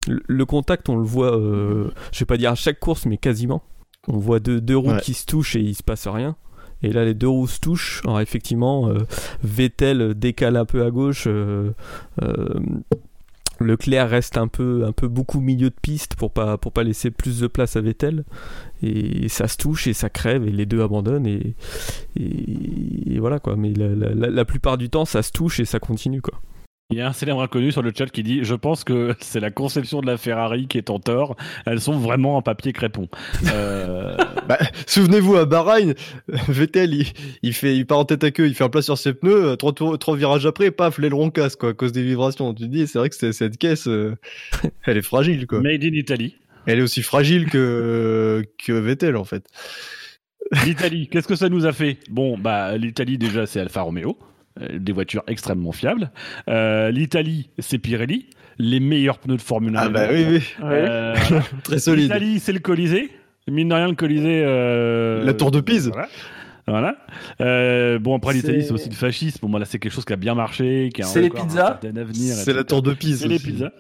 Le, 0.09 0.47
contact, 0.47 0.89
on 0.89 0.97
le 0.97 1.05
voit, 1.05 1.37
euh, 1.37 1.91
je 2.11 2.21
vais 2.21 2.27
pas 2.27 2.39
dire 2.39 2.53
à 2.53 2.55
chaque 2.55 2.81
course, 2.81 3.05
mais 3.05 3.19
quasiment. 3.19 3.63
On 4.09 4.17
voit 4.17 4.41
deux, 4.41 4.63
deux 4.63 4.79
roues 4.79 4.97
qui 5.03 5.13
se 5.13 5.27
touchent 5.27 5.57
et 5.57 5.61
il 5.61 5.75
se 5.75 5.83
passe 5.83 6.09
rien. 6.09 6.37
Et 6.83 6.93
là, 6.93 7.05
les 7.05 7.15
deux 7.15 7.29
roues 7.29 7.47
se 7.47 7.61
touchent. 7.61 8.03
Alors, 8.05 8.21
effectivement, 8.21 8.89
euh, 8.89 8.99
Vettel 9.43 10.15
décale 10.15 10.57
un 10.57 10.65
peu 10.65 10.85
à 10.85 10.91
gauche. 10.91 11.27
Euh, 11.27 11.73
Leclerc 13.61 14.11
reste 14.11 14.37
un 14.37 14.49
peu, 14.49 14.85
un 14.87 14.93
peu 14.93 15.09
beaucoup 15.09 15.41
milieu 15.41 15.71
de 15.71 15.75
piste 15.81 16.15
pour 16.17 16.31
pas, 16.33 16.59
pour 16.59 16.73
pas 16.73 16.83
laisser 16.83 17.11
plus 17.11 17.41
de 17.41 17.47
place 17.47 17.77
à 17.77 17.81
Vettel. 17.81 18.25
Et 18.83 19.29
ça 19.29 19.49
se 19.49 19.57
touche 19.57 19.87
et 19.87 19.95
ça 19.95 20.11
crève 20.11 20.47
et 20.47 20.53
les 20.53 20.67
deux 20.67 20.83
abandonnent. 20.83 21.27
Et, 21.27 21.55
voilà 23.19 23.39
quoi. 23.39 23.57
Mais 23.57 23.73
la, 23.73 24.45
plupart 24.45 24.79
du 24.79 24.91
temps, 24.91 25.05
ça 25.05 25.23
se 25.23 25.33
touche 25.33 25.61
et 25.61 25.65
ça 25.65 25.79
continue 25.79 26.21
quoi. 26.21 26.41
Il 26.91 26.99
y 26.99 27.01
a 27.01 27.09
un 27.09 27.13
célèbre 27.13 27.43
inconnu 27.43 27.73
sur 27.73 27.83
le 27.83 27.93
chat 27.93 28.07
qui 28.07 28.23
dit 28.23 28.45
Je 28.45 28.55
pense 28.55 28.85
que 28.85 29.17
c'est 29.21 29.41
la 29.41 29.51
conception 29.51 30.01
de 30.01 30.07
la 30.07 30.17
Ferrari 30.17 30.69
qui 30.69 30.79
est 30.79 30.89
en 30.89 31.01
tort. 31.01 31.37
Elles 31.65 31.81
sont 31.81 31.99
vraiment 31.99 32.37
en 32.37 32.43
papier 32.43 32.73
crépon. 32.73 33.09
Euh... 33.53 34.17
bah, 34.49 34.59
Souvenez-vous 34.87 35.35
à 35.37 35.47
Bahreïn, 35.47 35.95
Vettel 36.49 37.05
il, 37.43 37.53
fait, 37.55 37.77
il 37.77 37.87
part 37.87 37.99
en 37.99 38.05
tête 38.05 38.23
à 38.23 38.31
queue, 38.31 38.47
il 38.47 38.55
fait 38.55 38.63
un 38.63 38.69
plat 38.69 38.83
sur 38.83 38.99
ses 38.99 39.15
pneus. 39.15 39.57
Trois, 39.57 39.73
trois 39.99 40.17
virages 40.17 40.47
après, 40.47 40.71
paf, 40.71 40.99
l'aileron 40.99 41.31
casse 41.31 41.57
quoi, 41.57 41.71
à 41.71 41.73
cause 41.73 41.91
des 41.91 42.05
vibrations. 42.05 42.55
Tu 42.55 42.65
te 42.65 42.69
dis 42.69 42.87
C'est 42.87 43.01
vrai 43.01 43.11
que 43.11 43.33
cette 43.33 43.59
caisse, 43.59 43.89
euh, 43.89 44.15
elle 44.85 44.97
est 44.97 45.03
fragile 45.03 45.49
quoi. 45.49 45.61
Made 45.61 45.83
in 45.83 45.93
Italy. 45.93 46.37
Elle 46.67 46.79
est 46.79 46.83
aussi 46.83 47.03
fragile 47.03 47.51
que, 47.51 48.45
que 48.65 48.73
Vettel 48.73 49.17
en 49.17 49.25
fait. 49.25 49.45
L'Italie, 50.65 51.09
qu'est-ce 51.09 51.27
que 51.27 51.35
ça 51.35 51.49
nous 51.49 51.67
a 51.67 51.73
fait? 51.73 51.99
Bon, 52.11 52.39
bah 52.39 52.77
l'Italie 52.77 53.19
déjà 53.19 53.47
c'est 53.47 53.59
Alfa 53.59 53.83
Romeo. 53.83 54.17
Euh, 54.61 54.79
des 54.79 54.93
voitures 54.93 55.23
extrêmement 55.27 55.73
fiables. 55.73 56.11
Euh, 56.49 56.91
L'Italie, 56.91 57.51
c'est 57.59 57.79
Pirelli, 57.79 58.27
les 58.59 58.81
meilleurs 58.81 59.19
pneus 59.19 59.37
de 59.37 59.43
Formule 59.43 59.77
1. 59.77 59.81
Ah 59.81 59.89
bah 59.89 60.09
oui, 60.11 60.25
oui. 60.29 60.43
Euh, 60.63 61.15
Très 61.65 61.79
solide. 61.79 62.05
L'Italie, 62.05 62.41
c'est 62.41 62.53
le 62.53 62.61
Colisée. 62.61 63.11
Mine 63.49 63.69
de 63.69 63.75
rien, 63.75 63.89
le 63.89 63.95
Colisée. 63.95 64.43
La 65.25 65.35
Tour 65.35 65.51
de 65.51 65.61
Pise. 65.61 65.93
Voilà. 66.69 66.97
Euh, 67.41 68.01
bon, 68.01 68.17
après 68.17 68.35
l'Italie, 68.35 68.65
c'est 68.65 68.73
aussi 68.73 68.89
le 68.89 68.95
fascisme. 68.97 69.39
Bon, 69.43 69.49
bah, 69.49 69.61
là, 69.61 69.67
c'est 69.67 69.79
quelque 69.79 69.93
chose 69.93 70.05
qui 70.05 70.13
a 70.13 70.17
bien 70.17 70.35
marché, 70.35 70.91
qui 70.93 71.03
a 71.03 71.05
C'est 71.05 71.21
les 71.21 71.31
pizzas. 71.31 71.79
C'est 72.35 72.53
la 72.53 72.65
tour 72.65 72.83
de 72.83 72.93
Pise. 72.93 73.21
C'est 73.21 73.29
les 73.29 73.39
pizzas. 73.39 73.73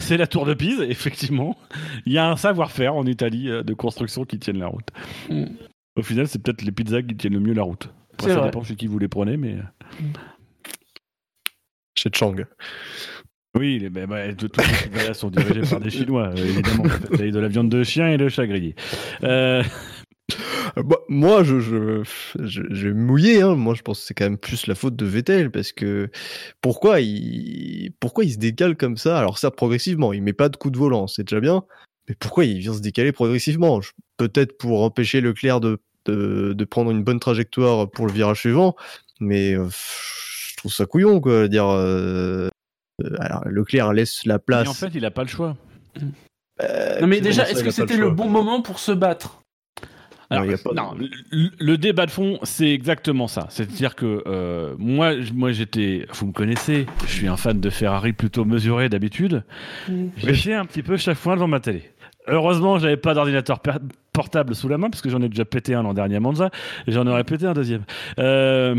C'est 0.00 0.16
la 0.16 0.26
tour 0.26 0.44
de 0.44 0.54
Pise, 0.54 0.80
effectivement. 0.88 1.56
Il 2.04 2.12
y 2.12 2.18
a 2.18 2.28
un 2.28 2.36
savoir-faire 2.36 2.96
en 2.96 3.06
Italie 3.06 3.48
de 3.48 3.74
construction 3.74 4.24
qui 4.24 4.38
tienne 4.38 4.58
la 4.58 4.66
route. 4.66 4.88
Mm. 5.30 5.44
Au 5.96 6.02
final, 6.02 6.26
c'est 6.26 6.42
peut-être 6.42 6.62
les 6.62 6.72
pizzas 6.72 7.02
qui 7.02 7.16
tiennent 7.16 7.34
le 7.34 7.40
mieux 7.40 7.54
la 7.54 7.62
route. 7.62 7.90
Après, 8.14 8.34
ça 8.34 8.40
dépend 8.40 8.62
chez 8.62 8.76
qui 8.76 8.86
vous 8.86 8.98
les 8.98 9.08
prenez, 9.08 9.36
mais. 9.36 9.58
Chez 11.94 12.10
Chang. 12.12 12.36
Oui, 13.56 13.78
les, 13.78 13.88
bah, 13.88 14.06
bah, 14.06 14.34
toutes 14.34 14.56
les 14.58 15.14
sont 15.14 15.30
dirigées 15.30 15.68
par 15.68 15.80
des 15.80 15.90
Chinois, 15.90 16.30
euh, 16.36 16.44
évidemment. 16.44 16.84
de 16.84 17.38
la 17.38 17.48
viande 17.48 17.70
de 17.70 17.82
chien 17.84 18.08
et 18.10 18.18
de 18.18 18.28
chat 18.28 18.46
grillé. 18.46 18.74
Euh... 19.22 19.62
Bah, 20.76 20.96
moi, 21.08 21.42
je, 21.42 21.60
je, 21.60 22.02
je, 22.38 22.62
je, 22.68 22.88
vais 22.88 22.94
mouiller. 22.94 23.40
Hein. 23.40 23.54
Moi, 23.54 23.74
je 23.74 23.80
pense 23.80 24.00
que 24.00 24.06
c'est 24.06 24.14
quand 24.14 24.24
même 24.24 24.36
plus 24.36 24.66
la 24.66 24.74
faute 24.74 24.94
de 24.94 25.06
Vettel 25.06 25.50
parce 25.50 25.72
que 25.72 26.10
pourquoi 26.60 27.00
il, 27.00 27.92
pourquoi 27.98 28.24
il 28.24 28.32
se 28.32 28.38
décale 28.38 28.76
comme 28.76 28.98
ça? 28.98 29.18
Alors, 29.18 29.38
ça, 29.38 29.50
progressivement, 29.50 30.12
il 30.12 30.22
met 30.22 30.34
pas 30.34 30.50
de 30.50 30.56
coup 30.56 30.70
de 30.70 30.76
volant, 30.76 31.06
c'est 31.06 31.22
déjà 31.22 31.40
bien. 31.40 31.64
Mais 32.08 32.14
pourquoi 32.18 32.44
il 32.44 32.58
vient 32.58 32.74
se 32.74 32.82
décaler 32.82 33.12
progressivement? 33.12 33.80
Peut-être 34.18 34.58
pour 34.58 34.82
empêcher 34.82 35.22
Leclerc 35.22 35.60
de 35.60 35.80
de, 36.12 36.64
prendre 36.64 36.90
une 36.90 37.02
bonne 37.02 37.20
trajectoire 37.20 37.90
pour 37.90 38.06
le 38.06 38.12
virage 38.12 38.40
suivant, 38.40 38.76
mais 39.20 39.54
euh, 39.54 39.68
je 39.68 40.56
trouve 40.56 40.72
ça 40.72 40.86
couillon, 40.86 41.20
quoi. 41.20 41.48
Dire, 41.48 41.66
euh, 41.66 42.48
alors, 43.18 43.44
Leclerc 43.46 43.92
laisse 43.92 44.24
la 44.26 44.38
place. 44.38 44.64
Mais 44.64 44.68
en 44.68 44.74
fait, 44.74 44.90
il 44.94 45.04
a 45.04 45.10
pas 45.10 45.22
le 45.22 45.28
choix. 45.28 45.56
Euh, 46.62 47.00
non, 47.00 47.06
mais 47.06 47.20
déjà, 47.20 47.48
est-ce 47.48 47.62
que 47.62 47.70
c'était 47.70 47.96
le, 47.96 48.10
bon 48.10 48.28
moment 48.28 48.62
pour 48.62 48.78
se 48.78 48.92
battre? 48.92 49.42
Alors, 50.28 50.44
non, 50.74 50.96
le, 51.30 51.76
débat 51.76 52.06
de 52.06 52.10
fond, 52.10 52.40
c'est 52.42 52.70
exactement 52.70 53.28
ça. 53.28 53.46
C'est-à-dire 53.48 53.94
que 53.94 54.74
moi, 54.76 55.12
moi 55.32 55.52
j'étais, 55.52 56.06
vous 56.14 56.26
me 56.26 56.32
connaissez, 56.32 56.86
je 57.06 57.12
suis 57.12 57.28
un 57.28 57.36
fan 57.36 57.60
de 57.60 57.70
Ferrari 57.70 58.12
plutôt 58.12 58.44
mesuré 58.44 58.88
d'habitude. 58.88 59.44
Mm. 59.88 60.08
J'ai 60.16 60.54
un 60.54 60.64
petit 60.64 60.82
peu 60.82 60.96
chaque 60.96 61.18
fois 61.18 61.36
devant 61.36 61.46
ma 61.46 61.60
télé. 61.60 61.92
Heureusement, 62.26 62.78
j'avais 62.78 62.96
pas 62.96 63.14
d'ordinateur 63.14 63.60
portable 64.16 64.54
sous 64.54 64.68
la 64.68 64.78
main 64.78 64.88
parce 64.88 65.02
que 65.02 65.10
j'en 65.10 65.20
ai 65.20 65.28
déjà 65.28 65.44
pété 65.44 65.74
un 65.74 65.82
l'an 65.82 65.92
dernier 65.92 66.16
à 66.16 66.20
Monza 66.20 66.48
et 66.86 66.92
j'en 66.92 67.06
aurais 67.06 67.22
pété 67.22 67.44
un 67.44 67.52
deuxième. 67.52 67.84
Euh, 68.18 68.74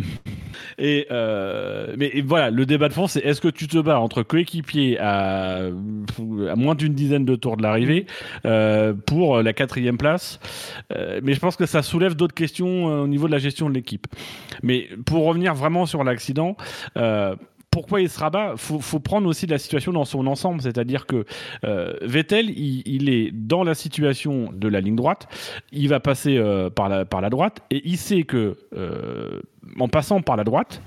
et 0.79 1.05
euh, 1.11 1.93
mais 1.95 2.23
voilà, 2.25 2.49
le 2.49 2.65
débat 2.65 2.89
de 2.89 2.93
fond, 2.93 3.05
c'est 3.05 3.19
est-ce 3.19 3.39
que 3.39 3.47
tu 3.47 3.67
te 3.67 3.77
bats 3.77 3.99
entre 3.99 4.23
coéquipiers 4.23 4.97
à, 4.99 5.69
moins 6.55 6.73
d'une 6.73 6.95
dizaine 6.95 7.23
de 7.23 7.35
tours 7.35 7.55
de 7.55 7.61
l'arrivée 7.61 8.07
euh, 8.45 8.93
pour 9.05 9.43
la 9.43 9.53
quatrième 9.53 9.99
place? 9.99 10.39
Euh, 10.91 11.19
Mais 11.21 11.33
je 11.33 11.39
pense 11.39 11.55
que 11.55 11.67
ça 11.67 11.83
soulève 11.83 12.15
d'autres 12.15 12.33
questions 12.33 12.85
au 12.85 13.07
niveau 13.07 13.27
de 13.27 13.31
la 13.31 13.37
gestion 13.37 13.69
de 13.69 13.75
l'équipe. 13.75 14.07
Mais 14.63 14.89
pour 15.05 15.23
revenir 15.23 15.53
vraiment 15.53 15.85
sur 15.85 16.03
l'accident. 16.03 16.57
Pourquoi 17.77 18.01
il 18.01 18.09
se 18.09 18.19
rabat 18.19 18.55
faut, 18.57 18.79
faut 18.79 18.99
prendre 18.99 19.29
aussi 19.29 19.45
la 19.45 19.59
situation 19.59 19.93
dans 19.93 20.03
son 20.03 20.25
ensemble, 20.25 20.63
c'est-à-dire 20.63 21.05
que 21.05 21.25
euh, 21.63 21.93
Vettel, 22.01 22.49
il, 22.49 23.07
est 23.07 23.29
dans 23.31 23.63
la 23.63 23.75
situation 23.75 24.51
de 24.51 24.67
la 24.67 24.81
ligne 24.81 24.95
droite, 24.95 25.27
il 25.71 25.87
va 25.87 25.99
passer 25.99 26.39
euh, 26.39 26.71
par, 26.71 26.89
la, 26.89 27.05
par 27.05 27.21
la 27.21 27.29
droite 27.29 27.59
et 27.69 27.83
il 27.85 27.97
sait 27.97 28.23
que 28.23 28.57
euh, 28.75 29.41
en 29.79 29.87
passant 29.87 30.21
par 30.21 30.35
la 30.35 30.43
droite, 30.43 30.81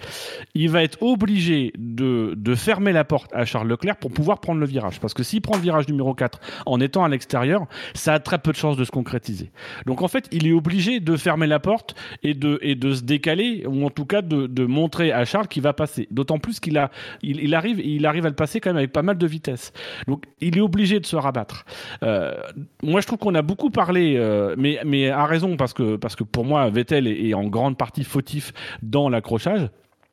il 0.54 0.68
va 0.70 0.82
être 0.82 1.02
obligé 1.02 1.72
de, 1.78 2.34
de, 2.36 2.54
fermer 2.54 2.92
la 2.92 3.04
porte 3.04 3.30
à 3.34 3.44
Charles 3.44 3.68
Leclerc 3.68 3.96
pour 3.96 4.10
pouvoir 4.10 4.40
prendre 4.40 4.60
le 4.60 4.66
virage. 4.66 5.00
Parce 5.00 5.14
que 5.14 5.22
s'il 5.22 5.40
prend 5.40 5.56
le 5.56 5.62
virage 5.62 5.88
numéro 5.88 6.14
4 6.14 6.40
en 6.66 6.80
étant 6.80 7.04
à 7.04 7.08
l'extérieur, 7.08 7.66
ça 7.94 8.14
a 8.14 8.18
très 8.18 8.38
peu 8.38 8.52
de 8.52 8.56
chances 8.56 8.76
de 8.76 8.84
se 8.84 8.90
concrétiser. 8.90 9.50
Donc 9.86 10.02
en 10.02 10.08
fait, 10.08 10.28
il 10.32 10.46
est 10.46 10.52
obligé 10.52 11.00
de 11.00 11.16
fermer 11.16 11.46
la 11.46 11.60
porte 11.60 11.94
et 12.22 12.34
de, 12.34 12.58
et 12.62 12.74
de 12.74 12.94
se 12.94 13.02
décaler, 13.02 13.64
ou 13.66 13.84
en 13.84 13.90
tout 13.90 14.06
cas 14.06 14.22
de, 14.22 14.46
de 14.46 14.64
montrer 14.66 15.12
à 15.12 15.24
Charles 15.24 15.48
qu'il 15.48 15.62
va 15.62 15.72
passer. 15.72 16.08
D'autant 16.10 16.38
plus 16.38 16.60
qu'il 16.60 16.78
a, 16.78 16.90
il, 17.22 17.54
arrive, 17.54 17.80
il 17.80 18.06
arrive 18.06 18.26
à 18.26 18.28
le 18.28 18.34
passer 18.34 18.60
quand 18.60 18.70
même 18.70 18.78
avec 18.78 18.92
pas 18.92 19.02
mal 19.02 19.18
de 19.18 19.26
vitesse. 19.26 19.72
Donc 20.06 20.24
il 20.40 20.56
est 20.56 20.62
obligé 20.62 21.00
de 21.00 21.06
se 21.06 21.16
rabattre. 21.16 21.64
Euh, 22.02 22.34
moi, 22.82 23.00
je 23.00 23.06
trouve 23.06 23.18
qu'on 23.18 23.34
a 23.34 23.42
beaucoup 23.42 23.70
parlé, 23.70 24.14
euh, 24.16 24.54
mais, 24.58 24.80
mais 24.84 25.08
à 25.08 25.24
raison, 25.26 25.56
parce 25.56 25.72
que, 25.72 25.96
parce 25.96 26.16
que 26.16 26.24
pour 26.24 26.44
moi, 26.44 26.68
Vettel 26.70 27.06
est 27.06 27.34
en 27.34 27.44
grande 27.44 27.76
partie 27.76 28.04
fautif 28.04 28.52
dans 28.82 29.08
l'accrochage. 29.08 29.68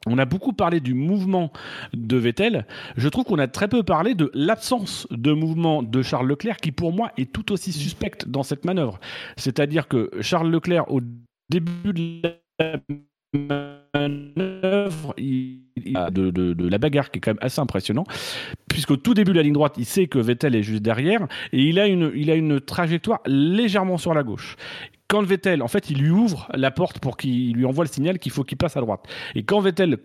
On 0.06 0.18
a 0.18 0.26
beaucoup 0.26 0.54
parlé 0.54 0.80
du 0.80 0.94
mouvement 0.94 1.52
de 1.94 2.18
Vettel. 2.18 2.66
Je 2.96 3.10
trouve 3.10 3.26
qu'on 3.26 3.40
a 3.40 3.48
très 3.48 3.68
peu 3.68 3.84
parlé 3.84 4.16
de 4.16 4.32
l'absence 4.34 5.08
de 5.12 5.34
mouvement 5.34 5.84
de 5.84 6.02
Charles 6.02 6.28
Leclerc, 6.28 6.58
qui 6.58 6.72
pour 6.72 6.94
moi 6.94 7.12
est 7.18 7.32
tout 7.32 7.52
aussi 7.52 7.74
suspecte 7.74 8.28
dans 8.28 8.44
cette 8.44 8.64
manœuvre. 8.64 9.00
C'est-à-dire 9.36 9.88
que 9.88 10.10
Charles 10.22 10.50
Leclerc, 10.50 10.92
au 10.92 11.02
début 11.50 11.94
de 11.94 12.22
la 12.60 12.80
manœuvre, 13.94 15.14
de, 15.18 16.70
la 16.70 16.78
bagarre 16.78 17.12
qui 17.12 17.18
est 17.18 17.22
quand 17.22 17.32
même 17.32 17.38
assez 17.42 17.60
impressionnant, 17.60 18.06
puisqu'au 18.70 18.98
tout 18.98 19.14
début 19.14 19.32
de 19.32 19.38
la 19.38 19.44
ligne 19.44 19.54
droite, 19.54 19.76
il 19.78 19.86
sait 19.86 20.08
que 20.08 20.20
Vettel 20.20 20.56
est 20.56 20.64
juste 20.64 20.84
derrière, 20.84 21.28
et 21.52 21.62
il 21.62 21.80
a 21.80 21.88
une, 21.88 22.12
il 22.16 22.32
a 22.32 22.36
une 22.36 22.62
trajectoire 22.62 23.20
légèrement 23.26 23.98
sur 23.98 24.14
la 24.14 24.24
gauche 24.24 24.56
quand 25.08 25.24
Vettel, 25.24 25.62
en 25.62 25.68
fait, 25.68 25.90
il 25.90 26.00
lui 26.00 26.10
ouvre 26.10 26.50
la 26.54 26.70
porte 26.70 27.00
pour 27.00 27.16
qu'il 27.16 27.54
lui 27.54 27.66
envoie 27.66 27.86
le 27.86 27.90
signal 27.90 28.20
qu'il 28.20 28.32
faut 28.32 28.44
qu'il 28.44 28.58
passe 28.58 28.76
à 28.76 28.82
droite. 28.82 29.06
Et 29.36 29.44
quand 29.44 29.62
Vettel 29.62 29.98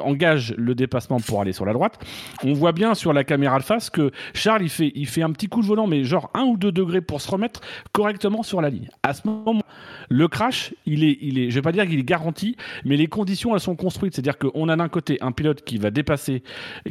engage 0.00 0.52
le 0.56 0.74
dépassement 0.74 1.20
pour 1.20 1.40
aller 1.40 1.52
sur 1.52 1.64
la 1.64 1.72
droite, 1.72 2.04
on 2.42 2.54
voit 2.54 2.72
bien 2.72 2.94
sur 2.94 3.12
la 3.12 3.22
caméra 3.22 3.58
de 3.58 3.64
face 3.64 3.88
que 3.88 4.10
Charles, 4.34 4.62
il 4.62 4.68
fait, 4.68 4.92
il 4.94 5.06
fait 5.06 5.22
un 5.22 5.30
petit 5.30 5.48
coup 5.48 5.62
de 5.62 5.66
volant, 5.66 5.86
mais 5.86 6.02
genre 6.02 6.30
un 6.34 6.42
ou 6.42 6.56
deux 6.56 6.72
degrés 6.72 7.00
pour 7.00 7.20
se 7.20 7.30
remettre 7.30 7.60
correctement 7.92 8.42
sur 8.42 8.60
la 8.60 8.70
ligne. 8.70 8.88
À 9.04 9.14
ce 9.14 9.28
moment, 9.28 9.62
le 10.08 10.28
crash, 10.28 10.74
il 10.86 11.04
est, 11.04 11.18
il 11.20 11.38
est, 11.38 11.50
je 11.50 11.54
vais 11.54 11.62
pas 11.62 11.72
dire 11.72 11.86
qu'il 11.86 12.00
est 12.00 12.04
garanti, 12.04 12.56
mais 12.84 12.96
les 12.96 13.06
conditions, 13.06 13.54
elles 13.54 13.60
sont 13.60 13.76
construites. 13.76 14.14
C'est-à-dire 14.14 14.38
qu'on 14.38 14.68
a 14.68 14.76
d'un 14.76 14.88
côté 14.88 15.18
un 15.20 15.30
pilote 15.30 15.62
qui 15.62 15.78
va 15.78 15.90
dépasser, 15.90 16.42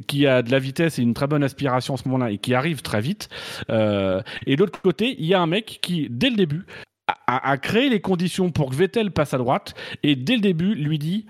qui 0.07 0.25
a 0.25 0.41
de 0.41 0.51
la 0.51 0.59
vitesse 0.59 0.99
et 0.99 1.01
une 1.01 1.13
très 1.13 1.27
bonne 1.27 1.43
aspiration 1.43 1.95
en 1.95 1.97
ce 1.97 2.07
moment-là 2.07 2.31
et 2.31 2.37
qui 2.37 2.53
arrive 2.53 2.81
très 2.81 3.01
vite. 3.01 3.27
Euh, 3.69 4.21
et 4.45 4.55
de 4.55 4.61
l'autre 4.61 4.81
côté, 4.81 5.15
il 5.19 5.25
y 5.25 5.33
a 5.33 5.41
un 5.41 5.47
mec 5.47 5.79
qui, 5.81 6.07
dès 6.09 6.29
le 6.29 6.37
début, 6.37 6.65
a, 7.07 7.57
créé 7.57 7.89
les 7.89 8.01
conditions 8.01 8.51
pour 8.51 8.71
que 8.71 8.75
Vettel 8.75 9.11
passe 9.11 9.33
à 9.33 9.37
droite 9.37 9.73
et 10.03 10.15
dès 10.15 10.35
le 10.35 10.41
début 10.41 10.75
lui 10.75 10.99
dit 10.99 11.25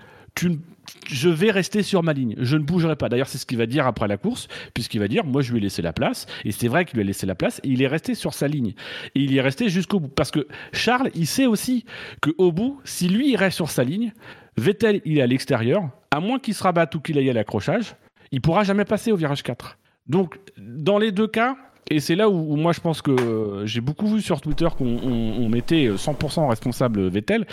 je 1.08 1.28
vais 1.28 1.50
rester 1.50 1.82
sur 1.82 2.02
ma 2.02 2.12
ligne, 2.12 2.34
je 2.38 2.56
ne 2.56 2.62
bougerai 2.62 2.96
pas. 2.96 3.08
D'ailleurs, 3.08 3.28
c'est 3.28 3.38
ce 3.38 3.46
qu'il 3.46 3.58
va 3.58 3.66
dire 3.66 3.86
après 3.86 4.08
la 4.08 4.16
course, 4.16 4.48
puisqu'il 4.74 5.00
va 5.00 5.08
dire 5.08 5.24
Moi, 5.24 5.42
je 5.42 5.52
lui 5.52 5.58
ai 5.58 5.62
laissé 5.62 5.82
la 5.82 5.92
place. 5.92 6.26
Et 6.44 6.52
c'est 6.52 6.68
vrai 6.68 6.84
qu'il 6.84 6.96
lui 6.96 7.02
a 7.02 7.06
laissé 7.06 7.26
la 7.26 7.34
place. 7.34 7.60
Et 7.64 7.68
il 7.68 7.82
est 7.82 7.86
resté 7.86 8.14
sur 8.14 8.34
sa 8.34 8.48
ligne. 8.48 8.74
Et 9.14 9.20
il 9.20 9.32
y 9.32 9.38
est 9.38 9.42
resté 9.42 9.68
jusqu'au 9.68 10.00
bout. 10.00 10.08
Parce 10.08 10.30
que 10.30 10.46
Charles, 10.72 11.10
il 11.14 11.26
sait 11.26 11.46
aussi 11.46 11.84
qu'au 12.20 12.52
bout, 12.52 12.80
si 12.84 13.08
lui, 13.08 13.30
il 13.30 13.36
reste 13.36 13.56
sur 13.56 13.70
sa 13.70 13.84
ligne, 13.84 14.12
Vettel, 14.56 15.00
il 15.04 15.18
est 15.18 15.22
à 15.22 15.26
l'extérieur. 15.26 15.88
À 16.10 16.20
moins 16.20 16.38
qu'il 16.38 16.54
se 16.54 16.62
rabatte 16.62 16.94
ou 16.94 17.00
qu'il 17.00 17.18
aille 17.18 17.30
à 17.30 17.34
l'accrochage, 17.34 17.94
il 18.30 18.40
pourra 18.40 18.64
jamais 18.64 18.84
passer 18.84 19.12
au 19.12 19.16
virage 19.16 19.42
4. 19.42 19.78
Donc, 20.06 20.38
dans 20.56 20.98
les 20.98 21.12
deux 21.12 21.26
cas, 21.26 21.56
et 21.90 22.00
c'est 22.00 22.14
là 22.14 22.28
où, 22.28 22.56
moi 22.56 22.72
je 22.72 22.80
pense 22.80 23.02
que 23.02 23.10
euh, 23.10 23.66
j'ai 23.66 23.80
beaucoup 23.80 24.06
vu 24.06 24.20
sur 24.20 24.40
Twitter 24.40 24.68
qu'on 24.76 25.48
mettait 25.48 25.88
100% 25.88 26.48
responsable 26.48 27.08
Vettel. 27.08 27.46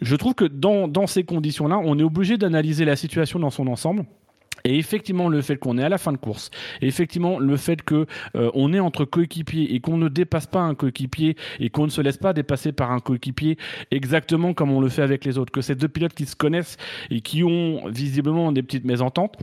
Je 0.00 0.16
trouve 0.16 0.34
que 0.34 0.44
dans, 0.44 0.88
dans 0.88 1.06
ces 1.06 1.24
conditions-là, 1.24 1.80
on 1.82 1.98
est 1.98 2.02
obligé 2.02 2.36
d'analyser 2.36 2.84
la 2.84 2.96
situation 2.96 3.38
dans 3.38 3.50
son 3.50 3.66
ensemble. 3.66 4.04
Et 4.64 4.76
effectivement, 4.76 5.28
le 5.28 5.40
fait 5.40 5.56
qu'on 5.56 5.78
est 5.78 5.84
à 5.84 5.88
la 5.88 5.98
fin 5.98 6.12
de 6.12 6.16
course, 6.16 6.50
effectivement, 6.80 7.38
le 7.38 7.56
fait 7.56 7.82
que 7.82 8.06
euh, 8.34 8.50
on 8.54 8.72
est 8.72 8.80
entre 8.80 9.04
coéquipiers 9.04 9.74
et 9.74 9.80
qu'on 9.80 9.96
ne 9.96 10.08
dépasse 10.08 10.46
pas 10.46 10.60
un 10.60 10.74
coéquipier 10.74 11.36
et 11.60 11.70
qu'on 11.70 11.84
ne 11.84 11.90
se 11.90 12.00
laisse 12.00 12.16
pas 12.16 12.32
dépasser 12.32 12.72
par 12.72 12.90
un 12.90 13.00
coéquipier 13.00 13.56
exactement 13.90 14.54
comme 14.54 14.72
on 14.72 14.80
le 14.80 14.88
fait 14.88 15.02
avec 15.02 15.24
les 15.24 15.38
autres, 15.38 15.52
que 15.52 15.60
ces 15.60 15.74
deux 15.74 15.88
pilotes 15.88 16.14
qui 16.14 16.26
se 16.26 16.36
connaissent 16.36 16.76
et 17.10 17.20
qui 17.20 17.44
ont 17.44 17.88
visiblement 17.88 18.52
des 18.52 18.62
petites 18.62 18.84
mésententes, 18.84 19.36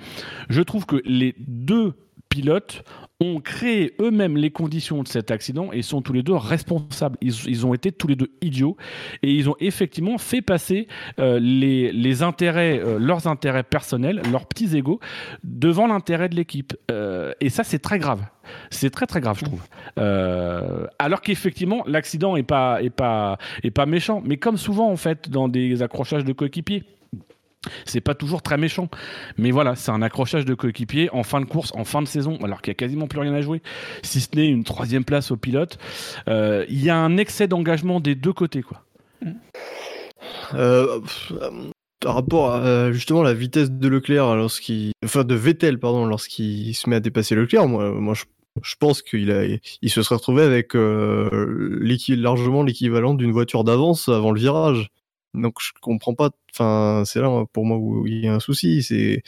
je 0.50 0.62
trouve 0.62 0.86
que 0.86 1.02
les 1.06 1.34
deux 1.40 1.94
pilotes 2.36 2.84
ont 3.22 3.40
créé 3.40 3.94
eux-mêmes 4.02 4.36
les 4.36 4.52
conditions 4.52 5.02
de 5.02 5.08
cet 5.08 5.32
accident 5.32 5.72
et 5.72 5.82
sont 5.82 6.02
tous 6.02 6.12
les 6.12 6.22
deux 6.22 6.36
responsables. 6.36 7.18
Ils, 7.22 7.66
ont 7.66 7.74
été 7.74 7.94
tous 7.94 8.08
les 8.08 8.18
deux 8.18 8.30
idiots 8.42 8.76
et 9.24 9.32
ils 9.32 9.50
ont 9.50 9.56
effectivement 9.62 10.18
fait 10.18 10.42
passer 10.42 10.90
euh, 11.20 11.40
les, 11.40 12.24
intérêts, 12.24 12.82
euh, 12.84 13.00
leurs 13.00 13.28
intérêts 13.28 13.64
personnels, 13.64 14.22
leurs 14.30 14.48
petits 14.48 14.76
égaux, 14.76 15.00
devant 15.46 15.88
l'intérêt 15.88 16.28
de 16.28 16.36
l'équipe. 16.36 16.76
Euh, 16.92 17.32
et 17.40 17.50
ça, 17.50 17.64
c'est 17.64 17.80
très 17.80 18.00
grave. 18.00 18.22
C'est 18.70 18.90
très 18.90 19.06
très 19.06 19.22
grave, 19.22 19.40
je 19.40 19.46
trouve. 19.46 19.64
alors 21.00 21.22
qu'effectivement, 21.22 21.84
l'accident 21.88 22.36
est 22.36 22.44
pas 22.44 22.80
pas 22.92 23.86
méchant, 23.88 24.22
mais 24.26 24.38
comme 24.38 24.58
souvent 24.58 24.92
en 24.92 24.98
fait 24.98 25.30
dans 25.30 25.48
des 25.48 25.82
accrochages 25.82 26.26
de 26.26 26.34
coéquipiers 26.34 26.84
c'est 27.86 28.02
pas 28.02 28.16
toujours 28.16 28.42
très 28.42 28.58
méchant. 28.58 28.90
Mais 29.38 29.52
voilà, 29.52 29.76
c'est 29.76 29.92
un 29.92 30.02
accrochage 30.02 30.46
de 30.46 30.54
coéquipier 30.54 31.10
en 31.12 31.24
fin 31.24 31.42
de 31.42 31.46
course, 31.46 31.72
en 31.76 31.84
fin 31.84 32.02
de 32.02 32.08
saison, 32.08 32.38
alors 32.44 32.62
qu'il 32.62 32.72
y 32.72 32.76
a 32.76 32.76
quasiment 32.76 33.08
plus 33.08 33.20
rien 33.20 33.34
à 33.34 33.42
jouer, 33.42 33.62
si 34.04 34.22
ce 34.22 34.30
n'est 34.36 34.48
une 34.48 34.64
troisième 34.64 35.04
place 35.04 35.32
au 35.32 35.38
pilote. 35.38 35.78
Euh, 36.28 36.66
il 36.70 36.84
y 36.84 36.90
a 36.90 36.98
un 36.98 37.18
excès 37.18 37.48
d'engagement 37.48 38.00
des 38.00 38.16
deux 38.16 38.34
côtés, 38.34 38.62
quoi. 38.62 38.84
Euh, 40.54 41.00
par 42.00 42.16
rapport 42.16 42.52
à 42.52 42.92
justement 42.92 43.24
la 43.24 43.34
vitesse 43.34 43.72
de 43.72 43.88
Leclerc 43.88 44.36
lorsqu'il, 44.36 44.92
enfin 45.04 45.24
de 45.24 45.36
Vettel 45.36 45.80
pardon, 45.80 46.06
lorsqu'il 46.06 46.76
se 46.76 46.90
met 46.90 46.98
à 46.98 47.00
dépasser 47.00 47.36
Leclerc, 47.36 47.68
moi, 47.68 47.92
moi 47.92 48.14
je, 48.14 48.76
pense 48.80 49.02
qu'il 49.02 49.32
a, 49.32 49.44
il 49.46 49.90
se 49.90 50.02
serait 50.04 50.16
retrouvé 50.16 50.44
avec 50.44 50.76
euh, 50.76 51.80
largement 52.10 52.64
l'équivalent 52.64 53.14
d'une 53.14 53.32
voiture 53.32 53.64
d'avance 53.64 54.10
avant 54.10 54.32
le 54.32 54.40
virage. 54.40 54.90
Donc 55.36 55.56
je 55.60 55.72
comprends 55.82 56.14
pas. 56.14 56.32
Enfin, 56.54 57.04
c'est 57.06 57.22
là 57.22 57.46
pour 57.52 57.66
moi 57.66 57.78
où 57.78 58.08
il 58.08 58.24
y 58.24 58.28
a 58.28 58.34
un 58.34 58.40
souci. 58.40 58.84
C'est, 58.84 59.24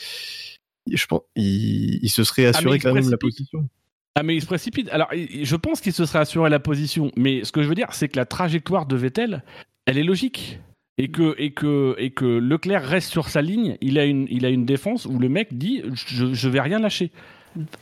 je 0.90 1.06
pense, 1.06 1.22
il, 1.36 2.08
se 2.08 2.24
serait 2.24 2.46
ah, 2.46 2.50
assuré 2.50 2.78
quand 2.78 2.94
même 2.94 3.10
la 3.10 3.16
position. 3.16 3.68
Ah 4.14 4.22
mais 4.22 4.34
il 4.34 4.40
se 4.40 4.46
précipite. 4.46 4.88
Alors 4.90 5.08
je 5.12 5.56
pense 5.56 5.80
qu'il 5.80 5.92
se 5.92 6.04
serait 6.04 6.20
assuré 6.20 6.50
la 6.50 6.60
position. 6.60 7.12
Mais 7.16 7.44
ce 7.44 7.52
que 7.52 7.62
je 7.62 7.68
veux 7.68 7.74
dire, 7.74 7.92
c'est 7.92 8.08
que 8.08 8.16
la 8.16 8.26
trajectoire 8.26 8.86
de 8.86 8.96
Vettel, 8.96 9.44
elle 9.86 9.98
est 9.98 10.04
logique. 10.04 10.60
Et 11.00 11.12
que, 11.12 11.36
et, 11.38 11.52
que, 11.52 11.94
et 11.98 12.10
que 12.10 12.24
Leclerc 12.24 12.82
reste 12.82 13.08
sur 13.08 13.28
sa 13.28 13.40
ligne, 13.40 13.78
il 13.80 14.00
a 14.00 14.04
une, 14.04 14.26
il 14.30 14.44
a 14.44 14.48
une 14.48 14.66
défense 14.66 15.06
où 15.06 15.20
le 15.20 15.28
mec 15.28 15.56
dit 15.56 15.80
je, 15.94 16.34
je 16.34 16.48
vais 16.48 16.60
rien 16.60 16.80
lâcher 16.80 17.12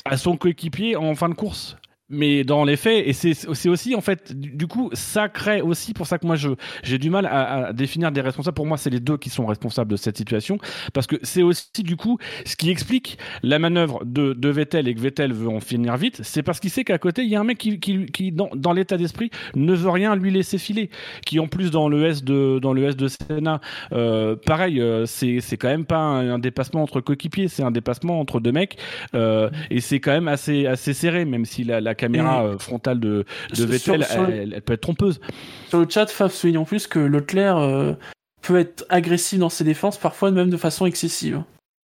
à 0.04 0.18
son 0.18 0.36
coéquipier 0.36 0.96
en 0.96 1.14
fin 1.14 1.30
de 1.30 1.34
course 1.34 1.78
mais 2.08 2.44
dans 2.44 2.64
les 2.64 2.76
faits, 2.76 3.04
et 3.06 3.12
c'est 3.12 3.68
aussi 3.68 3.94
en 3.96 4.00
fait, 4.00 4.32
du 4.32 4.66
coup, 4.68 4.90
ça 4.92 5.28
crée 5.28 5.60
aussi 5.60 5.92
pour 5.92 6.06
ça 6.06 6.18
que 6.18 6.26
moi 6.26 6.36
j'ai 6.82 6.98
du 6.98 7.10
mal 7.10 7.26
à, 7.26 7.72
définir 7.72 8.12
des 8.12 8.20
responsables. 8.20 8.54
Pour 8.54 8.66
moi, 8.66 8.76
c'est 8.76 8.90
les 8.90 9.00
deux 9.00 9.16
qui 9.16 9.28
sont 9.28 9.44
responsables 9.44 9.90
de 9.90 9.96
cette 9.96 10.16
situation, 10.16 10.58
parce 10.92 11.06
que 11.06 11.16
c'est 11.22 11.42
aussi 11.42 11.82
du 11.82 11.96
coup 11.96 12.18
ce 12.44 12.54
qui 12.54 12.70
explique 12.70 13.18
la 13.42 13.58
manœuvre 13.58 14.04
de, 14.04 14.34
de 14.34 14.48
Vettel 14.48 14.86
et 14.86 14.94
que 14.94 15.00
Vettel 15.00 15.32
veut 15.32 15.48
en 15.48 15.60
finir 15.60 15.96
vite, 15.96 16.20
c'est 16.22 16.42
parce 16.42 16.60
qu'il 16.60 16.70
sait 16.70 16.84
qu'à 16.84 16.98
côté 16.98 17.22
il 17.22 17.28
y 17.28 17.34
a 17.34 17.40
un 17.40 17.44
mec 17.44 17.58
qui, 17.58 17.80
qui, 17.80 18.06
qui 18.06 18.30
dans, 18.30 18.50
dans 18.54 18.72
l'état 18.72 18.96
d'esprit 18.96 19.30
ne 19.56 19.74
veut 19.74 19.90
rien 19.90 20.14
lui 20.14 20.30
laisser 20.30 20.58
filer, 20.58 20.90
qui 21.24 21.40
en 21.40 21.48
plus 21.48 21.70
dans 21.72 21.88
le 21.88 22.06
S 22.06 22.22
de 22.22 22.60
dans 22.60 22.72
le 22.72 22.84
S 22.84 22.96
de 22.96 23.08
Senna, 23.08 23.60
euh, 23.92 24.36
pareil, 24.36 24.80
euh, 24.80 25.06
c'est 25.06 25.40
c'est 25.40 25.56
quand 25.56 25.68
même 25.68 25.86
pas 25.86 25.98
un, 25.98 26.38
dépassement 26.38 26.82
entre 26.82 27.00
coéquipiers, 27.00 27.48
c'est 27.48 27.64
un 27.64 27.72
dépassement 27.72 28.20
entre 28.20 28.38
deux 28.38 28.52
mecs, 28.52 28.78
euh, 29.14 29.50
et 29.70 29.80
c'est 29.80 29.98
quand 29.98 30.12
même 30.12 30.28
assez 30.28 30.66
assez 30.66 30.94
serré, 30.94 31.24
même 31.24 31.44
si 31.44 31.64
la 31.64 31.95
caméra 31.96 32.44
euh, 32.44 32.58
frontale 32.58 33.00
de, 33.00 33.24
de 33.54 33.64
Vettel, 33.64 34.06
elle, 34.10 34.62
peut 34.62 34.74
être 34.74 34.80
trompeuse. 34.80 35.20
Sur 35.68 35.80
le 35.80 35.86
chat, 35.88 36.06
Fab 36.06 36.30
souligne 36.30 36.58
en 36.58 36.64
plus 36.64 36.86
que 36.86 36.98
Leclerc 36.98 37.58
euh, 37.58 37.94
peut 38.42 38.58
être 38.58 38.86
agressif 38.88 39.38
dans 39.38 39.48
ses 39.48 39.64
défenses, 39.64 39.98
parfois 39.98 40.30
même 40.30 40.50
de 40.50 40.56
façon 40.56 40.86
excessive. 40.86 41.42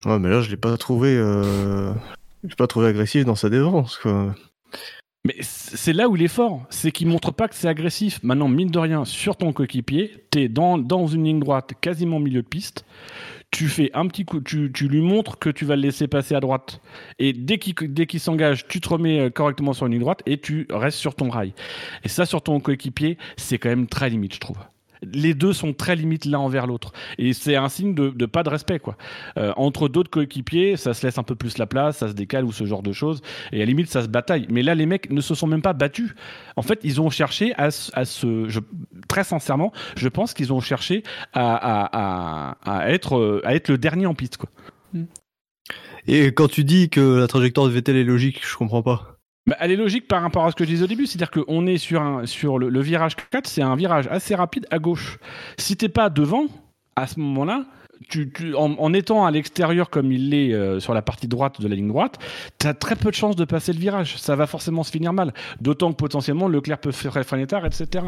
Ouais, 0.05 0.19
mais 0.19 0.29
là, 0.29 0.41
je 0.41 0.51
l'ai 0.51 0.57
pas 0.57 0.77
trouvé, 0.77 1.17
euh... 1.17 1.93
je 2.45 2.49
l'ai 2.49 2.57
pas 2.57 2.67
trouvé 2.67 2.89
agressif 2.89 3.25
dans 3.25 3.35
sa 3.35 3.51
défense, 3.51 3.99
quoi. 3.99 4.35
Mais 5.25 5.35
c'est 5.41 5.93
là 5.93 6.09
où 6.09 6.17
il 6.17 6.23
est 6.23 6.29
fort, 6.29 6.65
c'est 6.71 6.93
qu'il 6.93 7.09
montre 7.09 7.33
pas 7.33 7.49
que 7.49 7.55
c'est 7.55 7.69
agressif. 7.69 8.21
Maintenant, 8.23 8.49
mine 8.49 8.71
de 8.71 8.79
rien, 8.79 9.05
sur 9.05 9.37
ton 9.37 9.53
coéquipier, 9.53 10.25
t'es 10.31 10.49
dans, 10.49 10.79
dans 10.79 11.07
une 11.07 11.25
ligne 11.25 11.41
droite, 11.41 11.73
quasiment 11.81 12.21
milieu 12.21 12.43
de 12.43 12.47
piste 12.47 12.85
tu 13.51 13.69
fais 13.69 13.91
un 13.95 14.07
petit 14.07 14.25
coup, 14.25 14.41
tu, 14.41 14.71
tu, 14.73 14.89
lui 14.89 15.01
montres 15.01 15.39
que 15.39 15.49
tu 15.51 15.65
vas 15.65 15.77
le 15.77 15.83
laisser 15.83 16.07
passer 16.07 16.35
à 16.35 16.41
droite. 16.41 16.81
Et 17.19 17.33
dès 17.33 17.59
qu'il 17.59 17.75
dès 17.75 18.07
qu'il 18.07 18.21
s'engage, 18.21 18.67
tu 18.69 18.81
te 18.81 18.89
remets 18.89 19.21
euh, 19.21 19.31
correctement 19.31 19.73
sur 19.73 19.87
une 19.87 19.93
ligne 19.93 20.03
droite 20.03 20.23
et 20.27 20.39
tu 20.39 20.67
restes 20.71 20.99
sur 20.99 21.15
ton 21.15 21.31
rail. 21.31 21.55
Et 22.05 22.09
ça, 22.09 22.27
sur 22.27 22.43
ton 22.43 22.61
coéquipier, 22.61 23.17
c'est 23.37 23.59
quand 23.59 23.71
même 23.71 23.87
très 23.87 24.11
limite, 24.11 24.35
je 24.35 24.41
trouve 24.41 24.59
les 25.03 25.35
deux 25.35 25.53
sont 25.53 25.73
très 25.73 25.97
limites 25.97 26.25
l'un 26.25 26.39
envers 26.39 26.67
l'autre. 26.67 26.93
Et 27.19 27.33
c'est 27.33 27.57
un 27.57 27.69
signe 27.69 27.95
de, 27.95 28.27
pas 28.27 28.43
de 28.43 28.49
respect, 28.49 28.79
quoi. 28.79 28.97
Euh, 29.37 29.53
entre 29.57 29.89
d'autres 29.89 30.11
coéquipiers, 30.11 30.77
ça 30.77 30.95
se 30.95 31.07
laisse 31.07 31.19
un 31.19 31.23
peu 31.23 31.35
plus 31.35 31.59
la 31.59 31.67
place, 31.67 31.99
ça 31.99 32.09
se 32.09 32.13
décale 32.13 32.45
ou 32.45 32.53
ce 32.53 32.65
genre 32.65 32.83
de 32.83 32.93
choses. 32.93 33.21
Et 33.53 33.57
à 33.57 33.59
la 33.61 33.65
limite, 33.67 33.89
ça 33.89 34.03
se 34.03 34.09
bataille. 34.09 34.47
Mais 34.51 34.63
là, 34.63 34.75
les 34.75 34.87
mecs 34.87 35.11
ne 35.11 35.21
se 35.21 35.35
sont 35.35 35.47
même 35.47 35.63
pas 35.63 35.73
battus. 35.73 36.15
En 36.57 36.63
fait, 36.63 36.81
ils 36.83 37.01
ont 37.01 37.11
cherché 37.11 37.53
à, 37.57 37.71
se. 37.71 38.61
Très 39.09 39.25
sincèrement, 39.25 39.73
je 39.97 40.09
pense 40.09 40.35
qu'ils 40.35 40.53
ont 40.53 40.61
cherché 40.61 41.03
à, 41.33 42.55
être, 42.89 43.43
à 43.45 43.55
être 43.55 43.69
le 43.69 43.79
dernier 43.79 44.07
en 44.07 44.15
piste, 44.15 44.37
quoi. 44.37 44.51
Et 46.07 46.29
quand 46.29 46.49
tu 46.49 46.65
dis 46.65 46.89
que 46.89 47.19
la 47.19 47.27
trajectoire 47.27 47.67
de 47.67 47.73
Vettel 47.73 47.97
est 47.97 48.05
logique, 48.05 48.41
je 48.47 48.57
comprends 48.57 48.83
pas. 48.83 49.18
Bah, 49.49 49.57
elle 49.61 49.71
est 49.71 49.77
logique 49.77 50.07
par 50.07 50.21
rapport 50.21 50.45
à 50.45 50.51
ce 50.51 50.57
que 50.57 50.65
je 50.65 50.69
disais 50.69 50.85
au 50.85 50.87
début, 50.87 51.07
c'est-à-dire 51.07 51.31
qu'on 51.31 51.67
est 51.67 51.79
sur, 51.79 52.03
un, 52.03 52.27
sur 52.27 52.59
le, 52.59 52.81
virage 52.83 53.17
4, 53.17 53.47
c'est 53.47 53.63
un 53.63 53.77
virage 53.77 54.07
assez 54.09 54.35
rapide 54.35 54.67
à 54.71 54.79
gauche. 54.79 55.19
Si 55.57 55.75
t'es 55.75 55.89
pas 55.89 56.11
devant, 56.11 56.49
à 56.97 57.07
ce 57.07 57.19
moment-là, 57.19 57.65
en, 58.57 58.93
étant 58.95 59.27
à 59.27 59.31
l'extérieur 59.31 59.91
comme 59.91 60.13
il 60.13 60.31
l'est 60.31 60.53
euh, 60.53 60.81
sur 60.81 60.95
la 60.95 61.03
partie 61.03 61.29
droite 61.29 61.61
de 61.61 61.69
la 61.69 61.75
ligne 61.75 61.89
droite, 61.89 62.19
tu 62.59 62.67
as 62.67 62.75
très 62.75 62.97
peu 62.97 63.11
de 63.11 63.15
chances 63.15 63.37
de 63.37 63.45
passer 63.45 63.73
le 63.73 63.79
virage. 63.79 64.17
Ça 64.19 64.37
va 64.37 64.47
forcément 64.47 64.83
se 64.83 64.91
finir 64.91 65.13
mal. 65.13 65.33
D'autant 65.61 65.93
que 65.93 65.97
potentiellement 65.97 66.49
Leclerc 66.49 66.79
peut 66.79 66.93
faire 66.93 67.13
freiner 67.25 67.47
tard, 67.47 67.67
etc. 67.67 68.05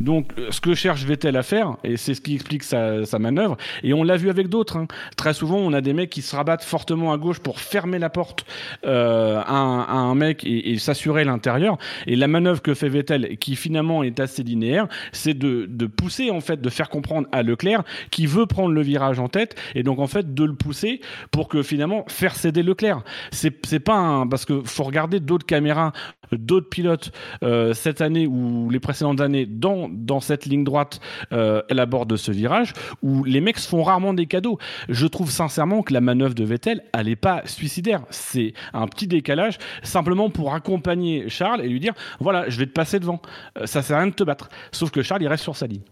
Donc 0.00 0.32
euh, 0.38 0.48
ce 0.50 0.60
que 0.60 0.74
cherche 0.74 1.04
Vettel 1.04 1.36
à 1.36 1.42
faire, 1.42 1.76
et 1.84 1.96
c'est 1.96 2.14
ce 2.14 2.20
qui 2.20 2.34
explique 2.34 2.62
sa, 2.62 3.02
manœuvre, 3.18 3.56
et 3.82 3.92
on 3.94 4.02
l'a 4.02 4.16
vu 4.16 4.30
avec 4.30 4.48
d'autres. 4.48 4.76
Hein. 4.76 4.86
Très 5.16 5.34
souvent, 5.34 5.56
on 5.56 5.72
a 5.72 5.80
des 5.80 5.92
mecs 5.92 6.10
qui 6.10 6.22
se 6.22 6.34
rabattent 6.34 6.64
fortement 6.64 7.12
à 7.12 7.18
gauche 7.18 7.40
pour 7.40 7.60
fermer 7.60 7.98
la 7.98 8.10
porte 8.10 8.44
euh, 8.84 9.40
à, 9.44 9.52
un, 9.52 10.14
mec 10.14 10.44
et, 10.44 10.78
s'assurer 10.78 11.24
l'intérieur. 11.24 11.78
Et 12.06 12.16
la 12.16 12.28
manœuvre 12.28 12.62
que 12.62 12.74
fait 12.74 12.88
Vettel, 12.88 13.38
qui 13.38 13.56
finalement 13.56 14.02
est 14.02 14.20
assez 14.20 14.42
linéaire, 14.42 14.88
c'est 15.12 15.34
de, 15.34 15.66
de 15.68 15.86
pousser 15.86 16.30
en 16.30 16.40
fait, 16.40 16.60
de 16.60 16.70
faire 16.70 16.88
comprendre 16.88 17.28
à 17.32 17.42
Leclerc 17.42 17.84
qui 18.10 18.26
veut 18.26 18.46
prendre 18.46 18.72
le 18.72 18.82
virage 18.82 19.18
en 19.18 19.28
tête 19.32 19.56
et 19.74 19.82
donc 19.82 19.98
en 19.98 20.06
fait 20.06 20.34
de 20.34 20.44
le 20.44 20.54
pousser 20.54 21.00
pour 21.30 21.48
que 21.48 21.62
finalement 21.62 22.04
faire 22.08 22.36
céder 22.36 22.62
Leclerc. 22.62 23.02
C'est 23.30 23.80
pas 23.80 23.96
un 23.96 24.26
parce 24.26 24.44
que 24.44 24.62
faut 24.64 24.84
regarder 24.84 25.20
d'autres 25.20 25.46
caméras 25.46 25.92
d'autres 26.30 26.68
pilotes 26.68 27.12
euh, 27.42 27.74
cette 27.74 28.00
année 28.00 28.26
ou 28.26 28.70
les 28.70 28.80
précédentes 28.80 29.20
années 29.20 29.46
dans, 29.46 29.88
dans 29.90 30.20
cette 30.20 30.46
ligne 30.46 30.64
droite 30.64 31.00
euh, 31.32 31.62
elle 31.68 31.78
aborde 31.78 32.16
ce 32.16 32.32
virage 32.32 32.72
où 33.02 33.24
les 33.24 33.40
mecs 33.40 33.58
font 33.58 33.82
rarement 33.82 34.14
des 34.14 34.26
cadeaux. 34.26 34.58
Je 34.88 35.06
trouve 35.06 35.30
sincèrement 35.30 35.82
que 35.82 35.92
la 35.92 36.00
manœuvre 36.00 36.34
de 36.34 36.44
Vettel, 36.44 36.82
elle 36.92 37.06
n'est 37.06 37.16
pas 37.16 37.42
suicidaire. 37.44 38.02
C'est 38.10 38.54
un 38.72 38.86
petit 38.86 39.06
décalage 39.06 39.58
simplement 39.82 40.30
pour 40.30 40.54
accompagner 40.54 41.28
Charles 41.28 41.62
et 41.62 41.68
lui 41.68 41.80
dire 41.80 41.94
voilà, 42.20 42.48
je 42.48 42.58
vais 42.58 42.66
te 42.66 42.72
passer 42.72 43.00
devant. 43.00 43.20
Euh, 43.58 43.66
ça 43.66 43.82
sert 43.82 43.96
à 43.96 44.00
rien 44.00 44.08
de 44.08 44.14
te 44.14 44.24
battre. 44.24 44.48
Sauf 44.72 44.90
que 44.90 45.02
Charles, 45.02 45.22
il 45.22 45.28
reste 45.28 45.42
sur 45.42 45.56
sa 45.56 45.66
ligne. 45.66 45.82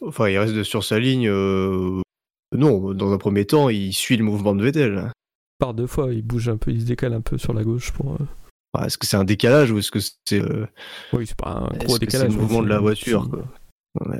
Enfin, 0.00 0.28
il 0.28 0.38
reste 0.38 0.62
sur 0.62 0.84
sa 0.84 0.98
ligne. 0.98 1.28
Euh, 1.28 2.00
non, 2.56 2.92
dans 2.92 3.12
un 3.12 3.18
premier 3.18 3.44
temps, 3.44 3.68
il 3.68 3.92
suit 3.92 4.16
le 4.16 4.24
mouvement 4.24 4.54
de 4.54 4.62
Vettel. 4.62 5.10
Par 5.58 5.74
deux 5.74 5.86
fois, 5.86 6.12
il 6.12 6.22
bouge 6.22 6.48
un 6.48 6.56
peu, 6.56 6.70
il 6.70 6.80
se 6.80 6.86
décale 6.86 7.12
un 7.12 7.20
peu 7.20 7.38
sur 7.38 7.52
la 7.54 7.64
gauche 7.64 7.92
pour. 7.92 8.14
Euh, 8.14 8.84
est-ce 8.84 8.98
que 8.98 9.06
c'est 9.06 9.16
un 9.16 9.24
décalage 9.24 9.70
ou 9.70 9.78
est-ce 9.78 9.90
que 9.90 10.00
c'est. 10.00 10.42
Oui, 11.12 11.26
c'est 11.26 11.36
pas 11.36 11.68
un 11.72 11.76
gros 11.78 11.98
décalage. 11.98 12.30
C'est 12.30 12.36
le 12.36 12.40
mouvement 12.40 12.62
de 12.62 12.68
la 12.68 12.80
voiture. 12.80 13.28
On 14.00 14.10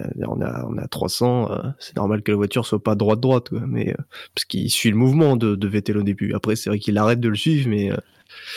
a, 0.40 0.64
on, 0.64 0.78
a, 0.78 0.86
300, 0.86 1.50
c'est 1.80 1.96
normal 1.96 2.22
que 2.22 2.30
la 2.30 2.36
voiture 2.36 2.64
soit 2.64 2.80
pas 2.80 2.94
droite-droite, 2.94 3.50
mais 3.50 3.92
parce 4.32 4.44
qu'il 4.44 4.70
suit 4.70 4.90
le 4.90 4.96
mouvement 4.96 5.36
de, 5.36 5.56
de, 5.56 5.66
Vettel 5.66 5.98
au 5.98 6.04
début. 6.04 6.32
Après, 6.32 6.54
c'est 6.54 6.70
vrai 6.70 6.78
qu'il 6.78 6.96
arrête 6.96 7.18
de 7.18 7.28
le 7.28 7.34
suivre, 7.34 7.68
mais. 7.68 7.90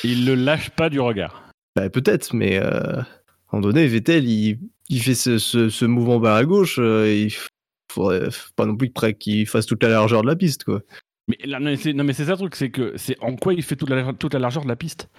Il 0.03 0.27
le 0.27 0.35
lâche 0.35 0.69
pas 0.69 0.91
du 0.91 0.99
regard. 0.99 1.51
Bah, 1.75 1.89
peut-être, 1.89 2.35
mais 2.35 2.57
à 2.57 2.99
un 2.99 3.05
moment 3.53 3.69
donné, 3.69 3.87
Vettel, 3.87 4.29
il, 4.29 4.59
il 4.89 5.01
fait 5.01 5.15
ce, 5.15 5.37
ce, 5.37 5.85
mouvement 5.85 6.19
vers 6.19 6.35
la 6.35 6.45
gauche, 6.45 6.77
euh, 6.79 7.11
il 7.11 7.33
faudrait 7.91 8.29
pas 8.55 8.65
non 8.65 8.75
plus 8.75 8.91
qu'il 9.19 9.47
fasse 9.47 9.65
toute 9.65 9.83
la 9.83 9.89
largeur 9.89 10.21
de 10.21 10.27
la 10.27 10.35
piste, 10.35 10.63
quoi. 10.63 10.81
Mais 11.27 11.37
non, 11.45 11.59
mais 11.59 12.13
c'est 12.13 12.25
ça 12.25 12.31
le 12.31 12.37
truc, 12.37 12.55
c'est 12.55 12.69
que 12.69 12.93
c'est 12.95 13.17
en 13.19 13.35
quoi 13.35 13.53
il 13.53 13.61
fait 13.61 13.75
toute 13.75 13.89
la, 13.89 14.13
toute 14.13 14.33
la 14.33 14.39
largeur 14.39 14.63
de 14.63 14.69
la 14.69 14.77
piste? 14.77 15.09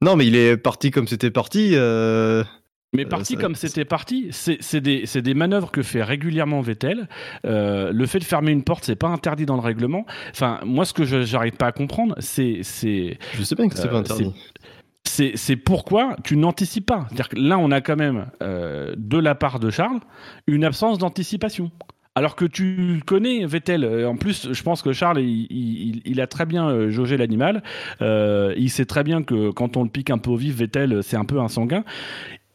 Non, 0.00 0.14
mais 0.14 0.26
il 0.26 0.36
est 0.36 0.56
parti 0.56 0.92
comme 0.92 1.08
c'était 1.08 1.32
parti. 1.32 1.72
Euh, 1.74 2.44
mais 2.92 3.04
euh, 3.04 3.08
parti 3.08 3.34
comme 3.34 3.56
c'était 3.56 3.84
parti, 3.84 4.28
c'est 4.30 4.80
des, 4.80 5.04
des, 5.04 5.34
manœuvres 5.34 5.72
que 5.72 5.82
fait 5.82 6.04
régulièrement 6.04 6.60
Vettel. 6.60 7.08
le 7.42 8.06
fait 8.06 8.20
de 8.20 8.24
fermer 8.24 8.52
une 8.52 8.62
porte, 8.62 8.84
c'est 8.84 8.94
pas 8.94 9.08
interdit 9.08 9.46
dans 9.46 9.56
le 9.56 9.62
règlement. 9.62 10.06
Enfin, 10.30 10.60
moi, 10.64 10.84
ce 10.84 10.92
que 10.92 11.04
je 11.04 11.22
j'arrive 11.22 11.56
pas 11.56 11.66
à 11.66 11.72
comprendre, 11.72 12.14
c'est. 12.20 12.62
Je 12.62 13.42
sais 13.42 13.54
bien 13.56 13.68
que 13.68 13.76
c'est 13.76 13.88
pas 13.88 13.98
interdit 13.98 14.32
c'est 15.08 15.56
pourquoi 15.56 16.16
tu 16.24 16.36
n'anticipes 16.36 16.86
pas. 16.86 17.06
C'est-à-dire 17.08 17.28
que 17.28 17.36
là, 17.38 17.58
on 17.58 17.70
a 17.70 17.80
quand 17.80 17.96
même, 17.96 18.26
euh, 18.42 18.94
de 18.96 19.18
la 19.18 19.34
part 19.34 19.58
de 19.58 19.70
Charles, 19.70 20.00
une 20.46 20.64
absence 20.64 20.98
d'anticipation. 20.98 21.70
Alors 22.14 22.34
que 22.34 22.44
tu 22.44 23.00
connais 23.06 23.46
Vettel, 23.46 23.84
euh, 23.84 24.08
en 24.08 24.16
plus, 24.16 24.52
je 24.52 24.62
pense 24.64 24.82
que 24.82 24.92
Charles, 24.92 25.20
il, 25.20 26.20
a 26.20 26.26
très 26.26 26.46
bien 26.46 26.68
euh, 26.68 26.90
jaugé 26.90 27.16
l'animal. 27.16 27.62
il 28.00 28.70
sait 28.70 28.86
très 28.86 29.04
bien 29.04 29.22
que 29.22 29.50
quand 29.50 29.76
on 29.76 29.84
le 29.84 29.90
pique 29.90 30.10
un 30.10 30.18
peu 30.18 30.30
au 30.30 30.36
vif, 30.36 30.56
Vettel, 30.56 31.02
c'est 31.02 31.16
un 31.16 31.24
peu 31.24 31.38
un 31.40 31.48
sanguin 31.48 31.84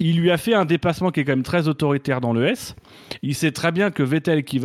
il 0.04 0.20
lui 0.20 0.32
a 0.32 0.38
fait 0.38 0.54
un 0.54 0.66
dépassement 0.66 1.12
qui 1.12 1.22
est 1.22 1.24
quand 1.24 1.32
même 1.32 1.44
très 1.44 1.70
autoritaire 1.70 2.20
dans 2.20 2.34
le 2.34 2.46
S. 2.46 2.76
Il 3.22 3.36
sait 3.36 3.54
très 3.54 3.72
bien 3.72 3.90
que 3.90 4.04
Vettel, 4.04 4.44
qui, 4.44 4.60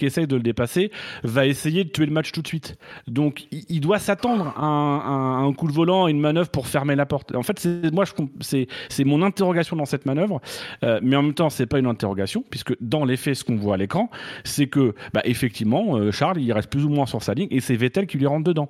essaye 0.00 0.26
de 0.26 0.34
le 0.34 0.42
dépasser, 0.42 0.90
va 1.22 1.46
essayer 1.46 1.84
de 1.84 1.88
tuer 1.90 2.04
le 2.04 2.10
match 2.10 2.32
tout 2.32 2.42
de 2.42 2.48
suite. 2.48 2.76
Donc, 3.06 3.46
il, 3.52 3.80
doit 3.80 4.00
s'attendre 4.00 4.52
à, 4.56 4.64
un 4.64 5.52
coup 5.52 5.68
de 5.68 5.72
volant, 5.72 6.08
une 6.08 6.18
manœuvre 6.18 6.50
pour 6.50 6.66
fermer 6.66 6.96
la 6.96 7.06
porte. 7.06 7.32
En 7.36 7.44
fait, 7.44 7.60
c'est 7.60 7.92
moi, 7.92 8.04
c'est 8.40 9.04
mon 9.04 9.22
interrogation 9.22 9.76
dans 9.76 9.84
cette 9.84 10.04
manœuvre, 10.04 10.40
euh, 10.82 10.98
mais 11.00 11.14
en 11.14 11.22
même 11.22 11.34
temps, 11.34 11.48
c'est 11.48 11.66
pas 11.66 11.78
une 11.78 11.86
interrogation 11.86 12.44
puisque 12.50 12.74
dans 12.80 13.04
les 13.04 13.16
faits, 13.16 13.36
ce 13.36 13.44
qu'on 13.44 13.54
voit 13.56 13.74
à 13.74 13.78
l'écran, 13.78 14.10
c'est 14.42 14.66
que, 14.66 14.96
bah, 15.14 15.22
effectivement, 15.24 15.96
euh, 15.96 16.10
Charles, 16.10 16.40
il 16.40 16.52
reste 16.52 16.70
plus 16.70 16.84
ou 16.84 16.88
moins 16.88 17.06
sur 17.06 17.22
sa 17.22 17.34
ligne 17.34 17.48
et 17.52 17.60
c'est 17.60 17.76
Vettel 17.76 18.08
qui 18.08 18.18
lui 18.18 18.26
rentre 18.26 18.44
dedans. 18.44 18.68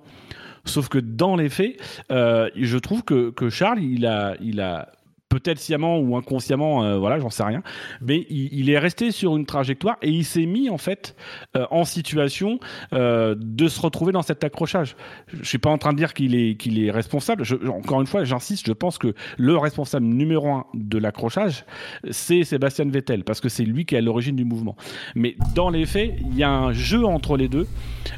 Sauf 0.66 0.90
que 0.90 0.98
dans 0.98 1.36
les 1.36 1.48
faits, 1.48 1.80
euh, 2.12 2.50
je 2.54 2.76
trouve 2.76 3.02
que, 3.02 3.30
que 3.30 3.48
Charles, 3.48 3.80
a, 4.04 4.34
il 4.40 4.60
a 4.60 4.92
peut-être 5.32 5.58
sciemment 5.58 5.98
ou 5.98 6.14
inconsciemment, 6.16 6.84
euh, 6.84 6.98
voilà, 6.98 7.18
j'en 7.18 7.30
sais 7.30 7.42
rien. 7.42 7.62
Mais 8.02 8.26
il, 8.28 8.68
est 8.68 8.78
resté 8.78 9.12
sur 9.12 9.34
une 9.34 9.46
trajectoire 9.46 9.96
et 10.02 10.10
il 10.10 10.24
s'est 10.24 10.44
mis 10.44 10.68
en 10.68 10.76
fait 10.76 11.16
euh, 11.56 11.64
en 11.70 11.86
situation 11.86 12.60
euh, 12.92 13.34
de 13.38 13.66
se 13.66 13.80
retrouver 13.80 14.12
dans 14.12 14.20
cet 14.20 14.44
accrochage. 14.44 14.94
Je 15.32 15.42
suis 15.48 15.58
pas 15.58 15.70
en 15.70 15.78
train 15.78 15.92
de 15.92 15.96
dire 15.96 16.12
qu'il 16.12 16.34
est 16.34 16.90
responsable. 16.90 17.44
encore 17.66 18.02
une 18.02 18.06
fois, 18.06 18.24
j'insiste, 18.24 18.66
je 18.66 18.72
pense 18.74 18.98
que 18.98 19.14
le 19.38 19.56
responsable 19.56 20.04
numéro 20.04 20.50
un 20.50 20.66
de 20.74 20.98
l'accrochage, 20.98 21.64
c'est 22.10 22.44
Sébastien 22.44 22.84
Vettel 22.84 23.24
parce 23.24 23.40
que 23.40 23.48
c'est 23.48 23.64
lui 23.64 23.86
qui 23.86 23.94
est 23.94 23.98
à 23.98 24.00
l'origine 24.02 24.36
du 24.36 24.44
mouvement. 24.44 24.76
Mais 25.14 25.36
dans 25.54 25.70
les 25.70 25.86
faits, 25.86 26.14
il 26.20 26.36
y 26.36 26.42
a 26.42 26.50
un 26.50 26.74
jeu 26.74 27.06
entre 27.06 27.38
les 27.38 27.48
deux. 27.48 27.66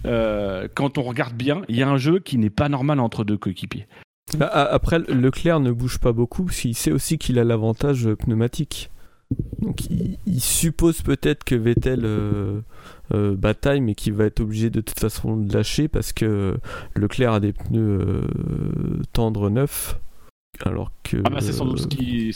quand 0.02 0.98
on 0.98 1.02
regarde 1.02 1.34
bien, 1.34 1.62
il 1.68 1.76
y 1.76 1.82
a 1.82 1.88
un 1.88 1.96
jeu 1.96 2.18
qui 2.18 2.38
n'est 2.38 2.50
pas 2.50 2.68
normal 2.68 2.98
entre 2.98 3.22
deux 3.22 3.36
coéquipiers. 3.36 3.86
Bah, 4.38 4.48
après, 4.48 4.98
Leclerc 4.98 5.60
ne 5.60 5.70
bouge 5.70 5.98
pas 5.98 6.12
beaucoup, 6.12 6.48
s'il 6.48 6.74
sait 6.74 6.92
aussi 6.92 7.18
qu'il 7.18 7.38
a 7.38 7.44
l'avantage 7.44 8.12
pneumatique. 8.14 8.90
Donc 9.60 9.86
il, 9.90 10.40
suppose 10.40 11.02
peut-être 11.02 11.44
que 11.44 11.54
Vettel 11.54 12.02
euh, 12.04 12.60
euh, 13.14 13.34
bataille, 13.34 13.80
mais 13.80 13.94
qu'il 13.94 14.12
va 14.12 14.24
être 14.24 14.40
obligé 14.40 14.70
de 14.70 14.80
toute 14.80 14.98
façon 14.98 15.36
de 15.36 15.52
lâcher 15.52 15.88
parce 15.88 16.12
que 16.12 16.56
Leclerc 16.94 17.32
a 17.32 17.40
des 17.40 17.52
pneus 17.52 18.00
euh, 18.00 18.22
tendres 19.12 19.50
neufs 19.50 19.98
alors 20.64 20.90
que 21.02 21.16
ah 21.24 21.30
bah 21.30 21.40
c'est 21.40 21.52
sans 21.52 21.66
doute 21.66 21.80
ce 21.80 21.86
qui 21.86 22.32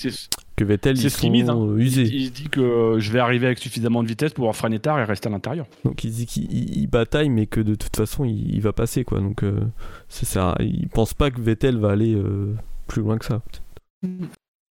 que 0.56 0.64
Vettel 0.64 0.98
ils 0.98 1.10
sont 1.10 1.30
mise, 1.30 1.48
hein. 1.48 1.76
usés. 1.76 2.02
Il, 2.02 2.26
se 2.26 2.30
dit 2.32 2.48
que 2.48 2.60
euh, 2.60 2.98
je 2.98 3.12
vais 3.12 3.20
arriver 3.20 3.46
avec 3.46 3.58
suffisamment 3.58 4.02
de 4.02 4.08
vitesse 4.08 4.32
pour 4.32 4.42
pouvoir 4.42 4.56
freiner 4.56 4.80
tard 4.80 4.98
et 4.98 5.04
rester 5.04 5.28
à 5.28 5.30
l'intérieur. 5.30 5.66
Donc 5.84 6.02
il 6.02 6.10
dit 6.10 6.26
qu'il 6.26 6.88
bataille 6.88 7.30
mais 7.30 7.46
que 7.46 7.60
de 7.60 7.74
toute 7.74 7.96
façon 7.96 8.24
il, 8.24 8.60
va 8.60 8.72
passer 8.72 9.04
quoi. 9.04 9.20
Donc 9.20 9.44
euh, 9.44 9.60
c'est 10.08 10.26
ça. 10.26 10.56
Il 10.60 10.88
pense 10.88 11.14
pas 11.14 11.30
que 11.30 11.40
Vettel 11.40 11.78
va 11.78 11.90
aller 11.90 12.14
euh, 12.14 12.54
plus 12.88 13.02
loin 13.02 13.18
que 13.18 13.24
ça. 13.24 13.42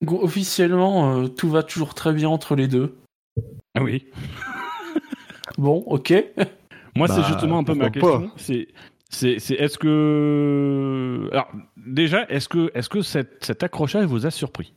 Officiellement 0.06 1.28
tout 1.30 1.50
va 1.50 1.64
toujours 1.64 1.94
très 1.94 2.14
bien 2.14 2.30
entre 2.30 2.56
les 2.56 2.68
deux. 2.68 2.96
Ah 3.76 3.84
oui. 3.84 4.06
bon, 5.58 5.84
ok. 5.88 6.14
Moi 6.96 7.08
c'est 7.08 7.22
bah, 7.22 7.28
justement 7.28 7.60
un 7.60 7.64
peu 7.64 7.76
ma 7.76 7.90
question. 7.90 8.30
C'est 8.36 8.68
c'est 9.10 9.36
est-ce 9.36 9.78
que 9.78 11.30
alors 11.32 11.50
déjà 11.78 12.26
est-ce 12.30 12.50
que 12.50 12.72
est-ce 12.74 12.90
que 12.90 13.02
cet 13.02 13.64
accrochage 13.64 14.06
vous 14.06 14.26
a 14.26 14.32
surpris? 14.32 14.74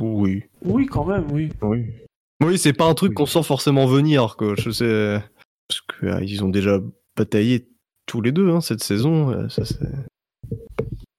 Oui. 0.00 0.44
Oui 0.62 0.86
quand 0.86 1.04
même 1.04 1.30
oui. 1.30 1.50
Oui. 1.62 1.86
Oui 2.42 2.58
c'est 2.58 2.72
pas 2.72 2.86
un 2.86 2.94
truc 2.94 3.14
qu'on 3.14 3.26
sent 3.26 3.42
forcément 3.42 3.86
venir 3.86 4.36
quoi. 4.36 4.54
Je 4.56 4.70
sais 4.70 5.22
parce 5.68 5.80
que 5.82 6.06
ah, 6.06 6.20
ils 6.22 6.44
ont 6.44 6.48
déjà 6.48 6.80
bataillé 7.16 7.68
tous 8.06 8.20
les 8.20 8.32
deux 8.32 8.50
hein, 8.50 8.60
cette 8.60 8.82
saison. 8.82 9.30
Euh, 9.30 9.48
ça 9.48 9.64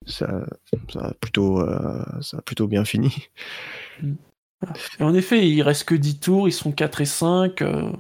ça, 0.05 0.45
ça 0.91 0.99
a 0.99 1.13
plutôt 1.13 1.61
euh, 1.61 2.03
ça 2.21 2.37
a 2.37 2.41
plutôt 2.41 2.67
bien 2.67 2.83
fini. 2.83 3.29
en 4.99 5.13
effet 5.13 5.47
il 5.47 5.61
reste 5.61 5.85
que 5.85 5.95
10 5.95 6.19
tours 6.19 6.47
ils 6.49 6.53
sont 6.53 6.71
4 6.71 7.01
et 7.01 7.05
5. 7.05 7.61
Euh, 7.61 7.91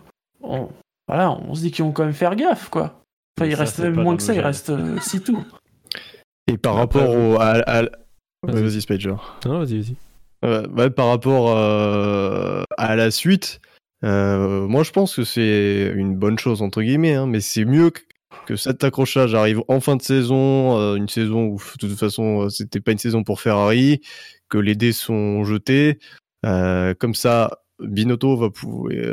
voilà 1.07 1.31
on 1.31 1.55
se 1.55 1.61
dit 1.61 1.71
qu'ils 1.71 1.85
vont 1.85 1.91
quand 1.91 2.05
même 2.05 2.13
faire 2.13 2.35
gaffe 2.35 2.69
quoi 2.69 2.99
il 3.45 3.55
reste 3.55 3.79
même 3.79 3.95
moins 3.95 4.15
que 4.15 4.23
ça, 4.23 4.33
il 4.33 4.39
reste 4.39 4.71
6 5.01 5.17
euh, 5.17 5.19
tours. 5.19 5.43
Et 6.47 6.57
par 6.57 6.75
rapport 6.75 7.09
au. 7.09 7.37
Vas-y, 8.43 8.81
Spager. 8.81 9.15
Non, 9.45 9.59
vas-y, 9.59 9.81
vas-y. 10.41 10.89
par 10.91 11.07
rapport 11.07 11.55
euh, 11.55 12.63
à 12.77 12.95
la 12.95 13.11
suite, 13.11 13.59
euh, 14.05 14.65
moi 14.67 14.83
je 14.83 14.91
pense 14.91 15.15
que 15.15 15.23
c'est 15.23 15.91
une 15.93 16.15
bonne 16.15 16.39
chose, 16.39 16.61
entre 16.61 16.81
guillemets, 16.81 17.15
hein, 17.15 17.27
mais 17.27 17.41
c'est 17.41 17.65
mieux 17.65 17.91
que, 17.91 18.55
cet 18.55 18.83
accrochage 18.83 19.35
arrive 19.35 19.61
en 19.67 19.79
fin 19.79 19.95
de 19.95 20.01
saison, 20.01 20.95
une 20.95 21.07
saison 21.07 21.43
où 21.45 21.57
de 21.57 21.87
toute 21.87 21.99
façon 21.99 22.49
c'était 22.49 22.79
pas 22.79 22.93
une 22.93 22.97
saison 22.97 23.23
pour 23.23 23.41
Ferrari, 23.41 24.01
que 24.49 24.57
les 24.57 24.75
dés 24.75 24.93
sont 24.93 25.43
jetés. 25.43 25.99
comme 26.43 27.13
ça, 27.13 27.59
Binotto 27.79 28.37
va, 28.37 28.49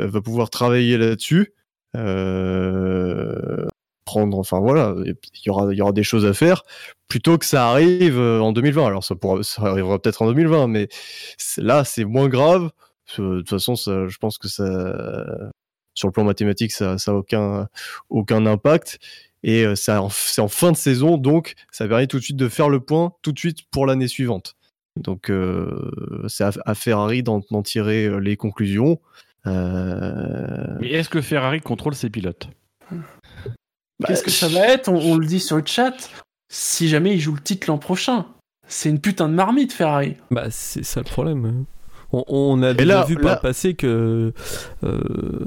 va 0.07 0.21
pouvoir 0.21 0.49
travailler 0.49 0.97
là-dessus. 0.97 1.53
Euh, 1.95 3.65
prendre, 4.07 4.39
enfin 4.39 4.59
voilà, 4.59 4.95
il 5.05 5.15
y 5.45 5.49
aura, 5.49 5.73
y 5.73 5.81
aura 5.81 5.91
des 5.91 6.03
choses 6.03 6.25
à 6.25 6.33
faire 6.33 6.63
plutôt 7.07 7.37
que 7.37 7.45
ça 7.45 7.69
arrive 7.69 8.19
euh, 8.19 8.39
en 8.39 8.51
2020. 8.51 8.85
Alors 8.85 9.03
ça, 9.03 9.15
pourra, 9.15 9.43
ça 9.43 9.63
arrivera 9.63 9.99
peut-être 9.99 10.21
en 10.21 10.27
2020, 10.27 10.67
mais 10.67 10.87
là 11.57 11.83
c'est 11.83 12.05
moins 12.05 12.27
grave. 12.27 12.71
De 13.17 13.37
toute 13.39 13.49
façon, 13.49 13.75
ça, 13.75 14.07
je 14.07 14.17
pense 14.17 14.37
que 14.37 14.49
ça, 14.49 14.93
sur 15.93 16.07
le 16.07 16.11
plan 16.11 16.25
mathématique, 16.25 16.71
ça, 16.71 16.97
n'a 17.07 17.13
aucun, 17.13 17.67
aucun 18.09 18.45
impact. 18.45 18.99
Et 19.43 19.65
euh, 19.65 19.75
ça, 19.75 20.05
c'est 20.11 20.41
en 20.41 20.47
fin 20.47 20.71
de 20.71 20.77
saison, 20.77 21.17
donc 21.17 21.53
ça 21.71 21.87
permet 21.87 22.07
tout 22.07 22.17
de 22.17 22.23
suite 22.23 22.37
de 22.37 22.49
faire 22.49 22.69
le 22.69 22.79
point 22.79 23.13
tout 23.21 23.31
de 23.31 23.39
suite 23.39 23.59
pour 23.71 23.85
l'année 23.85 24.07
suivante. 24.07 24.55
Donc 24.97 25.29
euh, 25.29 25.91
c'est 26.27 26.43
à, 26.43 26.75
Ferrari 26.75 27.23
d'en, 27.23 27.41
tirer 27.63 28.19
les 28.19 28.35
conclusions. 28.35 28.99
Mais 29.45 30.89
est-ce 30.89 31.07
que 31.07 31.21
Ferrari 31.21 31.61
contrôle 31.61 31.95
ses 31.95 32.09
pilotes? 32.09 32.49
Qu'est-ce 34.05 34.23
que 34.23 34.31
ça 34.31 34.47
va 34.47 34.67
être? 34.67 34.89
On, 34.89 35.17
le 35.17 35.25
dit 35.25 35.39
sur 35.39 35.57
le 35.57 35.63
chat. 35.65 35.93
Si 36.49 36.87
jamais 36.87 37.13
il 37.13 37.19
joue 37.19 37.33
le 37.33 37.41
titre 37.41 37.67
l'an 37.67 37.77
prochain, 37.77 38.25
c'est 38.67 38.89
une 38.89 38.99
putain 38.99 39.27
de 39.27 39.33
marmite 39.33 39.73
Ferrari. 39.73 40.15
Bah 40.31 40.47
c'est 40.49 40.83
ça 40.83 41.01
le 41.01 41.05
problème. 41.05 41.65
On, 42.13 42.63
a 42.63 42.73
déjà 42.73 43.03
vu 43.03 43.17
par 43.17 43.35
le 43.35 43.41
passé 43.41 43.73
que 43.73 44.31
euh, 44.83 45.01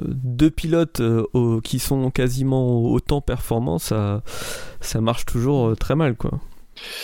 deux 0.08 0.50
pilotes 0.50 1.00
euh, 1.00 1.60
qui 1.64 1.78
sont 1.78 2.10
quasiment 2.10 2.82
autant 2.82 3.22
performants, 3.22 3.78
ça, 3.78 4.22
ça 4.82 5.00
marche 5.00 5.24
toujours 5.24 5.68
euh, 5.68 5.74
très 5.74 5.94
mal 5.94 6.16
quoi. 6.16 6.38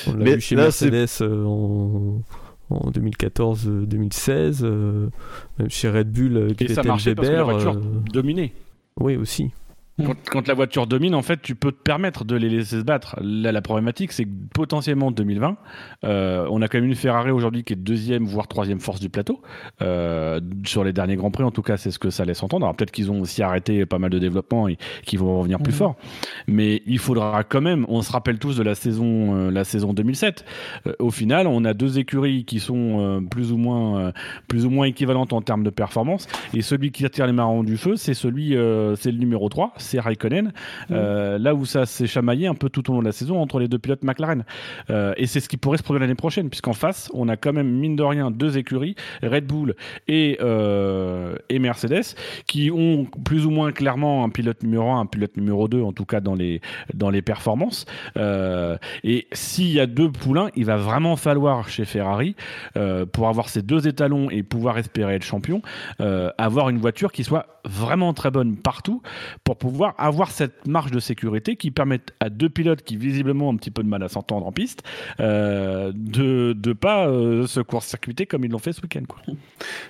On 0.06 0.12
l'a 0.12 0.34
vu 0.34 0.40
chez 0.42 0.56
Mercedes 0.56 1.22
en, 1.22 2.20
en 2.68 2.90
2014-2016, 2.90 4.62
même 4.62 5.70
chez 5.70 5.88
Red 5.88 6.12
Bull, 6.12 6.54
qui 6.54 6.64
était 6.64 6.82
Weber. 6.82 7.76
dominée. 8.12 8.52
Oui, 9.00 9.16
aussi. 9.16 9.52
Quand, 10.04 10.46
la 10.46 10.52
voiture 10.52 10.86
domine, 10.86 11.14
en 11.14 11.22
fait, 11.22 11.40
tu 11.40 11.54
peux 11.54 11.72
te 11.72 11.80
permettre 11.80 12.26
de 12.26 12.36
les 12.36 12.50
laisser 12.50 12.80
se 12.80 12.84
battre. 12.84 13.16
Là, 13.22 13.50
la 13.50 13.62
problématique, 13.62 14.12
c'est 14.12 14.24
que 14.24 14.30
potentiellement 14.52 15.10
2020, 15.10 15.56
euh, 16.04 16.46
on 16.50 16.60
a 16.60 16.68
quand 16.68 16.78
même 16.78 16.88
une 16.88 16.94
Ferrari 16.94 17.30
aujourd'hui 17.30 17.64
qui 17.64 17.72
est 17.72 17.76
deuxième, 17.76 18.26
voire 18.26 18.46
troisième 18.46 18.78
force 18.78 19.00
du 19.00 19.08
plateau. 19.08 19.40
Euh, 19.80 20.40
sur 20.66 20.84
les 20.84 20.92
derniers 20.92 21.16
Grands 21.16 21.30
Prix, 21.30 21.44
en 21.44 21.50
tout 21.50 21.62
cas, 21.62 21.78
c'est 21.78 21.90
ce 21.90 21.98
que 21.98 22.10
ça 22.10 22.26
laisse 22.26 22.42
entendre. 22.42 22.66
Alors 22.66 22.76
peut-être 22.76 22.90
qu'ils 22.90 23.10
ont 23.10 23.22
aussi 23.22 23.42
arrêté 23.42 23.86
pas 23.86 23.98
mal 23.98 24.10
de 24.10 24.18
développement 24.18 24.68
et 24.68 24.76
qu'ils 25.04 25.18
vont 25.18 25.38
revenir 25.38 25.58
plus 25.60 25.72
mm. 25.72 25.76
fort. 25.76 25.96
Mais 26.46 26.82
il 26.86 26.98
faudra 26.98 27.42
quand 27.42 27.62
même, 27.62 27.86
on 27.88 28.02
se 28.02 28.12
rappelle 28.12 28.38
tous 28.38 28.56
de 28.56 28.62
la 28.62 28.74
saison, 28.74 29.34
euh, 29.34 29.50
la 29.50 29.64
saison 29.64 29.94
2007. 29.94 30.44
au 30.98 31.10
final, 31.10 31.46
on 31.46 31.64
a 31.64 31.72
deux 31.72 31.98
écuries 31.98 32.44
qui 32.44 32.60
sont 32.60 33.26
plus 33.30 33.50
ou 33.50 33.56
moins, 33.56 34.12
plus 34.46 34.66
ou 34.66 34.70
moins 34.70 34.86
équivalentes 34.86 35.32
en 35.32 35.40
termes 35.40 35.64
de 35.64 35.70
performance. 35.70 36.26
Et 36.52 36.60
celui 36.60 36.90
qui 36.90 37.06
attire 37.06 37.26
les 37.26 37.32
marrons 37.32 37.62
du 37.62 37.78
feu, 37.78 37.96
c'est 37.96 38.14
celui, 38.14 38.50
c'est 38.96 39.10
le 39.10 39.18
numéro 39.18 39.48
3 39.48 39.72
c'est 39.86 40.00
Raikkonen. 40.00 40.52
Euh, 40.90 41.38
là 41.38 41.54
où 41.54 41.64
ça 41.64 41.86
s'est 41.86 42.06
chamaillé 42.06 42.46
un 42.46 42.54
peu 42.54 42.68
tout 42.68 42.90
au 42.90 42.94
long 42.94 43.00
de 43.00 43.06
la 43.06 43.12
saison 43.12 43.40
entre 43.40 43.58
les 43.58 43.68
deux 43.68 43.78
pilotes 43.78 44.02
McLaren. 44.02 44.44
Euh, 44.90 45.14
et 45.16 45.26
c'est 45.26 45.40
ce 45.40 45.48
qui 45.48 45.56
pourrait 45.56 45.78
se 45.78 45.82
produire 45.82 46.00
l'année 46.00 46.14
prochaine, 46.14 46.50
puisqu'en 46.50 46.72
face, 46.72 47.10
on 47.14 47.28
a 47.28 47.36
quand 47.36 47.52
même, 47.52 47.70
mine 47.70 47.96
de 47.96 48.02
rien, 48.02 48.30
deux 48.30 48.58
écuries, 48.58 48.96
Red 49.22 49.46
Bull 49.46 49.74
et, 50.08 50.38
euh, 50.40 51.36
et 51.48 51.58
Mercedes, 51.58 52.14
qui 52.46 52.70
ont 52.70 53.06
plus 53.24 53.46
ou 53.46 53.50
moins 53.50 53.72
clairement 53.72 54.24
un 54.24 54.28
pilote 54.28 54.62
numéro 54.62 54.90
1, 54.90 55.00
un 55.00 55.06
pilote 55.06 55.36
numéro 55.36 55.68
2, 55.68 55.80
en 55.80 55.92
tout 55.92 56.04
cas 56.04 56.20
dans 56.20 56.34
les, 56.34 56.60
dans 56.92 57.10
les 57.10 57.22
performances. 57.22 57.86
et 58.16 59.26
s'il 59.32 59.68
y 59.68 59.80
a 59.80 59.86
deux 59.86 60.10
poulains, 60.10 60.48
il 60.56 60.64
va 60.64 60.76
vraiment 60.76 61.16
falloir 61.16 61.68
chez 61.68 61.84
Ferrari, 61.84 62.34
pour 63.12 63.28
avoir 63.28 63.48
ces 63.48 63.62
deux 63.62 63.86
étalons 63.88 64.28
et 64.30 64.42
pouvoir 64.42 64.78
espérer 64.78 65.14
être 65.14 65.24
champion, 65.24 65.62
avoir 66.38 66.68
une 66.68 66.78
voiture 66.78 67.12
qui 67.12 67.24
soit 67.24 67.60
vraiment 67.66 68.14
très 68.14 68.30
bonne 68.30 68.56
partout 68.56 69.02
pour 69.44 69.56
pouvoir 69.56 69.75
avoir 69.98 70.30
cette 70.30 70.66
marge 70.66 70.90
de 70.90 71.00
sécurité 71.00 71.56
qui 71.56 71.70
permette 71.70 72.14
à 72.20 72.30
deux 72.30 72.48
pilotes 72.48 72.82
qui 72.82 72.96
visiblement 72.96 73.48
ont 73.48 73.52
un 73.52 73.56
petit 73.56 73.70
peu 73.70 73.82
de 73.82 73.88
mal 73.88 74.02
à 74.02 74.08
s'entendre 74.08 74.46
en 74.46 74.52
piste 74.52 74.82
euh, 75.20 75.92
de 75.94 76.56
ne 76.64 76.72
pas 76.72 77.08
euh, 77.08 77.46
se 77.46 77.60
court-circuiter 77.60 78.26
comme 78.26 78.44
ils 78.44 78.50
l'ont 78.50 78.58
fait 78.58 78.72
ce 78.72 78.80
week-end. 78.82 79.02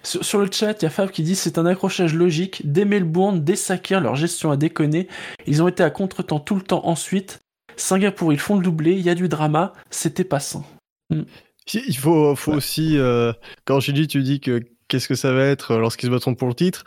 Sur, 0.02 0.40
le 0.40 0.48
chat, 0.50 0.80
il 0.80 0.84
y 0.84 0.86
a 0.86 0.90
Fab 0.90 1.10
qui 1.10 1.22
dit 1.22 1.34
c'est 1.34 1.58
un 1.58 1.66
accrochage 1.66 2.14
logique. 2.14 2.62
Dès 2.64 2.84
Melbourne, 2.84 3.42
dès 3.42 3.56
Sakir, 3.56 4.00
leur 4.00 4.16
gestion 4.16 4.50
a 4.50 4.56
déconné. 4.56 5.08
Ils 5.46 5.62
ont 5.62 5.68
été 5.68 5.82
à 5.82 5.90
contre-temps 5.90 6.40
tout 6.40 6.54
le 6.54 6.62
temps 6.62 6.86
ensuite. 6.86 7.40
Singapour, 7.76 8.32
ils 8.32 8.38
font 8.38 8.56
le 8.56 8.62
doublé. 8.62 8.92
Il 8.92 9.02
y 9.02 9.10
a 9.10 9.14
du 9.14 9.28
drama. 9.28 9.72
C'était 9.90 10.24
pas 10.24 10.40
sain. 10.40 10.64
Hmm. 11.10 11.22
Il 11.72 11.96
faut, 11.96 12.36
faut 12.36 12.52
aussi, 12.52 12.96
euh, 12.96 13.32
quand 13.64 13.80
je 13.80 13.90
dis, 13.92 14.06
tu 14.06 14.22
dis 14.22 14.40
que 14.40 14.62
qu'est-ce 14.88 15.08
que 15.08 15.14
ça 15.14 15.32
va 15.32 15.44
être 15.44 15.76
lorsqu'ils 15.76 16.06
se 16.06 16.10
battront 16.12 16.34
pour 16.34 16.48
le 16.48 16.54
titre. 16.54 16.84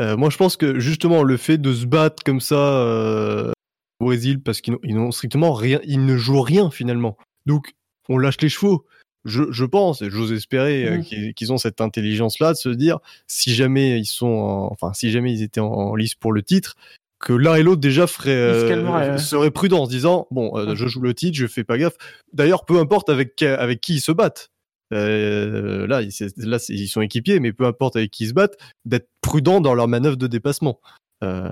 Euh, 0.00 0.16
moi, 0.16 0.30
je 0.30 0.36
pense 0.36 0.56
que 0.56 0.78
justement, 0.78 1.22
le 1.22 1.36
fait 1.36 1.58
de 1.58 1.72
se 1.72 1.86
battre 1.86 2.22
comme 2.24 2.40
ça 2.40 2.56
euh, 2.56 3.52
au 4.00 4.06
Brésil, 4.06 4.40
parce 4.40 4.60
qu'ils 4.60 4.78
n'ont 4.84 5.10
strictement 5.10 5.52
rien, 5.52 5.80
ils 5.84 6.04
ne 6.04 6.16
jouent 6.16 6.42
rien 6.42 6.70
finalement. 6.70 7.16
Donc, 7.46 7.74
on 8.08 8.18
lâche 8.18 8.40
les 8.40 8.48
chevaux. 8.48 8.86
Je, 9.24 9.44
je 9.52 9.64
pense, 9.64 10.02
et 10.02 10.10
j'ose 10.10 10.32
espérer 10.32 10.88
euh, 10.88 10.98
mmh. 10.98 11.34
qu'ils 11.34 11.52
ont 11.52 11.58
cette 11.58 11.80
intelligence-là 11.80 12.54
de 12.54 12.58
se 12.58 12.70
dire, 12.70 12.98
si 13.28 13.54
jamais 13.54 14.00
ils 14.00 14.06
sont, 14.06 14.68
enfin, 14.72 14.92
si 14.94 15.12
jamais 15.12 15.32
ils 15.32 15.42
étaient 15.42 15.60
en, 15.60 15.94
lice 15.94 16.16
pour 16.16 16.32
le 16.32 16.42
titre, 16.42 16.74
que 17.20 17.32
l'un 17.32 17.54
et 17.54 17.62
l'autre 17.62 17.80
déjà 17.80 18.08
ferait, 18.08 18.30
euh, 18.30 19.18
serait 19.18 19.52
prudent 19.52 19.82
en 19.82 19.86
se 19.86 19.90
disant, 19.90 20.26
bon, 20.32 20.74
je 20.74 20.86
joue 20.88 21.00
le 21.00 21.14
titre, 21.14 21.38
je 21.38 21.46
fais 21.46 21.62
pas 21.62 21.78
gaffe. 21.78 21.96
D'ailleurs, 22.32 22.64
peu 22.64 22.80
importe 22.80 23.10
avec 23.10 23.40
avec 23.42 23.80
qui 23.80 23.94
ils 23.94 24.00
se 24.00 24.10
battent. 24.10 24.50
Euh, 24.92 25.86
là, 25.86 26.02
ils 26.02 26.88
sont 26.88 27.00
équipiers, 27.00 27.40
mais 27.40 27.52
peu 27.52 27.66
importe 27.66 27.96
avec 27.96 28.10
qui 28.10 28.24
ils 28.24 28.28
se 28.28 28.34
battent, 28.34 28.58
d'être 28.84 29.08
prudents 29.20 29.60
dans 29.60 29.74
leur 29.74 29.88
manœuvre 29.88 30.16
de 30.16 30.26
dépassement. 30.26 30.80
Euh, 31.24 31.50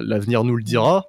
L'avenir 0.00 0.44
nous 0.44 0.56
le 0.56 0.62
dira. 0.62 1.06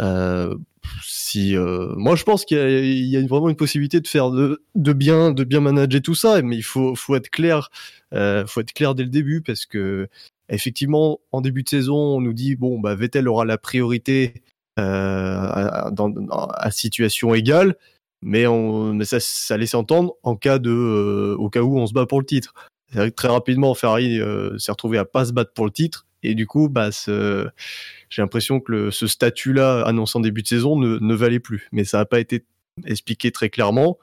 Euh, 0.00 0.54
si 1.02 1.54
moi 1.96 2.16
je 2.16 2.24
pense 2.24 2.46
qu'il 2.46 2.58
y, 2.58 3.16
a 3.16 3.26
vraiment 3.26 3.50
une 3.50 3.56
possibilité 3.56 4.00
de 4.00 4.08
faire 4.08 4.30
de, 4.30 4.58
bien 4.74 5.30
de 5.30 5.44
bien 5.44 5.60
manager 5.60 6.00
tout 6.00 6.14
ça 6.14 6.40
mais 6.40 6.56
il 6.56 6.62
faut 6.62 6.96
être 7.14 7.28
clair 7.28 7.68
faut 8.10 8.60
être 8.60 8.72
clair 8.72 8.94
dès 8.94 9.02
le 9.02 9.10
début 9.10 9.42
parce 9.42 9.66
que 9.66 10.08
effectivement 10.48 11.20
en 11.32 11.42
début 11.42 11.62
de 11.62 11.68
saison 11.68 11.96
on 11.96 12.20
nous 12.22 12.32
dit 12.32 12.56
bon 12.56 12.80
bah 12.80 12.94
Vettel 12.94 13.28
aura 13.28 13.44
la 13.44 13.58
priorité 13.58 14.42
dans, 14.78 16.48
à 16.54 16.70
situation 16.70 17.34
égale 17.34 17.76
mais, 18.22 18.46
on, 18.46 18.94
mais 18.94 19.04
ça, 19.04 19.18
ça 19.20 19.56
laissait 19.56 19.76
entendre 19.76 20.14
en 20.22 20.36
cas 20.36 20.58
de, 20.58 20.70
euh, 20.70 21.36
au 21.38 21.48
cas 21.50 21.60
où 21.60 21.78
on 21.78 21.86
se 21.86 21.92
bat 21.92 22.06
pour 22.06 22.20
le 22.20 22.26
titre. 22.26 22.54
C'est 22.90 22.98
vrai 22.98 23.10
que 23.10 23.16
très 23.16 23.28
rapidement, 23.28 23.74
Ferrari 23.74 24.20
euh, 24.20 24.58
s'est 24.58 24.72
retrouvé 24.72 24.98
à 24.98 25.04
pas 25.04 25.24
se 25.24 25.32
battre 25.32 25.52
pour 25.52 25.64
le 25.64 25.70
titre, 25.70 26.06
et 26.22 26.34
du 26.34 26.46
coup, 26.46 26.68
bah, 26.68 26.90
j'ai 27.06 28.22
l'impression 28.22 28.60
que 28.60 28.72
le, 28.72 28.90
ce 28.90 29.06
statut-là, 29.06 29.82
annoncé 29.86 30.18
en 30.18 30.20
début 30.20 30.42
de 30.42 30.48
saison, 30.48 30.76
ne, 30.76 30.98
ne 30.98 31.14
valait 31.14 31.40
plus. 31.40 31.68
Mais 31.72 31.84
ça 31.84 31.98
n'a 31.98 32.04
pas 32.04 32.20
été 32.20 32.44
expliqué 32.84 33.30
très 33.30 33.48
clairement. 33.48 33.98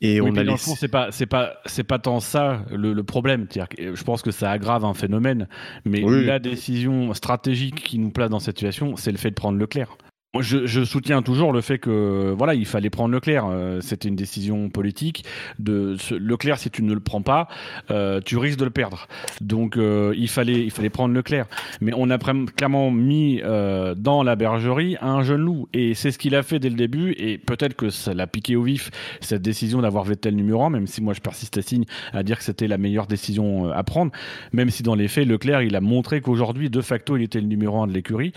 Et 0.00 0.20
on 0.20 0.34
a 0.36 0.44
dans 0.44 0.52
le 0.52 0.58
fond, 0.58 0.74
c'est 0.76 0.88
pas, 0.88 1.10
c'est 1.10 1.26
pas, 1.26 1.54
c'est 1.64 1.84
pas 1.84 1.98
tant 1.98 2.20
ça 2.20 2.64
le, 2.70 2.92
le 2.92 3.04
problème. 3.04 3.46
je 3.52 4.02
pense 4.02 4.20
que 4.20 4.30
ça 4.30 4.50
aggrave 4.50 4.84
un 4.84 4.94
phénomène, 4.94 5.48
mais 5.84 6.00
la 6.00 6.38
décision 6.38 7.14
stratégique 7.14 7.82
qui 7.82 7.98
nous 7.98 8.10
place 8.10 8.30
dans 8.30 8.40
cette 8.40 8.58
situation, 8.58 8.96
c'est 8.96 9.12
le 9.12 9.18
fait 9.18 9.30
de 9.30 9.36
prendre 9.36 9.58
Leclerc. 9.58 9.96
Je, 10.38 10.64
je, 10.64 10.84
soutiens 10.84 11.22
toujours 11.22 11.52
le 11.52 11.60
fait 11.60 11.78
que 11.78 12.32
voilà, 12.38 12.54
il 12.54 12.64
fallait 12.64 12.88
prendre 12.88 13.12
Leclerc. 13.12 13.46
Euh, 13.50 13.80
c'était 13.80 14.08
une 14.08 14.14
décision 14.14 14.70
politique. 14.70 15.24
De 15.58 15.96
Leclerc, 16.12 16.58
si 16.58 16.70
tu 16.70 16.84
ne 16.84 16.94
le 16.94 17.00
prends 17.00 17.20
pas, 17.20 17.48
euh, 17.90 18.20
tu 18.24 18.36
risques 18.36 18.60
de 18.60 18.64
le 18.64 18.70
perdre. 18.70 19.08
Donc 19.40 19.76
euh, 19.76 20.14
il 20.16 20.28
fallait 20.28 20.62
il 20.62 20.70
fallait 20.70 20.88
prendre 20.88 21.12
Leclerc. 21.12 21.46
Mais 21.80 21.90
on 21.96 22.10
a 22.10 22.18
clairement 22.56 22.92
mis 22.92 23.40
euh, 23.42 23.96
dans 23.96 24.22
la 24.22 24.36
bergerie 24.36 24.96
un 25.00 25.22
jeune 25.22 25.40
loup, 25.40 25.68
et 25.72 25.94
c'est 25.94 26.12
ce 26.12 26.18
qu'il 26.18 26.36
a 26.36 26.44
fait 26.44 26.60
dès 26.60 26.70
le 26.70 26.76
début. 26.76 27.12
Et 27.18 27.36
peut-être 27.36 27.74
que 27.74 27.90
ça 27.90 28.14
l'a 28.14 28.28
piqué 28.28 28.54
au 28.54 28.62
vif 28.62 28.92
cette 29.20 29.42
décision 29.42 29.82
d'avoir 29.82 30.04
Vettel 30.04 30.36
numéro 30.36 30.62
1, 30.62 30.70
même 30.70 30.86
si 30.86 31.02
moi 31.02 31.12
je 31.12 31.20
persiste 31.20 31.58
à 31.58 31.62
signe 31.62 31.86
à 32.12 32.22
dire 32.22 32.38
que 32.38 32.44
c'était 32.44 32.68
la 32.68 32.78
meilleure 32.78 33.08
décision 33.08 33.66
euh, 33.66 33.72
à 33.72 33.82
prendre. 33.82 34.12
Même 34.52 34.70
si 34.70 34.84
dans 34.84 34.94
les 34.94 35.08
faits, 35.08 35.26
Leclerc, 35.26 35.62
il 35.62 35.74
a 35.74 35.80
montré 35.80 36.20
qu'aujourd'hui, 36.20 36.70
de 36.70 36.80
facto, 36.80 37.16
il 37.16 37.24
était 37.24 37.40
le 37.40 37.48
numéro 37.48 37.82
1 37.82 37.88
de 37.88 37.92
l'écurie. 37.92 38.32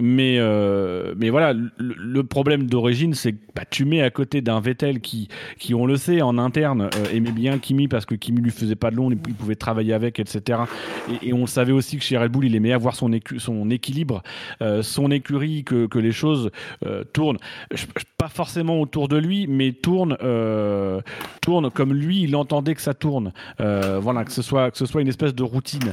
mais 0.00 0.40
euh, 0.80 1.14
mais 1.16 1.30
voilà, 1.30 1.54
le, 1.78 2.24
problème 2.24 2.66
d'origine, 2.66 3.14
c'est 3.14 3.32
que 3.32 3.38
bah, 3.54 3.62
tu 3.68 3.84
mets 3.84 4.02
à 4.02 4.10
côté 4.10 4.40
d'un 4.40 4.60
Vettel 4.60 5.00
qui, 5.00 5.28
on 5.74 5.86
le 5.86 5.96
sait, 5.96 6.22
en 6.22 6.38
interne, 6.38 6.90
euh, 6.94 7.12
aimait 7.12 7.32
bien 7.32 7.58
Kimi 7.58 7.88
parce 7.88 8.06
que 8.06 8.14
Kimi 8.14 8.40
lui 8.40 8.50
faisait 8.50 8.76
pas 8.76 8.90
de 8.90 8.96
long, 8.96 9.10
il 9.10 9.18
pouvait 9.18 9.56
travailler 9.56 9.92
avec, 9.92 10.18
etc. 10.18 10.60
Et, 11.22 11.32
on 11.32 11.46
savait 11.46 11.72
aussi 11.72 11.96
que 11.96 12.02
chez 12.02 12.18
Red 12.18 12.32
Bull, 12.32 12.44
il 12.44 12.54
aimait 12.54 12.72
avoir 12.72 12.94
son, 12.94 13.12
équilibre, 13.12 14.22
euh, 14.62 14.82
son 14.82 15.10
écurie, 15.10 15.64
que, 15.64 15.98
les 16.00 16.12
choses 16.12 16.50
tournent, 17.12 17.38
pas 18.16 18.28
forcément 18.28 18.80
autour 18.80 19.08
de 19.08 19.16
lui, 19.16 19.46
mais 19.46 19.72
tournent, 19.72 20.16
tournent 21.42 21.70
comme 21.70 21.92
lui, 21.92 22.22
il 22.22 22.34
entendait 22.36 22.74
que 22.74 22.80
ça 22.80 22.94
tourne. 22.94 23.32
voilà, 23.58 24.24
que 24.24 24.32
ce 24.32 24.42
soit 24.42 25.00
une 25.00 25.08
espèce 25.08 25.34
de 25.34 25.42
routine 25.42 25.92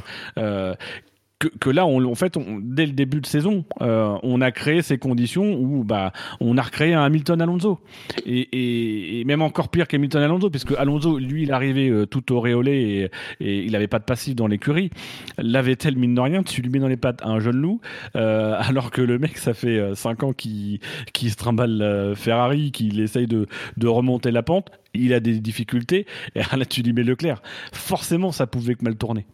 que, 1.38 1.70
là, 1.70 1.86
en 1.86 2.14
fait, 2.16 2.36
dès 2.62 2.86
le 2.86 2.92
début 2.92 3.20
de 3.20 3.26
saison, 3.26 3.64
euh, 3.80 4.18
on 4.24 4.40
a 4.40 4.50
créé 4.50 4.82
ces 4.82 4.98
conditions 4.98 5.54
où 5.54 5.84
bah, 5.84 6.12
on 6.40 6.58
a 6.58 6.62
recréé 6.62 6.94
un 6.94 7.04
Hamilton 7.04 7.40
Alonso. 7.40 7.78
Et, 8.26 9.22
même 9.24 9.42
encore 9.42 9.68
pire 9.68 9.86
qu'Hamilton 9.86 10.22
Alonso, 10.22 10.50
puisque 10.50 10.72
Alonso, 10.72 11.18
lui, 11.18 11.44
il 11.44 11.52
arrivait 11.52 11.90
euh, 11.90 12.06
tout 12.06 12.32
auréolé 12.32 13.10
et, 13.40 13.64
il 13.64 13.72
n'avait 13.72 13.86
pas 13.86 14.00
de 14.00 14.04
passif 14.04 14.34
dans 14.34 14.48
l'écurie. 14.48 14.90
L'avait-elle, 15.38 15.96
mine 15.96 16.14
de 16.14 16.20
rien, 16.20 16.42
tu 16.42 16.60
lui 16.60 16.70
mets 16.70 16.80
dans 16.80 16.88
les 16.88 16.96
pattes 16.96 17.20
un 17.22 17.38
jeune 17.38 17.56
loup, 17.56 17.80
euh, 18.16 18.56
alors 18.58 18.90
que 18.90 19.02
le 19.02 19.18
mec, 19.18 19.38
ça 19.38 19.54
fait 19.54 19.94
5 19.94 20.22
ans 20.24 20.32
qu'il 20.32 20.80
se 21.14 21.36
trimballe 21.36 22.14
Ferrari, 22.16 22.72
qu'il 22.72 22.98
essaye 23.00 23.26
de, 23.26 23.46
de 23.76 23.86
remonter 23.86 24.32
la 24.32 24.42
pente. 24.42 24.70
Il 24.94 25.12
a 25.12 25.20
des 25.20 25.38
difficultés. 25.38 26.06
Et 26.34 26.40
là, 26.40 26.64
tu 26.64 26.82
lui 26.82 26.92
mets 26.92 27.04
Leclerc. 27.04 27.42
Forcément, 27.72 28.32
ça 28.32 28.46
pouvait 28.46 28.74
que 28.74 28.84
mal 28.84 28.96
tourner. 28.96 29.26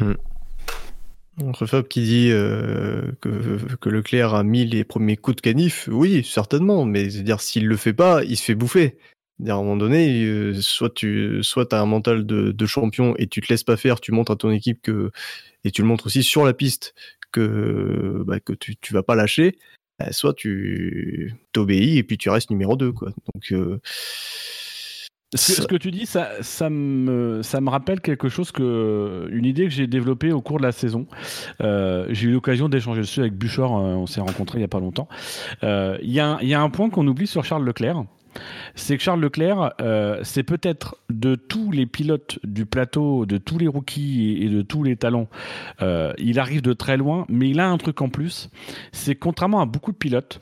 Mm. 0.00 0.14
Entre 1.44 1.66
Fab 1.66 1.86
qui 1.86 2.02
dit 2.02 2.30
euh, 2.32 3.12
que, 3.20 3.74
que, 3.76 3.88
Leclerc 3.88 4.34
a 4.34 4.42
mis 4.42 4.64
les 4.64 4.84
premiers 4.84 5.16
coups 5.16 5.36
de 5.36 5.40
canif, 5.40 5.88
oui, 5.90 6.24
certainement, 6.24 6.84
mais 6.84 7.06
dire 7.06 7.40
s'il 7.40 7.66
le 7.66 7.76
fait 7.76 7.92
pas, 7.92 8.24
il 8.24 8.36
se 8.36 8.42
fait 8.42 8.54
bouffer. 8.54 8.98
À 9.46 9.52
un 9.52 9.56
moment 9.56 9.76
donné, 9.76 10.24
euh, 10.24 10.54
soit 10.60 10.92
tu 10.92 11.38
soit 11.42 11.72
as 11.72 11.80
un 11.80 11.86
mental 11.86 12.26
de, 12.26 12.50
de, 12.50 12.66
champion 12.66 13.14
et 13.18 13.28
tu 13.28 13.40
te 13.40 13.52
laisses 13.52 13.62
pas 13.62 13.76
faire, 13.76 14.00
tu 14.00 14.10
montres 14.10 14.32
à 14.32 14.36
ton 14.36 14.50
équipe 14.50 14.82
que 14.82 15.12
et 15.64 15.70
tu 15.70 15.82
le 15.82 15.88
montres 15.88 16.06
aussi 16.06 16.24
sur 16.24 16.44
la 16.44 16.54
piste 16.54 16.94
que 17.30 18.24
bah, 18.26 18.40
que 18.40 18.52
tu 18.52 18.76
tu 18.76 18.92
vas 18.92 19.04
pas 19.04 19.14
lâcher, 19.14 19.56
bah, 19.98 20.10
soit 20.12 20.34
tu 20.34 21.34
t'obéis 21.52 21.98
et 21.98 22.02
puis 22.02 22.18
tu 22.18 22.30
restes 22.30 22.50
numéro 22.50 22.76
2 22.76 22.90
quoi. 22.92 23.10
Donc 23.32 23.52
euh, 23.52 23.80
ce 25.34 25.66
que, 25.66 25.76
tu 25.76 25.90
dis, 25.90 26.06
ça, 26.06 26.70
me, 26.70 27.42
ça 27.42 27.60
me 27.60 27.68
rappelle 27.68 28.00
quelque 28.00 28.30
chose 28.30 28.50
que 28.50 29.28
une 29.30 29.44
idée 29.44 29.64
que 29.64 29.70
j'ai 29.70 29.86
développée 29.86 30.32
au 30.32 30.40
cours 30.40 30.56
de 30.56 30.62
la 30.62 30.72
saison. 30.72 31.06
Euh, 31.60 32.06
j'ai 32.08 32.28
eu 32.28 32.32
l'occasion 32.32 32.70
d'échanger 32.70 33.02
dessus 33.02 33.20
avec 33.20 33.34
Buchor, 33.34 33.76
euh, 33.76 33.94
on 33.94 34.06
s'est 34.06 34.22
rencontrés 34.22 34.58
il 34.58 34.62
y 34.62 34.64
a 34.64 34.68
pas 34.68 34.80
longtemps. 34.80 35.08
Euh, 35.64 35.98
il 36.00 36.10
y, 36.10 36.20
a, 36.20 36.38
y, 36.40 36.54
a 36.54 36.60
un 36.62 36.70
point 36.70 36.88
qu'on 36.88 37.06
oublie 37.06 37.26
sur 37.26 37.44
Charles 37.44 37.64
Leclerc. 37.64 38.04
c'est 38.74 38.96
que 38.96 39.02
Charles 39.02 39.20
Leclerc, 39.20 39.74
c'est 40.22 40.44
peut-être 40.44 40.96
de 41.10 41.34
tous 41.34 41.72
les 41.72 41.84
pilotes 41.84 42.38
du 42.42 42.64
plateau, 42.64 43.26
de 43.26 43.36
tous 43.36 43.58
les 43.58 43.68
rookies 43.68 44.38
et, 44.40 44.48
de 44.48 44.62
tous 44.62 44.82
les 44.82 44.96
talents, 44.96 45.28
il 45.80 46.38
arrive 46.38 46.62
de 46.62 46.72
très 46.72 46.96
loin, 46.96 47.26
mais 47.28 47.50
il 47.50 47.60
a 47.60 47.68
un 47.68 47.76
truc 47.76 48.00
en 48.00 48.08
plus, 48.08 48.48
c'est 48.92 49.14
contrairement 49.14 49.60
à 49.60 49.66
beaucoup 49.66 49.92
de 49.92 49.96
pilotes, 49.98 50.40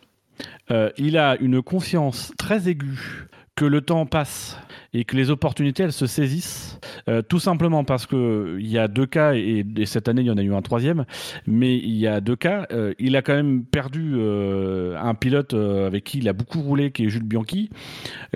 il 0.98 1.16
a 1.16 1.36
une 1.40 1.62
confiance 1.62 2.32
très 2.36 2.68
aiguë 2.68 3.28
que 3.57 3.65
le 3.65 3.81
temps 3.81 4.05
passe 4.05 4.59
et 4.94 5.04
que 5.04 5.16
les 5.16 5.30
opportunités 5.30 5.84
elles 5.84 5.92
se 5.92 6.06
saisissent 6.06 6.78
euh, 7.08 7.22
tout 7.22 7.38
simplement 7.38 7.84
parce 7.84 8.06
que 8.06 8.56
il 8.58 8.68
y 8.68 8.78
a 8.78 8.88
deux 8.88 9.06
cas 9.06 9.34
et, 9.34 9.64
cette 9.84 10.08
année 10.08 10.22
il 10.22 10.26
y 10.26 10.30
en 10.30 10.38
a 10.38 10.42
eu 10.42 10.54
un 10.54 10.62
troisième 10.62 11.04
mais 11.46 11.76
il 11.76 11.96
y 11.96 12.06
a 12.06 12.20
deux 12.20 12.36
cas 12.36 12.66
euh, 12.72 12.94
il 12.98 13.16
a 13.16 13.22
quand 13.22 13.34
même 13.34 13.64
perdu 13.64 14.14
euh, 14.16 14.96
un 15.00 15.14
pilote 15.14 15.54
avec 15.54 16.04
qui 16.04 16.18
il 16.18 16.28
a 16.28 16.32
beaucoup 16.32 16.60
roulé 16.60 16.90
qui 16.90 17.04
est 17.04 17.08
Jules 17.08 17.24
Bianchi 17.24 17.70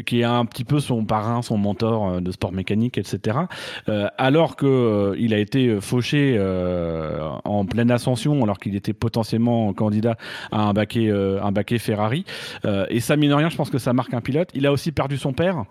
qui 0.06 0.20
est 0.20 0.24
un 0.24 0.44
petit 0.44 0.64
peu 0.64 0.80
son 0.80 1.04
parrain 1.04 1.42
son 1.42 1.58
mentor 1.58 2.20
de 2.20 2.30
sport 2.32 2.52
mécanique 2.52 2.98
etc 2.98 3.38
alors 4.18 4.56
que 4.56 5.14
il 5.18 5.34
a 5.34 5.38
été 5.38 5.80
fauché 5.80 6.38
en 7.44 7.64
pleine 7.64 7.90
ascension 7.90 8.42
alors 8.42 8.58
qu'il 8.58 8.76
était 8.76 8.92
potentiellement 8.92 9.72
candidat 9.72 10.16
à 10.52 10.62
un 10.62 10.72
baquet 10.72 11.10
un 11.10 11.52
baquet 11.52 11.78
Ferrari. 11.78 12.24
Et 12.88 13.00
ça 13.00 13.16
mine 13.16 13.32
rien 13.32 13.48
je 13.48 13.56
pense 13.56 13.70
que 13.70 13.78
ça 13.78 13.92
marque 13.92 14.14
un 14.14 14.20
pilote. 14.20 14.50
Il 14.54 14.66
a 14.66 14.72
aussi 14.72 14.92
perdu 14.92 15.16
son 15.16 15.32
père 15.32 15.64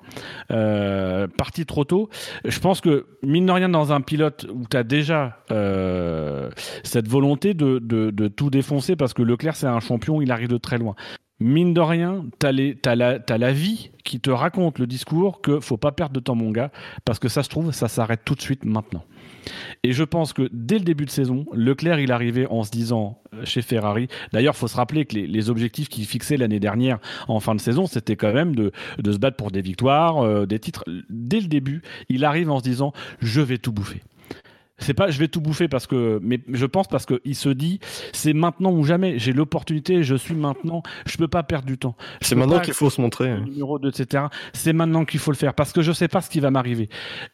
parti 1.37 1.65
trop 1.65 1.83
tôt. 1.83 2.09
Je 2.45 2.59
pense 2.59 2.81
que, 2.81 3.05
mine 3.23 3.45
de 3.45 3.51
rien, 3.51 3.69
dans 3.69 3.93
un 3.93 4.01
pilote 4.01 4.45
où 4.53 4.63
tu 4.69 4.77
as 4.77 4.83
déjà 4.83 5.37
euh, 5.51 6.49
cette 6.83 7.07
volonté 7.07 7.53
de, 7.53 8.27
tout 8.27 8.49
défoncer, 8.49 8.95
parce 8.95 9.13
que 9.13 9.21
Leclerc, 9.21 9.55
c'est 9.55 9.67
un 9.67 9.79
champion, 9.79 10.21
il 10.21 10.31
arrive 10.31 10.49
de 10.49 10.57
très 10.57 10.77
loin. 10.77 10.95
Mine 11.39 11.73
de 11.73 11.81
rien, 11.81 12.25
la, 12.43 13.19
as 13.27 13.37
la 13.37 13.51
vie 13.53 13.91
qui 14.03 14.19
te 14.19 14.29
raconte 14.29 14.77
le 14.77 14.87
discours 14.87 15.41
que 15.41 15.61
faut 15.61 15.77
pas 15.77 15.93
perdre 15.93 16.13
de 16.13 16.19
temps, 16.19 16.35
mon 16.35 16.51
gars, 16.51 16.71
parce 17.05 17.17
que 17.17 17.29
ça 17.29 17.43
se 17.43 17.49
trouve, 17.49 17.71
ça 17.71 17.87
s'arrête 17.87 18.21
tout 18.25 18.35
de 18.35 18.41
suite 18.41 18.65
maintenant. 18.65 19.05
Et 19.83 19.91
je 19.91 20.03
pense 20.03 20.33
que 20.33 20.49
dès 20.51 20.77
le 20.77 20.83
début 20.83 21.05
de 21.05 21.09
saison, 21.09 21.45
Leclerc, 21.53 21.99
il 21.99 22.11
arrivait 22.11 22.47
en 22.47 22.63
se 22.63 22.71
disant 22.71 23.21
euh, 23.33 23.45
chez 23.45 23.61
Ferrari. 23.61 24.07
D'ailleurs, 24.33 24.53
il 24.55 24.59
faut 24.59 24.67
se 24.67 24.75
rappeler 24.75 25.05
que 25.05 25.15
les, 25.15 25.49
objectifs 25.49 25.89
qu'il 25.89 26.05
fixait 26.05 26.37
l'année 26.37 26.59
dernière 26.59 26.99
en 27.27 27.39
fin 27.39 27.55
de 27.55 27.61
saison, 27.61 27.85
c'était 27.87 28.15
quand 28.15 28.33
même 28.33 28.55
de, 28.55 28.71
se 29.03 29.17
battre 29.17 29.37
pour 29.37 29.51
des 29.51 29.61
victoires, 29.61 30.23
euh, 30.23 30.45
des 30.45 30.59
titres. 30.59 30.83
Dès 31.09 31.39
le 31.39 31.47
début, 31.47 31.81
il 32.09 32.25
arrive 32.25 32.51
en 32.51 32.59
se 32.59 32.63
disant 32.63 32.93
je 33.21 33.41
vais 33.41 33.57
tout 33.57 33.71
bouffer 33.71 34.01
c'est 34.79 34.93
pas 34.93 35.09
je 35.09 35.19
vais 35.19 35.27
tout 35.27 35.41
bouffer 35.41 35.67
parce 35.67 35.87
que 35.87 36.19
mais 36.21 36.39
je 36.51 36.65
pense 36.65 36.87
parce 36.87 37.05
que 37.05 37.21
il 37.25 37.35
se 37.35 37.49
dit 37.49 37.79
c'est 38.13 38.33
maintenant 38.33 38.71
ou 38.71 38.83
jamais. 38.83 39.19
J'ai 39.19 39.33
l'opportunité 39.33 40.03
je 40.03 40.15
suis 40.15 40.35
maintenant. 40.35 40.83
Je 41.05 41.17
peux 41.17 41.27
pas 41.27 41.43
perdre 41.43 41.65
du 41.65 41.77
temps. 41.77 41.95
C'est 42.21 42.35
maintenant 42.35 42.59
qu'il 42.59 42.73
faut 42.73 42.89
se 42.89 43.01
montrer. 43.01 43.39
numéro 43.41 43.79
2 43.79 43.89
etc 43.89 44.19
c'est 44.53 44.73
maintenant 44.73 45.05
qu'il 45.05 45.19
faut 45.19 45.31
le 45.31 45.37
faire 45.37 45.53
parce 45.53 45.71
que 45.71 45.81
je 45.81 45.91
sais 45.91 46.07
pas 46.07 46.21
ce 46.21 46.29
qui 46.29 46.39
va 46.39 46.51
m'arriver. 46.51 46.89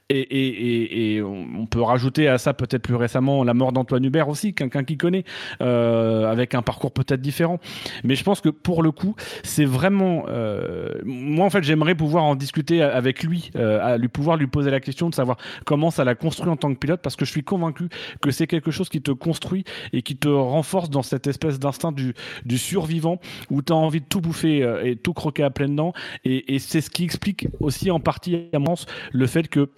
Et, 0.09 0.19
et, 0.19 1.15
et, 1.15 1.21
on 1.23 1.65
peut 1.65 1.81
rajouter 1.81 2.27
à 2.27 2.37
ça 2.37 2.53
peut-être 2.53 2.83
plus 2.83 2.95
récemment 2.95 3.43
la 3.43 3.53
mort 3.53 3.71
d'Antoine 3.71 4.05
Hubert 4.05 4.29
aussi 4.29 4.53
quelqu'un 4.53 4.83
qui 4.83 4.97
connaît 4.97 5.23
euh, 5.61 6.31
avec 6.31 6.53
un 6.53 6.61
parcours 6.61 6.91
peut-être 6.91 7.21
différent. 7.21 7.59
Mais 8.03 8.15
je 8.15 8.23
pense 8.23 8.41
que 8.41 8.49
pour 8.49 8.83
le 8.83 8.91
coup 8.91 9.15
c'est 9.43 9.65
vraiment 9.65 10.25
euh, 10.29 10.93
moi 11.03 11.45
en 11.45 11.49
fait 11.49 11.63
j'aimerais 11.63 11.95
pouvoir 11.95 12.23
en 12.23 12.35
discuter 12.35 12.81
avec 12.81 13.23
lui 13.23 13.51
euh, 13.55 13.79
à 13.81 13.97
lui 13.97 14.07
pouvoir 14.07 14.37
lui 14.37 14.47
poser 14.47 14.71
la 14.71 14.79
question 14.79 15.09
de 15.09 15.15
savoir 15.15 15.37
comment 15.65 15.91
ça 15.91 16.03
l'a 16.03 16.15
construit 16.15 16.49
en 16.49 16.57
tant 16.57 16.73
que 16.73 16.79
pilote 16.79 17.01
parce 17.01 17.15
que 17.15 17.25
je 17.25 17.31
suis 17.35 17.43
convaincu 17.43 17.89
que 18.21 18.31
c'est 18.31 18.47
quelque 18.47 18.71
chose 18.71 18.89
qui 18.89 19.01
te 19.01 19.11
construit 19.11 19.63
et 19.93 20.01
qui 20.01 20.15
te 20.15 20.27
renforce 20.27 20.89
dans 20.89 21.03
cette 21.03 21.27
espèce 21.27 21.59
d'instinct 21.59 21.91
du, 21.91 22.13
survivant 22.57 23.19
où 23.49 23.61
tu 23.61 23.73
as 23.73 23.75
envie 23.75 24.01
de 24.01 24.05
tout 24.05 24.21
bouffer 24.21 24.63
euh, 24.63 24.83
et 24.83 24.95
tout 24.95 25.13
croquer 25.13 25.43
à 25.43 25.49
pleines 25.49 25.75
dents. 25.75 25.93
Et, 26.23 26.59
c'est 26.59 26.81
ce 26.81 26.89
qui 26.89 27.03
explique 27.03 27.47
aussi 27.59 27.91
en 27.91 27.99
partie, 27.99 28.47
à 28.53 28.59
mon 28.59 28.75
le 29.11 29.27
fait 29.27 29.47
que 29.47 29.69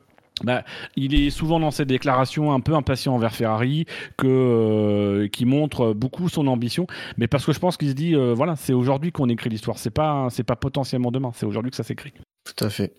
bah, 0.44 0.64
il 0.96 1.16
est 1.16 1.30
souvent 1.30 1.60
dans 1.60 1.72
ses 1.72 1.86
déclarations 1.86 2.54
un 2.54 2.60
peu 2.60 2.74
impatient 2.76 3.14
envers 3.14 3.34
Ferrari, 3.34 3.86
que 4.18 4.28
euh, 4.28 5.28
qui 5.28 5.46
montre 5.46 5.94
beaucoup 5.94 6.30
son 6.30 6.48
ambition, 6.48 6.86
mais 7.18 7.28
parce 7.28 7.46
que 7.46 7.54
je 7.54 7.60
pense 7.60 7.78
qu'il 7.78 7.90
se 7.90 7.94
dit 7.94 8.16
euh, 8.16 8.34
voilà, 8.34 8.56
c'est 8.56 8.74
aujourd'hui 8.74 9.12
qu'on 9.12 9.30
écrit 9.30 9.50
l'histoire, 9.50 9.80
c'est 9.80 9.90
pas 9.92 10.28
c'est 10.30 10.44
pas 10.44 10.56
potentiellement 10.56 11.12
demain, 11.12 11.32
c'est 11.34 11.46
aujourd'hui 11.46 11.72
que 11.72 11.78
ça 11.78 11.84
s'écrit. 11.84 12.14
Tout 12.46 12.64
à 12.64 12.70
fait. 12.70 12.94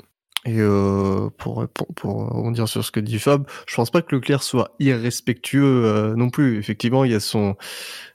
Et 0.44 0.60
euh, 0.60 1.28
pour, 1.36 1.66
pour, 1.68 1.86
pour 1.94 2.68
sur 2.68 2.84
ce 2.84 2.90
que 2.90 3.00
dit 3.00 3.18
Fab, 3.18 3.46
je 3.66 3.74
pense 3.74 3.90
pas 3.90 4.02
que 4.02 4.14
Leclerc 4.14 4.42
soit 4.42 4.74
irrespectueux 4.78 5.84
euh, 5.84 6.14
non 6.14 6.30
plus. 6.30 6.58
Effectivement, 6.58 7.04
il 7.04 7.12
y 7.12 7.14
a 7.14 7.20
son, 7.20 7.56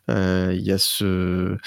euh, 0.09 0.53
il 0.55 0.65
y 0.65 0.71
a 0.71 0.77
ce, 0.77 1.57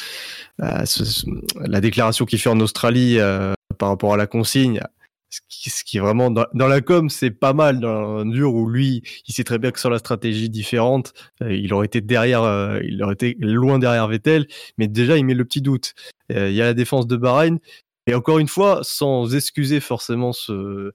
euh, 0.63 0.85
ce, 0.85 1.27
la 1.61 1.81
déclaration 1.81 2.25
qu'il 2.25 2.39
fait 2.39 2.49
en 2.49 2.61
Australie 2.61 3.19
euh, 3.19 3.53
par 3.79 3.91
rapport 3.91 4.15
à 4.15 4.17
la 4.17 4.27
consigne. 4.27 4.81
Ce 5.29 5.41
qui, 5.49 5.71
ce 5.71 5.85
qui 5.85 5.99
est 5.99 6.01
vraiment 6.01 6.31
dans, 6.31 6.47
dans 6.55 6.69
la 6.69 6.81
com, 6.81 7.11
c'est 7.11 7.33
pas 7.33 7.53
mal 7.53 7.81
dans 7.81 8.19
un 8.19 8.27
dur 8.27 8.55
où 8.55 8.69
lui, 8.69 9.03
il 9.27 9.35
sait 9.35 9.45
très 9.45 9.59
bien 9.59 9.73
que 9.73 9.81
sur 9.81 9.91
la 9.91 9.99
stratégie 9.99 10.49
différente, 10.49 11.13
il 11.41 11.75
aurait 11.75 11.87
été 11.87 12.01
derrière, 12.01 12.81
il 12.83 13.03
aurait 13.03 13.15
été 13.15 13.37
loin 13.41 13.79
derrière 13.79 14.07
Vettel, 14.07 14.47
mais 14.79 14.87
déjà 14.87 15.19
il 15.19 15.27
met 15.27 15.35
le 15.35 15.45
petit 15.45 15.61
doute. 15.61 15.95
il 16.31 16.53
y 16.53 16.63
a 16.63 16.65
la 16.65 16.75
défense 16.75 17.09
de 17.09 17.17
Bahreïn, 17.17 17.59
et 18.07 18.15
encore 18.15 18.39
une 18.39 18.49
fois, 18.49 18.81
sans 18.83 19.35
excuser 19.35 19.81
forcément 19.81 20.33
ce, 20.33 20.93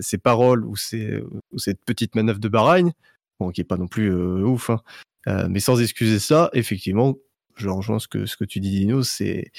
ces, 0.00 0.18
paroles 0.18 0.64
ou, 0.64 0.76
ces, 0.76 1.20
ou, 1.52 1.58
cette 1.58 1.84
petite 1.84 2.14
manœuvre 2.14 2.38
de 2.38 2.48
Bahreïn, 2.48 2.92
bon, 3.40 3.50
qui 3.50 3.60
est 3.60 3.64
pas 3.64 3.76
non 3.76 3.88
plus 3.88 4.10
euh, 4.10 4.42
ouf, 4.42 4.70
hein, 4.70 4.80
euh, 5.28 5.46
mais 5.48 5.60
sans 5.60 5.80
excuser 5.80 6.18
ça, 6.18 6.50
effectivement, 6.52 7.16
je 7.56 7.68
rejoins 7.68 7.98
ce 7.98 8.08
que, 8.08 8.26
ce 8.26 8.36
que 8.36 8.44
tu 8.44 8.60
dis, 8.60 8.70
Dino, 8.70 9.02
c'est, 9.02 9.50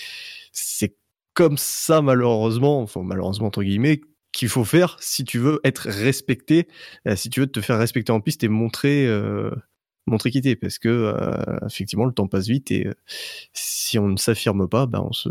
comme 1.34 1.58
ça, 1.58 2.02
malheureusement, 2.02 2.82
enfin, 2.82 3.04
malheureusement, 3.04 3.48
entre 3.48 3.64
guillemets, 3.64 4.02
qu'il 4.32 4.50
faut 4.50 4.64
faire 4.64 4.98
si 5.00 5.24
tu 5.24 5.40
veux 5.40 5.60
être 5.64 5.90
respecté, 5.90 6.68
euh, 7.08 7.16
si 7.16 7.30
tu 7.30 7.42
veux 7.42 7.48
te 7.48 7.62
faire 7.62 7.78
respecter 7.78 8.12
en 8.12 8.22
piste 8.22 8.44
et 8.44 8.48
montrer, 8.48 9.06
euh, 9.08 9.52
montrer 10.08 10.32
parce 10.56 10.80
que, 10.80 10.90
euh, 10.90 11.58
effectivement, 11.68 12.06
le 12.06 12.14
temps 12.14 12.28
passe 12.28 12.48
vite 12.48 12.72
et 12.72 12.88
si 13.54 14.00
on 14.00 14.08
ne 14.08 14.18
s'affirme 14.18 14.68
pas, 14.68 14.86
ben, 14.86 15.02
on 15.02 15.14
se, 15.14 15.30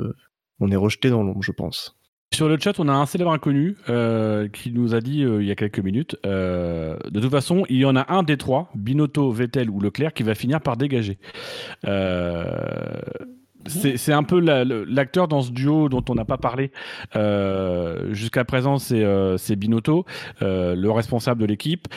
on 0.60 0.70
est 0.70 0.76
rejeté 0.76 1.10
dans 1.10 1.22
l'ombre, 1.22 1.42
je 1.42 1.52
pense. 1.52 1.96
Sur 2.34 2.48
le 2.48 2.58
chat, 2.58 2.80
on 2.80 2.88
a 2.88 2.92
un 2.92 3.06
célèbre 3.06 3.30
inconnu 3.30 3.76
euh, 3.88 4.48
qui 4.48 4.72
nous 4.72 4.92
a 4.94 5.00
dit 5.00 5.22
euh, 5.22 5.40
il 5.40 5.46
y 5.46 5.52
a 5.52 5.54
quelques 5.54 5.78
minutes, 5.78 6.16
euh, 6.26 6.98
de 7.08 7.20
toute 7.20 7.30
façon, 7.30 7.64
il 7.68 7.76
y 7.76 7.84
en 7.84 7.94
a 7.94 8.12
un 8.12 8.24
des 8.24 8.36
trois, 8.36 8.72
Binotto, 8.74 9.30
Vettel 9.30 9.70
ou 9.70 9.78
Leclerc, 9.78 10.12
qui 10.14 10.24
va 10.24 10.34
finir 10.34 10.60
par 10.60 10.76
dégager. 10.76 11.18
C'est 13.66 14.12
un 14.12 14.22
peu 14.22 14.40
l'acteur 14.40 15.28
dans 15.28 15.42
ce 15.42 15.50
duo 15.50 15.88
dont 15.88 16.04
on 16.08 16.14
n'a 16.14 16.24
pas 16.24 16.38
parlé 16.38 16.70
euh, 17.16 18.12
jusqu'à 18.12 18.44
présent, 18.44 18.78
c'est 18.78 19.02
euh, 19.02 19.36
Binotto, 19.56 20.04
euh, 20.42 20.74
le 20.74 20.90
responsable 20.90 21.40
de 21.40 21.46
l'équipe, 21.46 21.88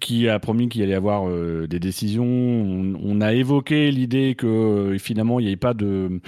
qui 0.00 0.28
a 0.28 0.38
promis 0.38 0.68
qu'il 0.68 0.82
allait 0.82 0.92
y 0.92 0.94
avoir 0.94 1.24
des 1.68 1.80
décisions. 1.80 2.24
On, 2.24 3.20
a 3.20 3.32
évoqué 3.32 3.90
l'idée 3.90 4.34
que 4.36 4.96
finalement 4.98 5.38
il 5.38 5.46
n'y 5.46 5.52
ait 5.52 5.56
pas 5.56 5.72
de, 5.72 6.20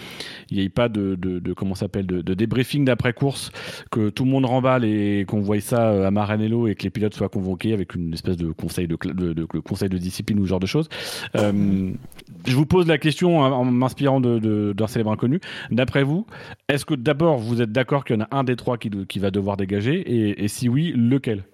il 0.50 0.60
ait 0.60 0.68
pas 0.68 0.88
de, 0.88 1.18
comment 1.56 1.74
s'appelle 1.74 2.06
de, 2.06 2.34
débriefing 2.34 2.84
d'après 2.84 3.12
course, 3.12 3.50
que 3.90 4.08
tout 4.10 4.24
le 4.24 4.30
monde 4.30 4.46
remballe 4.46 4.84
et 4.84 5.24
qu'on 5.26 5.40
voie 5.40 5.60
ça 5.60 6.06
à 6.06 6.10
Maranello 6.10 6.68
et 6.68 6.74
que 6.74 6.84
les 6.84 6.90
pilotes 6.90 7.14
soient 7.14 7.28
convoqués 7.28 7.72
avec 7.72 7.94
une 7.94 8.12
espèce 8.12 8.36
de 8.36 8.50
conseil 8.50 8.86
de, 8.86 9.98
discipline 9.98 10.38
ou 10.38 10.44
ce 10.44 10.50
genre 10.50 10.60
de 10.60 10.66
choses. 10.66 10.88
je 11.34 12.54
vous 12.54 12.66
pose 12.66 12.86
la 12.86 12.98
question. 12.98 13.42
En 13.56 13.64
m'inspirant 13.64 14.20
d'un 14.20 14.38
de, 14.38 14.74
célèbre 14.86 15.12
inconnu. 15.12 15.40
D'après 15.70 16.02
vous, 16.02 16.26
est-ce 16.68 16.84
que 16.84 16.94
d'abord 16.94 17.38
vous 17.38 17.62
êtes 17.62 17.72
d'accord 17.72 18.04
qu'il 18.04 18.16
y 18.16 18.18
en 18.18 18.22
a 18.22 18.36
un 18.36 18.44
des 18.44 18.56
trois 18.56 18.78
qui, 18.78 18.90
qui 19.06 19.18
va 19.18 19.30
devoir 19.30 19.56
dégager 19.56 20.42
et, 20.42 20.48
si 20.48 20.68
oui, 20.68 20.92
lequel? 20.94 21.44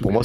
Pour 0.00 0.12
moi, 0.12 0.22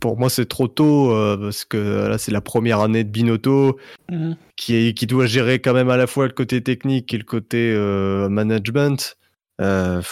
pour 0.00 0.18
moi, 0.18 0.30
c'est 0.30 0.46
trop 0.46 0.68
tôt 0.68 1.10
euh, 1.12 1.36
parce 1.36 1.64
que 1.64 2.08
là, 2.08 2.18
c'est 2.18 2.32
la 2.32 2.40
première 2.40 2.80
année 2.80 3.04
de 3.04 3.08
Binotto 3.08 3.78
mhm. 4.10 4.36
qui, 4.56 4.94
qui 4.94 5.06
doit 5.06 5.26
gérer 5.26 5.58
quand 5.58 5.74
même 5.74 5.90
à 5.90 5.96
la 5.96 6.06
fois 6.06 6.26
le 6.26 6.32
côté 6.32 6.62
technique 6.62 7.12
et 7.14 7.18
le 7.18 7.24
côté 7.24 7.72
euh, 7.74 8.28
management. 8.28 9.16
Euh, 9.60 10.02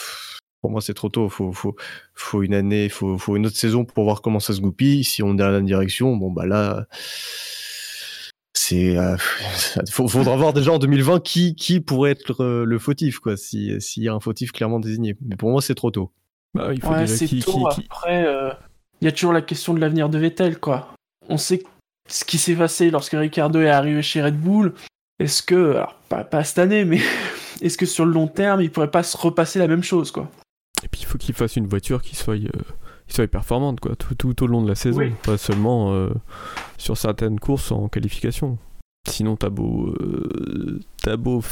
pour 0.61 0.71
moi, 0.71 0.81
c'est 0.81 0.95
trop 0.95 1.11
tôt. 1.11 1.29
Faut, 1.29 1.53
faut, 1.53 1.77
faut 2.15 2.43
une 2.43 2.55
année, 2.55 2.89
faut, 2.89 3.19
faut 3.19 3.37
une 3.37 3.47
autre 3.47 3.57
saison 3.57 3.85
pour 3.85 4.05
voir 4.05 4.23
comment 4.23 4.41
ça 4.41 4.55
se 4.55 4.61
goupille. 4.61 5.05
Si 5.05 5.23
on 5.23 5.35
est 5.35 5.37
dans 5.37 5.51
la 5.51 5.61
direction, 5.61 6.17
bon 6.17 6.31
bah 6.31 6.47
là, 6.47 6.87
c'est 8.65 8.97
euh, 8.97 9.17
faudra 9.91 10.37
voir 10.37 10.53
déjà 10.53 10.73
en 10.73 10.79
2020 10.79 11.23
qui 11.23 11.55
qui 11.55 11.81
pourrait 11.81 12.13
être 12.13 12.43
euh, 12.43 12.65
le 12.65 12.79
fautif 12.79 13.19
quoi 13.19 13.37
si 13.37 13.81
s'il 13.81 14.03
y 14.03 14.09
a 14.09 14.15
un 14.15 14.21
fautif 14.21 14.53
clairement 14.53 14.81
désigné. 14.81 15.17
Mais 15.23 15.37
pour 15.37 15.51
moi 15.51 15.61
c'est 15.61 15.75
trop 15.75 15.91
tôt. 15.91 16.13
Bah, 16.55 16.71
il 16.73 16.81
faut 16.81 16.95
c'est 17.07 17.41
tôt 17.41 17.69
après 17.69 18.27
euh, 18.27 18.51
il 19.01 19.05
y 19.05 19.09
a 19.09 19.13
toujours 19.13 19.33
la 19.33 19.43
question 19.43 19.75
de 19.75 19.81
l'avenir 19.81 20.09
de 20.09 20.19
Vettel 20.19 20.59
quoi. 20.59 20.95
On 21.29 21.37
sait 21.37 21.63
ce 22.09 22.25
qui 22.25 22.39
s'est 22.39 22.55
passé 22.55 22.91
lorsque 22.91 23.13
Ricardo 23.13 23.61
est 23.61 23.71
arrivé 23.71 24.03
chez 24.03 24.23
Red 24.23 24.39
Bull. 24.39 24.75
Est-ce 25.19 25.43
que 25.43 25.77
alors 25.77 25.97
pas, 26.09 26.25
pas 26.25 26.45
cette 26.45 26.59
année 26.59 26.85
mais 26.85 27.01
est-ce 27.61 27.77
que 27.77 27.87
sur 27.87 28.07
le 28.07 28.13
long 28.13 28.29
terme 28.29 28.63
il 28.63 28.71
pourrait 28.71 28.91
pas 28.91 29.03
se 29.03 29.17
repasser 29.17 29.59
la 29.59 29.69
même 29.69 29.83
chose 29.83 30.11
quoi? 30.11 30.31
Et 30.83 30.89
puis 30.89 31.03
il 31.03 31.07
faut 31.07 31.19
qu'il 31.19 31.35
fasse 31.35 31.57
une 31.57 31.67
voiture 31.67 32.03
qui 32.03 32.17
soit 32.17 32.35
euh, 32.35 32.49
qui 33.07 33.15
soit 33.15 33.27
performante 33.29 33.81
quoi, 33.81 33.97
tout, 33.97 34.15
tout, 34.15 34.43
au 34.43 34.47
long 34.47 34.63
de 34.63 34.69
la 34.69 34.75
saison, 34.75 35.11
pas 35.23 35.37
seulement 35.37 35.93
euh, 35.93 36.11
sur 36.79 36.97
certaines 36.97 37.39
courses 37.39 37.73
en 37.73 37.89
qualification. 37.89 38.59
Sinon, 39.07 39.37
t'as 39.37 39.51
beau, 39.51 39.95
euh, 40.01 41.17
beau 41.19 41.43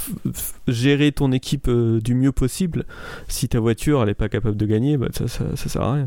gérer 0.68 1.12
ton 1.12 1.32
équipe 1.32 1.68
euh, 1.68 2.00
du 2.00 2.14
mieux 2.14 2.32
possible, 2.32 2.86
si 3.28 3.48
ta 3.48 3.60
voiture 3.60 4.02
elle 4.02 4.08
est 4.08 4.14
pas 4.14 4.30
capable 4.30 4.56
de 4.56 4.64
gagner, 4.64 4.96
bah, 4.96 5.08
ça, 5.12 5.28
ça, 5.28 5.56
sert 5.56 5.82
à 5.82 5.94
rien. 5.94 6.06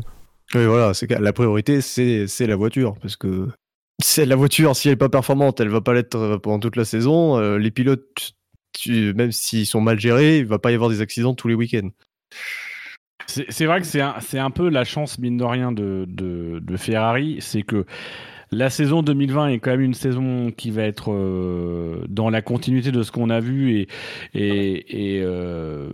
Oui, 0.54 0.64
voilà, 0.66 0.92
c'est 0.92 1.08
la 1.08 1.32
priorité, 1.32 1.80
c'est 1.80 2.46
la 2.46 2.56
voiture, 2.56 2.96
parce 3.00 3.14
que 3.16 3.48
c'est 4.02 4.26
la 4.26 4.34
voiture, 4.34 4.74
si 4.74 4.88
elle 4.88 4.94
est 4.94 4.96
pas 4.96 5.08
performante, 5.08 5.60
elle 5.60 5.68
va 5.68 5.80
pas 5.80 5.94
l'être 5.94 6.16
euh, 6.16 6.38
pendant 6.38 6.58
toute 6.58 6.76
la 6.76 6.84
saison. 6.84 7.38
les 7.56 7.70
pilotes, 7.70 8.34
même 8.88 9.30
s'ils 9.30 9.66
sont 9.66 9.80
mal 9.80 10.00
gérés, 10.00 10.38
il 10.38 10.46
va 10.46 10.58
pas 10.58 10.72
y 10.72 10.74
avoir 10.74 10.90
des 10.90 11.00
accidents 11.00 11.34
tous 11.34 11.46
les 11.46 11.54
week-ends. 11.54 11.90
C'est 13.26 13.66
vrai 13.66 13.80
que 13.80 13.86
c'est 13.86 14.00
un, 14.00 14.14
un, 14.34 14.50
peu 14.50 14.68
la 14.68 14.84
chance, 14.84 15.18
mine 15.18 15.36
de 15.36 15.44
rien, 15.44 15.72
de, 15.72 16.04
de, 16.08 16.60
de 16.60 16.76
Ferrari, 16.76 17.38
c'est 17.40 17.62
que 17.62 17.84
la 18.52 18.70
saison 18.70 19.02
2020 19.02 19.48
est 19.48 19.58
quand 19.58 19.72
même 19.72 19.80
une 19.80 19.94
saison 19.94 20.52
qui 20.56 20.70
va 20.70 20.84
être 20.84 21.12
euh, 21.12 22.04
dans 22.08 22.30
la 22.30 22.42
continuité 22.42 22.92
de 22.92 23.02
ce 23.02 23.10
qu'on 23.10 23.28
a 23.28 23.40
vu 23.40 23.76
et, 23.76 23.88
et, 24.34 25.16
et, 25.16 25.22
euh, 25.24 25.88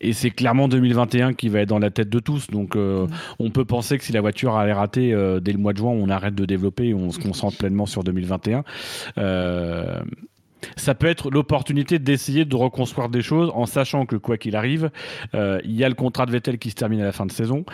et 0.00 0.14
c'est 0.14 0.30
clairement 0.30 0.68
2021 0.68 1.34
qui 1.34 1.50
va 1.50 1.60
être 1.60 1.68
dans 1.68 1.78
la 1.78 1.90
tête 1.90 2.08
de 2.08 2.18
tous. 2.18 2.46
Donc 2.48 2.76
euh, 2.76 3.06
mm. 3.06 3.10
on 3.40 3.50
peut 3.50 3.66
penser 3.66 3.98
que 3.98 4.04
si 4.04 4.12
la 4.12 4.22
voiture 4.22 4.56
allait 4.56 4.72
rater 4.72 5.10
dès 5.42 5.52
le 5.52 5.58
mois 5.58 5.72
de 5.72 5.78
juin, 5.78 5.90
on 5.90 6.08
arrête 6.08 6.34
de 6.34 6.46
développer 6.46 6.88
et 6.88 6.94
on 6.94 7.10
se 7.10 7.18
concentre 7.18 7.58
pleinement 7.58 7.86
sur 7.86 8.02
2021 8.04 8.64
ça 10.76 10.94
peut 10.94 11.06
être 11.06 11.30
l'opportunité 11.30 11.98
d'essayer 11.98 12.44
de 12.44 12.56
reconstruire 12.56 13.08
des 13.08 13.22
choses 13.22 13.50
en 13.54 13.66
sachant 13.66 14.06
que 14.06 14.16
quoi 14.16 14.38
qu'il 14.38 14.56
arrive, 14.56 14.90
euh, 15.34 15.60
il 15.64 15.72
y 15.72 15.84
a 15.84 15.88
le 15.88 15.94
contrat 15.94 16.26
de 16.26 16.32
Vettel 16.32 16.58
qui 16.58 16.70
se 16.70 16.74
termine 16.74 17.00
à 17.00 17.04
la 17.04 17.12
fin 17.12 17.26
de 17.26 17.32
saison. 17.32 17.64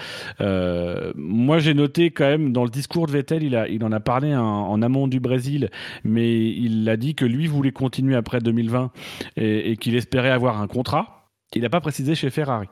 Euh, 0.41 1.13
moi, 1.17 1.59
j'ai 1.59 1.75
noté 1.75 2.11
quand 2.11 2.25
même 2.25 2.53
dans 2.53 2.65
le 2.65 2.71
discours 2.71 3.07
de 3.07 3.13
Vettel, 3.13 3.43
il, 3.43 3.85
en 3.85 3.93
a 3.93 4.01
parlé 4.01 4.35
en, 4.35 4.83
amont 4.83 5.09
du 5.09 5.21
Brésil, 5.21 5.71
mais 6.03 6.51
il 6.51 6.89
a 6.89 6.97
dit 6.97 7.15
que 7.15 7.25
lui 7.25 7.47
voulait 7.47 7.73
continuer 7.73 8.17
après 8.17 8.41
2020 8.41 8.91
et, 9.37 9.77
qu'il 9.77 9.97
espérait 9.97 10.31
avoir 10.31 10.61
un 10.61 10.67
contrat. 10.67 11.31
Il 11.55 11.63
n'a 11.63 11.71
pas 11.71 11.81
précisé 11.81 12.15
chez 12.15 12.31
Ferrari. 12.31 12.69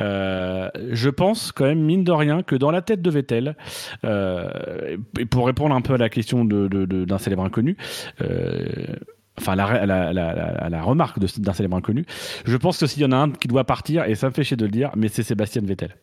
Euh, 0.00 0.70
je 0.90 1.10
pense 1.10 1.52
quand 1.52 1.64
même, 1.66 1.80
mine 1.80 2.04
de 2.04 2.12
rien, 2.12 2.42
que 2.42 2.56
dans 2.56 2.70
la 2.70 2.82
tête 2.82 3.02
de 3.02 3.10
Vettel, 3.10 3.56
et 4.04 5.26
pour 5.26 5.46
répondre 5.46 5.74
un 5.74 5.80
peu 5.80 5.94
à 5.94 5.98
la 5.98 6.08
question 6.08 6.44
d'un 6.44 7.18
célèbre 7.18 7.44
inconnu, 7.44 7.76
enfin 9.38 9.56
la, 9.56 9.86
la, 9.86 10.82
remarque 10.82 11.18
d'un 11.18 11.52
célèbre 11.52 11.76
inconnu, 11.76 12.04
je 12.44 12.56
pense 12.56 12.78
que 12.78 12.86
s'il 12.86 13.02
y 13.02 13.04
en 13.04 13.12
a 13.12 13.16
un 13.16 13.30
qui 13.30 13.48
doit 13.48 13.64
partir, 13.64 14.04
et 14.04 14.14
ça 14.14 14.28
me 14.28 14.32
fait 14.32 14.44
chier 14.44 14.56
de 14.56 14.64
le 14.64 14.70
dire, 14.70 14.90
mais 14.96 15.08
c'est 15.08 15.22
Sébastien 15.22 15.62
Vettel. 15.64 15.96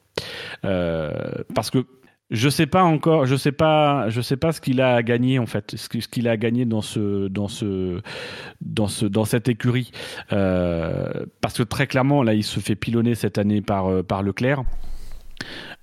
Euh, 0.65 1.11
parce 1.53 1.69
que 1.69 1.85
je 2.29 2.49
sais 2.49 2.65
pas 2.67 2.83
encore, 2.83 3.25
je 3.25 3.35
sais 3.35 3.51
pas, 3.51 4.09
je 4.09 4.21
sais 4.21 4.37
pas 4.37 4.51
ce 4.51 4.59
qu'il 4.59 4.81
a 4.81 5.01
gagné 5.01 5.39
en 5.39 5.45
fait, 5.45 5.75
ce 5.75 5.87
qu'il 5.87 6.27
a 6.27 6.37
gagné 6.37 6.65
dans 6.65 6.81
ce, 6.81 7.27
dans 7.27 7.47
ce, 7.47 8.01
dans 8.61 8.87
ce, 8.87 9.05
dans 9.05 9.25
cette 9.25 9.47
écurie, 9.47 9.91
euh, 10.33 11.25
parce 11.41 11.57
que 11.57 11.63
très 11.63 11.87
clairement 11.87 12.23
là, 12.23 12.33
il 12.33 12.43
se 12.43 12.59
fait 12.59 12.75
pilonner 12.75 13.15
cette 13.15 13.37
année 13.37 13.61
par 13.61 13.87
euh, 13.87 14.03
par 14.03 14.23
Leclerc. 14.23 14.63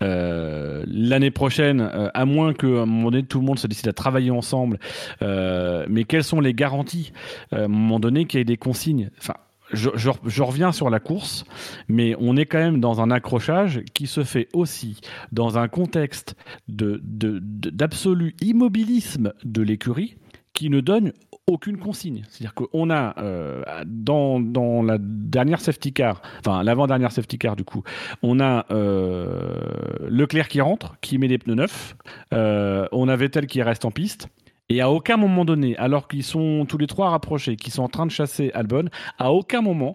Euh, 0.03 0.85
l'année 0.87 1.31
prochaine, 1.31 1.81
euh, 1.81 2.11
à 2.15 2.25
moins 2.25 2.53
qu'à 2.53 2.67
un 2.67 2.87
moment 2.87 3.11
donné 3.11 3.25
tout 3.25 3.39
le 3.39 3.47
monde 3.47 3.59
se 3.59 3.67
décide 3.67 3.89
à 3.89 3.93
travailler 3.93 4.31
ensemble, 4.31 4.79
euh, 5.23 5.87
mais 5.89 6.05
quelles 6.05 6.25
sont 6.25 6.41
les 6.41 6.55
garanties 6.55 7.13
à 7.53 7.63
un 7.63 7.69
moment 7.69 8.01
donné 8.01 8.27
qu'il 8.27 8.39
y 8.39 8.41
ait 8.41 8.45
des 8.45 8.57
consignes? 8.57 9.11
Enfin, 9.19 9.35
je, 9.75 10.43
reviens 10.43 10.73
sur 10.73 10.91
la 10.91 11.01
course, 11.01 11.45
mais 11.89 12.15
on 12.19 12.37
est 12.37 12.47
quand 12.47 12.59
même 12.59 12.81
dans 12.81 13.01
un 13.01 13.11
accrochage 13.11 13.83
qui 13.95 14.07
se 14.07 14.25
fait 14.25 14.49
aussi 14.53 15.01
dans 15.33 15.59
un 15.59 15.69
contexte 15.69 16.37
d'absolu 16.69 18.35
immobilisme 18.41 19.33
de 19.45 19.63
l'écurie 19.63 20.17
qui 20.53 20.71
ne 20.71 20.81
donne 20.81 21.13
aucune 21.47 21.77
consigne. 21.77 22.23
C'est-à-dire 22.29 22.55
qu'on 22.55 22.89
a 22.91 23.15
euh, 23.19 23.63
dans, 23.87 24.41
dans, 24.41 24.83
la 24.83 24.97
dernière 24.99 25.61
safety 25.61 25.93
car, 25.93 26.23
enfin 26.39 26.63
l'avant-dernière 26.63 27.13
safety 27.13 27.39
car 27.39 27.57
du 27.57 27.65
coup, 27.65 27.83
on 28.23 28.41
a 28.41 28.65
euh, 28.71 30.09
Leclerc 30.09 30.49
qui 30.49 30.61
rentre, 30.61 30.97
qui 31.01 31.19
met 31.19 31.29
des 31.29 31.39
pneus 31.39 31.57
neufs, 31.57 31.97
euh, 32.33 32.87
on 32.93 33.09
a 33.09 33.17
Vettel 33.17 33.47
qui 33.47 33.63
reste 33.63 33.85
en 33.85 33.91
piste. 33.91 34.29
Et 34.71 34.81
à 34.81 34.91
aucun 34.91 35.19
moment 35.19 35.45
donné, 35.45 35.77
alors 35.77 36.09
qu'ils 36.09 36.23
sont 36.23 36.65
tous 36.67 36.79
les 36.79 36.87
trois 36.87 37.11
rapprochés, 37.11 37.57
qu'ils 37.57 37.73
sont 37.73 37.83
en 37.83 37.89
train 37.89 38.07
de 38.07 38.11
chasser 38.11 38.51
Albon, 38.55 38.89
à 39.19 39.31
aucun 39.31 39.61
moment, 39.61 39.95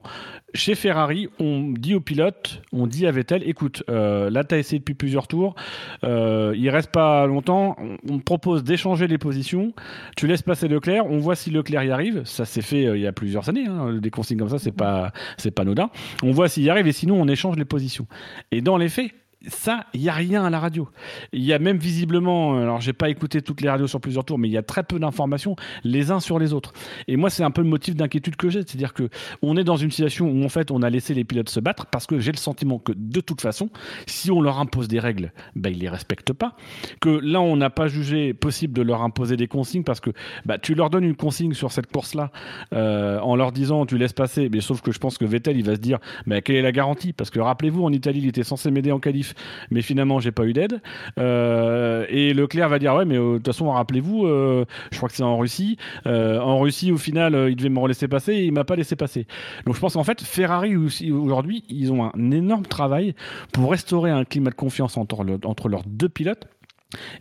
chez 0.54 0.76
Ferrari, 0.76 1.28
on 1.40 1.72
dit 1.72 1.96
au 1.96 2.00
pilote, 2.00 2.62
on 2.72 2.86
dit 2.86 3.08
à 3.08 3.12
Vettel, 3.12 3.42
écoute, 3.50 3.82
euh, 3.90 4.30
là 4.30 4.44
tu 4.44 4.54
as 4.54 4.60
essayé 4.60 4.78
depuis 4.78 4.94
plusieurs 4.94 5.28
tours, 5.28 5.56
euh, 6.04 6.54
il 6.56 6.70
reste 6.70 6.92
pas 6.92 7.26
longtemps, 7.26 7.78
on, 8.08 8.20
propose 8.20 8.64
d'échanger 8.64 9.08
les 9.08 9.18
positions, 9.18 9.74
tu 10.16 10.28
laisses 10.28 10.44
passer 10.44 10.68
Leclerc, 10.68 11.08
on 11.08 11.18
voit 11.18 11.36
si 11.36 11.50
Leclerc 11.50 11.84
y 11.84 11.92
arrive, 11.92 12.24
ça 12.26 12.46
s'est 12.46 12.62
fait 12.62 12.86
euh, 12.86 12.96
il 12.96 13.02
y 13.02 13.08
a 13.08 13.12
plusieurs 13.12 13.50
années, 13.50 13.66
hein, 13.66 13.94
des 13.94 14.12
consignes 14.12 14.38
comme 14.38 14.50
ça, 14.50 14.60
c'est 14.60 14.72
pas, 14.72 15.12
pas 15.56 15.62
anodin, 15.64 15.90
on 16.22 16.30
voit 16.30 16.48
s'il 16.48 16.62
y 16.62 16.70
arrive 16.70 16.86
et 16.86 16.92
sinon 16.92 17.20
on 17.20 17.28
échange 17.28 17.58
les 17.58 17.66
positions. 17.66 18.06
Et 18.52 18.62
dans 18.62 18.78
les 18.78 18.90
faits, 18.90 19.14
ça, 19.48 19.86
il 19.94 20.02
n'y 20.02 20.10
a 20.10 20.14
rien 20.14 20.44
à 20.44 20.50
la 20.50 20.60
radio. 20.60 20.90
Il 21.32 21.44
y 21.44 21.54
a 21.54 21.60
même 21.60 21.78
visiblement, 21.78 22.56
euh, 22.58 22.64
alors 22.64 22.82
j'ai 22.82 22.92
pas 22.92 23.10
écouté 23.10 23.42
toutes 23.42 23.62
les 23.62 23.70
radios 23.70 23.88
sur 23.88 24.02
plusieurs 24.02 24.26
tours, 24.26 24.38
mais 24.38 24.50
il 24.50 24.52
y 24.52 24.58
a 24.58 24.64
très 24.64 24.84
peu 24.84 25.00
d'informations 25.00 25.56
les 25.86 26.12
uns 26.12 26.20
sur 26.20 26.40
les 26.40 26.52
autres. 26.52 26.74
Et 27.08 27.16
moi, 27.16 27.30
c'est 27.30 27.44
un 27.44 27.52
peu 27.52 27.62
le 27.62 27.70
motif 27.70 27.96
d'inquiétude 27.96 28.36
que 28.36 28.50
j'ai, 28.50 28.64
c'est-à-dire 28.64 28.94
que 28.94 29.10
on 29.42 29.56
est 29.56 29.64
dans 29.64 29.78
une 29.78 29.92
situation 29.92 30.30
où 30.30 30.44
en 30.44 30.50
fait 30.50 30.72
on 30.72 30.82
a 30.82 30.90
laissé 30.90 31.14
les 31.14 31.24
pilotes 31.24 31.48
se 31.48 31.62
battre 31.62 31.86
parce 31.86 32.06
que 32.06 32.20
j'ai 32.20 32.34
le 32.34 32.38
sentiment 32.38 32.80
que 32.80 32.92
de 32.94 33.22
toute 33.22 33.40
façon, 33.40 33.70
si 34.08 34.30
on 34.30 34.42
leur 34.42 34.60
impose 34.60 34.90
des 34.90 35.00
règles, 35.00 35.32
bah, 35.56 35.70
ils 35.70 35.80
les 35.80 35.90
respectent 35.90 36.34
pas. 36.34 36.58
Que 37.00 37.10
là, 37.10 37.40
on 37.40 37.56
n'a 37.56 37.70
pas 37.70 37.88
jugé 37.88 38.34
possible 38.34 38.74
de 38.74 38.82
leur 38.82 39.04
imposer 39.04 39.38
des 39.38 39.48
consignes 39.48 39.86
parce 39.86 40.02
que 40.02 40.10
bah, 40.46 40.58
tu 40.58 40.76
leur 40.76 40.90
donnes 40.90 41.06
une 41.06 41.16
consigne 41.16 41.54
sur 41.54 41.72
cette 41.72 41.90
course-là 41.90 42.32
euh, 42.74 43.20
en 43.20 43.38
leur 43.38 43.54
disant 43.54 43.86
tu 43.86 43.98
laisses 43.98 44.12
passer, 44.12 44.50
mais 44.52 44.60
sauf 44.60 44.82
que 44.82 44.92
je 44.92 45.00
pense 45.00 45.18
que 45.18 45.24
Vettel 45.24 45.56
il 45.56 45.64
va 45.64 45.76
se 45.76 45.80
dire 45.80 46.00
mais 46.26 46.42
quelle 46.42 46.58
est 46.58 46.62
la 46.62 46.74
garantie? 46.74 47.14
Parce 47.14 47.30
que 47.30 47.40
rappelez-vous, 47.40 47.86
en 47.86 47.94
Italie, 47.94 48.20
il 48.20 48.28
était 48.28 48.44
censé 48.44 48.70
m'aider 48.70 48.92
en 48.92 49.00
qualif 49.00 49.29
mais 49.72 49.82
finalement 49.82 50.20
j'ai 50.20 50.32
pas 50.32 50.46
eu 50.46 50.54
d'aide. 50.54 50.82
Euh, 51.18 52.06
et 52.10 52.34
Leclerc 52.34 52.70
va 52.70 52.80
dire 52.80 52.96
ouais, 52.96 53.06
mais 53.06 53.18
euh, 53.18 53.34
de 53.34 53.38
toute 53.38 53.48
façon 53.48 53.70
rappelez-vous, 53.72 54.26
euh, 54.26 54.66
je 54.92 54.98
crois 54.98 55.10
que 55.10 55.16
c'est 55.16 55.24
en 55.24 55.38
Russie. 55.38 55.78
en 56.06 56.60
Russie 56.60 56.92
au 56.92 56.98
final 56.98 57.48
il 57.50 57.56
devait 57.56 57.70
me 57.70 57.88
laisser 57.88 58.08
passer 58.08 58.34
et 58.34 58.46
il 58.46 58.52
m'a 58.52 58.64
pas 58.64 58.76
laissé 58.76 58.96
passer. 58.96 59.26
Donc 59.66 59.76
je 59.76 59.80
pense 59.80 59.94
qu'en 59.94 60.04
fait 60.04 60.22
Ferrari 60.22 60.76
aussi 60.76 61.12
aujourd'hui 61.12 61.64
ils 61.70 61.92
ont 61.92 62.06
un 62.06 62.32
énorme 62.32 62.66
travail 62.66 63.16
pour 63.54 63.72
restaurer 63.72 64.12
un 64.12 64.26
climat 64.26 64.50
de 64.50 64.56
confiance 64.56 64.98
entre, 64.98 65.26
entre 65.46 65.70
leurs 65.70 65.84
deux 65.86 66.10
pilotes 66.10 66.48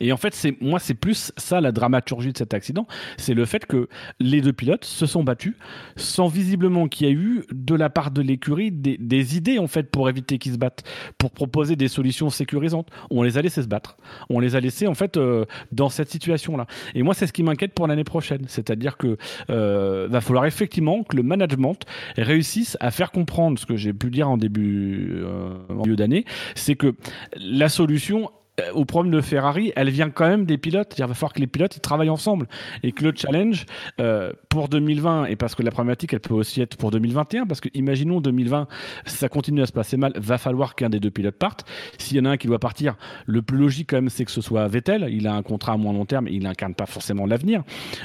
et 0.01 0.13
en 0.13 0.17
fait, 0.17 0.35
c'est 0.35 0.59
moi, 0.63 0.79
c'est 0.79 0.95
plus 0.95 1.31
ça 1.37 1.61
la 1.61 1.73
dramaturgie 1.73 2.33
de 2.33 2.39
cet 2.39 2.55
accident, 2.55 2.87
c'est 3.19 3.35
le 3.35 3.45
fait 3.45 3.67
que 3.67 3.89
les 4.19 4.41
deux 4.41 4.53
pilotes 4.53 4.85
se 4.85 5.05
sont 5.05 5.23
battus 5.23 5.55
sans 5.97 6.27
visiblement 6.27 6.89
qu'il 6.89 7.07
y 7.07 7.11
ait 7.11 7.15
eu 7.15 7.45
de 7.53 7.75
la 7.75 7.91
part 7.91 8.11
de 8.11 8.23
l'écurie 8.23 8.73
des, 8.73 9.37
idées 9.37 9.59
en 9.59 9.67
fait 9.67 9.91
pour 9.91 10.09
éviter 10.09 10.39
qu'ils 10.39 10.55
se 10.55 10.59
battent, 10.59 10.85
pour 11.19 11.33
proposer 11.33 11.77
des 11.77 11.89
solutions 11.89 12.31
sécurisantes. 12.31 12.89
On 13.11 13.23
les 13.23 13.37
a 13.37 13.43
laissés 13.43 13.63
se 13.63 13.69
battre, 13.69 13.99
on 14.31 14.41
les 14.41 14.57
a 14.57 14.61
laissés 14.61 14.87
en 14.87 14.95
fait 14.95 15.19
euh, 15.19 15.45
dans 15.71 15.91
cette 15.91 16.09
situation-là. 16.09 16.67
Et 16.95 17.03
moi, 17.03 17.13
c'est 17.13 17.27
ce 17.27 17.33
qui 17.35 17.43
m'inquiète 17.43 17.75
pour 17.75 17.87
l'année 17.87 18.05
prochaine, 18.05 18.45
c'est-à-dire 18.49 18.97
que 18.97 19.19
euh, 19.51 20.09
va 20.09 20.23
falloir 20.23 20.47
effectivement 20.47 21.03
que 21.03 21.15
le 21.15 21.23
management 21.23 21.79
réussisse 22.17 22.79
à 22.81 22.91
faire 22.91 23.11
comprendre 23.11 23.59
ce 23.59 23.67
que 23.67 23.77
j'ai 23.77 23.93
pu 23.93 24.11
dire 24.11 24.31
en 24.31 24.39
début 24.39 25.19
euh, 25.19 25.59
en 25.69 25.75
milieu 25.75 25.97
d'année, 25.97 26.25
c'est 26.55 26.75
que 26.75 26.95
la 27.37 27.69
solution 27.69 28.31
au 28.75 28.85
problème 28.85 29.13
de 29.13 29.21
Ferrari, 29.21 29.73
elle 29.77 29.91
vient 29.91 30.11
quand 30.11 30.29
même 30.29 30.45
des 30.45 30.59
pilotes. 30.59 30.95
Il 30.99 31.05
va 31.05 31.15
falloir 31.15 31.33
que 31.33 31.41
les 31.41 31.47
pilotes 31.47 31.81
travaillent 31.81 32.11
ensemble 32.11 32.47
et 32.83 32.93
que 32.93 33.05
le 33.05 33.13
challenge 33.15 33.67
euh, 34.01 34.33
pour 34.49 34.69
2020 34.69 35.27
et 35.27 35.37
parce 35.37 35.55
que 35.55 35.63
la 35.63 35.71
problématique 35.71 36.13
elle 36.13 36.21
peut 36.21 36.35
aussi 36.35 36.61
être 36.61 36.77
pour 36.77 36.91
2021 36.91 37.47
parce 37.47 37.61
que 37.61 37.69
imaginons 37.75 38.21
2020 38.21 38.69
ça 39.07 39.29
continue 39.29 39.63
à 39.63 39.67
se 39.67 39.73
passer 39.73 39.97
mal, 39.97 40.13
va 40.17 40.39
falloir 40.39 40.75
qu'un 40.75 40.91
des 40.91 41.01
deux 41.01 41.11
pilotes 41.11 41.37
parte. 41.37 41.65
S'il 41.99 42.17
y 42.17 42.21
en 42.21 42.25
a 42.25 42.31
un 42.31 42.37
qui 42.37 42.47
doit 42.47 42.59
partir, 42.59 42.97
le 43.27 43.43
plus 43.43 43.59
logique 43.59 43.91
quand 43.91 43.97
même 43.97 44.11
c'est 44.11 44.25
que 44.25 44.31
ce 44.31 44.41
soit 44.41 44.67
Vettel. 44.69 45.09
Il 45.11 45.27
a 45.27 45.35
un 45.35 45.43
contrat 45.43 45.73
à 45.73 45.77
moins 45.77 45.93
long 45.93 46.05
terme, 46.05 46.29
et 46.29 46.33
il 46.33 46.43
n'incarne 46.43 46.75
pas 46.75 46.87
forcément 46.87 47.27
l'avenir. 47.27 47.63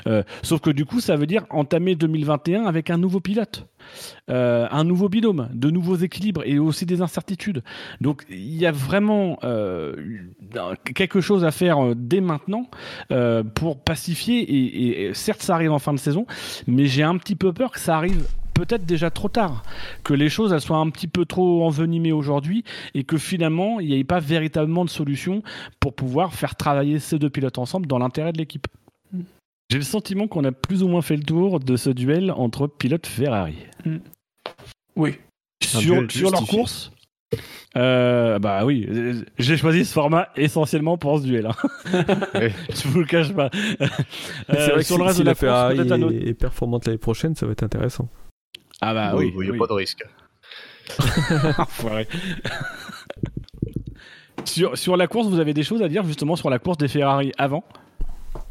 Euh, 0.07 0.23
sauf 0.41 0.61
que 0.61 0.69
du 0.69 0.85
coup 0.85 0.99
ça 0.99 1.15
veut 1.15 1.27
dire 1.27 1.45
entamer 1.49 1.95
2021 1.95 2.65
avec 2.65 2.89
un 2.89 2.97
nouveau 2.97 3.19
pilote. 3.19 3.65
Euh, 4.29 4.67
un 4.71 4.85
nouveau 4.85 5.09
binôme, 5.09 5.49
de 5.53 5.69
nouveaux 5.69 5.97
équilibres 5.97 6.43
et 6.45 6.57
aussi 6.57 6.85
des 6.85 7.01
incertitudes. 7.01 7.61
Donc 7.99 8.23
il 8.29 8.55
y 8.55 8.65
a 8.65 8.71
vraiment 8.71 9.37
euh, 9.43 9.95
quelque 10.95 11.19
chose 11.19 11.43
à 11.43 11.51
faire 11.51 11.83
euh, 11.83 11.93
dès 11.95 12.21
maintenant 12.21 12.69
pour 13.53 13.83
pacifier. 13.83 15.07
Et, 15.07 15.13
certes, 15.13 15.41
ça 15.41 15.55
arrive 15.55 15.71
en 15.71 15.79
fin 15.79 15.93
de 15.93 15.99
saison, 15.99 16.25
mais 16.67 16.85
j'ai 16.85 17.03
un 17.03 17.17
petit 17.17 17.35
peu 17.35 17.51
peur 17.51 17.71
que 17.71 17.79
ça 17.79 17.97
arrive 17.97 18.25
peut-être 18.53 18.85
déjà 18.85 19.09
trop 19.09 19.29
tard, 19.29 19.63
que 20.03 20.13
les 20.13 20.29
choses 20.29 20.57
soient 20.59 20.77
un 20.77 20.89
petit 20.89 21.07
peu 21.07 21.25
trop 21.25 21.65
envenimées 21.65 22.11
aujourd'hui 22.11 22.63
et 22.93 23.03
que 23.03 23.17
finalement 23.17 23.79
il 23.79 23.89
n'y 23.89 23.99
ait 23.99 24.03
pas 24.03 24.19
véritablement 24.19 24.85
de 24.85 24.89
solution 24.89 25.41
pour 25.79 25.93
pouvoir 25.93 26.33
faire 26.33 26.55
travailler 26.55 26.99
ces 26.99 27.19
deux 27.19 27.29
pilotes 27.29 27.57
ensemble 27.57 27.87
dans 27.87 27.97
l'intérêt 27.97 28.31
de 28.31 28.37
l'équipe. 28.37 28.67
J'ai 29.73 29.79
le 29.79 29.85
sentiment 29.85 30.27
qu'on 30.27 30.43
a 30.43 30.51
plus 30.51 30.83
ou 30.83 30.87
moins 30.87 31.01
fait 31.01 31.15
le 31.15 31.23
tour 31.23 31.59
de 31.59 31.75
ce 31.77 31.89
duel 31.89 32.29
entre 32.29 32.67
pilotes 32.67 33.07
Ferrari. 33.07 33.55
Mm. 33.85 33.97
Oui. 34.95 35.15
Sur, 35.63 36.11
sur 36.11 36.29
leur 36.29 36.45
course, 36.45 36.91
Euh, 37.75 38.37
bah 38.37 38.65
oui, 38.65 38.87
j'ai 39.39 39.57
choisi 39.57 39.83
ce 39.83 39.91
format 39.91 40.29
essentiellement 40.35 40.99
pour 40.99 41.17
ce 41.17 41.23
duel. 41.23 41.47
Hein. 41.47 41.55
Je 42.69 42.87
vous 42.87 42.99
le 42.99 43.07
cache 43.07 43.33
pas. 43.33 43.49
c'est 43.51 44.69
vrai 44.69 44.75
que 44.75 44.83
sur 44.83 44.99
le 44.99 45.05
reste 45.05 45.17
de 45.17 45.23
la, 45.23 45.33
Ferrari 45.33 45.79
est, 45.79 46.35
performante 46.35 46.85
l'année 46.85 46.99
prochaine, 46.99 47.33
ça 47.33 47.47
va 47.47 47.53
être 47.53 47.63
intéressant. 47.63 48.07
Ah 48.79 48.93
bah 48.93 49.13
oui, 49.15 49.33
il 49.35 49.49
n'y 49.49 49.55
a 49.55 49.57
pas 49.57 49.65
de 49.65 49.73
risque. 49.73 50.03
sur, 54.45 54.77
sur 54.77 54.97
la 54.97 55.07
course, 55.07 55.29
vous 55.29 55.39
avez 55.39 55.55
des 55.55 55.63
choses 55.63 55.81
à 55.81 55.87
dire 55.87 56.03
justement 56.03 56.35
sur 56.35 56.51
la 56.51 56.59
course 56.59 56.77
des 56.77 56.87
Ferrari 56.87 57.31
avant? 57.39 57.63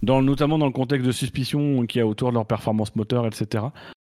Dans, 0.02 0.22
Notamment 0.22 0.58
dans 0.58 0.66
le 0.66 0.72
contexte 0.72 1.06
de 1.06 1.12
suspicion 1.12 1.86
qu'il 1.86 1.98
y 1.98 2.02
a 2.02 2.06
autour 2.06 2.30
de 2.30 2.34
leur 2.34 2.46
performance 2.46 2.94
moteur, 2.96 3.26
etc. 3.26 3.66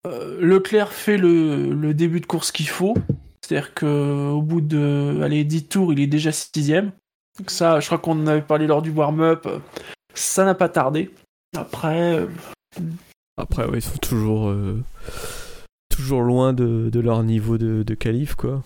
Euh, 0.08 0.38
Leclerc 0.40 0.92
fait 0.92 1.18
le, 1.18 1.74
le, 1.74 1.94
début 1.94 2.22
de 2.22 2.26
course 2.26 2.52
qu'il 2.52 2.70
faut. 2.70 2.96
C'est-à-dire 3.42 3.74
qu'au 3.74 4.42
bout 4.42 4.62
de 4.62 5.20
allez, 5.24 5.44
10 5.44 5.68
tours, 5.68 5.94
il 5.94 6.00
est 6.00 6.08
déjà 6.08 6.32
sixième. 6.32 6.92
Donc 7.38 7.52
ça, 7.52 7.80
je 7.80 7.86
crois 7.88 7.98
qu'on 7.98 8.22
en 8.22 8.28
avait 8.28 8.42
parlé 8.42 8.68
lors 8.68 8.82
du 8.82 8.92
warm-up. 8.92 9.48
Ça 10.14 10.46
n'a 10.46 10.56
pas 10.56 10.70
tardé. 10.70 11.12
Après... 11.58 12.20
Euh, 12.20 12.28
Après, 13.38 13.66
ouais, 13.66 13.80
ils 13.80 13.82
sont 13.82 13.98
toujours... 13.98 14.50
Euh, 14.50 14.84
toujours 15.90 16.22
loin 16.22 16.54
de, 16.54 16.90
de, 16.90 17.00
leur 17.00 17.24
niveau 17.24 17.58
de, 17.58 17.84
de 17.84 17.94
qualif, 17.96 18.36
quoi. 18.36 18.64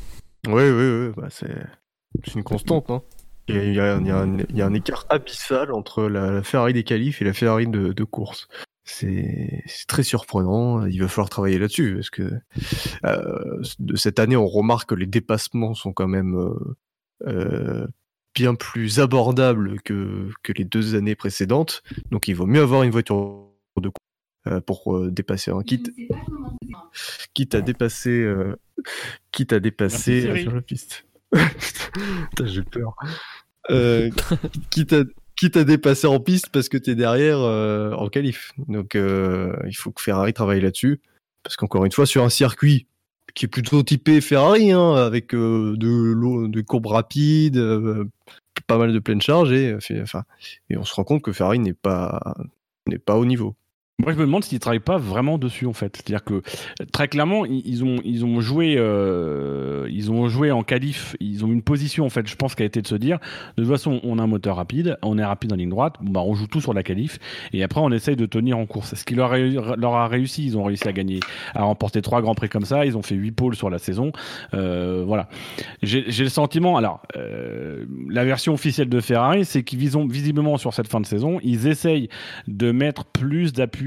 Oui, 0.48 0.70
oui, 0.70 1.08
oui, 1.08 1.14
bah 1.16 1.30
c'est 1.32 2.36
une 2.36 2.44
constante. 2.44 2.90
Hein. 2.90 3.02
Il, 3.48 3.56
y 3.56 3.60
a, 3.60 3.64
il, 3.64 4.08
y 4.08 4.12
a 4.12 4.18
un, 4.18 4.38
il 4.38 4.56
y, 4.56 4.62
a 4.62 4.66
un, 4.66 4.74
écart 4.74 5.06
abyssal 5.10 5.72
entre 5.74 6.04
la, 6.04 6.44
Ferrari 6.44 6.74
des 6.74 6.84
qualifs 6.84 7.22
et 7.22 7.26
la 7.26 7.34
Ferrari 7.34 7.68
de, 7.68 7.92
de 7.94 8.04
course. 8.04 8.48
C'est 8.86 9.64
très 9.88 10.04
surprenant. 10.04 10.86
Il 10.86 11.02
va 11.02 11.08
falloir 11.08 11.30
travailler 11.30 11.58
là-dessus 11.58 11.96
parce 11.96 12.10
que 12.10 12.32
euh, 13.06 13.62
de 13.80 13.96
cette 13.96 14.20
année, 14.20 14.36
on 14.36 14.48
remarque 14.48 14.90
que 14.90 14.96
les 14.96 15.06
dépassements 15.06 15.74
sont 15.74 15.94
quand 15.94 16.08
même 16.08 16.36
euh, 16.36 16.78
euh, 17.28 17.88
bien 18.36 18.56
plus 18.56 19.00
abordables 19.00 19.82
que, 19.82 20.30
que 20.44 20.54
les 20.54 20.66
deux 20.66 20.96
années 20.96 21.16
précédentes. 21.16 21.84
Donc, 22.12 22.28
il 22.28 22.36
vaut 22.36 22.46
mieux 22.46 22.62
avoir 22.62 22.84
une 22.84 22.92
voiture 22.92 23.52
de 23.82 23.90
course 23.90 24.04
euh, 24.48 24.60
pour 24.60 24.98
euh, 24.98 25.10
dépasser 25.10 25.52
un 25.52 25.64
quitte 25.64 25.94
quitte 27.34 27.56
à 27.56 27.62
dépasser 27.62 28.10
euh, 28.10 28.60
quitte 29.32 29.54
à 29.54 29.62
dépasser 29.62 30.42
sur 30.42 30.54
la 30.54 30.62
piste 30.62 31.06
j'ai 32.44 32.64
peur 32.64 32.94
quitte 34.70 34.94
à 34.94 35.04
quitte 35.36 35.58
à 35.58 36.10
en 36.10 36.20
piste 36.20 36.50
parce 36.50 36.70
que 36.70 36.78
t'es 36.78 36.96
derrière 36.96 37.40
en 37.40 38.08
qualif. 38.10 38.54
Donc 38.68 38.96
il 38.96 39.76
faut 39.76 39.92
que 39.92 40.02
Ferrari 40.02 40.34
travaille 40.34 40.62
là-dessus. 40.62 41.02
Parce 41.44 41.58
qu'encore 41.58 41.84
une 41.84 41.92
fois 41.92 42.06
sur 42.06 42.24
un 42.24 42.30
circuit 42.30 42.88
qui 43.36 43.46
est 43.46 43.50
plutôt 43.50 43.84
typé 43.84 44.22
Ferrari 44.22 44.72
hein, 44.72 44.96
avec 44.96 45.32
de, 45.32 45.76
de 45.76 46.62
courbes 46.62 46.86
rapides 46.86 47.60
pas 48.68 48.78
mal 48.78 48.94
de 48.94 49.00
pleine 49.00 49.22
charge 49.22 49.52
et, 49.52 49.76
on 50.76 50.84
se 50.84 50.94
rend 50.94 51.04
compte 51.04 51.22
que 51.22 51.32
Ferrari 51.32 51.60
n'est 51.60 51.74
pas 51.74 52.36
au 53.08 53.26
niveau 53.26 53.56
moi, 54.00 54.12
je 54.12 54.18
me 54.18 54.26
demande 54.26 54.44
s'ils 54.44 54.60
travaillent 54.60 54.80
pas 54.80 54.98
vraiment 54.98 55.38
dessus 55.38 55.68
en 55.68 55.74
fait. 55.74 55.96
C'est-à-dire 55.96 56.24
que 56.24 56.42
très 56.92 57.08
clairement, 57.08 57.46
ils 57.46 57.84
ont 57.84 57.98
ils 58.04 58.26
ont 58.26 58.42
joué 58.42 58.74
euh, 58.76 59.88
ils 59.92 60.12
ont 60.12 60.28
joué 60.28 60.52
en 60.52 60.64
qualif. 60.64 61.16
Ils 61.20 61.46
ont 61.46 61.50
une 61.50 61.62
position 61.62 62.04
en 62.04 62.10
fait. 62.10 62.28
Je 62.28 62.36
pense 62.36 62.56
qu'elle 62.56 62.66
a 62.66 62.68
été 62.68 62.82
de 62.82 62.88
se 62.88 62.96
dire 62.96 63.20
de 63.56 63.62
toute 63.62 63.72
façon, 63.72 64.02
on 64.04 64.18
a 64.18 64.24
un 64.24 64.28
moteur 64.28 64.56
rapide, 64.56 64.98
on 65.04 65.20
est 65.20 65.24
rapide 65.24 65.54
en 65.54 65.58
ligne 65.58 65.70
droite. 65.70 65.98
Bah, 66.02 66.22
on 66.26 66.34
joue 66.34 66.48
tout 66.48 66.60
sur 66.60 66.74
la 66.74 66.82
qualif 66.82 67.20
et 67.54 67.62
après 67.62 67.82
on 67.82 67.92
essaye 67.92 68.16
de 68.16 68.26
tenir 68.26 68.58
en 68.58 68.66
course. 68.66 68.96
Ce 68.96 69.06
qui 69.06 69.14
leur 69.14 69.38
leur 69.78 69.94
a 69.94 70.08
réussi, 70.08 70.44
ils 70.44 70.58
ont 70.58 70.64
réussi 70.64 70.88
à 70.88 70.92
gagner, 70.92 71.20
à 71.54 71.64
remporter 71.64 72.02
trois 72.02 72.24
grands 72.24 72.36
prix 72.36 72.50
comme 72.50 72.66
ça. 72.66 72.88
Ils 72.88 72.98
ont 72.98 73.04
fait 73.04 73.16
huit 73.16 73.32
pôles 73.32 73.56
sur 73.56 73.70
la 73.70 73.78
saison. 73.78 74.12
Euh, 74.56 75.04
voilà. 75.06 75.30
J'ai 75.84 76.04
le 76.08 76.30
sentiment. 76.30 76.78
Alors, 76.78 77.04
euh, 77.16 77.86
la 78.10 78.26
version 78.26 78.54
officielle 78.54 78.90
de 78.90 79.00
Ferrari, 79.02 79.46
c'est 79.46 79.62
qu'ils 79.62 79.78
visiblement 79.78 80.58
sur 80.58 80.74
cette 80.74 80.88
fin 80.88 81.00
de 81.00 81.06
saison, 81.06 81.40
ils 81.44 81.68
essayent 81.68 82.10
de 82.48 82.72
mettre 82.72 83.06
plus 83.06 83.54
d'appui 83.54 83.83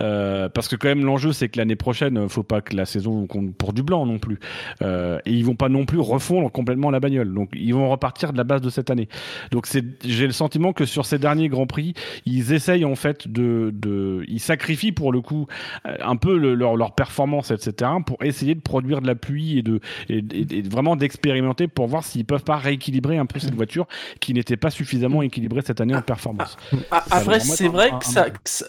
euh, 0.00 0.48
parce 0.48 0.68
que 0.68 0.76
quand 0.76 0.88
même 0.88 1.04
l'enjeu 1.04 1.32
c'est 1.32 1.48
que 1.48 1.58
l'année 1.58 1.76
prochaine, 1.76 2.28
faut 2.28 2.42
pas 2.42 2.60
que 2.60 2.76
la 2.76 2.84
saison 2.84 3.26
compte 3.26 3.54
pour 3.54 3.72
du 3.72 3.82
blanc 3.82 4.06
non 4.06 4.18
plus. 4.18 4.38
Euh, 4.82 5.18
et 5.24 5.32
ils 5.32 5.44
vont 5.44 5.56
pas 5.56 5.68
non 5.68 5.84
plus 5.84 5.98
refondre 5.98 6.50
complètement 6.50 6.90
la 6.90 7.00
bagnole. 7.00 7.32
Donc 7.32 7.50
ils 7.54 7.74
vont 7.74 7.88
repartir 7.88 8.32
de 8.32 8.38
la 8.38 8.44
base 8.44 8.60
de 8.60 8.70
cette 8.70 8.90
année. 8.90 9.08
Donc 9.50 9.66
c'est, 9.66 9.84
j'ai 10.04 10.26
le 10.26 10.32
sentiment 10.32 10.72
que 10.72 10.84
sur 10.84 11.06
ces 11.06 11.18
derniers 11.18 11.48
grands 11.48 11.66
prix, 11.66 11.94
ils 12.26 12.52
essayent 12.52 12.84
en 12.84 12.94
fait 12.94 13.28
de, 13.28 13.70
de 13.74 14.24
ils 14.28 14.40
sacrifient 14.40 14.92
pour 14.92 15.12
le 15.12 15.20
coup 15.20 15.46
un 15.84 16.16
peu 16.16 16.36
leur, 16.36 16.76
leur 16.76 16.94
performance 16.94 17.50
etc 17.50 17.90
pour 18.04 18.22
essayer 18.22 18.54
de 18.54 18.60
produire 18.60 19.00
de 19.00 19.06
la 19.06 19.14
pluie 19.14 19.58
et 19.58 19.62
de 19.62 19.80
et, 20.08 20.62
vraiment 20.62 20.96
d'expérimenter 20.96 21.68
pour 21.68 21.86
voir 21.86 22.04
s'ils 22.04 22.24
peuvent 22.24 22.44
pas 22.44 22.56
rééquilibrer 22.56 23.18
un 23.18 23.26
peu 23.26 23.38
cette 23.38 23.54
voiture 23.54 23.86
qui 24.20 24.34
n'était 24.34 24.56
pas 24.56 24.70
suffisamment 24.70 25.22
équilibrée 25.22 25.62
cette 25.64 25.80
année 25.80 25.94
en 25.94 26.02
performance. 26.02 26.56
Ah, 26.90 27.04
après 27.10 27.40
c'est 27.40 27.68
vrai 27.68 27.90
que 27.98 28.04
ça, 28.04 28.26
ça 28.44 28.66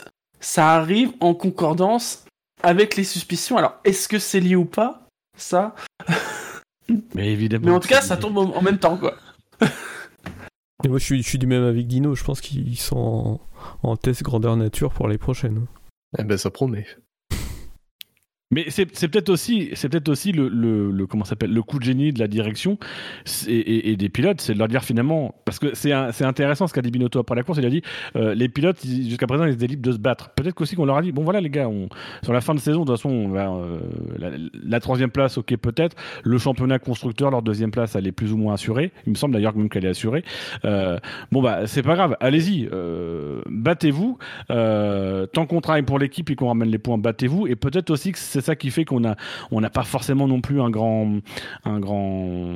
arrive 0.57 1.11
en 1.19 1.33
concordance 1.33 2.25
avec 2.63 2.95
les 2.95 3.03
suspicions. 3.03 3.57
Alors, 3.57 3.79
est-ce 3.83 4.07
que 4.07 4.19
c'est 4.19 4.39
lié 4.39 4.55
ou 4.55 4.65
pas? 4.65 5.07
Ça. 5.37 5.75
Mais 7.15 7.31
évidemment. 7.31 7.67
Mais 7.67 7.71
en 7.71 7.79
tout 7.79 7.87
cas, 7.87 8.01
ça 8.01 8.17
tombe 8.17 8.37
en 8.37 8.61
même 8.61 8.79
temps, 8.79 8.97
quoi. 8.97 9.15
Et 10.83 10.87
moi, 10.87 10.97
je 10.97 11.03
suis, 11.03 11.21
je 11.21 11.27
suis, 11.27 11.37
du 11.37 11.45
même 11.45 11.63
avec 11.63 11.87
Dino. 11.87 12.15
Je 12.15 12.23
pense 12.23 12.39
qu'ils 12.39 12.79
sont 12.79 13.39
en, 13.83 13.89
en, 13.89 13.97
test 13.97 14.23
grandeur 14.23 14.55
nature 14.55 14.93
pour 14.93 15.09
les 15.09 15.17
prochaines. 15.17 15.65
Eh 16.17 16.23
ben, 16.23 16.37
ça 16.37 16.49
promet. 16.49 16.87
Mais 18.51 18.65
c'est 18.69 18.87
peut-être 18.87 19.29
aussi, 19.29 19.69
c'est 19.75 19.89
peut-être 19.89 20.09
aussi 20.09 20.31
le, 20.31 20.49
le, 20.49 21.05
comment 21.05 21.23
s'appelle 21.23 21.53
le 21.53 21.61
coup 21.61 21.77
de 21.77 21.83
génie 21.83 22.11
de 22.11 22.17
la 22.17 22.27
direction 22.27 22.79
et, 23.47 23.95
des 23.95 24.09
pilotes, 24.09 24.41
c'est 24.41 24.55
de 24.55 24.57
leur 24.57 24.67
dire 24.67 24.83
finalement, 24.83 25.35
parce 25.45 25.59
que 25.59 25.75
c'est 25.75 25.93
intéressant 25.93 26.65
ce 26.65 26.73
qu'a 26.73 26.81
dit 26.81 26.89
Binotto 26.89 27.19
après 27.19 27.35
la 27.35 27.43
course, 27.43 27.59
il 27.59 27.65
a 27.67 27.69
dit 27.69 27.83
euh, 28.15 28.33
les 28.33 28.49
pilotes 28.49 28.83
jusqu'à 28.83 29.27
présent 29.27 29.45
ils 29.45 29.53
étaient 29.53 29.67
libres 29.67 29.83
de 29.83 29.91
se 29.91 29.99
battre. 29.99 30.31
Peut-être 30.31 30.55
qu'aussi 30.55 30.75
qu'on 30.75 30.85
leur 30.85 30.97
a 30.97 31.03
dit 31.03 31.11
bon 31.11 31.23
voilà 31.23 31.41
les 31.41 31.51
gars, 31.51 31.69
sur 32.23 32.33
la 32.33 32.41
fin 32.41 32.55
de 32.55 32.59
saison 32.59 32.85
de 32.85 32.85
toute 32.87 32.95
façon 32.95 33.31
euh, 33.35 33.77
la, 34.63 34.79
troisième 34.79 35.11
place 35.11 35.37
ok 35.37 35.55
peut-être, 35.57 35.95
le 36.23 36.39
championnat 36.39 36.79
constructeur 36.79 37.29
leur 37.29 37.43
deuxième 37.43 37.69
place 37.69 37.95
elle 37.95 38.07
est 38.07 38.11
plus 38.11 38.33
ou 38.33 38.37
moins 38.37 38.55
assurée. 38.55 38.91
Il 39.05 39.11
me 39.11 39.15
semble 39.15 39.35
d'ailleurs 39.35 39.55
même 39.55 39.69
qu'elle 39.69 39.85
est 39.85 39.89
assurée. 39.89 40.23
Euh, 40.65 40.97
bon 41.31 41.43
bah 41.43 41.67
c'est 41.67 41.83
pas 41.83 41.93
grave, 41.93 42.17
allez-y, 42.19 42.67
battez-vous. 43.45 44.17
Tant 44.47 45.45
qu'on 45.45 45.61
travaille 45.61 45.83
pour 45.83 45.99
l'équipe 45.99 46.31
et 46.31 46.35
qu'on 46.35 46.47
ramène 46.47 46.69
les 46.69 46.79
points, 46.79 46.97
battez-vous 46.97 47.45
et 47.45 47.55
peut-être 47.55 47.91
aussi 47.91 48.11
que 48.11 48.38
c'est 48.39 48.45
ça 48.45 48.55
qui 48.55 48.71
fait 48.71 48.85
qu'on 48.85 49.05
a 49.05 49.15
on 49.51 49.61
n'a 49.61 49.69
pas 49.69 49.83
forcément 49.83 50.27
non 50.27 50.41
plus 50.41 50.61
un 50.61 50.69
grand 50.69 51.19
un 51.65 51.79
grand 51.79 52.55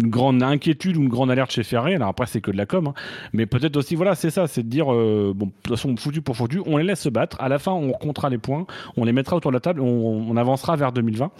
une 0.00 0.10
grande 0.10 0.42
inquiétude 0.42 0.96
ou 0.96 1.02
une 1.02 1.08
grande 1.08 1.30
alerte 1.30 1.50
chez 1.50 1.62
Ferrari. 1.62 1.94
Alors 1.94 2.08
après 2.08 2.26
c'est 2.26 2.40
que 2.40 2.50
de 2.50 2.56
la 2.56 2.66
com, 2.66 2.88
hein. 2.88 2.94
mais 3.32 3.46
peut-être 3.46 3.76
aussi 3.76 3.94
voilà 3.94 4.14
c'est 4.14 4.30
ça, 4.30 4.46
c'est 4.46 4.62
de 4.62 4.68
dire 4.68 4.92
euh, 4.92 5.32
bon 5.34 5.46
de 5.46 5.52
toute 5.62 5.76
façon 5.76 5.96
foutu 5.96 6.22
pour 6.22 6.36
foutu, 6.36 6.60
on 6.66 6.76
les 6.76 6.84
laisse 6.84 7.00
se 7.00 7.08
battre. 7.08 7.40
À 7.40 7.48
la 7.48 7.58
fin 7.58 7.72
on 7.72 7.92
comptera 7.92 8.30
les 8.30 8.38
points, 8.38 8.66
on 8.96 9.04
les 9.04 9.12
mettra 9.12 9.36
autour 9.36 9.50
de 9.50 9.56
la 9.56 9.60
table, 9.60 9.80
on, 9.80 9.86
on 10.28 10.36
avancera 10.36 10.76
vers 10.76 10.92
2020. 10.92 11.30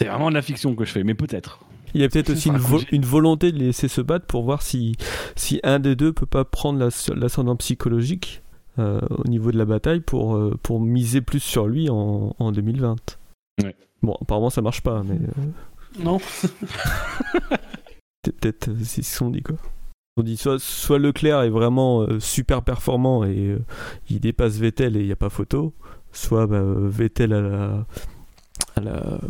C'est 0.00 0.08
vraiment 0.08 0.28
de 0.28 0.34
la 0.34 0.42
fiction 0.42 0.74
que 0.74 0.84
je 0.84 0.92
fais, 0.92 1.04
mais 1.04 1.14
peut-être. 1.14 1.60
Il 1.94 2.02
y 2.02 2.04
a 2.04 2.08
peut-être 2.10 2.30
aussi 2.30 2.48
une, 2.48 2.58
vo 2.58 2.80
une, 2.92 3.06
volonté 3.06 3.52
de 3.52 3.58
laisser 3.58 3.88
se 3.88 4.02
battre 4.02 4.26
pour 4.26 4.42
voir 4.42 4.60
si, 4.60 4.96
si 5.34 5.60
un 5.62 5.78
des 5.78 5.96
deux 5.96 6.12
peut 6.12 6.26
pas 6.26 6.44
prendre 6.44 6.90
l'ascendant 7.14 7.56
psychologique 7.56 8.42
euh, 8.78 9.00
au 9.10 9.26
niveau 9.26 9.52
de 9.52 9.58
la 9.58 9.64
bataille 9.64 10.00
pour, 10.00 10.36
euh, 10.36 10.54
pour 10.62 10.80
miser 10.80 11.22
plus 11.22 11.40
sur 11.40 11.66
lui 11.66 11.88
en, 11.88 12.34
en 12.38 12.52
2020. 12.52 13.18
Ouais. 13.62 13.74
Bon, 14.02 14.16
apparemment 14.20 14.50
ça 14.50 14.60
marche 14.60 14.82
pas, 14.82 15.02
mais. 15.02 15.14
Euh... 15.16 16.02
Non. 16.02 16.18
C'est 18.24 18.32
peut-être 18.32 18.68
euh, 18.68 18.76
c'est 18.84 19.02
ce 19.02 19.18
qu'on 19.18 19.30
dit 19.30 19.42
quoi. 19.42 19.56
On 20.18 20.22
dit 20.22 20.36
soit, 20.36 20.58
soit 20.58 20.98
Leclerc 20.98 21.42
est 21.42 21.50
vraiment 21.50 22.02
euh, 22.02 22.20
super 22.20 22.62
performant 22.62 23.24
et 23.24 23.56
il 24.10 24.20
dépasse 24.20 24.56
Vettel 24.56 24.96
et 24.96 25.00
il 25.00 25.06
n'y 25.06 25.12
a 25.12 25.16
pas 25.16 25.30
photo, 25.30 25.74
soit 26.12 26.46
bah, 26.46 26.62
Vettel 26.62 27.32
à 27.32 27.40
la. 27.40 27.86
à 28.76 28.80
la. 28.80 29.20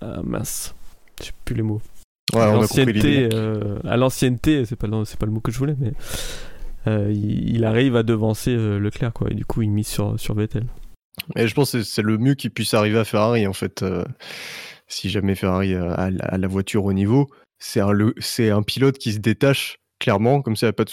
à 0.00 0.22
mince. 0.22 0.74
Je 1.20 1.26
sais 1.26 1.32
plus 1.44 1.54
les 1.54 1.62
mots. 1.62 1.80
Ouais, 2.34 2.40
à 2.40 2.52
l'ancienneté, 2.52 3.28
à 3.84 3.96
l'ancienneté, 3.96 4.64
c'est 4.64 4.76
pas, 4.76 4.88
c'est 5.04 5.18
pas 5.18 5.26
le 5.26 5.32
mot 5.32 5.40
que 5.40 5.52
je 5.52 5.58
voulais, 5.58 5.76
mais 5.78 5.92
euh, 6.86 7.10
il, 7.12 7.56
il, 7.56 7.64
arrive 7.64 7.96
à 7.96 8.02
devancer 8.02 8.54
euh, 8.54 8.78
Leclerc, 8.78 9.12
quoi. 9.12 9.30
Et 9.30 9.34
du 9.34 9.44
coup, 9.44 9.62
il 9.62 9.70
mise 9.70 9.86
sur, 9.86 10.18
sur 10.18 10.34
Vettel. 10.34 10.66
Et 11.36 11.46
je 11.48 11.54
pense 11.54 11.72
que 11.72 11.82
c'est 11.82 12.02
le 12.02 12.18
mieux 12.18 12.34
qui 12.34 12.50
puisse 12.50 12.74
arriver 12.74 12.98
à 12.98 13.04
Ferrari, 13.04 13.46
en 13.46 13.52
fait. 13.52 13.82
Euh, 13.82 14.04
si 14.86 15.08
jamais 15.08 15.34
Ferrari 15.34 15.74
a, 15.74 15.92
a, 15.92 16.38
la 16.38 16.48
voiture 16.48 16.84
au 16.84 16.92
niveau, 16.92 17.30
c'est 17.58 17.80
un, 17.80 17.90
un 17.90 18.62
pilote 18.62 18.98
qui 18.98 19.12
se 19.12 19.18
détache 19.18 19.78
clairement, 19.98 20.42
comme 20.42 20.56
ça, 20.56 20.66
il 20.66 20.68
n'y 20.68 20.70
a 20.70 20.74
pas 20.74 20.84
de 20.84 20.92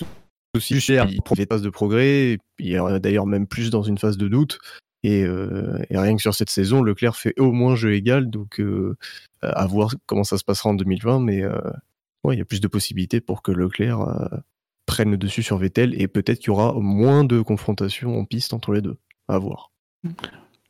souci. 0.56 0.80
Cher, 0.80 1.08
il 1.10 1.22
prend 1.22 1.36
des 1.36 1.46
phases 1.46 1.62
de 1.62 1.70
progrès, 1.70 2.38
il 2.60 2.74
est 2.74 3.00
d'ailleurs 3.00 3.26
même 3.26 3.48
plus 3.48 3.70
dans 3.70 3.84
une 3.84 3.98
phase 3.98 4.18
de 4.18 4.28
doute. 4.28 4.60
Et, 5.04 5.24
euh, 5.24 5.84
et, 5.90 5.98
rien 5.98 6.16
que 6.16 6.22
sur 6.22 6.36
cette 6.36 6.52
saison, 6.52 6.84
Leclerc 6.84 7.16
fait 7.16 7.34
au 7.40 7.52
moins 7.52 7.76
jeu 7.76 7.94
égal, 7.94 8.30
donc 8.30 8.60
euh, 8.60 8.96
à 9.42 9.66
voir 9.66 9.96
comment 10.06 10.24
ça 10.24 10.38
se 10.38 10.44
passera 10.44 10.70
en 10.70 10.74
2020. 10.76 11.20
Mais 11.20 11.44
euh, 11.44 11.60
ouais, 12.24 12.36
il 12.36 12.40
y 12.40 12.42
a 12.42 12.46
plus 12.46 12.62
de 12.62 12.68
possibilités 12.68 13.20
pour 13.20 13.42
que 13.42 13.52
Leclerc 13.52 14.00
prennent 14.92 15.12
le 15.12 15.18
dessus 15.18 15.42
sur 15.42 15.58
Vettel 15.58 16.00
et 16.02 16.10
peut-être 16.10 16.40
qu'il 16.40 16.48
y 16.48 16.50
aura 16.50 16.74
moins 16.74 17.24
de 17.24 17.40
confrontations 17.40 18.20
en 18.20 18.26
piste 18.26 18.52
entre 18.52 18.74
les 18.74 18.82
deux. 18.82 18.98
À 19.30 19.40
voir. 19.40 19.72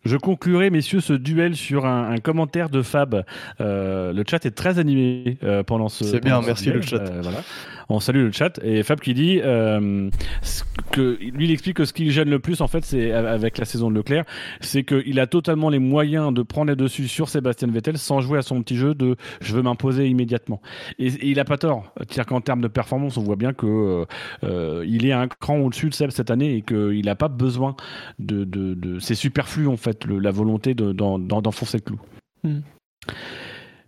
Je 0.04 0.18
conclurai, 0.18 0.72
messieurs, 0.72 1.00
ce 1.00 1.14
duel 1.14 1.56
sur 1.56 1.86
un, 1.86 2.18
commentaire 2.18 2.70
de 2.70 2.82
Fab. 2.82 3.24
Euh, 3.60 4.14
le 4.14 4.24
chat 4.28 4.44
est 4.46 4.52
très 4.56 4.80
animé 4.80 5.38
euh, 5.44 5.62
pendant 5.64 5.90
ce. 5.90 6.04
C'est 6.04 6.24
bien, 6.24 6.42
merci 6.42 6.72
le 6.72 6.82
chat. 6.82 6.98
Euh, 6.98 7.20
voilà. 7.22 7.44
On 7.90 8.00
salue 8.00 8.26
le 8.26 8.32
chat 8.32 8.58
et 8.64 8.84
Fab 8.84 9.02
qui 9.02 9.14
dit 9.14 9.42
que 9.42 11.18
lui 11.20 11.46
il 11.46 11.52
explique 11.52 11.76
que 11.76 11.86
ce 11.86 11.92
qui 11.92 12.10
gêne 12.10 12.30
le 12.30 12.40
plus 12.40 12.62
en 12.62 12.68
fait, 12.68 12.86
c'est 12.86 13.12
avec 13.12 13.58
la 13.58 13.66
saison 13.66 13.92
de 13.92 13.96
Leclerc, 13.96 14.24
c'est 14.62 14.84
qu'il 14.84 15.20
a 15.20 15.28
totalement 15.28 15.70
les 15.70 15.80
moyens 15.80 16.34
de 16.34 16.42
prendre 16.42 16.70
les 16.70 16.78
dessus 16.78 17.10
sur 17.10 17.28
Sébastien 17.28 17.68
Vettel 17.68 17.98
sans 17.98 18.22
jouer 18.22 18.40
à 18.40 18.44
son 18.44 18.62
petit 18.62 18.78
jeu 18.78 18.96
de 18.96 19.18
je 19.42 19.54
veux 19.54 19.62
m'imposer 19.62 20.08
immédiatement. 20.08 20.62
Et, 21.00 21.08
il 21.30 21.40
a 21.42 21.44
pas 21.44 21.58
tort. 21.58 21.92
C'est-à-dire 21.98 22.28
qu'en 22.28 22.40
termes 22.40 22.62
de 22.62 22.70
performance, 22.70 23.18
on 23.18 23.24
voit 23.24 23.36
bien 23.36 23.52
que 23.52 24.06
il 24.42 25.06
est 25.06 25.12
un 25.12 25.28
cran 25.28 25.58
au-dessus 25.58 25.90
de 25.90 25.94
Seb 25.94 26.12
cette 26.12 26.32
année 26.32 26.56
et 26.56 26.62
qu'il 26.62 27.06
n'a 27.06 27.16
pas 27.16 27.28
besoin 27.28 27.76
de, 28.20 28.46
de, 28.46 28.74
de 28.74 29.00
c'est 29.00 29.16
superflu 29.16 29.68
en 29.68 29.76
fait 29.76 29.91
la 30.08 30.32
volonté 30.32 30.74
d'enfoncer 30.74 31.78
le 31.78 31.84
clou. 31.84 32.00
Hmm. 32.44 32.62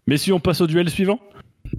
Mais 0.07 0.17
si 0.17 0.31
on 0.31 0.39
passe 0.39 0.61
au 0.61 0.67
duel 0.67 0.89
suivant? 0.89 1.19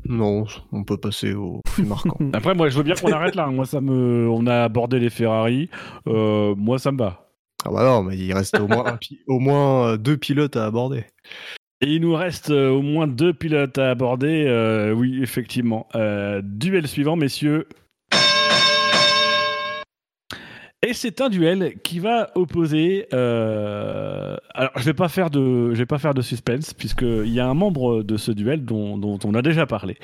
Non, 0.09 0.44
on 0.72 0.84
peut 0.84 0.96
passer 0.96 1.34
au 1.34 1.60
plus 1.64 1.84
marquant. 1.84 2.16
Après, 2.32 2.55
moi, 2.55 2.68
je 2.68 2.76
veux 2.76 2.82
bien 2.82 2.94
qu'on 2.94 3.12
arrête 3.12 3.34
là. 3.34 3.46
Moi, 3.46 3.64
ça 3.64 3.80
me, 3.80 4.28
on 4.28 4.46
a 4.46 4.64
abordé 4.64 4.98
les 4.98 5.10
Ferrari. 5.10 5.68
Euh, 6.06 6.55
moi, 6.56 6.78
ça 6.78 6.92
me 6.92 6.98
va. 6.98 7.30
Ah 7.64 7.70
bah 7.70 7.84
non, 7.84 8.02
mais 8.02 8.16
il 8.18 8.32
reste 8.34 8.59
au 8.60 8.68
moins, 8.68 8.98
au 9.26 9.38
moins 9.38 9.88
euh, 9.88 9.96
deux 9.96 10.16
pilotes 10.16 10.56
à 10.56 10.66
aborder. 10.66 11.05
Et 11.80 11.94
il 11.94 12.02
nous 12.02 12.14
reste 12.14 12.51
euh, 12.51 12.70
au 12.70 12.82
moins 12.82 13.06
deux 13.06 13.32
pilotes 13.32 13.78
à 13.78 13.90
aborder. 13.90 14.92
oui, 14.96 15.22
effectivement. 15.22 15.88
duel 16.42 16.88
suivant, 16.88 17.16
messieurs. 17.16 17.68
Et 20.86 20.93
c'est 20.93 21.23
un 21.23 21.31
duel 21.31 21.77
qui 21.82 21.98
va 21.98 22.31
opposer. 22.35 23.06
Euh, 23.15 24.36
alors, 24.52 24.73
je 24.77 24.85
vais 24.85 24.93
pas 24.93 25.09
faire 25.09 25.31
de, 25.31 25.70
je 25.73 25.78
vais 25.78 25.86
pas 25.86 25.98
faire 25.98 26.12
de 26.12 26.20
suspense 26.20 26.74
puisqu'il 26.74 27.32
y 27.32 27.40
a 27.40 27.47
un 27.47 27.55
membre 27.55 28.02
de 28.02 28.19
ce 28.19 28.31
duel 28.32 28.66
dont, 28.66 29.19
on 29.24 29.35
a 29.35 29.40
déjà 29.40 29.65
parlé. 29.65 29.97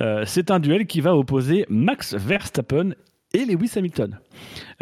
Euh, 0.00 0.24
c'est 0.26 0.50
un 0.50 0.58
duel 0.58 0.86
qui 0.86 1.00
va 1.00 1.16
opposer 1.16 1.66
Max 1.68 2.14
Verstappen 2.14 2.94
et 3.32 3.44
Lewis 3.44 3.70
Hamilton. 3.76 4.18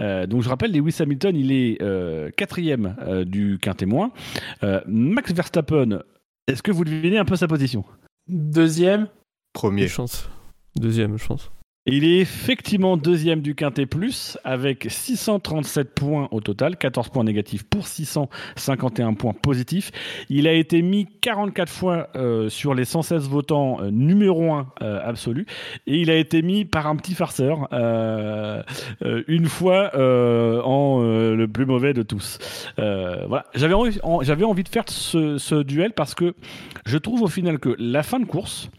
Euh, 0.00 0.26
donc 0.26 0.42
je 0.42 0.48
rappelle, 0.48 0.72
Lewis 0.72 0.96
Hamilton, 1.00 1.36
il 1.36 1.52
est 1.52 2.34
quatrième 2.34 2.96
du 3.26 3.58
quintémoin. 3.60 4.10
Max 4.86 5.34
Verstappen, 5.34 6.02
est-ce 6.46 6.62
que 6.62 6.72
vous 6.72 6.84
devinez 6.84 7.18
un 7.18 7.26
peu 7.26 7.36
sa 7.36 7.46
position? 7.46 7.84
Deuxième. 8.26 9.08
Premier. 9.52 9.86
Chance. 9.88 10.30
Deuxième, 10.76 11.18
je 11.18 11.26
pense. 11.26 11.50
Il 11.84 12.04
est 12.04 12.20
effectivement 12.20 12.96
deuxième 12.96 13.40
du 13.40 13.56
Quintet 13.56 13.86
Plus 13.86 14.38
avec 14.44 14.86
637 14.88 15.92
points 15.92 16.28
au 16.30 16.40
total, 16.40 16.76
14 16.76 17.08
points 17.08 17.24
négatifs 17.24 17.64
pour 17.64 17.88
651 17.88 19.14
points 19.14 19.32
positifs. 19.32 19.90
Il 20.28 20.46
a 20.46 20.52
été 20.52 20.80
mis 20.80 21.08
44 21.22 21.68
fois 21.68 22.08
euh, 22.14 22.48
sur 22.48 22.74
les 22.74 22.84
116 22.84 23.28
votants 23.28 23.78
euh, 23.80 23.90
numéro 23.90 24.52
1 24.52 24.68
euh, 24.80 25.00
absolu 25.02 25.44
et 25.88 25.96
il 25.96 26.08
a 26.08 26.14
été 26.14 26.42
mis 26.42 26.64
par 26.64 26.86
un 26.86 26.94
petit 26.94 27.14
farceur 27.14 27.66
une 29.26 29.46
fois 29.46 29.90
en 29.96 31.00
le 31.02 31.46
plus 31.46 31.66
mauvais 31.66 31.94
de 31.94 32.02
tous. 32.02 32.38
voilà, 32.76 33.46
j'avais 33.56 33.74
envie, 33.74 34.62
de 34.62 34.68
faire 34.68 34.84
ce 34.86 35.62
duel 35.64 35.94
parce 35.94 36.14
que 36.14 36.34
je 36.86 36.96
trouve 36.96 37.22
au 37.22 37.28
final 37.28 37.58
que 37.58 37.74
la 37.80 38.04
fin 38.04 38.20
de 38.20 38.24
course 38.24 38.70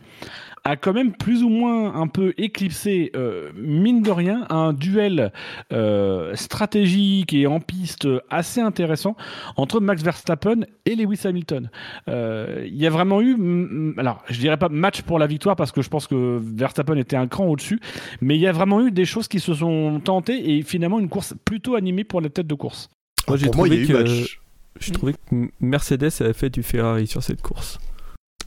a 0.65 0.77
quand 0.77 0.93
même 0.93 1.11
plus 1.11 1.43
ou 1.43 1.49
moins 1.49 1.93
un 1.95 2.07
peu 2.07 2.33
éclipsé, 2.37 3.11
euh, 3.15 3.51
mine 3.55 4.01
de 4.01 4.11
rien, 4.11 4.45
un 4.49 4.71
duel 4.71 5.33
euh, 5.73 6.35
stratégique 6.35 7.33
et 7.33 7.47
en 7.47 7.59
piste 7.59 8.07
assez 8.29 8.61
intéressant 8.61 9.17
entre 9.57 9.81
Max 9.81 10.01
Verstappen 10.03 10.61
et 10.85 10.95
Lewis 10.95 11.21
Hamilton. 11.25 11.69
Euh, 12.07 12.63
il 12.65 12.77
y 12.77 12.87
a 12.87 12.89
vraiment 12.89 13.21
eu, 13.21 13.93
alors 13.97 14.23
je 14.29 14.39
dirais 14.39 14.57
pas 14.57 14.69
match 14.69 15.01
pour 15.01 15.19
la 15.19 15.27
victoire 15.27 15.55
parce 15.57 15.71
que 15.71 15.81
je 15.81 15.89
pense 15.89 16.07
que 16.07 16.39
Verstappen 16.41 16.95
était 16.95 17.17
un 17.17 17.27
cran 17.27 17.45
au-dessus, 17.45 17.79
mais 18.21 18.35
il 18.35 18.41
y 18.41 18.47
a 18.47 18.53
vraiment 18.53 18.85
eu 18.85 18.91
des 18.91 19.05
choses 19.05 19.27
qui 19.27 19.41
se 19.41 19.53
sont 19.53 19.99
tentées 20.03 20.57
et 20.57 20.61
finalement 20.61 20.99
une 20.99 21.09
course 21.09 21.33
plutôt 21.43 21.75
animée 21.75 22.05
pour 22.05 22.21
la 22.21 22.29
tête 22.29 22.47
de 22.47 22.55
course. 22.55 22.89
Moi 23.27 23.37
j'ai 23.37 23.49
trouvé, 23.49 23.85
que, 23.85 24.91
trouvé 24.93 25.13
que 25.13 25.49
Mercedes 25.59 26.11
avait 26.21 26.33
fait 26.33 26.49
du 26.49 26.63
Ferrari 26.63 27.07
sur 27.07 27.21
cette 27.21 27.41
course. 27.41 27.79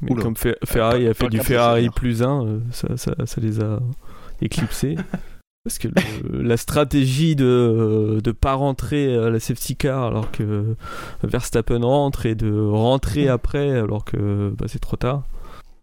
Mais 0.02 0.14
comme 0.14 0.36
Ferrari 0.36 1.08
a 1.08 1.14
fait 1.14 1.28
du 1.28 1.38
Ferrari 1.38 1.88
plus 1.90 2.22
1, 2.22 2.44
euh, 2.44 2.58
ça, 2.70 2.96
ça, 2.96 3.14
ça, 3.24 3.40
les 3.40 3.60
a 3.60 3.80
éclipsés. 4.40 4.96
Parce 5.64 5.78
que 5.78 5.88
la 6.32 6.56
stratégie 6.56 7.34
de 7.34 8.20
ne 8.24 8.32
pas 8.32 8.54
rentrer 8.54 9.16
à 9.16 9.30
la 9.30 9.40
safety 9.40 9.74
car 9.74 10.04
alors 10.04 10.30
que 10.30 10.76
Verstappen 11.24 11.84
rentre 11.84 12.24
et 12.24 12.36
de 12.36 12.56
rentrer 12.56 13.26
après 13.26 13.72
alors 13.72 14.04
que 14.04 14.54
bah, 14.56 14.66
c'est 14.68 14.78
trop 14.78 14.96
tard, 14.96 15.24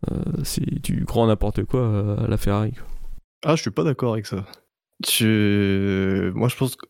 euh, 0.09 0.15
c'est 0.43 0.81
du 0.81 1.03
grand 1.03 1.27
n'importe 1.27 1.65
quoi 1.65 2.15
à 2.17 2.27
la 2.29 2.37
Ferrari. 2.37 2.73
Ah, 3.43 3.57
je 3.57 3.61
suis 3.61 3.71
pas 3.71 3.83
d'accord 3.83 4.13
avec 4.13 4.25
ça. 4.25 4.45
Tu... 5.05 6.31
Moi, 6.33 6.47
je 6.47 6.55
pense 6.55 6.77
que. 6.77 6.85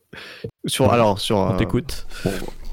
Sur, 0.66 0.92
alors, 0.92 1.18
sur, 1.18 1.38
On 1.38 1.56
t'écoute. 1.56 2.06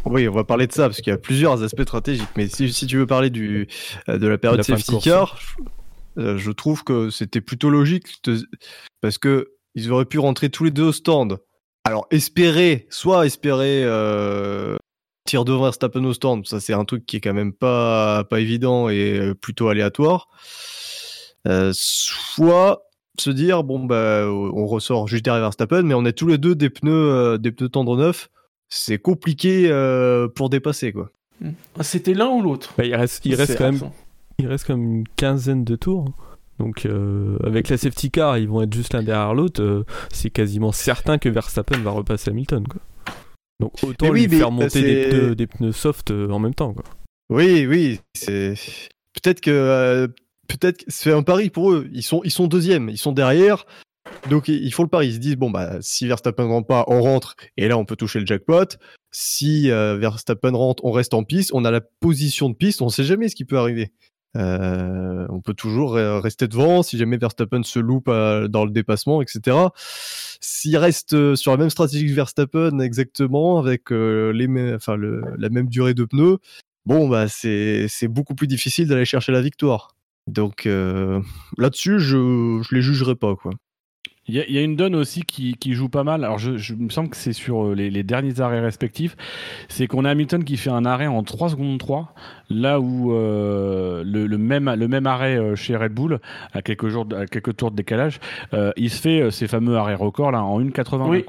Oui, 0.06 0.28
on 0.28 0.34
va 0.34 0.44
parler 0.44 0.68
de 0.68 0.72
ça 0.72 0.88
parce 0.88 1.02
qu'il 1.02 1.12
y 1.12 1.14
a 1.14 1.18
plusieurs 1.18 1.64
aspects 1.64 1.84
stratégiques. 1.84 2.30
Mais 2.36 2.48
si, 2.48 2.72
si 2.74 2.88
tu 2.88 2.98
veux 2.98 3.08
parler 3.08 3.30
du, 3.30 3.68
euh, 4.10 4.18
de 4.18 4.28
la 4.28 4.38
période 4.38 4.58
la 4.58 4.64
safety 4.64 5.00
car, 5.00 5.40
euh, 6.18 6.38
je 6.38 6.52
trouve 6.52 6.84
que 6.84 7.10
c'était 7.10 7.42
plutôt 7.42 7.70
logique 7.70 8.22
parce 9.02 9.18
que 9.18 9.52
ils 9.76 9.92
auraient 9.92 10.06
pu 10.06 10.20
rentrer 10.20 10.50
tous 10.50 10.64
les 10.64 10.72
deux 10.72 10.84
au 10.84 10.92
stand. 10.92 11.40
Alors 11.84 12.08
espérer, 12.12 12.88
soit 12.90 13.26
espérer 13.26 13.84
euh, 13.84 14.76
tir 15.26 15.46
devant 15.46 15.64
Verstappen 15.64 16.04
au 16.04 16.14
stand, 16.14 16.46
ça 16.46 16.60
c'est 16.60 16.74
un 16.74 16.86
truc 16.86 17.06
qui 17.06 17.18
est 17.18 17.22
quand 17.22 17.34
même 17.34 17.54
pas 17.54 18.24
pas 18.26 18.40
évident 18.40 18.90
et 18.90 19.18
euh, 19.18 19.34
plutôt 19.34 19.70
aléatoire. 19.70 20.28
Euh, 21.48 21.72
soit 21.74 22.84
se 23.20 23.32
dire 23.32 23.64
bon 23.64 23.80
bah 23.80 24.26
on 24.28 24.68
ressort 24.68 25.08
juste 25.08 25.26
derrière 25.26 25.44
Verstappen, 25.44 25.82
mais 25.82 25.96
on 25.96 26.06
a 26.06 26.12
tous 26.12 26.28
les 26.28 26.38
deux 26.38 26.56
des 26.56 26.70
pneus 26.70 27.40
des 27.40 27.52
pneus 27.52 27.70
tendres 27.70 27.98
neufs 27.98 28.30
c'est 28.72 28.98
compliqué 28.98 29.68
euh, 29.70 30.28
pour 30.28 30.50
dépasser 30.50 30.92
quoi. 30.92 31.12
Hmm. 31.42 31.52
C'était 31.82 32.14
l'un 32.14 32.30
ou 32.30 32.42
l'autre? 32.42 32.74
Bah, 32.78 32.86
il 32.86 32.96
reste, 32.96 33.26
il 33.26 33.36
reste 33.36 33.58
quand 33.58 33.72
même, 33.72 33.92
il 34.40 34.48
reste 34.48 34.66
comme 34.66 34.82
une 34.82 35.08
quinzaine 35.16 35.64
de 35.64 35.76
tours. 35.76 36.06
Donc 36.58 36.86
euh, 36.86 37.38
avec 37.44 37.70
la 37.70 37.78
safety 37.78 38.12
car, 38.12 38.38
ils 38.38 38.48
vont 38.48 38.62
être 38.62 38.74
juste 38.74 38.94
l'un 38.94 39.04
derrière 39.04 39.34
l'autre. 39.34 39.62
Euh, 39.62 39.86
c'est 40.12 40.30
quasiment 40.30 40.72
certain 40.72 41.18
que 41.18 41.28
Verstappen 41.28 41.80
va 41.80 41.92
repasser 41.92 42.32
Hamilton. 42.32 42.66
Quoi. 42.68 42.82
Donc 43.60 43.74
autant 43.84 44.12
lui 44.12 44.28
faire 44.28 44.52
monter 44.52 44.82
des 44.82 45.10
pneus, 45.10 45.36
des 45.36 45.48
pneus, 45.48 45.74
soft 45.74 46.12
en 46.12 46.40
même 46.40 46.56
temps. 46.56 46.74
Quoi. 46.74 46.84
Oui, 47.30 47.66
oui, 47.68 48.00
c'est 48.16 48.56
peut-être 49.14 49.42
que 49.42 50.08
peut-être 50.48 50.84
c'est 50.88 51.12
un 51.12 51.24
pari 51.24 51.50
pour 51.50 51.72
eux. 51.72 51.90
Ils 51.92 52.04
sont 52.04 52.22
ils 52.24 52.32
sont 52.32 52.48
deuxièmes, 52.48 52.90
ils 52.90 52.98
sont 52.98 53.12
derrière. 53.12 53.66
Donc 54.30 54.48
ils 54.48 54.72
font 54.74 54.84
le 54.84 54.90
pari, 54.90 55.08
ils 55.08 55.14
se 55.16 55.20
disent 55.20 55.36
bon 55.36 55.50
bah 55.50 55.78
si 55.82 56.08
Verstappen 56.08 56.46
rentre 56.46 56.68
pas, 56.68 56.86
on 56.88 57.02
rentre 57.02 57.36
et 57.58 57.68
là 57.68 57.78
on 57.78 57.86
peut 57.86 57.96
toucher 57.96 58.20
le 58.20 58.26
jackpot. 58.26 58.78
Si 59.12 59.70
euh, 59.70 59.98
Verstappen 59.98 60.56
rentre, 60.56 60.86
on 60.86 60.92
reste 60.92 61.14
en 61.14 61.24
piste, 61.24 61.52
on 61.54 61.66
a 61.66 61.72
la 61.72 61.82
position 61.82 62.50
de 62.50 62.56
piste, 62.56 62.82
on 62.82 62.90
sait 62.90 63.04
jamais 63.04 63.28
ce 63.28 63.36
qui 63.36 63.46
peut 63.46 63.58
arriver. 63.58 63.92
Euh, 64.38 65.28
on 65.30 65.42
peut 65.42 65.54
toujours 65.54 65.94
rester 65.96 66.48
devant 66.48 66.84
si 66.84 66.98
jamais 66.98 67.18
Verstappen 67.18 67.64
se 67.64 67.80
loupe 67.80 68.08
euh, 68.08 68.48
dans 68.48 68.64
le 68.64 68.72
dépassement, 68.72 69.22
etc. 69.22 69.58
S'il 70.40 70.78
reste 70.78 71.36
sur 71.36 71.52
la 71.52 71.58
même 71.58 71.70
stratégie 71.70 72.08
que 72.08 72.14
Verstappen 72.14 72.80
exactement 72.80 73.60
avec 73.60 73.92
enfin 73.92 74.98
la 74.98 75.50
même 75.50 75.68
durée 75.68 75.94
de 75.94 76.06
pneus, 76.06 76.38
bon 76.86 77.10
bah 77.10 77.28
c'est 77.28 78.08
beaucoup 78.08 78.36
plus 78.36 78.48
difficile 78.48 78.88
d'aller 78.88 79.06
chercher 79.06 79.34
la 79.34 79.42
victoire. 79.42 79.96
Donc 80.28 80.66
là-dessus, 81.58 82.00
je 82.00 82.62
je 82.64 82.76
les 82.76 82.82
jugerai 82.82 83.16
pas 83.16 83.36
quoi. 83.36 83.52
Il 84.32 84.56
y, 84.56 84.58
a 84.58 84.62
une 84.62 84.78
donne 84.78 84.96
aussi 84.96 85.24
qui, 85.24 85.56
qui 85.56 85.74
joue 85.74 85.90
pas 85.90 86.06
mal. 86.06 86.24
Alors, 86.24 86.40
je, 86.40 86.56
je 86.56 86.74
me 86.74 86.88
semble 86.88 87.10
que 87.10 87.18
c'est 87.18 87.34
sur 87.34 87.66
euh, 87.66 87.76
les, 87.76 87.90
les, 87.90 88.04
derniers 88.04 88.40
arrêts 88.40 88.62
respectifs. 88.62 89.18
C'est 89.68 89.88
qu'on 89.88 90.06
a 90.06 90.12
Hamilton 90.12 90.46
qui 90.46 90.56
fait 90.56 90.70
un 90.70 90.86
arrêt 90.86 91.08
en 91.08 91.22
3 91.22 91.50
secondes 91.50 91.78
3, 91.78 92.14
là 92.50 92.80
où 92.80 93.14
euh, 93.14 94.04
le, 94.06 94.28
le, 94.28 94.38
même, 94.38 94.74
le 94.74 94.88
même 94.88 95.06
arrêt 95.06 95.38
euh, 95.38 95.58
chez 95.58 95.76
Red 95.76 95.94
Bull, 95.94 96.20
à 96.54 96.62
quelques, 96.62 96.88
jours, 96.88 97.06
à 97.14 97.26
quelques 97.26 97.58
tours 97.58 97.72
de 97.72 97.76
décalage, 97.76 98.22
euh, 98.54 98.72
il 98.78 98.90
se 98.90 99.02
fait 99.02 99.32
ces 99.32 99.48
fameux 99.48 99.76
arrêts 99.76 99.96
records 99.96 100.32
là, 100.32 100.44
en 100.44 100.62
1,80. 100.62 101.10
Oui. 101.10 101.26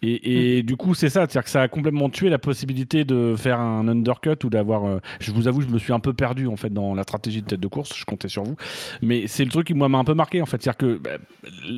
Et, 0.00 0.56
et 0.56 0.62
mm. 0.62 0.66
du 0.66 0.76
coup, 0.76 0.94
c'est 0.94 1.10
ça. 1.10 1.20
C'est-à-dire 1.20 1.44
que 1.44 1.50
ça 1.50 1.60
a 1.60 1.68
complètement 1.68 2.08
tué 2.08 2.30
la 2.30 2.38
possibilité 2.38 3.04
de 3.04 3.34
faire 3.36 3.60
un 3.60 3.86
undercut 3.86 4.44
ou 4.44 4.48
d'avoir. 4.48 5.00
je 5.20 5.30
vous 5.30 5.46
avoue, 5.46 5.60
je 5.60 5.68
me 5.68 5.78
suis 5.78 5.92
un 5.92 6.00
peu 6.00 6.14
perdu 6.14 6.46
en 6.46 6.56
fait 6.56 6.72
dans 6.72 6.94
la 6.94 7.02
stratégie 7.02 7.42
de 7.42 7.46
tête 7.46 7.60
de 7.60 7.68
course. 7.68 7.94
Je 7.94 8.06
comptais 8.06 8.28
sur 8.28 8.44
vous. 8.44 8.56
Mais 9.02 9.26
c'est 9.26 9.44
le 9.44 9.50
truc 9.50 9.66
qui 9.66 9.74
m'a 9.74 9.86
un 9.86 10.04
peu 10.04 10.14
marqué 10.14 10.40
en 10.40 10.46
fait. 10.46 10.62
C'est-à-dire 10.62 10.78
que 10.78 10.98
bah, 10.98 11.10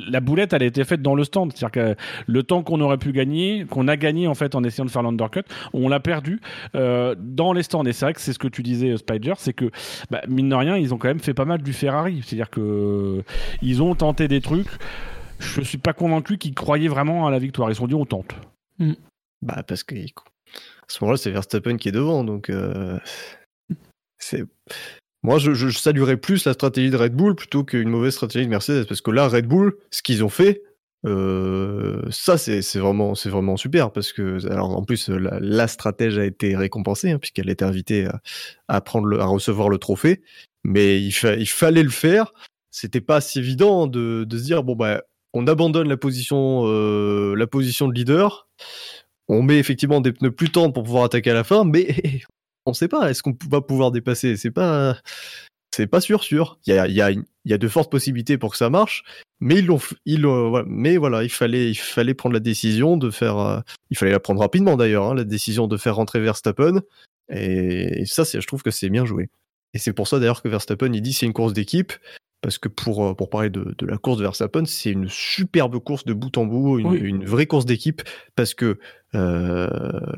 la 0.09 0.19
boulette, 0.21 0.53
elle 0.53 0.63
a 0.63 0.68
été 0.69 0.83
faite 0.83 1.01
dans 1.01 1.15
le 1.15 1.23
stand. 1.23 1.51
C'est-à-dire 1.53 1.95
que 1.95 1.95
le 2.27 2.43
temps 2.43 2.63
qu'on 2.63 2.81
aurait 2.81 2.97
pu 2.97 3.11
gagner, 3.11 3.65
qu'on 3.65 3.87
a 3.87 3.97
gagné 3.97 4.27
en 4.27 4.35
fait 4.35 4.55
en 4.55 4.63
essayant 4.63 4.85
de 4.85 4.91
faire 4.91 5.03
l'undercut, 5.03 5.43
on 5.73 5.89
l'a 5.89 5.99
perdu 5.99 6.39
euh, 6.75 7.15
dans 7.17 7.53
les 7.53 7.63
stands. 7.63 7.85
Et 7.85 7.93
c'est 7.93 8.05
vrai 8.05 8.13
que 8.13 8.21
c'est 8.21 8.33
ce 8.33 8.39
que 8.39 8.47
tu 8.47 8.63
disais, 8.63 8.97
Spider, 8.97 9.33
c'est 9.37 9.53
que 9.53 9.71
bah, 10.09 10.21
mine 10.27 10.49
de 10.49 10.55
rien, 10.55 10.77
ils 10.77 10.93
ont 10.93 10.97
quand 10.97 11.07
même 11.07 11.19
fait 11.19 11.33
pas 11.33 11.45
mal 11.45 11.61
du 11.61 11.73
Ferrari. 11.73 12.21
C'est-à-dire 12.25 12.49
que 12.49 13.23
ils 13.61 13.81
ont 13.81 13.95
tenté 13.95 14.27
des 14.27 14.41
trucs. 14.41 14.69
Je 15.39 15.61
suis 15.61 15.77
pas 15.77 15.93
convaincu 15.93 16.37
qu'ils 16.37 16.55
croyaient 16.55 16.89
vraiment 16.89 17.27
à 17.27 17.31
la 17.31 17.39
victoire. 17.39 17.69
Ils 17.69 17.75
se 17.75 17.79
sont 17.79 17.87
dit 17.87 17.95
on 17.95 18.05
tente. 18.05 18.35
Mm. 18.79 18.93
Bah, 19.41 19.63
parce 19.67 19.83
que 19.83 19.95
à 19.95 19.99
ce 20.87 21.03
moment-là, 21.03 21.17
c'est 21.17 21.31
Verstappen 21.31 21.77
qui 21.77 21.89
est 21.89 21.93
devant, 21.93 22.23
donc 22.23 22.51
c'est. 24.17 24.43
Moi, 25.23 25.37
je, 25.37 25.69
saluerais 25.69 26.17
plus 26.17 26.45
la 26.45 26.53
stratégie 26.53 26.89
de 26.89 26.97
Red 26.97 27.13
Bull 27.13 27.35
plutôt 27.35 27.63
qu'une 27.63 27.89
mauvaise 27.89 28.13
stratégie 28.13 28.45
de 28.45 28.49
Mercedes, 28.49 28.85
parce 28.87 29.01
que 29.01 29.11
là, 29.11 29.27
Red 29.27 29.47
Bull, 29.47 29.75
ce 29.91 30.01
qu'ils 30.01 30.23
ont 30.23 30.29
fait, 30.29 30.61
euh, 31.05 32.01
ça, 32.09 32.37
c'est 32.37 32.61
vraiment, 32.77 33.15
c'est 33.15 33.29
vraiment 33.29 33.57
super 33.57 33.91
parce 33.91 34.11
que, 34.11 34.45
alors 34.49 34.77
en 34.77 34.83
plus, 34.83 35.09
la, 35.09 35.67
stratège 35.67 36.17
a 36.17 36.25
été 36.25 36.55
récompensée 36.55 37.11
hein, 37.11 37.19
puisqu'elle 37.19 37.49
a 37.49 37.51
été 37.51 37.65
invitée 37.65 38.07
à, 38.67 38.81
prendre, 38.81 39.19
à 39.19 39.25
recevoir 39.25 39.69
le 39.69 39.77
trophée. 39.77 40.21
Mais 40.63 41.01
il, 41.01 41.11
fallait 41.11 41.83
le 41.83 41.89
faire. 41.89 42.33
C'était 42.71 43.01
pas 43.01 43.21
si 43.21 43.39
évident 43.39 43.87
de, 43.87 44.25
de, 44.25 44.37
se 44.37 44.43
dire 44.43 44.63
bon 44.63 44.75
bah, 44.75 45.01
on 45.33 45.47
abandonne 45.47 45.87
la 45.87 45.97
position, 45.97 46.63
euh, 46.65 47.35
la 47.35 47.47
position 47.47 47.87
de 47.87 47.93
leader. 47.93 48.47
On 49.27 49.41
met 49.43 49.59
effectivement 49.59 50.01
des 50.01 50.11
pneus 50.11 50.31
plus 50.31 50.51
tendres 50.51 50.73
pour 50.73 50.83
pouvoir 50.83 51.05
attaquer 51.05 51.31
à 51.31 51.35
la 51.35 51.43
fin, 51.43 51.63
mais 51.63 51.95
on 52.65 52.73
sait 52.73 52.87
pas. 52.87 53.09
Est-ce 53.09 53.23
qu'on 53.23 53.35
va 53.49 53.61
pouvoir 53.61 53.91
dépasser? 53.91 54.37
C'est 54.37 54.51
pas, 54.51 54.97
c'est 55.71 55.87
pas 55.87 56.01
sûr 56.01 56.23
sûr. 56.23 56.59
Il 56.65 56.73
y 56.73 56.77
a, 56.77 56.87
y, 56.87 57.01
a, 57.01 57.11
y 57.11 57.53
a, 57.53 57.57
de 57.57 57.67
fortes 57.67 57.91
possibilités 57.91 58.37
pour 58.37 58.51
que 58.51 58.57
ça 58.57 58.69
marche, 58.69 59.03
mais 59.39 59.55
ils 59.59 59.65
l'ont, 59.65 59.79
ils 60.05 60.25
mais 60.67 60.97
voilà, 60.97 61.23
il 61.23 61.29
fallait, 61.29 61.69
il 61.69 61.75
fallait 61.75 62.13
prendre 62.13 62.33
la 62.33 62.39
décision 62.39 62.97
de 62.97 63.09
faire, 63.11 63.37
euh, 63.37 63.59
il 63.89 63.97
fallait 63.97 64.11
la 64.11 64.19
prendre 64.19 64.41
rapidement 64.41 64.77
d'ailleurs, 64.77 65.05
hein, 65.05 65.15
la 65.15 65.23
décision 65.23 65.67
de 65.67 65.77
faire 65.77 65.95
rentrer 65.95 66.19
Verstappen. 66.19 66.81
Et, 67.29 68.05
ça, 68.05 68.25
c'est, 68.25 68.41
je 68.41 68.47
trouve 68.47 68.63
que 68.63 68.71
c'est 68.71 68.89
bien 68.89 69.05
joué. 69.05 69.29
Et 69.73 69.77
c'est 69.77 69.93
pour 69.93 70.07
ça 70.07 70.19
d'ailleurs 70.19 70.41
que 70.41 70.49
Verstappen, 70.49 70.91
il 70.93 71.01
dit 71.01 71.13
c'est 71.13 71.25
une 71.25 71.33
course 71.33 71.53
d'équipe. 71.53 71.93
Parce 72.41 72.57
que 72.57 72.69
pour, 72.69 73.05
euh, 73.05 73.13
pour 73.13 73.29
parler 73.29 73.49
de, 73.49 73.75
de 73.77 73.85
la 73.85 73.97
course 73.97 74.17
de 74.17 74.23
Verstappen, 74.23 74.63
c'est 74.63 74.91
une 74.91 75.09
superbe 75.09 75.77
course 75.79 76.05
de 76.05 76.13
bout 76.13 76.37
en 76.37 76.45
bout, 76.45 76.79
une, 76.79 76.93
une 76.93 77.25
vraie 77.25 77.47
course 77.47 77.65
d'équipe, 77.65 78.01
parce 78.35 78.53
que 78.53 78.79
euh, 79.13 79.67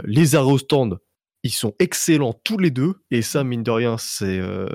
les 0.04 0.36
au 0.36 0.60
stand, 0.60 1.00
ils 1.44 1.52
sont 1.52 1.74
excellents 1.80 2.34
tous 2.44 2.58
les 2.58 2.72
deux, 2.72 2.96
et 3.10 3.22
ça, 3.22 3.44
mine 3.44 3.64
de 3.64 3.72
rien, 3.72 3.98
c'est... 3.98 4.40
Euh, 4.40 4.68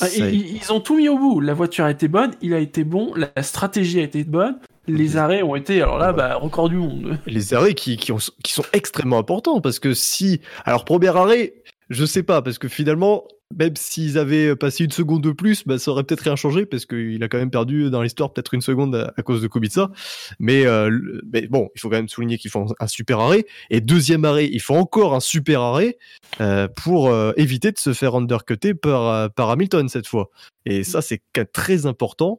ah, 0.00 0.08
ils, 0.08 0.70
ont 0.70 0.80
tout 0.80 0.96
mis 0.96 1.08
au 1.08 1.16
bout. 1.16 1.40
La 1.40 1.54
voiture 1.54 1.86
a 1.86 1.90
été 1.90 2.06
bonne, 2.06 2.32
il 2.42 2.52
a 2.52 2.58
été 2.58 2.84
bon, 2.84 3.14
la 3.14 3.42
stratégie 3.42 4.00
a 4.00 4.02
été 4.02 4.22
bonne, 4.24 4.58
les 4.86 5.16
arrêts 5.16 5.42
ont 5.42 5.56
été, 5.56 5.80
alors 5.80 5.98
là, 5.98 6.12
bah, 6.12 6.36
record 6.36 6.68
du 6.68 6.76
monde. 6.76 7.18
Les 7.26 7.54
arrêts 7.54 7.74
qui, 7.74 7.96
qui, 7.96 8.12
qui 8.44 8.52
sont 8.52 8.64
extrêmement 8.74 9.18
importants 9.18 9.60
parce 9.60 9.78
que 9.78 9.94
si. 9.94 10.40
Alors, 10.64 10.84
premier 10.84 11.16
arrêt, 11.16 11.54
je 11.88 12.04
sais 12.04 12.22
pas, 12.22 12.42
parce 12.42 12.58
que 12.58 12.68
finalement, 12.68 13.24
même 13.56 13.76
s'ils 13.76 14.18
avaient 14.18 14.56
passé 14.56 14.84
une 14.84 14.90
seconde 14.90 15.22
de 15.22 15.32
plus, 15.32 15.64
bah, 15.66 15.78
ça 15.78 15.90
aurait 15.90 16.04
peut-être 16.04 16.22
rien 16.22 16.36
changé 16.36 16.66
parce 16.66 16.86
qu'il 16.86 17.22
a 17.22 17.28
quand 17.28 17.38
même 17.38 17.50
perdu 17.50 17.90
dans 17.90 18.02
l'histoire 18.02 18.32
peut-être 18.32 18.54
une 18.54 18.60
seconde 18.60 19.12
à, 19.16 19.22
cause 19.22 19.42
de 19.42 19.48
Kubica. 19.48 19.90
Mais, 20.38 20.66
euh, 20.66 21.20
mais, 21.32 21.46
bon, 21.46 21.68
il 21.74 21.80
faut 21.80 21.88
quand 21.88 21.96
même 21.96 22.08
souligner 22.08 22.38
qu'ils 22.38 22.50
font 22.50 22.66
un 22.78 22.86
super 22.86 23.20
arrêt. 23.20 23.46
Et 23.70 23.80
deuxième 23.80 24.24
arrêt, 24.24 24.48
ils 24.48 24.60
font 24.60 24.78
encore 24.78 25.14
un 25.14 25.20
super 25.20 25.60
arrêt 25.60 25.98
euh, 26.40 26.68
pour 26.68 27.08
euh, 27.08 27.32
éviter 27.36 27.72
de 27.72 27.78
se 27.78 27.92
faire 27.92 28.14
undercuter 28.14 28.74
par, 28.74 29.30
par 29.32 29.50
Hamilton 29.50 29.88
cette 29.88 30.06
fois. 30.06 30.30
Et 30.66 30.84
ça, 30.84 31.02
c'est 31.02 31.22
très 31.52 31.86
important. 31.86 32.38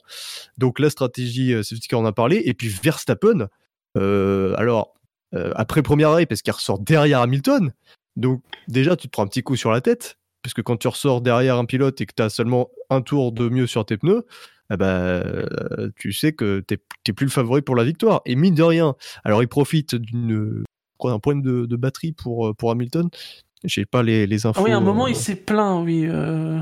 Donc 0.58 0.80
la 0.80 0.90
stratégie, 0.90 1.54
c'est 1.64 1.76
ce 1.76 1.88
qu'on 1.88 2.06
a 2.06 2.14
parlé. 2.14 2.42
Et 2.46 2.54
puis 2.54 2.70
Verstappen, 2.70 3.48
alors 3.96 4.94
après 5.56 5.82
premier 5.82 6.06
arrêt, 6.06 6.26
parce 6.26 6.42
qu'il 6.42 6.54
ressort 6.54 6.80
derrière 6.80 7.22
Hamilton. 7.22 7.74
Donc 8.16 8.44
déjà, 8.68 8.96
tu 8.96 9.08
te 9.08 9.12
prends 9.12 9.24
un 9.24 9.28
petit 9.28 9.44
coup 9.44 9.56
sur 9.56 9.72
la 9.72 9.82
tête 9.82 10.18
parce 10.44 10.54
que 10.54 10.62
quand 10.62 10.78
tu 10.78 10.88
ressors 10.88 11.22
derrière 11.22 11.58
un 11.58 11.66
pilote 11.66 12.00
et 12.02 12.06
que 12.06 12.14
tu 12.16 12.22
as 12.22 12.30
seulement 12.30 12.70
un 12.90 13.02
tour 13.02 13.32
de 13.32 13.50
mieux 13.50 13.66
sur 13.66 13.86
tes 13.86 13.98
pneus, 13.98 14.26
eh 14.72 14.78
ben, 14.78 15.48
tu 15.96 16.14
sais 16.14 16.34
que 16.34 16.64
tu 16.68 16.78
n'es 17.08 17.14
plus 17.14 17.26
le 17.26 17.32
favori 17.32 17.62
pour 17.62 17.76
la 17.76 17.84
victoire. 17.84 18.22
Et 18.26 18.36
mine 18.36 18.56
de 18.56 18.64
rien, 18.64 18.96
alors 19.24 19.42
il 19.42 19.48
profite 19.48 19.96
d'une 19.96 20.64
d'un 21.10 21.20
problème 21.20 21.42
de, 21.42 21.76
batterie 21.76 22.12
pour, 22.12 22.56
pour 22.56 22.72
Hamilton. 22.72 23.10
J'ai 23.64 23.86
pas 23.86 24.04
les, 24.04 24.28
les 24.28 24.46
infos. 24.46 24.60
Ah 24.62 24.64
oui, 24.64 24.72
à 24.72 24.78
un 24.78 24.82
moment, 24.82 25.08
il 25.08 25.16
euh, 25.16 25.20
s'est 25.20 25.36
plaint, 25.36 25.84
oui. 25.84 26.06
Euh, 26.06 26.60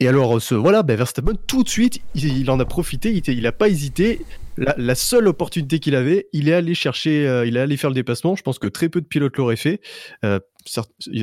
et 0.00 0.08
alors, 0.08 0.42
ce, 0.42 0.54
voilà, 0.56 0.82
ben 0.82 0.96
Verstappen, 0.96 1.34
tout 1.46 1.62
de 1.62 1.68
suite, 1.68 2.00
il, 2.14 2.50
en 2.50 2.58
a 2.58 2.64
profité, 2.64 3.12
il 3.12 3.42
n'a 3.42 3.52
pas 3.52 3.68
hésité. 3.68 4.20
La, 4.56 4.94
seule 4.94 5.26
opportunité 5.26 5.80
qu'il 5.80 5.96
avait, 5.96 6.28
il 6.32 6.48
est 6.48 6.52
allé 6.52 6.74
chercher, 6.74 7.26
euh, 7.26 7.46
il 7.46 7.56
est 7.56 7.60
allé 7.60 7.76
faire 7.76 7.90
le 7.90 7.94
dépassement. 7.94 8.36
Je 8.36 8.42
pense 8.42 8.58
que 8.58 8.68
très 8.68 8.88
peu 8.88 9.00
de 9.00 9.06
pilotes 9.06 9.36
l'auraient 9.36 9.56
fait. 9.56 9.80
Euh, 10.24 10.38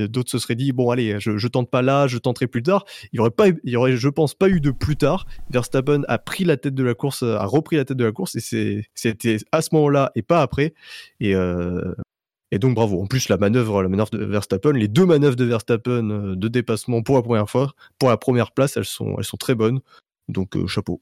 d'autres 0.08 0.32
se 0.32 0.40
seraient 0.40 0.56
dit, 0.56 0.72
bon, 0.72 0.90
allez, 0.90 1.20
je, 1.20 1.48
tente 1.48 1.70
pas 1.70 1.82
là, 1.82 2.08
je 2.08 2.18
tenterai 2.18 2.48
plus 2.48 2.64
tard. 2.64 2.86
Il 3.14 3.18
y 3.18 3.20
aurait 3.20 3.32
pas, 3.32 3.48
il 3.64 3.78
aurait, 3.78 3.96
je 3.98 4.10
pense, 4.10 4.34
pas 4.34 4.50
eu 4.50 4.60
de 4.60 4.72
plus 4.72 4.98
tard. 4.98 5.26
Verstappen 5.50 6.04
a 6.08 6.18
pris 6.18 6.44
la 6.44 6.58
tête 6.58 6.76
de 6.76 6.84
la 6.84 6.94
course, 6.94 7.24
a 7.24 7.46
repris 7.46 7.78
la 7.78 7.86
tête 7.86 7.98
de 7.98 8.06
la 8.06 8.12
course, 8.12 8.36
et 8.36 8.86
c'était 8.94 9.38
à 9.52 9.62
ce 9.62 9.70
moment-là 9.74 10.12
et 10.16 10.22
pas 10.22 10.42
après. 10.42 10.74
Et 11.20 11.36
euh, 11.36 11.94
et 12.52 12.60
donc 12.60 12.76
bravo. 12.76 13.02
En 13.02 13.08
plus 13.08 13.30
la 13.30 13.38
manœuvre, 13.38 13.82
la 13.82 13.90
manœuvre 13.90 14.10
de 14.12 14.24
Verstappen, 14.26 14.74
les 14.74 14.88
deux 14.88 15.06
manœuvres 15.06 15.36
de 15.36 15.46
Verstappen 15.46 16.10
euh, 16.10 16.36
de 16.36 16.48
dépassement 16.48 17.02
pour 17.02 17.16
la 17.16 17.22
première 17.22 17.50
fois, 17.50 17.74
pour 17.98 18.10
la 18.10 18.18
première 18.18 18.52
place, 18.52 18.76
elles 18.78 18.86
sont, 18.86 19.16
elles 19.18 19.24
sont 19.24 19.38
très 19.38 19.56
bonnes. 19.56 19.80
Donc 20.28 20.56
euh, 20.56 20.68
chapeau. 20.68 21.02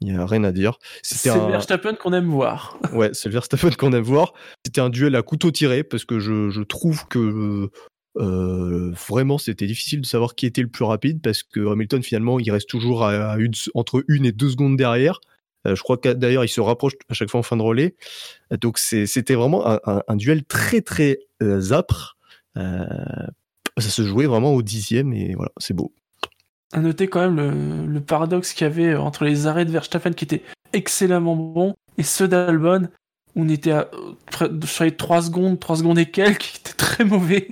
Il 0.00 0.12
n'y 0.12 0.18
a 0.18 0.26
rien 0.26 0.44
à 0.44 0.52
dire. 0.52 0.78
C'est 1.02 1.30
un... 1.30 1.46
le 1.46 1.52
Verstappen 1.52 1.94
qu'on 1.94 2.12
aime 2.12 2.28
voir. 2.28 2.78
ouais, 2.92 3.10
c'est 3.12 3.28
le 3.28 3.34
Verstappen 3.34 3.70
qu'on 3.70 3.92
aime 3.92 4.02
voir. 4.02 4.34
C'était 4.64 4.80
un 4.80 4.90
duel 4.90 5.14
à 5.16 5.22
couteau 5.22 5.50
tiré 5.50 5.84
parce 5.84 6.04
que 6.04 6.18
je, 6.18 6.50
je 6.50 6.62
trouve 6.62 7.06
que 7.08 7.70
euh, 8.16 8.92
vraiment 9.08 9.38
c'était 9.38 9.66
difficile 9.66 10.00
de 10.00 10.06
savoir 10.06 10.34
qui 10.34 10.46
était 10.46 10.62
le 10.62 10.68
plus 10.68 10.84
rapide 10.84 11.20
parce 11.20 11.42
que 11.42 11.66
Hamilton 11.66 12.00
finalement 12.02 12.38
il 12.38 12.48
reste 12.52 12.68
toujours 12.68 13.04
à, 13.04 13.36
une, 13.38 13.52
entre 13.74 14.04
une 14.08 14.24
et 14.26 14.32
deux 14.32 14.50
secondes 14.50 14.76
derrière. 14.76 15.20
Euh, 15.66 15.74
je 15.74 15.82
crois 15.82 15.96
que 15.96 16.12
d'ailleurs, 16.12 16.44
il 16.44 16.48
se 16.48 16.60
rapproche 16.60 16.92
à 17.08 17.14
chaque 17.14 17.30
fois 17.30 17.40
en 17.40 17.42
fin 17.42 17.56
de 17.56 17.62
relais. 17.62 17.96
Euh, 18.52 18.56
donc 18.56 18.78
c'était 18.78 19.34
vraiment 19.34 19.64
un, 19.66 20.16
duel 20.16 20.44
très 20.44 20.80
très 20.80 21.18
euh, 21.42 21.72
âpre. 21.72 22.16
ça 22.56 23.88
se 23.88 24.02
jouait 24.02 24.26
vraiment 24.26 24.52
au 24.52 24.62
dixième 24.62 25.12
et 25.12 25.34
voilà, 25.34 25.52
c'est 25.58 25.74
beau. 25.74 25.94
À 26.74 26.80
noter 26.80 27.08
quand 27.08 27.20
même 27.20 27.86
le, 27.86 28.00
paradoxe 28.00 28.52
qu'il 28.52 28.66
y 28.66 28.70
avait 28.70 28.96
entre 28.96 29.24
les 29.24 29.46
arrêts 29.46 29.64
de 29.64 29.70
Verstappen 29.70 30.12
qui 30.12 30.24
étaient 30.24 30.42
excellemment 30.72 31.36
bons 31.36 31.74
et 31.98 32.02
ceux 32.02 32.28
d'Albon 32.28 32.88
où 33.36 33.42
on 33.42 33.48
était 33.48 33.70
à, 33.70 33.88
sur 34.64 34.84
les 34.84 34.90
3 34.90 35.22
secondes, 35.22 35.58
3 35.58 35.76
secondes 35.76 35.98
et 35.98 36.06
quelques, 36.06 36.38
qui 36.40 36.58
étaient 36.58 36.76
très 36.76 37.04
mauvais. 37.04 37.48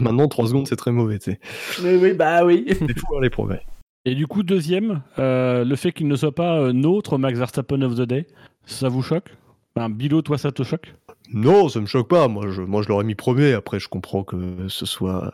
Maintenant, 0.00 0.28
3 0.28 0.48
secondes, 0.48 0.66
c'est 0.66 0.76
très 0.76 0.92
mauvais, 0.92 1.18
tu 1.18 1.32
sais. 1.32 1.40
Oui, 1.82 1.98
oui, 2.02 2.12
bah 2.12 2.44
oui. 2.44 2.66
C'est 2.68 2.98
fou, 2.98 3.16
hein, 3.16 3.20
les 3.22 3.30
progrès. 3.30 3.62
Et 4.04 4.14
du 4.14 4.26
coup, 4.26 4.42
deuxième, 4.42 5.02
euh, 5.18 5.64
le 5.64 5.76
fait 5.76 5.92
qu'il 5.92 6.06
ne 6.06 6.16
soit 6.16 6.34
pas 6.34 6.58
euh, 6.58 6.72
notre 6.72 7.18
Max 7.18 7.38
Verstappen 7.38 7.82
of 7.82 7.94
the 7.94 8.02
Day, 8.02 8.26
ça 8.64 8.88
vous 8.88 9.02
choque? 9.02 9.30
Ben, 9.74 9.88
Bilo, 9.88 10.22
toi, 10.22 10.38
ça 10.38 10.52
te 10.52 10.62
choque? 10.62 10.94
Non, 11.32 11.68
ça 11.68 11.80
me 11.80 11.86
choque 11.86 12.08
pas. 12.08 12.28
Moi, 12.28 12.50
je, 12.50 12.62
moi, 12.62 12.82
je 12.82 12.88
l'aurais 12.88 13.04
mis 13.04 13.14
premier. 13.14 13.52
Après, 13.52 13.80
je 13.80 13.88
comprends 13.88 14.22
que 14.22 14.68
ce 14.68 14.86
soit 14.86 15.32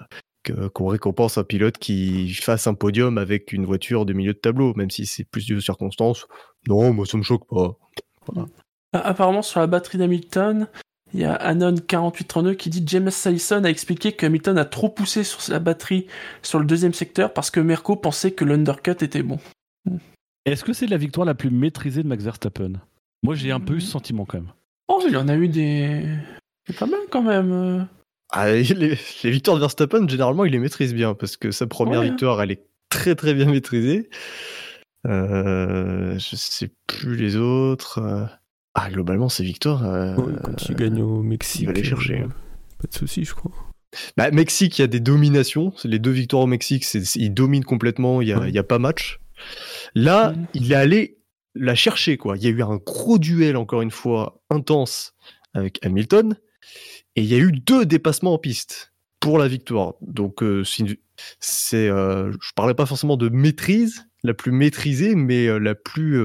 qu'on 0.74 0.86
récompense 0.86 1.39
un 1.39 1.44
pilote 1.44 1.78
qui 1.78 2.32
fasse 2.35 2.66
un 2.66 2.74
podium 2.74 3.19
avec 3.19 3.52
une 3.52 3.64
voiture 3.64 4.05
de 4.05 4.12
milieu 4.12 4.32
de 4.32 4.39
tableau, 4.39 4.74
même 4.74 4.90
si 4.90 5.06
c'est 5.06 5.24
plus 5.24 5.47
de 5.47 5.60
circonstances. 5.60 6.27
Non, 6.69 6.93
moi, 6.93 7.06
ça 7.06 7.19
me 7.19 7.23
choque 7.23 7.47
pas. 7.48 7.77
Apparemment, 8.93 9.43
sur 9.43 9.60
la 9.60 9.66
batterie 9.66 9.98
d'Hamilton, 9.98 10.69
il 11.14 11.20
y 11.20 11.24
a 11.24 11.36
Anon4832 11.52 12.56
qui 12.56 12.70
dit 12.70 12.82
James 12.86 13.10
Allison 13.24 13.64
a 13.64 13.69
expliqué 13.69 14.12
que 14.12 14.24
Hamilton 14.24 14.59
a 14.59 14.64
trop 14.64 14.89
poussé 14.89 15.24
sur 15.24 15.40
sa 15.43 15.59
batterie 15.59 16.06
sur 16.43 16.59
le 16.59 16.64
deuxième 16.64 16.94
secteur 16.94 17.35
parce 17.35 17.51
que 17.51 17.60
Merco 17.60 17.97
pensait 17.97 18.32
que 18.32 18.44
l'undercut 18.44 19.02
était 19.02 19.23
bon. 19.23 19.39
Est-ce 20.47 20.64
que 20.64 20.73
c'est 20.73 20.86
la 20.86 20.97
victoire 20.97 21.27
la 21.27 21.35
plus 21.35 21.51
maîtrisée 21.51 22.02
de 22.02 22.09
Max 22.09 22.24
Verstappen? 22.24 22.73
Moi 23.23 23.35
j'ai 23.35 23.52
un 23.52 23.60
peu 23.60 23.74
eu 23.74 23.81
ce 23.81 23.90
sentiment 23.90 24.24
quand 24.24 24.39
même. 24.39 24.52
Oh, 24.89 25.02
il 25.06 25.16
en 25.16 25.28
a 25.28 25.36
eu 25.36 25.48
des. 25.48 26.05
C'est 26.66 26.78
pas 26.78 26.86
mal 26.86 27.01
quand 27.10 27.23
même. 27.23 27.86
Ah, 28.32 28.52
les, 28.52 28.98
victoires 29.24 29.56
de 29.56 29.60
Verstappen, 29.60 30.09
généralement, 30.09 30.44
il 30.44 30.52
les 30.52 30.59
maîtrise 30.59 30.94
bien 30.94 31.14
parce 31.14 31.36
que 31.36 31.50
sa 31.50 31.66
première 31.66 32.00
hein. 32.00 32.04
victoire, 32.04 32.42
elle 32.42 32.50
est 32.50 32.66
très 32.88 33.14
très 33.14 33.34
bien 33.34 33.46
maîtrisée. 33.46 34.09
Euh, 35.06 36.18
je 36.18 36.36
sais 36.36 36.70
plus 36.86 37.16
les 37.16 37.36
autres. 37.36 37.98
Euh, 37.98 38.24
ah, 38.74 38.90
globalement, 38.90 39.28
c'est 39.28 39.44
victoire. 39.44 39.84
Euh, 39.84 40.16
quand 40.42 40.54
tu 40.54 40.74
gagnes 40.74 41.02
au 41.02 41.22
Mexique. 41.22 41.62
Il 41.62 41.66
va 41.66 41.72
aller 41.72 41.84
chercher. 41.84 42.20
Euh, 42.20 42.28
pas 42.80 42.88
de 42.88 42.94
souci, 42.94 43.24
je 43.24 43.34
crois. 43.34 43.52
Bah, 44.16 44.30
Mexique, 44.30 44.78
il 44.78 44.82
y 44.82 44.84
a 44.84 44.88
des 44.88 45.00
dominations. 45.00 45.74
Les 45.84 45.98
deux 45.98 46.10
victoires 46.10 46.42
au 46.42 46.46
Mexique, 46.46 46.86
il 47.16 47.34
domine 47.34 47.64
complètement. 47.64 48.22
Il 48.22 48.34
n'y 48.34 48.59
a, 48.59 48.62
pas 48.62 48.78
match. 48.78 49.20
Là, 49.94 50.34
il 50.54 50.72
est 50.72 50.76
allé 50.76 51.18
la 51.54 51.74
chercher, 51.74 52.16
quoi. 52.16 52.38
Il 52.38 52.44
y 52.44 52.46
a 52.46 52.50
eu 52.50 52.62
un 52.62 52.76
gros 52.76 53.18
duel, 53.18 53.59
encore 53.59 53.82
une 53.82 53.90
fois, 53.90 54.42
intense 54.48 55.14
avec 55.52 55.84
Hamilton. 55.84 56.36
Et 57.16 57.22
il 57.22 57.26
y 57.26 57.34
a 57.34 57.39
eu 57.39 57.52
deux 57.52 57.84
dépassements 57.84 58.34
en 58.34 58.39
piste 58.39 58.93
pour 59.20 59.39
la 59.39 59.48
victoire. 59.48 59.94
Donc, 60.01 60.43
euh, 60.43 60.64
c'est, 61.39 61.89
euh, 61.89 62.32
je 62.32 62.52
parlais 62.55 62.74
pas 62.74 62.86
forcément 62.86 63.16
de 63.16 63.28
maîtrise, 63.28 64.06
la 64.22 64.34
plus 64.34 64.52
maîtrisée, 64.52 65.14
mais 65.14 65.59
la 65.59 65.74
plus, 65.74 66.20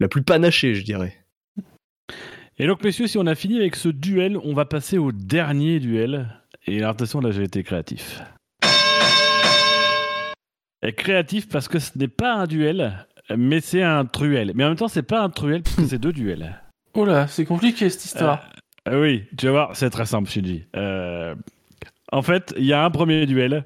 la 0.00 0.08
plus 0.08 0.22
panachée, 0.22 0.74
je 0.74 0.84
dirais. 0.84 1.16
Et 2.58 2.66
donc, 2.66 2.84
messieurs, 2.84 3.06
si 3.06 3.18
on 3.18 3.26
a 3.26 3.34
fini 3.34 3.56
avec 3.56 3.76
ce 3.76 3.88
duel, 3.88 4.36
on 4.36 4.52
va 4.52 4.66
passer 4.66 4.98
au 4.98 5.10
dernier 5.10 5.80
duel. 5.80 6.28
Et 6.66 6.82
attention, 6.82 7.20
là, 7.20 7.30
j'ai 7.30 7.44
été 7.44 7.62
créatif. 7.62 8.20
Et 10.82 10.92
créatif 10.92 11.48
parce 11.48 11.68
que 11.68 11.78
ce 11.78 11.96
n'est 11.96 12.08
pas 12.08 12.34
un 12.34 12.46
duel, 12.46 13.06
mais 13.36 13.60
c'est 13.60 13.82
un 13.82 14.04
truel. 14.04 14.52
Mais 14.54 14.64
en 14.64 14.68
même 14.68 14.76
temps, 14.76 14.88
c'est 14.88 15.02
pas 15.02 15.22
un 15.22 15.30
truel 15.30 15.62
parce 15.62 15.76
que 15.76 15.86
c'est 15.86 15.98
deux 15.98 16.12
duels. 16.12 16.60
Oh 16.94 17.04
là, 17.04 17.26
c'est 17.26 17.44
compliqué 17.44 17.88
cette 17.88 18.04
histoire. 18.04 18.48
Euh, 18.88 19.00
oui, 19.00 19.24
tu 19.38 19.46
vas 19.46 19.52
voir, 19.52 19.76
c'est 19.76 19.90
très 19.90 20.06
simple, 20.06 20.28
Shinji. 20.28 20.64
Euh, 20.76 21.34
en 22.10 22.22
fait, 22.22 22.54
il 22.56 22.64
y 22.64 22.72
a 22.72 22.84
un 22.84 22.90
premier 22.90 23.26
duel 23.26 23.64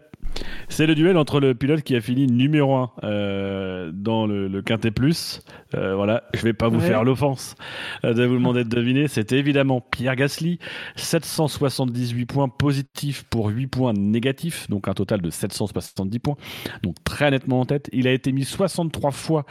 c'est 0.68 0.86
le 0.86 0.94
duel 0.94 1.16
entre 1.16 1.40
le 1.40 1.54
pilote 1.54 1.82
qui 1.82 1.96
a 1.96 2.00
fini 2.00 2.26
numéro 2.26 2.74
1 2.76 2.90
euh, 3.04 3.90
dans 3.92 4.26
le, 4.26 4.48
le, 4.48 4.62
Quintet 4.62 4.90
Plus. 4.90 5.42
Euh, 5.74 5.94
voilà, 5.94 6.24
je 6.34 6.42
vais 6.42 6.52
pas 6.52 6.68
vous 6.68 6.80
faire 6.80 7.04
l'offense 7.04 7.56
euh, 8.04 8.14
de 8.14 8.24
vous 8.24 8.34
demander 8.34 8.64
de 8.64 8.68
deviner. 8.68 9.08
C'était 9.08 9.38
évidemment 9.38 9.80
Pierre 9.80 10.16
Gasly, 10.16 10.58
778 10.96 12.26
points 12.26 12.48
positifs 12.48 13.24
pour 13.24 13.48
8 13.48 13.66
points 13.66 13.92
négatifs, 13.92 14.68
donc 14.70 14.88
un 14.88 14.94
total 14.94 15.20
de 15.20 15.30
770 15.30 16.18
points. 16.18 16.36
Donc 16.82 16.96
très 17.04 17.30
nettement 17.30 17.60
en 17.60 17.66
tête. 17.66 17.88
Il 17.92 18.06
a 18.06 18.12
été 18.12 18.32
mis 18.32 18.44
63 18.44 19.10
fois 19.10 19.44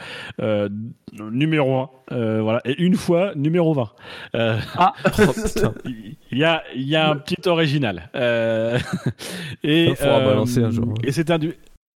numéro 1.12 1.88
1, 2.10 2.40
voilà, 2.40 2.60
et 2.64 2.80
une 2.82 2.94
fois 2.94 3.34
numéro 3.34 3.74
20. 3.74 3.90
ah, 4.34 4.94
il 5.84 6.38
y 6.38 6.44
a, 6.44 6.62
il 6.74 6.88
y 6.88 6.96
a 6.96 7.10
un 7.10 7.16
petit 7.16 7.48
original. 7.48 8.10
et, 9.62 9.86
Il 9.86 9.96
faudra 9.96 10.20
balancer 10.20 10.62
un 10.62 10.70
jour. 10.70 10.94
Et 11.04 11.12
c'est 11.12 11.30
un, 11.30 11.38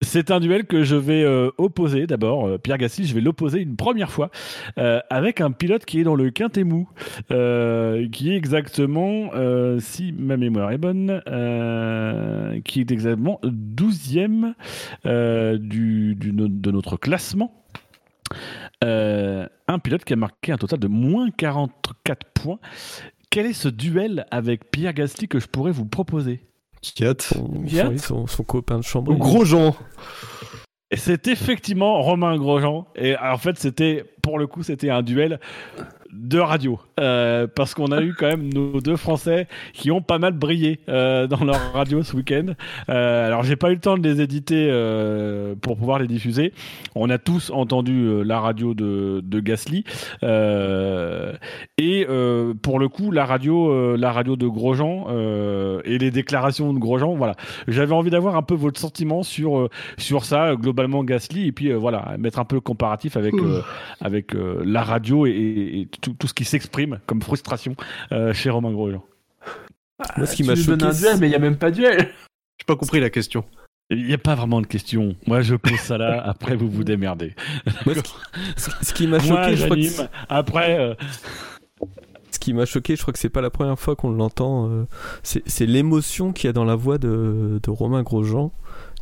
c'est 0.01 0.29
un 0.29 0.39
duel 0.39 0.65
que 0.65 0.83
je 0.83 0.95
vais 0.95 1.23
euh, 1.23 1.49
opposer 1.57 2.05
d'abord. 2.07 2.47
Euh, 2.47 2.57
Pierre 2.57 2.77
Gasly, 2.77 3.05
je 3.05 3.15
vais 3.15 3.21
l'opposer 3.21 3.61
une 3.61 3.75
première 3.75 4.11
fois 4.11 4.29
euh, 4.77 4.99
avec 5.09 5.41
un 5.41 5.51
pilote 5.51 5.85
qui 5.85 5.99
est 5.99 6.03
dans 6.03 6.15
le 6.15 6.29
Quintemou, 6.29 6.87
qui 7.29 8.31
est 8.31 8.35
exactement, 8.35 9.31
si 9.79 10.13
ma 10.13 10.37
mémoire 10.37 10.71
est 10.71 10.77
bonne, 10.77 11.21
qui 12.63 12.81
est 12.81 12.91
exactement 12.91 13.39
12e 13.43 14.53
du, 15.57 16.15
de 16.15 16.71
notre 16.71 16.97
classement. 16.97 17.53
un 18.81 19.79
pilote 19.83 20.05
qui 20.05 20.13
a 20.13 20.17
marqué 20.17 20.51
un 20.51 20.57
total 20.57 20.79
de 20.79 20.87
moins 20.87 21.29
44 21.31 22.27
points. 22.33 22.59
Quel 23.29 23.45
est 23.45 23.53
ce 23.53 23.67
duel 23.67 24.25
avec 24.31 24.71
Pierre 24.71 24.93
Gasly 24.93 25.27
que 25.27 25.39
je 25.39 25.47
pourrais 25.47 25.71
vous 25.71 25.85
proposer? 25.85 26.41
Son, 27.97 28.27
son, 28.27 28.43
copain 28.43 28.77
de 28.77 28.83
chambre. 28.83 29.13
Grosjean. 29.15 29.75
Et 30.89 30.97
c'est 30.97 31.27
effectivement 31.27 32.01
Romain 32.01 32.37
Grosjean. 32.37 32.87
Et 32.95 33.17
en 33.17 33.37
fait, 33.37 33.57
c'était, 33.57 34.05
pour 34.21 34.39
le 34.39 34.47
coup, 34.47 34.63
c'était 34.63 34.89
un 34.89 35.01
duel 35.01 35.39
de 36.11 36.39
radio. 36.39 36.79
Euh, 36.99 37.47
parce 37.47 37.73
qu'on 37.73 37.91
a 37.91 38.01
eu 38.01 38.13
quand 38.13 38.27
même 38.27 38.51
nos 38.51 38.81
deux 38.81 38.95
Français 38.95 39.47
qui 39.73 39.91
ont 39.91 40.01
pas 40.01 40.17
mal 40.17 40.33
brillé 40.33 40.79
euh, 40.89 41.27
dans 41.27 41.43
leur 41.43 41.73
radio 41.73 42.01
ce 42.03 42.15
week-end. 42.15 42.53
Euh, 42.89 43.27
alors 43.27 43.43
j'ai 43.43 43.55
pas 43.55 43.69
eu 43.69 43.75
le 43.75 43.79
temps 43.79 43.97
de 43.97 44.07
les 44.07 44.21
éditer 44.21 44.67
euh, 44.69 45.55
pour 45.61 45.77
pouvoir 45.77 45.99
les 45.99 46.07
diffuser. 46.07 46.53
On 46.95 47.09
a 47.09 47.17
tous 47.17 47.51
entendu 47.51 48.23
la 48.23 48.39
radio 48.39 48.73
de, 48.73 49.21
de 49.23 49.39
Gasly 49.39 49.83
et 51.77 52.07
pour 52.61 52.79
le 52.79 52.89
coup 52.89 53.11
la 53.11 53.25
radio, 53.25 53.95
la 53.95 54.11
radio 54.11 54.35
de 54.35 54.47
Grosjean 54.47 55.07
et 55.83 55.97
les 55.97 56.11
déclarations 56.11 56.73
de 56.73 56.79
Grosjean. 56.79 57.15
Voilà, 57.15 57.35
j'avais 57.67 57.93
envie 57.93 58.09
d'avoir 58.09 58.35
un 58.35 58.41
peu 58.41 58.55
votre 58.55 58.79
sentiment 58.79 59.23
sur 59.23 59.69
sur 59.97 60.25
ça 60.25 60.55
globalement 60.55 61.03
Gasly 61.03 61.47
et 61.47 61.51
puis 61.51 61.71
voilà 61.73 62.15
mettre 62.17 62.39
un 62.39 62.45
peu 62.45 62.55
le 62.55 62.61
comparatif 62.61 63.17
avec 63.17 63.35
avec 64.01 64.33
la 64.33 64.83
radio 64.83 65.25
et, 65.25 65.31
et 65.31 65.87
tout, 66.01 66.13
tout, 66.13 66.27
ce 66.27 66.33
qui 66.33 66.45
s'exprime 66.45 66.99
comme 67.05 67.21
frustration 67.21 67.75
euh, 68.11 68.33
chez 68.33 68.49
Romain 68.49 68.71
Grosjean. 68.71 69.03
Moi, 70.17 70.27
ce 70.27 70.35
qui 70.35 70.43
m'a 70.43 70.55
choqué, 70.55 70.83
un 70.83 70.91
duel, 70.91 71.17
mais 71.19 71.27
il 71.27 71.31
n'y 71.31 71.35
a 71.35 71.39
même 71.39 71.57
pas 71.57 71.71
de 71.71 71.75
duel. 71.75 72.13
J'ai 72.59 72.65
pas 72.65 72.75
compris 72.75 72.99
la 72.99 73.09
question. 73.09 73.45
Il 73.89 74.05
n'y 74.05 74.13
a 74.13 74.17
pas 74.17 74.35
vraiment 74.35 74.61
de 74.61 74.67
question. 74.67 75.15
Moi, 75.27 75.41
je 75.41 75.55
pose 75.55 75.79
ça 75.79 75.97
là. 75.97 76.21
après, 76.25 76.55
vous 76.55 76.69
vous 76.69 76.83
démerdez. 76.83 77.35
ce, 78.57 78.93
qui 78.93 79.07
m'a 79.07 79.19
choqué, 79.19 79.55
je 79.55 79.65
crois 79.65 79.77
que 79.77 80.11
après. 80.29 80.79
Euh, 80.79 80.95
ce 82.29 82.39
qui 82.39 82.53
m'a 82.53 82.65
choqué, 82.65 82.95
je 82.95 83.01
crois 83.01 83.13
que 83.13 83.19
c'est 83.19 83.29
pas 83.29 83.41
la 83.41 83.49
première 83.49 83.79
fois 83.79 83.95
qu'on 83.95 84.11
l'entend. 84.11 84.69
Euh, 84.69 84.85
c'est 85.23 85.65
l'émotion 85.65 86.33
qu'il 86.33 86.47
y 86.47 86.49
a 86.49 86.53
dans 86.53 86.65
la 86.65 86.75
voix 86.75 86.97
de, 86.97 87.59
de 87.63 87.69
Romain 87.69 88.03
Grosjean 88.03 88.51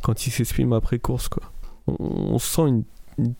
quand 0.02 0.26
il 0.26 0.30
s'exprime 0.30 0.72
après 0.72 0.98
course, 0.98 1.28
quoi. 1.28 1.42
On, 1.86 2.38
sent 2.38 2.62
une, 2.62 2.84
une 3.18 3.34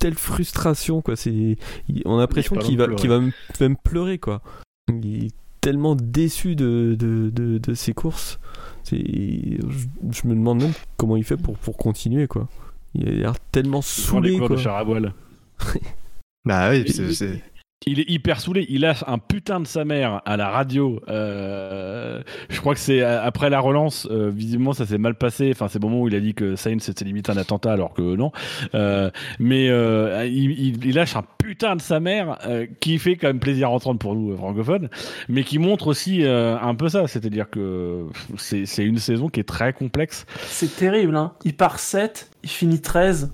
telle 0.00 0.14
frustration 0.14 1.02
quoi. 1.02 1.14
C'est 1.14 1.56
on 2.04 2.16
a 2.16 2.22
l'impression 2.22 2.56
qu'il 2.56 2.76
va 2.76 2.88
qu'il 2.88 3.08
va 3.08 3.20
même 3.60 3.76
pleurer 3.76 4.18
quoi. 4.18 4.42
Il 4.88 5.26
est 5.26 5.34
tellement 5.60 5.94
déçu 5.94 6.56
de, 6.56 6.96
de, 6.98 7.30
de, 7.30 7.74
ses 7.74 7.92
courses. 7.92 8.40
C'est 8.82 8.98
je, 8.98 10.26
me 10.26 10.34
demande 10.34 10.62
même 10.62 10.72
comment 10.96 11.16
il 11.16 11.24
fait 11.24 11.36
pour, 11.36 11.56
pour 11.58 11.76
continuer 11.76 12.26
quoi. 12.26 12.48
Il 12.94 13.08
a 13.08 13.12
l'air 13.12 13.34
tellement 13.52 13.82
saoulé 13.82 14.36
quoi. 14.38 14.48
de 14.48 15.10
bah 16.46 16.70
oui 16.70 16.90
c'est 16.90 17.42
il 17.86 17.98
est 17.98 18.10
hyper 18.10 18.40
saoulé. 18.40 18.66
Il 18.68 18.82
lâche 18.82 19.04
un 19.06 19.18
putain 19.18 19.58
de 19.58 19.66
sa 19.66 19.86
mère 19.86 20.20
à 20.26 20.36
la 20.36 20.50
radio. 20.50 21.00
Euh, 21.08 22.22
je 22.50 22.60
crois 22.60 22.74
que 22.74 22.80
c'est 22.80 23.00
euh, 23.00 23.22
après 23.24 23.48
la 23.48 23.58
relance. 23.58 24.06
Euh, 24.10 24.30
visiblement, 24.30 24.74
ça 24.74 24.84
s'est 24.84 24.98
mal 24.98 25.14
passé. 25.14 25.50
Enfin, 25.52 25.68
c'est 25.68 25.82
le 25.82 25.88
moment 25.88 26.02
où 26.02 26.08
il 26.08 26.14
a 26.14 26.20
dit 26.20 26.34
que 26.34 26.56
Sainz 26.56 26.82
c'était 26.82 27.06
limite 27.06 27.30
un 27.30 27.38
attentat, 27.38 27.72
alors 27.72 27.94
que 27.94 28.02
non. 28.02 28.32
mais 29.38 29.66
il, 30.28 30.94
lâche 30.94 31.16
un 31.16 31.24
putain 31.38 31.76
de 31.76 31.80
sa 31.80 32.00
mère 32.00 32.38
qui 32.80 32.98
fait 32.98 33.16
quand 33.16 33.28
même 33.28 33.40
plaisir 33.40 33.68
à 33.68 33.70
entendre 33.70 33.98
pour 33.98 34.14
nous 34.14 34.36
francophones, 34.36 34.90
mais 35.28 35.44
qui 35.44 35.58
montre 35.58 35.86
aussi 35.86 36.24
un 36.24 36.74
peu 36.74 36.88
ça. 36.88 37.08
C'est-à-dire 37.08 37.48
que 37.48 38.06
c'est 38.36 38.84
une 38.84 38.98
saison 38.98 39.28
qui 39.28 39.40
est 39.40 39.48
très 39.48 39.72
complexe. 39.72 40.26
C'est 40.42 40.76
terrible. 40.76 41.16
Hein. 41.16 41.32
Il 41.44 41.56
part 41.56 41.78
7, 41.78 42.30
il 42.42 42.50
finit 42.50 42.80
13, 42.80 43.32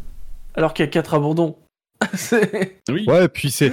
alors 0.55 0.73
qu'il 0.73 0.85
y 0.85 0.89
a 0.89 0.91
4 0.91 1.15
abandons. 1.15 1.57
oui. 2.91 3.07
Ouais, 3.09 3.27
puis 3.29 3.51
c'est 3.51 3.73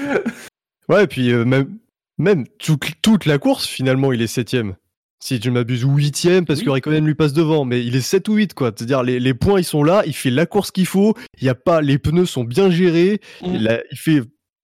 Ouais, 0.89 1.03
et 1.03 1.07
puis 1.07 1.31
euh, 1.31 1.45
même, 1.45 1.77
même 2.17 2.45
toute 2.57 3.25
la 3.25 3.37
course, 3.37 3.65
finalement, 3.65 4.11
il 4.11 4.21
est 4.21 4.27
septième. 4.27 4.75
Si 5.19 5.39
je 5.41 5.49
m'abuse, 5.49 5.85
ou 5.85 5.95
huitième, 5.95 6.45
parce 6.45 6.61
que 6.61 6.69
Raikkonen 6.69 7.05
lui 7.05 7.15
passe 7.15 7.31
devant, 7.31 7.63
mais 7.63 7.85
il 7.85 7.95
est 7.95 8.01
7 8.01 8.27
ou 8.27 8.33
8, 8.33 8.53
quoi. 8.53 8.73
C'est-à-dire, 8.75 9.03
les, 9.03 9.21
les, 9.21 9.33
points, 9.33 9.57
ils 9.57 9.63
sont 9.63 9.81
là, 9.81 10.03
il 10.05 10.13
fait 10.13 10.29
la 10.29 10.45
course 10.45 10.69
qu'il 10.69 10.85
faut, 10.85 11.15
il 11.39 11.45
y 11.45 11.49
a 11.49 11.55
pas, 11.55 11.79
les 11.79 11.97
pneus 11.97 12.25
sont 12.25 12.43
bien 12.43 12.69
gérés, 12.69 13.21
mm. 13.41 13.55
il, 13.89 13.97
fait 13.97 14.21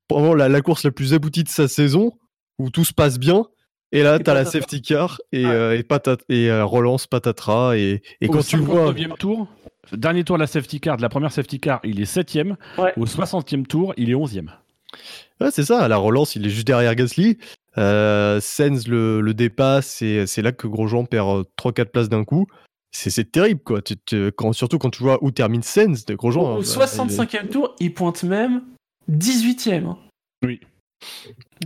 vraiment 0.10 0.34
la, 0.34 0.50
la, 0.50 0.62
course 0.62 0.84
la 0.84 0.92
plus 0.92 1.14
aboutie 1.14 1.46
de 1.46 1.50
sa 1.50 1.70
saison, 1.70 2.12
où 2.58 2.70
tout 2.72 2.84
se 2.84 2.94
passe 2.94 3.20
bien, 3.20 3.46
et 3.94 4.04
là, 4.04 4.20
t'as 4.20 4.34
la 4.34 4.44
safety 4.44 4.82
car, 4.82 5.22
et, 5.32 5.46
euh, 5.46 5.78
et, 5.78 5.84
patat 5.84 6.18
et 6.28 6.50
euh, 6.50 6.66
relance 6.66 7.08
patatras, 7.08 7.78
et, 7.78 8.02
et 8.20 8.28
quand 8.28 8.46
tu 8.46 8.58
vois... 8.58 8.94
tour 9.18 9.48
Dernier 9.94 10.24
tour 10.24 10.36
de 10.36 10.42
la 10.42 10.48
safety 10.48 10.80
car, 10.80 10.98
de 10.98 11.02
la 11.02 11.10
première 11.10 11.32
safety 11.32 11.60
car, 11.60 11.80
il 11.84 12.00
est 12.02 12.06
septième. 12.06 12.58
Au 12.78 13.06
60e 13.06 13.66
tour, 13.66 13.94
il 13.98 14.10
est 14.10 14.14
11e. 14.14 14.50
Ouais, 15.42 15.52
c'est 15.52 15.66
ça. 15.66 15.80
À 15.80 15.88
la 15.88 15.98
relance, 15.98 16.36
il 16.36 16.46
est 16.46 16.50
juste 16.50 16.68
derrière 16.68 16.96
Gasly. 16.96 17.38
Euh, 17.78 18.42
Sens 18.42 18.88
le, 18.88 19.34
dépasse 19.34 20.02
et 20.02 20.26
c'est 20.28 20.42
là 20.42 20.52
que 20.52 20.68
Grosjean 20.68 21.06
perd 21.06 21.46
3-4 21.58 21.82
euh, 21.82 21.86
places 21.86 22.10
d'un 22.10 22.26
coup. 22.26 22.48
C'est 22.92 23.32
terrible, 23.32 23.62
quoi. 23.62 23.82
quand, 24.36 24.54
surtout 24.54 24.80
quand 24.80 24.90
tu 24.90 25.04
vois 25.04 25.24
où 25.24 25.32
termine 25.32 25.62
Sens 25.62 26.06
de 26.06 26.16
Grosjean. 26.16 26.58
Au, 26.58 26.64
65e 26.64 27.22
hein, 27.22 27.48
tour, 27.50 27.76
il 27.80 27.94
pointe 27.94 28.24
même 28.24 28.64
18e. 29.10 29.86
Hein. 29.86 29.98
Oui. 30.44 30.60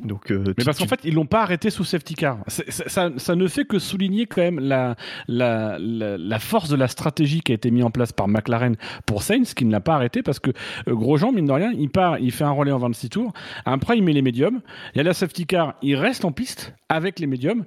Donc, 0.01 0.31
euh, 0.31 0.43
mais 0.57 0.63
parce 0.63 0.79
qu'en 0.79 0.87
fait, 0.87 1.01
ils 1.03 1.13
l'ont 1.13 1.27
pas 1.27 1.43
arrêté 1.43 1.69
sous 1.69 1.83
safety 1.83 2.15
car. 2.15 2.39
Ça, 2.47 3.11
ça, 3.15 3.35
ne 3.35 3.47
fait 3.47 3.65
que 3.65 3.77
souligner 3.77 4.25
quand 4.25 4.41
même 4.41 4.59
la, 4.59 4.95
la, 5.27 5.77
la, 5.79 6.39
force 6.39 6.69
de 6.69 6.75
la 6.75 6.87
stratégie 6.87 7.41
qui 7.41 7.51
a 7.51 7.55
été 7.55 7.69
mise 7.69 7.83
en 7.83 7.91
place 7.91 8.11
par 8.11 8.27
McLaren 8.27 8.75
pour 9.05 9.21
Sainz, 9.21 9.53
qui 9.53 9.65
ne 9.65 9.71
l'a 9.71 9.81
pas 9.81 9.93
arrêté 9.93 10.23
parce 10.23 10.39
que 10.39 10.49
euh, 10.87 10.95
Grosjean, 10.95 11.31
mine 11.31 11.45
de 11.45 11.51
rien, 11.51 11.71
il 11.77 11.89
part, 11.89 12.17
il 12.17 12.31
fait 12.31 12.43
un 12.43 12.51
relais 12.51 12.71
en 12.71 12.79
26 12.79 13.09
tours. 13.09 13.33
Après, 13.65 13.97
il 13.97 14.03
met 14.03 14.13
les 14.13 14.23
médiums. 14.23 14.61
Il 14.93 14.97
y 14.97 15.01
a 15.01 15.03
la 15.03 15.13
safety 15.13 15.45
car, 15.45 15.75
il 15.83 15.95
reste 15.95 16.25
en 16.25 16.31
piste 16.31 16.73
avec 16.89 17.19
les 17.19 17.27
médiums. 17.27 17.63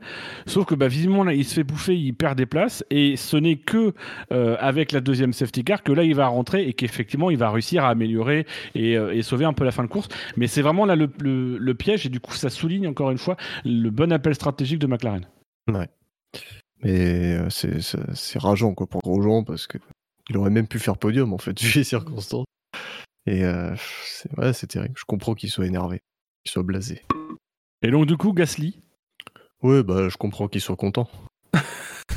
Sauf 0.46 0.66
que 0.66 0.74
bah, 0.74 0.88
visiblement, 0.88 1.22
là, 1.22 1.32
il 1.32 1.44
se 1.44 1.54
fait 1.54 1.64
bouffer, 1.64 1.96
il 1.96 2.12
perd 2.12 2.36
des 2.36 2.46
places. 2.46 2.84
Et 2.90 3.16
ce 3.16 3.36
n'est 3.36 3.56
que 3.56 3.94
euh, 4.32 4.56
avec 4.58 4.90
la 4.90 5.00
deuxième 5.00 5.32
safety 5.32 5.62
car 5.62 5.82
que 5.84 5.92
là, 5.92 6.02
il 6.02 6.14
va 6.14 6.26
rentrer 6.26 6.66
et 6.66 6.72
qu'effectivement, 6.72 7.30
il 7.30 7.38
va 7.38 7.50
réussir 7.50 7.84
à 7.84 7.90
améliorer 7.90 8.46
et, 8.74 8.92
et, 8.92 9.22
sauver 9.22 9.44
un 9.44 9.52
peu 9.52 9.64
la 9.64 9.70
fin 9.70 9.84
de 9.84 9.88
course. 9.88 10.08
Mais 10.36 10.46
c'est 10.48 10.62
vraiment 10.62 10.86
là 10.86 10.96
le, 10.96 11.08
le, 11.20 11.58
le 11.58 11.74
piège. 11.74 12.06
Et 12.06 12.15
du 12.16 12.20
coup, 12.20 12.32
ça 12.32 12.48
souligne 12.48 12.88
encore 12.88 13.10
une 13.10 13.18
fois 13.18 13.36
le 13.66 13.90
bon 13.90 14.10
appel 14.10 14.34
stratégique 14.34 14.78
de 14.78 14.86
McLaren. 14.86 15.28
Ouais. 15.70 15.86
Mais 16.82 17.36
euh, 17.36 17.51
c'est 17.51 18.38
rageant 18.38 18.72
quoi, 18.72 18.86
pour 18.86 19.02
Grosjean 19.02 19.44
parce 19.44 19.66
qu'il 19.66 20.36
aurait 20.38 20.48
même 20.48 20.66
pu 20.66 20.78
faire 20.78 20.97
podium 20.97 21.34
en 21.34 21.38
fait, 21.38 21.60
vu 21.62 21.78
les 21.78 21.84
circonstances. 21.84 22.47
Et 23.26 23.44
euh, 23.44 23.74
c'est 24.55 24.66
terrible. 24.66 24.94
Je 24.97 25.05
comprends 25.06 25.34
qu'il 25.34 25.51
soit 25.51 25.66
énervé, 25.66 26.01
qu'il 26.43 26.52
soit 26.52 26.62
blasé. 26.62 27.02
Et 27.82 27.90
donc, 27.90 28.06
du 28.06 28.16
coup, 28.16 28.32
Gasly? 28.32 28.80
Ouais, 29.62 29.82
bah, 29.82 30.09
je 30.09 30.16
comprends 30.16 30.48
qu'il 30.48 30.62
soit 30.62 30.76
content. 30.76 31.10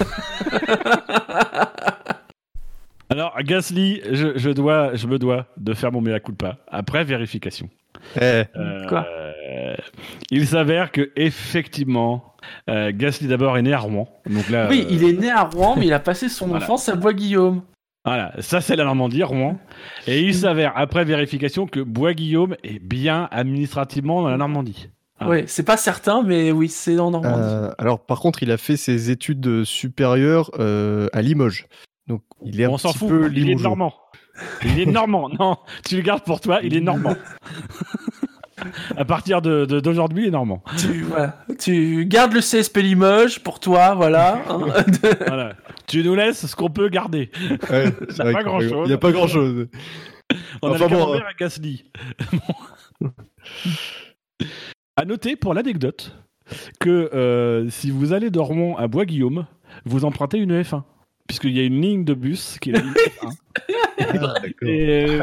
Alors, 3.10 3.38
Gasly, 3.42 4.02
je, 4.12 4.38
je, 4.38 4.50
dois, 4.52 4.96
je 4.96 5.08
me 5.08 5.20
dois 5.20 5.48
de 5.58 5.74
faire 5.74 5.92
mon 5.92 6.00
mea 6.00 6.22
culpa 6.22 6.60
après 6.68 7.04
vérification. 7.04 7.70
Eh. 8.16 8.44
Euh, 8.56 8.88
Quoi 8.88 9.06
il 10.32 10.48
s'avère 10.48 10.92
que 10.92 11.12
effectivement, 11.16 12.36
euh, 12.70 12.92
Gasly 12.94 13.28
d'abord 13.28 13.58
est 13.58 13.62
né 13.62 13.74
à 13.74 13.80
Rouen. 13.80 14.08
Donc 14.30 14.50
là, 14.50 14.68
oui, 14.70 14.86
il 14.90 15.04
est 15.04 15.14
né 15.14 15.32
à 15.32 15.44
Rouen, 15.44 15.76
mais 15.78 15.88
il 15.88 15.94
a 15.94 16.00
passé 16.00 16.30
son 16.30 16.52
enfance 16.56 16.90
à 16.90 16.96
Bois-Guillaume. 16.96 17.62
Voilà, 18.06 18.34
ça 18.40 18.62
c'est 18.62 18.76
la 18.76 18.86
Normandie, 18.86 19.24
Rouen. 19.24 19.58
Et 20.08 20.22
il 20.22 20.34
s'avère, 20.34 20.74
après 20.76 21.04
vérification, 21.04 21.68
que 21.68 21.80
Bois-Guillaume 21.80 22.56
est 22.64 22.80
bien 22.80 23.28
administrativement 23.32 24.22
dans 24.22 24.30
la 24.30 24.38
Normandie. 24.38 24.90
Ah. 25.20 25.28
Ouais, 25.28 25.44
c'est 25.48 25.64
pas 25.64 25.76
certain, 25.76 26.24
mais 26.24 26.52
oui, 26.52 26.70
c'est 26.70 26.98
en 26.98 27.12
Normandie. 27.12 27.42
Euh, 27.44 27.72
alors, 27.78 28.00
par 28.00 28.22
contre, 28.22 28.42
il 28.42 28.52
a 28.52 28.58
fait 28.58 28.78
ses 28.78 29.12
études 29.12 29.66
supérieures 29.66 30.50
euh, 30.60 31.10
à 31.12 31.22
Limoges. 31.22 31.68
Donc, 32.08 32.22
il 32.44 32.62
est 32.62 32.68
On 32.68 32.78
s'en 32.78 32.94
fout, 32.94 33.30
il 33.36 33.50
est 33.50 33.56
normand. 33.56 33.94
Il 34.64 34.80
est 34.80 34.86
normand. 34.86 35.30
Non, 35.30 35.58
tu 35.86 35.96
le 35.96 36.02
gardes 36.02 36.24
pour 36.24 36.42
toi, 36.42 36.60
il 36.64 36.76
est 36.76 36.82
normand. 36.82 37.16
à 38.98 39.06
partir 39.06 39.42
d'aujourd'hui, 39.42 40.24
de, 40.24 40.26
il 40.26 40.30
est 40.30 40.32
normand. 40.32 40.64
Tu, 40.78 41.06
tu 41.60 42.06
gardes 42.06 42.34
le 42.34 42.42
CSP 42.42 42.78
Limoges 42.78 43.40
pour 43.40 43.60
toi, 43.60 43.96
voilà. 43.96 44.42
voilà. 45.28 45.56
Tu 45.88 46.04
nous 46.04 46.16
laisses 46.16 46.46
ce 46.46 46.56
qu'on 46.56 46.70
peut 46.70 46.90
garder. 46.90 47.32
Ouais, 47.70 47.86
il 48.10 48.24
n'y 48.24 48.30
a, 48.30 48.34
pas 48.34 48.44
grand 48.44 48.60
chose. 48.60 48.86
Il 48.86 48.88
n'y 48.88 48.94
a 48.94 48.98
pas 48.98 49.12
grand 49.12 49.28
chose. 49.28 49.68
On 50.62 50.72
a 50.72 50.78
le 50.78 50.88
bon, 50.88 51.14
à 51.14 51.34
Gasly. 51.38 51.86
À 54.96 55.06
noter 55.06 55.38
pour 55.38 55.54
l'anecdote 55.54 56.14
que 56.82 57.10
euh, 57.14 57.70
si 57.70 57.90
vous 57.90 58.12
allez 58.12 58.30
de 58.30 58.40
Rouen 58.40 58.76
à 58.76 58.88
Bois-Guillaume, 58.88 59.46
vous 59.86 60.04
empruntez 60.04 60.40
une 60.40 60.62
F1 60.62 60.84
puisqu'il 61.30 61.56
y 61.56 61.60
a 61.60 61.64
une 61.64 61.80
ligne 61.80 62.04
de 62.04 62.16
bus 62.16 62.58
qui 62.60 62.72
est 62.72 62.74
la 62.74 62.80
ligne 62.80 62.92
F1. 62.92 63.34
Ah, 64.02 64.34
et, 64.64 65.20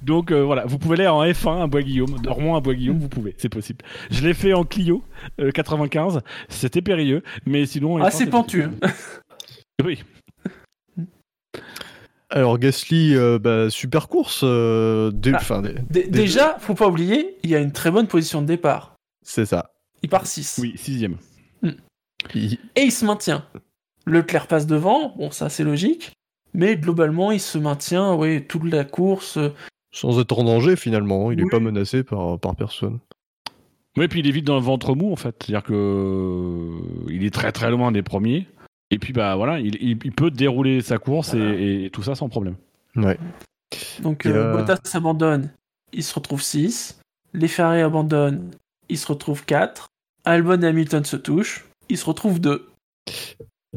Donc 0.00 0.30
euh, 0.30 0.42
voilà, 0.42 0.64
vous 0.64 0.78
pouvez 0.78 0.94
aller 0.94 1.08
en 1.08 1.22
F1 1.22 1.64
à 1.64 1.66
Bois-Guillaume, 1.66 2.20
de 2.20 2.30
Rouen 2.30 2.56
à 2.56 2.60
Bois-Guillaume, 2.60 2.98
vous 2.98 3.08
pouvez, 3.08 3.34
c'est 3.36 3.48
possible. 3.48 3.84
Je 4.10 4.24
l'ai 4.24 4.32
fait 4.32 4.54
en 4.54 4.64
Clio 4.64 5.04
95, 5.52 6.16
euh, 6.16 6.20
c'était 6.48 6.80
périlleux, 6.80 7.22
mais 7.44 7.66
sinon. 7.66 8.02
Ah, 8.02 8.10
c'est 8.10 8.26
pentu. 8.26 8.68
oui. 9.84 10.02
Alors 12.30 12.58
Gasly, 12.58 13.16
bah, 13.40 13.68
super 13.68 14.08
course. 14.08 14.44
Ah, 14.44 15.10
déjà, 15.90 16.56
faut 16.60 16.74
pas 16.74 16.88
oublier, 16.88 17.36
il 17.42 17.50
y 17.50 17.56
a 17.56 17.58
une 17.58 17.72
très 17.72 17.90
bonne 17.90 18.06
position 18.06 18.40
de 18.40 18.46
départ. 18.46 18.94
C'est 19.22 19.46
ça. 19.46 19.72
Il 20.02 20.08
part 20.08 20.26
6. 20.26 20.60
Oui, 20.62 20.72
sixième. 20.76 21.16
Hmm. 21.60 21.72
Et 22.34 22.82
il 22.82 22.92
se 22.92 23.04
maintient. 23.04 23.44
Leclerc 24.06 24.46
passe 24.46 24.66
devant, 24.66 25.14
bon 25.16 25.30
ça 25.30 25.48
c'est 25.48 25.64
logique, 25.64 26.12
mais 26.54 26.76
globalement 26.76 27.30
il 27.32 27.40
se 27.40 27.58
maintient, 27.58 28.14
oui, 28.14 28.44
toute 28.46 28.64
la 28.64 28.84
course. 28.84 29.38
Sans 29.92 30.20
être 30.20 30.38
en 30.38 30.44
danger 30.44 30.76
finalement, 30.76 31.30
il 31.30 31.38
n'est 31.38 31.50
pas 31.50 31.60
menacé 31.60 32.02
par, 32.02 32.38
par 32.38 32.56
personne. 32.56 32.98
Oui, 33.96 34.08
puis 34.08 34.20
il 34.20 34.26
est 34.26 34.32
vite 34.32 34.46
dans 34.46 34.56
le 34.56 34.62
ventre 34.62 34.94
mou 34.94 35.12
en 35.12 35.16
fait, 35.16 35.36
c'est-à-dire 35.40 35.62
que 35.62 35.74
euh, 35.74 37.10
il 37.10 37.24
est 37.24 37.34
très 37.34 37.52
très 37.52 37.70
loin 37.70 37.92
des 37.92 38.02
premiers, 38.02 38.48
et 38.90 38.98
puis 38.98 39.12
bah 39.12 39.36
voilà, 39.36 39.60
il, 39.60 39.96
peut 40.12 40.30
dérouler 40.30 40.80
sa 40.80 40.98
course 40.98 41.34
et, 41.34 41.90
tout 41.92 42.02
ça 42.02 42.14
sans 42.14 42.28
problème. 42.28 42.56
Ouais. 42.96 43.18
Donc 44.00 44.26
euh, 44.26 44.56
Bottas 44.56 44.78
s'abandonne, 44.84 45.50
il 45.92 46.02
se 46.02 46.14
retrouve 46.14 46.42
6, 46.42 47.00
les 47.34 47.48
Ferrari 47.48 47.80
abandonnent, 47.80 48.50
il 48.88 48.98
se 48.98 49.06
retrouve 49.06 49.44
4. 49.44 49.88
Albon 50.24 50.62
et 50.62 50.66
Hamilton 50.66 51.04
se 51.04 51.16
touchent, 51.16 51.64
il 51.88 51.98
se 51.98 52.04
retrouve 52.04 52.40
2. 52.40 52.68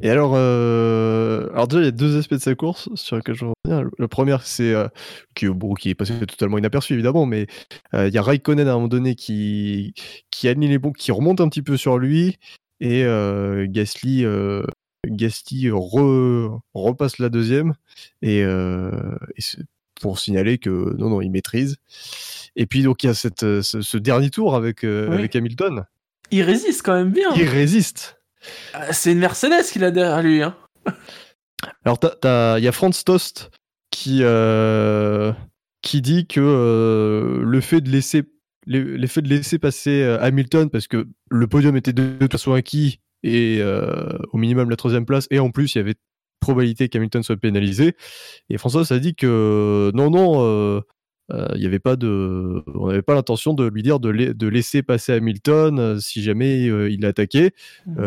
Et 0.02 0.10
alors, 0.10 0.34
euh... 0.36 1.50
alors 1.54 1.68
déjà, 1.68 1.82
il 1.82 1.86
y 1.86 1.88
a 1.88 1.92
deux 1.92 2.18
aspects 2.18 2.34
de 2.34 2.40
sa 2.40 2.54
course 2.56 2.90
sur 2.96 3.16
lesquels 3.16 3.36
je 3.36 3.46
reviens. 3.46 3.90
Le 3.98 4.08
premier, 4.08 4.38
c'est 4.44 4.74
euh, 4.74 4.88
qui, 5.36 5.48
qui 5.80 5.90
est 5.90 5.96
passé 5.96 6.20
totalement 6.20 6.58
inaperçu 6.58 6.94
évidemment, 6.94 7.26
mais 7.26 7.48
euh, 7.94 8.08
il 8.08 8.14
y 8.14 8.18
a 8.18 8.22
Raikkonen 8.22 8.68
à 8.68 8.72
un 8.72 8.76
moment 8.76 8.88
donné 8.88 9.16
qui 9.16 9.94
qui 10.32 10.48
annule 10.50 10.70
les 10.70 10.80
bons, 10.80 10.92
qui 10.92 11.12
remonte 11.12 11.40
un 11.40 11.48
petit 11.48 11.62
peu 11.62 11.78
sur 11.78 11.98
lui, 11.98 12.38
et 12.82 13.06
euh, 13.06 13.66
Gasly, 13.70 14.26
Gasly 15.06 15.70
repasse 15.72 17.20
la 17.20 17.30
deuxième, 17.30 17.74
et, 18.22 18.40
et 18.40 19.42
pour 20.02 20.20
signaler 20.20 20.58
que 20.58 20.96
non 20.98 21.10
non, 21.10 21.22
il 21.22 21.32
maîtrise. 21.32 21.78
Et 22.56 22.66
puis 22.66 22.84
donc 22.84 23.04
il 23.04 23.08
y 23.08 23.10
a 23.10 23.14
cette, 23.14 23.44
euh, 23.44 23.62
ce, 23.62 23.98
dernier 23.98 24.30
tour 24.30 24.56
avec, 24.56 24.84
euh, 24.84 25.12
avec 25.12 25.36
Hamilton. 25.36 25.86
Il 26.32 26.42
résiste 26.44 26.82
quand 26.84 26.94
même 26.94 27.12
bien. 27.12 27.34
Il 27.36 27.48
résiste. 27.48 28.15
Euh, 28.76 28.80
c'est 28.92 29.12
une 29.12 29.20
Mercedes 29.20 29.64
qu'il 29.72 29.84
a 29.84 29.92
derrière 29.92 30.22
lui. 30.22 30.42
Hein. 30.42 30.56
Alors 31.84 32.00
il 32.04 32.64
y 32.64 32.68
a 32.68 32.72
Franz 32.72 33.04
Tost 33.04 33.52
qui, 33.92 34.22
qui 35.82 36.02
dit 36.02 36.28
que 36.28 37.42
le 37.44 37.62
fait 37.62 37.82
de 37.82 37.90
laisser 37.90 38.24
de 38.68 39.28
laisser 39.28 39.60
passer 39.60 40.04
Hamilton 40.22 40.70
parce 40.70 40.88
que 40.88 41.08
le 41.30 41.48
podium 41.48 41.76
était 41.78 41.94
de 41.94 42.18
toute 42.20 42.32
façon 42.32 42.54
acquis 42.54 43.00
et 43.24 43.64
au 44.32 44.38
minimum 44.38 44.70
la 44.70 44.76
troisième 44.76 45.06
place 45.06 45.28
et 45.32 45.40
en 45.40 45.50
plus 45.50 45.74
il 45.74 45.80
y 45.80 45.82
avait 45.82 45.96
probabilité 46.46 46.90
qu'Hamilton 46.90 47.24
soit 47.24 47.38
pénalisé 47.38 47.96
et 48.50 48.58
François 48.58 48.84
a 48.92 49.00
dit 49.00 49.16
que 49.16 49.92
non 49.96 50.10
non 50.12 50.46
euh, 50.46 50.82
il 51.32 51.62
y 51.62 51.66
avait 51.66 51.80
pas 51.80 51.96
de, 51.96 52.64
on 52.74 52.88
n'avait 52.88 53.02
pas 53.02 53.16
l'intention 53.16 53.54
de 53.54 53.68
lui 53.68 53.84
dire 53.84 54.00
de, 54.00 54.12
de 54.12 54.48
laisser 54.48 54.84
passer 54.84 55.14
Hamilton 55.14 55.80
euh, 55.80 56.00
si 56.00 56.22
jamais 56.22 56.68
euh, 56.68 56.90
il 56.90 57.02
l'attaquait. 57.02 57.52
Mmh. 57.86 58.02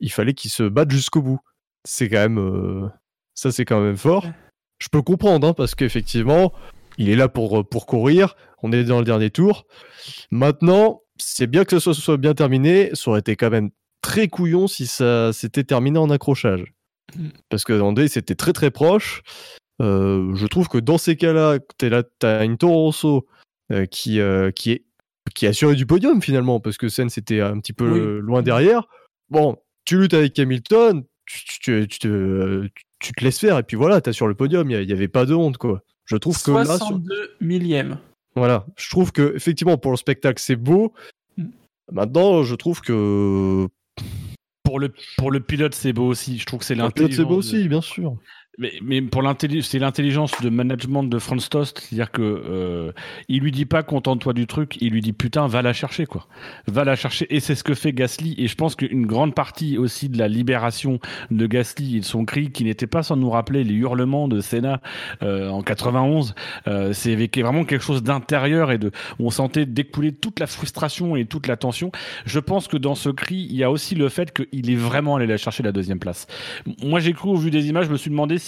il 0.00 0.10
fallait 0.10 0.34
qu'il 0.34 0.50
se 0.50 0.62
batte 0.64 0.90
jusqu'au 0.90 1.22
bout. 1.22 1.40
C'est 1.84 2.08
quand 2.08 2.28
même, 2.28 2.90
ça 3.34 3.52
c'est 3.52 3.64
quand 3.64 3.80
même 3.80 3.96
fort. 3.96 4.26
Je 4.78 4.88
peux 4.88 5.02
comprendre 5.02 5.46
hein, 5.48 5.54
parce 5.54 5.74
qu'effectivement, 5.74 6.52
il 6.98 7.08
est 7.08 7.16
là 7.16 7.28
pour 7.28 7.68
pour 7.68 7.86
courir. 7.86 8.34
On 8.62 8.72
est 8.72 8.84
dans 8.84 8.98
le 8.98 9.04
dernier 9.04 9.30
tour. 9.30 9.66
Maintenant, 10.30 11.02
c'est 11.18 11.46
bien 11.46 11.64
que 11.64 11.78
ce 11.78 11.92
soit, 11.92 12.16
bien 12.16 12.34
terminé. 12.34 12.90
Ça 12.94 13.10
aurait 13.10 13.20
été 13.20 13.36
quand 13.36 13.50
même 13.50 13.70
très 14.02 14.28
couillon 14.28 14.66
si 14.66 14.86
ça 14.86 15.32
s'était 15.32 15.64
terminé 15.64 15.98
en 15.98 16.10
accrochage. 16.10 16.74
Mmh. 17.16 17.28
Parce 17.48 17.64
que 17.64 17.80
André, 17.80 18.08
c'était 18.08 18.34
très 18.34 18.52
très 18.52 18.70
proche. 18.70 19.22
Euh, 19.80 20.34
je 20.34 20.46
trouve 20.46 20.68
que 20.68 20.78
dans 20.78 20.98
ces 20.98 21.16
cas-là, 21.16 21.58
tu 21.78 21.86
as 22.26 22.44
une 22.44 22.58
Toro 22.58 22.84
Rosso 22.84 23.26
euh, 23.72 23.86
qui, 23.86 24.20
euh, 24.20 24.50
qui, 24.50 24.72
est, 24.72 24.84
qui 25.34 25.46
est 25.46 25.50
assuré 25.50 25.74
du 25.74 25.86
podium 25.86 26.20
finalement, 26.20 26.60
parce 26.60 26.76
que 26.76 26.88
Senna 26.88 27.10
c'était 27.10 27.40
un 27.40 27.58
petit 27.60 27.72
peu 27.72 28.18
loin 28.18 28.42
derrière. 28.42 28.88
Bon, 29.30 29.56
tu 29.84 29.98
luttes 29.98 30.14
avec 30.14 30.38
Hamilton, 30.38 31.04
tu, 31.26 31.44
tu, 31.44 31.86
tu, 31.88 31.98
te, 31.98 32.68
tu, 33.00 33.12
te 33.12 33.24
laisses 33.24 33.38
faire, 33.38 33.58
et 33.58 33.62
puis 33.62 33.76
voilà, 33.76 34.00
tu 34.00 34.10
as 34.10 34.12
sur 34.12 34.26
le 34.26 34.34
podium, 34.34 34.70
il 34.70 34.86
n'y 34.86 34.92
avait 34.92 35.08
pas 35.08 35.26
de 35.26 35.34
honte, 35.34 35.58
quoi. 35.58 35.82
Je 36.06 36.16
trouve 36.16 36.42
que 36.42 36.50
là. 36.50 36.64
62 36.64 37.36
millième. 37.40 37.98
Voilà, 38.34 38.66
je 38.76 38.88
trouve 38.88 39.12
que 39.12 39.34
effectivement 39.34 39.76
pour 39.76 39.90
le 39.90 39.96
spectacle 39.96 40.40
c'est 40.40 40.56
beau. 40.56 40.92
Mm. 41.36 41.46
Maintenant, 41.92 42.42
je 42.42 42.54
trouve 42.54 42.80
que 42.80 43.68
pour 44.62 44.78
le 44.78 44.92
pour 45.16 45.30
le 45.30 45.40
pilote 45.40 45.74
c'est 45.74 45.92
beau 45.92 46.06
aussi. 46.06 46.38
Je 46.38 46.46
trouve 46.46 46.60
que 46.60 46.64
c'est 46.64 46.74
l'intelligence. 46.74 47.10
Le 47.10 47.16
pilote 47.16 47.26
c'est 47.26 47.28
beau 47.28 47.38
aussi, 47.38 47.68
bien 47.68 47.80
sûr. 47.80 48.16
Mais, 48.58 48.72
mais 48.82 49.00
pour 49.02 49.22
l'intelligence, 49.22 49.68
c'est 49.70 49.78
l'intelligence 49.78 50.32
de 50.42 50.50
management 50.50 51.04
de 51.04 51.18
Franz 51.20 51.48
Tost, 51.48 51.78
c'est-à-dire 51.78 52.10
que 52.10 52.22
euh, 52.22 52.92
il 53.28 53.42
lui 53.42 53.52
dit 53.52 53.66
pas 53.66 53.84
contente-toi 53.84 54.32
du 54.32 54.48
truc, 54.48 54.76
il 54.80 54.92
lui 54.92 55.00
dit 55.00 55.12
putain 55.12 55.46
va 55.46 55.62
la 55.62 55.72
chercher 55.72 56.06
quoi, 56.06 56.26
va 56.66 56.82
la 56.82 56.96
chercher 56.96 57.32
et 57.32 57.38
c'est 57.38 57.54
ce 57.54 57.62
que 57.62 57.74
fait 57.74 57.92
Gasly 57.92 58.34
et 58.36 58.48
je 58.48 58.56
pense 58.56 58.74
qu'une 58.74 59.06
grande 59.06 59.32
partie 59.32 59.78
aussi 59.78 60.08
de 60.08 60.18
la 60.18 60.26
libération 60.26 60.98
de 61.30 61.46
Gasly 61.46 61.98
et 61.98 62.00
de 62.00 62.04
son 62.04 62.24
cri 62.24 62.50
qui 62.50 62.64
n'était 62.64 62.88
pas 62.88 63.04
sans 63.04 63.14
nous 63.14 63.30
rappeler 63.30 63.62
les 63.62 63.74
hurlements 63.74 64.26
de 64.26 64.40
Senna 64.40 64.80
euh, 65.22 65.48
en 65.50 65.62
91, 65.62 66.34
euh, 66.66 66.92
c'est 66.92 67.14
vraiment 67.40 67.64
quelque 67.64 67.84
chose 67.84 68.02
d'intérieur 68.02 68.72
et 68.72 68.78
de 68.78 68.90
on 69.20 69.30
sentait 69.30 69.66
découler 69.66 70.10
toute 70.10 70.40
la 70.40 70.48
frustration 70.48 71.14
et 71.14 71.26
toute 71.26 71.46
la 71.46 71.56
tension. 71.56 71.92
Je 72.26 72.40
pense 72.40 72.66
que 72.66 72.76
dans 72.76 72.96
ce 72.96 73.08
cri 73.08 73.46
il 73.48 73.56
y 73.56 73.62
a 73.62 73.70
aussi 73.70 73.94
le 73.94 74.08
fait 74.08 74.32
qu'il 74.32 74.68
est 74.68 74.76
vraiment 74.76 75.14
allé 75.14 75.28
la 75.28 75.36
chercher 75.36 75.62
la 75.62 75.70
deuxième 75.70 76.00
place. 76.00 76.26
Moi 76.82 76.98
j'ai 76.98 77.12
cru 77.12 77.28
au 77.28 77.36
vu 77.36 77.52
des 77.52 77.68
images, 77.68 77.86
je 77.86 77.92
me 77.92 77.96
suis 77.96 78.10
demandé 78.10 78.38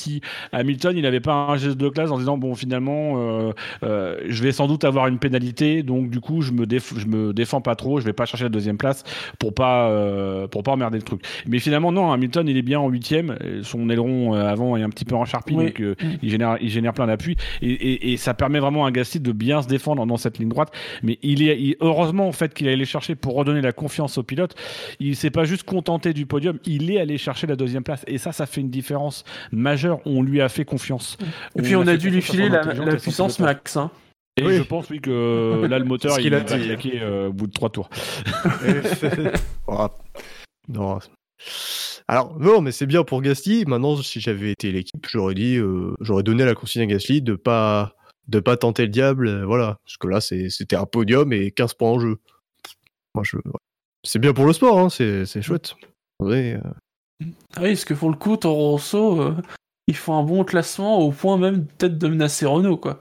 Hamilton 0.53 0.97
il 0.97 1.03
n'avait 1.03 1.21
pas 1.21 1.33
un 1.33 1.57
geste 1.57 1.77
de 1.77 1.89
classe 1.89 2.11
en 2.11 2.19
disant 2.19 2.39
bon 2.39 2.55
finalement 2.55 3.15
euh, 3.17 3.53
euh, 3.83 4.19
je 4.29 4.43
vais 4.43 4.53
sans 4.53 4.67
doute 4.67 4.85
avoir 4.85 5.07
une 5.07 5.19
pénalité 5.19 5.83
donc 5.83 6.11
du 6.11 6.21
coup 6.21 6.43
je 6.43 6.53
me 6.53 6.67
je 6.71 7.07
me 7.07 7.33
défends 7.33 7.61
pas 7.61 7.75
trop 7.75 8.01
je 8.01 8.05
vais 8.05 8.13
pas 8.13 8.27
chercher 8.27 8.45
la 8.45 8.51
deuxième 8.51 8.79
place 8.79 9.05
pour 9.39 9.55
pas 9.55 9.89
euh, 9.91 10.47
pour 10.49 10.63
pas 10.63 10.73
emmerder 10.73 10.99
le 10.99 11.05
truc. 11.05 11.23
Mais 11.47 11.59
finalement 11.59 11.93
non 11.93 12.13
Hamilton 12.13 12.49
il 12.49 12.57
est 12.57 12.63
bien 12.63 12.81
en 12.81 12.89
huitième 12.89 13.37
son 13.63 13.91
aileron 13.91 14.35
avant 14.35 14.77
est 14.77 14.83
un 14.83 14.91
petit 14.91 15.05
peu 15.05 15.15
en 15.15 15.25
charpie 15.25 15.55
donc 15.55 15.83
il 16.23 16.31
génère 16.31 16.57
il 16.61 16.71
génère 16.71 16.93
plein 16.93 17.07
d'appui 17.07 17.37
et, 17.63 18.13
et, 18.13 18.17
ça 18.17 18.35
permet 18.35 18.59
vraiment 18.59 18.85
à 18.85 18.91
Gasly 18.91 19.21
de 19.21 19.33
bien 19.33 19.63
se 19.63 19.69
défendre 19.69 20.05
dans 20.07 20.17
cette 20.17 20.39
ligne 20.39 20.49
droite. 20.49 20.73
Mais 21.03 21.19
il 21.23 21.43
est 21.43 21.77
heureusement 21.81 22.29
en 22.29 22.33
fait 22.33 22.55
qu'il 22.55 22.67
est 22.69 22.73
allé 22.73 22.85
chercher 22.85 23.15
pour 23.15 23.35
redonner 23.35 23.61
la 23.61 23.73
confiance 23.73 24.19
au 24.19 24.23
pilote. 24.23 24.55
Il 24.99 25.17
s'est 25.17 25.31
pas 25.31 25.45
juste 25.45 25.65
contenté 25.65 26.13
du 26.13 26.27
podium 26.27 26.59
il 26.65 26.91
est 26.91 27.01
allé 27.01 27.19
chercher 27.19 27.47
la 27.47 27.57
deuxième 27.57 27.83
place. 27.83 28.05
Et 28.07 28.19
ça 28.19 28.33
ça 28.33 28.47
fait 28.47 28.61
une 28.61 28.71
différence 28.71 29.25
majeure 29.53 29.90
on 30.05 30.23
lui 30.23 30.41
a 30.41 30.49
fait 30.49 30.65
confiance. 30.65 31.19
Et 31.57 31.63
puis 31.63 31.77
on, 31.77 31.87
a, 31.87 31.97
dû 31.97 32.11
lui 32.11 32.23
filer 32.23 32.49
la, 32.49 32.97
puissance 32.97 33.39
max. 33.39 33.77
Hein. 33.77 33.91
Et 34.37 34.57
je 34.57 34.63
pense 34.63 34.89
oui 34.91 35.01
que 35.01 35.11
euh, 35.11 35.69
là 35.69 35.79
le 35.79 35.85
moteur 35.85 36.19
il, 36.21 36.35
a 36.35 36.39
attaqué 36.39 37.01
euh, 37.01 37.29
au 37.29 37.33
bout 37.33 37.47
de 37.47 37.53
trois 37.53 37.71
tours. 37.71 37.91
non. 40.69 40.99
Alors 42.09 42.39
non, 42.39 42.61
mais 42.61 42.73
c'est 42.73 42.87
bien 42.87 43.05
pour 43.05 43.23
Gasly. 43.23 43.65
Maintenant, 43.67 43.97
si 43.97 44.21
j'avais 44.21 44.53
été 44.53 44.73
l'équipe, 44.73 45.07
j'aurais 45.09 45.35
dit, 45.35 45.57
euh, 45.57 45.95
j'aurais 46.01 46.23
donné 46.23 46.45
la 46.45 46.55
consigne 46.55 46.83
à 46.83 46.87
Gasly 46.87 47.23
de 47.23 47.35
pas 47.35 47.95
de 48.29 48.41
pas 48.41 48.57
tenter 48.57 48.83
le 48.83 48.89
diable. 48.89 49.45
voilà, 49.45 49.79
parce 49.85 49.97
que 49.97 50.07
là 50.07 50.21
c'était 50.21 50.77
un 50.77 50.87
podium 50.87 51.33
et 51.33 51.51
15 51.51 51.75
points 51.75 51.91
en 51.91 51.99
jeu. 51.99 52.17
Moi, 53.15 53.25
je, 53.25 53.39
c'est 54.05 54.21
bien 54.21 54.33
pour 54.33 54.47
le 54.47 54.53
sport, 54.53 54.79
hein, 54.79 54.89
c'est 54.89 55.43
chouette. 55.43 55.75
oui, 56.21 56.55
parce 57.55 57.85
que 57.85 57.95
pour 57.95 58.11
le 58.11 58.17
coup, 58.17 58.37
Toro 58.37 58.71
Rosso, 58.71 59.35
ils 59.91 59.97
font 59.97 60.17
un 60.17 60.23
bon 60.23 60.45
classement 60.45 60.99
au 60.99 61.11
point 61.11 61.37
même 61.37 61.67
peut-être 61.67 61.99
de 61.99 62.09
menacer 62.09 62.47
Renault, 62.47 62.77
quoi. 62.77 63.01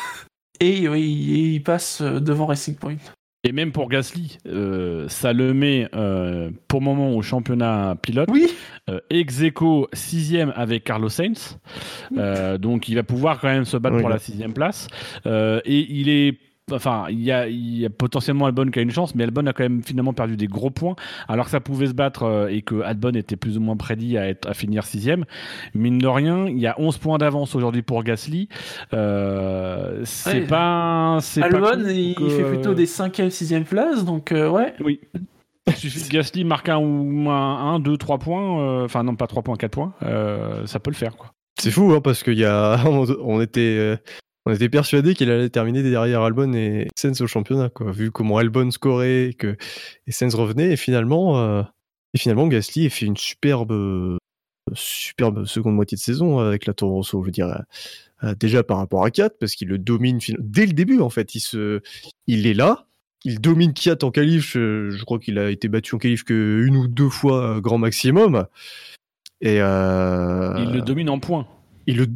et 0.60 0.88
oui, 0.88 1.54
il 1.54 1.62
passe 1.62 2.02
devant 2.02 2.46
Racing 2.46 2.76
Point. 2.76 2.98
Et 3.46 3.52
même 3.52 3.70
pour 3.70 3.88
Gasly, 3.88 4.38
euh, 4.48 5.08
ça 5.08 5.32
le 5.32 5.54
met 5.54 5.88
euh, 5.94 6.50
pour 6.66 6.80
le 6.80 6.84
moment 6.84 7.14
au 7.14 7.22
championnat 7.22 7.96
pilote. 8.02 8.28
Oui. 8.32 8.52
Euh, 8.90 8.98
ex 9.08 9.40
aequo 9.40 9.88
sixième 9.92 10.52
avec 10.56 10.82
Carlos 10.82 11.08
Sainz. 11.08 11.56
Euh, 12.16 12.58
donc 12.58 12.88
il 12.88 12.96
va 12.96 13.04
pouvoir 13.04 13.40
quand 13.40 13.46
même 13.46 13.64
se 13.64 13.76
battre 13.76 13.96
Oui, 13.96 14.00
pour 14.00 14.10
la 14.10 14.18
sixième 14.18 14.52
place. 14.52 14.88
Euh, 15.26 15.60
et 15.64 15.86
il 15.92 16.08
est 16.08 16.38
Enfin, 16.72 17.04
il 17.10 17.22
y 17.22 17.30
a, 17.30 17.46
il 17.46 17.78
y 17.78 17.86
a 17.86 17.90
potentiellement 17.90 18.46
Albon 18.46 18.66
qui 18.72 18.80
a 18.80 18.82
une 18.82 18.90
chance, 18.90 19.14
mais 19.14 19.22
Albon 19.22 19.46
a 19.46 19.52
quand 19.52 19.62
même 19.62 19.84
finalement 19.84 20.12
perdu 20.12 20.36
des 20.36 20.48
gros 20.48 20.70
points, 20.70 20.96
alors 21.28 21.44
que 21.44 21.52
ça 21.52 21.60
pouvait 21.60 21.86
se 21.86 21.92
battre 21.92 22.24
euh, 22.24 22.48
et 22.48 22.62
que 22.62 22.80
Albon 22.80 23.12
était 23.14 23.36
plus 23.36 23.56
ou 23.56 23.60
moins 23.60 23.76
prédit 23.76 24.18
à, 24.18 24.28
être, 24.28 24.48
à 24.48 24.52
finir 24.54 24.82
sixième. 24.84 25.26
Mine 25.74 25.98
de 25.98 26.08
rien, 26.08 26.46
il 26.48 26.58
y 26.58 26.66
a 26.66 26.74
11 26.80 26.98
points 26.98 27.18
d'avance 27.18 27.54
aujourd'hui 27.54 27.82
pour 27.82 28.02
Gasly. 28.02 28.48
Euh, 28.92 30.00
c'est 30.04 30.40
Ouais. 30.40 30.46
pas, 30.48 31.18
Albon, 31.40 31.86
il 31.88 32.14
fait 32.30 32.42
plutôt 32.48 32.74
des 32.74 32.86
5e, 32.86 33.30
6e 33.30 33.62
places, 33.62 34.04
donc 34.04 34.32
euh, 34.32 34.48
ouais. 34.50 34.74
Oui. 34.84 34.98
Il 35.68 35.74
suffit 35.74 36.02
que 36.08 36.14
Gasly 36.14 36.44
marque 36.44 36.68
un 36.68 36.78
ou 36.78 37.30
un, 37.30 37.74
un, 37.74 37.78
deux, 37.78 37.96
trois 37.96 38.18
points, 38.18 38.60
euh, 38.60 38.84
enfin 38.86 39.04
non 39.04 39.14
pas 39.14 39.28
trois 39.28 39.42
points, 39.42 39.56
quatre 39.56 39.72
points, 39.72 39.92
euh, 40.02 40.66
ça 40.66 40.80
peut 40.80 40.90
le 40.90 40.96
faire 40.96 41.16
quoi. 41.16 41.30
C'est 41.60 41.70
fou, 41.70 41.92
hein, 41.94 42.00
parce 42.02 42.24
qu'il 42.24 42.38
y 42.38 42.44
a, 42.44 42.76
on, 42.86 43.06
on 43.22 43.40
était, 43.40 43.76
euh, 43.78 43.96
on 44.46 44.52
était 44.52 44.68
persuadé 44.68 45.14
qu'il 45.14 45.30
allait 45.30 45.50
terminer 45.50 45.82
derrière 45.82 46.22
Albon 46.22 46.54
et 46.54 46.88
Sens 46.98 47.20
au 47.20 47.26
championnat. 47.26 47.70
Vu 47.80 48.10
comment 48.10 48.38
Albon 48.38 48.70
scorait, 48.70 49.34
que 49.38 49.56
et 50.06 50.12
Sens 50.12 50.34
revenait, 50.34 50.72
et 50.72 50.76
finalement, 50.76 51.38
euh, 51.38 51.62
et 52.14 52.18
finalement 52.18 52.46
Gasly 52.46 52.86
a 52.86 52.90
fait 52.90 53.06
une 53.06 53.16
superbe, 53.16 53.72
euh, 53.72 54.16
superbe 54.72 55.44
seconde 55.44 55.74
moitié 55.74 55.96
de 55.96 56.00
saison 56.00 56.38
avec 56.38 56.66
la 56.66 56.72
Toro 56.72 56.94
Rosso, 56.94 57.22
je 57.24 57.30
dire. 57.30 57.62
euh, 58.24 58.34
déjà 58.34 58.62
par 58.62 58.78
rapport 58.78 59.04
à 59.04 59.10
Kiat, 59.10 59.30
parce 59.40 59.54
qu'il 59.54 59.68
le 59.68 59.78
domine 59.78 60.18
dès 60.38 60.66
le 60.66 60.72
début 60.72 61.00
en 61.00 61.10
fait. 61.10 61.34
Il 61.34 61.40
se, 61.40 61.80
il 62.26 62.46
est 62.46 62.54
là, 62.54 62.86
il 63.24 63.40
domine 63.40 63.72
Kiat 63.72 63.98
en 64.02 64.10
qualif. 64.10 64.52
Je, 64.52 64.90
je 64.90 65.04
crois 65.04 65.18
qu'il 65.18 65.38
a 65.38 65.50
été 65.50 65.68
battu 65.68 65.94
en 65.94 65.98
qualif 65.98 66.24
que 66.24 66.64
une 66.66 66.76
ou 66.76 66.88
deux 66.88 67.10
fois 67.10 67.56
euh, 67.56 67.60
grand 67.60 67.78
maximum. 67.78 68.46
Et 69.42 69.60
euh, 69.60 70.54
Il 70.58 70.72
le 70.72 70.80
domine 70.80 71.10
en 71.10 71.18
points. 71.18 71.46
Il 71.86 71.96
le 71.96 72.06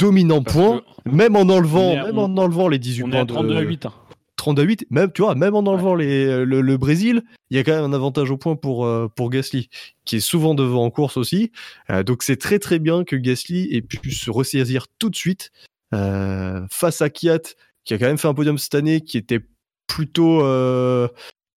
Parce 0.45 0.57
points, 0.57 0.83
que 1.05 1.11
même 1.11 1.37
en 1.37 1.43
enlevant, 1.43 1.93
à- 1.99 2.05
même 2.07 2.19
on- 2.19 2.25
en 2.25 2.37
enlevant 2.39 2.69
les 2.69 2.79
18 2.79 3.05
On 3.05 3.09
est 3.09 3.11
points 3.11 3.21
à 3.23 3.27
32 3.27 3.57
à 3.57 3.61
de 3.61 3.67
8. 3.67 3.87
hein. 3.87 3.93
32 4.37 4.63
à 4.63 4.65
8, 4.65 4.87
même 4.91 5.13
tu 5.13 5.21
vois, 5.23 5.35
même 5.35 5.55
en 5.55 5.61
enlevant 5.61 5.95
les, 5.95 6.45
le, 6.47 6.63
le 6.63 6.77
Brésil, 6.79 7.23
il 7.51 7.57
y 7.57 7.61
a 7.61 7.65
quand 7.65 7.73
même 7.75 7.85
un 7.85 7.93
avantage 7.93 8.31
au 8.31 8.39
point 8.39 8.57
pour 8.57 8.87
euh, 8.87 9.07
pour 9.15 9.29
Gasly, 9.29 9.69
qui 10.07 10.17
est 10.17 10.21
souvent 10.21 10.55
devant 10.55 10.85
en 10.85 10.91
course 10.91 11.17
aussi. 11.19 11.53
Euh, 11.91 12.03
donc 12.03 12.23
c'est 12.23 12.39
très 12.39 12.59
très 12.59 12.79
bien 12.79 13.05
que 13.05 13.17
Gasly 13.17 13.69
ait 13.75 13.83
pu 13.83 14.11
se 14.13 14.31
ressaisir 14.31 14.87
tout 14.99 15.11
de 15.11 15.17
suite 15.17 15.51
euh, 15.95 16.63
face 16.71 17.03
à 17.03 17.11
Kiat, 17.11 17.41
qui 17.85 17.93
a 17.95 17.99
quand 17.99 18.07
même 18.07 18.17
fait 18.19 18.29
un 18.29 18.35
podium 18.35 18.57
cette 18.57 18.75
année, 18.75 19.03
qui 19.03 19.19
était 19.19 19.41
plutôt 19.87 20.43
euh, 20.43 21.07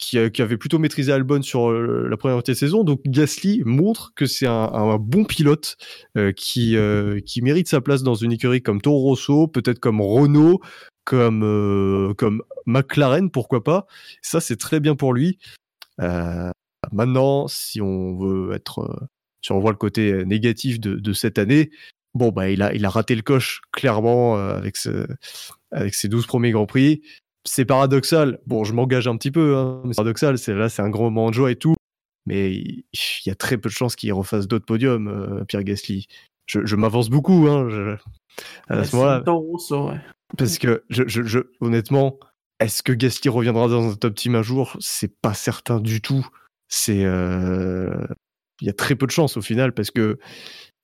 qui, 0.04 0.42
avait 0.42 0.58
plutôt 0.58 0.80
maîtrisé 0.80 1.12
Albon 1.12 1.42
sur 1.42 1.70
euh, 1.70 2.08
la 2.10 2.18
première 2.18 2.36
moitié 2.36 2.54
de 2.54 2.60
saison. 2.60 2.84
Donc 2.84 3.02
Gasly 3.06 3.62
montre 3.66 4.14
que 4.16 4.26
c'est 4.26 4.48
un, 4.48 4.98
bon 4.98 5.24
pilote 5.24 5.78
euh, 6.18 6.32
qui, 6.32 6.76
euh, 6.76 7.20
qui 7.22 7.42
mérite 7.42 7.68
sa 7.68 7.82
place 7.82 8.04
dans 8.04 8.16
une 8.16 8.32
écurie 8.32 8.62
comme 8.62 8.82
Toro 8.82 9.00
Rosso, 9.00 9.48
peut-être 9.48 9.80
comme 9.80 10.02
Renault, 10.02 10.60
comme, 11.06 12.14
comme 12.18 12.44
McLaren, 12.66 13.30
pourquoi 13.30 13.64
pas. 13.64 13.86
Ça, 14.22 14.40
c'est 14.40 14.58
très 14.58 14.80
bien 14.80 14.96
pour 14.96 15.14
lui. 15.14 15.38
Maintenant, 16.92 17.48
si 17.48 17.82
on 17.82 18.18
veut 18.18 18.54
être, 18.54 19.08
si 19.42 19.52
on 19.52 19.60
voit 19.60 19.72
le 19.72 19.78
côté 19.78 20.26
négatif 20.26 20.80
de, 20.80 21.14
cette 21.14 21.40
année, 21.40 21.72
bon, 22.14 22.30
bah, 22.30 22.50
il 22.50 22.62
a, 22.62 22.74
il 22.74 22.86
a 22.86 22.90
raté 22.90 23.16
le 23.16 23.22
coche, 23.22 23.62
clairement, 23.72 24.36
avec, 24.36 24.76
avec 25.72 25.94
ses 25.94 26.08
12 26.08 26.26
premiers 26.26 26.52
Grands 26.52 26.66
Prix. 26.66 27.02
C'est 27.46 27.66
paradoxal. 27.66 28.40
Bon, 28.48 28.64
je 28.64 28.74
m'engage 28.74 29.08
un 29.08 29.18
petit 29.18 29.32
peu, 29.32 29.56
hein, 29.58 29.82
mais 29.84 29.94
c'est 29.94 29.98
paradoxal. 29.98 30.38
C'est 30.38 30.54
là, 30.54 30.70
c'est 30.70 30.82
un 30.82 30.90
grand 30.90 31.06
moment 31.10 31.30
de 31.30 31.36
joie 31.36 31.52
et 31.52 31.56
tout. 31.56 31.76
Mais 32.26 32.54
il 32.54 32.84
y 33.26 33.30
a 33.30 33.36
très 33.36 33.58
peu 33.58 33.68
de 33.68 33.74
chances 33.74 33.96
qu'il 33.98 34.14
refasse 34.14 34.48
d'autres 34.48 34.66
podiums, 34.66 35.08
euh, 35.10 35.44
Pierre 35.46 35.64
Gasly. 35.64 36.08
Je, 36.46 36.66
je 36.66 36.76
m'avance 36.76 37.10
beaucoup, 37.10 37.48
hein, 37.50 37.68
je- 37.70 37.96
à 38.70 38.84
ce 38.86 38.92
C'est 38.92 38.98
moment-là. 38.98 39.18
Ouais. 39.18 40.00
Parce 40.38 40.58
que, 40.58 40.84
je- 40.90 41.40
honnêtement, 41.60 42.18
est-ce 42.60 42.82
que 42.82 42.94
Gasly 42.94 43.30
reviendra 43.30 43.68
dans 43.68 43.92
un 43.92 43.96
top 43.96 44.16
team 44.16 44.36
un 44.36 44.42
jour? 44.42 44.78
C'est 44.80 45.14
pas 45.22 45.34
certain 45.34 45.80
du 45.82 46.02
tout. 46.02 46.26
C'est, 46.70 47.04
euh, 47.04 47.94
il 48.62 48.68
y 48.68 48.70
a 48.70 48.74
très 48.74 48.96
peu 48.96 49.06
de 49.06 49.12
chances 49.12 49.36
au 49.36 49.42
final 49.42 49.74
parce 49.74 49.92
que, 49.92 50.18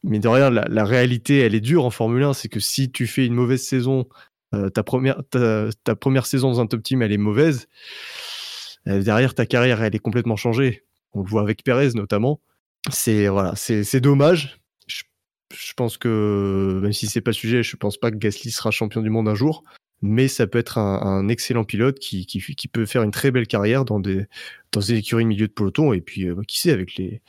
mais 0.03 0.19
de 0.19 0.27
rien, 0.27 0.49
la, 0.49 0.65
la 0.67 0.83
réalité, 0.85 1.39
elle 1.39 1.55
est 1.55 1.61
dure 1.61 1.85
en 1.85 1.89
Formule 1.89 2.23
1. 2.23 2.33
C'est 2.33 2.49
que 2.49 2.59
si 2.59 2.91
tu 2.91 3.07
fais 3.07 3.25
une 3.25 3.33
mauvaise 3.33 3.63
saison, 3.65 4.07
euh, 4.53 4.69
ta 4.69 4.83
première, 4.83 5.21
ta, 5.29 5.67
ta 5.83 5.95
première 5.95 6.25
saison 6.25 6.51
dans 6.51 6.61
un 6.61 6.67
top 6.67 6.83
team, 6.83 7.01
elle 7.01 7.11
est 7.11 7.17
mauvaise. 7.17 7.67
euh, 8.87 9.01
derrière, 9.01 9.35
ta 9.35 9.45
carrière, 9.45 9.81
elle 9.83 9.95
est 9.95 9.99
complètement 9.99 10.35
changée. 10.35 10.83
On 11.13 11.21
le 11.21 11.27
voit 11.29 11.41
avec 11.41 11.63
Perez 11.63 11.89
notamment. 11.95 12.39
C'est 12.91 13.27
voilà, 13.27 13.53
c'est 13.55 13.99
dommage. 13.99 14.59
Je, 14.87 15.03
je 15.53 15.73
pense 15.73 15.97
que 15.97 16.79
même 16.81 16.93
si 16.93 17.07
c'est 17.07 17.21
pas 17.21 17.31
le 17.31 17.35
sujet, 17.35 17.63
je 17.63 17.75
pense 17.75 17.97
pas 17.97 18.11
que 18.11 18.17
Gasly 18.17 18.51
sera 18.51 18.71
champion 18.71 19.01
du 19.01 19.09
monde 19.09 19.27
un 19.27 19.35
jour 19.35 19.63
mais 20.01 20.29
ça 20.29 20.47
peut 20.47 20.59
être 20.59 20.77
un, 20.77 21.01
un 21.01 21.27
excellent 21.27 21.65
pilote 21.65 21.99
qui, 21.99 22.25
qui, 22.25 22.39
qui 22.39 22.67
peut 22.69 22.85
faire 22.85 23.03
une 23.03 23.11
très 23.11 23.31
belle 23.31 23.47
carrière 23.47 23.83
dans 23.83 23.99
des, 23.99 24.27
dans 24.71 24.79
des 24.79 24.93
écuries 24.93 25.25
milieu 25.25 25.47
de 25.47 25.51
peloton, 25.51 25.91
et 25.91 25.99
puis 25.99 26.25
euh, 26.25 26.41
qui 26.47 26.61
sait, 26.61 26.71
avec 26.71 26.95
les, 26.95 27.21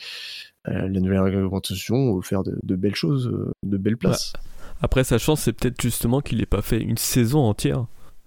la 0.67 0.89
nouvelle 0.89 1.19
réglementation, 1.19 2.23
faire 2.23 2.45
de, 2.45 2.57
de 2.63 2.77
belles 2.77 2.95
choses, 2.95 3.33
de 3.65 3.77
belles 3.77 3.97
places. 3.97 4.35
Après, 4.81 5.05
sa 5.05 5.19
chance, 5.19 5.43
c'est 5.43 5.53
peut-être 5.53 5.81
justement 5.81 6.21
qu'il 6.21 6.39
n'ait 6.39 6.47
pas 6.47 6.63
fait 6.63 6.81
une 6.81 6.97
saison 6.97 7.41
entière 7.41 7.87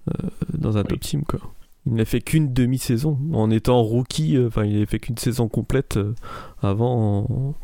euh, 0.10 0.28
dans 0.58 0.78
un 0.78 0.84
top 0.84 1.00
team. 1.00 1.24
Quoi. 1.24 1.40
Il 1.86 1.94
n'a 1.96 2.06
fait 2.06 2.22
qu'une 2.22 2.54
demi-saison. 2.54 3.18
En 3.34 3.50
étant 3.52 3.82
rookie, 3.82 4.38
euh, 4.38 4.48
enfin, 4.48 4.64
il 4.66 4.74
n'avait 4.74 4.86
fait 4.86 5.00
qu'une 5.00 5.18
saison 5.18 5.48
complète 5.50 5.98
euh, 5.98 6.14
avant. 6.62 7.26
en- 7.30 7.56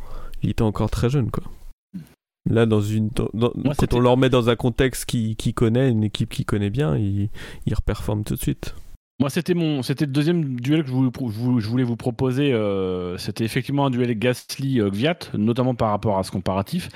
Il 0.42 0.50
était 0.50 0.62
encore 0.62 0.90
très 0.90 1.08
jeune. 1.10 1.30
Quoi. 1.30 1.44
Là, 2.48 2.66
dans 2.66 2.80
une, 2.80 3.08
dans- 3.10 3.28
dans- 3.34 3.52
Moi, 3.54 3.74
quand 3.78 3.92
on 3.94 4.00
le 4.00 4.08
remet 4.08 4.30
dans 4.30 4.48
un 4.50 4.56
contexte 4.56 5.04
qui, 5.04 5.36
qui 5.36 5.52
connaît, 5.54 5.90
une 5.90 6.04
équipe 6.04 6.30
qui 6.30 6.44
connaît 6.44 6.70
bien, 6.70 6.96
il, 6.96 7.28
il 7.66 7.74
reperforme 7.74 8.24
tout 8.24 8.34
de 8.34 8.40
suite. 8.40 8.74
Moi, 9.20 9.28
c'était 9.28 9.52
mon, 9.52 9.82
c'était 9.82 10.06
le 10.06 10.12
deuxième 10.12 10.58
duel 10.58 10.82
que 10.82 10.88
je 10.88 10.94
voulais, 10.94 11.84
vous 11.84 11.96
proposer. 11.96 12.54
euh, 12.54 13.18
c'était 13.18 13.44
effectivement 13.44 13.84
un 13.84 13.90
duel 13.90 14.18
Gasly-Gviat, 14.18 15.36
notamment 15.36 15.74
par 15.74 15.90
rapport 15.90 16.18
à 16.18 16.22
ce 16.22 16.30
comparatif. 16.30 16.88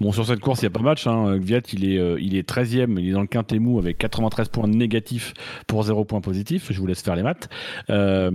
Bon, 0.00 0.12
sur 0.12 0.24
cette 0.24 0.38
course, 0.38 0.62
il 0.62 0.66
n'y 0.66 0.68
a 0.68 0.70
pas 0.70 0.80
match. 0.80 1.08
Hein. 1.08 1.38
Gviat, 1.38 1.62
il 1.72 1.84
est, 1.92 1.98
euh, 1.98 2.20
il 2.20 2.36
est 2.36 2.48
13e, 2.48 3.00
il 3.00 3.08
est 3.08 3.12
dans 3.12 3.20
le 3.20 3.26
quintet 3.26 3.58
mou 3.58 3.80
avec 3.80 3.98
93 3.98 4.48
points 4.50 4.68
négatifs 4.68 5.34
pour 5.66 5.82
0 5.82 6.04
points 6.04 6.20
positifs. 6.20 6.68
Je 6.70 6.78
vous 6.78 6.86
laisse 6.86 7.02
faire 7.02 7.16
les 7.16 7.24
maths. 7.24 7.48
Euh, 7.90 8.30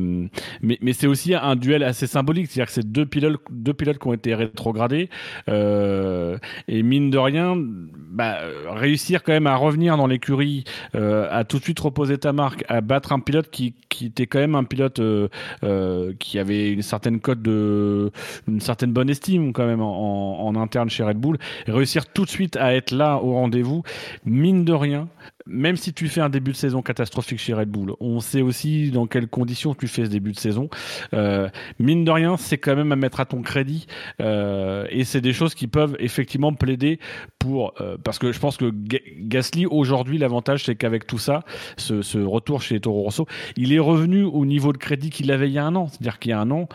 mais 0.61 0.77
mais 0.81 0.91
c'est 0.91 1.07
aussi 1.07 1.33
un 1.33 1.55
duel 1.55 1.83
assez 1.83 2.05
symbolique, 2.05 2.47
c'est-à-dire 2.47 2.67
que 2.67 2.73
c'est 2.73 2.91
deux 2.91 3.05
pilotes, 3.05 3.39
deux 3.49 3.73
pilotes 3.73 3.97
qui 3.97 4.07
ont 4.09 4.13
été 4.13 4.35
rétrogradés. 4.35 5.09
Euh, 5.47 6.37
et 6.67 6.83
mine 6.83 7.11
de 7.11 7.17
rien, 7.17 7.55
bah, 7.57 8.39
réussir 8.71 9.23
quand 9.23 9.31
même 9.31 9.47
à 9.47 9.55
revenir 9.55 9.95
dans 9.95 10.07
l'écurie, 10.07 10.65
à 10.93 11.45
tout 11.45 11.59
de 11.59 11.63
suite 11.63 11.79
reposer 11.79 12.17
ta 12.17 12.33
marque, 12.33 12.65
à 12.67 12.81
battre 12.81 13.13
un 13.13 13.19
pilote 13.19 13.36
qui, 13.43 13.73
était 14.01 14.27
quand 14.27 14.39
même 14.39 14.55
un 14.55 14.63
pilote 14.63 14.99
euh, 14.99 15.27
euh, 15.63 16.13
qui 16.19 16.37
avait 16.39 16.71
une 16.71 16.81
certaine 16.81 17.19
cote 17.19 17.41
de, 17.41 18.11
une 18.47 18.59
certaine 18.59 18.91
bonne 18.91 19.09
estime 19.09 19.53
quand 19.53 19.65
même 19.65 19.81
en, 19.81 20.45
en, 20.45 20.55
interne 20.55 20.89
chez 20.89 21.03
Red 21.03 21.17
Bull, 21.17 21.37
réussir 21.67 22.05
tout 22.05 22.25
de 22.25 22.29
suite 22.29 22.57
à 22.57 22.75
être 22.75 22.91
là 22.91 23.17
au 23.17 23.33
rendez-vous, 23.33 23.83
mine 24.25 24.65
de 24.65 24.73
rien. 24.73 25.07
Même 25.47 25.77
si 25.77 25.93
tu 25.93 26.07
fais 26.07 26.21
un 26.21 26.29
début 26.29 26.51
de 26.51 26.57
saison 26.57 26.81
catastrophique 26.81 27.39
chez 27.39 27.53
Red 27.53 27.69
Bull, 27.69 27.93
on 27.99 28.19
sait 28.19 28.41
aussi 28.41 28.91
dans 28.91 29.07
quelles 29.07 29.27
conditions 29.27 29.73
tu 29.73 29.87
fais 29.87 30.05
ce 30.05 30.09
début 30.09 30.31
de 30.31 30.39
saison. 30.39 30.69
Euh, 31.13 31.49
mine 31.79 32.03
de 32.03 32.11
rien, 32.11 32.37
c'est 32.37 32.57
quand 32.57 32.75
même 32.75 32.91
à 32.91 32.95
mettre 32.95 33.19
à 33.19 33.25
ton 33.25 33.41
crédit, 33.41 33.87
euh, 34.21 34.85
et 34.89 35.03
c'est 35.03 35.21
des 35.21 35.33
choses 35.33 35.55
qui 35.55 35.67
peuvent 35.67 35.95
effectivement 35.99 36.53
plaider 36.53 36.99
pour 37.39 37.73
euh, 37.81 37.97
parce 38.03 38.19
que 38.19 38.31
je 38.31 38.39
pense 38.39 38.57
que 38.57 38.71
Ga- 38.71 38.99
Gasly 39.19 39.65
aujourd'hui 39.65 40.17
l'avantage 40.17 40.65
c'est 40.65 40.75
qu'avec 40.75 41.07
tout 41.07 41.17
ça 41.17 41.43
ce, 41.77 42.01
ce 42.01 42.17
retour 42.17 42.61
chez 42.61 42.79
Toro 42.79 43.03
Rosso 43.03 43.25
il 43.55 43.73
est 43.73 43.79
revenu 43.79 44.23
au 44.23 44.45
niveau 44.45 44.73
de 44.73 44.77
crédit 44.77 45.09
qu'il 45.09 45.31
avait 45.31 45.47
il 45.49 45.53
y 45.53 45.59
a 45.59 45.65
un 45.65 45.75
an 45.75 45.87
c'est 45.87 46.01
à 46.01 46.03
dire 46.03 46.19
qu'il 46.19 46.31
y 46.31 46.33
a 46.33 46.39
un 46.39 46.51
an 46.51 46.67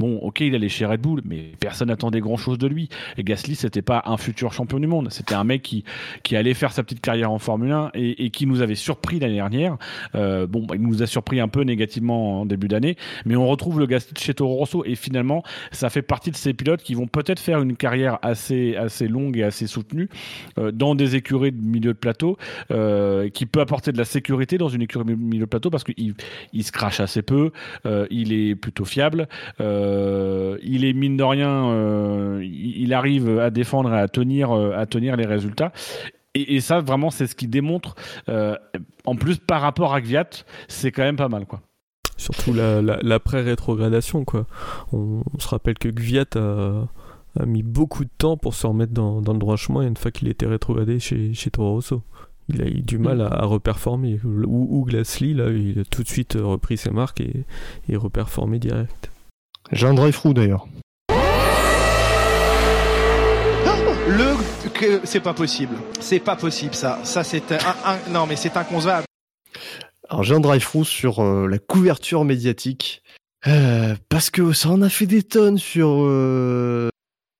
Bon, 0.00 0.16
ok, 0.16 0.40
il 0.40 0.54
allait 0.54 0.70
chez 0.70 0.86
Red 0.86 1.02
Bull, 1.02 1.20
mais 1.26 1.52
personne 1.60 1.88
n'attendait 1.88 2.20
grand 2.20 2.38
chose 2.38 2.56
de 2.56 2.66
lui. 2.66 2.88
Et 3.18 3.22
Gasly, 3.22 3.54
c'était 3.54 3.82
pas 3.82 4.02
un 4.06 4.16
futur 4.16 4.50
champion 4.50 4.80
du 4.80 4.86
monde. 4.86 5.08
C'était 5.10 5.34
un 5.34 5.44
mec 5.44 5.60
qui, 5.60 5.84
qui 6.22 6.36
allait 6.36 6.54
faire 6.54 6.72
sa 6.72 6.82
petite 6.82 7.02
carrière 7.02 7.30
en 7.30 7.38
Formule 7.38 7.70
1 7.70 7.90
et, 7.92 8.30
qui 8.30 8.46
nous 8.46 8.62
avait 8.62 8.76
surpris 8.76 9.18
l'année 9.18 9.34
dernière. 9.34 9.76
Euh, 10.14 10.46
bon, 10.46 10.64
bah, 10.64 10.76
il 10.76 10.80
nous 10.80 11.02
a 11.02 11.06
surpris 11.06 11.38
un 11.38 11.48
peu 11.48 11.64
négativement 11.64 12.40
en 12.40 12.46
début 12.46 12.66
d'année, 12.66 12.96
mais 13.26 13.36
on 13.36 13.46
retrouve 13.46 13.78
le 13.78 13.84
Gasly 13.84 14.14
chez 14.16 14.32
Toro 14.32 14.54
Rosso 14.54 14.84
et 14.86 14.94
finalement, 14.94 15.42
ça 15.70 15.90
fait 15.90 16.00
partie 16.00 16.30
de 16.30 16.36
ces 16.36 16.54
pilotes 16.54 16.82
qui 16.82 16.94
vont 16.94 17.06
peut-être 17.06 17.38
faire 17.38 17.60
une 17.60 17.76
carrière 17.76 18.18
assez, 18.22 18.76
assez 18.76 19.06
longue 19.06 19.36
et 19.36 19.42
assez 19.42 19.66
soutenue 19.66 20.08
euh, 20.56 20.72
dans 20.72 20.94
des 20.94 21.14
écuries 21.14 21.52
de 21.52 21.60
milieu 21.60 21.92
de 21.92 21.98
plateau, 21.98 22.38
euh, 22.70 23.28
qui 23.28 23.44
peut 23.44 23.60
apporter 23.60 23.92
de 23.92 23.98
la 23.98 24.06
sécurité 24.06 24.56
dans 24.56 24.70
une 24.70 24.80
écurie 24.80 25.04
de 25.04 25.14
milieu 25.14 25.44
de 25.44 25.50
plateau 25.50 25.68
parce 25.68 25.84
qu'il 25.84 26.14
il 26.54 26.64
se 26.64 26.72
crache 26.72 27.00
assez 27.00 27.20
peu, 27.20 27.50
il 28.10 28.32
est 28.32 28.54
plutôt 28.54 28.86
fiable, 28.86 29.28
il 30.62 30.84
est 30.84 30.92
mine 30.92 31.16
de 31.16 31.24
rien, 31.24 31.70
euh, 31.70 32.40
il, 32.42 32.94
arrive 32.94 33.38
à 33.38 33.50
défendre 33.50 33.92
et 33.92 33.98
à 33.98 34.08
tenir, 34.08 34.52
euh, 34.52 34.72
à 34.76 34.86
tenir 34.86 35.16
les 35.16 35.26
résultats. 35.26 35.72
Et, 36.34 36.60
ça, 36.60 36.80
vraiment, 36.80 37.10
c'est 37.10 37.26
ce 37.26 37.34
qui 37.34 37.48
démontre. 37.48 37.96
euh, 38.28 38.54
en 39.04 39.16
plus, 39.16 39.38
par 39.38 39.60
rapport 39.60 39.94
à 39.94 40.00
Gviat, 40.00 40.28
c'est 40.68 40.92
quand 40.92 41.02
même 41.02 41.16
pas 41.16 41.28
mal, 41.28 41.44
quoi. 41.44 41.60
Surtout 42.16 42.52
l'après-rétrogradation, 42.52 44.24
quoi. 44.24 44.46
On, 44.92 45.22
se 45.38 45.48
rappelle 45.48 45.76
que 45.76 45.88
Gviat 45.88 46.26
a, 46.36 46.86
mis 47.46 47.64
beaucoup 47.64 48.04
de 48.04 48.10
temps 48.16 48.36
pour 48.36 48.54
se 48.54 48.66
remettre 48.66 48.92
dans, 48.92 49.18
le 49.20 49.38
droit 49.38 49.56
chemin 49.56 49.82
une 49.82 49.96
fois 49.96 50.12
qu'il 50.12 50.28
était 50.28 50.46
rétrogradé 50.46 51.00
chez, 51.00 51.34
chez 51.34 51.50
Toro 51.50 51.72
Rosso. 51.72 52.02
Il 52.48 52.62
a 52.62 52.66
eu 52.66 52.80
du 52.80 52.98
mal 52.98 53.22
à, 53.22 53.44
reperformer. 53.44 54.20
Ou, 54.24 54.68
ou 54.70 54.86
là, 54.86 55.02
il 55.24 55.80
a 55.80 55.84
tout 55.84 56.04
de 56.04 56.08
suite 56.08 56.38
repris 56.40 56.76
ses 56.76 56.90
marques 56.90 57.20
et 57.20 57.96
reperformé 57.96 58.60
direct. 58.60 59.09
J'ai 59.72 59.86
un 59.86 59.94
drive 59.94 60.18
d'ailleurs. 60.32 60.66
Le 64.08 64.34
c'est 65.04 65.20
pas 65.20 65.34
possible. 65.34 65.76
C'est 66.00 66.18
pas 66.18 66.36
possible 66.36 66.74
ça. 66.74 66.98
Ça 67.04 67.22
c'est 67.22 67.52
un, 67.52 68.10
non 68.10 68.26
mais 68.26 68.36
c'est 68.36 68.56
inconcevable. 68.56 69.04
Alors 70.08 70.24
j'ai 70.24 70.34
un 70.34 70.40
drive 70.40 70.66
sur 70.84 71.20
euh, 71.20 71.46
la 71.46 71.58
couverture 71.58 72.24
médiatique 72.24 73.02
euh, 73.46 73.94
parce 74.08 74.30
que 74.30 74.52
ça 74.52 74.70
en 74.70 74.82
a 74.82 74.88
fait 74.88 75.06
des 75.06 75.22
tonnes 75.22 75.58
sur 75.58 75.88
euh, 76.00 76.88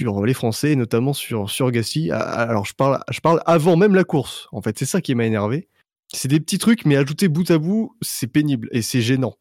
sur 0.01 0.24
les 0.24 0.35
Français, 0.35 0.77
notamment 0.77 1.12
sur 1.12 1.51
sur 1.51 1.70
Gasly. 1.70 2.11
Ah, 2.12 2.20
alors 2.20 2.65
je 2.65 2.74
parle 2.74 3.01
je 3.11 3.20
parle 3.20 3.43
avant 3.47 3.77
même 3.77 3.94
la 3.94 4.05
course. 4.05 4.48
En 4.52 4.62
fait, 4.62 4.78
c'est 4.78 4.86
ça 4.86 5.01
qui 5.01 5.15
m'a 5.15 5.27
énervé. 5.27 5.69
C'est 6.12 6.28
des 6.28 6.40
petits 6.40 6.59
trucs, 6.59 6.85
mais 6.85 6.97
ajouter 6.97 7.28
bout 7.28 7.51
à 7.51 7.59
bout, 7.59 7.97
c'est 8.02 8.27
pénible 8.27 8.69
et 8.73 8.82
c'est 8.82 9.01
gênant. 9.01 9.36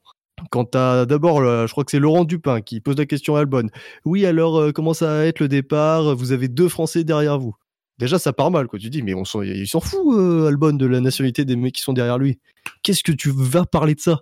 Quand 0.51 0.65
t'as 0.65 1.05
d'abord, 1.05 1.41
je 1.41 1.71
crois 1.71 1.83
que 1.83 1.91
c'est 1.91 1.99
Laurent 1.99 2.25
Dupin 2.25 2.61
qui 2.61 2.81
pose 2.81 2.97
la 2.97 3.05
question 3.05 3.35
à 3.35 3.39
Albon. 3.39 3.69
Oui, 4.05 4.25
alors 4.25 4.73
comment 4.73 4.93
ça 4.93 5.07
va 5.07 5.25
être 5.25 5.39
le 5.39 5.47
départ? 5.47 6.15
Vous 6.15 6.31
avez 6.31 6.47
deux 6.47 6.69
Français 6.69 7.03
derrière 7.03 7.39
vous. 7.39 7.55
Déjà 7.99 8.17
ça 8.17 8.31
part 8.31 8.49
mal 8.49 8.67
quoi. 8.67 8.79
Tu 8.79 8.89
dis 8.89 9.03
mais 9.03 9.13
on 9.13 9.25
s'en, 9.25 9.41
il 9.41 9.67
s'en 9.67 9.81
fout 9.81 10.17
euh, 10.17 10.47
Albon 10.47 10.71
de 10.71 10.85
la 10.85 11.01
nationalité 11.01 11.43
des 11.43 11.57
mecs 11.57 11.75
qui 11.75 11.81
sont 11.81 11.91
derrière 11.91 12.17
lui. 12.17 12.39
Qu'est-ce 12.81 13.03
que 13.03 13.11
tu 13.11 13.29
vas 13.29 13.65
parler 13.65 13.93
de 13.93 13.99
ça? 13.99 14.21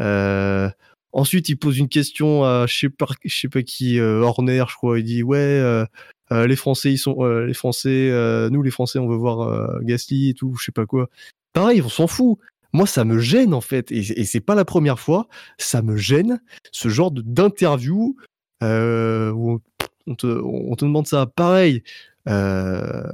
Euh, 0.00 0.68
ensuite 1.12 1.48
il 1.48 1.56
pose 1.56 1.78
une 1.78 1.88
question 1.88 2.44
à 2.44 2.66
je 2.66 2.76
sais 2.76 2.88
pas 2.90 3.06
sais 3.26 3.48
pas 3.48 3.62
qui 3.62 4.00
euh, 4.00 4.22
Horner 4.22 4.64
je 4.68 4.74
crois. 4.74 4.98
Il 4.98 5.04
dit 5.04 5.22
ouais 5.22 5.38
euh, 5.38 5.86
euh, 6.32 6.48
les 6.48 6.56
Français 6.56 6.92
ils 6.92 6.98
sont 6.98 7.24
les 7.24 7.54
Français 7.54 8.10
nous 8.50 8.62
les 8.62 8.72
Français 8.72 8.98
on 8.98 9.08
veut 9.08 9.16
voir 9.16 9.80
Gasly 9.82 10.30
et 10.30 10.34
tout 10.34 10.56
je 10.58 10.64
sais 10.64 10.72
pas 10.72 10.84
quoi. 10.84 11.08
Pareil 11.52 11.80
on 11.82 11.88
s'en 11.88 12.08
fout 12.08 12.38
moi 12.72 12.86
ça 12.86 13.04
me 13.04 13.18
gêne 13.18 13.54
en 13.54 13.60
fait 13.60 13.90
et, 13.92 14.24
c'est 14.24 14.40
pas 14.40 14.54
la 14.54 14.64
première 14.64 14.98
fois 14.98 15.28
ça 15.58 15.82
me 15.82 15.96
gêne 15.96 16.40
ce 16.72 16.88
genre 16.88 17.10
d'interview 17.10 18.16
où 18.62 19.60
on 20.06 20.14
te, 20.14 20.84
demande 20.84 21.06
ça 21.06 21.26
pareil 21.26 21.82
euh, 22.28 23.10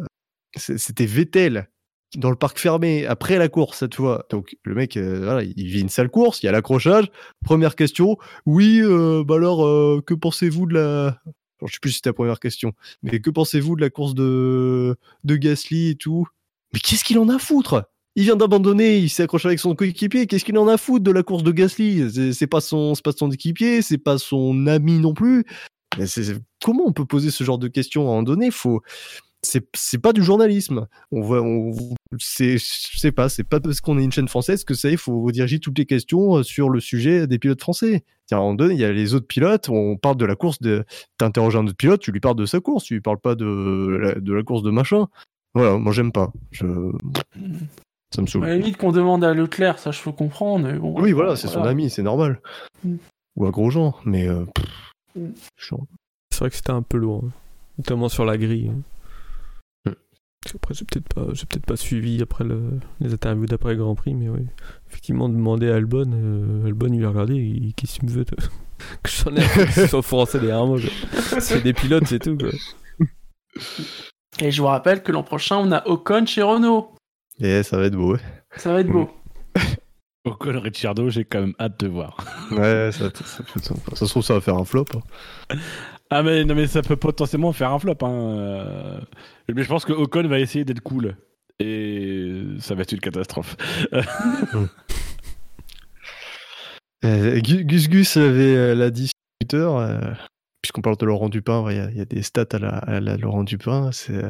c'était 0.56 1.06
Vettel 1.06 1.68
dans 2.16 2.30
le 2.30 2.36
parc 2.36 2.58
fermé 2.58 3.06
après 3.06 3.38
la 3.38 3.48
course 3.48 3.78
cette 3.78 3.94
fois. 3.94 4.26
Donc 4.30 4.56
le 4.64 4.74
mec, 4.74 4.96
euh, 4.96 5.20
voilà, 5.24 5.42
il 5.42 5.66
vit 5.66 5.80
une 5.80 5.88
sale 5.88 6.10
course, 6.10 6.42
il 6.42 6.46
y 6.46 6.48
a 6.48 6.52
l'accrochage. 6.52 7.10
Première 7.44 7.76
question, 7.76 8.18
oui, 8.46 8.80
euh, 8.82 9.24
bah 9.24 9.36
alors 9.36 9.66
euh, 9.66 10.02
que 10.04 10.14
pensez-vous 10.14 10.66
de 10.66 10.74
la 10.74 11.18
je 11.64 11.74
sais 11.74 11.78
plus 11.80 11.90
si 11.90 11.96
c'était 11.96 12.10
la 12.10 12.14
première 12.14 12.40
question, 12.40 12.72
mais 13.04 13.20
que 13.20 13.30
pensez-vous 13.30 13.76
de 13.76 13.80
la 13.80 13.90
course 13.90 14.14
de 14.14 14.96
de 15.24 15.36
Gasly 15.36 15.90
et 15.90 15.94
tout? 15.94 16.26
Mais 16.72 16.80
qu'est-ce 16.80 17.04
qu'il 17.04 17.18
en 17.18 17.28
a 17.28 17.36
à 17.36 17.38
foutre? 17.38 17.84
Il 18.16 18.24
vient 18.24 18.36
d'abandonner, 18.36 18.98
il 18.98 19.08
s'est 19.08 19.22
accroché 19.22 19.48
avec 19.48 19.58
son 19.58 19.74
coéquipier. 19.74 20.26
Qu'est-ce 20.26 20.44
qu'il 20.44 20.58
en 20.58 20.68
a 20.68 20.76
foutre 20.76 21.04
de 21.04 21.10
la 21.10 21.22
course 21.22 21.42
de 21.42 21.52
Gasly? 21.52 22.34
C'est 22.34 22.46
pas 22.46 22.60
son, 22.60 22.94
c'est 22.94 23.04
pas 23.04 23.12
son 23.12 23.30
équipier, 23.30 23.82
c'est 23.82 23.98
pas 23.98 24.18
son 24.18 24.66
ami 24.66 24.98
non 24.98 25.14
plus 25.14 25.44
comment 26.62 26.84
on 26.86 26.92
peut 26.92 27.04
poser 27.04 27.30
ce 27.30 27.44
genre 27.44 27.58
de 27.58 27.68
questions 27.68 28.12
à 28.12 28.18
un 28.18 28.22
donné? 28.22 28.50
Faut, 28.50 28.82
c'est 29.42 29.98
pas 30.00 30.12
du 30.12 30.22
journalisme. 30.22 30.86
On 31.10 31.20
voit, 31.20 31.42
on, 31.42 31.72
c'est, 32.18 32.58
je 32.58 32.98
sais 32.98 33.12
pas, 33.12 33.28
c'est 33.28 33.44
pas 33.44 33.60
parce 33.60 33.80
qu'on 33.80 33.98
est 33.98 34.04
une 34.04 34.12
chaîne 34.12 34.28
française 34.28 34.64
que 34.64 34.74
ça, 34.74 34.90
il 34.90 34.98
faut 34.98 35.30
diriger 35.30 35.58
toutes 35.58 35.78
les 35.78 35.86
questions 35.86 36.38
euh, 36.38 36.42
sur 36.42 36.70
le 36.70 36.80
sujet 36.80 37.26
des 37.26 37.38
pilotes 37.38 37.60
français. 37.60 38.04
À 38.30 38.36
un 38.36 38.38
moment 38.38 38.54
donné, 38.54 38.74
il 38.74 38.80
y 38.80 38.84
a 38.84 38.92
les 38.92 39.14
autres 39.14 39.26
pilotes, 39.26 39.68
on 39.68 39.96
parle 39.96 40.16
de 40.16 40.24
la 40.24 40.36
course 40.36 40.60
de, 40.60 40.84
t'interroges 41.18 41.56
un 41.56 41.66
autre 41.66 41.76
pilote, 41.76 42.00
tu 42.00 42.12
lui 42.12 42.20
parles 42.20 42.36
de 42.36 42.46
sa 42.46 42.60
course, 42.60 42.84
tu 42.84 42.94
lui 42.94 43.00
parles 43.02 43.20
pas 43.20 43.34
de 43.34 44.14
la, 44.24 44.42
course 44.42 44.62
de 44.62 44.70
machin. 44.70 45.08
Voilà, 45.54 45.76
moi 45.76 45.92
j'aime 45.92 46.12
pas. 46.12 46.32
Ça 48.14 48.22
me 48.22 48.26
saoule. 48.26 48.44
À 48.44 48.48
la 48.48 48.56
limite 48.56 48.76
qu'on 48.76 48.92
demande 48.92 49.24
à 49.24 49.32
Leclerc, 49.34 49.78
ça 49.78 49.90
je 49.90 50.02
peux 50.02 50.12
comprendre. 50.12 50.66
Mais 50.66 50.78
bon, 50.78 51.00
oui, 51.00 51.12
voilà, 51.12 51.36
c'est 51.36 51.48
son 51.48 51.62
ami, 51.62 51.90
c'est 51.90 52.02
normal. 52.02 52.40
Mm. 52.84 52.96
Ou 53.36 53.46
à 53.46 53.50
Grosjean, 53.50 53.94
mais 54.04 54.28
euh, 54.28 54.44
c'est 56.30 56.38
vrai 56.38 56.50
que 56.50 56.56
c'était 56.56 56.70
un 56.70 56.82
peu 56.82 56.98
lourd, 56.98 57.24
hein. 57.24 57.30
notamment 57.78 58.08
sur 58.08 58.24
la 58.24 58.36
grille. 58.36 58.70
Hein. 58.70 59.90
Hmm. 59.90 60.54
Après, 60.54 60.74
j'ai 60.74 60.84
peut-être 60.84 61.08
pas, 61.14 61.26
j'ai 61.32 61.46
peut-être 61.46 61.64
pas 61.64 61.76
suivi 61.76 62.20
après 62.20 62.44
le, 62.44 62.78
les 63.00 63.14
interviews 63.14 63.46
d'après 63.46 63.70
le 63.70 63.78
Grand 63.78 63.94
Prix, 63.94 64.14
mais 64.14 64.28
oui. 64.28 64.46
Effectivement, 64.90 65.28
demander 65.28 65.70
à 65.70 65.76
Albon, 65.76 66.10
euh, 66.12 66.66
Albon 66.66 66.92
il 66.92 67.04
a 67.04 67.08
regardé, 67.08 67.72
qu'est-ce 67.76 68.00
qu'il 68.00 68.08
me 68.08 68.14
veut 68.14 68.24
que 69.02 69.10
j'en 69.10 69.34
ai 69.36 69.88
soit 69.88 70.02
français 70.02 70.40
derrière 70.40 70.66
moi. 70.66 70.78
C'est 71.38 71.62
des 71.62 71.72
pilotes, 71.72 72.06
c'est 72.06 72.18
tout. 72.18 72.36
Quoi. 72.36 72.50
Et 74.40 74.50
je 74.50 74.60
vous 74.60 74.68
rappelle 74.68 75.02
que 75.02 75.12
l'an 75.12 75.22
prochain, 75.22 75.56
on 75.58 75.72
a 75.72 75.86
Ocon 75.86 76.26
chez 76.26 76.42
Renault. 76.42 76.92
Et 77.42 77.62
ça 77.64 77.76
va 77.76 77.86
être 77.86 77.96
beau. 77.96 78.14
Ouais. 78.14 78.20
Ça 78.56 78.72
va 78.72 78.80
être 78.80 78.88
beau. 78.88 79.10
Ocon 80.24 80.60
Ricciardo, 80.60 81.10
j'ai 81.10 81.24
quand 81.24 81.40
même 81.40 81.54
hâte 81.58 81.80
de 81.80 81.88
voir. 81.88 82.16
Ouais, 82.52 82.90
ça, 82.92 83.10
ça, 83.14 83.42
ça, 83.94 84.06
se 84.06 84.10
trouve, 84.10 84.22
ça 84.22 84.34
va 84.34 84.40
faire 84.40 84.56
un 84.56 84.64
flop. 84.64 84.84
Hein. 84.94 85.56
Ah, 86.10 86.22
mais, 86.22 86.44
non, 86.44 86.54
mais 86.54 86.66
ça 86.66 86.82
peut 86.82 86.96
potentiellement 86.96 87.52
faire 87.52 87.72
un 87.72 87.78
flop. 87.78 87.96
Hein. 88.02 88.10
Euh, 88.10 89.00
mais 89.52 89.62
je 89.62 89.68
pense 89.68 89.84
que 89.84 89.92
Ocon 89.92 90.28
va 90.28 90.38
essayer 90.38 90.64
d'être 90.64 90.82
cool. 90.82 91.16
Et 91.58 92.42
ça 92.58 92.74
va 92.74 92.82
être 92.82 92.92
une 92.92 93.00
catastrophe. 93.00 93.56
Euh, 97.04 97.40
Gus 97.40 97.88
Gus 97.88 98.16
avait 98.16 98.54
euh, 98.54 98.74
l'a 98.76 98.90
dit 98.90 99.08
sur 99.08 99.14
Twitter. 99.40 99.68
Puisqu'on 100.62 100.80
parle 100.80 100.96
de 100.96 101.06
Laurent 101.06 101.28
Dupin, 101.28 101.64
il 101.70 101.96
y, 101.96 102.00
a 102.00 102.04
des 102.04 102.22
stats 102.22 102.46
à 102.52 103.00
la, 103.00 103.16
Laurent 103.16 103.42
Dupin. 103.42 103.90
C'est 103.90 104.22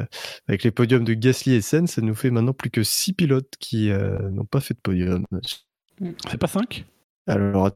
avec 0.47 0.63
les 0.63 0.71
podiums 0.71 1.03
de 1.03 1.13
Gasly 1.13 1.53
et 1.53 1.61
Sen, 1.61 1.85
ça 1.85 2.01
nous 2.01 2.15
fait 2.15 2.31
maintenant 2.31 2.53
plus 2.53 2.71
que 2.71 2.81
6 2.81 3.13
pilotes 3.13 3.53
qui 3.59 3.91
n'ont 3.91 4.45
pas 4.45 4.59
fait 4.59 4.73
de 4.73 4.79
podium. 4.79 5.25
C'est 6.27 6.39
pas 6.39 6.47
5 6.47 6.85
Alors, 7.27 7.67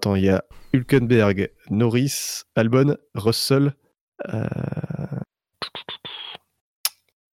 attends, 0.00 0.14
il 0.14 0.24
y 0.24 0.30
a 0.30 0.44
Hülkenberg, 0.72 1.50
Norris, 1.70 2.42
Albon, 2.54 2.96
Russell. 3.14 3.74
Euh... 4.28 4.46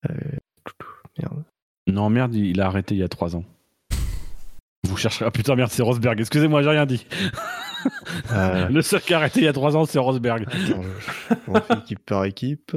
Euh... 0.10 0.38
Merde. 1.18 1.44
Non, 1.88 2.10
merde, 2.10 2.36
il 2.36 2.60
a 2.60 2.68
arrêté 2.68 2.96
il 2.96 3.00
y 3.00 3.04
a 3.04 3.08
3 3.08 3.36
ans. 3.36 3.46
Vous 4.86 4.98
chercherez. 4.98 5.26
Ah 5.26 5.32
putain, 5.32 5.56
merde, 5.56 5.72
c'est 5.72 5.82
Rosberg. 5.82 6.20
Excusez-moi, 6.20 6.62
j'ai 6.62 6.70
rien 6.70 6.86
dit. 6.86 7.06
Euh... 8.32 8.68
Le 8.70 8.82
seul 8.82 9.02
qui 9.02 9.14
a 9.14 9.18
arrêté 9.18 9.42
il 9.42 9.44
y 9.46 9.48
a 9.48 9.54
3 9.54 9.78
ans, 9.78 9.86
c'est 9.86 10.00
Rosberg. 10.00 10.46
Attends, 10.48 10.82
on 11.48 11.56
fait 11.56 11.78
équipe 11.80 12.06
par 12.06 12.26
équipe. 12.26 12.76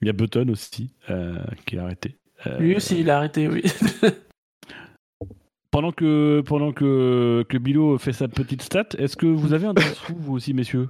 Il 0.00 0.06
y 0.06 0.08
a 0.08 0.12
Button 0.12 0.48
aussi 0.50 0.94
euh, 1.10 1.36
qui 1.66 1.78
a 1.78 1.84
arrêté. 1.84 2.16
Euh, 2.46 2.58
Lui 2.58 2.76
aussi, 2.76 3.00
il 3.00 3.10
a 3.10 3.18
arrêté, 3.18 3.48
oui. 3.48 3.62
Pendant 5.70 5.92
que, 5.92 6.42
pendant 6.44 6.72
que, 6.72 7.44
que 7.48 7.56
Bilo 7.56 7.96
fait 7.96 8.12
sa 8.12 8.26
petite 8.26 8.62
stat, 8.62 8.86
est-ce 8.98 9.16
que 9.16 9.26
vous 9.26 9.52
avez 9.52 9.68
un 9.68 9.74
dessous, 9.74 10.16
vous 10.18 10.34
aussi, 10.34 10.52
messieurs? 10.52 10.88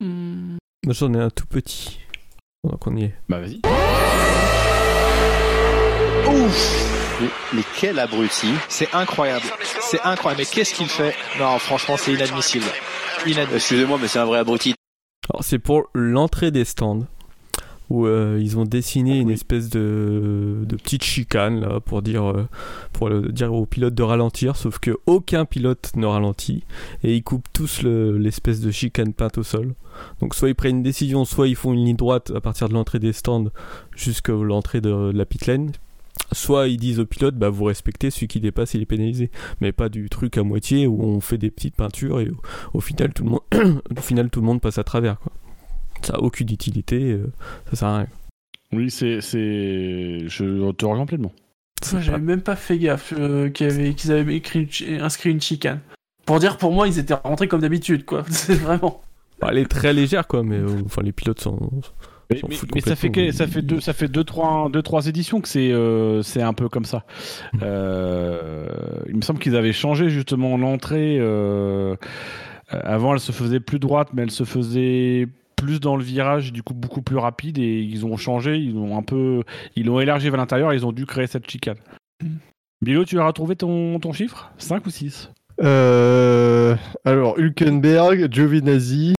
Moi, 0.00 0.58
j'en 0.86 1.12
ai 1.12 1.18
un 1.18 1.28
tout 1.28 1.46
petit. 1.46 2.00
Pendant 2.62 2.78
qu'on 2.78 2.96
y 2.96 3.04
est. 3.04 3.14
Bah, 3.28 3.40
vas-y. 3.40 3.60
Ouf 6.26 7.03
mais, 7.20 7.28
mais, 7.52 7.62
quel 7.78 7.98
abruti 7.98 8.48
C'est 8.68 8.92
incroyable. 8.94 9.46
C'est 9.80 10.00
incroyable. 10.02 10.42
Mais 10.42 10.46
qu'est-ce 10.46 10.74
qu'il 10.74 10.88
fait? 10.88 11.14
Non, 11.38 11.58
franchement, 11.58 11.96
c'est 11.96 12.12
inadmissible. 12.12 12.66
Inadmissible. 13.26 13.56
Excusez-moi, 13.56 13.98
mais 14.00 14.08
c'est 14.08 14.18
un 14.18 14.24
vrai 14.24 14.38
abruti. 14.38 14.74
Alors, 15.30 15.44
c'est 15.44 15.58
pour 15.58 15.84
l'entrée 15.94 16.50
des 16.50 16.64
stands 16.64 17.06
où 17.90 18.06
euh, 18.06 18.38
ils 18.40 18.58
ont 18.58 18.64
dessiné 18.64 19.18
une 19.18 19.30
espèce 19.30 19.68
de, 19.68 20.64
de 20.64 20.76
petite 20.76 21.04
chicane 21.04 21.60
là 21.60 21.80
pour 21.80 22.02
dire 22.02 22.30
euh, 22.30 22.48
pour 22.92 23.08
le, 23.08 23.30
dire 23.30 23.52
aux 23.52 23.66
pilotes 23.66 23.94
de 23.94 24.02
ralentir 24.02 24.56
sauf 24.56 24.78
que 24.78 24.96
aucun 25.06 25.44
pilote 25.44 25.92
ne 25.94 26.06
ralentit 26.06 26.64
et 27.02 27.14
ils 27.14 27.22
coupent 27.22 27.48
tous 27.52 27.82
l'espèce 27.82 28.60
de 28.60 28.70
chicane 28.70 29.12
peinte 29.12 29.36
au 29.36 29.42
sol 29.42 29.74
donc 30.20 30.34
soit 30.34 30.48
ils 30.48 30.54
prennent 30.54 30.78
une 30.78 30.82
décision 30.82 31.24
soit 31.24 31.46
ils 31.46 31.56
font 31.56 31.72
une 31.74 31.84
ligne 31.84 31.96
droite 31.96 32.32
à 32.34 32.40
partir 32.40 32.68
de 32.68 32.74
l'entrée 32.74 33.00
des 33.00 33.12
stands 33.12 33.50
jusqu'à 33.94 34.32
l'entrée 34.32 34.80
de, 34.80 35.12
la 35.14 35.26
pit 35.26 35.46
lane 35.46 35.72
soit 36.32 36.68
ils 36.68 36.78
disent 36.78 37.00
aux 37.00 37.06
pilotes 37.06 37.36
bah 37.36 37.50
vous 37.50 37.64
respectez 37.64 38.10
celui 38.10 38.28
qui 38.28 38.40
dépasse 38.40 38.74
il 38.74 38.82
est 38.82 38.86
pénalisé 38.86 39.30
mais 39.60 39.72
pas 39.72 39.88
du 39.88 40.08
truc 40.08 40.38
à 40.38 40.42
moitié 40.42 40.86
où 40.86 41.02
on 41.02 41.20
fait 41.20 41.38
des 41.38 41.50
petites 41.50 41.76
peintures 41.76 42.20
et 42.20 42.30
au, 42.30 42.36
au 42.74 42.80
final 42.80 43.12
tout 43.12 43.24
le 43.24 43.30
monde 43.30 43.42
au 43.96 44.00
final 44.00 44.30
tout 44.30 44.40
le 44.40 44.46
monde 44.46 44.60
passe 44.60 44.78
à 44.78 44.84
travers 44.84 45.18
quoi 45.18 45.32
ça 46.04 46.14
n'a 46.14 46.20
aucune 46.20 46.50
utilité, 46.50 47.12
euh, 47.12 47.32
ça 47.70 47.76
sert 47.76 47.88
à 47.88 47.98
rien. 47.98 48.08
Oui, 48.72 48.90
c'est. 48.90 49.20
Je 49.20 50.72
te 50.72 50.84
rejoins 50.84 51.06
pleinement. 51.06 51.32
J'avais 52.00 52.18
même 52.18 52.40
pas 52.40 52.56
fait 52.56 52.78
gaffe 52.78 53.12
euh, 53.16 53.50
qu'ils 53.50 53.66
avaient, 53.66 53.94
avaient 54.10 54.36
écrit, 54.36 54.68
inscrit 55.00 55.30
une 55.30 55.40
chicane. 55.40 55.80
Pour 56.24 56.38
dire, 56.40 56.56
pour 56.56 56.72
moi, 56.72 56.88
ils 56.88 56.98
étaient 56.98 57.14
rentrés 57.14 57.48
comme 57.48 57.60
d'habitude, 57.60 58.04
quoi. 58.04 58.24
C'est 58.30 58.54
vraiment. 58.54 59.02
Bah, 59.40 59.48
elle 59.50 59.58
est 59.58 59.70
très 59.70 59.92
légère, 59.92 60.26
quoi, 60.26 60.42
mais 60.42 60.56
euh, 60.56 60.82
enfin, 60.86 61.02
les 61.02 61.12
pilotes 61.12 61.40
sont, 61.40 61.70
Mais, 62.30 62.80
ça 62.80 62.96
fait 62.96 63.10
que, 63.10 63.30
ça 63.32 63.46
fait 63.46 63.62
deux 63.62 63.80
ça 63.80 63.92
fait 63.92 64.08
deux 64.08 64.24
trois 64.24 64.68
deux 64.70 64.82
trois 64.82 65.06
éditions 65.06 65.40
que 65.40 65.48
c'est 65.48 65.72
euh, 65.72 66.22
c'est 66.22 66.42
un 66.42 66.52
peu 66.52 66.68
comme 66.68 66.84
ça. 66.84 67.04
Euh, 67.62 68.66
il 69.08 69.16
me 69.16 69.22
semble 69.22 69.38
qu'ils 69.38 69.56
avaient 69.56 69.72
changé 69.72 70.10
justement 70.10 70.56
l'entrée. 70.56 71.18
Euh, 71.20 71.96
avant, 72.68 73.14
elle 73.14 73.20
se 73.20 73.32
faisait 73.32 73.60
plus 73.60 73.78
droite, 73.78 74.08
mais 74.12 74.22
elle 74.22 74.30
se 74.30 74.44
faisait 74.44 75.28
plus 75.56 75.80
dans 75.80 75.96
le 75.96 76.02
virage, 76.02 76.52
du 76.52 76.62
coup 76.62 76.74
beaucoup 76.74 77.00
plus 77.00 77.16
rapide 77.16 77.58
et 77.58 77.80
ils 77.80 78.04
ont 78.04 78.16
changé, 78.16 78.56
ils 78.58 78.76
ont 78.76 78.98
un 78.98 79.02
peu, 79.02 79.42
ils 79.76 79.86
l'ont 79.86 80.00
élargi 80.00 80.28
vers 80.28 80.38
l'intérieur, 80.38 80.72
ils 80.74 80.84
ont 80.84 80.92
dû 80.92 81.06
créer 81.06 81.26
cette 81.26 81.48
chicane. 81.48 81.78
Mm. 82.22 82.36
Bilo, 82.82 83.04
tu 83.04 83.18
as 83.18 83.26
retrouvé 83.26 83.56
ton, 83.56 83.98
ton 83.98 84.12
chiffre? 84.12 84.52
5 84.58 84.84
ou 84.84 84.90
6 84.90 85.30
euh, 85.62 86.76
Alors, 87.04 87.38
Hülkenberg, 87.38 88.30
Giovinazzi, 88.30 89.14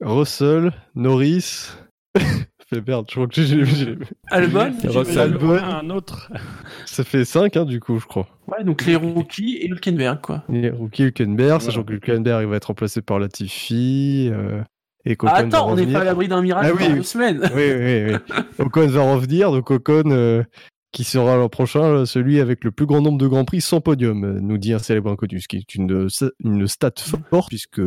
Russell, 0.00 0.72
Norris. 0.94 1.72
fait 2.70 2.86
merde, 2.86 3.06
je 3.08 3.14
crois 3.14 3.26
que 3.26 3.42
j'ai. 3.42 3.98
Albon 4.30 4.72
Albon. 5.16 5.58
Un 5.58 5.90
autre. 5.90 6.30
Ça 6.86 7.04
fait 7.04 7.24
5, 7.24 7.56
hein, 7.56 7.64
du 7.64 7.80
coup, 7.80 7.98
je 7.98 8.06
crois. 8.06 8.28
Ouais, 8.46 8.64
donc 8.64 8.86
les 8.86 8.96
rookies 8.96 9.56
et 9.56 9.68
Hülkenberg, 9.68 10.20
quoi. 10.20 10.44
Les 10.48 10.70
rookies, 10.70 11.04
Hülkenberg, 11.04 11.60
sachant 11.60 11.82
que 11.82 11.92
Hülkenberg 11.92 12.46
va 12.46 12.56
être 12.56 12.66
remplacé 12.66 13.02
par 13.02 13.18
Latifi. 13.18 14.30
Euh... 14.32 14.62
Et 15.06 15.16
ah, 15.24 15.36
attends, 15.36 15.70
on 15.70 15.76
n'est 15.76 15.86
pas 15.86 16.00
à 16.00 16.04
l'abri 16.04 16.28
d'un 16.28 16.42
miracle 16.42 16.72
ah, 16.72 16.76
oui, 16.78 16.94
deux 16.94 17.02
semaines. 17.02 17.40
Oui, 17.54 17.72
oui, 17.72 18.12
oui. 18.12 18.44
Ocon 18.58 18.86
va 18.86 19.14
revenir, 19.14 19.50
donc 19.50 19.70
Ocon, 19.70 20.10
euh, 20.10 20.42
qui 20.92 21.04
sera 21.04 21.36
l'an 21.36 21.48
prochain 21.48 21.82
euh, 21.82 22.04
celui 22.04 22.38
avec 22.38 22.64
le 22.64 22.70
plus 22.70 22.84
grand 22.84 23.00
nombre 23.00 23.16
de 23.16 23.26
grands 23.26 23.46
prix 23.46 23.62
sans 23.62 23.80
podium, 23.80 24.24
euh, 24.24 24.40
nous 24.40 24.58
dit 24.58 24.74
un 24.74 24.78
célèbre 24.78 25.10
inconnu, 25.10 25.40
ce 25.40 25.48
qui 25.48 25.56
est 25.56 25.74
une, 25.74 26.08
une 26.44 26.68
stat 26.68 26.92
forte, 27.30 27.48
puisque 27.48 27.80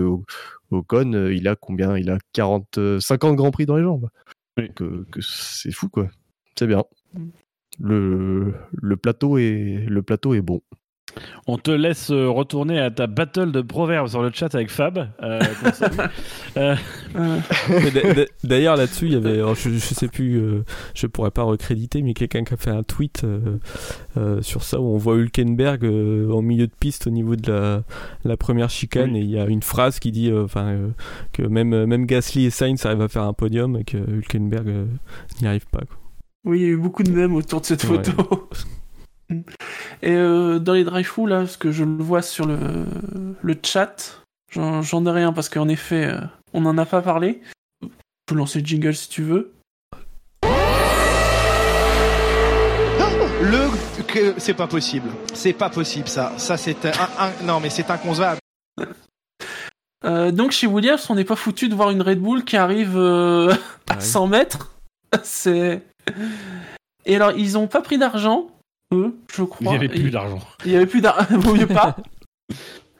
Ocon, 0.71 1.29
il 1.29 1.47
a 1.47 1.55
combien? 1.55 1.95
Il 1.97 2.09
a 2.09 2.17
40, 2.33 2.79
50 2.99 3.35
grands 3.35 3.51
prix 3.51 3.67
dans 3.67 3.77
les 3.77 3.83
jambes. 3.83 4.09
Que, 4.55 5.05
c'est 5.21 5.71
fou, 5.71 5.89
quoi. 5.89 6.09
C'est 6.57 6.67
bien. 6.67 6.83
Mm. 7.13 7.29
Le, 7.79 8.53
le, 8.71 8.97
plateau 8.97 9.37
est, 9.37 9.85
le 9.87 10.03
plateau 10.03 10.33
est 10.35 10.41
bon. 10.41 10.61
On 11.45 11.57
te 11.57 11.71
laisse 11.71 12.09
euh, 12.09 12.29
retourner 12.29 12.79
à 12.79 12.89
ta 12.89 13.07
battle 13.07 13.51
de 13.51 13.61
proverbes 13.61 14.07
sur 14.07 14.21
le 14.21 14.31
chat 14.33 14.53
avec 14.55 14.69
Fab. 14.69 15.09
Euh, 15.21 15.41
euh. 16.57 16.75
D'ailleurs, 18.43 18.77
là-dessus, 18.77 19.07
il 19.07 19.13
y 19.13 19.15
avait, 19.15 19.39
je, 19.55 19.69
je, 19.71 19.77
sais 19.77 20.07
plus, 20.07 20.41
je 20.95 21.07
pourrais 21.07 21.31
pas 21.31 21.43
recréditer, 21.43 22.01
mais 22.01 22.13
quelqu'un 22.13 22.43
qui 22.43 22.53
a 22.53 22.57
fait 22.57 22.69
un 22.69 22.83
tweet 22.83 23.25
sur 24.41 24.63
ça 24.63 24.79
où 24.79 24.85
on 24.85 24.97
voit 24.97 25.15
Hülkenberg 25.15 25.83
en 25.83 26.41
milieu 26.41 26.67
de 26.67 26.73
piste 26.79 27.07
au 27.07 27.09
niveau 27.09 27.35
de 27.35 27.83
la, 28.23 28.37
première 28.37 28.69
chicane 28.69 29.15
et 29.15 29.19
il 29.19 29.29
y 29.29 29.39
a 29.39 29.45
une 29.45 29.63
phrase 29.63 29.99
qui 29.99 30.11
dit 30.11 30.31
enfin 30.33 30.77
que 31.31 31.43
même, 31.43 31.85
même 31.85 32.05
Gasly 32.05 32.45
et 32.45 32.49
Sainz 32.49 32.85
arrivent 32.85 33.01
à 33.01 33.07
faire 33.07 33.23
un 33.23 33.33
podium 33.33 33.77
et 33.77 33.83
que 33.83 33.97
Hülkenberg 33.97 34.87
n'y 35.41 35.47
arrive 35.47 35.67
pas. 35.67 35.81
Oui, 36.45 36.59
il 36.59 36.63
y 36.63 36.65
a 36.65 36.69
eu 36.69 36.77
beaucoup 36.77 37.03
de 37.03 37.11
mèmes 37.11 37.35
autour 37.35 37.61
de 37.61 37.65
cette 37.65 37.85
photo. 37.85 38.49
Et 40.01 40.11
euh, 40.11 40.59
dans 40.59 40.73
les 40.73 40.83
drive 40.83 41.11
là, 41.27 41.47
ce 41.47 41.57
que 41.57 41.71
je 41.71 41.83
le 41.83 42.03
vois 42.03 42.21
sur 42.21 42.45
le, 42.45 42.57
le 43.41 43.57
chat, 43.63 44.21
j'en 44.51 45.05
ai 45.05 45.11
rien 45.11 45.33
parce 45.33 45.49
qu'en 45.49 45.67
effet, 45.67 46.05
euh, 46.05 46.19
on 46.53 46.61
n'en 46.61 46.77
a 46.77 46.85
pas 46.85 47.01
parlé. 47.01 47.41
Je 47.81 47.87
peux 48.25 48.35
lancer 48.35 48.59
le 48.59 48.65
jingle 48.65 48.95
si 48.95 49.09
tu 49.09 49.23
veux. 49.23 49.53
Le 53.41 53.69
c'est 54.37 54.53
pas 54.53 54.67
possible, 54.67 55.09
c'est 55.33 55.53
pas 55.53 55.69
possible 55.69 56.07
ça. 56.07 56.33
Ça 56.37 56.55
c'est 56.55 56.85
un, 56.85 57.31
non 57.43 57.59
mais 57.59 57.69
c'est 57.69 57.89
inconcevable. 57.89 58.39
Euh, 60.05 60.31
donc 60.31 60.51
chez 60.51 60.67
Williams, 60.67 61.05
on 61.09 61.15
n'est 61.15 61.23
pas 61.25 61.35
foutu 61.35 61.67
de 61.67 61.75
voir 61.75 61.89
une 61.91 62.01
Red 62.01 62.19
Bull 62.19 62.43
qui 62.43 62.57
arrive 62.57 62.97
à 63.89 63.99
100 63.99 64.27
mètres. 64.27 64.71
C'est 65.23 65.81
et 67.05 67.15
alors 67.15 67.31
ils 67.33 67.57
ont 67.57 67.67
pas 67.67 67.81
pris 67.81 67.97
d'argent 67.97 68.47
je 69.31 69.43
crois. 69.43 69.59
Il 69.61 69.69
n'y 69.69 69.75
avait 69.75 69.89
plus 69.89 70.11
d'argent. 70.11 70.39
Il 70.65 70.71
n'y 70.71 70.77
avait 70.77 70.85
plus 70.85 71.01
d'argent. 71.01 71.25
Vaut 71.39 71.55
mieux 71.55 71.67
pas. 71.67 71.95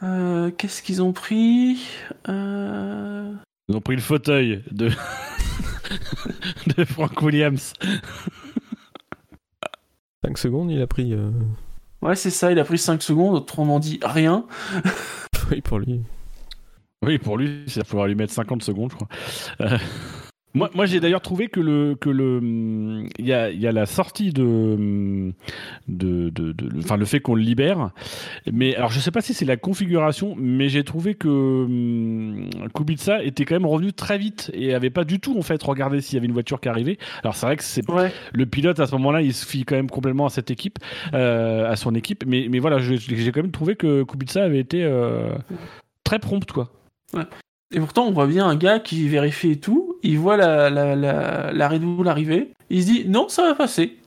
Euh, 0.02 0.52
qu'est-ce 0.52 0.84
qu'ils 0.84 1.02
ont 1.02 1.14
pris? 1.14 1.88
Euh... 2.28 3.34
Ils 3.70 3.76
ont 3.78 3.80
pris 3.80 3.96
le 3.96 4.02
fauteuil 4.02 4.62
de, 4.70 4.90
de 6.76 6.84
Frank 6.84 7.22
Williams. 7.22 7.72
5 10.26 10.38
secondes, 10.38 10.72
il 10.72 10.82
a 10.82 10.88
pris. 10.88 11.14
Euh. 11.14 11.32
Ouais, 12.02 12.18
c'est 12.18 12.32
ça, 12.32 12.52
il 12.52 12.60
a 12.60 12.66
pris 12.66 12.78
5 12.78 13.02
secondes, 13.02 13.34
autrement 13.34 13.80
dit 13.80 13.98
rien. 14.04 14.46
oui, 15.52 15.62
pour 15.62 15.80
lui. 15.80 16.02
Oui, 17.02 17.18
pour 17.18 17.38
lui, 17.38 17.64
il 17.66 17.74
va 17.74 17.86
falloir 17.86 18.08
lui 18.08 18.16
mettre 18.16 18.34
50 18.34 18.62
secondes, 18.62 18.92
je 18.92 18.96
crois. 18.98 19.80
Moi, 20.56 20.70
moi 20.76 20.86
j'ai 20.86 21.00
d'ailleurs 21.00 21.22
trouvé 21.22 21.48
que 21.48 21.60
le 21.60 21.96
que 21.96 22.10
le 22.10 22.40
il 23.18 23.26
y 23.26 23.34
a, 23.34 23.50
y 23.52 23.66
a 23.66 23.72
la 23.72 23.88
sortie 23.88 24.32
de 24.32 25.34
de, 25.88 26.30
de, 26.30 26.54
enfin 26.78 26.96
le 26.96 27.06
fait 27.06 27.20
qu'on 27.20 27.34
le 27.34 27.42
libère. 27.42 27.90
Mais 28.52 28.76
alors 28.76 28.92
je 28.92 29.00
sais 29.00 29.10
pas 29.10 29.22
si 29.22 29.34
c'est 29.34 29.46
la 29.46 29.58
configuration, 29.58 30.36
mais 30.38 30.70
j'ai 30.70 30.84
trouvé 30.84 31.16
que 31.16 31.28
hum, 31.28 32.50
Kubica 32.76 33.24
était 33.24 33.46
quand 33.46 33.56
même 33.56 33.66
revenu 33.66 33.94
très 33.94 34.20
vite 34.20 34.52
et 34.54 34.76
avait 34.76 34.92
pas 34.92 35.06
du 35.06 35.20
tout 35.20 35.38
en 35.38 35.42
fait 35.42 35.62
regardé 35.64 36.02
s'il 36.02 36.16
y 36.16 36.18
avait 36.18 36.28
une 36.28 36.34
voiture 36.34 36.62
qui 36.62 36.70
arrivait. 36.70 37.00
Alors 37.24 37.36
c'est 37.36 37.48
vrai 37.48 37.58
que 37.58 37.64
c'est 37.64 37.84
le 38.32 38.46
pilote 38.46 38.80
à 38.80 38.86
ce 38.86 38.92
moment-là, 38.94 39.22
il 39.22 39.34
se 39.34 39.48
fie 39.48 39.66
quand 39.66 39.76
même 39.76 39.90
complètement 39.90 40.28
à 40.28 40.30
cette 40.30 40.52
équipe, 40.52 40.78
euh, 41.16 41.70
à 41.70 41.76
son 41.76 41.96
équipe. 41.96 42.26
Mais 42.28 42.48
mais 42.50 42.60
voilà, 42.60 42.78
j'ai 42.78 43.32
quand 43.32 43.42
même 43.42 43.52
trouvé 43.52 43.76
que 43.76 44.04
Kubica 44.04 44.44
avait 44.44 44.60
été 44.60 44.84
euh, 44.84 45.34
très 46.04 46.20
prompt 46.20 46.52
quoi. 46.52 46.70
Ouais. 47.14 47.24
Et 47.74 47.80
pourtant, 47.80 48.06
on 48.06 48.12
voit 48.12 48.28
bien 48.28 48.48
un 48.48 48.56
gars 48.56 48.80
qui 48.80 49.08
vérifie 49.08 49.60
tout, 49.60 49.93
il 50.04 50.20
voit 50.20 50.38
la, 50.38 50.70
la, 50.70 50.96
la, 50.96 51.52
la 51.52 51.68
Red 51.70 51.82
Bull 51.82 52.08
arriver, 52.08 52.52
il 52.70 52.82
se 52.82 52.88
dit 52.88 53.06
non, 53.08 53.30
ça 53.30 53.44
va 53.44 53.56
passer. 53.56 53.98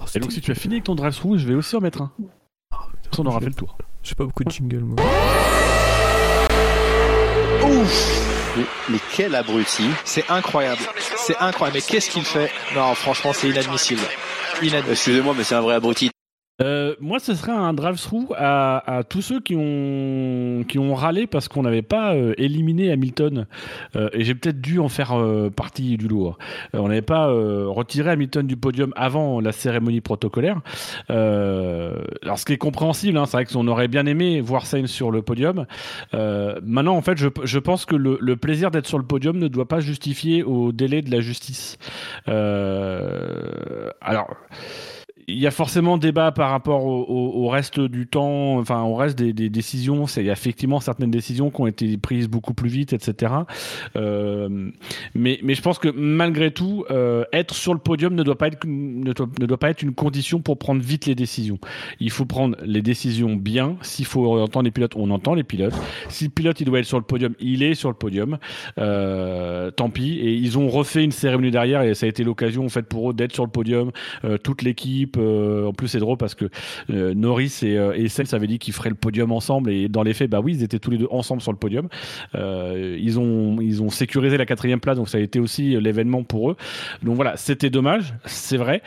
Oh, 0.00 0.04
et 0.14 0.20
donc, 0.20 0.32
si 0.32 0.40
tu 0.40 0.50
as 0.50 0.54
fini 0.54 0.74
avec 0.74 0.84
ton 0.84 0.94
drive-through, 0.94 1.38
je 1.38 1.46
vais 1.46 1.54
aussi 1.54 1.74
en 1.76 1.80
mettre 1.80 2.02
un. 2.02 2.12
on 3.18 3.26
aura 3.26 3.40
fait 3.40 3.46
le 3.46 3.54
tour. 3.54 3.76
J'ai 4.02 4.14
pas 4.14 4.24
beaucoup 4.24 4.44
de 4.44 4.50
jingle, 4.50 4.84
moi. 4.84 4.96
Ouf 7.64 8.24
mais, 8.56 8.64
mais, 8.88 8.98
quel 9.14 9.34
abruti 9.34 9.88
C'est 10.04 10.28
incroyable. 10.30 10.80
C'est 11.16 11.36
incroyable. 11.38 11.78
Mais 11.78 11.82
qu'est-ce 11.82 12.10
qu'il 12.10 12.24
fait? 12.24 12.50
Non, 12.74 12.94
franchement, 12.94 13.32
c'est 13.32 13.48
inadmissible. 13.48 14.00
inadmissible. 14.62 14.92
Excusez-moi, 14.92 15.34
mais 15.36 15.44
c'est 15.44 15.54
un 15.54 15.60
vrai 15.60 15.74
abruti. 15.74 16.10
Euh, 16.60 16.96
moi, 17.00 17.20
ce 17.20 17.34
serait 17.34 17.52
un 17.52 17.72
drive-through 17.72 18.34
à, 18.36 18.98
à, 18.98 19.04
tous 19.04 19.22
ceux 19.22 19.40
qui 19.40 19.54
ont, 19.56 20.64
qui 20.66 20.78
ont 20.78 20.94
râlé 20.94 21.28
parce 21.28 21.46
qu'on 21.46 21.62
n'avait 21.62 21.82
pas 21.82 22.14
euh, 22.14 22.34
éliminé 22.36 22.90
Hamilton. 22.90 23.46
Euh, 23.94 24.08
et 24.12 24.24
j'ai 24.24 24.34
peut-être 24.34 24.60
dû 24.60 24.80
en 24.80 24.88
faire 24.88 25.12
euh, 25.12 25.50
partie 25.50 25.96
du 25.96 26.08
lourd. 26.08 26.36
Euh, 26.74 26.78
on 26.78 26.88
n'avait 26.88 27.02
pas 27.02 27.26
retiré 27.28 28.10
Hamilton 28.10 28.46
du 28.46 28.56
podium 28.56 28.92
avant 28.96 29.40
la 29.40 29.52
cérémonie 29.52 30.00
protocolaire. 30.00 30.60
alors, 31.08 32.38
ce 32.38 32.44
qui 32.44 32.52
est 32.52 32.58
compréhensible, 32.58 33.18
hein, 33.18 33.26
c'est 33.26 33.36
vrai 33.36 33.44
qu'on 33.44 33.68
aurait 33.68 33.88
bien 33.88 34.06
aimé 34.06 34.40
voir 34.40 34.66
Sainz 34.66 34.90
sur 34.90 35.10
le 35.10 35.22
podium. 35.22 35.66
maintenant, 36.12 36.96
en 36.96 37.02
fait, 37.02 37.18
je, 37.18 37.28
je 37.44 37.58
pense 37.58 37.84
que 37.84 37.96
le, 37.96 38.18
le 38.20 38.36
plaisir 38.36 38.70
d'être 38.70 38.86
sur 38.86 38.98
le 38.98 39.04
podium 39.04 39.38
ne 39.38 39.48
doit 39.48 39.68
pas 39.68 39.80
justifier 39.80 40.42
au 40.42 40.72
délai 40.72 41.02
de 41.02 41.10
la 41.10 41.20
justice. 41.20 41.78
alors 42.26 44.36
il 45.28 45.38
y 45.38 45.46
a 45.46 45.50
forcément 45.50 45.98
débat 45.98 46.32
par 46.32 46.50
rapport 46.50 46.86
au, 46.86 47.48
reste 47.48 47.80
du 47.80 48.06
temps, 48.06 48.58
enfin 48.58 48.82
au 48.82 48.94
reste 48.94 49.18
des, 49.18 49.50
décisions. 49.50 50.06
Il 50.16 50.24
y 50.24 50.30
a 50.30 50.32
effectivement 50.32 50.80
certaines 50.80 51.10
décisions 51.10 51.50
qui 51.50 51.60
ont 51.60 51.66
été 51.66 51.98
prises 51.98 52.28
beaucoup 52.28 52.54
plus 52.54 52.70
vite, 52.70 52.94
etc. 52.94 53.32
Euh, 53.96 54.70
mais, 55.14 55.38
mais 55.42 55.54
je 55.54 55.60
pense 55.60 55.78
que 55.78 55.88
malgré 55.88 56.50
tout, 56.50 56.84
euh, 56.90 57.24
être 57.32 57.54
sur 57.54 57.74
le 57.74 57.78
podium 57.78 58.14
ne 58.14 58.22
doit 58.22 58.38
pas 58.38 58.48
être 58.48 58.66
ne 58.66 59.12
doit, 59.12 59.58
pas 59.58 59.70
être 59.70 59.82
une 59.82 59.94
condition 59.94 60.40
pour 60.40 60.58
prendre 60.58 60.80
vite 60.80 61.04
les 61.04 61.14
décisions. 61.14 61.58
Il 62.00 62.10
faut 62.10 62.24
prendre 62.24 62.56
les 62.64 62.80
décisions 62.80 63.36
bien. 63.36 63.76
S'il 63.82 64.06
faut 64.06 64.40
entendre 64.40 64.64
les 64.64 64.70
pilotes, 64.70 64.96
on 64.96 65.10
entend 65.10 65.34
les 65.34 65.44
pilotes. 65.44 65.78
Si 66.08 66.24
le 66.24 66.30
pilote 66.30 66.58
il 66.60 66.64
doit 66.64 66.78
être 66.78 66.86
sur 66.86 66.98
le 66.98 67.04
podium, 67.04 67.34
il 67.38 67.62
est 67.62 67.74
sur 67.74 67.90
le 67.90 67.96
podium. 67.96 68.38
Euh, 68.78 69.70
tant 69.70 69.90
pis. 69.90 70.18
Et 70.20 70.32
ils 70.32 70.56
ont 70.56 70.68
refait 70.68 71.04
une 71.04 71.12
cérémonie 71.12 71.50
derrière 71.50 71.82
et 71.82 71.94
ça 71.94 72.06
a 72.06 72.08
été 72.08 72.24
l'occasion 72.24 72.64
en 72.64 72.70
fait 72.70 72.86
pour 72.86 73.10
eux 73.10 73.14
d'être 73.14 73.34
sur 73.34 73.44
le 73.44 73.50
podium, 73.50 73.90
toute 74.42 74.62
l'équipe 74.62 75.17
euh, 75.17 75.17
en 75.18 75.72
plus, 75.72 75.88
c'est 75.88 75.98
drôle 75.98 76.16
parce 76.16 76.34
que 76.34 76.46
euh, 76.90 77.14
Norris 77.14 77.60
et, 77.62 77.76
euh, 77.76 77.92
et 77.94 78.08
Sainz 78.08 78.32
avaient 78.34 78.46
dit 78.46 78.58
qu'ils 78.58 78.74
feraient 78.74 78.88
le 78.88 78.94
podium 78.94 79.32
ensemble 79.32 79.70
et 79.70 79.88
dans 79.88 80.02
les 80.02 80.14
faits, 80.14 80.30
bah 80.30 80.40
oui, 80.40 80.54
ils 80.54 80.62
étaient 80.62 80.78
tous 80.78 80.90
les 80.90 80.98
deux 80.98 81.08
ensemble 81.10 81.42
sur 81.42 81.52
le 81.52 81.58
podium. 81.58 81.88
ils 82.34 83.18
ont 83.18 83.58
ils 83.60 83.82
ont 83.82 83.90
sécurisé 83.90 84.36
la 84.36 84.46
quatrième 84.46 84.80
place, 84.80 84.96
donc 84.96 85.08
ça 85.08 85.18
a 85.18 85.20
été 85.20 85.40
aussi 85.40 85.78
l'événement 85.80 86.22
pour 86.22 86.50
eux. 86.50 86.56
Donc 87.02 87.16
voilà, 87.16 87.36
c'était 87.36 87.70
dommage, 87.70 88.14
c'est 88.24 88.56
vrai. 88.56 88.82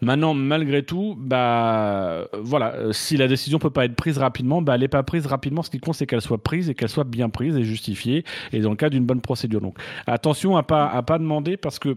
Maintenant, 0.00 0.34
malgré 0.34 0.82
tout, 0.82 1.16
bah 1.18 2.26
voilà, 2.40 2.92
si 2.92 3.16
la 3.16 3.28
décision 3.28 3.58
peut 3.58 3.70
pas 3.70 3.86
être 3.86 3.96
prise 3.96 4.18
rapidement, 4.18 4.62
bah 4.62 4.74
elle 4.74 4.82
n'est 4.82 4.88
pas 4.88 5.02
prise 5.02 5.26
rapidement. 5.26 5.62
Ce 5.62 5.70
qui 5.70 5.78
compte, 5.78 5.94
c'est 5.94 6.06
qu'elle 6.06 6.20
soit 6.20 6.42
prise 6.42 6.68
et 6.68 6.74
qu'elle 6.74 6.88
soit 6.88 7.04
bien 7.04 7.28
prise 7.28 7.56
et 7.56 7.64
justifiée, 7.64 8.24
et 8.52 8.60
dans 8.60 8.70
le 8.70 8.76
cas 8.76 8.90
d'une 8.90 9.04
bonne 9.04 9.20
procédure. 9.20 9.60
Donc 9.60 9.78
attention 10.06 10.56
à 10.56 10.62
pas 10.62 10.86
à 10.86 11.02
pas 11.02 11.18
demander 11.18 11.56
parce 11.56 11.78
que 11.78 11.96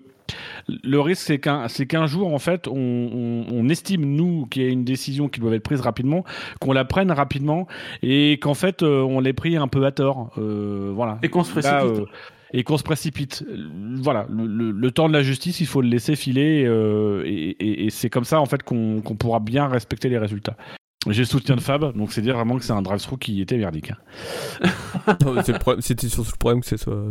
le 0.68 1.00
risque, 1.00 1.24
c'est 1.24 1.40
qu'un, 1.40 1.68
c'est 1.68 1.86
qu'un 1.86 2.08
jour, 2.08 2.34
en 2.34 2.40
fait, 2.40 2.68
on, 2.68 3.70
estime, 3.70 4.06
nous, 4.06 4.46
qu'il 4.48 4.64
y 4.64 4.66
a 4.66 4.70
une 4.70 4.84
décision 4.84 5.30
qui 5.30 5.40
doit 5.40 5.54
être 5.56 5.64
prise 5.64 5.82
rapidement, 5.82 6.24
qu'on 6.60 6.74
la 6.74 6.86
prenne 6.86 7.12
rapidement 7.12 7.68
et 8.02 8.40
qu'en 8.42 8.54
fait, 8.54 8.84
euh, 8.84 9.02
on 9.02 9.20
l'ait 9.20 9.34
pris 9.34 9.58
un 9.58 9.68
peu 9.68 9.86
à 9.86 9.92
tort. 9.92 10.32
Euh, 10.38 10.92
voilà. 10.94 11.20
Et 11.24 11.30
qu'on 11.30 11.44
se 11.44 11.52
précipite. 11.52 11.84
Euh, 11.84 12.06
et 12.52 12.64
qu'on 12.64 12.78
se 12.78 12.84
précipite. 12.84 13.46
Voilà, 14.02 14.26
le, 14.30 14.90
temps 14.90 15.08
de 15.08 15.14
la 15.14 15.22
justice, 15.22 15.60
il 15.60 15.68
faut 15.68 15.82
le 15.82 15.90
laisser 15.90 16.16
filer 16.16 16.64
et, 17.26 17.88
c'est 17.92 18.10
comme 18.10 18.24
ça 18.24 18.42
en 18.42 18.46
fait 18.46 18.64
qu'on 18.64 19.02
pourra 19.02 19.40
bien 19.40 19.68
respecter 19.68 20.10
les 20.10 20.18
résultats. 20.18 20.58
J'ai 21.08 21.22
le 21.22 21.28
soutien 21.28 21.56
de 21.56 21.62
Fab, 21.62 21.96
donc 21.96 22.12
c'est 22.12 22.22
dire 22.22 22.36
vraiment 22.36 22.58
que 22.58 22.64
c'est 22.64 22.74
un 22.74 22.82
drive-through 22.82 23.20
qui 23.20 23.40
était 23.40 23.58
merdique. 23.58 23.92
Hein. 23.92 25.16
C'était 25.80 26.10
surtout 26.10 26.32
le 26.34 26.38
problème 26.38 26.60
que 26.60 26.68
ce 26.68 26.76
soit 26.76 27.02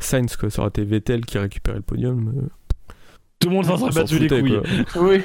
Sainz, 0.00 0.36
que 0.36 0.48
ça 0.48 0.62
aurait 0.62 0.70
été 0.70 0.84
Vettel 0.84 1.24
qui 1.24 1.38
récupérait 1.38 1.76
le 1.76 1.82
podium. 1.82 2.48
Tout 3.38 3.48
le 3.48 3.54
monde 3.54 3.66
s'en 3.66 3.78
serait 3.78 3.92
battu 3.92 4.18
les 4.18 4.28
couilles. 4.28 4.60
Oui. 4.96 5.22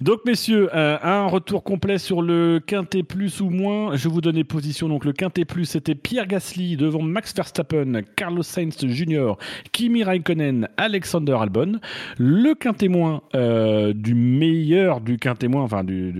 Donc 0.00 0.20
messieurs, 0.24 0.70
euh, 0.74 0.96
un 1.02 1.26
retour 1.26 1.62
complet 1.62 1.98
sur 1.98 2.22
le 2.22 2.60
quintet 2.64 3.02
plus 3.02 3.40
ou 3.40 3.50
moins. 3.50 3.96
Je 3.96 4.08
vous 4.08 4.20
donne 4.20 4.36
les 4.36 4.44
positions. 4.44 4.88
Donc 4.88 5.04
le 5.04 5.12
quintet 5.12 5.44
plus, 5.44 5.66
c'était 5.66 5.94
Pierre 5.94 6.26
Gasly 6.26 6.76
devant 6.76 7.02
Max 7.02 7.34
Verstappen, 7.34 8.00
Carlos 8.16 8.42
Sainz 8.42 8.78
Jr., 8.84 9.34
Kimi 9.72 10.04
Raikkonen, 10.04 10.68
Alexander 10.76 11.36
Albon. 11.38 11.80
Le 12.18 12.54
quintet 12.54 12.88
moins 12.88 13.22
euh, 13.34 13.92
du 13.92 14.14
meilleur 14.14 15.00
du 15.00 15.18
quintet 15.18 15.48
moins, 15.48 15.62
enfin 15.62 15.84
du, 15.84 16.12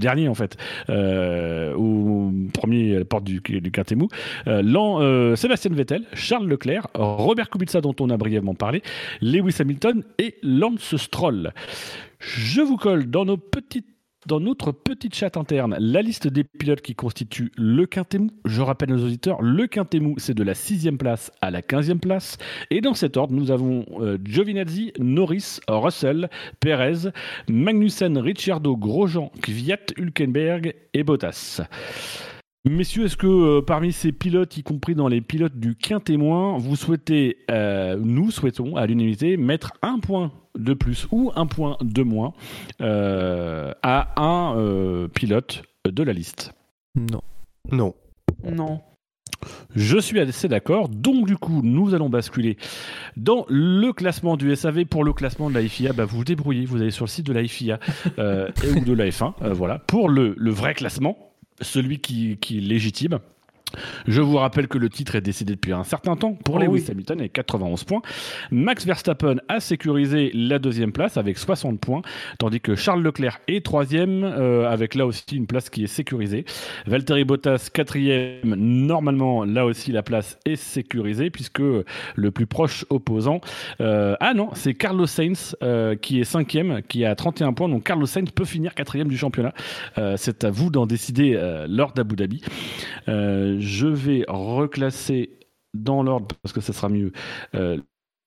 dernier 0.00 0.28
en 0.28 0.34
fait, 0.34 0.56
euh, 0.88 1.74
au 1.74 2.32
premier 2.54 3.04
porte 3.04 3.24
du, 3.24 3.40
du 3.40 3.70
quintet 3.70 3.96
mou. 3.96 4.08
Sébastien 5.36 5.72
Vettel, 5.72 6.04
Charles 6.14 6.46
Leclerc, 6.46 6.88
Robert 6.94 7.50
Kubica 7.50 7.80
dont 7.80 7.94
on 8.00 8.10
a 8.10 8.16
brièvement 8.16 8.54
parlé, 8.54 8.82
Lewis 9.20 9.56
Hamilton 9.60 10.02
et 10.18 10.36
Lance 10.42 10.96
Stroll. 10.96 11.52
Je 12.20 12.60
vous 12.60 12.76
colle 12.76 13.08
dans 13.08 13.24
notre 13.24 14.72
petite 14.72 15.14
chat 15.14 15.36
interne, 15.36 15.76
la 15.78 16.02
liste 16.02 16.26
des 16.26 16.42
pilotes 16.42 16.82
qui 16.82 16.94
constituent 16.94 17.52
le 17.56 17.86
Quintemou. 17.86 18.30
Je 18.44 18.60
rappelle 18.60 18.90
nos 18.90 19.04
auditeurs, 19.04 19.40
le 19.40 19.66
Quintemou, 19.68 20.16
c'est 20.18 20.34
de 20.34 20.42
la 20.42 20.54
6 20.54 20.90
place 20.98 21.30
à 21.40 21.50
la 21.50 21.62
15e 21.62 22.00
place. 22.00 22.36
Et 22.70 22.80
dans 22.80 22.94
cet 22.94 23.16
ordre, 23.16 23.34
nous 23.34 23.50
avons 23.50 23.86
euh, 24.00 24.18
Giovinazzi, 24.24 24.92
Norris, 24.98 25.60
Russell, 25.68 26.28
Perez, 26.60 27.10
Magnussen, 27.48 28.18
Ricciardo, 28.18 28.76
Grosjean, 28.76 29.30
Kvyat, 29.40 29.94
Hülkenberg 29.96 30.74
et 30.94 31.04
Bottas. 31.04 31.62
Messieurs, 32.64 33.04
est-ce 33.04 33.16
que 33.16 33.26
euh, 33.26 33.62
parmi 33.62 33.92
ces 33.92 34.10
pilotes, 34.10 34.56
y 34.56 34.62
compris 34.62 34.94
dans 34.94 35.06
les 35.06 35.20
pilotes 35.20 35.56
du 35.56 35.76
quintémoin, 35.76 36.58
vous 36.58 36.74
souhaitez, 36.74 37.38
euh, 37.50 37.96
nous 38.02 38.30
souhaitons 38.30 38.76
à 38.76 38.86
l'unanimité, 38.86 39.36
mettre 39.36 39.72
un 39.80 40.00
point 40.00 40.32
de 40.58 40.74
plus 40.74 41.06
ou 41.12 41.30
un 41.36 41.46
point 41.46 41.76
de 41.80 42.02
moins 42.02 42.32
euh, 42.80 43.72
à 43.82 44.12
un 44.20 45.08
pilote 45.08 45.62
de 45.88 46.02
la 46.02 46.12
liste? 46.12 46.52
Non. 46.96 47.22
Non. 47.70 47.94
Non. 48.44 48.80
Je 49.76 49.98
suis 49.98 50.18
assez 50.18 50.48
d'accord. 50.48 50.88
Donc, 50.88 51.26
du 51.26 51.36
coup, 51.36 51.60
nous 51.62 51.94
allons 51.94 52.08
basculer 52.10 52.56
dans 53.16 53.46
le 53.48 53.92
classement 53.92 54.36
du 54.36 54.54
SAV. 54.56 54.84
Pour 54.84 55.04
le 55.04 55.12
classement 55.12 55.48
de 55.48 55.54
la 55.54 55.62
FIA, 55.62 55.92
bah, 55.92 56.06
vous 56.06 56.18
vous 56.18 56.24
débrouillez. 56.24 56.64
Vous 56.64 56.82
allez 56.82 56.90
sur 56.90 57.04
le 57.04 57.10
site 57.10 57.26
de 57.26 57.32
la 57.32 57.46
FIA 57.46 57.78
ou 58.06 58.10
de 58.18 58.92
la 58.92 59.06
F1. 59.06 59.52
voilà. 59.52 59.78
Pour 59.78 60.08
le, 60.08 60.34
le 60.36 60.50
vrai 60.50 60.74
classement, 60.74 61.27
celui 61.60 61.98
qui, 61.98 62.36
qui 62.38 62.58
est 62.58 62.60
légitime. 62.60 63.18
Je 64.06 64.20
vous 64.20 64.36
rappelle 64.36 64.68
que 64.68 64.78
le 64.78 64.88
titre 64.88 65.14
est 65.14 65.20
décidé 65.20 65.54
depuis 65.54 65.72
un 65.72 65.84
certain 65.84 66.16
temps 66.16 66.34
pour 66.34 66.56
oh 66.56 66.58
Lewis 66.58 66.86
Hamilton 66.90 67.20
avec 67.20 67.32
91 67.32 67.84
points. 67.84 68.02
Max 68.50 68.86
Verstappen 68.86 69.36
a 69.48 69.60
sécurisé 69.60 70.30
la 70.34 70.58
deuxième 70.58 70.92
place 70.92 71.16
avec 71.16 71.38
60 71.38 71.80
points, 71.80 72.02
tandis 72.38 72.60
que 72.60 72.74
Charles 72.74 73.02
Leclerc 73.02 73.40
est 73.48 73.64
troisième 73.64 74.24
euh, 74.24 74.70
avec 74.70 74.94
là 74.94 75.06
aussi 75.06 75.24
une 75.32 75.46
place 75.46 75.70
qui 75.70 75.84
est 75.84 75.88
sécurisée. 75.88 76.44
Valtteri 76.86 77.24
Bottas 77.24 77.68
quatrième, 77.72 78.54
normalement 78.54 79.44
là 79.44 79.66
aussi 79.66 79.92
la 79.92 80.02
place 80.02 80.38
est 80.44 80.56
sécurisée 80.56 81.30
puisque 81.30 81.60
le 81.60 82.30
plus 82.30 82.46
proche 82.46 82.84
opposant, 82.90 83.40
euh, 83.80 84.16
ah 84.20 84.34
non, 84.34 84.50
c'est 84.54 84.74
Carlos 84.74 85.06
Sainz 85.06 85.56
euh, 85.62 85.96
qui 85.96 86.20
est 86.20 86.24
cinquième, 86.24 86.82
qui 86.88 87.04
a 87.04 87.14
31 87.14 87.52
points, 87.52 87.68
donc 87.68 87.84
Carlos 87.84 88.06
Sainz 88.06 88.30
peut 88.30 88.44
finir 88.44 88.74
quatrième 88.74 89.08
du 89.08 89.16
championnat. 89.16 89.52
c'est 90.16 90.44
à 90.44 90.50
vous 90.50 90.70
d'en 90.70 90.86
décider 90.86 91.38
lors 91.68 91.92
d'Abu 91.92 92.16
Dhabi 92.16 92.42
je 93.58 93.86
vais 93.86 94.24
reclasser 94.28 95.38
dans 95.74 96.02
l'ordre 96.02 96.34
parce 96.42 96.52
que 96.52 96.60
ça 96.60 96.72
sera 96.72 96.88
mieux. 96.88 97.12
Euh, 97.54 97.78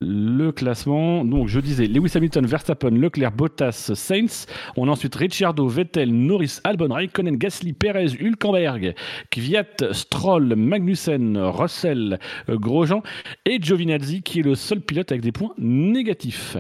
le 0.01 0.51
classement. 0.51 1.23
Donc, 1.23 1.47
je 1.47 1.59
disais 1.59 1.85
Lewis 1.85 2.11
Hamilton, 2.15 2.45
Verstappen, 2.45 2.89
Leclerc, 2.89 3.31
Bottas, 3.31 3.91
Sainz. 3.93 4.47
On 4.75 4.87
a 4.87 4.91
ensuite 4.91 5.15
Ricciardo, 5.15 5.67
Vettel, 5.67 6.11
Norris, 6.11 6.59
Albon, 6.63 6.91
Raikkonen, 6.91 7.37
Gasly, 7.37 7.73
Perez, 7.73 8.15
Hülkenberg, 8.19 8.95
Kvyat, 9.29 9.93
Stroll, 9.93 10.55
Magnussen, 10.55 11.37
Russell, 11.37 12.19
Grosjean 12.49 13.03
et 13.45 13.59
Giovinazzi 13.61 14.23
qui 14.23 14.39
est 14.39 14.43
le 14.43 14.55
seul 14.55 14.81
pilote 14.81 15.11
avec 15.11 15.21
des 15.21 15.31
points 15.31 15.53
négatifs. 15.59 16.57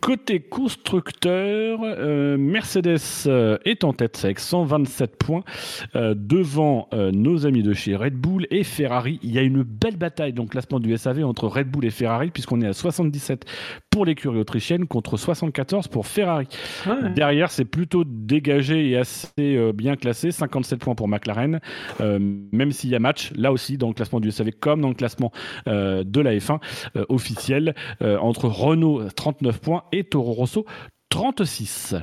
Côté 0.00 0.40
constructeur, 0.40 1.80
euh, 1.82 2.36
Mercedes 2.36 2.98
euh, 3.26 3.58
est 3.64 3.84
en 3.84 3.92
tête 3.92 4.20
avec 4.24 4.38
127 4.38 5.16
points 5.16 5.42
euh, 5.96 6.14
devant 6.16 6.88
nos 6.92 7.46
amis 7.46 7.62
de 7.62 7.72
chez 7.72 7.96
Red 7.96 8.14
Bull 8.14 8.46
et 8.50 8.64
Ferrari. 8.64 9.18
Il 9.22 9.32
y 9.32 9.38
a 9.38 9.42
une 9.42 9.62
belle 9.62 9.96
bataille 9.96 10.32
dans 10.32 10.42
le 10.42 10.48
classement 10.48 10.80
du 10.80 10.96
SAV 10.96 11.24
entre 11.24 11.46
Red 11.46 11.68
Bull 11.68 11.84
et 11.84 11.90
Ferrari 11.90 12.30
puisqu'on 12.30 12.60
est 12.60 12.66
à 12.66 12.72
77 12.72 13.44
pour 13.90 14.04
l'écurie 14.04 14.38
autrichienne 14.38 14.86
contre 14.86 15.16
74 15.16 15.88
pour 15.88 16.06
Ferrari. 16.06 16.48
Derrière, 17.14 17.50
c'est 17.50 17.64
plutôt 17.64 18.04
dégagé 18.04 18.90
et 18.90 18.96
assez 18.96 19.72
bien 19.72 19.96
classé. 19.96 20.30
57 20.30 20.80
points 20.80 20.94
pour 20.94 21.08
McLaren, 21.08 21.60
même 22.00 22.72
s'il 22.72 22.90
y 22.90 22.94
a 22.94 22.98
match 22.98 23.32
là 23.36 23.52
aussi 23.52 23.78
dans 23.78 23.88
le 23.88 23.94
classement 23.94 24.20
du 24.20 24.30
SAV 24.30 24.50
comme 24.58 24.80
dans 24.80 24.88
le 24.88 24.94
classement 24.94 25.32
de 25.66 26.20
la 26.20 26.34
F1 26.34 26.58
officiel 27.08 27.74
entre 28.00 28.46
Renault 28.46 29.02
39 29.10 29.60
points 29.60 29.77
et 29.92 30.04
Toro 30.04 30.32
Rosso 30.32 30.64
36. 31.10 31.96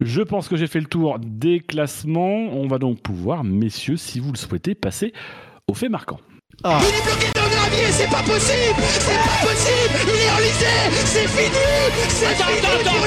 Je 0.00 0.22
pense 0.22 0.48
que 0.48 0.56
j'ai 0.56 0.66
fait 0.66 0.80
le 0.80 0.86
tour 0.86 1.18
des 1.20 1.60
classements. 1.60 2.48
On 2.52 2.66
va 2.66 2.78
donc 2.78 3.00
pouvoir, 3.00 3.44
messieurs, 3.44 3.96
si 3.96 4.20
vous 4.20 4.32
le 4.32 4.36
souhaitez, 4.36 4.74
passer 4.74 5.12
au 5.68 5.74
fait 5.74 5.88
marquant. 5.88 6.20
Ah. 6.62 6.80
Il 6.82 6.88
est 6.88 7.02
bloqué 7.04 7.32
dans 7.34 7.44
le 7.44 7.50
gravier, 7.50 7.86
c'est 7.90 8.08
pas 8.08 8.22
possible 8.22 8.80
C'est 8.86 9.16
pas 9.16 9.46
possible 9.48 9.96
Il 10.04 10.20
est 10.22 10.30
enlisé 10.30 10.74
C'est 11.04 11.26
fini 11.26 11.50
C'est 12.08 12.34
fini 12.34 12.58
attends, 12.60 12.90
pour 12.90 13.06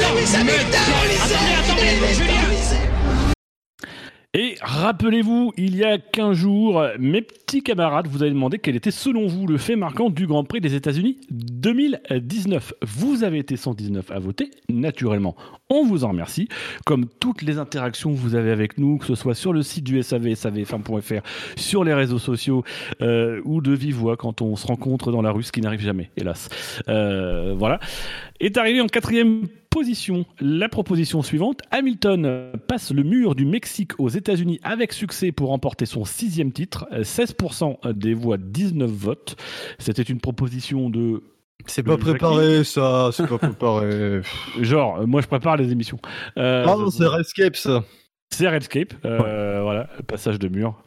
et 4.33 4.55
rappelez-vous, 4.61 5.53
il 5.57 5.75
y 5.75 5.83
a 5.83 5.97
15 5.97 6.35
jours, 6.35 6.83
mes 6.99 7.21
petits 7.21 7.63
camarades 7.63 8.07
vous 8.07 8.21
avez 8.21 8.31
demandé 8.31 8.59
quel 8.59 8.75
était 8.75 8.91
selon 8.91 9.25
vous 9.25 9.47
le 9.47 9.57
fait 9.57 9.75
marquant 9.75 10.09
du 10.09 10.27
Grand 10.27 10.43
Prix 10.43 10.59
des 10.59 10.75
États-Unis 10.75 11.17
2019. 11.31 12.73
Vous 12.81 13.23
avez 13.23 13.39
été 13.39 13.55
119 13.55 14.11
à 14.11 14.19
voter, 14.19 14.51
naturellement. 14.69 15.35
On 15.69 15.85
vous 15.85 16.03
en 16.03 16.09
remercie. 16.09 16.49
Comme 16.85 17.07
toutes 17.07 17.41
les 17.41 17.57
interactions 17.57 18.11
que 18.11 18.17
vous 18.17 18.35
avez 18.35 18.51
avec 18.51 18.77
nous, 18.77 18.97
que 18.97 19.05
ce 19.05 19.15
soit 19.15 19.33
sur 19.33 19.53
le 19.53 19.63
site 19.63 19.85
du 19.85 20.03
SAV, 20.03 20.35
savfm.fr, 20.35 21.21
sur 21.55 21.83
les 21.83 21.93
réseaux 21.93 22.19
sociaux 22.19 22.63
euh, 23.01 23.41
ou 23.45 23.61
de 23.61 23.71
vive 23.71 23.95
voix 23.95 24.17
quand 24.17 24.41
on 24.41 24.55
se 24.55 24.67
rencontre 24.67 25.11
dans 25.11 25.21
la 25.21 25.31
rue, 25.31 25.43
ce 25.43 25.51
qui 25.51 25.61
n'arrive 25.61 25.81
jamais, 25.81 26.11
hélas. 26.17 26.49
Euh, 26.89 27.55
voilà. 27.57 27.79
Est 28.39 28.57
arrivé 28.57 28.81
en 28.81 28.87
quatrième 28.87 29.47
position. 29.69 30.25
La 30.39 30.69
proposition 30.69 31.21
suivante, 31.21 31.61
Hamilton 31.71 32.51
passe 32.67 32.91
le 32.91 33.03
mur 33.03 33.35
du 33.35 33.45
Mexique 33.45 33.99
aux 33.99 34.09
États-Unis 34.09 34.59
avec 34.63 34.93
succès 34.93 35.31
pour 35.31 35.49
remporter 35.49 35.85
son 35.85 36.05
sixième 36.05 36.51
titre. 36.51 36.87
16% 36.91 37.93
des 37.93 38.13
voix, 38.13 38.37
19 38.37 38.89
votes. 38.89 39.35
C'était 39.79 40.03
une 40.03 40.19
proposition 40.19 40.89
de 40.89 41.21
c'est 41.65 41.83
pas 41.83 41.97
préparé 41.97 42.63
ça, 42.63 43.09
c'est 43.11 43.27
pas 43.27 43.37
préparé. 43.37 44.21
Genre, 44.61 45.05
moi 45.07 45.21
je 45.21 45.27
prépare 45.27 45.57
les 45.57 45.71
émissions. 45.71 45.99
Euh, 46.37 46.65
non, 46.65 46.89
c'est 46.89 47.05
Redscape 47.05 47.55
ça. 47.55 47.83
C'est 48.29 48.47
Redscape, 48.47 48.93
euh, 49.05 49.61
voilà, 49.61 49.89
passage 50.05 50.37
de 50.37 50.49
mur. 50.49 50.81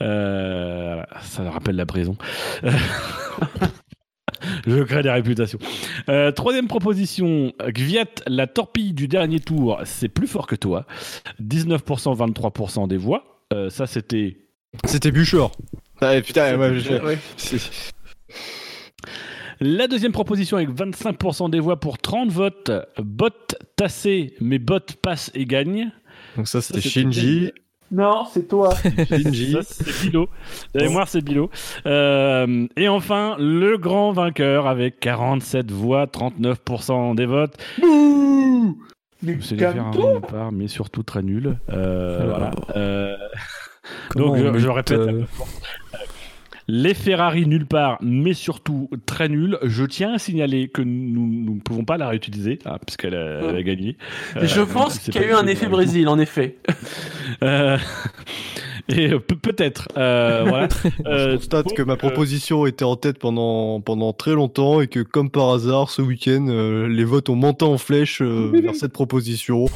Euh, 0.00 1.02
ça 1.22 1.50
rappelle 1.50 1.76
la 1.76 1.86
prison. 1.86 2.16
Je 4.66 4.82
crée 4.82 5.02
des 5.02 5.10
réputations. 5.10 5.58
Euh, 6.08 6.32
troisième 6.32 6.68
proposition, 6.68 7.52
Gviat, 7.68 8.06
la 8.26 8.46
torpille 8.46 8.92
du 8.92 9.08
dernier 9.08 9.40
tour, 9.40 9.80
c'est 9.84 10.08
plus 10.08 10.26
fort 10.26 10.46
que 10.46 10.56
toi. 10.56 10.86
19%, 11.42 11.78
23% 12.16 12.88
des 12.88 12.96
voix. 12.96 13.42
Euh, 13.52 13.70
ça, 13.70 13.86
c'était. 13.86 14.38
C'était 14.84 15.12
Buchor. 15.12 15.52
Ah, 16.00 16.20
putain, 16.20 16.56
La 19.60 19.86
deuxième 19.86 20.12
proposition 20.12 20.56
avec 20.56 20.70
25% 20.70 21.50
des 21.50 21.60
voix 21.60 21.78
pour 21.78 21.98
30 21.98 22.30
votes. 22.30 22.72
Bot 22.98 23.30
tassé, 23.76 24.34
mais 24.40 24.58
bot 24.58 24.80
passe 25.00 25.30
et 25.34 25.44
gagne. 25.44 25.92
Donc 26.36 26.48
ça, 26.48 26.60
c'était 26.60 26.80
Shinji. 26.80 27.52
Non, 27.94 28.24
c'est 28.28 28.48
toi. 28.48 28.74
c'est 29.08 30.02
Bilo. 30.02 30.28
De 30.74 30.80
mémoire, 30.80 31.06
c'est 31.06 31.22
Bilo. 31.22 31.48
Euh, 31.86 32.66
et 32.76 32.88
enfin, 32.88 33.36
le 33.38 33.78
grand 33.78 34.10
vainqueur 34.10 34.66
avec 34.66 34.98
47 34.98 35.70
voix, 35.70 36.06
39% 36.06 37.14
des 37.14 37.26
votes. 37.26 37.56
Bouh 37.80 38.76
C'est 39.40 39.54
différent 39.54 40.20
part, 40.28 40.50
mais 40.50 40.66
surtout 40.66 41.04
très 41.04 41.22
nul. 41.22 41.56
Euh, 41.70 42.26
voilà. 42.28 42.50
Euh, 42.74 43.16
donc, 44.16 44.38
je, 44.38 44.68
répète. 44.68 45.00
Les 46.66 46.94
Ferrari 46.94 47.46
nulle 47.46 47.66
part, 47.66 47.98
mais 48.00 48.32
surtout 48.32 48.88
très 49.04 49.28
nul. 49.28 49.58
Je 49.62 49.84
tiens 49.84 50.14
à 50.14 50.18
signaler 50.18 50.68
que 50.68 50.80
nous 50.80 51.54
ne 51.54 51.60
pouvons 51.60 51.84
pas 51.84 51.98
la 51.98 52.08
réutiliser, 52.08 52.58
ah, 52.64 52.78
puisqu'elle 52.84 53.14
a, 53.14 53.40
elle 53.50 53.56
a 53.56 53.62
gagné. 53.62 53.96
Je 54.40 54.60
Euh, 54.60 54.66
pense 54.66 54.98
qu'il 54.98 55.14
y 55.14 55.18
a 55.18 55.28
eu 55.28 55.32
un 55.32 55.46
effet 55.46 55.66
Brésil, 55.68 56.08
en 56.08 56.18
effet. 56.18 56.56
Euh, 57.42 57.76
et 58.88 59.12
euh, 59.12 59.18
pe- 59.18 59.34
peut-être. 59.34 59.88
euh, 59.96 60.44
voilà. 60.46 60.68
Je 60.84 60.88
Euh, 61.06 61.34
constate 61.36 61.72
que 61.74 61.82
ma 61.82 61.94
euh, 61.94 61.96
proposition 61.96 62.66
était 62.66 62.84
en 62.84 62.96
tête 62.96 63.18
pendant, 63.18 63.80
pendant 63.80 64.12
très 64.12 64.32
longtemps 64.34 64.80
et 64.80 64.86
que, 64.88 65.00
comme 65.00 65.30
par 65.30 65.50
hasard, 65.50 65.90
ce 65.90 66.00
week-end, 66.02 66.46
euh, 66.48 66.86
les 66.86 67.04
votes 67.04 67.28
ont 67.28 67.34
monté 67.36 67.64
en 67.64 67.76
flèche 67.78 68.20
euh, 68.22 68.50
vers 68.52 68.74
cette 68.74 68.92
proposition. 68.92 69.66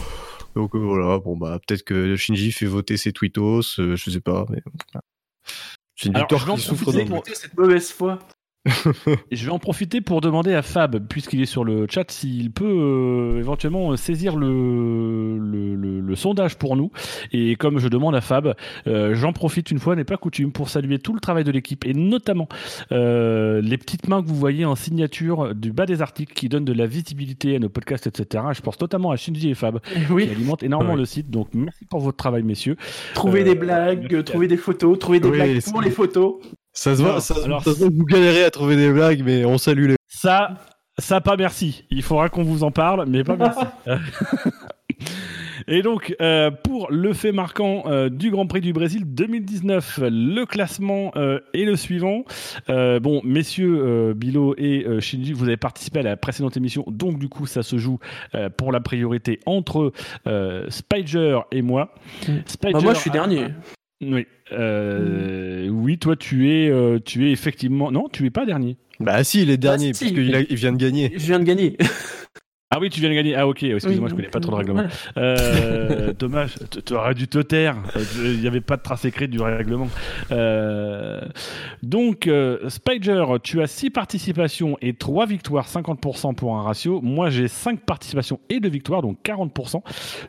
Donc 0.55 0.75
euh, 0.75 0.79
voilà, 0.79 1.19
bon 1.19 1.37
bah 1.37 1.59
peut-être 1.67 1.83
que 1.85 2.17
Shinji 2.17 2.53
fait 2.53 2.67
voter 2.67 2.97
ses 2.97 3.13
tweetos, 3.13 3.61
euh, 3.79 3.97
je 3.97 4.11
sais 4.11 4.21
pas, 4.21 4.45
mais 4.51 4.61
voilà. 4.65 5.03
C'est 5.99 6.11
vais 6.11 6.21
en 6.21 6.27
qui 6.55 6.61
souffre 6.61 6.93
doute. 6.93 7.35
cette 7.35 7.57
mauvaise 7.57 7.91
foi. 7.91 8.19
Je 9.33 9.47
vais 9.47 9.51
en 9.51 9.59
profiter 9.59 10.01
pour 10.01 10.21
demander 10.21 10.53
à 10.55 10.63
Fab, 10.63 11.07
puisqu'il 11.09 11.41
est 11.41 11.47
sur 11.47 11.65
le 11.65 11.87
chat, 11.89 12.11
s'il 12.11 12.51
peut 12.51 12.65
euh, 12.67 13.39
éventuellement 13.39 13.97
saisir 13.97 14.37
le, 14.37 15.39
le, 15.39 15.75
le- 15.75 16.01
le 16.01 16.17
sondage 16.17 16.57
pour 16.57 16.77
nous. 16.77 16.91
Et 17.33 17.57
comme 17.57 17.79
je 17.79 17.89
demande 17.89 18.15
à 18.15 18.21
Fab, 18.21 18.55
euh, 18.87 19.15
j'en 19.15 19.33
profite 19.33 19.71
une 19.71 19.79
fois, 19.79 19.97
n'est 19.97 20.05
pas 20.05 20.17
coutume, 20.17 20.53
pour 20.53 20.69
saluer 20.69 20.99
tout 20.99 21.15
le 21.15 21.21
travail 21.21 21.45
de 21.45 21.51
l'équipe 21.51 21.87
et 21.87 21.95
notamment 21.95 22.49
euh, 22.93 23.61
les 23.63 23.79
petites 23.79 24.09
mains 24.09 24.23
que 24.23 24.29
vous 24.29 24.35
voyez 24.37 24.65
en 24.65 24.75
signature 24.75 25.55
du 25.55 25.73
bas 25.73 25.87
des 25.87 26.03
articles 26.03 26.35
qui 26.35 26.49
donnent 26.49 26.65
de 26.65 26.73
la 26.73 26.87
visibilité 26.87 27.57
à 27.57 27.59
nos 27.59 27.69
podcasts, 27.69 28.07
etc. 28.07 28.45
Je 28.53 28.61
pense 28.61 28.81
notamment 28.81 29.11
à 29.11 29.17
Shinji 29.17 29.51
et 29.51 29.55
Fab 29.55 29.81
qui 29.81 30.13
Oui, 30.13 30.29
alimentent 30.31 30.63
énormément 30.63 30.93
Ouais. 30.95 30.99
le 31.01 31.07
site. 31.07 31.31
Donc 31.31 31.49
merci 31.55 31.85
pour 31.85 32.01
votre 32.01 32.17
travail, 32.17 32.43
messieurs. 32.43 32.77
trouver 33.15 33.41
Euh, 33.43 33.45
des 33.45 33.55
blagues, 33.55 34.25
trouver 34.25 34.49
des 34.49 34.57
photos, 34.57 34.99
trouver 34.99 35.21
des 35.21 35.29
Oui, 35.29 35.37
blagues 35.37 35.63
pour 35.71 35.81
les 35.83 35.91
photos. 35.91 36.37
Ça 36.73 36.95
se 36.95 37.01
voit, 37.03 37.11
Alors, 37.11 37.23
ça, 37.23 37.35
se- 37.35 37.41
alors, 37.45 37.63
ça 37.65 37.73
se 37.73 37.79
voit 37.79 37.89
que 37.89 37.95
vous 37.95 38.05
galérez 38.05 38.45
à 38.45 38.51
trouver 38.51 38.77
des 38.77 38.93
blagues, 38.93 39.23
mais 39.25 39.45
on 39.45 39.59
salue 39.59 39.87
les. 39.89 39.97
Ça, 40.07 40.51
ça 40.99 41.21
pas 41.21 41.37
merci. 41.37 41.85
Il 41.91 42.03
faudra 42.03 42.29
qu'on 42.29 42.45
vous 42.45 42.63
en 42.65 42.71
parle, 42.71 43.05
mais 43.09 43.25
pas 43.25 43.37
merci. 43.37 43.65
Et 45.71 45.83
donc, 45.83 46.17
euh, 46.23 46.51
pour 46.51 46.91
le 46.91 47.13
fait 47.13 47.31
marquant 47.31 47.83
euh, 47.87 48.09
du 48.09 48.31
Grand 48.31 48.47
Prix 48.47 48.61
du 48.63 48.73
Brésil 48.73 49.03
2019, 49.05 50.01
le 50.05 50.45
classement 50.47 51.13
euh, 51.17 51.41
est 51.53 51.65
le 51.65 51.77
suivant. 51.77 52.25
Euh, 52.71 53.01
bon, 53.01 53.21
messieurs 53.23 53.79
euh, 53.85 54.15
Bilo 54.15 54.55
et 54.57 54.85
euh, 54.87 55.01
Shinji, 55.01 55.35
vous 55.35 55.45
avez 55.45 55.59
participé 55.59 55.99
à 56.01 56.03
la 56.03 56.17
précédente 56.17 56.57
émission, 56.57 56.85
donc 56.89 57.19
du 57.19 57.29
coup, 57.29 57.47
ça 57.47 57.63
se 57.63 57.77
joue 57.77 57.99
euh, 58.35 58.49
pour 58.49 58.73
la 58.73 58.81
priorité 58.81 59.41
entre 59.45 59.93
euh, 60.27 60.65
Spider 60.71 61.41
et 61.53 61.61
moi. 61.61 61.93
Spider 62.47 62.73
Bah, 62.73 62.81
moi, 62.81 62.95
je 62.95 63.01
suis 63.01 63.11
a- 63.11 63.13
dernier. 63.13 63.47
Oui. 64.01 64.27
Euh, 64.53 65.69
Oui, 65.69 65.99
toi, 65.99 66.17
tu 66.17 66.51
es, 66.51 66.69
euh, 66.71 66.99
tu 67.05 67.29
es 67.29 67.33
effectivement. 67.33 67.91
Non, 67.91 68.09
tu 68.09 68.25
es 68.27 68.31
pas 68.31 68.47
dernier. 68.47 68.77
Bah 69.01 69.23
si, 69.25 69.43
il 69.43 69.51
est 69.51 69.57
dernier, 69.57 69.93
si. 69.95 70.07
puisqu'il 70.07 70.35
a- 70.35 70.41
il 70.41 70.57
vient 70.57 70.73
de 70.73 70.77
gagner. 70.79 71.13
Je 71.15 71.27
viens 71.27 71.39
de 71.39 71.45
gagner. 71.45 71.77
Ah 72.71 72.79
oui, 72.81 72.91
tu 72.91 73.01
viens 73.01 73.09
de 73.09 73.15
gagner. 73.15 73.35
Ah 73.35 73.49
ok, 73.49 73.63
excuse-moi, 73.63 74.05
Oui, 74.05 74.11
je 74.11 74.15
connais 74.17 74.29
pas 74.29 74.41
trop 74.41 74.51
le 74.51 74.57
règlement. 74.59 74.83
ouais. 74.83 74.89
Euh, 75.17 76.13
dommage, 76.19 76.57
tu 76.85 76.93
aurais 76.93 77.15
dû 77.15 77.27
te 77.27 77.39
taire. 77.39 77.77
Euh, 77.97 78.05
Il 78.35 78.41
n'y 78.41 78.47
avait 78.47 78.61
pas 78.61 78.77
de 78.77 78.83
trace 78.83 79.07
écrite 79.07 79.31
du 79.31 79.41
règlement. 79.41 79.89
Euh, 80.33 81.23
donc, 81.83 82.27
euh, 82.27 82.69
Spider, 82.69 83.25
tu 83.43 83.63
as 83.63 83.69
6 83.69 83.89
participations 83.89 84.77
et 84.83 84.93
3 84.93 85.25
victoires, 85.25 85.67
50% 85.67 86.35
pour 86.35 86.59
un 86.59 86.63
ratio. 86.63 87.01
Moi, 87.01 87.31
j'ai 87.31 87.49
5 87.49 87.81
participations 87.81 88.39
et 88.51 88.61
2 88.61 88.69
victoires, 88.69 89.01
donc 89.01 89.17
40%. 89.25 89.83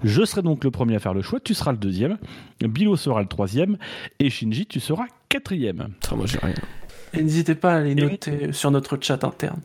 Je 0.06 0.24
serai 0.24 0.42
donc 0.42 0.64
le 0.64 0.72
premier 0.72 0.96
à 0.96 1.00
faire 1.00 1.14
le 1.14 1.22
choix. 1.22 1.42
Tu 1.42 1.54
seras 1.54 1.74
le 1.74 1.78
deuxième. 1.78 2.18
Bilo 2.62 2.96
sera 2.96 3.20
le 3.22 3.28
troisième. 3.28 3.78
Et 4.20 4.30
Shinji, 4.30 4.66
tu 4.66 4.80
seras 4.80 5.08
quatrième. 5.28 5.90
Ça, 6.00 6.16
moi, 6.16 6.26
j'ai 6.26 6.40
rien. 6.40 6.56
Et 7.14 7.22
n'hésitez 7.22 7.56
pas 7.56 7.74
à 7.76 7.82
les 7.82 7.92
Et- 7.92 7.96
noter 7.96 8.54
sur 8.54 8.72
notre 8.72 8.98
chat 9.02 9.22
interne. 9.26 9.60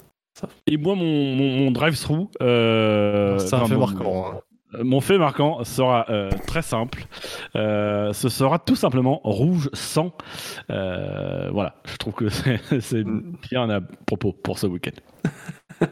Et 0.66 0.76
moi, 0.76 0.94
mon, 0.94 1.34
mon, 1.36 1.56
mon 1.58 1.70
drive-through... 1.70 2.28
euh, 2.42 3.38
C'est 3.38 3.54
un 3.54 3.58
enfin, 3.58 3.68
fait 3.68 3.74
mon- 3.74 3.80
marquant. 3.86 4.32
hein. 4.34 4.40
Mon 4.82 5.00
fait 5.00 5.18
marquant 5.18 5.62
sera 5.62 6.04
euh, 6.10 6.30
très 6.48 6.62
simple. 6.62 7.06
Euh, 7.54 8.12
ce 8.12 8.28
sera 8.28 8.58
tout 8.58 8.74
simplement 8.74 9.20
rouge 9.22 9.70
sang. 9.72 10.12
Euh, 10.70 11.48
voilà, 11.52 11.76
je 11.84 11.96
trouve 11.96 12.14
que 12.14 12.28
c'est 12.30 12.58
c'est 12.80 13.04
bien 13.48 13.70
à 13.70 13.80
propos 14.06 14.32
pour 14.32 14.58
ce 14.58 14.66
week-end. 14.66 14.98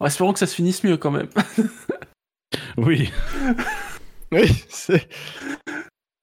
En 0.00 0.06
espérant 0.06 0.32
que 0.32 0.40
ça 0.40 0.46
se 0.48 0.54
finisse 0.56 0.82
mieux 0.82 0.96
quand 0.96 1.12
même. 1.12 1.28
Oui, 2.76 3.10
Oui, 4.32 4.48
c'est. 4.68 5.08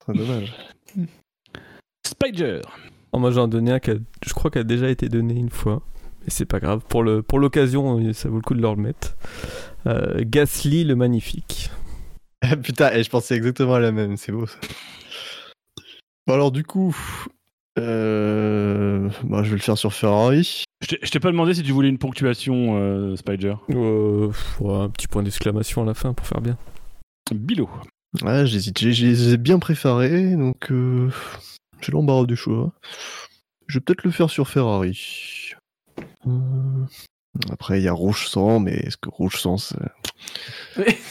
Très 0.00 0.12
dommage. 0.12 0.52
Spider. 2.06 2.60
Oh, 3.12 3.18
moi, 3.18 3.30
j'en 3.30 3.48
donnais 3.48 3.72
un 3.72 3.80
qui 3.80 3.90
a- 3.92 3.96
je 4.26 4.32
crois 4.34 4.50
qu'il 4.50 4.60
a 4.60 4.64
déjà 4.64 4.88
été 4.88 5.08
donné 5.08 5.34
une 5.34 5.50
fois. 5.50 5.82
Mais 6.24 6.28
c'est 6.28 6.44
pas 6.46 6.60
grave. 6.60 6.82
Pour 6.88 7.02
le 7.02 7.22
pour 7.22 7.38
l'occasion, 7.38 7.98
euh, 7.98 8.12
ça 8.12 8.28
vaut 8.28 8.36
le 8.36 8.42
coup 8.42 8.54
de 8.54 8.60
le 8.62 8.68
remettre. 8.68 9.16
Euh, 9.86 10.20
Gasly 10.24 10.84
le 10.84 10.94
magnifique. 10.96 11.70
Ah, 12.42 12.56
Putain, 12.62 12.92
et 12.92 13.02
je 13.02 13.10
pensais 13.10 13.34
exactement 13.36 13.74
à 13.74 13.80
la 13.80 13.92
même, 13.92 14.16
c'est 14.16 14.32
beau 14.32 14.46
ça. 14.46 14.58
Bon, 16.26 16.34
alors 16.34 16.52
du 16.52 16.62
coup, 16.64 16.96
euh, 17.78 19.08
bah, 19.24 19.42
je 19.42 19.50
vais 19.50 19.56
le 19.56 19.62
faire 19.62 19.78
sur 19.78 19.92
Ferrari. 19.92 20.64
Je 20.82 20.88
t'ai- 20.88 20.98
je 21.02 21.10
t'ai 21.10 21.20
pas 21.20 21.30
demandé 21.30 21.54
si 21.54 21.62
tu 21.62 21.72
voulais 21.72 21.88
une 21.88 21.98
ponctuation, 21.98 22.76
euh, 22.78 23.16
Spider. 23.16 23.54
Euh, 23.70 24.30
un 24.64 24.88
petit 24.90 25.08
point 25.08 25.22
d'exclamation 25.22 25.82
à 25.82 25.86
la 25.86 25.94
fin 25.94 26.12
pour 26.12 26.26
faire 26.26 26.40
bien. 26.40 26.56
Bilo. 27.32 27.68
Ouais, 28.22 28.46
j'hésite, 28.46 28.78
j'ai- 28.78 29.36
bien 29.36 29.58
préparés, 29.58 30.36
donc 30.36 30.70
euh, 30.70 31.08
j'ai 31.80 31.92
l'embarras 31.92 32.26
du 32.26 32.36
choix. 32.36 32.72
Je 33.68 33.78
vais 33.78 33.80
peut-être 33.80 34.04
le 34.04 34.10
faire 34.10 34.28
sur 34.28 34.48
Ferrari. 34.48 35.41
Euh, 36.26 36.30
Après, 37.50 37.80
il 37.80 37.84
y 37.84 37.88
a 37.88 37.92
Rouge 37.92 38.28
Sang, 38.28 38.60
mais 38.60 38.72
est-ce 38.74 38.96
que 38.96 39.08
Rouge 39.08 39.36
Sang, 39.40 39.56
c'est... 39.58 39.76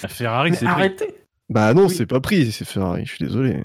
La 0.04 0.10
Ferrari, 0.10 0.56
c'est 0.56 0.66
arrêtez. 0.66 1.16
Bah 1.50 1.74
non, 1.74 1.88
Oui. 1.88 1.94
c'est 1.94 2.06
pas 2.06 2.22
pris, 2.22 2.50
c'est 2.54 2.64
Ferrari, 2.64 3.06
je 3.06 3.16
suis 3.16 3.26
désolé. 3.26 3.58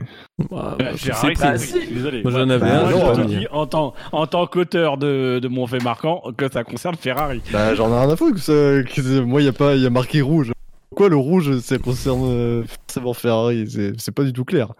Ah, 0.51 0.75
bah, 0.77 0.91
je 0.97 0.97
Ferrari, 0.97 1.37
c'est 1.37 1.49
pris. 1.51 1.59
si. 1.61 1.73
Je 1.75 1.79
suis 1.87 1.95
Désolé. 1.95 2.23
Moi, 2.25 2.33
j'en 2.33 2.49
avais 2.51 2.59
Bah, 2.59 2.87
un. 2.87 2.91
Moi, 2.91 3.13
je 3.15 3.15
te 3.15 3.21
non. 3.21 3.27
dis 3.27 3.47
en 3.53 3.67
tant, 3.69 3.95
en 4.11 4.27
tant 4.27 4.47
qu'auteur 4.49 4.99
de, 4.99 5.39
de 5.41 5.47
mon 5.49 5.69
fait 5.69 5.81
marquant 5.83 6.21
que 6.37 6.51
ça 6.51 6.65
concerne 6.65 6.97
Ferrari. 6.97 7.43
Bah 7.53 7.77
j'en 7.77 7.89
ai 7.95 8.01
rien 8.01 8.11
à 8.11 8.17
foutre 8.17 8.35
que, 8.35 8.41
ça, 8.41 8.53
que 8.53 9.21
moi, 9.21 9.41
il 9.41 9.45
y 9.45 9.49
a 9.49 9.53
pas, 9.53 9.77
il 9.77 9.83
y 9.83 9.87
a 9.87 9.91
marqué 9.91 10.21
rouge. 10.21 10.51
Pourquoi 10.91 11.09
le 11.11 11.17
rouge, 11.17 11.59
ça 11.61 11.79
concerne 11.79 12.25
euh, 12.25 12.65
forcément 12.89 13.15
Ferrari? 13.15 13.67
C'est 13.71 13.93
c'est 14.01 14.13
pas 14.13 14.25
du 14.25 14.33
tout 14.33 14.45
clair. 14.45 14.73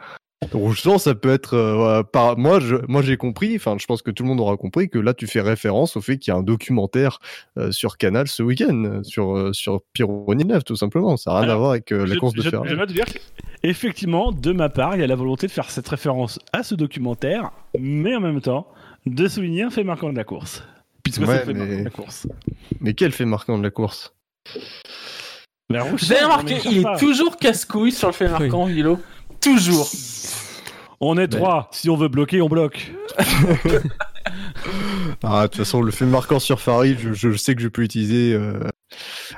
Rouge 0.53 0.83
sang, 0.83 0.99
ça 0.99 1.15
peut 1.15 1.31
être 1.33 1.55
euh, 1.55 2.03
par 2.03 2.37
moi. 2.37 2.61
Je, 2.61 2.77
moi, 2.89 3.01
j'ai 3.01 3.17
compris. 3.17 3.57
Enfin, 3.57 3.77
je 3.81 3.87
pense 3.87 4.03
que 4.03 4.11
tout 4.11 4.23
le 4.23 4.29
monde 4.29 4.39
aura 4.41 4.57
compris 4.59 4.91
que 4.91 4.99
là, 4.99 5.15
tu 5.15 5.27
fais 5.27 5.41
référence 5.41 5.97
au 5.97 6.03
fait 6.03 6.19
qu'il 6.19 6.31
y 6.33 6.35
a 6.35 6.39
un 6.39 6.43
documentaire 6.43 7.19
euh, 7.59 7.73
sur 7.73 7.97
Canal 7.97 8.29
ce 8.29 8.43
week-end 8.43 9.01
sur 9.03 9.35
euh, 9.37 9.53
sur 9.55 9.81
Pironi 9.95 10.45
9, 10.45 10.63
tout 10.63 10.77
simplement. 10.77 11.17
Ça 11.17 11.31
n'a 11.33 11.37
rien 11.39 11.45
Alors, 11.45 11.55
à 11.55 11.59
voir 11.59 11.71
avec 11.71 11.91
euh, 11.91 12.07
la 12.07 12.15
je, 12.15 12.19
course 12.19 12.35
de 12.35 12.43
je- 12.43 12.51
Ferrari. 12.51 12.69
je 12.69 12.75
vais 12.75 12.87
te 12.87 12.93
dire 12.93 13.07
qu'effectivement, 13.63 14.31
de 14.31 14.53
ma 14.53 14.69
part, 14.69 14.95
il 14.95 15.01
y 15.01 15.05
a 15.05 15.07
la 15.07 15.15
volonté 15.17 15.47
de 15.47 15.53
faire 15.53 15.71
cette 15.71 15.89
référence 15.89 16.39
à 16.53 16.63
ce 16.63 16.75
documentaire, 16.75 17.51
mais 17.79 18.15
en 18.15 18.21
même 18.21 18.43
temps, 18.43 18.69
de 19.07 19.29
souligner 19.29 19.63
un 19.63 19.71
fait 19.71 19.85
marquant 19.85 20.11
de 20.11 20.17
la 20.17 20.25
course. 20.25 20.63
Puisque 21.03 21.23
Ouais, 21.23 21.27
c'est 21.29 21.33
le 21.39 21.45
fait 21.47 21.53
mais- 21.55 21.59
marquant 21.61 21.79
de 21.79 21.85
la 21.85 21.91
course. 21.91 22.27
Mais 22.81 22.93
quel 22.95 23.13
fait 23.13 23.25
marquant 23.25 23.57
de 23.59 23.63
la 23.63 23.71
course? 23.71 24.15
La 25.71 25.83
rouge, 25.83 26.05
Vous 26.05 26.13
avez 26.13 26.21
non, 26.21 26.27
remarqué, 26.29 26.55
mais 26.55 26.71
il 26.73 26.79
est 26.79 26.83
pas. 26.83 26.99
toujours 26.99 27.37
casse-couille 27.39 27.91
sur 27.93 28.09
le 28.09 28.13
fait 28.15 28.29
marquant, 28.29 28.67
Vilo. 28.67 28.99
Toujours. 29.41 29.89
On 31.01 31.19
est 31.19 31.29
trois. 31.29 31.69
Si 31.73 31.91
on 31.91 31.97
veut 31.97 32.09
bloquer, 32.09 32.41
on 32.41 32.49
bloque. 32.49 32.93
Ah, 35.23 35.43
de 35.43 35.47
toute 35.47 35.57
façon, 35.59 35.83
le 35.83 35.93
fait 35.93 36.05
marquant 36.05 36.39
sur 36.39 36.61
Ferrari, 36.61 36.97
je, 36.99 37.13
je 37.13 37.37
sais 37.37 37.55
que 37.55 37.63
je 37.63 37.69
peux 37.69 37.83
utiliser 37.83 38.35
euh, 38.35 38.59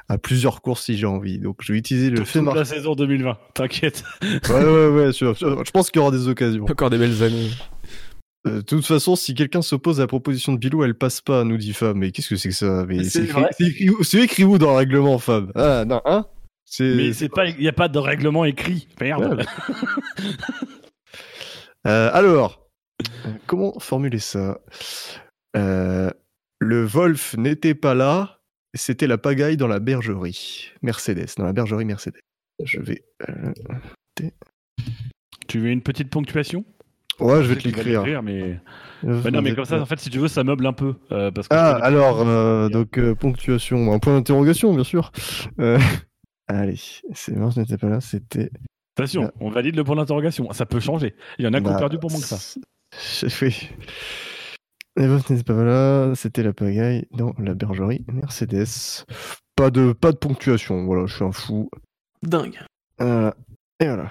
à 0.08 0.18
plusieurs 0.18 0.62
courses 0.62 0.84
si 0.84 0.96
j'ai 0.96 1.06
envie. 1.06 1.38
Donc, 1.38 1.58
je 1.60 1.72
vais 1.72 1.78
utiliser 1.78 2.10
le 2.10 2.24
fait 2.24 2.40
marquant. 2.40 2.60
la 2.60 2.64
saison 2.64 2.94
2020. 2.94 3.36
T'inquiète. 3.54 4.02
Ouais, 4.22 4.64
ouais, 4.64 4.88
ouais, 4.88 5.12
sûr, 5.12 5.36
sûr. 5.36 5.64
je 5.64 5.70
pense 5.70 5.90
qu'il 5.90 6.00
y 6.00 6.02
aura 6.02 6.10
des 6.10 6.28
occasions. 6.28 6.64
Encore 6.64 6.90
des 6.90 6.98
belles 6.98 7.22
années. 7.22 7.50
Euh, 8.46 8.56
de 8.56 8.60
toute 8.62 8.86
façon, 8.86 9.16
si 9.16 9.34
quelqu'un 9.34 9.62
s'oppose 9.62 10.00
à 10.00 10.04
la 10.04 10.06
proposition 10.06 10.52
de 10.52 10.58
Bilou, 10.58 10.84
elle 10.84 10.94
passe 10.94 11.20
pas, 11.20 11.44
nous 11.44 11.56
dit 11.56 11.72
Fab. 11.72 11.96
Mais 11.96 12.10
qu'est-ce 12.10 12.28
que 12.30 12.36
c'est 12.36 12.50
que 12.50 12.54
ça? 12.54 12.84
Mais 12.86 13.04
C'est 13.04 13.24
écrit, 13.24 13.42
écrit 13.60 14.18
écrit 14.22 14.44
où 14.44 14.58
dans 14.58 14.70
le 14.70 14.76
règlement, 14.76 15.18
Fab? 15.18 15.52
Ah, 15.54 15.84
non, 15.84 16.00
hein? 16.04 16.26
C'est. 16.64 16.94
Mais 16.94 17.12
c'est 17.12 17.28
pas, 17.30 17.46
il 17.46 17.58
n'y 17.58 17.68
a 17.68 17.72
pas 17.72 17.88
de 17.88 17.98
règlement 17.98 18.44
écrit. 18.44 18.88
Merde. 19.00 19.38
Ouais, 19.38 19.44
Euh, 21.86 22.10
alors, 22.12 22.68
comment 23.46 23.78
formuler 23.78 24.18
ça? 24.18 24.58
Euh, 25.56 26.10
Le 26.58 26.84
Wolf 26.84 27.36
n'était 27.36 27.74
pas 27.74 27.94
là, 27.94 28.40
c'était 28.74 29.06
la 29.06 29.18
pagaille 29.18 29.56
dans 29.56 29.68
la 29.68 29.78
bergerie 29.78 30.70
Mercedes, 30.82 31.28
dans 31.36 31.44
la 31.44 31.52
bergerie 31.52 31.84
Mercedes. 31.84 32.18
Je 32.64 32.80
vais. 32.80 33.02
euh, 33.28 33.52
Tu 35.46 35.60
veux 35.60 35.68
une 35.70 35.82
petite 35.82 36.10
ponctuation? 36.10 36.64
Ouais, 37.20 37.42
je 37.42 37.48
vais 37.52 37.56
te 37.56 37.64
l'écrire. 37.66 38.22
mais... 38.22 38.60
Bah 39.02 39.30
non, 39.30 39.42
mais 39.42 39.54
comme 39.54 39.64
ça, 39.64 39.80
en 39.80 39.86
fait, 39.86 39.98
si 39.98 40.10
tu 40.10 40.18
veux, 40.18 40.28
ça 40.28 40.44
meuble 40.44 40.66
un 40.66 40.72
peu. 40.72 40.94
euh, 41.12 41.30
parce 41.30 41.48
que 41.48 41.54
Ah, 41.54 41.76
je 41.78 41.84
alors, 41.84 42.20
euh, 42.26 42.68
donc 42.68 42.98
euh, 42.98 43.14
ponctuation, 43.14 43.92
un 43.92 43.98
point 43.98 44.14
d'interrogation, 44.14 44.74
bien 44.74 44.84
sûr. 44.84 45.10
Allez, 46.48 46.76
c'est 47.14 47.34
bon, 47.36 47.50
ce 47.50 47.60
n'était 47.60 47.76
pas 47.78 47.88
là, 47.88 48.00
c'était. 48.00 48.50
Attention, 48.98 49.30
on 49.40 49.50
valide 49.50 49.76
le 49.76 49.84
point 49.84 49.96
d'interrogation. 49.96 50.50
Ça 50.52 50.66
peut 50.66 50.80
changer. 50.80 51.14
Il 51.38 51.44
y 51.44 51.48
en 51.48 51.52
a 51.54 51.60
qui 51.60 51.66
ont 51.66 51.72
Bah, 51.72 51.78
perdu 51.78 51.98
pour 51.98 52.10
moins 52.10 52.20
que 52.20 52.26
ça. 52.26 52.38
c'est- 52.92 53.42
Oui. 53.42 53.70
Evof 54.98 55.30
n'était 55.30 55.44
pas 55.44 55.62
là, 55.62 56.12
c'était 56.16 56.42
la 56.42 56.52
pagaille 56.52 57.06
dans 57.12 57.32
la 57.38 57.54
bergerie 57.54 58.04
Mercedes. 58.12 59.04
Pas 59.54 59.70
de, 59.70 59.92
pas 59.92 60.10
de 60.12 60.16
ponctuation, 60.16 60.84
voilà, 60.84 61.06
je 61.06 61.14
suis 61.14 61.24
un 61.24 61.32
fou. 61.32 61.70
Dingue. 62.22 62.58
Euh, 63.00 63.30
et 63.80 63.86
voilà. 63.86 64.08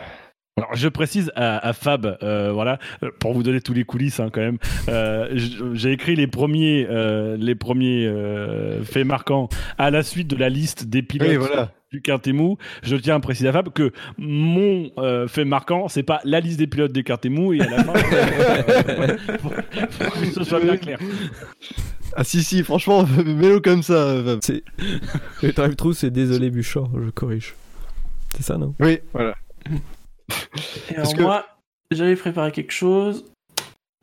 Alors, 0.58 0.74
je 0.76 0.88
précise 0.88 1.32
à, 1.36 1.58
à 1.68 1.74
Fab, 1.74 2.18
euh, 2.24 2.52
voilà, 2.52 2.80
euh, 3.04 3.12
pour 3.20 3.34
vous 3.34 3.44
donner 3.44 3.62
tous 3.62 3.74
les 3.74 3.84
coulisses 3.84 4.20
hein, 4.20 4.30
quand 4.32 4.42
même. 4.42 4.58
Euh, 4.90 5.28
J'ai 5.74 5.92
écrit 5.92 6.16
les 6.16 6.26
premiers, 6.28 6.88
euh, 6.90 7.38
les 7.38 7.54
premiers 7.54 8.08
euh, 8.08 8.82
faits 8.84 9.06
marquants 9.06 9.50
à 9.78 9.92
la 9.92 10.02
suite 10.04 10.28
de 10.28 10.36
la 10.36 10.50
liste 10.50 10.86
des 10.86 11.04
pilotes 11.04 11.28
Oui, 11.30 11.36
voilà. 11.36 11.72
Du 11.92 12.02
Quintemou. 12.02 12.58
Je 12.84 12.96
tiens 12.96 13.16
à 13.16 13.20
préciser 13.20 13.48
à 13.50 13.54
Fab 13.54 13.70
que 13.72 13.92
mon 14.18 14.90
euh, 14.98 15.28
fait 15.28 15.46
marquant, 15.46 15.88
c'est 15.88 16.04
pas 16.04 16.20
la 16.24 16.40
liste 16.40 16.60
des 16.60 16.68
pilotes 16.68 16.92
du 16.92 17.04
Quintemou 17.04 17.54
et 17.54 17.62
à 17.62 17.70
la 17.70 17.84
fin, 17.84 17.94
euh, 17.96 19.18
pour, 19.42 19.54
pour 19.54 20.14
que 20.14 20.26
ce 20.26 20.44
soit 20.44 20.60
bien 20.60 20.78
clair. 20.78 21.00
Ah 22.16 22.24
si, 22.24 22.44
si, 22.44 22.64
franchement, 22.64 23.06
mets-le 23.26 23.60
comme 23.60 23.84
ça. 23.84 23.94
euh, 23.94 24.38
C'est... 24.42 24.64
Le 25.44 25.52
drive-thru, 25.52 25.94
c'est 25.94 26.10
désolé 26.12 26.50
Bouchard, 26.50 26.90
je 27.04 27.10
corrige. 27.10 27.56
C'est 28.36 28.44
ça, 28.44 28.58
non? 28.58 28.74
Oui, 28.80 29.00
voilà. 29.14 29.36
Et 29.70 30.94
Parce 30.96 31.10
alors 31.10 31.16
que- 31.16 31.22
moi, 31.22 31.46
j'avais 31.92 32.16
préparé 32.16 32.52
quelque 32.52 32.74
chose. 32.74 33.26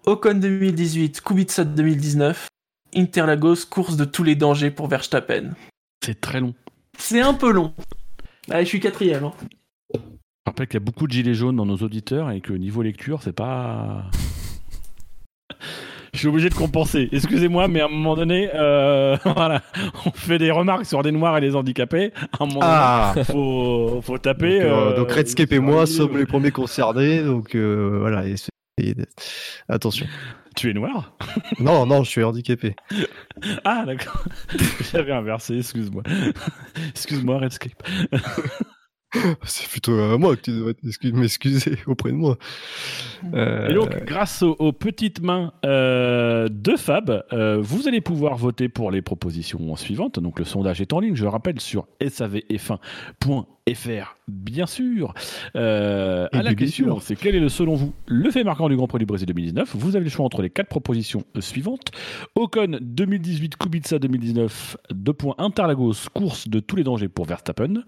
Ocon 0.06 0.34
2018, 0.34 1.20
Kubica 1.22 1.64
2019, 1.64 2.48
Interlagos, 2.96 3.66
course 3.68 3.96
de 3.96 4.04
tous 4.04 4.22
les 4.22 4.34
dangers 4.36 4.70
pour 4.70 4.86
Verstappen. 4.88 5.50
C'est 6.04 6.20
très 6.20 6.40
long. 6.40 6.54
C'est 6.98 7.20
un 7.20 7.34
peu 7.34 7.52
long. 7.52 7.72
Allez, 8.50 8.64
je 8.64 8.68
suis 8.68 8.80
quatrième. 8.80 9.24
hein. 9.24 9.32
Je 9.94 9.98
rappelle 10.46 10.66
qu'il 10.66 10.74
y 10.74 10.82
a 10.82 10.84
beaucoup 10.84 11.06
de 11.06 11.12
gilets 11.12 11.34
jaunes 11.34 11.56
dans 11.56 11.64
nos 11.66 11.76
auditeurs 11.78 12.30
et 12.30 12.40
que 12.40 12.52
niveau 12.52 12.82
lecture, 12.82 13.22
c'est 13.22 13.32
pas. 13.32 14.04
Je 16.12 16.18
suis 16.20 16.28
obligé 16.28 16.48
de 16.48 16.54
compenser. 16.54 17.08
Excusez-moi, 17.10 17.66
mais 17.66 17.80
à 17.80 17.86
un 17.86 17.88
moment 17.88 18.14
donné, 18.14 18.48
euh, 18.54 19.16
voilà, 19.24 19.62
on 20.06 20.10
fait 20.12 20.38
des 20.38 20.50
remarques 20.52 20.84
sur 20.86 21.02
des 21.02 21.10
noirs 21.10 21.36
et 21.38 21.40
les 21.40 21.56
handicapés. 21.56 22.12
À 22.38 22.44
un 22.44 22.46
moment 22.46 22.60
Ah 22.62 23.12
donné, 23.14 23.24
faut, 23.24 24.00
faut 24.02 24.18
taper. 24.18 24.60
Donc, 24.60 24.68
euh, 24.68 24.90
euh, 24.92 24.96
donc 24.96 25.10
Redscape 25.10 25.52
et 25.52 25.58
moi 25.58 25.86
sommes 25.86 26.16
les 26.18 26.26
premiers 26.26 26.52
concernés, 26.52 27.22
donc 27.22 27.54
euh, 27.56 27.96
voilà. 28.00 28.26
et 28.26 28.36
c'est- 28.36 28.50
et- 28.78 28.94
Attention. 29.68 30.06
Tu 30.54 30.70
es 30.70 30.74
noir 30.74 31.16
Non, 31.60 31.86
non, 31.86 32.04
je 32.04 32.10
suis 32.10 32.22
handicapé. 32.22 32.76
Ah, 33.64 33.84
d'accord. 33.84 34.24
J'avais 34.92 35.12
inversé, 35.12 35.58
excuse-moi. 35.58 36.02
Excuse-moi, 36.90 37.38
Redscape. 37.38 37.82
C'est 39.44 39.68
plutôt 39.68 39.98
à 39.98 40.18
moi 40.18 40.34
que 40.36 40.42
tu 40.42 40.50
devrais 40.50 40.74
m'excuser 41.12 41.78
auprès 41.86 42.10
de 42.10 42.16
moi. 42.16 42.36
Euh, 43.32 43.68
Et 43.68 43.74
donc, 43.74 44.04
grâce 44.04 44.42
aux, 44.42 44.56
aux 44.58 44.72
petites 44.72 45.20
mains 45.20 45.52
euh, 45.64 46.48
de 46.50 46.76
Fab, 46.76 47.24
euh, 47.32 47.58
vous 47.60 47.86
allez 47.86 48.00
pouvoir 48.00 48.36
voter 48.36 48.68
pour 48.68 48.90
les 48.90 49.02
propositions 49.02 49.76
suivantes. 49.76 50.18
Donc, 50.18 50.38
le 50.38 50.44
sondage 50.44 50.80
est 50.80 50.92
en 50.92 51.00
ligne, 51.00 51.14
je 51.14 51.24
le 51.24 51.28
rappelle, 51.28 51.60
sur 51.60 51.86
savf1.fr, 52.00 52.78
bien 54.28 54.66
sûr. 54.66 55.14
Euh, 55.56 56.28
à 56.32 56.42
la 56.42 56.50
bien 56.50 56.54
question, 56.54 56.84
sûr. 56.96 57.02
c'est 57.02 57.16
quel 57.16 57.34
est 57.34 57.40
le, 57.40 57.48
selon 57.48 57.74
vous 57.74 57.92
le 58.06 58.30
fait 58.30 58.44
marquant 58.44 58.68
du 58.68 58.76
Grand 58.76 58.86
Prix 58.86 58.98
du 58.98 59.06
Brésil 59.06 59.26
2019 59.26 59.74
Vous 59.76 59.96
avez 59.96 60.04
le 60.04 60.10
choix 60.10 60.24
entre 60.26 60.42
les 60.42 60.50
quatre 60.50 60.68
propositions 60.68 61.24
euh, 61.36 61.40
suivantes. 61.40 61.90
Ocon 62.34 62.78
2018, 62.80 63.56
Kubica 63.56 63.98
2019, 63.98 64.76
2 64.90 65.12
points 65.14 65.34
Interlagos, 65.38 65.94
course 66.12 66.48
de 66.48 66.60
tous 66.60 66.76
les 66.76 66.84
dangers 66.84 67.08
pour 67.08 67.24
Verstappen. 67.24 67.82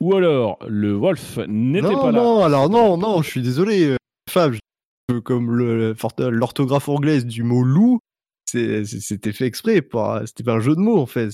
Ou 0.00 0.14
alors, 0.14 0.58
le 0.68 0.92
Wolf 0.94 1.38
n'était 1.48 1.88
non, 1.88 2.00
pas 2.02 2.12
là. 2.12 2.18
non, 2.22 2.44
alors 2.44 2.68
non, 2.68 2.98
non, 2.98 3.22
je 3.22 3.28
suis 3.30 3.42
désolé, 3.42 3.84
euh, 3.86 3.96
Fab. 4.30 4.52
je- 4.52 5.18
Comme 5.20 5.54
l'orthographe 5.56 6.88
anglaise 6.90 7.24
du 7.24 7.42
mot 7.42 7.62
loup, 7.62 8.00
c'était 8.46 9.32
fait 9.32 9.46
exprès, 9.46 9.82
c'était 10.24 10.44
pas 10.44 10.52
un 10.52 10.60
jeu 10.60 10.74
de 10.74 10.80
mots 10.80 10.98
en 10.98 11.06
fait. 11.06 11.32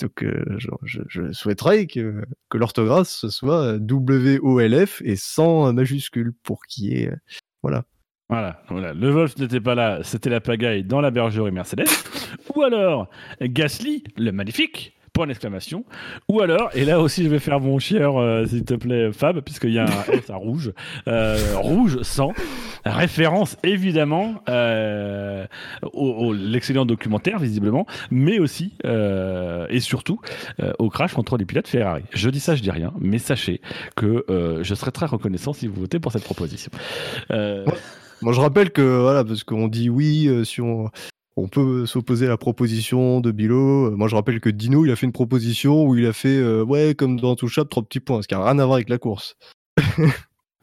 Donc 0.00 0.22
euh, 0.22 0.44
je, 0.84 1.32
souhaiterais 1.32 1.86
que, 1.86 2.24
l'orthographe 2.52 3.08
soit 3.08 3.78
W-O-L-F 3.78 5.02
et 5.04 5.16
sans 5.16 5.72
majuscule 5.72 6.32
pour 6.42 6.64
qu'il 6.66 6.84
y 6.86 7.02
ait. 7.02 7.10
euh, 7.10 7.16
Voilà. 7.62 7.84
Voilà, 8.30 8.62
voilà. 8.68 8.92
Le 8.92 9.10
Wolf 9.10 9.38
n'était 9.38 9.60
pas 9.60 9.74
là, 9.74 10.00
c'était 10.02 10.28
la 10.28 10.40
pagaille 10.40 10.84
dans 10.84 11.00
la 11.00 11.10
bergerie 11.10 11.50
Mercedes. 11.50 11.88
Ou 12.54 12.62
alors, 12.62 13.08
Gasly, 13.40 14.04
le 14.18 14.32
magnifique, 14.32 14.97
point 15.18 15.26
d'exclamation. 15.26 15.84
Ou 16.28 16.40
alors, 16.40 16.70
et 16.74 16.84
là 16.84 17.00
aussi 17.00 17.24
je 17.24 17.28
vais 17.28 17.40
faire 17.40 17.58
mon 17.58 17.80
chieur, 17.80 18.18
euh, 18.18 18.46
s'il 18.46 18.64
te 18.64 18.74
plaît, 18.74 19.10
Fab, 19.10 19.40
puisqu'il 19.40 19.72
y 19.72 19.78
a 19.80 19.84
un 19.84 20.12
S 20.12 20.30
rouge. 20.30 20.72
Euh, 21.08 21.56
rouge 21.56 22.02
sans 22.02 22.32
référence 22.84 23.56
évidemment 23.64 24.36
euh, 24.48 25.44
au, 25.92 26.32
l'excellent 26.32 26.86
documentaire, 26.86 27.40
visiblement, 27.40 27.84
mais 28.12 28.38
aussi 28.38 28.74
euh, 28.86 29.66
et 29.70 29.80
surtout 29.80 30.20
euh, 30.62 30.72
au 30.78 30.88
crash 30.88 31.14
contre 31.14 31.36
les 31.36 31.44
pilotes 31.44 31.66
Ferrari. 31.66 32.04
Je 32.14 32.30
dis 32.30 32.38
ça, 32.38 32.54
je 32.54 32.62
dis 32.62 32.70
rien, 32.70 32.92
mais 33.00 33.18
sachez 33.18 33.60
que 33.96 34.24
je 34.62 34.74
serai 34.76 34.92
très 34.92 35.06
reconnaissant 35.06 35.52
si 35.52 35.66
vous 35.66 35.80
votez 35.80 35.98
pour 35.98 36.12
cette 36.12 36.22
proposition. 36.22 36.70
Moi, 37.28 38.32
je 38.32 38.40
rappelle 38.40 38.70
que, 38.70 39.00
voilà, 39.00 39.24
parce 39.24 39.42
qu'on 39.42 39.68
dit 39.68 39.90
oui, 39.90 40.28
si 40.44 40.60
on, 40.60 40.90
on 41.38 41.48
peut 41.48 41.86
s'opposer 41.86 42.26
à 42.26 42.28
la 42.30 42.36
proposition 42.36 43.20
de 43.20 43.30
Bilo. 43.30 43.86
Euh, 43.86 43.90
Moi, 43.96 44.08
je 44.08 44.14
rappelle 44.14 44.40
que 44.40 44.48
Dino, 44.50 44.84
il 44.84 44.90
a 44.90 44.96
fait 44.96 45.06
une 45.06 45.12
proposition 45.12 45.84
où 45.86 45.96
il 45.96 46.06
a 46.06 46.12
fait, 46.12 46.36
euh, 46.38 46.62
ouais, 46.64 46.94
comme 46.96 47.18
dans 47.20 47.34
Touchable, 47.36 47.68
trois 47.68 47.82
petits 47.82 48.00
points, 48.00 48.22
ce 48.22 48.28
qui 48.28 48.34
a 48.34 48.42
rien 48.42 48.58
à 48.58 48.64
voir 48.64 48.76
avec 48.76 48.88
la 48.88 48.98
course. 48.98 49.36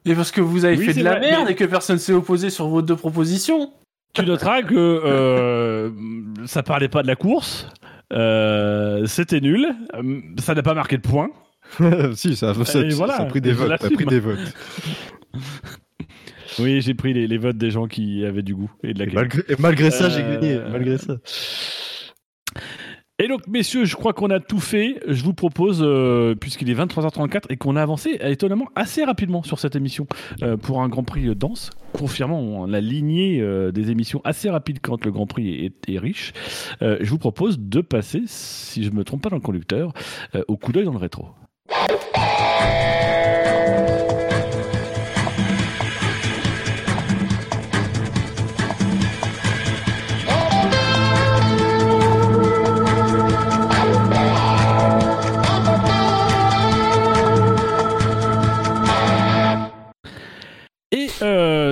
Et 0.05 0.13
parce 0.13 0.31
que 0.31 0.41
vous 0.41 0.65
avez 0.65 0.77
Oui, 0.77 0.85
fait 0.85 0.93
de 0.93 1.03
la 1.03 1.11
vrai, 1.19 1.21
merde 1.21 1.43
mais- 1.45 1.51
et 1.53 1.55
que 1.55 1.63
personne 1.65 1.97
s'est 1.97 2.13
opposé 2.13 2.49
sur 2.49 2.67
vos 2.67 2.81
deux 2.81 2.95
propositions. 2.95 3.71
Tu 4.13 4.23
noteras 4.25 4.61
que 4.61 4.75
euh, 4.75 5.89
ça 6.45 6.63
parlait 6.63 6.87
pas 6.89 7.01
de 7.01 7.07
la 7.07 7.15
course, 7.15 7.67
euh, 8.13 9.05
c'était 9.07 9.41
nul, 9.41 9.67
ça 10.39 10.53
n'a 10.55 10.61
pas 10.63 10.73
marqué 10.73 10.97
de 10.97 11.01
points. 11.01 11.29
si, 12.13 12.35
ça, 12.35 12.53
voilà, 12.53 13.17
ça 13.17 13.23
a 13.23 13.25
pris 13.25 13.41
des 13.41 13.49
je 13.51 13.55
votes. 13.55 13.67
Ça 13.67 13.73
a 13.73 13.77
l'assume. 13.77 13.95
pris 13.95 14.05
des 14.05 14.19
votes. 14.19 14.53
Oui, 16.59 16.81
j'ai 16.81 16.93
pris 16.93 17.13
les, 17.13 17.27
les 17.27 17.37
votes 17.37 17.57
des 17.57 17.71
gens 17.71 17.87
qui 17.87 18.23
avaient 18.25 18.41
du 18.43 18.55
goût 18.55 18.71
et 18.83 18.93
de 18.93 18.99
la 18.99 19.05
Et 19.05 19.13
malgré, 19.13 19.41
et 19.49 19.55
malgré 19.59 19.91
ça, 19.91 20.09
j'ai 20.09 20.21
Euh, 20.21 20.39
gagné. 20.39 20.59
Malgré 20.71 20.97
ça. 20.97 21.15
Et 23.17 23.29
donc, 23.29 23.47
messieurs, 23.47 23.85
je 23.85 23.95
crois 23.95 24.11
qu'on 24.11 24.29
a 24.29 24.41
tout 24.41 24.59
fait. 24.59 24.99
Je 25.07 25.23
vous 25.23 25.33
propose, 25.33 25.79
euh, 25.81 26.35
puisqu'il 26.35 26.69
est 26.69 26.73
23h34 26.73 27.43
et 27.49 27.55
qu'on 27.55 27.77
a 27.77 27.81
avancé 27.81 28.19
euh, 28.21 28.27
étonnamment 28.29 28.67
assez 28.75 29.05
rapidement 29.05 29.41
sur 29.41 29.57
cette 29.57 29.77
émission 29.77 30.05
euh, 30.43 30.57
pour 30.57 30.81
un 30.81 30.89
Grand 30.89 31.03
Prix 31.03 31.29
euh, 31.29 31.33
dense, 31.35 31.69
confirmant 31.93 32.65
la 32.65 32.81
lignée 32.81 33.39
euh, 33.39 33.71
des 33.71 33.89
émissions 33.89 34.19
assez 34.25 34.49
rapide 34.49 34.79
quand 34.81 35.05
le 35.05 35.11
Grand 35.13 35.27
Prix 35.27 35.49
est, 35.65 35.89
est 35.89 35.97
riche, 35.97 36.33
euh, 36.81 36.97
je 36.99 37.09
vous 37.09 37.17
propose 37.17 37.57
de 37.57 37.79
passer, 37.79 38.23
si 38.25 38.83
je 38.83 38.91
me 38.91 39.05
trompe 39.05 39.21
pas 39.21 39.29
dans 39.29 39.37
le 39.37 39.41
conducteur, 39.41 39.93
euh, 40.35 40.43
au 40.49 40.57
coup 40.57 40.73
d'œil 40.73 40.83
dans 40.85 40.91
le 40.91 40.97
rétro. 40.97 41.27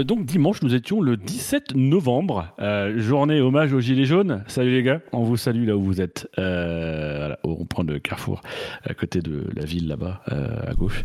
Euh, 0.03 0.05
donc 0.05 0.25
dimanche, 0.25 0.61
nous 0.61 0.75
étions 0.75 1.01
le 1.01 1.17
17 1.17 1.75
novembre, 1.75 2.53
euh, 2.59 2.99
journée 2.99 3.41
hommage 3.41 3.73
aux 3.73 3.79
Gilets 3.79 4.05
jaunes. 4.05 4.43
Salut 4.47 4.71
les 4.71 4.83
gars, 4.83 5.01
on 5.11 5.23
vous 5.23 5.37
salue 5.37 5.67
là 5.67 5.75
où 5.75 5.83
vous 5.83 6.01
êtes, 6.01 6.29
euh, 6.37 7.17
voilà, 7.19 7.39
au 7.43 7.53
rond-point 7.53 7.83
de 7.83 7.97
Carrefour, 7.97 8.41
à 8.83 8.93
côté 8.93 9.19
de 9.21 9.45
la 9.55 9.65
ville 9.65 9.87
là-bas, 9.87 10.21
euh, 10.31 10.71
à 10.71 10.73
gauche. 10.73 11.03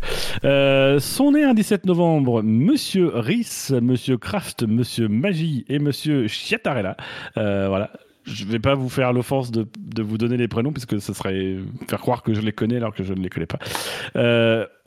Sont 1.01 1.31
nés 1.31 1.43
un 1.43 1.53
17 1.53 1.85
novembre 1.85 2.41
Monsieur 2.43 3.11
Riss, 3.13 3.71
Monsieur 3.71 4.17
Kraft, 4.17 4.63
Monsieur 4.63 5.07
Magie 5.07 5.65
et 5.69 5.79
Monsieur 5.79 6.27
Chiatarella. 6.27 6.97
Euh, 7.37 7.67
voilà. 7.67 7.91
Je 8.25 8.45
vais 8.45 8.59
pas 8.59 8.75
vous 8.75 8.89
faire 8.89 9.11
l'offense 9.11 9.49
de, 9.49 9.65
de 9.79 10.03
vous 10.03 10.19
donner 10.19 10.37
les 10.37 10.47
prénoms 10.47 10.71
puisque 10.71 11.01
ce 11.01 11.13
serait 11.13 11.55
faire 11.87 11.99
croire 11.99 12.21
que 12.21 12.33
je 12.35 12.41
les 12.41 12.51
connais 12.51 12.75
alors 12.75 12.93
que 12.93 13.03
je 13.03 13.13
ne 13.13 13.21
les 13.21 13.29
connais 13.29 13.47
pas. 13.47 13.57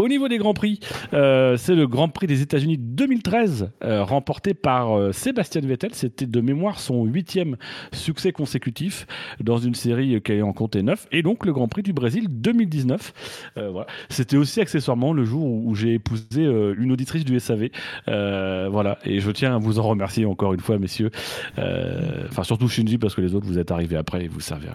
Au 0.02 0.08
niveau 0.08 0.28
des 0.28 0.38
grands 0.38 0.54
prix, 0.54 0.80
euh, 1.14 1.56
c'est 1.56 1.74
le 1.74 1.86
Grand 1.86 2.08
Prix 2.08 2.26
des 2.26 2.42
États-Unis 2.42 2.76
2013 2.78 3.70
euh, 3.84 4.02
remporté 4.02 4.52
par 4.54 4.98
euh, 4.98 5.12
Sébastien 5.12 5.60
Vettel. 5.60 5.94
C'était 5.94 6.26
de 6.26 6.40
mémoire 6.40 6.80
son 6.80 7.04
huitième 7.04 7.56
succès 7.92 8.32
consécutif 8.32 9.06
dans 9.40 9.58
une 9.58 9.74
série 9.74 10.20
qui 10.22 10.42
en 10.42 10.52
comptait 10.52 10.82
neuf. 10.82 11.06
Et 11.12 11.22
donc 11.22 11.46
le 11.46 11.52
Grand 11.52 11.68
Prix 11.68 11.82
du 11.82 11.92
Brésil 11.92 12.26
2019. 12.28 13.52
Euh, 13.56 13.70
voilà. 13.70 13.86
C'était 14.08 14.36
aussi 14.36 14.60
accessoirement 14.60 15.12
le 15.12 15.24
jour 15.24 15.44
où, 15.44 15.70
où 15.70 15.74
j'ai 15.74 15.94
épousé 15.94 16.26
euh, 16.38 16.74
une 16.78 16.90
auditrice 16.92 17.24
du 17.24 17.38
SAV. 17.38 17.68
Euh, 18.08 18.68
voilà. 18.70 18.98
Et 19.04 19.20
je 19.20 19.30
tiens 19.30 19.54
à 19.54 19.58
vous 19.58 19.78
en 19.78 19.82
remercier 19.82 20.26
encore 20.26 20.52
une 20.52 20.60
fois, 20.60 20.78
messieurs. 20.78 21.10
Euh, 21.58 22.26
Enfin, 22.28 22.44
surtout 22.44 22.68
Shinji 22.68 22.98
parce 22.98 23.14
que 23.14 23.20
les 23.20 23.34
autres 23.34 23.46
vous 23.46 23.58
êtes 23.58 23.70
arrivés 23.70 23.96
après 23.96 24.24
et 24.24 24.28
vous 24.28 24.40
servez 24.40 24.68
à. 24.68 24.74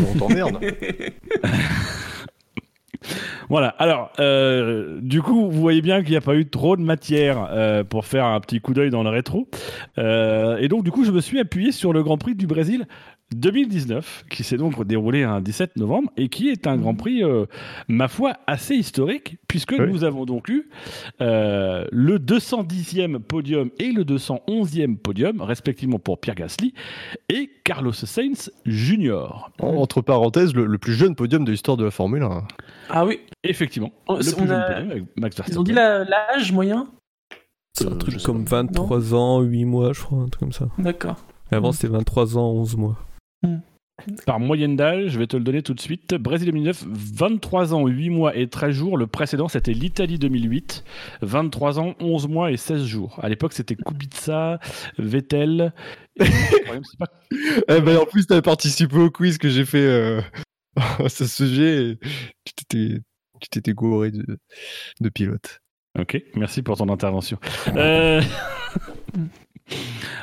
On 0.14 0.18
t'emmerde. 0.18 0.58
Voilà. 3.48 3.68
Alors, 3.78 4.10
euh, 4.20 4.98
du 5.00 5.22
coup, 5.22 5.50
vous 5.50 5.60
voyez 5.60 5.82
bien 5.82 6.02
qu'il 6.02 6.10
n'y 6.10 6.16
a 6.16 6.20
pas 6.20 6.34
eu 6.34 6.46
trop 6.46 6.76
de 6.76 6.82
matière 6.82 7.48
euh, 7.50 7.84
pour 7.84 8.04
faire 8.04 8.24
un 8.24 8.40
petit 8.40 8.60
coup 8.60 8.74
d'œil 8.74 8.90
dans 8.90 9.02
le 9.02 9.10
rétro. 9.10 9.48
Euh, 9.98 10.56
et 10.58 10.68
donc, 10.68 10.84
du 10.84 10.90
coup, 10.90 11.04
je 11.04 11.10
me 11.10 11.20
suis 11.20 11.38
appuyé 11.40 11.72
sur 11.72 11.92
le 11.92 12.02
Grand 12.02 12.18
Prix 12.18 12.34
du 12.34 12.46
Brésil 12.46 12.86
2019, 13.40 14.24
qui 14.30 14.42
s'est 14.44 14.56
donc 14.56 14.82
déroulé 14.86 15.22
un 15.22 15.40
17 15.40 15.76
novembre 15.76 16.10
et 16.16 16.28
qui 16.28 16.48
est 16.48 16.66
un 16.66 16.76
Grand 16.76 16.94
Prix, 16.94 17.22
euh, 17.22 17.46
ma 17.88 18.08
foi, 18.08 18.34
assez 18.46 18.74
historique, 18.74 19.36
puisque 19.48 19.74
Oui. 19.78 19.86
nous 19.88 20.04
avons 20.04 20.24
donc 20.24 20.48
eu 20.48 20.68
euh, 21.20 21.84
le 21.92 22.18
210e 22.18 23.18
podium 23.20 23.70
et 23.78 23.92
le 23.92 24.04
211e 24.04 24.96
podium, 24.98 25.40
respectivement 25.40 25.98
pour 25.98 26.18
Pierre 26.20 26.36
Gasly 26.36 26.74
et 27.28 27.50
Carlos 27.64 27.92
Sainz 27.92 28.50
Jr. 28.66 29.26
En- 29.60 29.76
Entre 29.76 30.00
parenthèses, 30.00 30.54
le, 30.54 30.66
le 30.66 30.78
plus 30.78 30.94
jeune 30.94 31.14
podium 31.14 31.44
de 31.44 31.50
l'histoire 31.50 31.76
de 31.76 31.84
la 31.84 31.90
Formule 31.90 32.22
1. 32.22 32.44
Ah 32.90 33.04
oui. 33.06 33.20
Effectivement, 33.42 33.92
On- 34.08 34.14
le 34.16 34.20
on 34.20 34.22
plus 34.38 34.46
jeune 34.48 34.50
a- 34.50 34.62
podium 34.72 34.90
avec 34.90 35.04
Max 35.16 35.36
Verstappen. 35.36 35.52
Ils 35.54 35.58
ont 35.60 35.62
dit 35.62 35.72
l'âge 35.72 36.52
moyen 36.52 36.88
C'est 37.72 37.86
un 37.86 37.96
truc 37.96 38.22
comme 38.22 38.44
pas. 38.44 38.62
23 38.62 39.14
ans, 39.14 39.40
8 39.42 39.64
mois, 39.64 39.92
je 39.92 40.00
crois, 40.00 40.18
un 40.18 40.28
truc 40.28 40.40
comme 40.40 40.52
ça. 40.52 40.66
D'accord. 40.78 41.16
Et 41.52 41.56
avant, 41.56 41.68
Mhm. 41.68 41.72
c'était 41.74 41.88
23 41.88 42.38
ans, 42.38 42.50
11 42.52 42.76
mois. 42.76 42.96
Par 44.26 44.40
moyenne 44.40 44.74
d'âge, 44.74 45.10
je 45.10 45.18
vais 45.20 45.28
te 45.28 45.36
le 45.36 45.44
donner 45.44 45.62
tout 45.62 45.72
de 45.72 45.80
suite. 45.80 46.14
Brésil 46.14 46.46
2009, 46.50 46.84
23 46.88 47.74
ans, 47.74 47.86
8 47.86 48.10
mois 48.10 48.36
et 48.36 48.48
13 48.48 48.74
jours. 48.74 48.96
Le 48.98 49.06
précédent, 49.06 49.46
c'était 49.46 49.72
l'Italie 49.72 50.18
2008. 50.18 50.82
23 51.22 51.78
ans, 51.78 51.94
11 52.00 52.26
mois 52.26 52.50
et 52.50 52.56
16 52.56 52.84
jours. 52.84 53.18
À 53.22 53.28
l'époque, 53.28 53.52
c'était 53.52 53.76
Kubica, 53.76 54.58
Vettel. 54.98 55.72
Et 56.18 56.24
pas- 56.98 57.06
Eh 57.68 57.80
ben, 57.80 57.98
en 57.98 58.04
plus, 58.06 58.26
t'avais 58.26 58.42
participé 58.42 58.96
au 58.96 59.10
quiz 59.10 59.38
que 59.38 59.48
j'ai 59.48 59.64
fait 59.64 59.78
euh, 59.86 60.20
à 60.76 61.08
ce 61.08 61.26
sujet. 61.26 61.96
Tu 62.44 62.52
tu 63.40 63.48
t'étais 63.50 63.72
gouré 63.74 64.10
de, 64.10 64.38
de 65.00 65.08
pilote. 65.08 65.60
Ok, 65.98 66.20
merci 66.34 66.62
pour 66.62 66.76
ton 66.76 66.88
intervention. 66.88 67.38
Euh, 67.76 68.20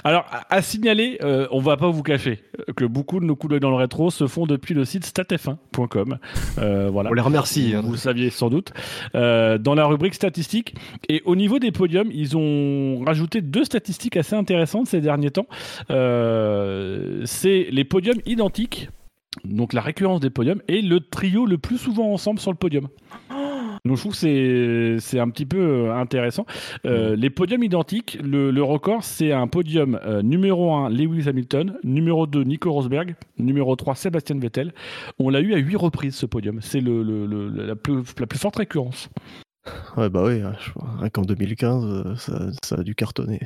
Alors, 0.03 0.25
à, 0.49 0.61
signaler, 0.61 1.17
euh, 1.23 1.47
on 1.51 1.59
va 1.59 1.77
pas 1.77 1.89
vous 1.89 2.01
cacher 2.03 2.39
que 2.75 2.85
beaucoup 2.85 3.19
de 3.19 3.25
nos 3.25 3.35
coups 3.35 3.51
d'œil 3.51 3.59
dans 3.59 3.69
le 3.69 3.75
rétro 3.75 4.09
se 4.09 4.25
font 4.27 4.45
depuis 4.47 4.73
le 4.73 4.83
site 4.85 5.05
statf1.com. 5.05 6.17
Euh, 6.57 6.89
voilà. 6.91 7.09
On 7.11 7.13
les 7.13 7.21
remercie. 7.21 7.73
hein. 7.75 7.81
Vous 7.83 7.91
le 7.91 7.97
saviez 7.97 8.29
sans 8.29 8.49
doute. 8.49 8.71
Euh, 9.15 9.57
dans 9.57 9.75
la 9.75 9.85
rubrique 9.85 10.15
statistiques. 10.15 10.75
Et 11.09 11.21
au 11.25 11.35
niveau 11.35 11.59
des 11.59 11.71
podiums, 11.71 12.09
ils 12.11 12.35
ont 12.37 13.03
rajouté 13.05 13.41
deux 13.41 13.63
statistiques 13.63 14.17
assez 14.17 14.35
intéressantes 14.35 14.87
ces 14.87 15.01
derniers 15.01 15.31
temps. 15.31 15.47
Euh, 15.91 17.21
c'est 17.25 17.67
les 17.71 17.83
podiums 17.83 18.19
identiques, 18.25 18.89
donc 19.45 19.73
la 19.73 19.81
récurrence 19.81 20.19
des 20.19 20.29
podiums, 20.29 20.61
et 20.67 20.81
le 20.81 20.99
trio 20.99 21.45
le 21.45 21.57
plus 21.57 21.77
souvent 21.77 22.11
ensemble 22.11 22.39
sur 22.39 22.51
le 22.51 22.57
podium. 22.57 22.87
Donc 23.83 23.95
je 23.97 24.01
trouve 24.01 24.13
que 24.19 24.97
c'est 24.99 25.19
un 25.19 25.29
petit 25.29 25.45
peu 25.47 25.57
euh, 25.59 25.93
intéressant. 25.95 26.45
Euh, 26.85 27.15
Les 27.15 27.29
podiums 27.31 27.63
identiques, 27.63 28.19
le, 28.23 28.51
le 28.51 28.63
record 28.63 29.03
c'est 29.03 29.31
un 29.31 29.47
podium 29.47 29.99
euh, 30.05 30.21
numéro 30.21 30.71
1 30.75 30.89
Lewis 30.89 31.27
Hamilton, 31.27 31.77
numéro 31.83 32.27
2 32.27 32.43
Nico 32.43 32.71
Rosberg, 32.71 33.15
numéro 33.39 33.75
3 33.75 33.95
Sébastien 33.95 34.37
Vettel. 34.37 34.73
On 35.17 35.29
l'a 35.29 35.41
eu 35.41 35.53
à 35.53 35.57
8 35.57 35.75
reprises 35.77 36.15
ce 36.15 36.27
podium. 36.27 36.59
C'est 36.61 36.79
le, 36.81 37.01
le- 37.01 37.25
le- 37.25 37.49
la, 37.49 37.75
plus, 37.75 38.03
la 38.19 38.27
plus 38.27 38.37
forte 38.39 38.57
récurrence. 38.57 39.09
Ouais, 39.97 40.09
bah 40.09 40.23
oui, 40.25 40.41
hein, 40.41 40.53
je- 40.59 40.71
rien 40.99 41.09
qu'en 41.09 41.21
2015, 41.23 41.85
euh, 41.85 42.15
ça, 42.15 42.47
ça 42.63 42.75
a 42.79 42.83
dû 42.83 42.93
cartonner. 42.95 43.39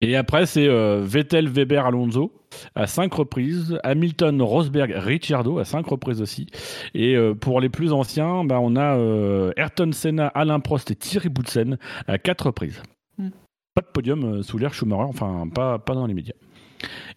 Et 0.00 0.16
après 0.16 0.46
c'est 0.46 0.66
euh, 0.66 1.02
Vettel, 1.04 1.48
Weber, 1.48 1.84
Alonso 1.84 2.32
à 2.74 2.86
5 2.86 3.12
reprises, 3.12 3.78
Hamilton, 3.84 4.42
Rosberg, 4.42 4.92
Ricciardo 4.96 5.58
à 5.58 5.64
5 5.64 5.86
reprises 5.86 6.20
aussi. 6.20 6.46
Et 6.94 7.14
euh, 7.16 7.34
pour 7.34 7.60
les 7.60 7.68
plus 7.68 7.92
anciens, 7.92 8.44
bah, 8.44 8.58
on 8.60 8.74
a 8.76 8.96
euh, 8.96 9.52
Ayrton 9.56 9.92
Senna, 9.92 10.26
Alain 10.28 10.58
Prost 10.58 10.90
et 10.90 10.96
Thierry 10.96 11.28
Boutsen 11.28 11.78
à 12.08 12.18
4 12.18 12.46
reprises. 12.46 12.82
Mm. 13.18 13.28
Pas 13.74 13.82
de 13.82 13.92
podium 13.92 14.42
sous 14.42 14.58
l'air 14.58 14.74
Schumacher, 14.74 15.04
enfin 15.08 15.48
pas, 15.54 15.78
pas 15.78 15.94
dans 15.94 16.06
les 16.06 16.14
médias. 16.14 16.34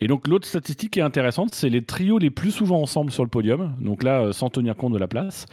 Et 0.02 0.08
donc 0.08 0.28
l'autre 0.28 0.48
statistique 0.48 0.92
qui 0.92 1.00
est 1.00 1.04
intéressante, 1.04 1.54
c'est 1.54 1.70
les 1.70 1.84
trios 1.84 2.18
les 2.18 2.30
plus 2.30 2.52
souvent 2.52 2.82
ensemble 2.82 3.12
sur 3.12 3.24
le 3.24 3.30
podium. 3.30 3.74
Donc 3.80 4.04
là, 4.04 4.22
euh, 4.22 4.32
sans 4.34 4.50
tenir 4.50 4.76
compte 4.76 4.94
de 4.94 4.98
la 4.98 5.08
place. 5.08 5.46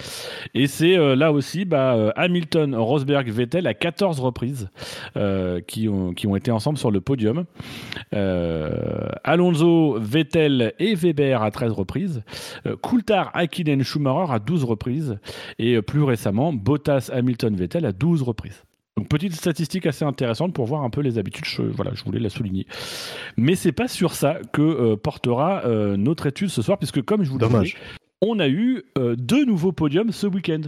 Et 0.54 0.66
c'est 0.66 0.96
euh, 0.96 1.14
là 1.14 1.32
aussi 1.32 1.64
bah, 1.64 1.94
euh, 1.94 2.10
Hamilton, 2.16 2.74
Rosberg, 2.74 3.28
Vettel 3.30 3.66
à 3.66 3.74
14 3.74 4.20
reprises 4.20 4.68
qui, 5.66 5.88
ont, 5.88 6.36
été 6.36 6.50
ensemble 6.50 6.78
sur 6.78 6.90
le 6.90 7.00
podium. 7.00 7.44
Alonso, 8.12 9.98
Vettel 10.00 10.74
et 10.78 10.94
Weber 10.94 11.42
à 11.42 11.50
13 11.50 11.72
reprises. 11.72 12.22
Coulthard, 12.82 13.30
Hakkinen, 13.34 13.82
Schumacher 13.82 14.32
à 14.32 14.38
12 14.38 14.64
reprises. 14.64 15.18
Et 15.58 15.80
plus 15.82 16.02
récemment, 16.02 16.52
Bottas, 16.52 17.10
Hamilton, 17.12 17.54
Vettel 17.56 17.84
à 17.86 17.92
12 17.92 18.22
reprises. 18.22 18.62
Donc 19.00 19.08
petite 19.08 19.32
statistique 19.32 19.86
assez 19.86 20.04
intéressante 20.04 20.52
pour 20.52 20.66
voir 20.66 20.82
un 20.82 20.90
peu 20.90 21.00
les 21.00 21.16
habitudes. 21.16 21.46
Je, 21.46 21.62
voilà, 21.62 21.92
je 21.94 22.04
voulais 22.04 22.18
la 22.18 22.28
souligner. 22.28 22.66
Mais 23.38 23.54
c'est 23.54 23.72
pas 23.72 23.88
sur 23.88 24.12
ça 24.12 24.40
que 24.52 24.60
euh, 24.60 24.96
portera 24.96 25.62
euh, 25.64 25.96
notre 25.96 26.26
étude 26.26 26.50
ce 26.50 26.60
soir, 26.60 26.76
puisque 26.76 27.00
comme 27.00 27.22
je 27.22 27.30
vous 27.30 27.38
le 27.38 27.48
disais, 27.48 27.76
on 28.20 28.38
a 28.38 28.46
eu 28.46 28.82
euh, 28.98 29.16
deux 29.16 29.46
nouveaux 29.46 29.72
podiums 29.72 30.12
ce 30.12 30.26
week-end. 30.26 30.60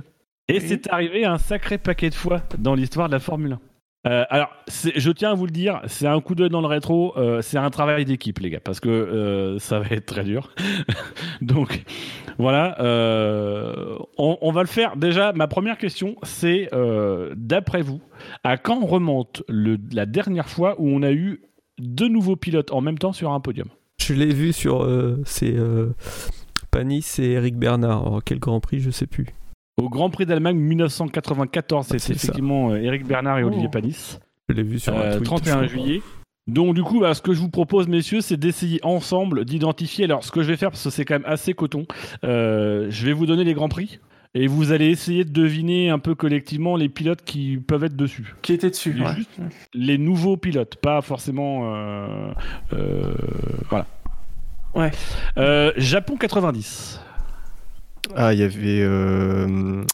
Et 0.48 0.60
c'est 0.60 0.88
arrivé 0.88 1.26
un 1.26 1.36
sacré 1.36 1.76
paquet 1.76 2.08
de 2.08 2.14
fois 2.14 2.40
dans 2.58 2.74
l'histoire 2.74 3.08
de 3.08 3.12
la 3.12 3.20
Formule 3.20 3.52
1. 3.52 3.60
Euh, 4.04 4.24
alors, 4.30 4.50
je 4.68 5.10
tiens 5.12 5.30
à 5.30 5.34
vous 5.34 5.46
le 5.46 5.52
dire, 5.52 5.80
c'est 5.86 6.08
un 6.08 6.20
coup 6.20 6.34
d'œil 6.34 6.50
dans 6.50 6.60
le 6.60 6.66
rétro, 6.66 7.16
euh, 7.16 7.40
c'est 7.40 7.58
un 7.58 7.70
travail 7.70 8.04
d'équipe, 8.04 8.40
les 8.40 8.50
gars, 8.50 8.60
parce 8.60 8.80
que 8.80 8.88
euh, 8.88 9.58
ça 9.60 9.78
va 9.78 9.86
être 9.90 10.06
très 10.06 10.24
dur. 10.24 10.50
Donc, 11.40 11.84
voilà, 12.38 12.76
on, 14.18 14.52
va 14.52 14.62
le 14.62 14.66
faire. 14.66 14.96
Déjà, 14.96 15.32
ma 15.32 15.46
première 15.46 15.78
question, 15.78 16.16
c'est 16.22 16.68
d'après 17.36 17.82
vous, 17.82 18.00
à 18.42 18.56
quand 18.56 18.84
remonte 18.84 19.44
la 19.48 20.06
dernière 20.06 20.48
fois 20.48 20.74
où 20.78 20.88
on 20.88 21.02
a 21.02 21.12
eu 21.12 21.42
deux 21.78 22.08
nouveaux 22.08 22.36
pilotes 22.36 22.72
en 22.72 22.80
même 22.80 22.98
temps 22.98 23.12
sur 23.12 23.32
un 23.32 23.40
podium? 23.40 23.68
Je 24.00 24.14
l'ai 24.14 24.32
vu 24.34 24.52
sur. 24.52 24.88
c'est 25.24 25.54
Panis 26.70 27.04
et 27.18 27.32
Eric 27.32 27.56
Bernard. 27.56 28.20
Quel 28.24 28.40
Grand 28.40 28.60
Prix, 28.60 28.80
je 28.80 28.90
sais 28.90 29.06
plus. 29.06 29.26
Au 29.82 29.88
Grand 29.88 30.10
Prix 30.10 30.26
d'Allemagne 30.26 30.56
1994, 30.56 31.86
c'était 31.86 31.98
C'est 31.98 32.12
effectivement 32.12 32.70
euh, 32.70 32.76
Eric 32.76 33.04
Bernard 33.06 33.38
et 33.38 33.42
Oh. 33.44 33.48
Olivier 33.48 33.68
Panis. 33.68 34.18
Je 34.48 34.54
l'ai 34.54 34.62
vu 34.62 34.78
sur 34.78 34.96
un 34.96 35.00
Euh, 35.00 35.16
tweet, 35.16 35.24
31 35.24 35.44
je 35.44 35.50
crois. 35.58 35.66
juillet. 35.84 36.02
Donc 36.46 36.74
du 36.74 36.82
coup, 36.82 37.00
bah, 37.00 37.14
ce 37.14 37.22
que 37.22 37.32
je 37.34 37.40
vous 37.40 37.48
propose, 37.50 37.88
messieurs, 37.88 38.20
c'est 38.20 38.36
d'essayer 38.36 38.80
ensemble 38.84 39.44
d'identifier. 39.44 40.04
Alors, 40.04 40.24
ce 40.24 40.30
que 40.32 40.42
je 40.42 40.48
vais 40.48 40.56
faire, 40.56 40.70
parce 40.70 40.82
que 40.84 40.90
c'est 40.90 41.04
quand 41.04 41.14
même 41.14 41.24
assez 41.26 41.54
coton, 41.54 41.86
euh, 42.24 42.86
je 42.90 43.06
vais 43.06 43.12
vous 43.12 43.26
donner 43.26 43.44
les 43.44 43.54
grands 43.54 43.68
prix 43.68 44.00
et 44.34 44.46
vous 44.46 44.72
allez 44.72 44.86
essayer 44.86 45.24
de 45.24 45.30
deviner 45.32 45.90
un 45.90 45.98
peu 45.98 46.14
collectivement 46.14 46.76
les 46.76 46.88
pilotes 46.88 47.22
qui 47.22 47.58
peuvent 47.58 47.84
être 47.84 47.96
dessus. 47.96 48.34
Qui 48.42 48.54
était 48.54 48.70
dessus 48.70 48.92
Les, 48.92 49.04
ouais. 49.04 49.14
juste 49.14 49.30
les 49.74 49.98
nouveaux 49.98 50.36
pilotes, 50.36 50.76
pas 50.76 51.00
forcément. 51.02 51.74
euh, 51.74 52.32
euh, 52.72 53.14
voilà. 53.68 53.86
Ouais. 54.74 54.90
Euh, 55.36 55.70
Japon 55.76 56.16
90. 56.16 56.98
Ah, 58.14 58.32
il 58.34 58.40
y 58.40 58.42
avait 58.42 58.80
euh, 58.82 59.84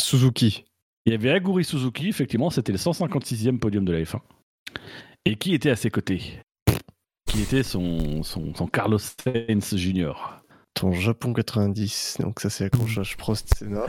Suzuki. 0.00 0.64
Il 1.06 1.12
y 1.12 1.14
avait 1.14 1.30
Aguri 1.30 1.64
Suzuki, 1.64 2.08
effectivement, 2.08 2.50
c'était 2.50 2.72
le 2.72 2.78
156e 2.78 3.58
podium 3.58 3.84
de 3.84 3.92
la 3.92 4.00
F1. 4.02 4.20
Et 5.24 5.36
qui 5.36 5.54
était 5.54 5.70
à 5.70 5.76
ses 5.76 5.90
côtés? 5.90 6.20
Qui 7.26 7.42
était 7.42 7.62
son, 7.62 8.22
son, 8.22 8.54
son 8.54 8.66
Carlos 8.66 8.98
Sainz 8.98 9.76
Jr. 9.76 10.12
Ton 10.74 10.92
Japon 10.92 11.32
90, 11.32 12.18
donc 12.20 12.40
ça 12.40 12.48
c'est 12.48 12.64
accrochage 12.64 13.16
Prost 13.16 13.52
Senna. 13.56 13.84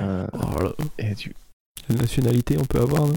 Euh, 0.00 0.26
Voilà. 0.32 0.72
et 0.98 1.14
tu... 1.14 1.34
La 1.88 1.96
nationalité, 1.96 2.56
on 2.58 2.64
peut 2.64 2.80
avoir, 2.80 3.06
non? 3.06 3.14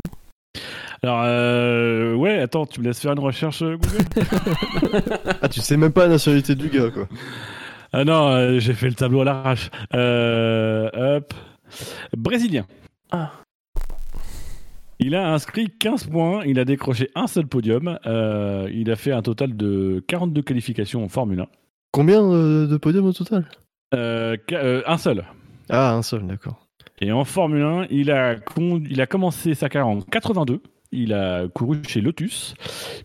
Alors, 1.03 1.23
euh, 1.25 2.13
ouais, 2.15 2.39
attends, 2.39 2.65
tu 2.65 2.79
me 2.79 2.85
laisses 2.85 2.99
faire 2.99 3.13
une 3.13 3.19
recherche 3.19 3.63
Google 3.63 4.05
Ah, 5.41 5.49
tu 5.49 5.61
sais 5.61 5.77
même 5.77 5.91
pas 5.91 6.03
la 6.03 6.09
nationalité 6.09 6.53
du 6.55 6.69
gars, 6.69 6.91
quoi. 6.91 7.07
Ah 7.93 8.05
non, 8.05 8.27
euh, 8.29 8.59
j'ai 8.59 8.73
fait 8.73 8.87
le 8.87 8.93
tableau 8.95 9.21
à 9.21 9.25
l'arrache. 9.25 9.69
Euh, 9.93 10.89
hop. 11.17 11.33
Brésilien. 12.15 12.65
Ah. 13.11 13.31
Il 14.99 15.15
a 15.15 15.33
inscrit 15.33 15.67
15 15.79 16.07
points, 16.07 16.43
il 16.45 16.59
a 16.59 16.65
décroché 16.65 17.09
un 17.15 17.27
seul 17.27 17.47
podium, 17.47 17.97
euh, 18.05 18.69
il 18.71 18.91
a 18.91 18.95
fait 18.95 19.11
un 19.11 19.21
total 19.23 19.57
de 19.57 20.03
42 20.07 20.41
qualifications 20.43 21.03
en 21.03 21.09
Formule 21.09 21.39
1. 21.41 21.47
Combien 21.91 22.23
euh, 22.23 22.67
de 22.67 22.77
podiums 22.77 23.07
au 23.07 23.13
total? 23.13 23.45
Euh, 23.95 24.37
un 24.85 24.97
seul. 24.97 25.25
Ah, 25.69 25.93
un 25.93 26.03
seul, 26.03 26.25
d'accord. 26.27 26.67
Et 27.01 27.11
en 27.11 27.25
Formule 27.25 27.63
1, 27.63 27.87
il 27.89 28.11
a, 28.11 28.35
con- 28.35 28.81
il 28.87 29.01
a 29.01 29.07
commencé 29.07 29.55
sa 29.55 29.69
carrière 29.69 29.87
en 29.87 30.01
82. 30.01 30.61
Il 30.91 31.13
a 31.13 31.47
couru 31.47 31.81
chez 31.87 32.01
Lotus. 32.01 32.53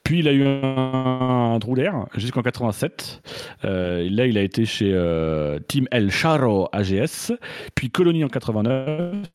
Puis 0.02 0.20
il 0.20 0.28
a 0.28 0.32
eu 0.32 0.44
un, 0.44 1.54
un 1.54 1.58
trou 1.58 1.74
d'air 1.74 2.06
jusqu'en 2.16 2.42
87. 2.42 3.22
Euh, 3.64 4.08
là, 4.10 4.26
il 4.26 4.36
a 4.38 4.42
été 4.42 4.64
chez 4.64 4.92
euh, 4.92 5.58
Team 5.68 5.86
El 5.90 6.10
Charro 6.10 6.68
AGS. 6.72 7.32
Puis 7.74 7.90
Colony 7.90 8.24
en 8.24 8.28
89. 8.28 9.28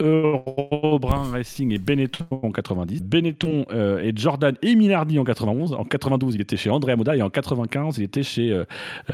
Eurobrun 0.00 1.30
Racing 1.30 1.72
et 1.72 1.78
Benetton 1.78 2.26
en 2.30 2.50
90. 2.50 3.02
Benetton 3.02 3.66
euh, 3.70 4.02
et 4.02 4.12
Jordan 4.14 4.56
et 4.62 4.74
Minardi 4.74 5.18
en 5.18 5.24
91. 5.24 5.72
En 5.72 5.84
92, 5.84 6.34
il 6.34 6.40
était 6.40 6.56
chez 6.56 6.70
Andrea 6.70 6.96
Moda. 6.96 7.16
Et 7.16 7.22
en 7.22 7.30
95, 7.30 7.98
il 7.98 8.04
était 8.04 8.22
chez 8.22 8.52
euh, 8.52 8.64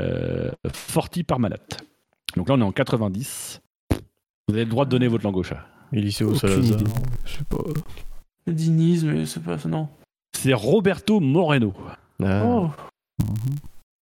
euh, 0.00 0.50
Forti 0.72 1.22
Parmalat. 1.22 1.56
Donc 2.36 2.48
là, 2.48 2.54
on 2.56 2.60
est 2.60 2.64
en 2.64 2.72
90. 2.72 3.60
Vous 4.48 4.54
avez 4.54 4.64
le 4.64 4.70
droit 4.70 4.84
de 4.84 4.90
donner 4.90 5.08
votre 5.08 5.24
langue 5.24 5.36
au 5.36 5.42
chat. 5.42 5.66
Eliseo 5.92 6.34
Salazar. 6.34 6.78
Je 7.24 7.32
sais 7.32 7.44
pas. 7.48 7.58
Diniz, 8.46 9.04
mais 9.04 9.26
c'est 9.26 9.42
pas. 9.42 9.56
Non. 9.66 9.88
C'est 10.36 10.54
Roberto 10.54 11.20
Moreno. 11.20 11.74
Ah. 12.22 12.42
Oh. 12.44 12.70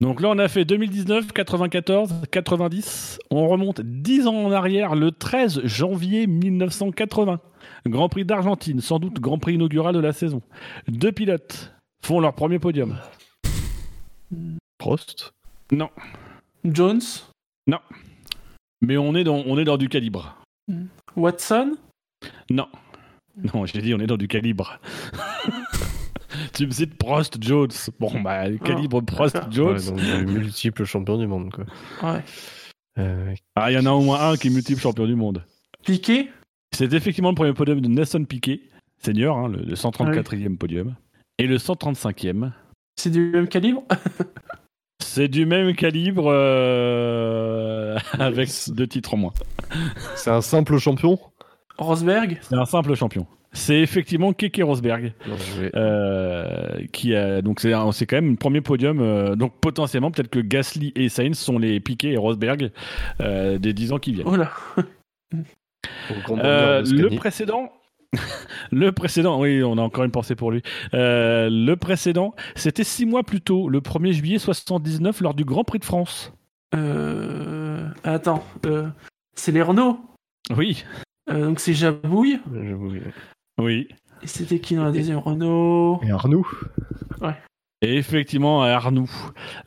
Donc 0.00 0.20
là, 0.20 0.28
on 0.30 0.38
a 0.38 0.48
fait 0.48 0.64
2019, 0.64 1.32
94, 1.32 2.22
90. 2.30 3.18
On 3.30 3.48
remonte 3.48 3.80
10 3.80 4.26
ans 4.26 4.34
en 4.34 4.52
arrière, 4.52 4.94
le 4.94 5.12
13 5.12 5.62
janvier 5.64 6.26
1980. 6.26 7.40
Grand 7.86 8.08
Prix 8.08 8.24
d'Argentine, 8.24 8.80
sans 8.80 8.98
doute 8.98 9.20
Grand 9.20 9.38
Prix 9.38 9.54
inaugural 9.54 9.94
de 9.94 10.00
la 10.00 10.12
saison. 10.12 10.42
Deux 10.88 11.12
pilotes 11.12 11.74
font 12.04 12.20
leur 12.20 12.34
premier 12.34 12.58
podium. 12.58 12.98
Prost. 14.78 15.32
Non, 15.72 15.88
Jones, 16.64 17.00
mais 18.80 18.96
on 18.98 19.14
est 19.14 19.24
dans, 19.24 19.42
on 19.46 19.58
est 19.58 19.64
dans 19.64 19.78
du 19.78 19.88
calibre. 19.88 20.36
Watson, 21.16 21.76
Non. 22.50 22.68
Non, 23.54 23.66
j'ai 23.66 23.80
dit 23.80 23.94
on 23.94 23.98
est 23.98 24.06
dans 24.06 24.16
du 24.16 24.28
calibre. 24.28 24.78
tu 26.52 26.66
me 26.66 26.70
cites 26.72 26.96
Prost 26.96 27.42
Jones. 27.42 27.70
Bon, 27.98 28.20
bah, 28.20 28.44
calibre 28.64 29.00
Prost 29.02 29.38
Jones. 29.50 29.76
Ouais, 29.76 29.86
donc, 29.86 30.00
des 30.00 30.24
multiples 30.32 30.84
champions 30.84 31.18
du 31.18 31.26
monde, 31.26 31.50
quoi. 31.52 31.64
ouais. 32.14 32.22
Euh, 32.98 33.34
Ah, 33.56 33.70
il 33.72 33.74
y 33.74 33.78
en 33.78 33.86
a 33.86 33.90
au 33.90 34.00
moins 34.02 34.30
un 34.30 34.36
qui 34.36 34.46
est 34.48 34.50
multiple 34.50 34.80
champion 34.80 35.06
du 35.06 35.16
monde. 35.16 35.44
Piquet, 35.84 36.28
C'est 36.72 36.92
effectivement 36.92 37.30
le 37.30 37.34
premier 37.34 37.52
podium 37.52 37.80
de 37.80 37.88
Nelson 37.88 38.24
Piquet, 38.24 38.60
senior, 39.04 39.36
hein, 39.36 39.48
le, 39.48 39.58
le 39.62 39.74
134e 39.74 40.56
podium. 40.56 40.94
Et 41.38 41.46
le 41.48 41.56
135e, 41.58 42.52
c'est 42.96 43.10
du 43.10 43.30
même 43.32 43.48
calibre? 43.48 43.82
C'est 45.02 45.28
du 45.28 45.44
même 45.46 45.74
calibre 45.76 46.24
euh, 46.28 47.96
avec 48.18 48.48
deux 48.68 48.86
titres 48.86 49.14
en 49.14 49.16
moins. 49.18 49.32
c'est 50.16 50.30
un 50.30 50.40
simple 50.40 50.78
champion? 50.78 51.18
Rosberg, 51.78 52.38
C'est 52.42 52.54
un 52.56 52.64
simple 52.64 52.94
champion. 52.94 53.26
C'est 53.52 53.80
effectivement 53.80 54.32
Keke 54.32 54.60
Rosberg. 54.64 55.12
Vais- 55.58 55.70
Euh, 55.76 56.84
qui 56.92 57.14
a 57.14 57.40
donc 57.40 57.60
c'est 57.60 57.70
quand 58.06 58.16
même 58.16 58.30
le 58.30 58.36
premier 58.36 58.60
podium 58.60 59.00
euh, 59.00 59.36
donc 59.36 59.52
potentiellement 59.60 60.10
peut-être 60.10 60.28
que 60.30 60.40
Gasly 60.40 60.92
et 60.96 61.08
Sainz 61.08 61.38
sont 61.38 61.58
les 61.58 61.78
Piquet 61.78 62.10
et 62.10 62.16
Rosberg 62.16 62.72
euh, 63.20 63.58
des 63.58 63.72
10 63.72 63.92
ans 63.92 63.98
qui 63.98 64.12
viennent. 64.12 64.26
oh 64.28 64.34
là. 64.36 64.50
Le 66.10 67.16
précédent 67.16 67.70
le 68.70 68.92
précédent 68.92 69.40
oui 69.40 69.62
on 69.64 69.76
a 69.78 69.82
encore 69.82 70.04
une 70.04 70.10
pensée 70.12 70.34
pour 70.36 70.50
lui 70.52 70.62
Euh, 70.94 71.48
le 71.50 71.74
précédent 71.76 72.34
c'était 72.54 72.84
six 72.84 73.06
mois 73.06 73.22
plus 73.24 73.40
tôt 73.40 73.68
le 73.68 73.80
1er 73.80 74.12
juillet 74.12 74.38
79 74.38 75.20
lors 75.20 75.34
du 75.34 75.44
Grand 75.44 75.64
Prix 75.64 75.80
de 75.80 75.84
France 75.84 76.32
Euh... 76.74 77.88
Attends, 78.04 78.44
euh... 78.66 78.88
c'est 79.34 79.52
les 79.52 79.62
Renault? 79.62 79.98
oui 80.56 80.84
Euh, 81.30 81.46
donc 81.46 81.60
c'est 81.60 81.74
Jabouille. 81.74 82.38
Vous- 82.46 82.92
oui. 83.60 83.88
Et 84.22 84.26
c'était 84.26 84.58
qui 84.58 84.74
dans 84.76 84.84
la 84.84 84.92
deuxième 84.92 85.18
Renault? 85.18 86.00
Et 86.02 86.10
Arnoux. 86.10 86.48
Et 87.82 87.96
effectivement 87.96 88.62
Arnoux. 88.62 89.10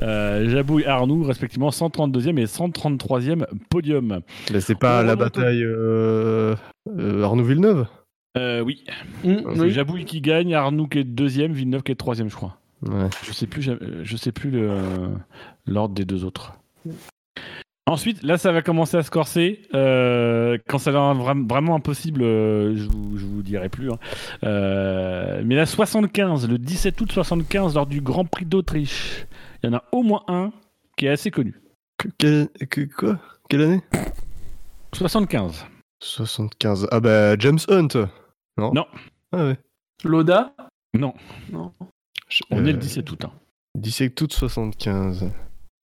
Euh, 0.01 0.49
Jabouille 0.49 0.83
et 0.83 0.87
Arnoux 0.87 1.23
respectivement 1.23 1.69
132e 1.69 2.37
et 2.39 2.45
133e 2.45 3.45
podium. 3.69 4.21
Là, 4.51 4.61
c'est 4.61 4.73
pas 4.79 5.01
Oh, 5.01 5.05
la 5.05 5.15
bataille 5.15 5.63
euh, 5.63 6.55
euh, 6.89 7.23
Arnoux 7.23 7.43
Villeneuve? 7.43 7.85
Euh, 8.37 8.61
oui. 8.61 8.83
C'est 9.23 9.45
oui. 9.59 9.71
Jabouille 9.71 10.05
qui 10.05 10.21
gagne 10.21 10.53
Arnoux 10.55 10.87
qui 10.87 10.99
est 10.99 11.03
deuxième 11.03 11.51
Villeneuve 11.53 11.83
qui 11.83 11.91
est 11.91 11.95
troisième 11.95 12.29
je 12.29 12.35
crois. 12.35 12.57
Ouais. 12.83 13.09
Je 13.23 13.31
sais 13.31 13.47
plus, 13.47 13.69
je 14.03 14.17
sais 14.17 14.31
plus 14.31 14.49
le- 14.51 15.09
l'ordre 15.67 15.93
des 15.95 16.05
deux 16.05 16.23
autres. 16.25 16.53
Ensuite, 17.87 18.21
là, 18.23 18.37
ça 18.37 18.51
va 18.51 18.61
commencer 18.61 18.97
à 18.97 19.03
se 19.03 19.09
corser. 19.09 19.61
Euh, 19.73 20.57
quand 20.67 20.77
ça 20.77 20.91
va 20.91 20.99
vra- 21.13 21.47
vraiment 21.47 21.73
impossible, 21.75 22.21
euh, 22.21 22.75
je, 22.75 22.83
vous, 22.89 23.17
je 23.17 23.25
vous 23.25 23.41
dirai 23.41 23.69
plus. 23.69 23.89
hein. 23.91 23.97
Euh, 24.43 25.41
mais 25.45 25.55
la 25.55 25.65
75, 25.65 26.49
le 26.49 26.57
17 26.57 26.99
août 26.99 27.11
75, 27.11 27.75
lors 27.75 27.85
du 27.87 28.01
Grand 28.01 28.25
Prix 28.25 28.45
d'Autriche, 28.45 29.25
il 29.63 29.69
y 29.69 29.73
en 29.73 29.77
a 29.77 29.83
au 29.93 30.03
moins 30.03 30.23
un 30.27 30.51
qui 30.97 31.05
est 31.05 31.09
assez 31.09 31.31
connu. 31.31 31.55
Que- 31.97 32.09
quelle- 32.17 32.49
que- 32.69 32.81
quoi? 32.93 33.19
Quelle 33.49 33.61
année? 33.61 33.81
75. 34.93 35.65
75. 36.03 36.87
Ah 36.91 36.99
bah 36.99 37.37
James 37.39 37.59
Hunt 37.69 37.87
Non? 38.57 38.73
Non. 38.73 38.85
Ah 39.31 39.45
ouais. 39.45 39.57
Loda 40.03 40.53
Non, 40.93 41.13
Non. 41.51 41.71
Je- 42.29 42.43
on 42.51 42.65
est 42.65 42.71
le 42.73 42.77
17 42.77 43.09
août. 43.11 43.23
hein. 43.25 43.31
17 43.75 44.19
août 44.21 44.33
75. 44.33 45.31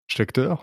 Schlechter 0.09 0.55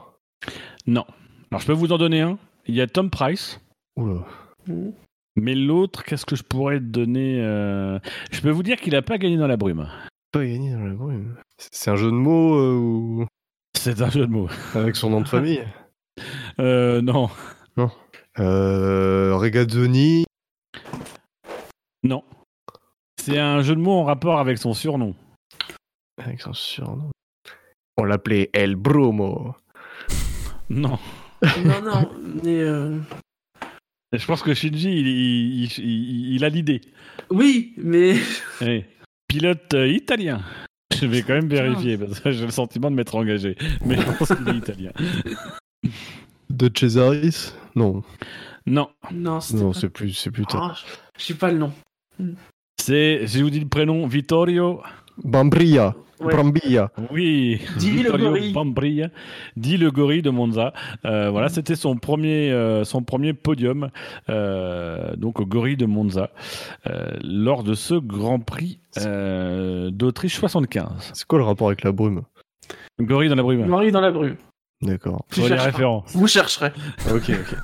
Non. 0.86 1.06
Alors, 1.52 1.62
je 1.62 1.68
peux 1.68 1.74
vous 1.74 1.92
en 1.92 1.98
donner 1.98 2.22
un. 2.22 2.38
Il 2.66 2.76
y 2.76 2.82
a 2.82 2.88
Tom 2.88 3.10
Price. 3.10 3.60
Oula. 3.98 4.26
Hum. 4.70 4.94
Mais 5.36 5.56
l'autre, 5.56 6.04
qu'est-ce 6.04 6.26
que 6.26 6.36
je 6.36 6.44
pourrais 6.44 6.80
te 6.80 6.86
donner 6.86 7.42
euh, 7.42 8.00
Je 8.32 8.42
peux 8.42 8.50
vous 8.50 8.64
dire 8.64 8.80
qu'il 8.80 8.94
n'a 8.94 9.02
pas 9.02 9.18
gagné 9.18 9.38
dans 9.38 9.48
la 9.48 9.58
brume. 9.58 9.90
Pas 10.32 10.46
gagné 10.46 10.72
dans 10.72 10.80
la 10.80 10.94
brume. 10.94 11.36
C'est 11.58 11.90
un 11.92 11.96
jeu 11.96 12.08
de 12.08 12.16
mots 12.16 12.56
euh, 12.56 12.76
ou? 12.76 13.26
C'est 13.78 14.02
un 14.02 14.10
jeu 14.10 14.28
de 14.28 14.32
mots. 14.32 14.50
avec 14.76 14.96
son 14.96 15.10
nom 15.10 15.22
de 15.22 15.28
famille? 15.28 15.64
Euh, 16.60 17.02
non. 17.02 17.30
euh, 18.38 19.36
Regazzoni? 19.36 20.26
Non. 22.04 22.24
C'est 23.18 23.40
un 23.40 23.62
jeu 23.62 23.76
de 23.76 23.80
mots 23.80 23.94
en 23.94 24.04
rapport 24.04 24.40
avec 24.40 24.58
son 24.58 24.74
surnom. 24.74 25.16
Avec 26.22 26.42
son 26.42 26.54
surnom. 26.54 27.10
On 27.98 28.04
l'appelait 28.04 28.50
El 28.54 28.76
Bromo. 28.76 29.56
Non. 30.70 31.00
Non, 31.66 31.82
non, 31.82 32.12
mais... 32.44 32.60
euh, 32.62 32.98
Je 34.14 34.26
pense 34.26 34.44
que 34.44 34.54
Shinji, 34.54 34.90
il, 34.92 35.08
il- 35.08 35.64
il- 35.64 35.80
il- 35.80 36.36
il 36.36 36.46
a 36.46 36.50
l'idée. 36.50 36.82
Oui, 37.30 37.74
mais... 37.78 38.16
Pilote 39.28 39.74
euh, 39.74 39.88
italien. 39.88 40.42
Je 40.94 41.06
vais 41.06 41.22
quand 41.22 41.34
même 41.34 41.48
vérifier 41.48 41.98
parce 41.98 42.20
que 42.20 42.32
j'ai 42.32 42.46
le 42.46 42.52
sentiment 42.52 42.92
de 42.92 42.96
m'être 42.96 43.16
engagé. 43.16 43.56
Mais 43.86 43.96
je 43.96 44.02
pense 44.18 44.28
qu'il 44.36 44.50
est 44.50 44.58
italien. 44.58 44.92
De 46.50 46.70
Cesaris? 46.78 47.54
Non. 47.76 48.04
Non. 48.66 48.90
Non, 49.12 49.40
Non, 49.54 49.72
pas- 49.72 49.80
c'est 49.80 49.90
plus, 49.90 50.12
c'est 50.14 50.32
plus 50.32 50.46
tard. 50.46 50.76
Ah, 50.78 50.92
je 51.18 51.24
sais 51.24 51.34
pas 51.36 51.50
le 51.52 51.58
nom. 51.60 51.72
C'est, 52.80 53.26
je 53.26 53.42
vous 53.42 53.50
dis 53.50 53.60
le 53.62 53.68
prénom, 53.70 54.06
Vittorio. 54.06 54.82
Bambria. 55.24 55.96
Ouais. 56.20 56.36
Brambilla. 56.36 56.92
Oui. 57.12 57.60
Dis 57.80 58.04
le 58.04 58.12
gorille. 58.12 58.54
Bambria. 58.54 59.10
Dit 59.58 59.78
le 59.78 59.90
gorille 59.90 60.22
de 60.22 60.30
Monza. 60.30 60.72
Euh, 61.04 61.32
voilà, 61.32 61.50
c'était 61.50 61.76
son 61.76 61.96
premier, 61.98 62.52
euh, 62.52 62.84
son 62.84 63.02
premier 63.02 63.34
podium. 63.34 63.90
euh, 64.30 65.16
donc 65.16 65.40
au 65.40 65.48
gorille 65.48 65.78
de 65.78 65.88
Monza. 65.88 66.30
euh, 66.88 67.08
lors 67.24 67.64
de 67.64 67.74
ce 67.74 67.96
Grand 67.96 68.38
Prix 68.40 68.78
euh, 68.98 69.90
d'Autriche 69.90 70.38
75. 70.38 71.10
C'est 71.14 71.26
quoi 71.26 71.40
le 71.40 71.46
rapport 71.46 71.68
avec 71.68 71.84
la 71.84 71.92
brume? 71.92 72.22
Gorille 73.00 73.30
dans 73.30 73.36
la 73.36 73.42
brume. 73.42 73.66
Marie 73.66 73.92
dans 73.92 74.02
la 74.02 74.12
brume. 74.12 74.36
D'accord. 74.84 75.26
Références. 75.36 76.16
Vous 76.16 76.28
chercherez. 76.28 76.72
Ok, 77.12 77.32
ok. 77.32 77.58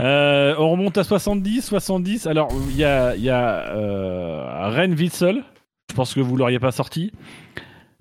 Euh, 0.00 0.54
on 0.58 0.70
remonte 0.72 0.98
à 0.98 1.04
70, 1.04 1.62
70. 1.66 2.26
Alors, 2.26 2.48
il 2.70 2.76
y 2.76 2.84
a, 2.84 3.14
il 3.14 3.22
y 3.22 3.30
a 3.30 3.68
euh, 3.70 4.68
Ren 4.70 4.92
Witzel. 4.92 5.44
Je 5.92 5.94
pense 5.94 6.14
que 6.14 6.20
vous 6.20 6.38
l'auriez 6.38 6.58
pas 6.58 6.72
sorti. 6.72 7.12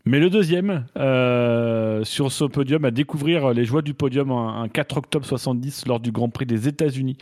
Mais 0.05 0.21
le 0.21 0.29
deuxième, 0.29 0.85
euh, 0.97 2.05
sur 2.05 2.31
ce 2.31 2.45
podium, 2.45 2.85
à 2.85 2.91
découvrir 2.91 3.49
les 3.53 3.65
joies 3.65 3.81
du 3.81 3.93
podium 3.93 4.31
un, 4.31 4.61
un 4.61 4.69
4 4.69 4.95
octobre 4.95 5.25
70 5.25 5.87
lors 5.87 5.99
du 5.99 6.13
Grand 6.13 6.29
Prix 6.29 6.45
des 6.45 6.69
États-Unis. 6.69 7.17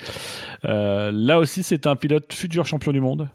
Euh, 0.66 1.12
là 1.12 1.40
aussi, 1.40 1.64
c'est 1.64 1.88
un 1.88 1.96
pilote 1.96 2.32
futur 2.32 2.68
champion 2.68 2.92
du 2.92 3.02
monde. 3.02 3.30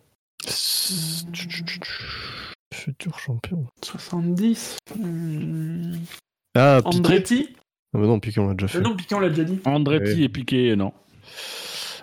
Futur 2.73 3.19
champion. 3.19 3.67
70. 3.83 4.77
Hmm. 4.97 5.95
Ah, 6.55 6.81
Piquet. 6.85 6.97
Andretti 6.99 7.49
Ah 7.95 7.99
bah 7.99 8.07
non, 8.07 8.21
Piquet, 8.21 8.39
on 8.41 8.47
l'a 8.47 8.55
déjà 8.55 8.67
Euh, 8.67 8.69
fait. 8.69 8.81
Non, 8.81 8.95
Piquet, 8.95 9.15
on 9.17 9.21
l'a 9.21 9.29
déjà 9.29 9.43
dit. 9.43 9.59
Andretti 9.65 10.13
Ouais. 10.21 10.21
et 10.23 10.29
Piquet, 10.29 10.77
non. 10.77 10.93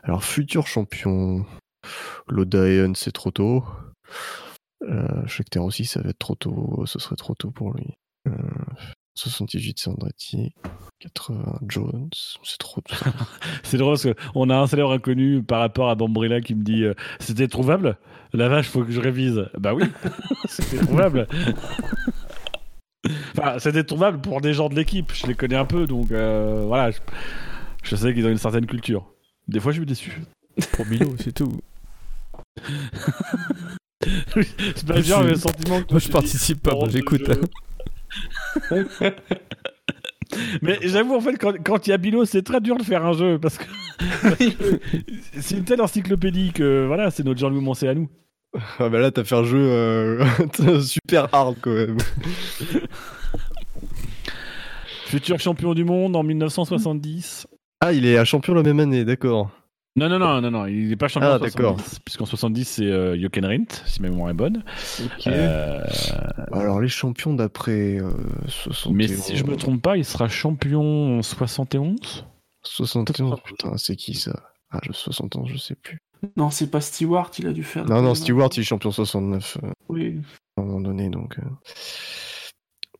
Alors, 0.04 0.26
futur 0.26 0.68
champion. 0.68 1.46
Lodaen, 2.28 2.96
c'est 2.96 3.14
trop 3.14 3.32
tôt. 3.32 3.64
Euh, 4.84 5.26
Scheckter 5.28 5.60
aussi, 5.60 5.86
ça 5.86 6.02
va 6.02 6.10
être 6.10 6.20
trop 6.20 6.36
tôt. 6.36 6.84
Ce 6.86 7.00
serait 7.00 7.16
trop 7.16 7.36
tôt 7.36 7.52
pour 7.52 7.74
lui. 7.74 7.94
Euh, 8.28 8.32
78, 9.16 9.80
c'est 9.80 9.90
Andretti. 9.90 10.54
80, 11.00 11.60
Jones. 11.68 12.10
C'est 12.44 12.58
trop 12.58 12.82
tôt. 12.82 12.96
C'est 13.64 13.78
drôle 13.78 13.94
parce 13.94 14.08
qu'on 14.34 14.50
a 14.50 14.56
un 14.56 14.68
célèbre 14.68 14.92
inconnu 14.92 15.44
par 15.44 15.60
rapport 15.60 15.90
à 15.90 15.96
Bambrilla 15.96 16.42
qui 16.42 16.56
me 16.56 16.64
dit 16.64 16.84
euh, 16.84 16.94
C'était 17.20 17.48
trouvable? 17.48 17.98
La 18.34 18.48
vache, 18.48 18.70
faut 18.70 18.84
que 18.84 18.92
je 18.92 19.02
révise. 19.02 19.46
Bah 19.58 19.74
oui, 19.74 19.84
c'était 20.46 20.78
trouvable. 20.78 21.28
enfin, 23.38 23.60
c'était 23.60 23.84
trouvable 23.84 24.22
pour 24.22 24.42
des 24.42 24.54
gens 24.54 24.70
de 24.70 24.76
l'équipe. 24.76 25.12
Je 25.14 25.28
les 25.28 25.36
connais 25.36 25.56
un 25.56 25.66
peu, 25.66 25.88
donc 25.88 26.12
euh, 26.12 26.64
voilà. 26.66 26.92
Je, 26.92 27.00
je 27.84 27.96
sais 27.96 28.14
qu'ils 28.14 28.26
ont 28.26 28.30
une 28.30 28.38
certaine 28.38 28.66
culture. 28.66 29.12
Des 29.48 29.60
fois, 29.60 29.72
je 29.72 29.78
suis 29.80 29.86
déçu. 29.86 30.22
Pour 30.74 30.86
Milo, 30.86 31.14
c'est 31.20 31.34
tout. 31.34 31.60
C'est 34.76 34.86
bien 34.86 35.22
je- 35.24 35.30
le 35.30 35.36
sentiment 35.36 35.82
que 35.82 35.92
Moi, 35.92 36.00
je 36.00 36.10
participe 36.10 36.62
pas, 36.64 36.74
j'écoute. 36.90 37.30
Mais 40.62 40.80
j'avoue, 40.84 41.16
en 41.16 41.22
fait, 41.22 41.36
quand, 41.38 41.88
il 41.88 41.90
y 41.90 41.94
a 41.94 41.98
Bilo, 41.98 42.24
c'est 42.26 42.42
très 42.42 42.62
dur 42.62 42.78
de 42.78 42.84
faire 42.84 43.06
un 43.06 43.14
jeu 43.14 43.38
parce 43.42 43.58
que 43.58 43.66
c'est 45.40 45.56
une 45.58 45.66
telle 45.66 45.82
encyclopédie 45.82 46.52
que 46.54 46.86
voilà, 46.88 47.12
c'est 47.12 47.24
notre 47.24 47.40
Jean-Louis 47.40 47.62
Moncé 47.62 47.88
à 47.88 47.94
nous. 47.94 48.10
Ah 48.80 48.90
bah 48.90 49.00
là, 49.00 49.12
t'as 49.12 49.24
fait 49.24 49.36
un 49.36 49.44
jeu 49.44 49.58
euh, 49.60 50.26
super 50.82 51.28
hard 51.34 51.56
quand 51.62 51.74
même. 51.74 51.98
Futur 55.06 55.40
champion 55.40 55.74
du 55.74 55.84
monde 55.86 56.16
en 56.16 56.24
1970. 56.24 57.48
Ah, 57.82 57.94
il 57.94 58.06
est 58.06 58.24
champion 58.26 58.54
la 58.54 58.64
même 58.64 58.80
année, 58.80 59.04
d'accord. 59.06 59.52
Non, 59.98 60.08
non, 60.08 60.20
non, 60.20 60.40
non, 60.40 60.52
non, 60.52 60.66
il 60.68 60.88
n'est 60.88 60.96
pas 60.96 61.10
champion 61.10 61.32
ah, 61.32 61.36
en 61.36 61.40
70, 61.40 62.00
puisqu'en 62.06 62.26
70 62.26 62.66
c'est 62.66 62.86
euh, 62.86 63.20
Jochen 63.20 63.46
Rindt, 63.46 63.84
si 63.86 64.02
ma 64.02 64.08
mémoire 64.10 64.30
est 64.30 64.34
bonne. 64.34 64.64
Euh, 65.28 65.84
Alors 66.54 66.80
les 66.80 66.88
champions 66.88 67.34
d'après 67.34 68.00
euh, 68.00 68.14
Mais 68.90 69.10
si 69.10 69.36
je 69.36 69.44
me 69.44 69.58
trompe 69.58 69.82
pas, 69.82 69.98
il 69.98 70.06
sera 70.06 70.30
champion 70.30 71.20
en 71.20 71.22
71 71.22 72.26
71, 72.64 73.42
putain, 73.44 73.76
c'est 73.78 73.98
qui 73.98 74.14
ça? 74.14 74.54
Ah, 74.70 74.80
je 74.84 74.94
60 74.94 75.36
ans, 75.36 75.46
je 75.46 75.58
sais 75.58 75.76
plus. 75.76 76.00
Non, 76.38 76.52
c'est 76.52 76.70
pas 76.70 76.80
Stewart, 76.80 77.32
il 77.40 77.48
a 77.48 77.52
dû 77.52 77.64
faire. 77.64 77.86
Non, 77.86 78.02
non, 78.02 78.16
Stewart, 78.16 78.50
il 78.56 78.62
est 78.62 78.64
champion 78.64 78.92
69. 78.92 79.58
Euh, 79.64 79.72
oui. 79.90 80.22
À 80.56 80.62
un 80.62 80.66
moment 80.66 80.80
donné, 80.80 81.10
donc. 81.10 81.38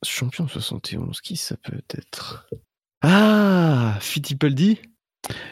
Champion 0.04 0.46
71, 0.46 1.20
qui 1.20 1.36
ça 1.36 1.56
peut 1.56 1.80
être? 1.96 2.48
Ah 3.02 3.96
Fittipaldi? 4.00 4.80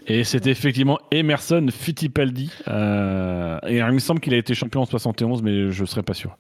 Et 0.07 0.25
c'est 0.25 0.47
effectivement 0.47 0.99
Emerson 1.11 1.67
Fittipaldi. 1.71 2.51
Euh, 2.69 3.59
il 3.69 3.85
me 3.85 3.99
semble 3.99 4.21
qu'il 4.21 4.35
a 4.35 4.37
été 4.37 4.55
champion 4.55 4.83
en 4.83 4.87
71, 4.87 5.43
mais 5.43 5.71
je 5.71 5.83
ne 5.83 5.87
serais 5.87 6.03
pas 6.03 6.15
sûr. 6.15 6.37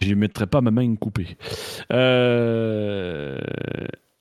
Je 0.00 0.10
ne 0.10 0.14
mettrai 0.14 0.46
pas 0.46 0.60
ma 0.60 0.70
main 0.70 0.94
coupée. 0.96 1.36
Euh, 1.92 3.38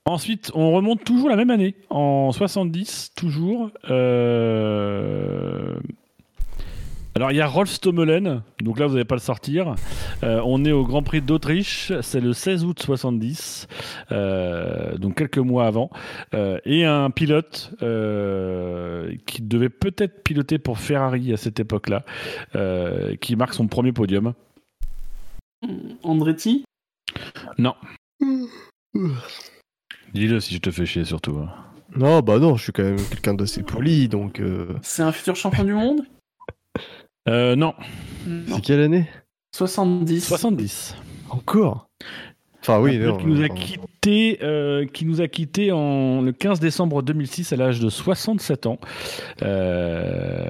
ensuite, 0.05 0.51
on 0.55 0.71
remonte 0.71 1.03
toujours 1.03 1.29
la 1.29 1.35
même 1.35 1.51
année, 1.51 1.75
en 1.89 2.31
70, 2.31 3.11
toujours. 3.15 3.71
Euh, 3.89 5.75
alors 7.17 7.31
il 7.31 7.37
y 7.37 7.41
a 7.41 7.47
Rolf 7.47 7.71
Stommelen, 7.71 8.43
donc 8.61 8.77
là 8.77 8.85
vous 8.85 8.93
n'allez 8.93 9.03
pas 9.03 9.15
le 9.15 9.21
sortir. 9.21 9.73
Euh, 10.21 10.39
on 10.45 10.63
est 10.65 10.71
au 10.71 10.85
Grand 10.85 11.01
Prix 11.01 11.23
d'Autriche, 11.23 11.91
c'est 12.03 12.19
le 12.19 12.31
16 12.31 12.63
août 12.63 12.79
70, 12.79 13.67
euh, 14.11 14.95
donc 14.99 15.15
quelques 15.15 15.39
mois 15.39 15.65
avant. 15.65 15.89
Euh, 16.35 16.59
et 16.63 16.85
un 16.85 17.09
pilote 17.09 17.71
qui 19.25 19.41
devait 19.41 19.69
peut-être 19.69 20.21
piloter 20.21 20.59
pour 20.59 20.77
Ferrari 20.77 21.33
à 21.33 21.37
cette 21.37 21.59
époque-là, 21.59 22.05
qui 23.19 23.35
marque 23.35 23.55
son 23.55 23.65
premier 23.65 23.93
podium. 23.93 24.35
Andretti? 26.03 26.65
Non. 27.57 27.73
Dis-le 30.13 30.39
si 30.39 30.53
je 30.53 30.59
te 30.59 30.69
fais 30.69 30.85
chier 30.85 31.03
surtout. 31.03 31.39
Hein. 31.39 31.49
Non, 31.95 32.19
bah 32.19 32.37
non, 32.37 32.57
je 32.57 32.63
suis 32.65 32.71
quand 32.71 32.83
même 32.83 33.01
quelqu'un 33.09 33.33
d'assez 33.33 33.63
poli, 33.63 34.07
donc... 34.07 34.39
C'est 34.83 35.01
un 35.01 35.11
futur 35.11 35.35
champion 35.35 35.63
du 35.63 35.73
monde? 35.73 36.05
Euh, 37.27 37.55
non. 37.55 37.73
C'est 38.47 38.61
quelle 38.61 38.81
année 38.81 39.07
70. 39.55 40.27
70. 40.27 40.95
Encore 41.29 41.89
Enfin 42.61 42.81
oui, 42.81 42.99
qui 43.19 43.25
nous 43.27 43.43
a 43.43 43.47
quitté, 43.47 44.39
euh, 44.41 44.85
qui 44.87 45.05
nous 45.05 45.21
a 45.21 45.27
quitté 45.29 45.71
en 45.71 46.21
le 46.21 46.33
15 46.33 46.59
décembre 46.59 47.01
2006 47.01 47.53
à 47.53 47.55
l'âge 47.55 47.79
de 47.79 47.87
67 47.87 48.65
ans, 48.65 48.77
euh, 49.41 50.45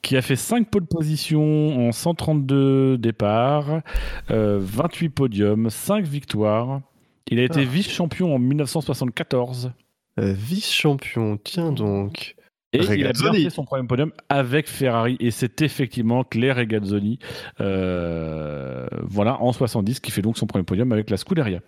qui 0.00 0.16
a 0.16 0.22
fait 0.22 0.36
5 0.36 0.70
pôles 0.70 0.86
positions 0.86 1.88
en 1.88 1.92
132 1.92 2.96
départs, 2.96 3.82
28 4.30 5.08
podiums, 5.10 5.68
5 5.68 6.06
victoires. 6.06 6.80
Il 7.28 7.38
a 7.38 7.42
été 7.42 7.60
ah. 7.60 7.64
vice-champion 7.64 8.34
en 8.34 8.38
1974. 8.38 9.72
vice-champion, 10.16 11.38
tiens 11.42 11.72
donc. 11.72 12.36
Et 12.76 12.98
il 12.98 13.06
a 13.06 13.12
bien 13.12 13.32
fait 13.32 13.50
son 13.50 13.64
premier 13.64 13.86
podium 13.86 14.12
avec 14.28 14.68
Ferrari. 14.68 15.16
Et 15.20 15.30
c'est 15.30 15.62
effectivement 15.62 16.24
Claire 16.24 16.56
Regazzoni, 16.56 17.18
euh, 17.60 18.86
voilà, 19.02 19.40
en 19.42 19.52
70, 19.52 20.00
qui 20.00 20.10
fait 20.10 20.22
donc 20.22 20.38
son 20.38 20.46
premier 20.46 20.64
podium 20.64 20.92
avec 20.92 21.10
la 21.10 21.16
Scuderia. 21.16 21.60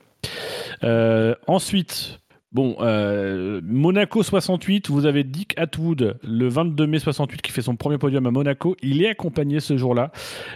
Euh, 0.84 1.34
ensuite, 1.46 2.20
Bon, 2.50 2.76
euh, 2.80 3.60
Monaco 3.62 4.22
68, 4.22 4.88
vous 4.88 5.04
avez 5.04 5.22
Dick 5.22 5.52
Atwood 5.58 6.18
le 6.22 6.48
22 6.48 6.86
mai 6.86 6.98
68 6.98 7.42
qui 7.42 7.52
fait 7.52 7.60
son 7.60 7.76
premier 7.76 7.98
podium 7.98 8.26
à 8.26 8.30
Monaco. 8.30 8.74
Il 8.80 9.02
est 9.02 9.10
accompagné 9.10 9.60
ce 9.60 9.76
jour-là 9.76 10.12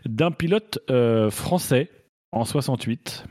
d'un 0.07 0.31
pilote 0.31 0.79
français 1.29 1.91
en 2.33 2.47
68. 2.47 3.27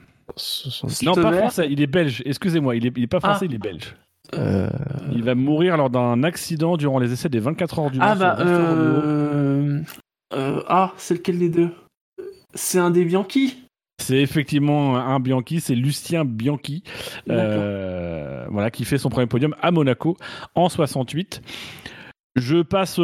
Non, 1.04 1.16
pas 1.16 1.34
français, 1.34 1.68
il 1.70 1.82
est 1.82 1.88
belge. 1.88 2.22
Excusez-moi, 2.26 2.76
il 2.76 2.86
est, 2.86 3.08
pas 3.08 3.18
ah. 3.18 3.30
français, 3.32 3.46
il 3.46 3.56
est 3.56 3.60
belge. 3.60 3.96
Euh, 4.36 4.70
il 5.12 5.24
va 5.24 5.36
mourir 5.36 5.78
lors 5.78 5.90
d'un 5.90 6.24
accident 6.24 6.78
durant 6.78 7.00
les 7.00 7.12
essais 7.12 7.30
des 7.30 7.40
24 7.40 7.80
heures 7.80 7.92
du 7.92 7.98
Ah 8.02 8.16
bah, 8.16 8.38
euh, 8.40 9.82
euh... 10.34 10.62
ah, 10.68 10.94
c'est 10.98 11.16
lequel 11.16 11.40
des 11.40 11.50
deux? 11.50 11.70
C'est 12.54 12.80
un 12.80 12.92
des 12.92 13.06
Bianchi? 13.06 13.58
C'est 14.02 14.22
effectivement 14.22 14.98
un 14.98 15.20
Bianchi, 15.20 15.62
c'est 15.62 15.76
Lucien 15.76 16.26
Bianchi, 16.26 16.84
voilà, 17.28 18.72
qui 18.72 18.84
fait 18.86 18.98
son 18.98 19.10
premier 19.10 19.28
podium 19.28 19.54
à 19.62 19.70
Monaco 19.72 20.18
en 20.56 20.70
68. 20.70 21.44
Je 22.36 22.62
passe, 22.62 22.96
je 22.98 23.04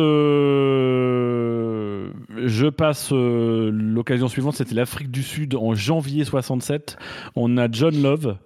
passe 2.69 3.11
l'occasion 3.11 4.27
suivante, 4.27 4.55
c'était 4.55 4.73
l'Afrique 4.73 5.11
du 5.11 5.21
Sud 5.21 5.53
en 5.55 5.75
janvier 5.75 6.25
67. 6.25 6.97
On 7.35 7.57
a 7.57 7.69
John 7.69 8.01
Love 8.01 8.37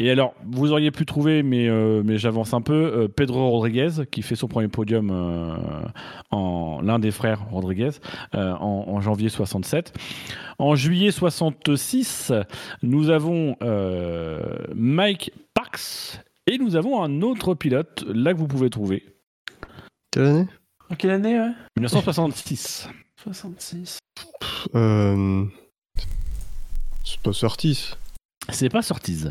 et 0.00 0.12
alors, 0.12 0.34
vous 0.46 0.70
auriez 0.70 0.92
pu 0.92 1.04
trouver, 1.04 1.42
mais, 1.42 1.68
euh, 1.68 2.02
mais 2.04 2.18
j'avance 2.18 2.54
un 2.54 2.60
peu, 2.60 2.72
euh, 2.72 3.08
Pedro 3.08 3.50
Rodriguez, 3.50 4.06
qui 4.08 4.22
fait 4.22 4.36
son 4.36 4.46
premier 4.46 4.68
podium 4.68 5.10
euh, 5.10 5.56
en 6.30 6.80
l'un 6.82 7.00
des 7.00 7.10
frères 7.10 7.50
Rodriguez 7.50 7.90
en, 8.32 9.00
janvier 9.00 9.28
67. 9.28 9.92
En 10.60 10.76
juillet 10.76 11.10
66, 11.10 12.32
nous 12.82 13.10
avons 13.10 13.56
Mike 14.74 15.32
Parks 15.52 16.20
et 16.46 16.58
nous 16.58 16.76
avons 16.76 17.02
un 17.02 17.20
autre 17.22 17.54
pilote, 17.54 18.04
là 18.08 18.32
que 18.32 18.38
vous 18.38 18.46
pouvez 18.46 18.70
trouver. 18.70 19.04
Quelle 20.12 20.24
année? 20.24 20.46
Quelle 20.96 21.10
année, 21.10 21.40
ouais? 21.40 21.52
1966. 21.76 22.88
66. 23.16 23.98
C'est 27.04 27.20
pas 27.22 27.32
Sortis. 27.32 27.94
C'est 28.50 28.68
pas 28.68 28.82
Sortis. 28.82 29.24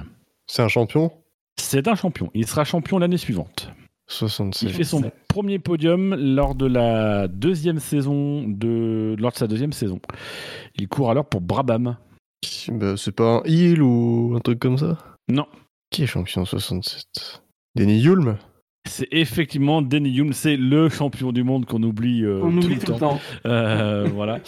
C'est 0.48 0.62
un 0.62 0.68
champion 0.68 1.12
C'est 1.58 1.88
un 1.88 1.96
champion. 1.96 2.32
Il 2.34 2.48
sera 2.48 2.64
champion 2.64 3.00
l'année 3.00 3.18
suivante. 3.18 3.72
67. 4.10 4.70
Il 4.70 4.74
fait 4.74 4.86
son 4.86 5.12
premier 5.28 5.60
podium 5.60 6.16
lors 6.16 6.56
de 6.56 6.66
la 6.66 7.28
deuxième 7.28 7.80
saison 7.80 8.44
de 8.48 9.16
lors 9.20 9.34
de 9.34 9.38
sa 9.38 9.48
deuxième 9.48 9.74
saison. 9.74 10.00
Il 10.76 10.88
court 10.88 11.12
alors 11.12 11.26
pour 11.26 11.42
Brabham. 11.42 11.98
Bah, 12.70 12.96
c'est 12.96 13.12
pas 13.12 13.38
un 13.38 13.42
Hill 13.46 13.82
ou 13.82 14.34
un 14.36 14.40
truc 14.40 14.60
comme 14.60 14.78
ça? 14.78 14.98
Non. 15.28 15.46
Qui 15.90 16.04
est 16.04 16.08
champion 16.08 16.46
67 16.46 17.42
Denny 17.76 18.02
Hulme? 18.06 18.38
C'est 18.88 19.08
effectivement 19.12 19.82
Denny 19.82 20.18
Hulme, 20.18 20.32
c'est 20.32 20.56
le 20.56 20.88
champion 20.88 21.34
du 21.34 21.44
monde 21.44 21.66
qu'on 21.66 21.84
oublie, 21.84 22.24
euh, 22.24 22.40
On 22.42 22.52
tout, 22.52 22.66
oublie 22.66 22.76
le 22.76 22.82
tout 22.82 22.94
le 22.94 23.00
temps. 23.00 23.20
Euh, 23.46 24.08
voilà. 24.14 24.40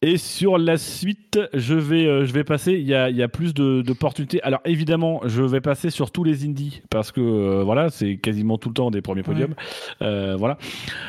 Et 0.00 0.16
sur 0.16 0.58
la 0.58 0.76
suite, 0.76 1.40
je 1.54 1.74
vais, 1.74 2.06
euh, 2.06 2.24
je 2.24 2.32
vais 2.32 2.44
passer. 2.44 2.74
Il 2.74 2.86
y 2.86 2.94
a, 2.94 3.10
il 3.10 3.16
y 3.16 3.22
a 3.24 3.26
plus 3.26 3.52
d'opportunités. 3.52 4.40
Alors 4.44 4.60
évidemment, 4.64 5.22
je 5.24 5.42
vais 5.42 5.60
passer 5.60 5.90
sur 5.90 6.12
tous 6.12 6.22
les 6.22 6.44
indies 6.44 6.82
parce 6.88 7.10
que 7.10 7.20
euh, 7.20 7.64
voilà, 7.64 7.90
c'est 7.90 8.16
quasiment 8.16 8.58
tout 8.58 8.68
le 8.68 8.74
temps 8.74 8.92
des 8.92 9.02
premiers 9.02 9.24
podiums. 9.24 9.56
Euh, 10.00 10.36
voilà. 10.38 10.56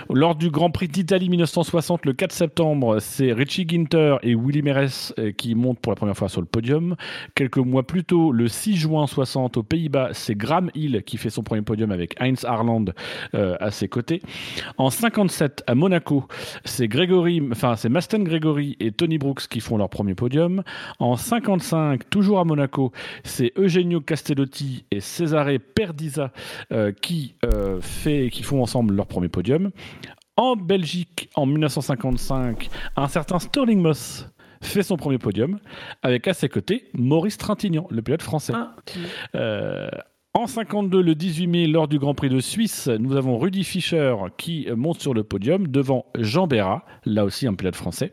Lors 0.10 0.34
du 0.34 0.50
Grand 0.50 0.72
Prix 0.72 0.88
d'Italie 0.88 1.30
1960, 1.30 2.08
le 2.08 2.14
4 2.14 2.32
septembre, 2.32 2.98
c'est 3.00 3.32
Richie 3.32 3.68
Ginter 3.70 4.16
et 4.24 4.34
Willy 4.34 4.64
Meres 4.64 5.14
qui 5.38 5.54
montent 5.54 5.80
pour 5.80 5.92
la 5.92 5.96
première 5.96 6.18
fois 6.18 6.28
sur 6.28 6.42
le 6.42 6.48
podium. 6.48 6.96
Quelques 7.36 7.58
mois 7.58 7.86
plus 7.86 8.04
tôt, 8.04 8.32
le 8.32 8.48
6 8.48 8.76
juin 8.76 9.06
60 9.06 9.58
aux 9.58 9.64
Pays-Bas, 9.64 10.10
c'est 10.14 10.34
Graham 10.34 10.72
Hill 10.74 11.04
qui 11.06 11.18
fait 11.18 11.30
son 11.30 11.44
premier 11.44 11.62
podium 11.62 11.92
avec 11.92 12.20
Heinz 12.20 12.44
Harland 12.44 12.92
à 13.34 13.70
ses 13.70 13.88
côtés. 13.88 14.24
En 14.80 14.90
57 14.90 15.64
à 15.68 15.76
Monaco, 15.76 16.26
c'est 16.66 16.88
Gregory, 16.88 17.44
enfin 17.52 17.76
c'est 17.76 17.90
Masten 17.90 18.24
Gregory 18.24 18.78
et 18.80 18.92
Tony 18.92 19.18
Brooks 19.18 19.48
qui 19.48 19.60
font 19.60 19.78
leur 19.78 19.90
premier 19.90 20.16
podium. 20.16 20.64
En 21.00 21.16
55, 21.16 22.10
toujours 22.10 22.40
à 22.40 22.46
Monaco, 22.46 22.92
c'est 23.24 23.52
Eugenio 23.58 24.02
Castellotti 24.02 24.86
et 24.92 25.00
Cesare 25.00 25.60
Perdisa 25.76 26.32
euh, 26.72 26.92
qui, 26.92 27.36
euh, 27.46 27.80
fait, 27.82 28.30
qui 28.32 28.44
font 28.44 28.62
ensemble 28.62 28.96
leur 28.96 29.08
premier 29.08 29.30
podium. 29.30 29.72
En 30.38 30.56
Belgique, 30.56 31.30
en 31.36 31.46
1955, 31.46 32.70
un 32.96 33.08
certain 33.08 33.40
Sterling 33.40 33.82
Moss 33.82 34.30
fait 34.62 34.84
son 34.84 34.98
premier 34.98 35.18
podium, 35.18 35.60
avec 36.02 36.28
à 36.28 36.34
ses 36.34 36.50
côtés 36.50 36.90
Maurice 36.94 37.38
Trintignant, 37.38 37.88
le 37.90 38.02
pilote 38.02 38.22
français. 38.22 38.54
Ah, 38.56 38.76
euh, 39.36 39.90
en 40.34 40.48
52, 40.48 41.02
le 41.02 41.16
18 41.16 41.48
mai, 41.48 41.68
lors 41.68 41.88
du 41.88 42.00
Grand 42.00 42.14
Prix 42.14 42.30
de 42.30 42.40
Suisse, 42.40 42.88
nous 42.88 43.16
avons 43.16 43.38
Rudy 43.40 43.64
Fischer 43.64 44.16
qui 44.38 44.68
monte 44.76 45.02
sur 45.02 45.14
le 45.14 45.24
podium 45.24 45.68
devant 45.68 46.06
Jean 46.18 46.48
Béra, 46.48 46.86
là 47.06 47.26
aussi 47.26 47.48
un 47.48 47.56
pilote 47.56 47.76
français. 47.76 48.12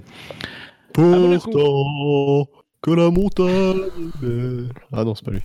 Pourtant, 0.92 2.46
que 2.82 2.90
la 2.90 3.10
montagne. 3.10 3.82
Ah 4.92 5.04
non, 5.04 5.14
c'est 5.14 5.24
pas 5.24 5.32
lui. 5.32 5.42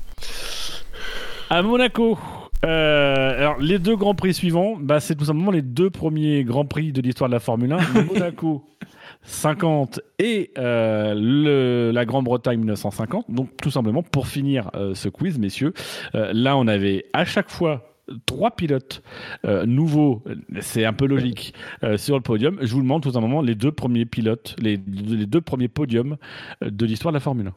À 1.50 1.62
Monaco. 1.62 2.18
Euh, 2.66 3.38
alors, 3.40 3.58
les 3.60 3.80
deux 3.80 3.96
grands 3.96 4.14
prix 4.16 4.34
suivants, 4.34 4.78
bah, 4.80 5.00
c'est 5.00 5.16
tout 5.16 5.26
simplement 5.26 5.52
les 5.52 5.62
deux 5.62 5.90
premiers 5.90 6.44
grands 6.44 6.66
prix 6.66 6.92
de 6.92 7.02
l'histoire 7.02 7.30
de 7.30 7.34
la 7.34 7.40
Formule 7.40 7.72
1. 7.74 7.78
Monaco 8.14 8.64
50 9.24 10.00
et 10.20 10.52
euh, 10.58 11.14
le- 11.16 11.92
la 11.92 12.06
Grande-Bretagne 12.06 12.60
1950. 12.60 13.26
Donc, 13.30 13.50
tout 13.62 13.72
simplement, 13.72 14.04
pour 14.04 14.28
finir 14.28 14.70
euh, 14.76 14.94
ce 14.96 15.10
quiz, 15.10 15.38
messieurs, 15.40 15.74
euh, 16.16 16.32
là, 16.34 16.56
on 16.58 16.68
avait 16.68 17.06
à 17.14 17.26
chaque 17.26 17.50
fois 17.50 17.88
trois 18.26 18.52
pilotes 18.52 19.04
euh, 19.46 19.66
nouveaux, 19.66 20.24
c'est 20.60 20.86
un 20.86 20.94
peu 20.94 21.06
logique, 21.06 21.54
euh, 21.84 21.98
sur 21.98 22.16
le 22.16 22.22
podium. 22.22 22.58
Je 22.62 22.74
vous 22.74 22.82
demande 22.82 23.04
tout 23.04 23.12
simplement 23.12 23.42
les 23.42 23.56
deux 23.56 23.72
premiers 23.72 24.06
pilotes, 24.06 24.56
les, 24.60 24.78
les 24.88 25.26
deux 25.28 25.42
premiers 25.42 25.68
podiums 25.70 26.18
de 26.62 26.86
l'histoire 26.86 27.12
de 27.12 27.18
la 27.18 27.22
Formule 27.22 27.48
1. 27.48 27.54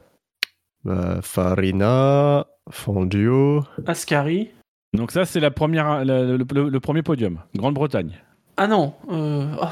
Bah, 0.85 1.19
Farina, 1.23 2.47
Fangio. 2.71 3.65
Ascari. 3.87 4.51
Donc 4.95 5.11
ça, 5.11 5.25
c'est 5.25 5.41
la 5.41 5.51
première, 5.51 6.05
la- 6.05 6.23
le, 6.23 6.37
le- 6.39 6.69
le 6.69 6.81
premier 6.81 7.03
podium. 7.03 7.41
Grande-Bretagne. 7.57 8.13
Ah 8.57 8.67
non. 8.69 8.95
Euh... 9.11 9.47
oh, 9.61 9.67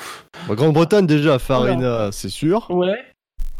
Bah, 0.49 0.55
Grande-Bretagne 0.55 1.07
déjà, 1.07 1.39
Farina, 1.39 2.10
c'est 2.12 2.28
sûr. 2.28 2.68
Ouais. 2.70 2.99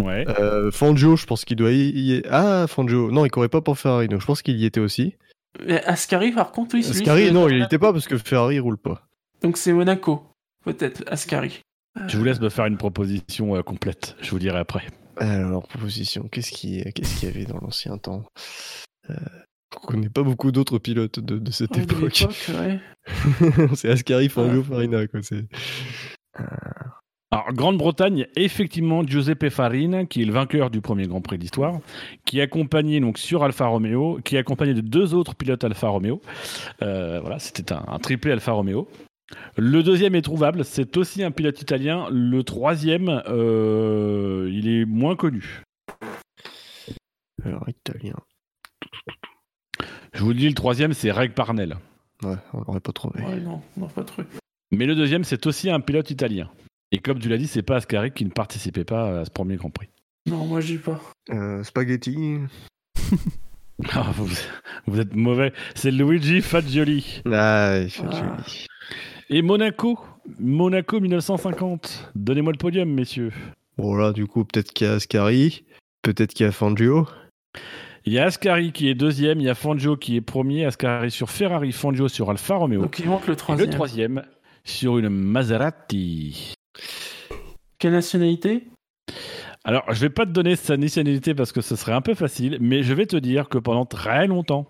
Ouais. 0.03 0.25
Euh, 0.41 0.71
Fangio, 0.73 1.15
je 1.17 1.27
pense 1.27 1.45
qu'il 1.45 1.57
doit 1.57 1.71
y... 1.71 1.91
y- 1.91 2.23
Ah, 2.29 2.67
Fangio. 2.69 3.11
Non, 3.13 3.25
il 3.25 3.31
courait 3.31 3.49
pas 3.49 3.61
pour 3.61 3.79
Ferrari, 3.79 4.09
donc 4.09 4.21
je 4.21 4.27
pense 4.27 4.43
qu'il 4.43 4.57
y 4.57 4.65
était 4.65 4.81
aussi. 4.81 5.15
Mais 5.65 5.85
Ascari, 5.85 6.33
par 6.33 6.51
contre, 6.51 6.75
oui. 6.75 6.81
Ascari, 6.89 7.27
c'est- 7.27 7.31
non, 7.31 7.49
il 7.49 7.59
y 7.59 7.63
était 7.63 7.79
pas 7.79 7.93
parce 7.93 8.09
que 8.09 8.19
Ferrari 8.19 8.59
roule 8.59 8.79
pas. 8.79 9.03
Donc 9.43 9.57
c'est 9.57 9.73
Monaco. 9.73 10.25
Peut-être, 10.65 11.05
Ascari. 11.07 11.61
Je 12.09 12.17
vous 12.17 12.25
laisse 12.25 12.41
me 12.41 12.49
faire 12.49 12.67
une 12.67 12.79
proposition 12.79 13.55
euh, 13.55 13.63
complète. 13.63 14.17
Je 14.23 14.31
vous 14.31 14.39
dirai 14.39 14.59
après. 14.59 14.83
Alors, 15.19 15.69
proposition, 15.69 16.27
qu'est-ce 16.33 16.51
qui- 16.51 16.83
qu'est-ce 16.95 17.21
qu'il 17.21 17.29
y 17.29 17.33
avait 17.33 17.45
dans 17.45 17.59
l'ancien 17.59 17.99
temps? 17.99 18.25
Euh... 19.11 19.15
On 19.77 19.87
connaît 19.87 20.09
pas 20.09 20.23
beaucoup 20.23 20.53
d'autres 20.53 20.79
pilotes 20.79 21.21
de, 21.21 21.39
de 21.39 21.51
cette 21.51 21.73
de 21.73 21.83
époque. 21.83 22.27
ouais. 22.49 22.81
c'est 23.75 23.89
Ascari, 23.91 24.29
Fangio, 24.29 24.63
Farina, 24.63 25.07
quoi. 25.07 25.21
Alors, 27.31 27.53
Grande-Bretagne, 27.55 28.27
effectivement, 28.37 29.03
Giuseppe 29.07 29.49
Farina, 29.49 30.05
qui 30.05 30.21
est 30.21 30.27
le 30.27 30.33
vainqueur 30.33 30.69
du 30.69 30.83
premier 30.83 31.07
Grand 31.07 31.23
Prix 31.23 31.39
d'histoire, 31.39 31.81
qui 32.27 32.39
est 32.39 32.43
accompagné 32.43 33.01
donc 33.01 33.17
sur 33.17 33.43
Alfa 33.43 33.67
Romeo, 33.67 34.21
qui 34.23 34.37
est 34.37 34.39
accompagné 34.39 34.75
de 34.75 34.83
deux 34.83 35.15
autres 35.15 35.35
pilotes 35.35 35.65
Alfa 35.65 35.89
Romeo. 35.89 36.21
Euh, 36.83 37.21
voilà, 37.21 37.39
c'était 37.39 37.73
un, 37.73 37.85
un 37.89 37.99
triplé 37.99 38.33
Alfa 38.33 38.53
Romeo. 38.53 38.87
Le 39.57 39.83
deuxième 39.83 40.15
est 40.15 40.23
trouvable, 40.23 40.63
c'est 40.63 40.95
aussi 40.99 41.23
un 41.23 41.31
pilote 41.31 41.61
italien. 41.63 42.07
Le 42.11 42.43
troisième, 42.45 43.23
euh, 43.29 44.51
il 44.53 44.69
est 44.69 44.85
moins 44.85 45.17
connu. 45.17 45.63
Alors, 47.45 47.67
italien. 47.67 48.17
Je 50.13 50.23
vous 50.23 50.29
le 50.31 50.35
dis, 50.37 50.49
le 50.49 50.55
troisième, 50.55 50.93
c'est 50.93 51.11
Reg 51.11 51.33
Parnell. 51.33 51.77
Ouais, 52.23 52.37
on 52.53 52.59
l'aurait 52.61 52.81
pas 52.81 52.93
trouvé. 52.93 53.23
Ouais, 53.23 53.41
non, 53.41 53.61
on 53.81 53.87
pas 53.87 54.05
trouvé. 54.05 54.27
Mais 54.71 54.87
le 54.87 54.95
deuxième, 54.95 55.25
c'est 55.25 55.47
aussi 55.47 55.71
un 55.71 55.81
pilote 55.81 56.11
italien. 56.11 56.49
Et 56.93 56.99
comme 56.99 57.19
tu 57.19 57.29
l'as 57.29 57.39
dit, 57.39 57.47
c'est 57.47 57.63
pas 57.63 57.77
Ascari 57.77 58.13
qui 58.13 58.25
ne 58.25 58.31
participait 58.31 58.85
pas 58.85 59.21
à 59.21 59.25
ce 59.25 59.31
premier 59.31 59.57
Grand 59.57 59.71
Prix. 59.71 59.89
Non, 60.27 60.47
moi 60.47 60.61
j'y 60.61 60.79
pas. 60.79 61.01
Euh, 61.31 61.63
spaghetti. 61.65 62.39
Ah, 63.91 64.13
vous, 64.15 64.29
vous 64.87 65.01
êtes 65.01 65.17
mauvais. 65.17 65.53
C'est 65.75 65.91
Luigi 65.91 66.41
Fagioli. 66.41 67.21
Ah, 67.27 67.79
Ah. 68.13 68.37
Et 69.29 69.43
Monaco. 69.43 69.99
Monaco 70.39 71.01
1950. 71.01 72.13
Donnez-moi 72.15 72.53
le 72.53 72.59
podium, 72.59 72.89
messieurs. 72.89 73.33
Bon, 73.77 73.97
là, 73.97 74.13
du 74.13 74.27
coup, 74.27 74.45
peut-être 74.45 74.73
qu'il 74.73 74.87
y 74.87 74.91
a 74.91 74.93
Ascari. 74.95 75.65
Peut-être 76.03 76.33
qu'il 76.33 76.47
y 76.47 76.49
a 76.49 76.53
Fangio. 76.53 77.09
Il 78.05 78.13
y 78.13 78.19
a 78.19 78.25
Ascari 78.27 78.73
qui 78.73 78.89
est 78.89 78.95
deuxième, 78.95 79.41
il 79.41 79.45
y 79.45 79.49
a 79.51 79.55
Fangio 79.55 79.97
qui 79.97 80.17
est 80.17 80.21
premier, 80.21 80.65
Ascari 80.65 81.11
sur 81.11 81.31
Ferrari, 81.31 81.73
Fangio 81.73 82.09
sur 82.09 82.31
Alfa 82.31 82.57
Romeo. 82.57 82.83
Donc 82.83 82.99
il 82.99 83.09
manque 83.09 83.27
le 83.29 83.35
Et 83.35 83.37
troisième. 83.37 83.67
le 83.69 83.73
troisième 83.75 84.23
sur 84.65 84.99
une 84.99 85.09
Maserati. 85.09 86.55
Quelle 87.79 87.93
nationalité? 87.93 88.67
Alors, 89.65 89.85
je 89.93 90.01
vais 90.01 90.11
pas 90.11 90.27
te 90.27 90.31
donner 90.33 90.57
sa 90.57 90.77
nationalité 90.77 91.35
parce 91.35 91.53
que 91.53 91.61
ce 91.61 91.77
serait 91.77 91.93
un 91.93 92.01
peu 92.01 92.15
facile, 92.15 92.59
mais 92.61 92.83
je 92.83 92.93
vais 92.95 93.07
te 93.07 93.17
dire 93.17 93.49
que 93.49 93.59
pendant 93.59 93.85
très 93.87 94.27
longtemps, 94.27 94.67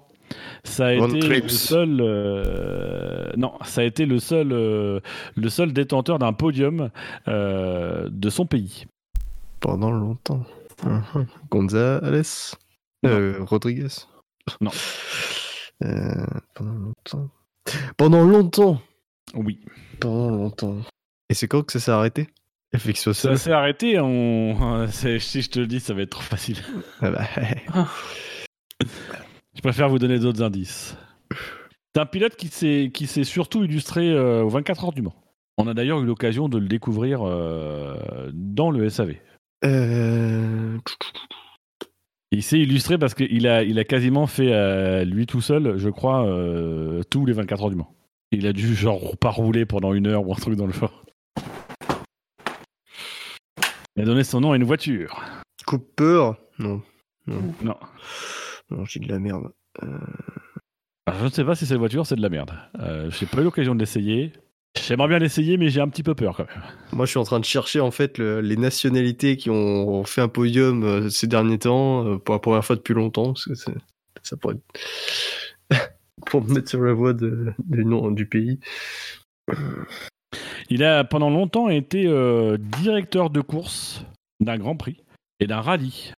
ça 0.65 0.89
a 0.89 0.97
Von 0.97 1.09
été 1.09 1.21
Trips. 1.21 1.43
le 1.45 1.49
seul, 1.49 1.99
euh, 2.01 3.31
non, 3.37 3.53
ça 3.65 3.81
a 3.81 3.85
été 3.85 4.05
le 4.05 4.19
seul, 4.19 4.53
euh, 4.53 5.01
le 5.37 5.49
seul 5.49 5.73
détenteur 5.73 6.19
d'un 6.19 6.33
podium 6.35 6.91
euh, 7.29 8.09
de 8.11 8.29
son 8.31 8.45
pays. 8.45 8.85
Pendant 9.61 9.91
longtemps. 9.91 10.45
Mhm. 10.85 11.27
González. 11.51 12.53
Euh, 13.05 13.39
Rodriguez. 13.41 13.89
Non. 14.61 14.71
Euh, 15.85 16.25
pendant 16.55 16.75
longtemps. 16.75 17.31
Pendant 17.97 18.25
longtemps. 18.25 18.83
Oui. 19.35 19.61
Pendant 20.01 20.31
longtemps. 20.31 20.79
Et 21.31 21.35
c'est 21.35 21.49
quand 21.49 21.63
que 21.63 21.73
ça 21.73 21.81
s'est 21.81 21.91
arrêté? 21.91 22.29
Soit 22.95 23.13
Ça 23.15 23.37
s'est 23.37 23.53
arrêté. 23.53 23.99
On... 24.01 24.87
Si 24.89 25.43
je 25.43 25.51
te 25.51 25.61
le 25.61 25.67
dis, 25.67 25.81
ça 25.81 25.93
va 25.95 26.03
être 26.03 26.11
trop 26.11 26.23
facile. 26.23 26.59
Ah 27.01 27.11
bah, 27.11 27.27
Je 29.55 29.61
préfère 29.61 29.89
vous 29.89 29.99
donner 29.99 30.19
d'autres 30.19 30.43
indices. 30.43 30.97
C'est 31.95 32.01
un 32.01 32.07
pilote 32.07 32.37
qui 32.37 32.49
s'est 32.49 32.91
qui 32.93 33.07
s'est 33.07 33.25
surtout 33.25 33.65
illustré 33.65 34.11
euh, 34.11 34.43
aux 34.43 34.49
24 34.49 34.85
heures 34.85 34.93
du 34.93 35.03
Mans. 35.03 35.15
On 35.59 35.67
a 35.67 35.75
d'ailleurs 35.75 36.01
eu 36.01 36.07
l'occasion 36.07 36.49
de 36.49 36.57
le 36.59 36.67
découvrir 36.67 37.21
euh, 37.23 38.31
dans 38.33 38.71
le 38.71 38.89
SAV. 38.89 39.17
euh, 39.65 40.79
Il 42.35 42.43
s'est 42.43 42.59
illustré 42.59 42.97
parce 42.97 43.13
qu'il 43.13 43.47
a, 43.47 43.63
il 43.63 43.79
a 43.79 43.85
quasiment 43.85 44.27
fait 44.27 44.53
euh, 44.53 45.05
lui 45.05 45.27
tout 45.27 45.43
seul, 45.43 45.77
je 45.77 45.91
crois, 45.91 46.27
euh, 46.27 47.03
tous 47.11 47.27
les 47.27 47.35
24 47.35 47.65
heures 47.65 47.71
du 47.71 47.77
Mans. 47.77 47.95
Il 48.31 48.47
a 48.47 48.55
dû 48.55 48.75
genre 48.75 49.19
pas 49.19 49.29
rouler 49.29 49.67
pendant 49.67 49.93
une 49.93 50.07
heure 50.07 50.27
ou 50.27 50.33
un 50.33 50.37
truc 50.37 50.57
dans 50.57 50.67
le 50.67 50.73
genre. 50.73 51.05
Il 53.97 54.03
a 54.03 54.07
donné 54.07 54.25
son 54.25 54.41
nom 54.41 54.53
à 54.53 54.57
une 54.57 54.65
voiture. 54.65 55.21
Cooper? 55.67 56.31
Non. 56.59 56.81
Non. 57.27 57.77
Non, 58.71 58.85
j'ai 58.87 59.01
de 59.01 59.09
la 59.09 59.19
merde. 59.19 59.53
Euh, 59.83 59.99
Alors, 61.05 61.21
je 61.21 61.25
ne 61.27 61.31
sais 61.31 61.45
pas 61.45 61.55
si 61.55 61.67
cette 61.67 61.77
voiture, 61.79 62.07
c'est 62.07 62.17
de 62.17 62.23
la 62.23 62.31
merde. 62.31 62.53
Euh, 62.79 63.11
j'ai 63.11 63.27
pas 63.27 63.43
eu 63.43 63.45
l'occasion 63.45 63.75
de 63.75 63.81
l'essayer. 63.81 64.33
J'aimerais 64.77 65.09
bien 65.09 65.19
l'essayer, 65.19 65.57
mais 65.59 65.69
j'ai 65.69 65.81
un 65.81 65.89
petit 65.89 66.03
peu 66.03 66.15
peur 66.15 66.37
quand 66.37 66.47
même. 66.47 66.63
Moi, 66.93 67.05
je 67.07 67.11
suis 67.11 67.19
en 67.19 67.25
train 67.25 67.39
de 67.41 67.45
chercher 67.45 67.81
en 67.81 67.91
fait 67.91 68.19
le- 68.19 68.41
les 68.41 68.57
nationalités 68.57 69.37
qui 69.37 69.51
ont 69.51 70.03
fait 70.05 70.23
un 70.23 70.29
podium 70.29 70.83
euh, 70.83 71.11
ces 71.11 71.27
derniers 71.27 71.59
temps 71.59 72.07
euh, 72.07 72.19
pour 72.19 72.35
la 72.35 72.39
première 72.39 72.65
fois 72.65 72.77
depuis 72.77 72.95
longtemps. 72.95 73.35
Parce 73.35 73.45
que 73.45 73.55
ça 74.23 74.37
pourrait 74.39 74.55
être- 75.71 75.97
pour 76.27 76.43
me 76.43 76.55
mettre 76.55 76.71
sur 76.71 76.81
la 76.81 76.93
voie 76.95 77.13
de, 77.13 77.53
du 77.65 77.85
nom 77.85 78.11
du 78.11 78.27
pays. 78.27 78.59
Il 80.71 80.83
a 80.85 81.05
pendant 81.05 81.29
longtemps 81.31 81.69
été 81.69 82.07
euh, 82.07 82.57
directeur 82.59 83.29
de 83.29 83.41
course 83.43 84.05
d'un 84.41 84.57
Grand 84.57 84.77
Prix 84.77 85.03
et 85.41 85.47
d'un 85.47 85.61
rallye. 85.61 86.13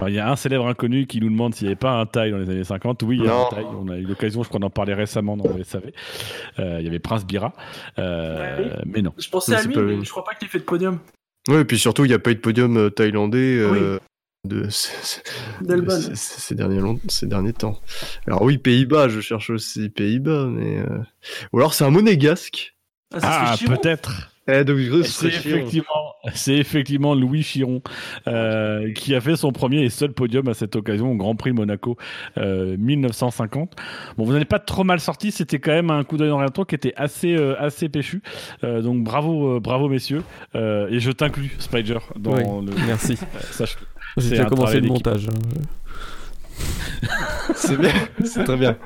Alors, 0.00 0.08
il 0.08 0.14
y 0.14 0.18
a 0.18 0.30
un 0.30 0.36
célèbre 0.36 0.66
inconnu 0.66 1.06
qui 1.06 1.20
nous 1.20 1.28
demande 1.28 1.54
s'il 1.54 1.66
n'y 1.66 1.72
avait 1.72 1.78
pas 1.78 1.92
un 1.92 2.06
taille 2.06 2.30
dans 2.30 2.38
les 2.38 2.48
années 2.48 2.64
50. 2.64 3.02
Oui, 3.02 3.18
il 3.18 3.24
y 3.24 3.28
a 3.28 3.30
Non. 3.30 3.46
un 3.46 3.50
taille. 3.54 3.66
On 3.70 3.88
a 3.88 3.96
eu 3.98 4.04
l'occasion, 4.04 4.42
je 4.42 4.48
crois, 4.48 4.58
d'en 4.60 4.70
parler 4.70 4.94
récemment 4.94 5.36
dans 5.36 5.54
le 5.54 5.62
SAV. 5.62 5.92
Euh, 6.58 6.76
il 6.80 6.84
y 6.86 6.88
avait 6.88 6.98
Prince 6.98 7.26
Bira. 7.26 7.52
Euh, 7.98 8.56
Ouais, 8.76 8.82
Mais 8.86 9.02
non. 9.02 9.12
Je 9.18 9.28
pensais 9.28 9.52
Mais 9.52 9.58
à 9.58 9.62
lui, 9.64 9.74
pas 9.74 9.82
mais 9.82 10.02
je 10.04 10.10
crois 10.10 10.24
pas 10.24 10.34
qu'il 10.34 10.46
ait 10.46 10.50
fait 10.50 10.58
de 10.58 10.64
podium. 10.64 10.98
Ouais, 11.48 11.60
et 11.60 11.64
puis 11.64 11.78
surtout, 11.78 12.04
il 12.04 12.08
n'y 12.08 12.14
a 12.14 12.18
pas 12.18 12.30
eu 12.30 12.34
de 12.34 12.40
podium 12.40 12.90
thaïlandais 12.90 13.58
euh, 13.58 13.98
de, 14.48 14.66
ces, 14.70 16.54
derniers 16.54 16.80
long- 16.80 17.00
ces 17.08 17.26
derniers 17.26 17.52
temps. 17.52 17.78
Alors 18.26 18.40
oui, 18.42 18.56
Pays-Bas, 18.56 19.08
je 19.08 19.20
cherche 19.20 19.50
aussi 19.50 19.90
Pays-Bas, 19.90 20.46
mais... 20.46 20.78
euh, 20.78 20.98
Ou 21.52 21.58
alors 21.58 21.74
c'est 21.74 21.84
un 21.84 21.90
monégasque. 21.90 22.74
Ah, 23.20 23.52
Ah, 23.52 23.56
peut-être. 23.66 24.32
Eh, 24.48 24.64
donc, 24.64 24.78
C'est 25.04 25.26
effectivement, 25.28 25.99
c'est 26.34 26.56
effectivement 26.56 27.14
Louis 27.14 27.42
Chiron 27.42 27.82
euh, 28.26 28.92
qui 28.92 29.14
a 29.14 29.20
fait 29.20 29.36
son 29.36 29.52
premier 29.52 29.82
et 29.82 29.90
seul 29.90 30.12
podium 30.12 30.48
à 30.48 30.54
cette 30.54 30.76
occasion 30.76 31.12
au 31.12 31.16
Grand 31.16 31.34
Prix 31.34 31.52
Monaco 31.52 31.96
euh, 32.38 32.76
1950. 32.78 33.74
Bon, 34.16 34.24
vous 34.24 34.32
n'êtes 34.32 34.48
pas 34.48 34.58
trop 34.58 34.84
mal 34.84 35.00
sorti, 35.00 35.30
c'était 35.32 35.58
quand 35.58 35.72
même 35.72 35.90
un 35.90 36.04
coup 36.04 36.16
d'œil 36.16 36.28
dans 36.28 36.38
rétro 36.38 36.64
qui 36.64 36.74
était 36.74 36.94
assez 36.96 37.34
euh, 37.34 37.54
assez 37.58 37.88
péchu. 37.88 38.22
Euh, 38.64 38.82
donc 38.82 39.02
bravo 39.04 39.56
euh, 39.56 39.60
bravo 39.60 39.88
messieurs 39.88 40.22
Euh, 40.54 40.88
et 40.90 41.00
je 41.00 41.10
t'inclus 41.10 41.56
Spider 41.58 41.98
dans 42.16 42.34
Oui, 42.34 42.66
le 42.66 42.72
merci. 42.86 43.16
sache 43.52 43.76
J'ai 44.16 44.30
déjà 44.30 44.44
commencé 44.44 44.80
le 44.80 44.88
montage. 44.88 45.28
hein. 45.28 45.38
C'est 47.54 47.78
bien, 47.78 47.92
c'est 48.24 48.44
très 48.44 48.56
bien. 48.56 48.76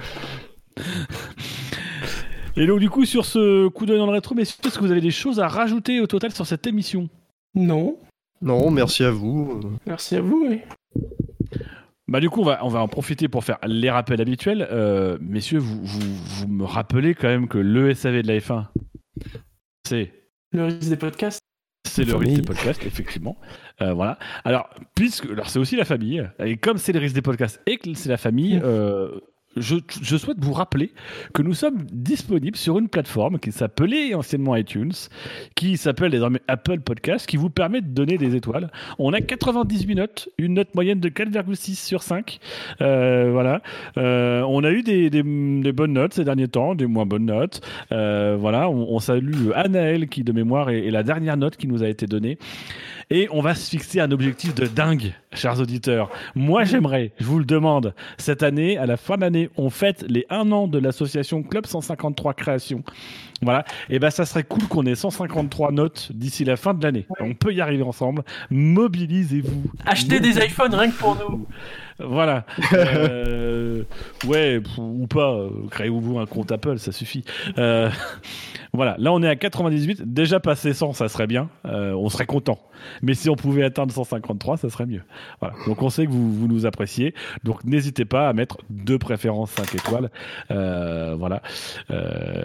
Et 2.57 2.67
donc 2.67 2.79
du 2.81 2.89
coup 2.89 3.05
sur 3.05 3.25
ce 3.25 3.67
coup 3.69 3.85
d'œil 3.87 3.99
dans 3.99 4.07
le 4.07 4.13
rétro, 4.13 4.35
messieurs, 4.35 4.57
est-ce 4.65 4.79
que 4.79 4.85
vous 4.85 4.91
avez 4.93 5.01
des 5.01 5.11
choses 5.11 5.41
à 5.41 5.49
rajouter 5.49 6.01
au 6.01 6.07
total 6.07 6.31
sur 6.33 6.47
cette 6.47 6.67
émission? 6.67 7.09
Non. 7.55 7.99
Non, 8.43 8.71
merci 8.71 9.05
à 9.05 9.11
vous. 9.11 9.61
Merci 9.87 10.17
à 10.17 10.21
vous, 10.21 10.47
oui. 10.49 10.61
Bah 12.07 12.21
du 12.21 12.29
coup 12.29 12.43
on 12.43 12.45
va, 12.45 12.63
on 12.63 12.69
va 12.69 12.81
en 12.81 12.89
profiter 12.89 13.29
pour 13.29 13.45
faire 13.45 13.59
les 13.67 13.91
rappels 13.91 14.21
habituels. 14.21 14.69
Euh, 14.71 15.17
messieurs, 15.23 15.59
vous, 15.59 15.83
vous, 15.83 16.01
vous 16.01 16.49
me 16.49 16.65
rappelez 16.65 17.15
quand 17.15 17.29
même 17.29 17.49
que 17.49 17.57
le 17.57 17.95
SAV 17.95 18.23
de 18.23 18.29
la 18.29 18.39
F1, 18.39 18.67
c'est 19.89 20.13
Le 20.53 20.67
risque 20.67 20.89
des 20.89 20.97
podcasts. 20.97 21.41
C'est 21.87 22.05
le 22.05 22.17
risque 22.17 22.37
des 22.37 22.43
podcasts, 22.43 22.85
effectivement. 22.85 23.39
Euh, 23.81 23.93
voilà. 23.93 24.19
Alors, 24.45 24.69
puisque, 24.95 25.27
alors 25.27 25.49
c'est 25.49 25.59
aussi 25.59 25.77
la 25.77 25.85
famille, 25.85 26.29
et 26.41 26.57
comme 26.57 26.77
c'est 26.77 26.93
le 26.93 26.99
risque 26.99 27.15
des 27.15 27.23
podcasts 27.23 27.61
et 27.67 27.79
que 27.79 27.95
c'est 27.95 28.09
la 28.09 28.17
famille, 28.17 28.61
euh, 28.63 29.21
je, 29.57 30.17
souhaite 30.17 30.39
vous 30.41 30.53
rappeler 30.53 30.93
que 31.33 31.43
nous 31.43 31.55
sommes 31.55 31.85
disponibles 31.93 32.57
sur 32.57 32.79
une 32.79 32.89
plateforme 32.89 33.39
qui 33.39 33.53
s'appelait 33.53 34.15
anciennement 34.15 34.57
iTunes, 34.57 34.93
qui 35.55 35.77
s'appelle 35.77 36.11
désormais 36.11 36.41
Apple 36.49 36.81
Podcast, 36.81 37.27
qui 37.27 37.37
vous 37.37 37.51
permet 37.51 37.81
de 37.81 37.89
donner 37.89 38.19
des 38.19 38.37
étoiles. 38.37 38.71
On 38.99 39.13
a 39.13 39.21
98 39.21 39.95
notes, 39.95 40.29
une 40.39 40.55
note 40.55 40.75
moyenne 40.75 41.01
de 41.01 41.09
4,6 41.09 41.75
sur 41.75 42.03
5. 42.03 42.39
Euh, 42.81 43.31
voilà. 43.33 43.63
Euh, 43.97 44.43
on 44.43 44.65
a 44.65 44.71
eu 44.71 44.83
des, 44.83 45.23
bonnes 45.73 45.93
notes 45.93 46.15
ces 46.15 46.25
derniers 46.25 46.49
temps, 46.49 46.75
des 46.75 46.87
moins 46.87 47.07
bonnes 47.07 47.27
notes. 47.27 47.61
Euh, 47.93 48.37
voilà. 48.39 48.69
On, 48.69 48.99
salue 48.99 49.51
Anaël 49.55 50.09
qui, 50.09 50.25
de 50.25 50.33
mémoire, 50.33 50.71
est, 50.71 50.91
la 50.91 51.03
dernière 51.03 51.37
note 51.37 51.57
qui 51.57 51.69
nous 51.69 51.83
a 51.83 51.89
été 51.89 52.07
donnée. 52.07 52.39
Et 53.11 53.29
on 53.31 53.41
va 53.41 53.55
se 53.55 53.69
fixer 53.69 54.01
un 54.01 54.11
objectif 54.11 54.55
de 54.55 54.67
dingue, 54.67 55.13
chers 55.33 55.61
auditeurs. 55.61 56.11
Moi, 56.35 56.65
j'aimerais, 56.65 57.13
je 57.19 57.25
vous 57.25 57.39
le 57.39 57.45
demande, 57.45 57.95
cette 58.19 58.43
année, 58.43 58.79
à 58.79 58.87
la 58.87 58.97
fin 58.97 59.17
de 59.17 59.23
l'année, 59.23 59.51
on 59.57 59.71
fête 59.71 60.05
les 60.09 60.27
1 60.31 60.53
an 60.53 60.69
de 60.69 60.79
l'association 60.79 61.43
Club 61.43 61.67
153 61.67 62.35
Création. 62.35 62.83
Voilà. 63.43 63.65
Et 63.91 63.99
ben, 63.99 64.11
ça 64.11 64.25
serait 64.25 64.45
cool 64.45 64.67
qu'on 64.69 64.87
ait 64.87 64.95
153 64.95 65.73
notes 65.73 66.11
d'ici 66.13 66.45
la 66.45 66.57
fin 66.57 66.75
de 66.75 66.83
l'année. 66.83 67.07
On 67.21 67.35
peut 67.35 67.53
y 67.53 67.61
arriver 67.61 67.83
ensemble. 67.83 68.23
Mobilisez-vous. 68.51 69.65
Achetez 69.87 70.21
des 70.21 70.39
iPhones 70.39 70.75
rien 70.75 70.91
que 70.91 70.97
pour 70.97 71.17
nous. 71.17 71.47
Voilà. 71.99 72.45
euh, 72.73 73.85
ouais, 74.27 74.61
ou 74.79 75.07
pas. 75.07 75.47
Créez-vous 75.71 76.19
un 76.19 76.27
compte 76.27 76.51
Apple, 76.51 76.79
ça 76.79 76.93
suffit. 76.93 77.25
Euh, 77.59 77.91
voilà. 78.73 78.97
Là, 78.99 79.13
on 79.13 79.23
est 79.23 79.29
à 79.29 79.37
98. 79.37 80.13
Déjà 80.13 80.41
passé 80.41 80.73
100, 80.73 80.95
ça 80.95 81.09
serait 81.09 81.27
bien. 81.27 81.49
Euh, 81.67 81.93
on 81.93 82.09
serait 82.09 82.27
content. 82.27 82.59
Mais 83.03 83.15
si 83.15 83.31
on 83.31 83.37
pouvait 83.37 83.63
atteindre 83.63 83.93
153, 83.93 84.57
ça 84.57 84.71
serait 84.71 84.87
mieux. 84.87 85.03
Voilà. 85.41 85.55
Donc, 85.67 85.83
on 85.83 85.89
sait 85.89 86.07
que 86.07 86.11
vous, 86.11 86.33
vous 86.33 86.49
nous 86.49 86.67
appréciez. 86.67 87.15
Donc, 87.45 87.65
n'hésitez 87.65 88.05
pas 88.05 88.29
à 88.29 88.33
mettre 88.33 88.59
de 88.71 88.97
préférence 88.97 89.53
5 89.53 89.75
étoiles. 89.75 90.11
Euh, 90.51 91.15
voilà. 91.17 91.43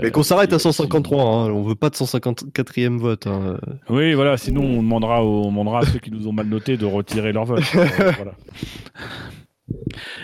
Mais 0.01 0.11
qu'on 0.11 0.23
s'arrête 0.23 0.53
à 0.53 0.59
153. 0.83 1.23
Hein. 1.23 1.51
On 1.51 1.63
veut 1.63 1.75
pas 1.75 1.89
de 1.89 1.95
154e 1.95 2.97
vote. 2.97 3.27
Hein. 3.27 3.57
Oui, 3.89 4.13
voilà. 4.13 4.37
Sinon, 4.37 4.63
on 4.63 4.81
demandera, 4.83 5.23
aux, 5.23 5.43
on 5.45 5.49
demandera 5.51 5.79
à 5.79 5.85
ceux 5.85 5.99
qui 5.99 6.11
nous 6.11 6.27
ont 6.27 6.33
mal 6.33 6.47
noté 6.47 6.77
de 6.77 6.85
retirer 6.85 7.31
leur 7.31 7.45
vote. 7.45 7.63
voilà. 7.73 8.33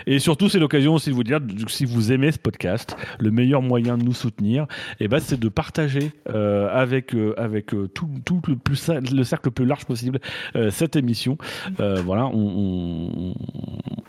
Et 0.08 0.20
surtout, 0.20 0.50
c'est 0.50 0.60
l'occasion 0.60 0.94
aussi 0.94 1.10
de 1.10 1.16
vous 1.16 1.24
dire, 1.24 1.40
si 1.68 1.86
vous 1.86 2.12
aimez 2.12 2.32
ce 2.32 2.40
podcast, 2.40 2.96
le 3.20 3.32
meilleur 3.32 3.62
moyen 3.62 3.98
de 3.98 4.04
nous 4.04 4.14
soutenir, 4.14 4.68
eh 5.00 5.08
ben, 5.08 5.20
c'est 5.20 5.40
de 5.40 5.50
partager 5.50 6.12
euh, 6.30 6.68
avec, 6.72 7.16
euh, 7.16 7.34
avec 7.38 7.74
euh, 7.74 7.88
tout, 7.88 8.10
tout, 8.24 8.42
le, 8.48 8.56
plus, 8.56 8.90
le 8.90 9.24
cercle 9.24 9.48
le 9.48 9.52
plus 9.52 9.66
large 9.66 9.86
possible 9.86 10.20
euh, 10.56 10.70
cette 10.70 10.96
émission. 10.96 11.38
voilà, 11.78 12.28
on, 12.28 13.34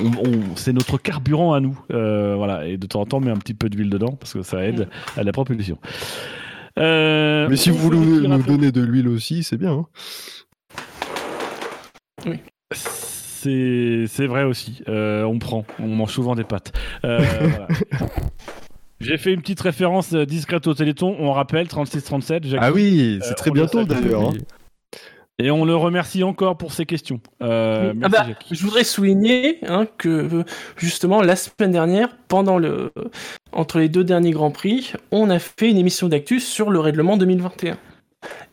on, 0.00 0.06
on 0.06 0.56
c'est 0.56 0.72
notre 0.72 0.98
carburant 0.98 1.52
à 1.52 1.60
nous. 1.60 1.78
voilà, 1.88 2.66
et 2.66 2.76
de 2.76 2.86
temps 2.86 3.00
en 3.00 3.06
temps, 3.06 3.18
on 3.18 3.20
met 3.20 3.30
un 3.30 3.36
petit 3.36 3.54
peu 3.54 3.68
d'huile 3.68 3.90
dedans 3.90 4.12
parce 4.12 4.32
que 4.34 4.42
ça 4.42 4.64
aide 4.64 4.88
à 5.16 5.22
la 5.22 5.32
propulsion. 5.32 5.78
Mais 6.76 7.56
si 7.56 7.70
vous 7.70 7.78
voulez 7.78 7.98
nous 7.98 8.42
donner 8.42 8.72
de 8.72 8.82
l'huile 8.82 9.08
aussi, 9.08 9.42
c'est 9.42 9.56
bien. 9.56 9.72
Hein 9.72 9.86
oui 12.26 12.38
c'est 14.06 14.26
vrai 14.26 14.44
aussi. 14.44 14.82
Euh, 14.88 15.24
on 15.24 15.38
prend, 15.38 15.64
on 15.78 15.88
mange 15.88 16.12
souvent 16.12 16.34
des 16.34 16.44
pâtes. 16.44 16.72
Euh, 17.04 17.18
voilà. 17.40 17.68
J'ai 19.00 19.18
fait 19.18 19.32
une 19.32 19.40
petite 19.40 19.60
référence 19.60 20.14
discrète 20.14 20.66
au 20.66 20.74
Téléthon. 20.74 21.14
On 21.18 21.32
rappelle 21.32 21.66
36-37. 21.66 22.56
Ah 22.58 22.72
oui, 22.72 23.18
c'est 23.22 23.34
très 23.34 23.50
euh, 23.50 23.54
bientôt 23.54 23.84
d'ailleurs. 23.84 24.32
Et 25.38 25.50
on 25.50 25.66
le 25.66 25.76
remercie 25.76 26.22
encore 26.22 26.56
pour 26.56 26.72
ses 26.72 26.86
questions. 26.86 27.20
Euh, 27.42 27.92
merci, 27.94 28.16
ah 28.16 28.24
bah, 28.24 28.34
je 28.50 28.62
voudrais 28.62 28.84
souligner 28.84 29.58
hein, 29.66 29.86
que 29.98 30.44
justement 30.78 31.20
la 31.20 31.36
semaine 31.36 31.72
dernière, 31.72 32.16
pendant 32.28 32.56
le 32.58 32.90
entre 33.52 33.78
les 33.78 33.90
deux 33.90 34.04
derniers 34.04 34.30
grands 34.30 34.50
prix, 34.50 34.94
on 35.10 35.28
a 35.28 35.38
fait 35.38 35.70
une 35.70 35.76
émission 35.76 36.08
d'actu 36.08 36.40
sur 36.40 36.70
le 36.70 36.80
règlement 36.80 37.18
2021. 37.18 37.76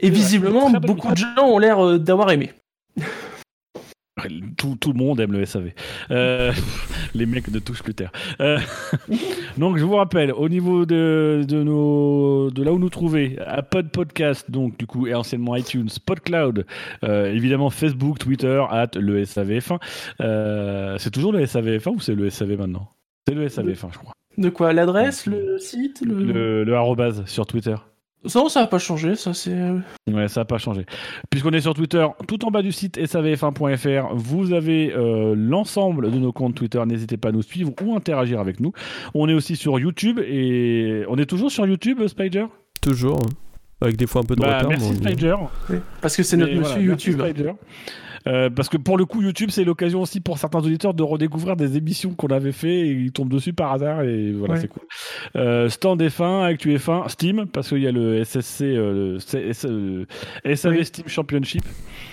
Et 0.01 0.09
visiblement, 0.09 0.69
beaucoup 0.71 1.11
de 1.11 1.17
gens 1.17 1.45
ont 1.45 1.57
l'air 1.57 1.99
d'avoir 1.99 2.31
aimé. 2.31 2.51
Tout, 4.57 4.75
tout, 4.79 4.93
le 4.93 4.97
monde 4.97 5.19
aime 5.19 5.31
le 5.31 5.45
SAV. 5.45 5.71
Euh, 6.11 6.51
les 7.13 7.25
mecs 7.25 7.49
ne 7.49 7.59
touchent 7.59 7.83
plus 7.83 7.93
terre. 7.93 8.11
Euh, 8.39 8.59
donc, 9.57 9.77
je 9.77 9.83
vous 9.83 9.95
rappelle, 9.95 10.31
au 10.31 10.49
niveau 10.49 10.85
de, 10.85 11.43
de, 11.47 11.63
nos, 11.63 12.51
de 12.51 12.63
là 12.63 12.73
où 12.73 12.79
nous 12.79 12.89
trouver, 12.89 13.37
Pod 13.69 13.89
Podcast, 13.89 14.49
donc 14.49 14.77
du 14.77 14.85
coup, 14.85 15.07
et 15.07 15.13
anciennement 15.13 15.55
iTunes, 15.55 15.89
PodCloud, 16.05 16.65
euh, 17.03 17.33
évidemment 17.33 17.69
Facebook, 17.69 18.19
Twitter, 18.19 18.63
at 18.69 18.91
le 18.95 19.23
SAVF1. 19.23 19.79
Euh, 20.21 20.97
c'est 20.97 21.11
toujours 21.11 21.33
le 21.33 21.43
SAVF1 21.45 21.89
ou 21.89 21.99
c'est 21.99 22.15
le 22.15 22.29
SAV 22.29 22.57
maintenant? 22.57 22.89
C'est 23.27 23.35
le 23.35 23.47
SAVF1, 23.47 23.93
je 23.93 23.97
crois. 23.97 24.13
De 24.37 24.49
quoi? 24.49 24.73
L'adresse, 24.73 25.25
le 25.27 25.57
site? 25.59 26.01
Le, 26.01 26.23
le, 26.23 26.63
le 26.63 26.75
arrobase 26.75 27.23
sur 27.25 27.45
Twitter. 27.45 27.75
Ça, 28.25 28.47
ça 28.49 28.61
n'a 28.61 28.67
pas 28.67 28.79
changé, 28.79 29.15
ça 29.15 29.33
c'est. 29.33 29.55
Ouais, 30.11 30.27
ça 30.27 30.41
n'a 30.41 30.45
pas 30.45 30.57
changé. 30.57 30.85
Puisqu'on 31.29 31.51
est 31.51 31.61
sur 31.61 31.73
Twitter, 31.73 32.05
tout 32.27 32.45
en 32.45 32.51
bas 32.51 32.61
du 32.61 32.71
site 32.71 32.97
savf1.fr, 32.97 34.15
vous 34.15 34.53
avez 34.53 34.93
euh, 34.93 35.35
l'ensemble 35.35 36.09
de 36.09 36.17
nos 36.17 36.31
comptes 36.31 36.55
Twitter. 36.55 36.81
N'hésitez 36.85 37.17
pas 37.17 37.29
à 37.29 37.31
nous 37.31 37.41
suivre 37.41 37.71
ou 37.83 37.95
interagir 37.95 38.39
avec 38.39 38.59
nous. 38.59 38.71
On 39.13 39.27
est 39.27 39.33
aussi 39.33 39.55
sur 39.55 39.77
YouTube 39.77 40.19
et 40.19 41.03
on 41.09 41.17
est 41.17 41.25
toujours 41.25 41.51
sur 41.51 41.65
YouTube, 41.65 42.05
Spider? 42.07 42.45
Toujours. 42.81 43.19
Avec 43.81 43.97
des 43.97 44.07
fois 44.07 44.21
un 44.21 44.25
peu 44.25 44.35
de 44.35 44.41
bah, 44.41 44.59
retard. 44.59 44.69
Merci 44.69 44.95
Spider. 44.95 45.35
Oui. 45.69 45.77
Parce 46.01 46.15
que 46.15 46.23
c'est 46.23 46.37
notre 46.37 46.53
monsieur 46.53 46.75
voilà, 46.75 46.85
YouTube. 46.85 47.21
Euh, 48.27 48.49
parce 48.49 48.69
que 48.69 48.77
pour 48.77 48.97
le 48.97 49.05
coup, 49.05 49.21
YouTube, 49.21 49.49
c'est 49.51 49.63
l'occasion 49.63 50.01
aussi 50.01 50.19
pour 50.19 50.37
certains 50.37 50.59
auditeurs 50.59 50.93
de 50.93 51.03
redécouvrir 51.03 51.55
des 51.55 51.77
émissions 51.77 52.13
qu'on 52.13 52.27
avait 52.27 52.51
fait 52.51 52.87
et 52.87 52.91
ils 52.91 53.11
tombent 53.11 53.31
dessus 53.31 53.53
par 53.53 53.73
hasard 53.73 54.01
et 54.03 54.31
voilà, 54.31 54.55
ouais. 54.55 54.59
c'est 54.61 54.67
cool. 54.67 54.83
Euh, 55.35 55.69
Stand 55.69 56.01
F1, 56.01 56.43
Actu 56.43 56.75
F1, 56.75 57.09
Steam, 57.09 57.47
parce 57.47 57.69
qu'il 57.69 57.81
y 57.81 57.87
a 57.87 57.91
le 57.91 58.23
SSC, 58.23 58.61
euh, 58.63 59.19
le 60.43 60.55
SAV 60.55 60.71
oui. 60.71 60.85
Steam 60.85 61.07
Championship. 61.07 61.63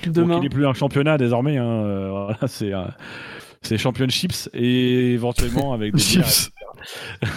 Demain. 0.06 0.34
Donc, 0.34 0.38
il 0.38 0.42
n'est 0.42 0.54
plus 0.54 0.66
un 0.66 0.74
championnat 0.74 1.18
désormais. 1.18 1.58
Hein, 1.58 2.08
voilà, 2.10 2.38
c'est 2.46 2.72
c'est 3.62 3.78
Championships 3.78 4.48
et 4.54 5.12
éventuellement 5.12 5.72
avec 5.74 5.94
des 5.94 6.00
chips. 6.00 6.50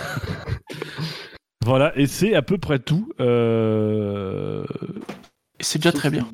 voilà, 1.65 1.91
et 1.97 2.07
c'est 2.07 2.33
à 2.33 2.41
peu 2.41 2.57
près 2.57 2.79
tout. 2.79 3.11
Euh... 3.19 4.63
C'est 5.59 5.79
déjà 5.79 5.91
très 5.91 6.09
bien. 6.09 6.27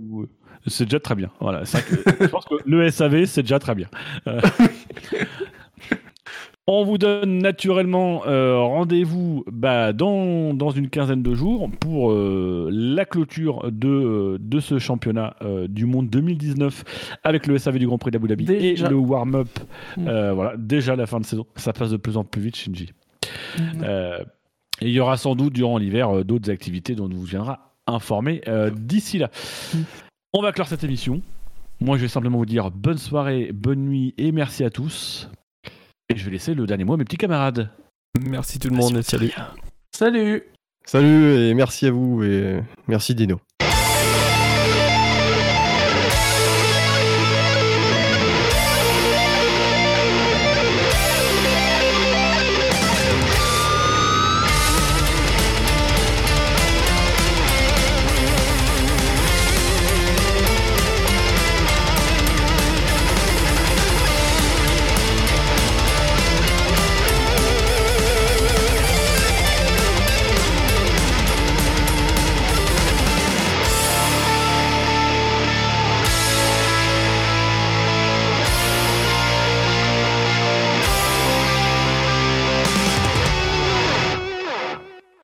C'est 0.69 0.85
déjà 0.85 0.99
très 0.99 1.15
bien. 1.15 1.29
Voilà. 1.39 1.61
Que, 1.61 2.23
je 2.23 2.27
pense 2.27 2.45
que 2.45 2.55
le 2.65 2.89
SAV, 2.89 3.25
c'est 3.25 3.41
déjà 3.41 3.59
très 3.59 3.75
bien. 3.75 3.87
Euh... 4.27 4.39
On 6.71 6.83
vous 6.83 6.99
donne 6.99 7.39
naturellement 7.39 8.27
euh, 8.27 8.55
rendez-vous 8.59 9.43
bah, 9.51 9.91
dans, 9.91 10.53
dans, 10.53 10.69
une 10.69 10.87
quinzaine 10.87 11.23
de 11.23 11.33
jours 11.33 11.67
pour 11.79 12.11
euh, 12.11 12.69
la 12.71 13.05
clôture 13.05 13.71
de, 13.71 14.37
de 14.39 14.59
ce 14.59 14.77
championnat 14.77 15.35
du 15.67 15.87
monde 15.87 16.11
2019 16.11 17.17
avec 17.23 17.47
le 17.47 17.57
SAV 17.57 17.79
du 17.79 17.87
Grand 17.87 17.97
Prix 17.97 18.11
d'Abu 18.11 18.27
Dhabi 18.27 18.45
déjà. 18.45 18.85
et 18.85 18.89
le 18.89 18.97
warm-up. 18.97 19.47
Mmh. 19.97 20.03
voilà, 20.03 20.53
déjà 20.57 20.95
la 20.95 21.07
fin 21.07 21.19
de 21.19 21.25
saison. 21.25 21.47
Ça 21.55 21.73
passe 21.73 21.89
de 21.89 21.97
plus 21.97 22.17
en 22.17 22.23
plus 22.23 22.43
vite, 22.43 22.55
Shinji. 22.55 22.91
Mmh. 23.57 23.83
et 24.81 24.85
il 24.85 24.91
y 24.91 24.99
aura 24.99 25.17
sans 25.17 25.33
doute 25.33 25.53
durant 25.53 25.79
l'hiver 25.79 26.23
d'autres 26.23 26.51
activités 26.51 26.93
dont 26.93 27.05
on 27.11 27.15
vous 27.15 27.23
viendra 27.23 27.73
informer 27.87 28.43
d'ici 28.75 29.17
là. 29.17 29.31
Mmh. 29.73 29.77
On 30.31 30.43
va 30.43 30.51
clore 30.51 30.67
cette 30.67 30.83
émission. 30.83 31.23
Moi, 31.81 31.97
je 31.97 32.03
vais 32.03 32.07
simplement 32.07 32.37
vous 32.37 32.45
dire 32.45 32.69
bonne 32.69 32.99
soirée, 32.99 33.51
bonne 33.51 33.79
nuit 33.79 34.13
et 34.19 34.31
merci 34.31 34.63
à 34.63 34.69
tous. 34.69 35.27
Et 36.07 36.17
je 36.17 36.25
vais 36.25 36.31
laisser 36.31 36.53
le 36.53 36.67
dernier 36.67 36.83
mot 36.83 36.93
à 36.93 36.97
mes 36.97 37.03
petits 37.03 37.17
camarades. 37.17 37.71
Merci 38.19 38.59
tout 38.59 38.69
le 38.69 38.75
monde 38.75 38.97
et 38.97 39.01
salut. 39.01 39.31
Salut. 39.91 40.43
Salut 40.85 41.33
et 41.33 41.53
merci 41.55 41.87
à 41.87 41.91
vous 41.91 42.23
et 42.23 42.61
merci 42.87 43.15
Dino. 43.15 43.39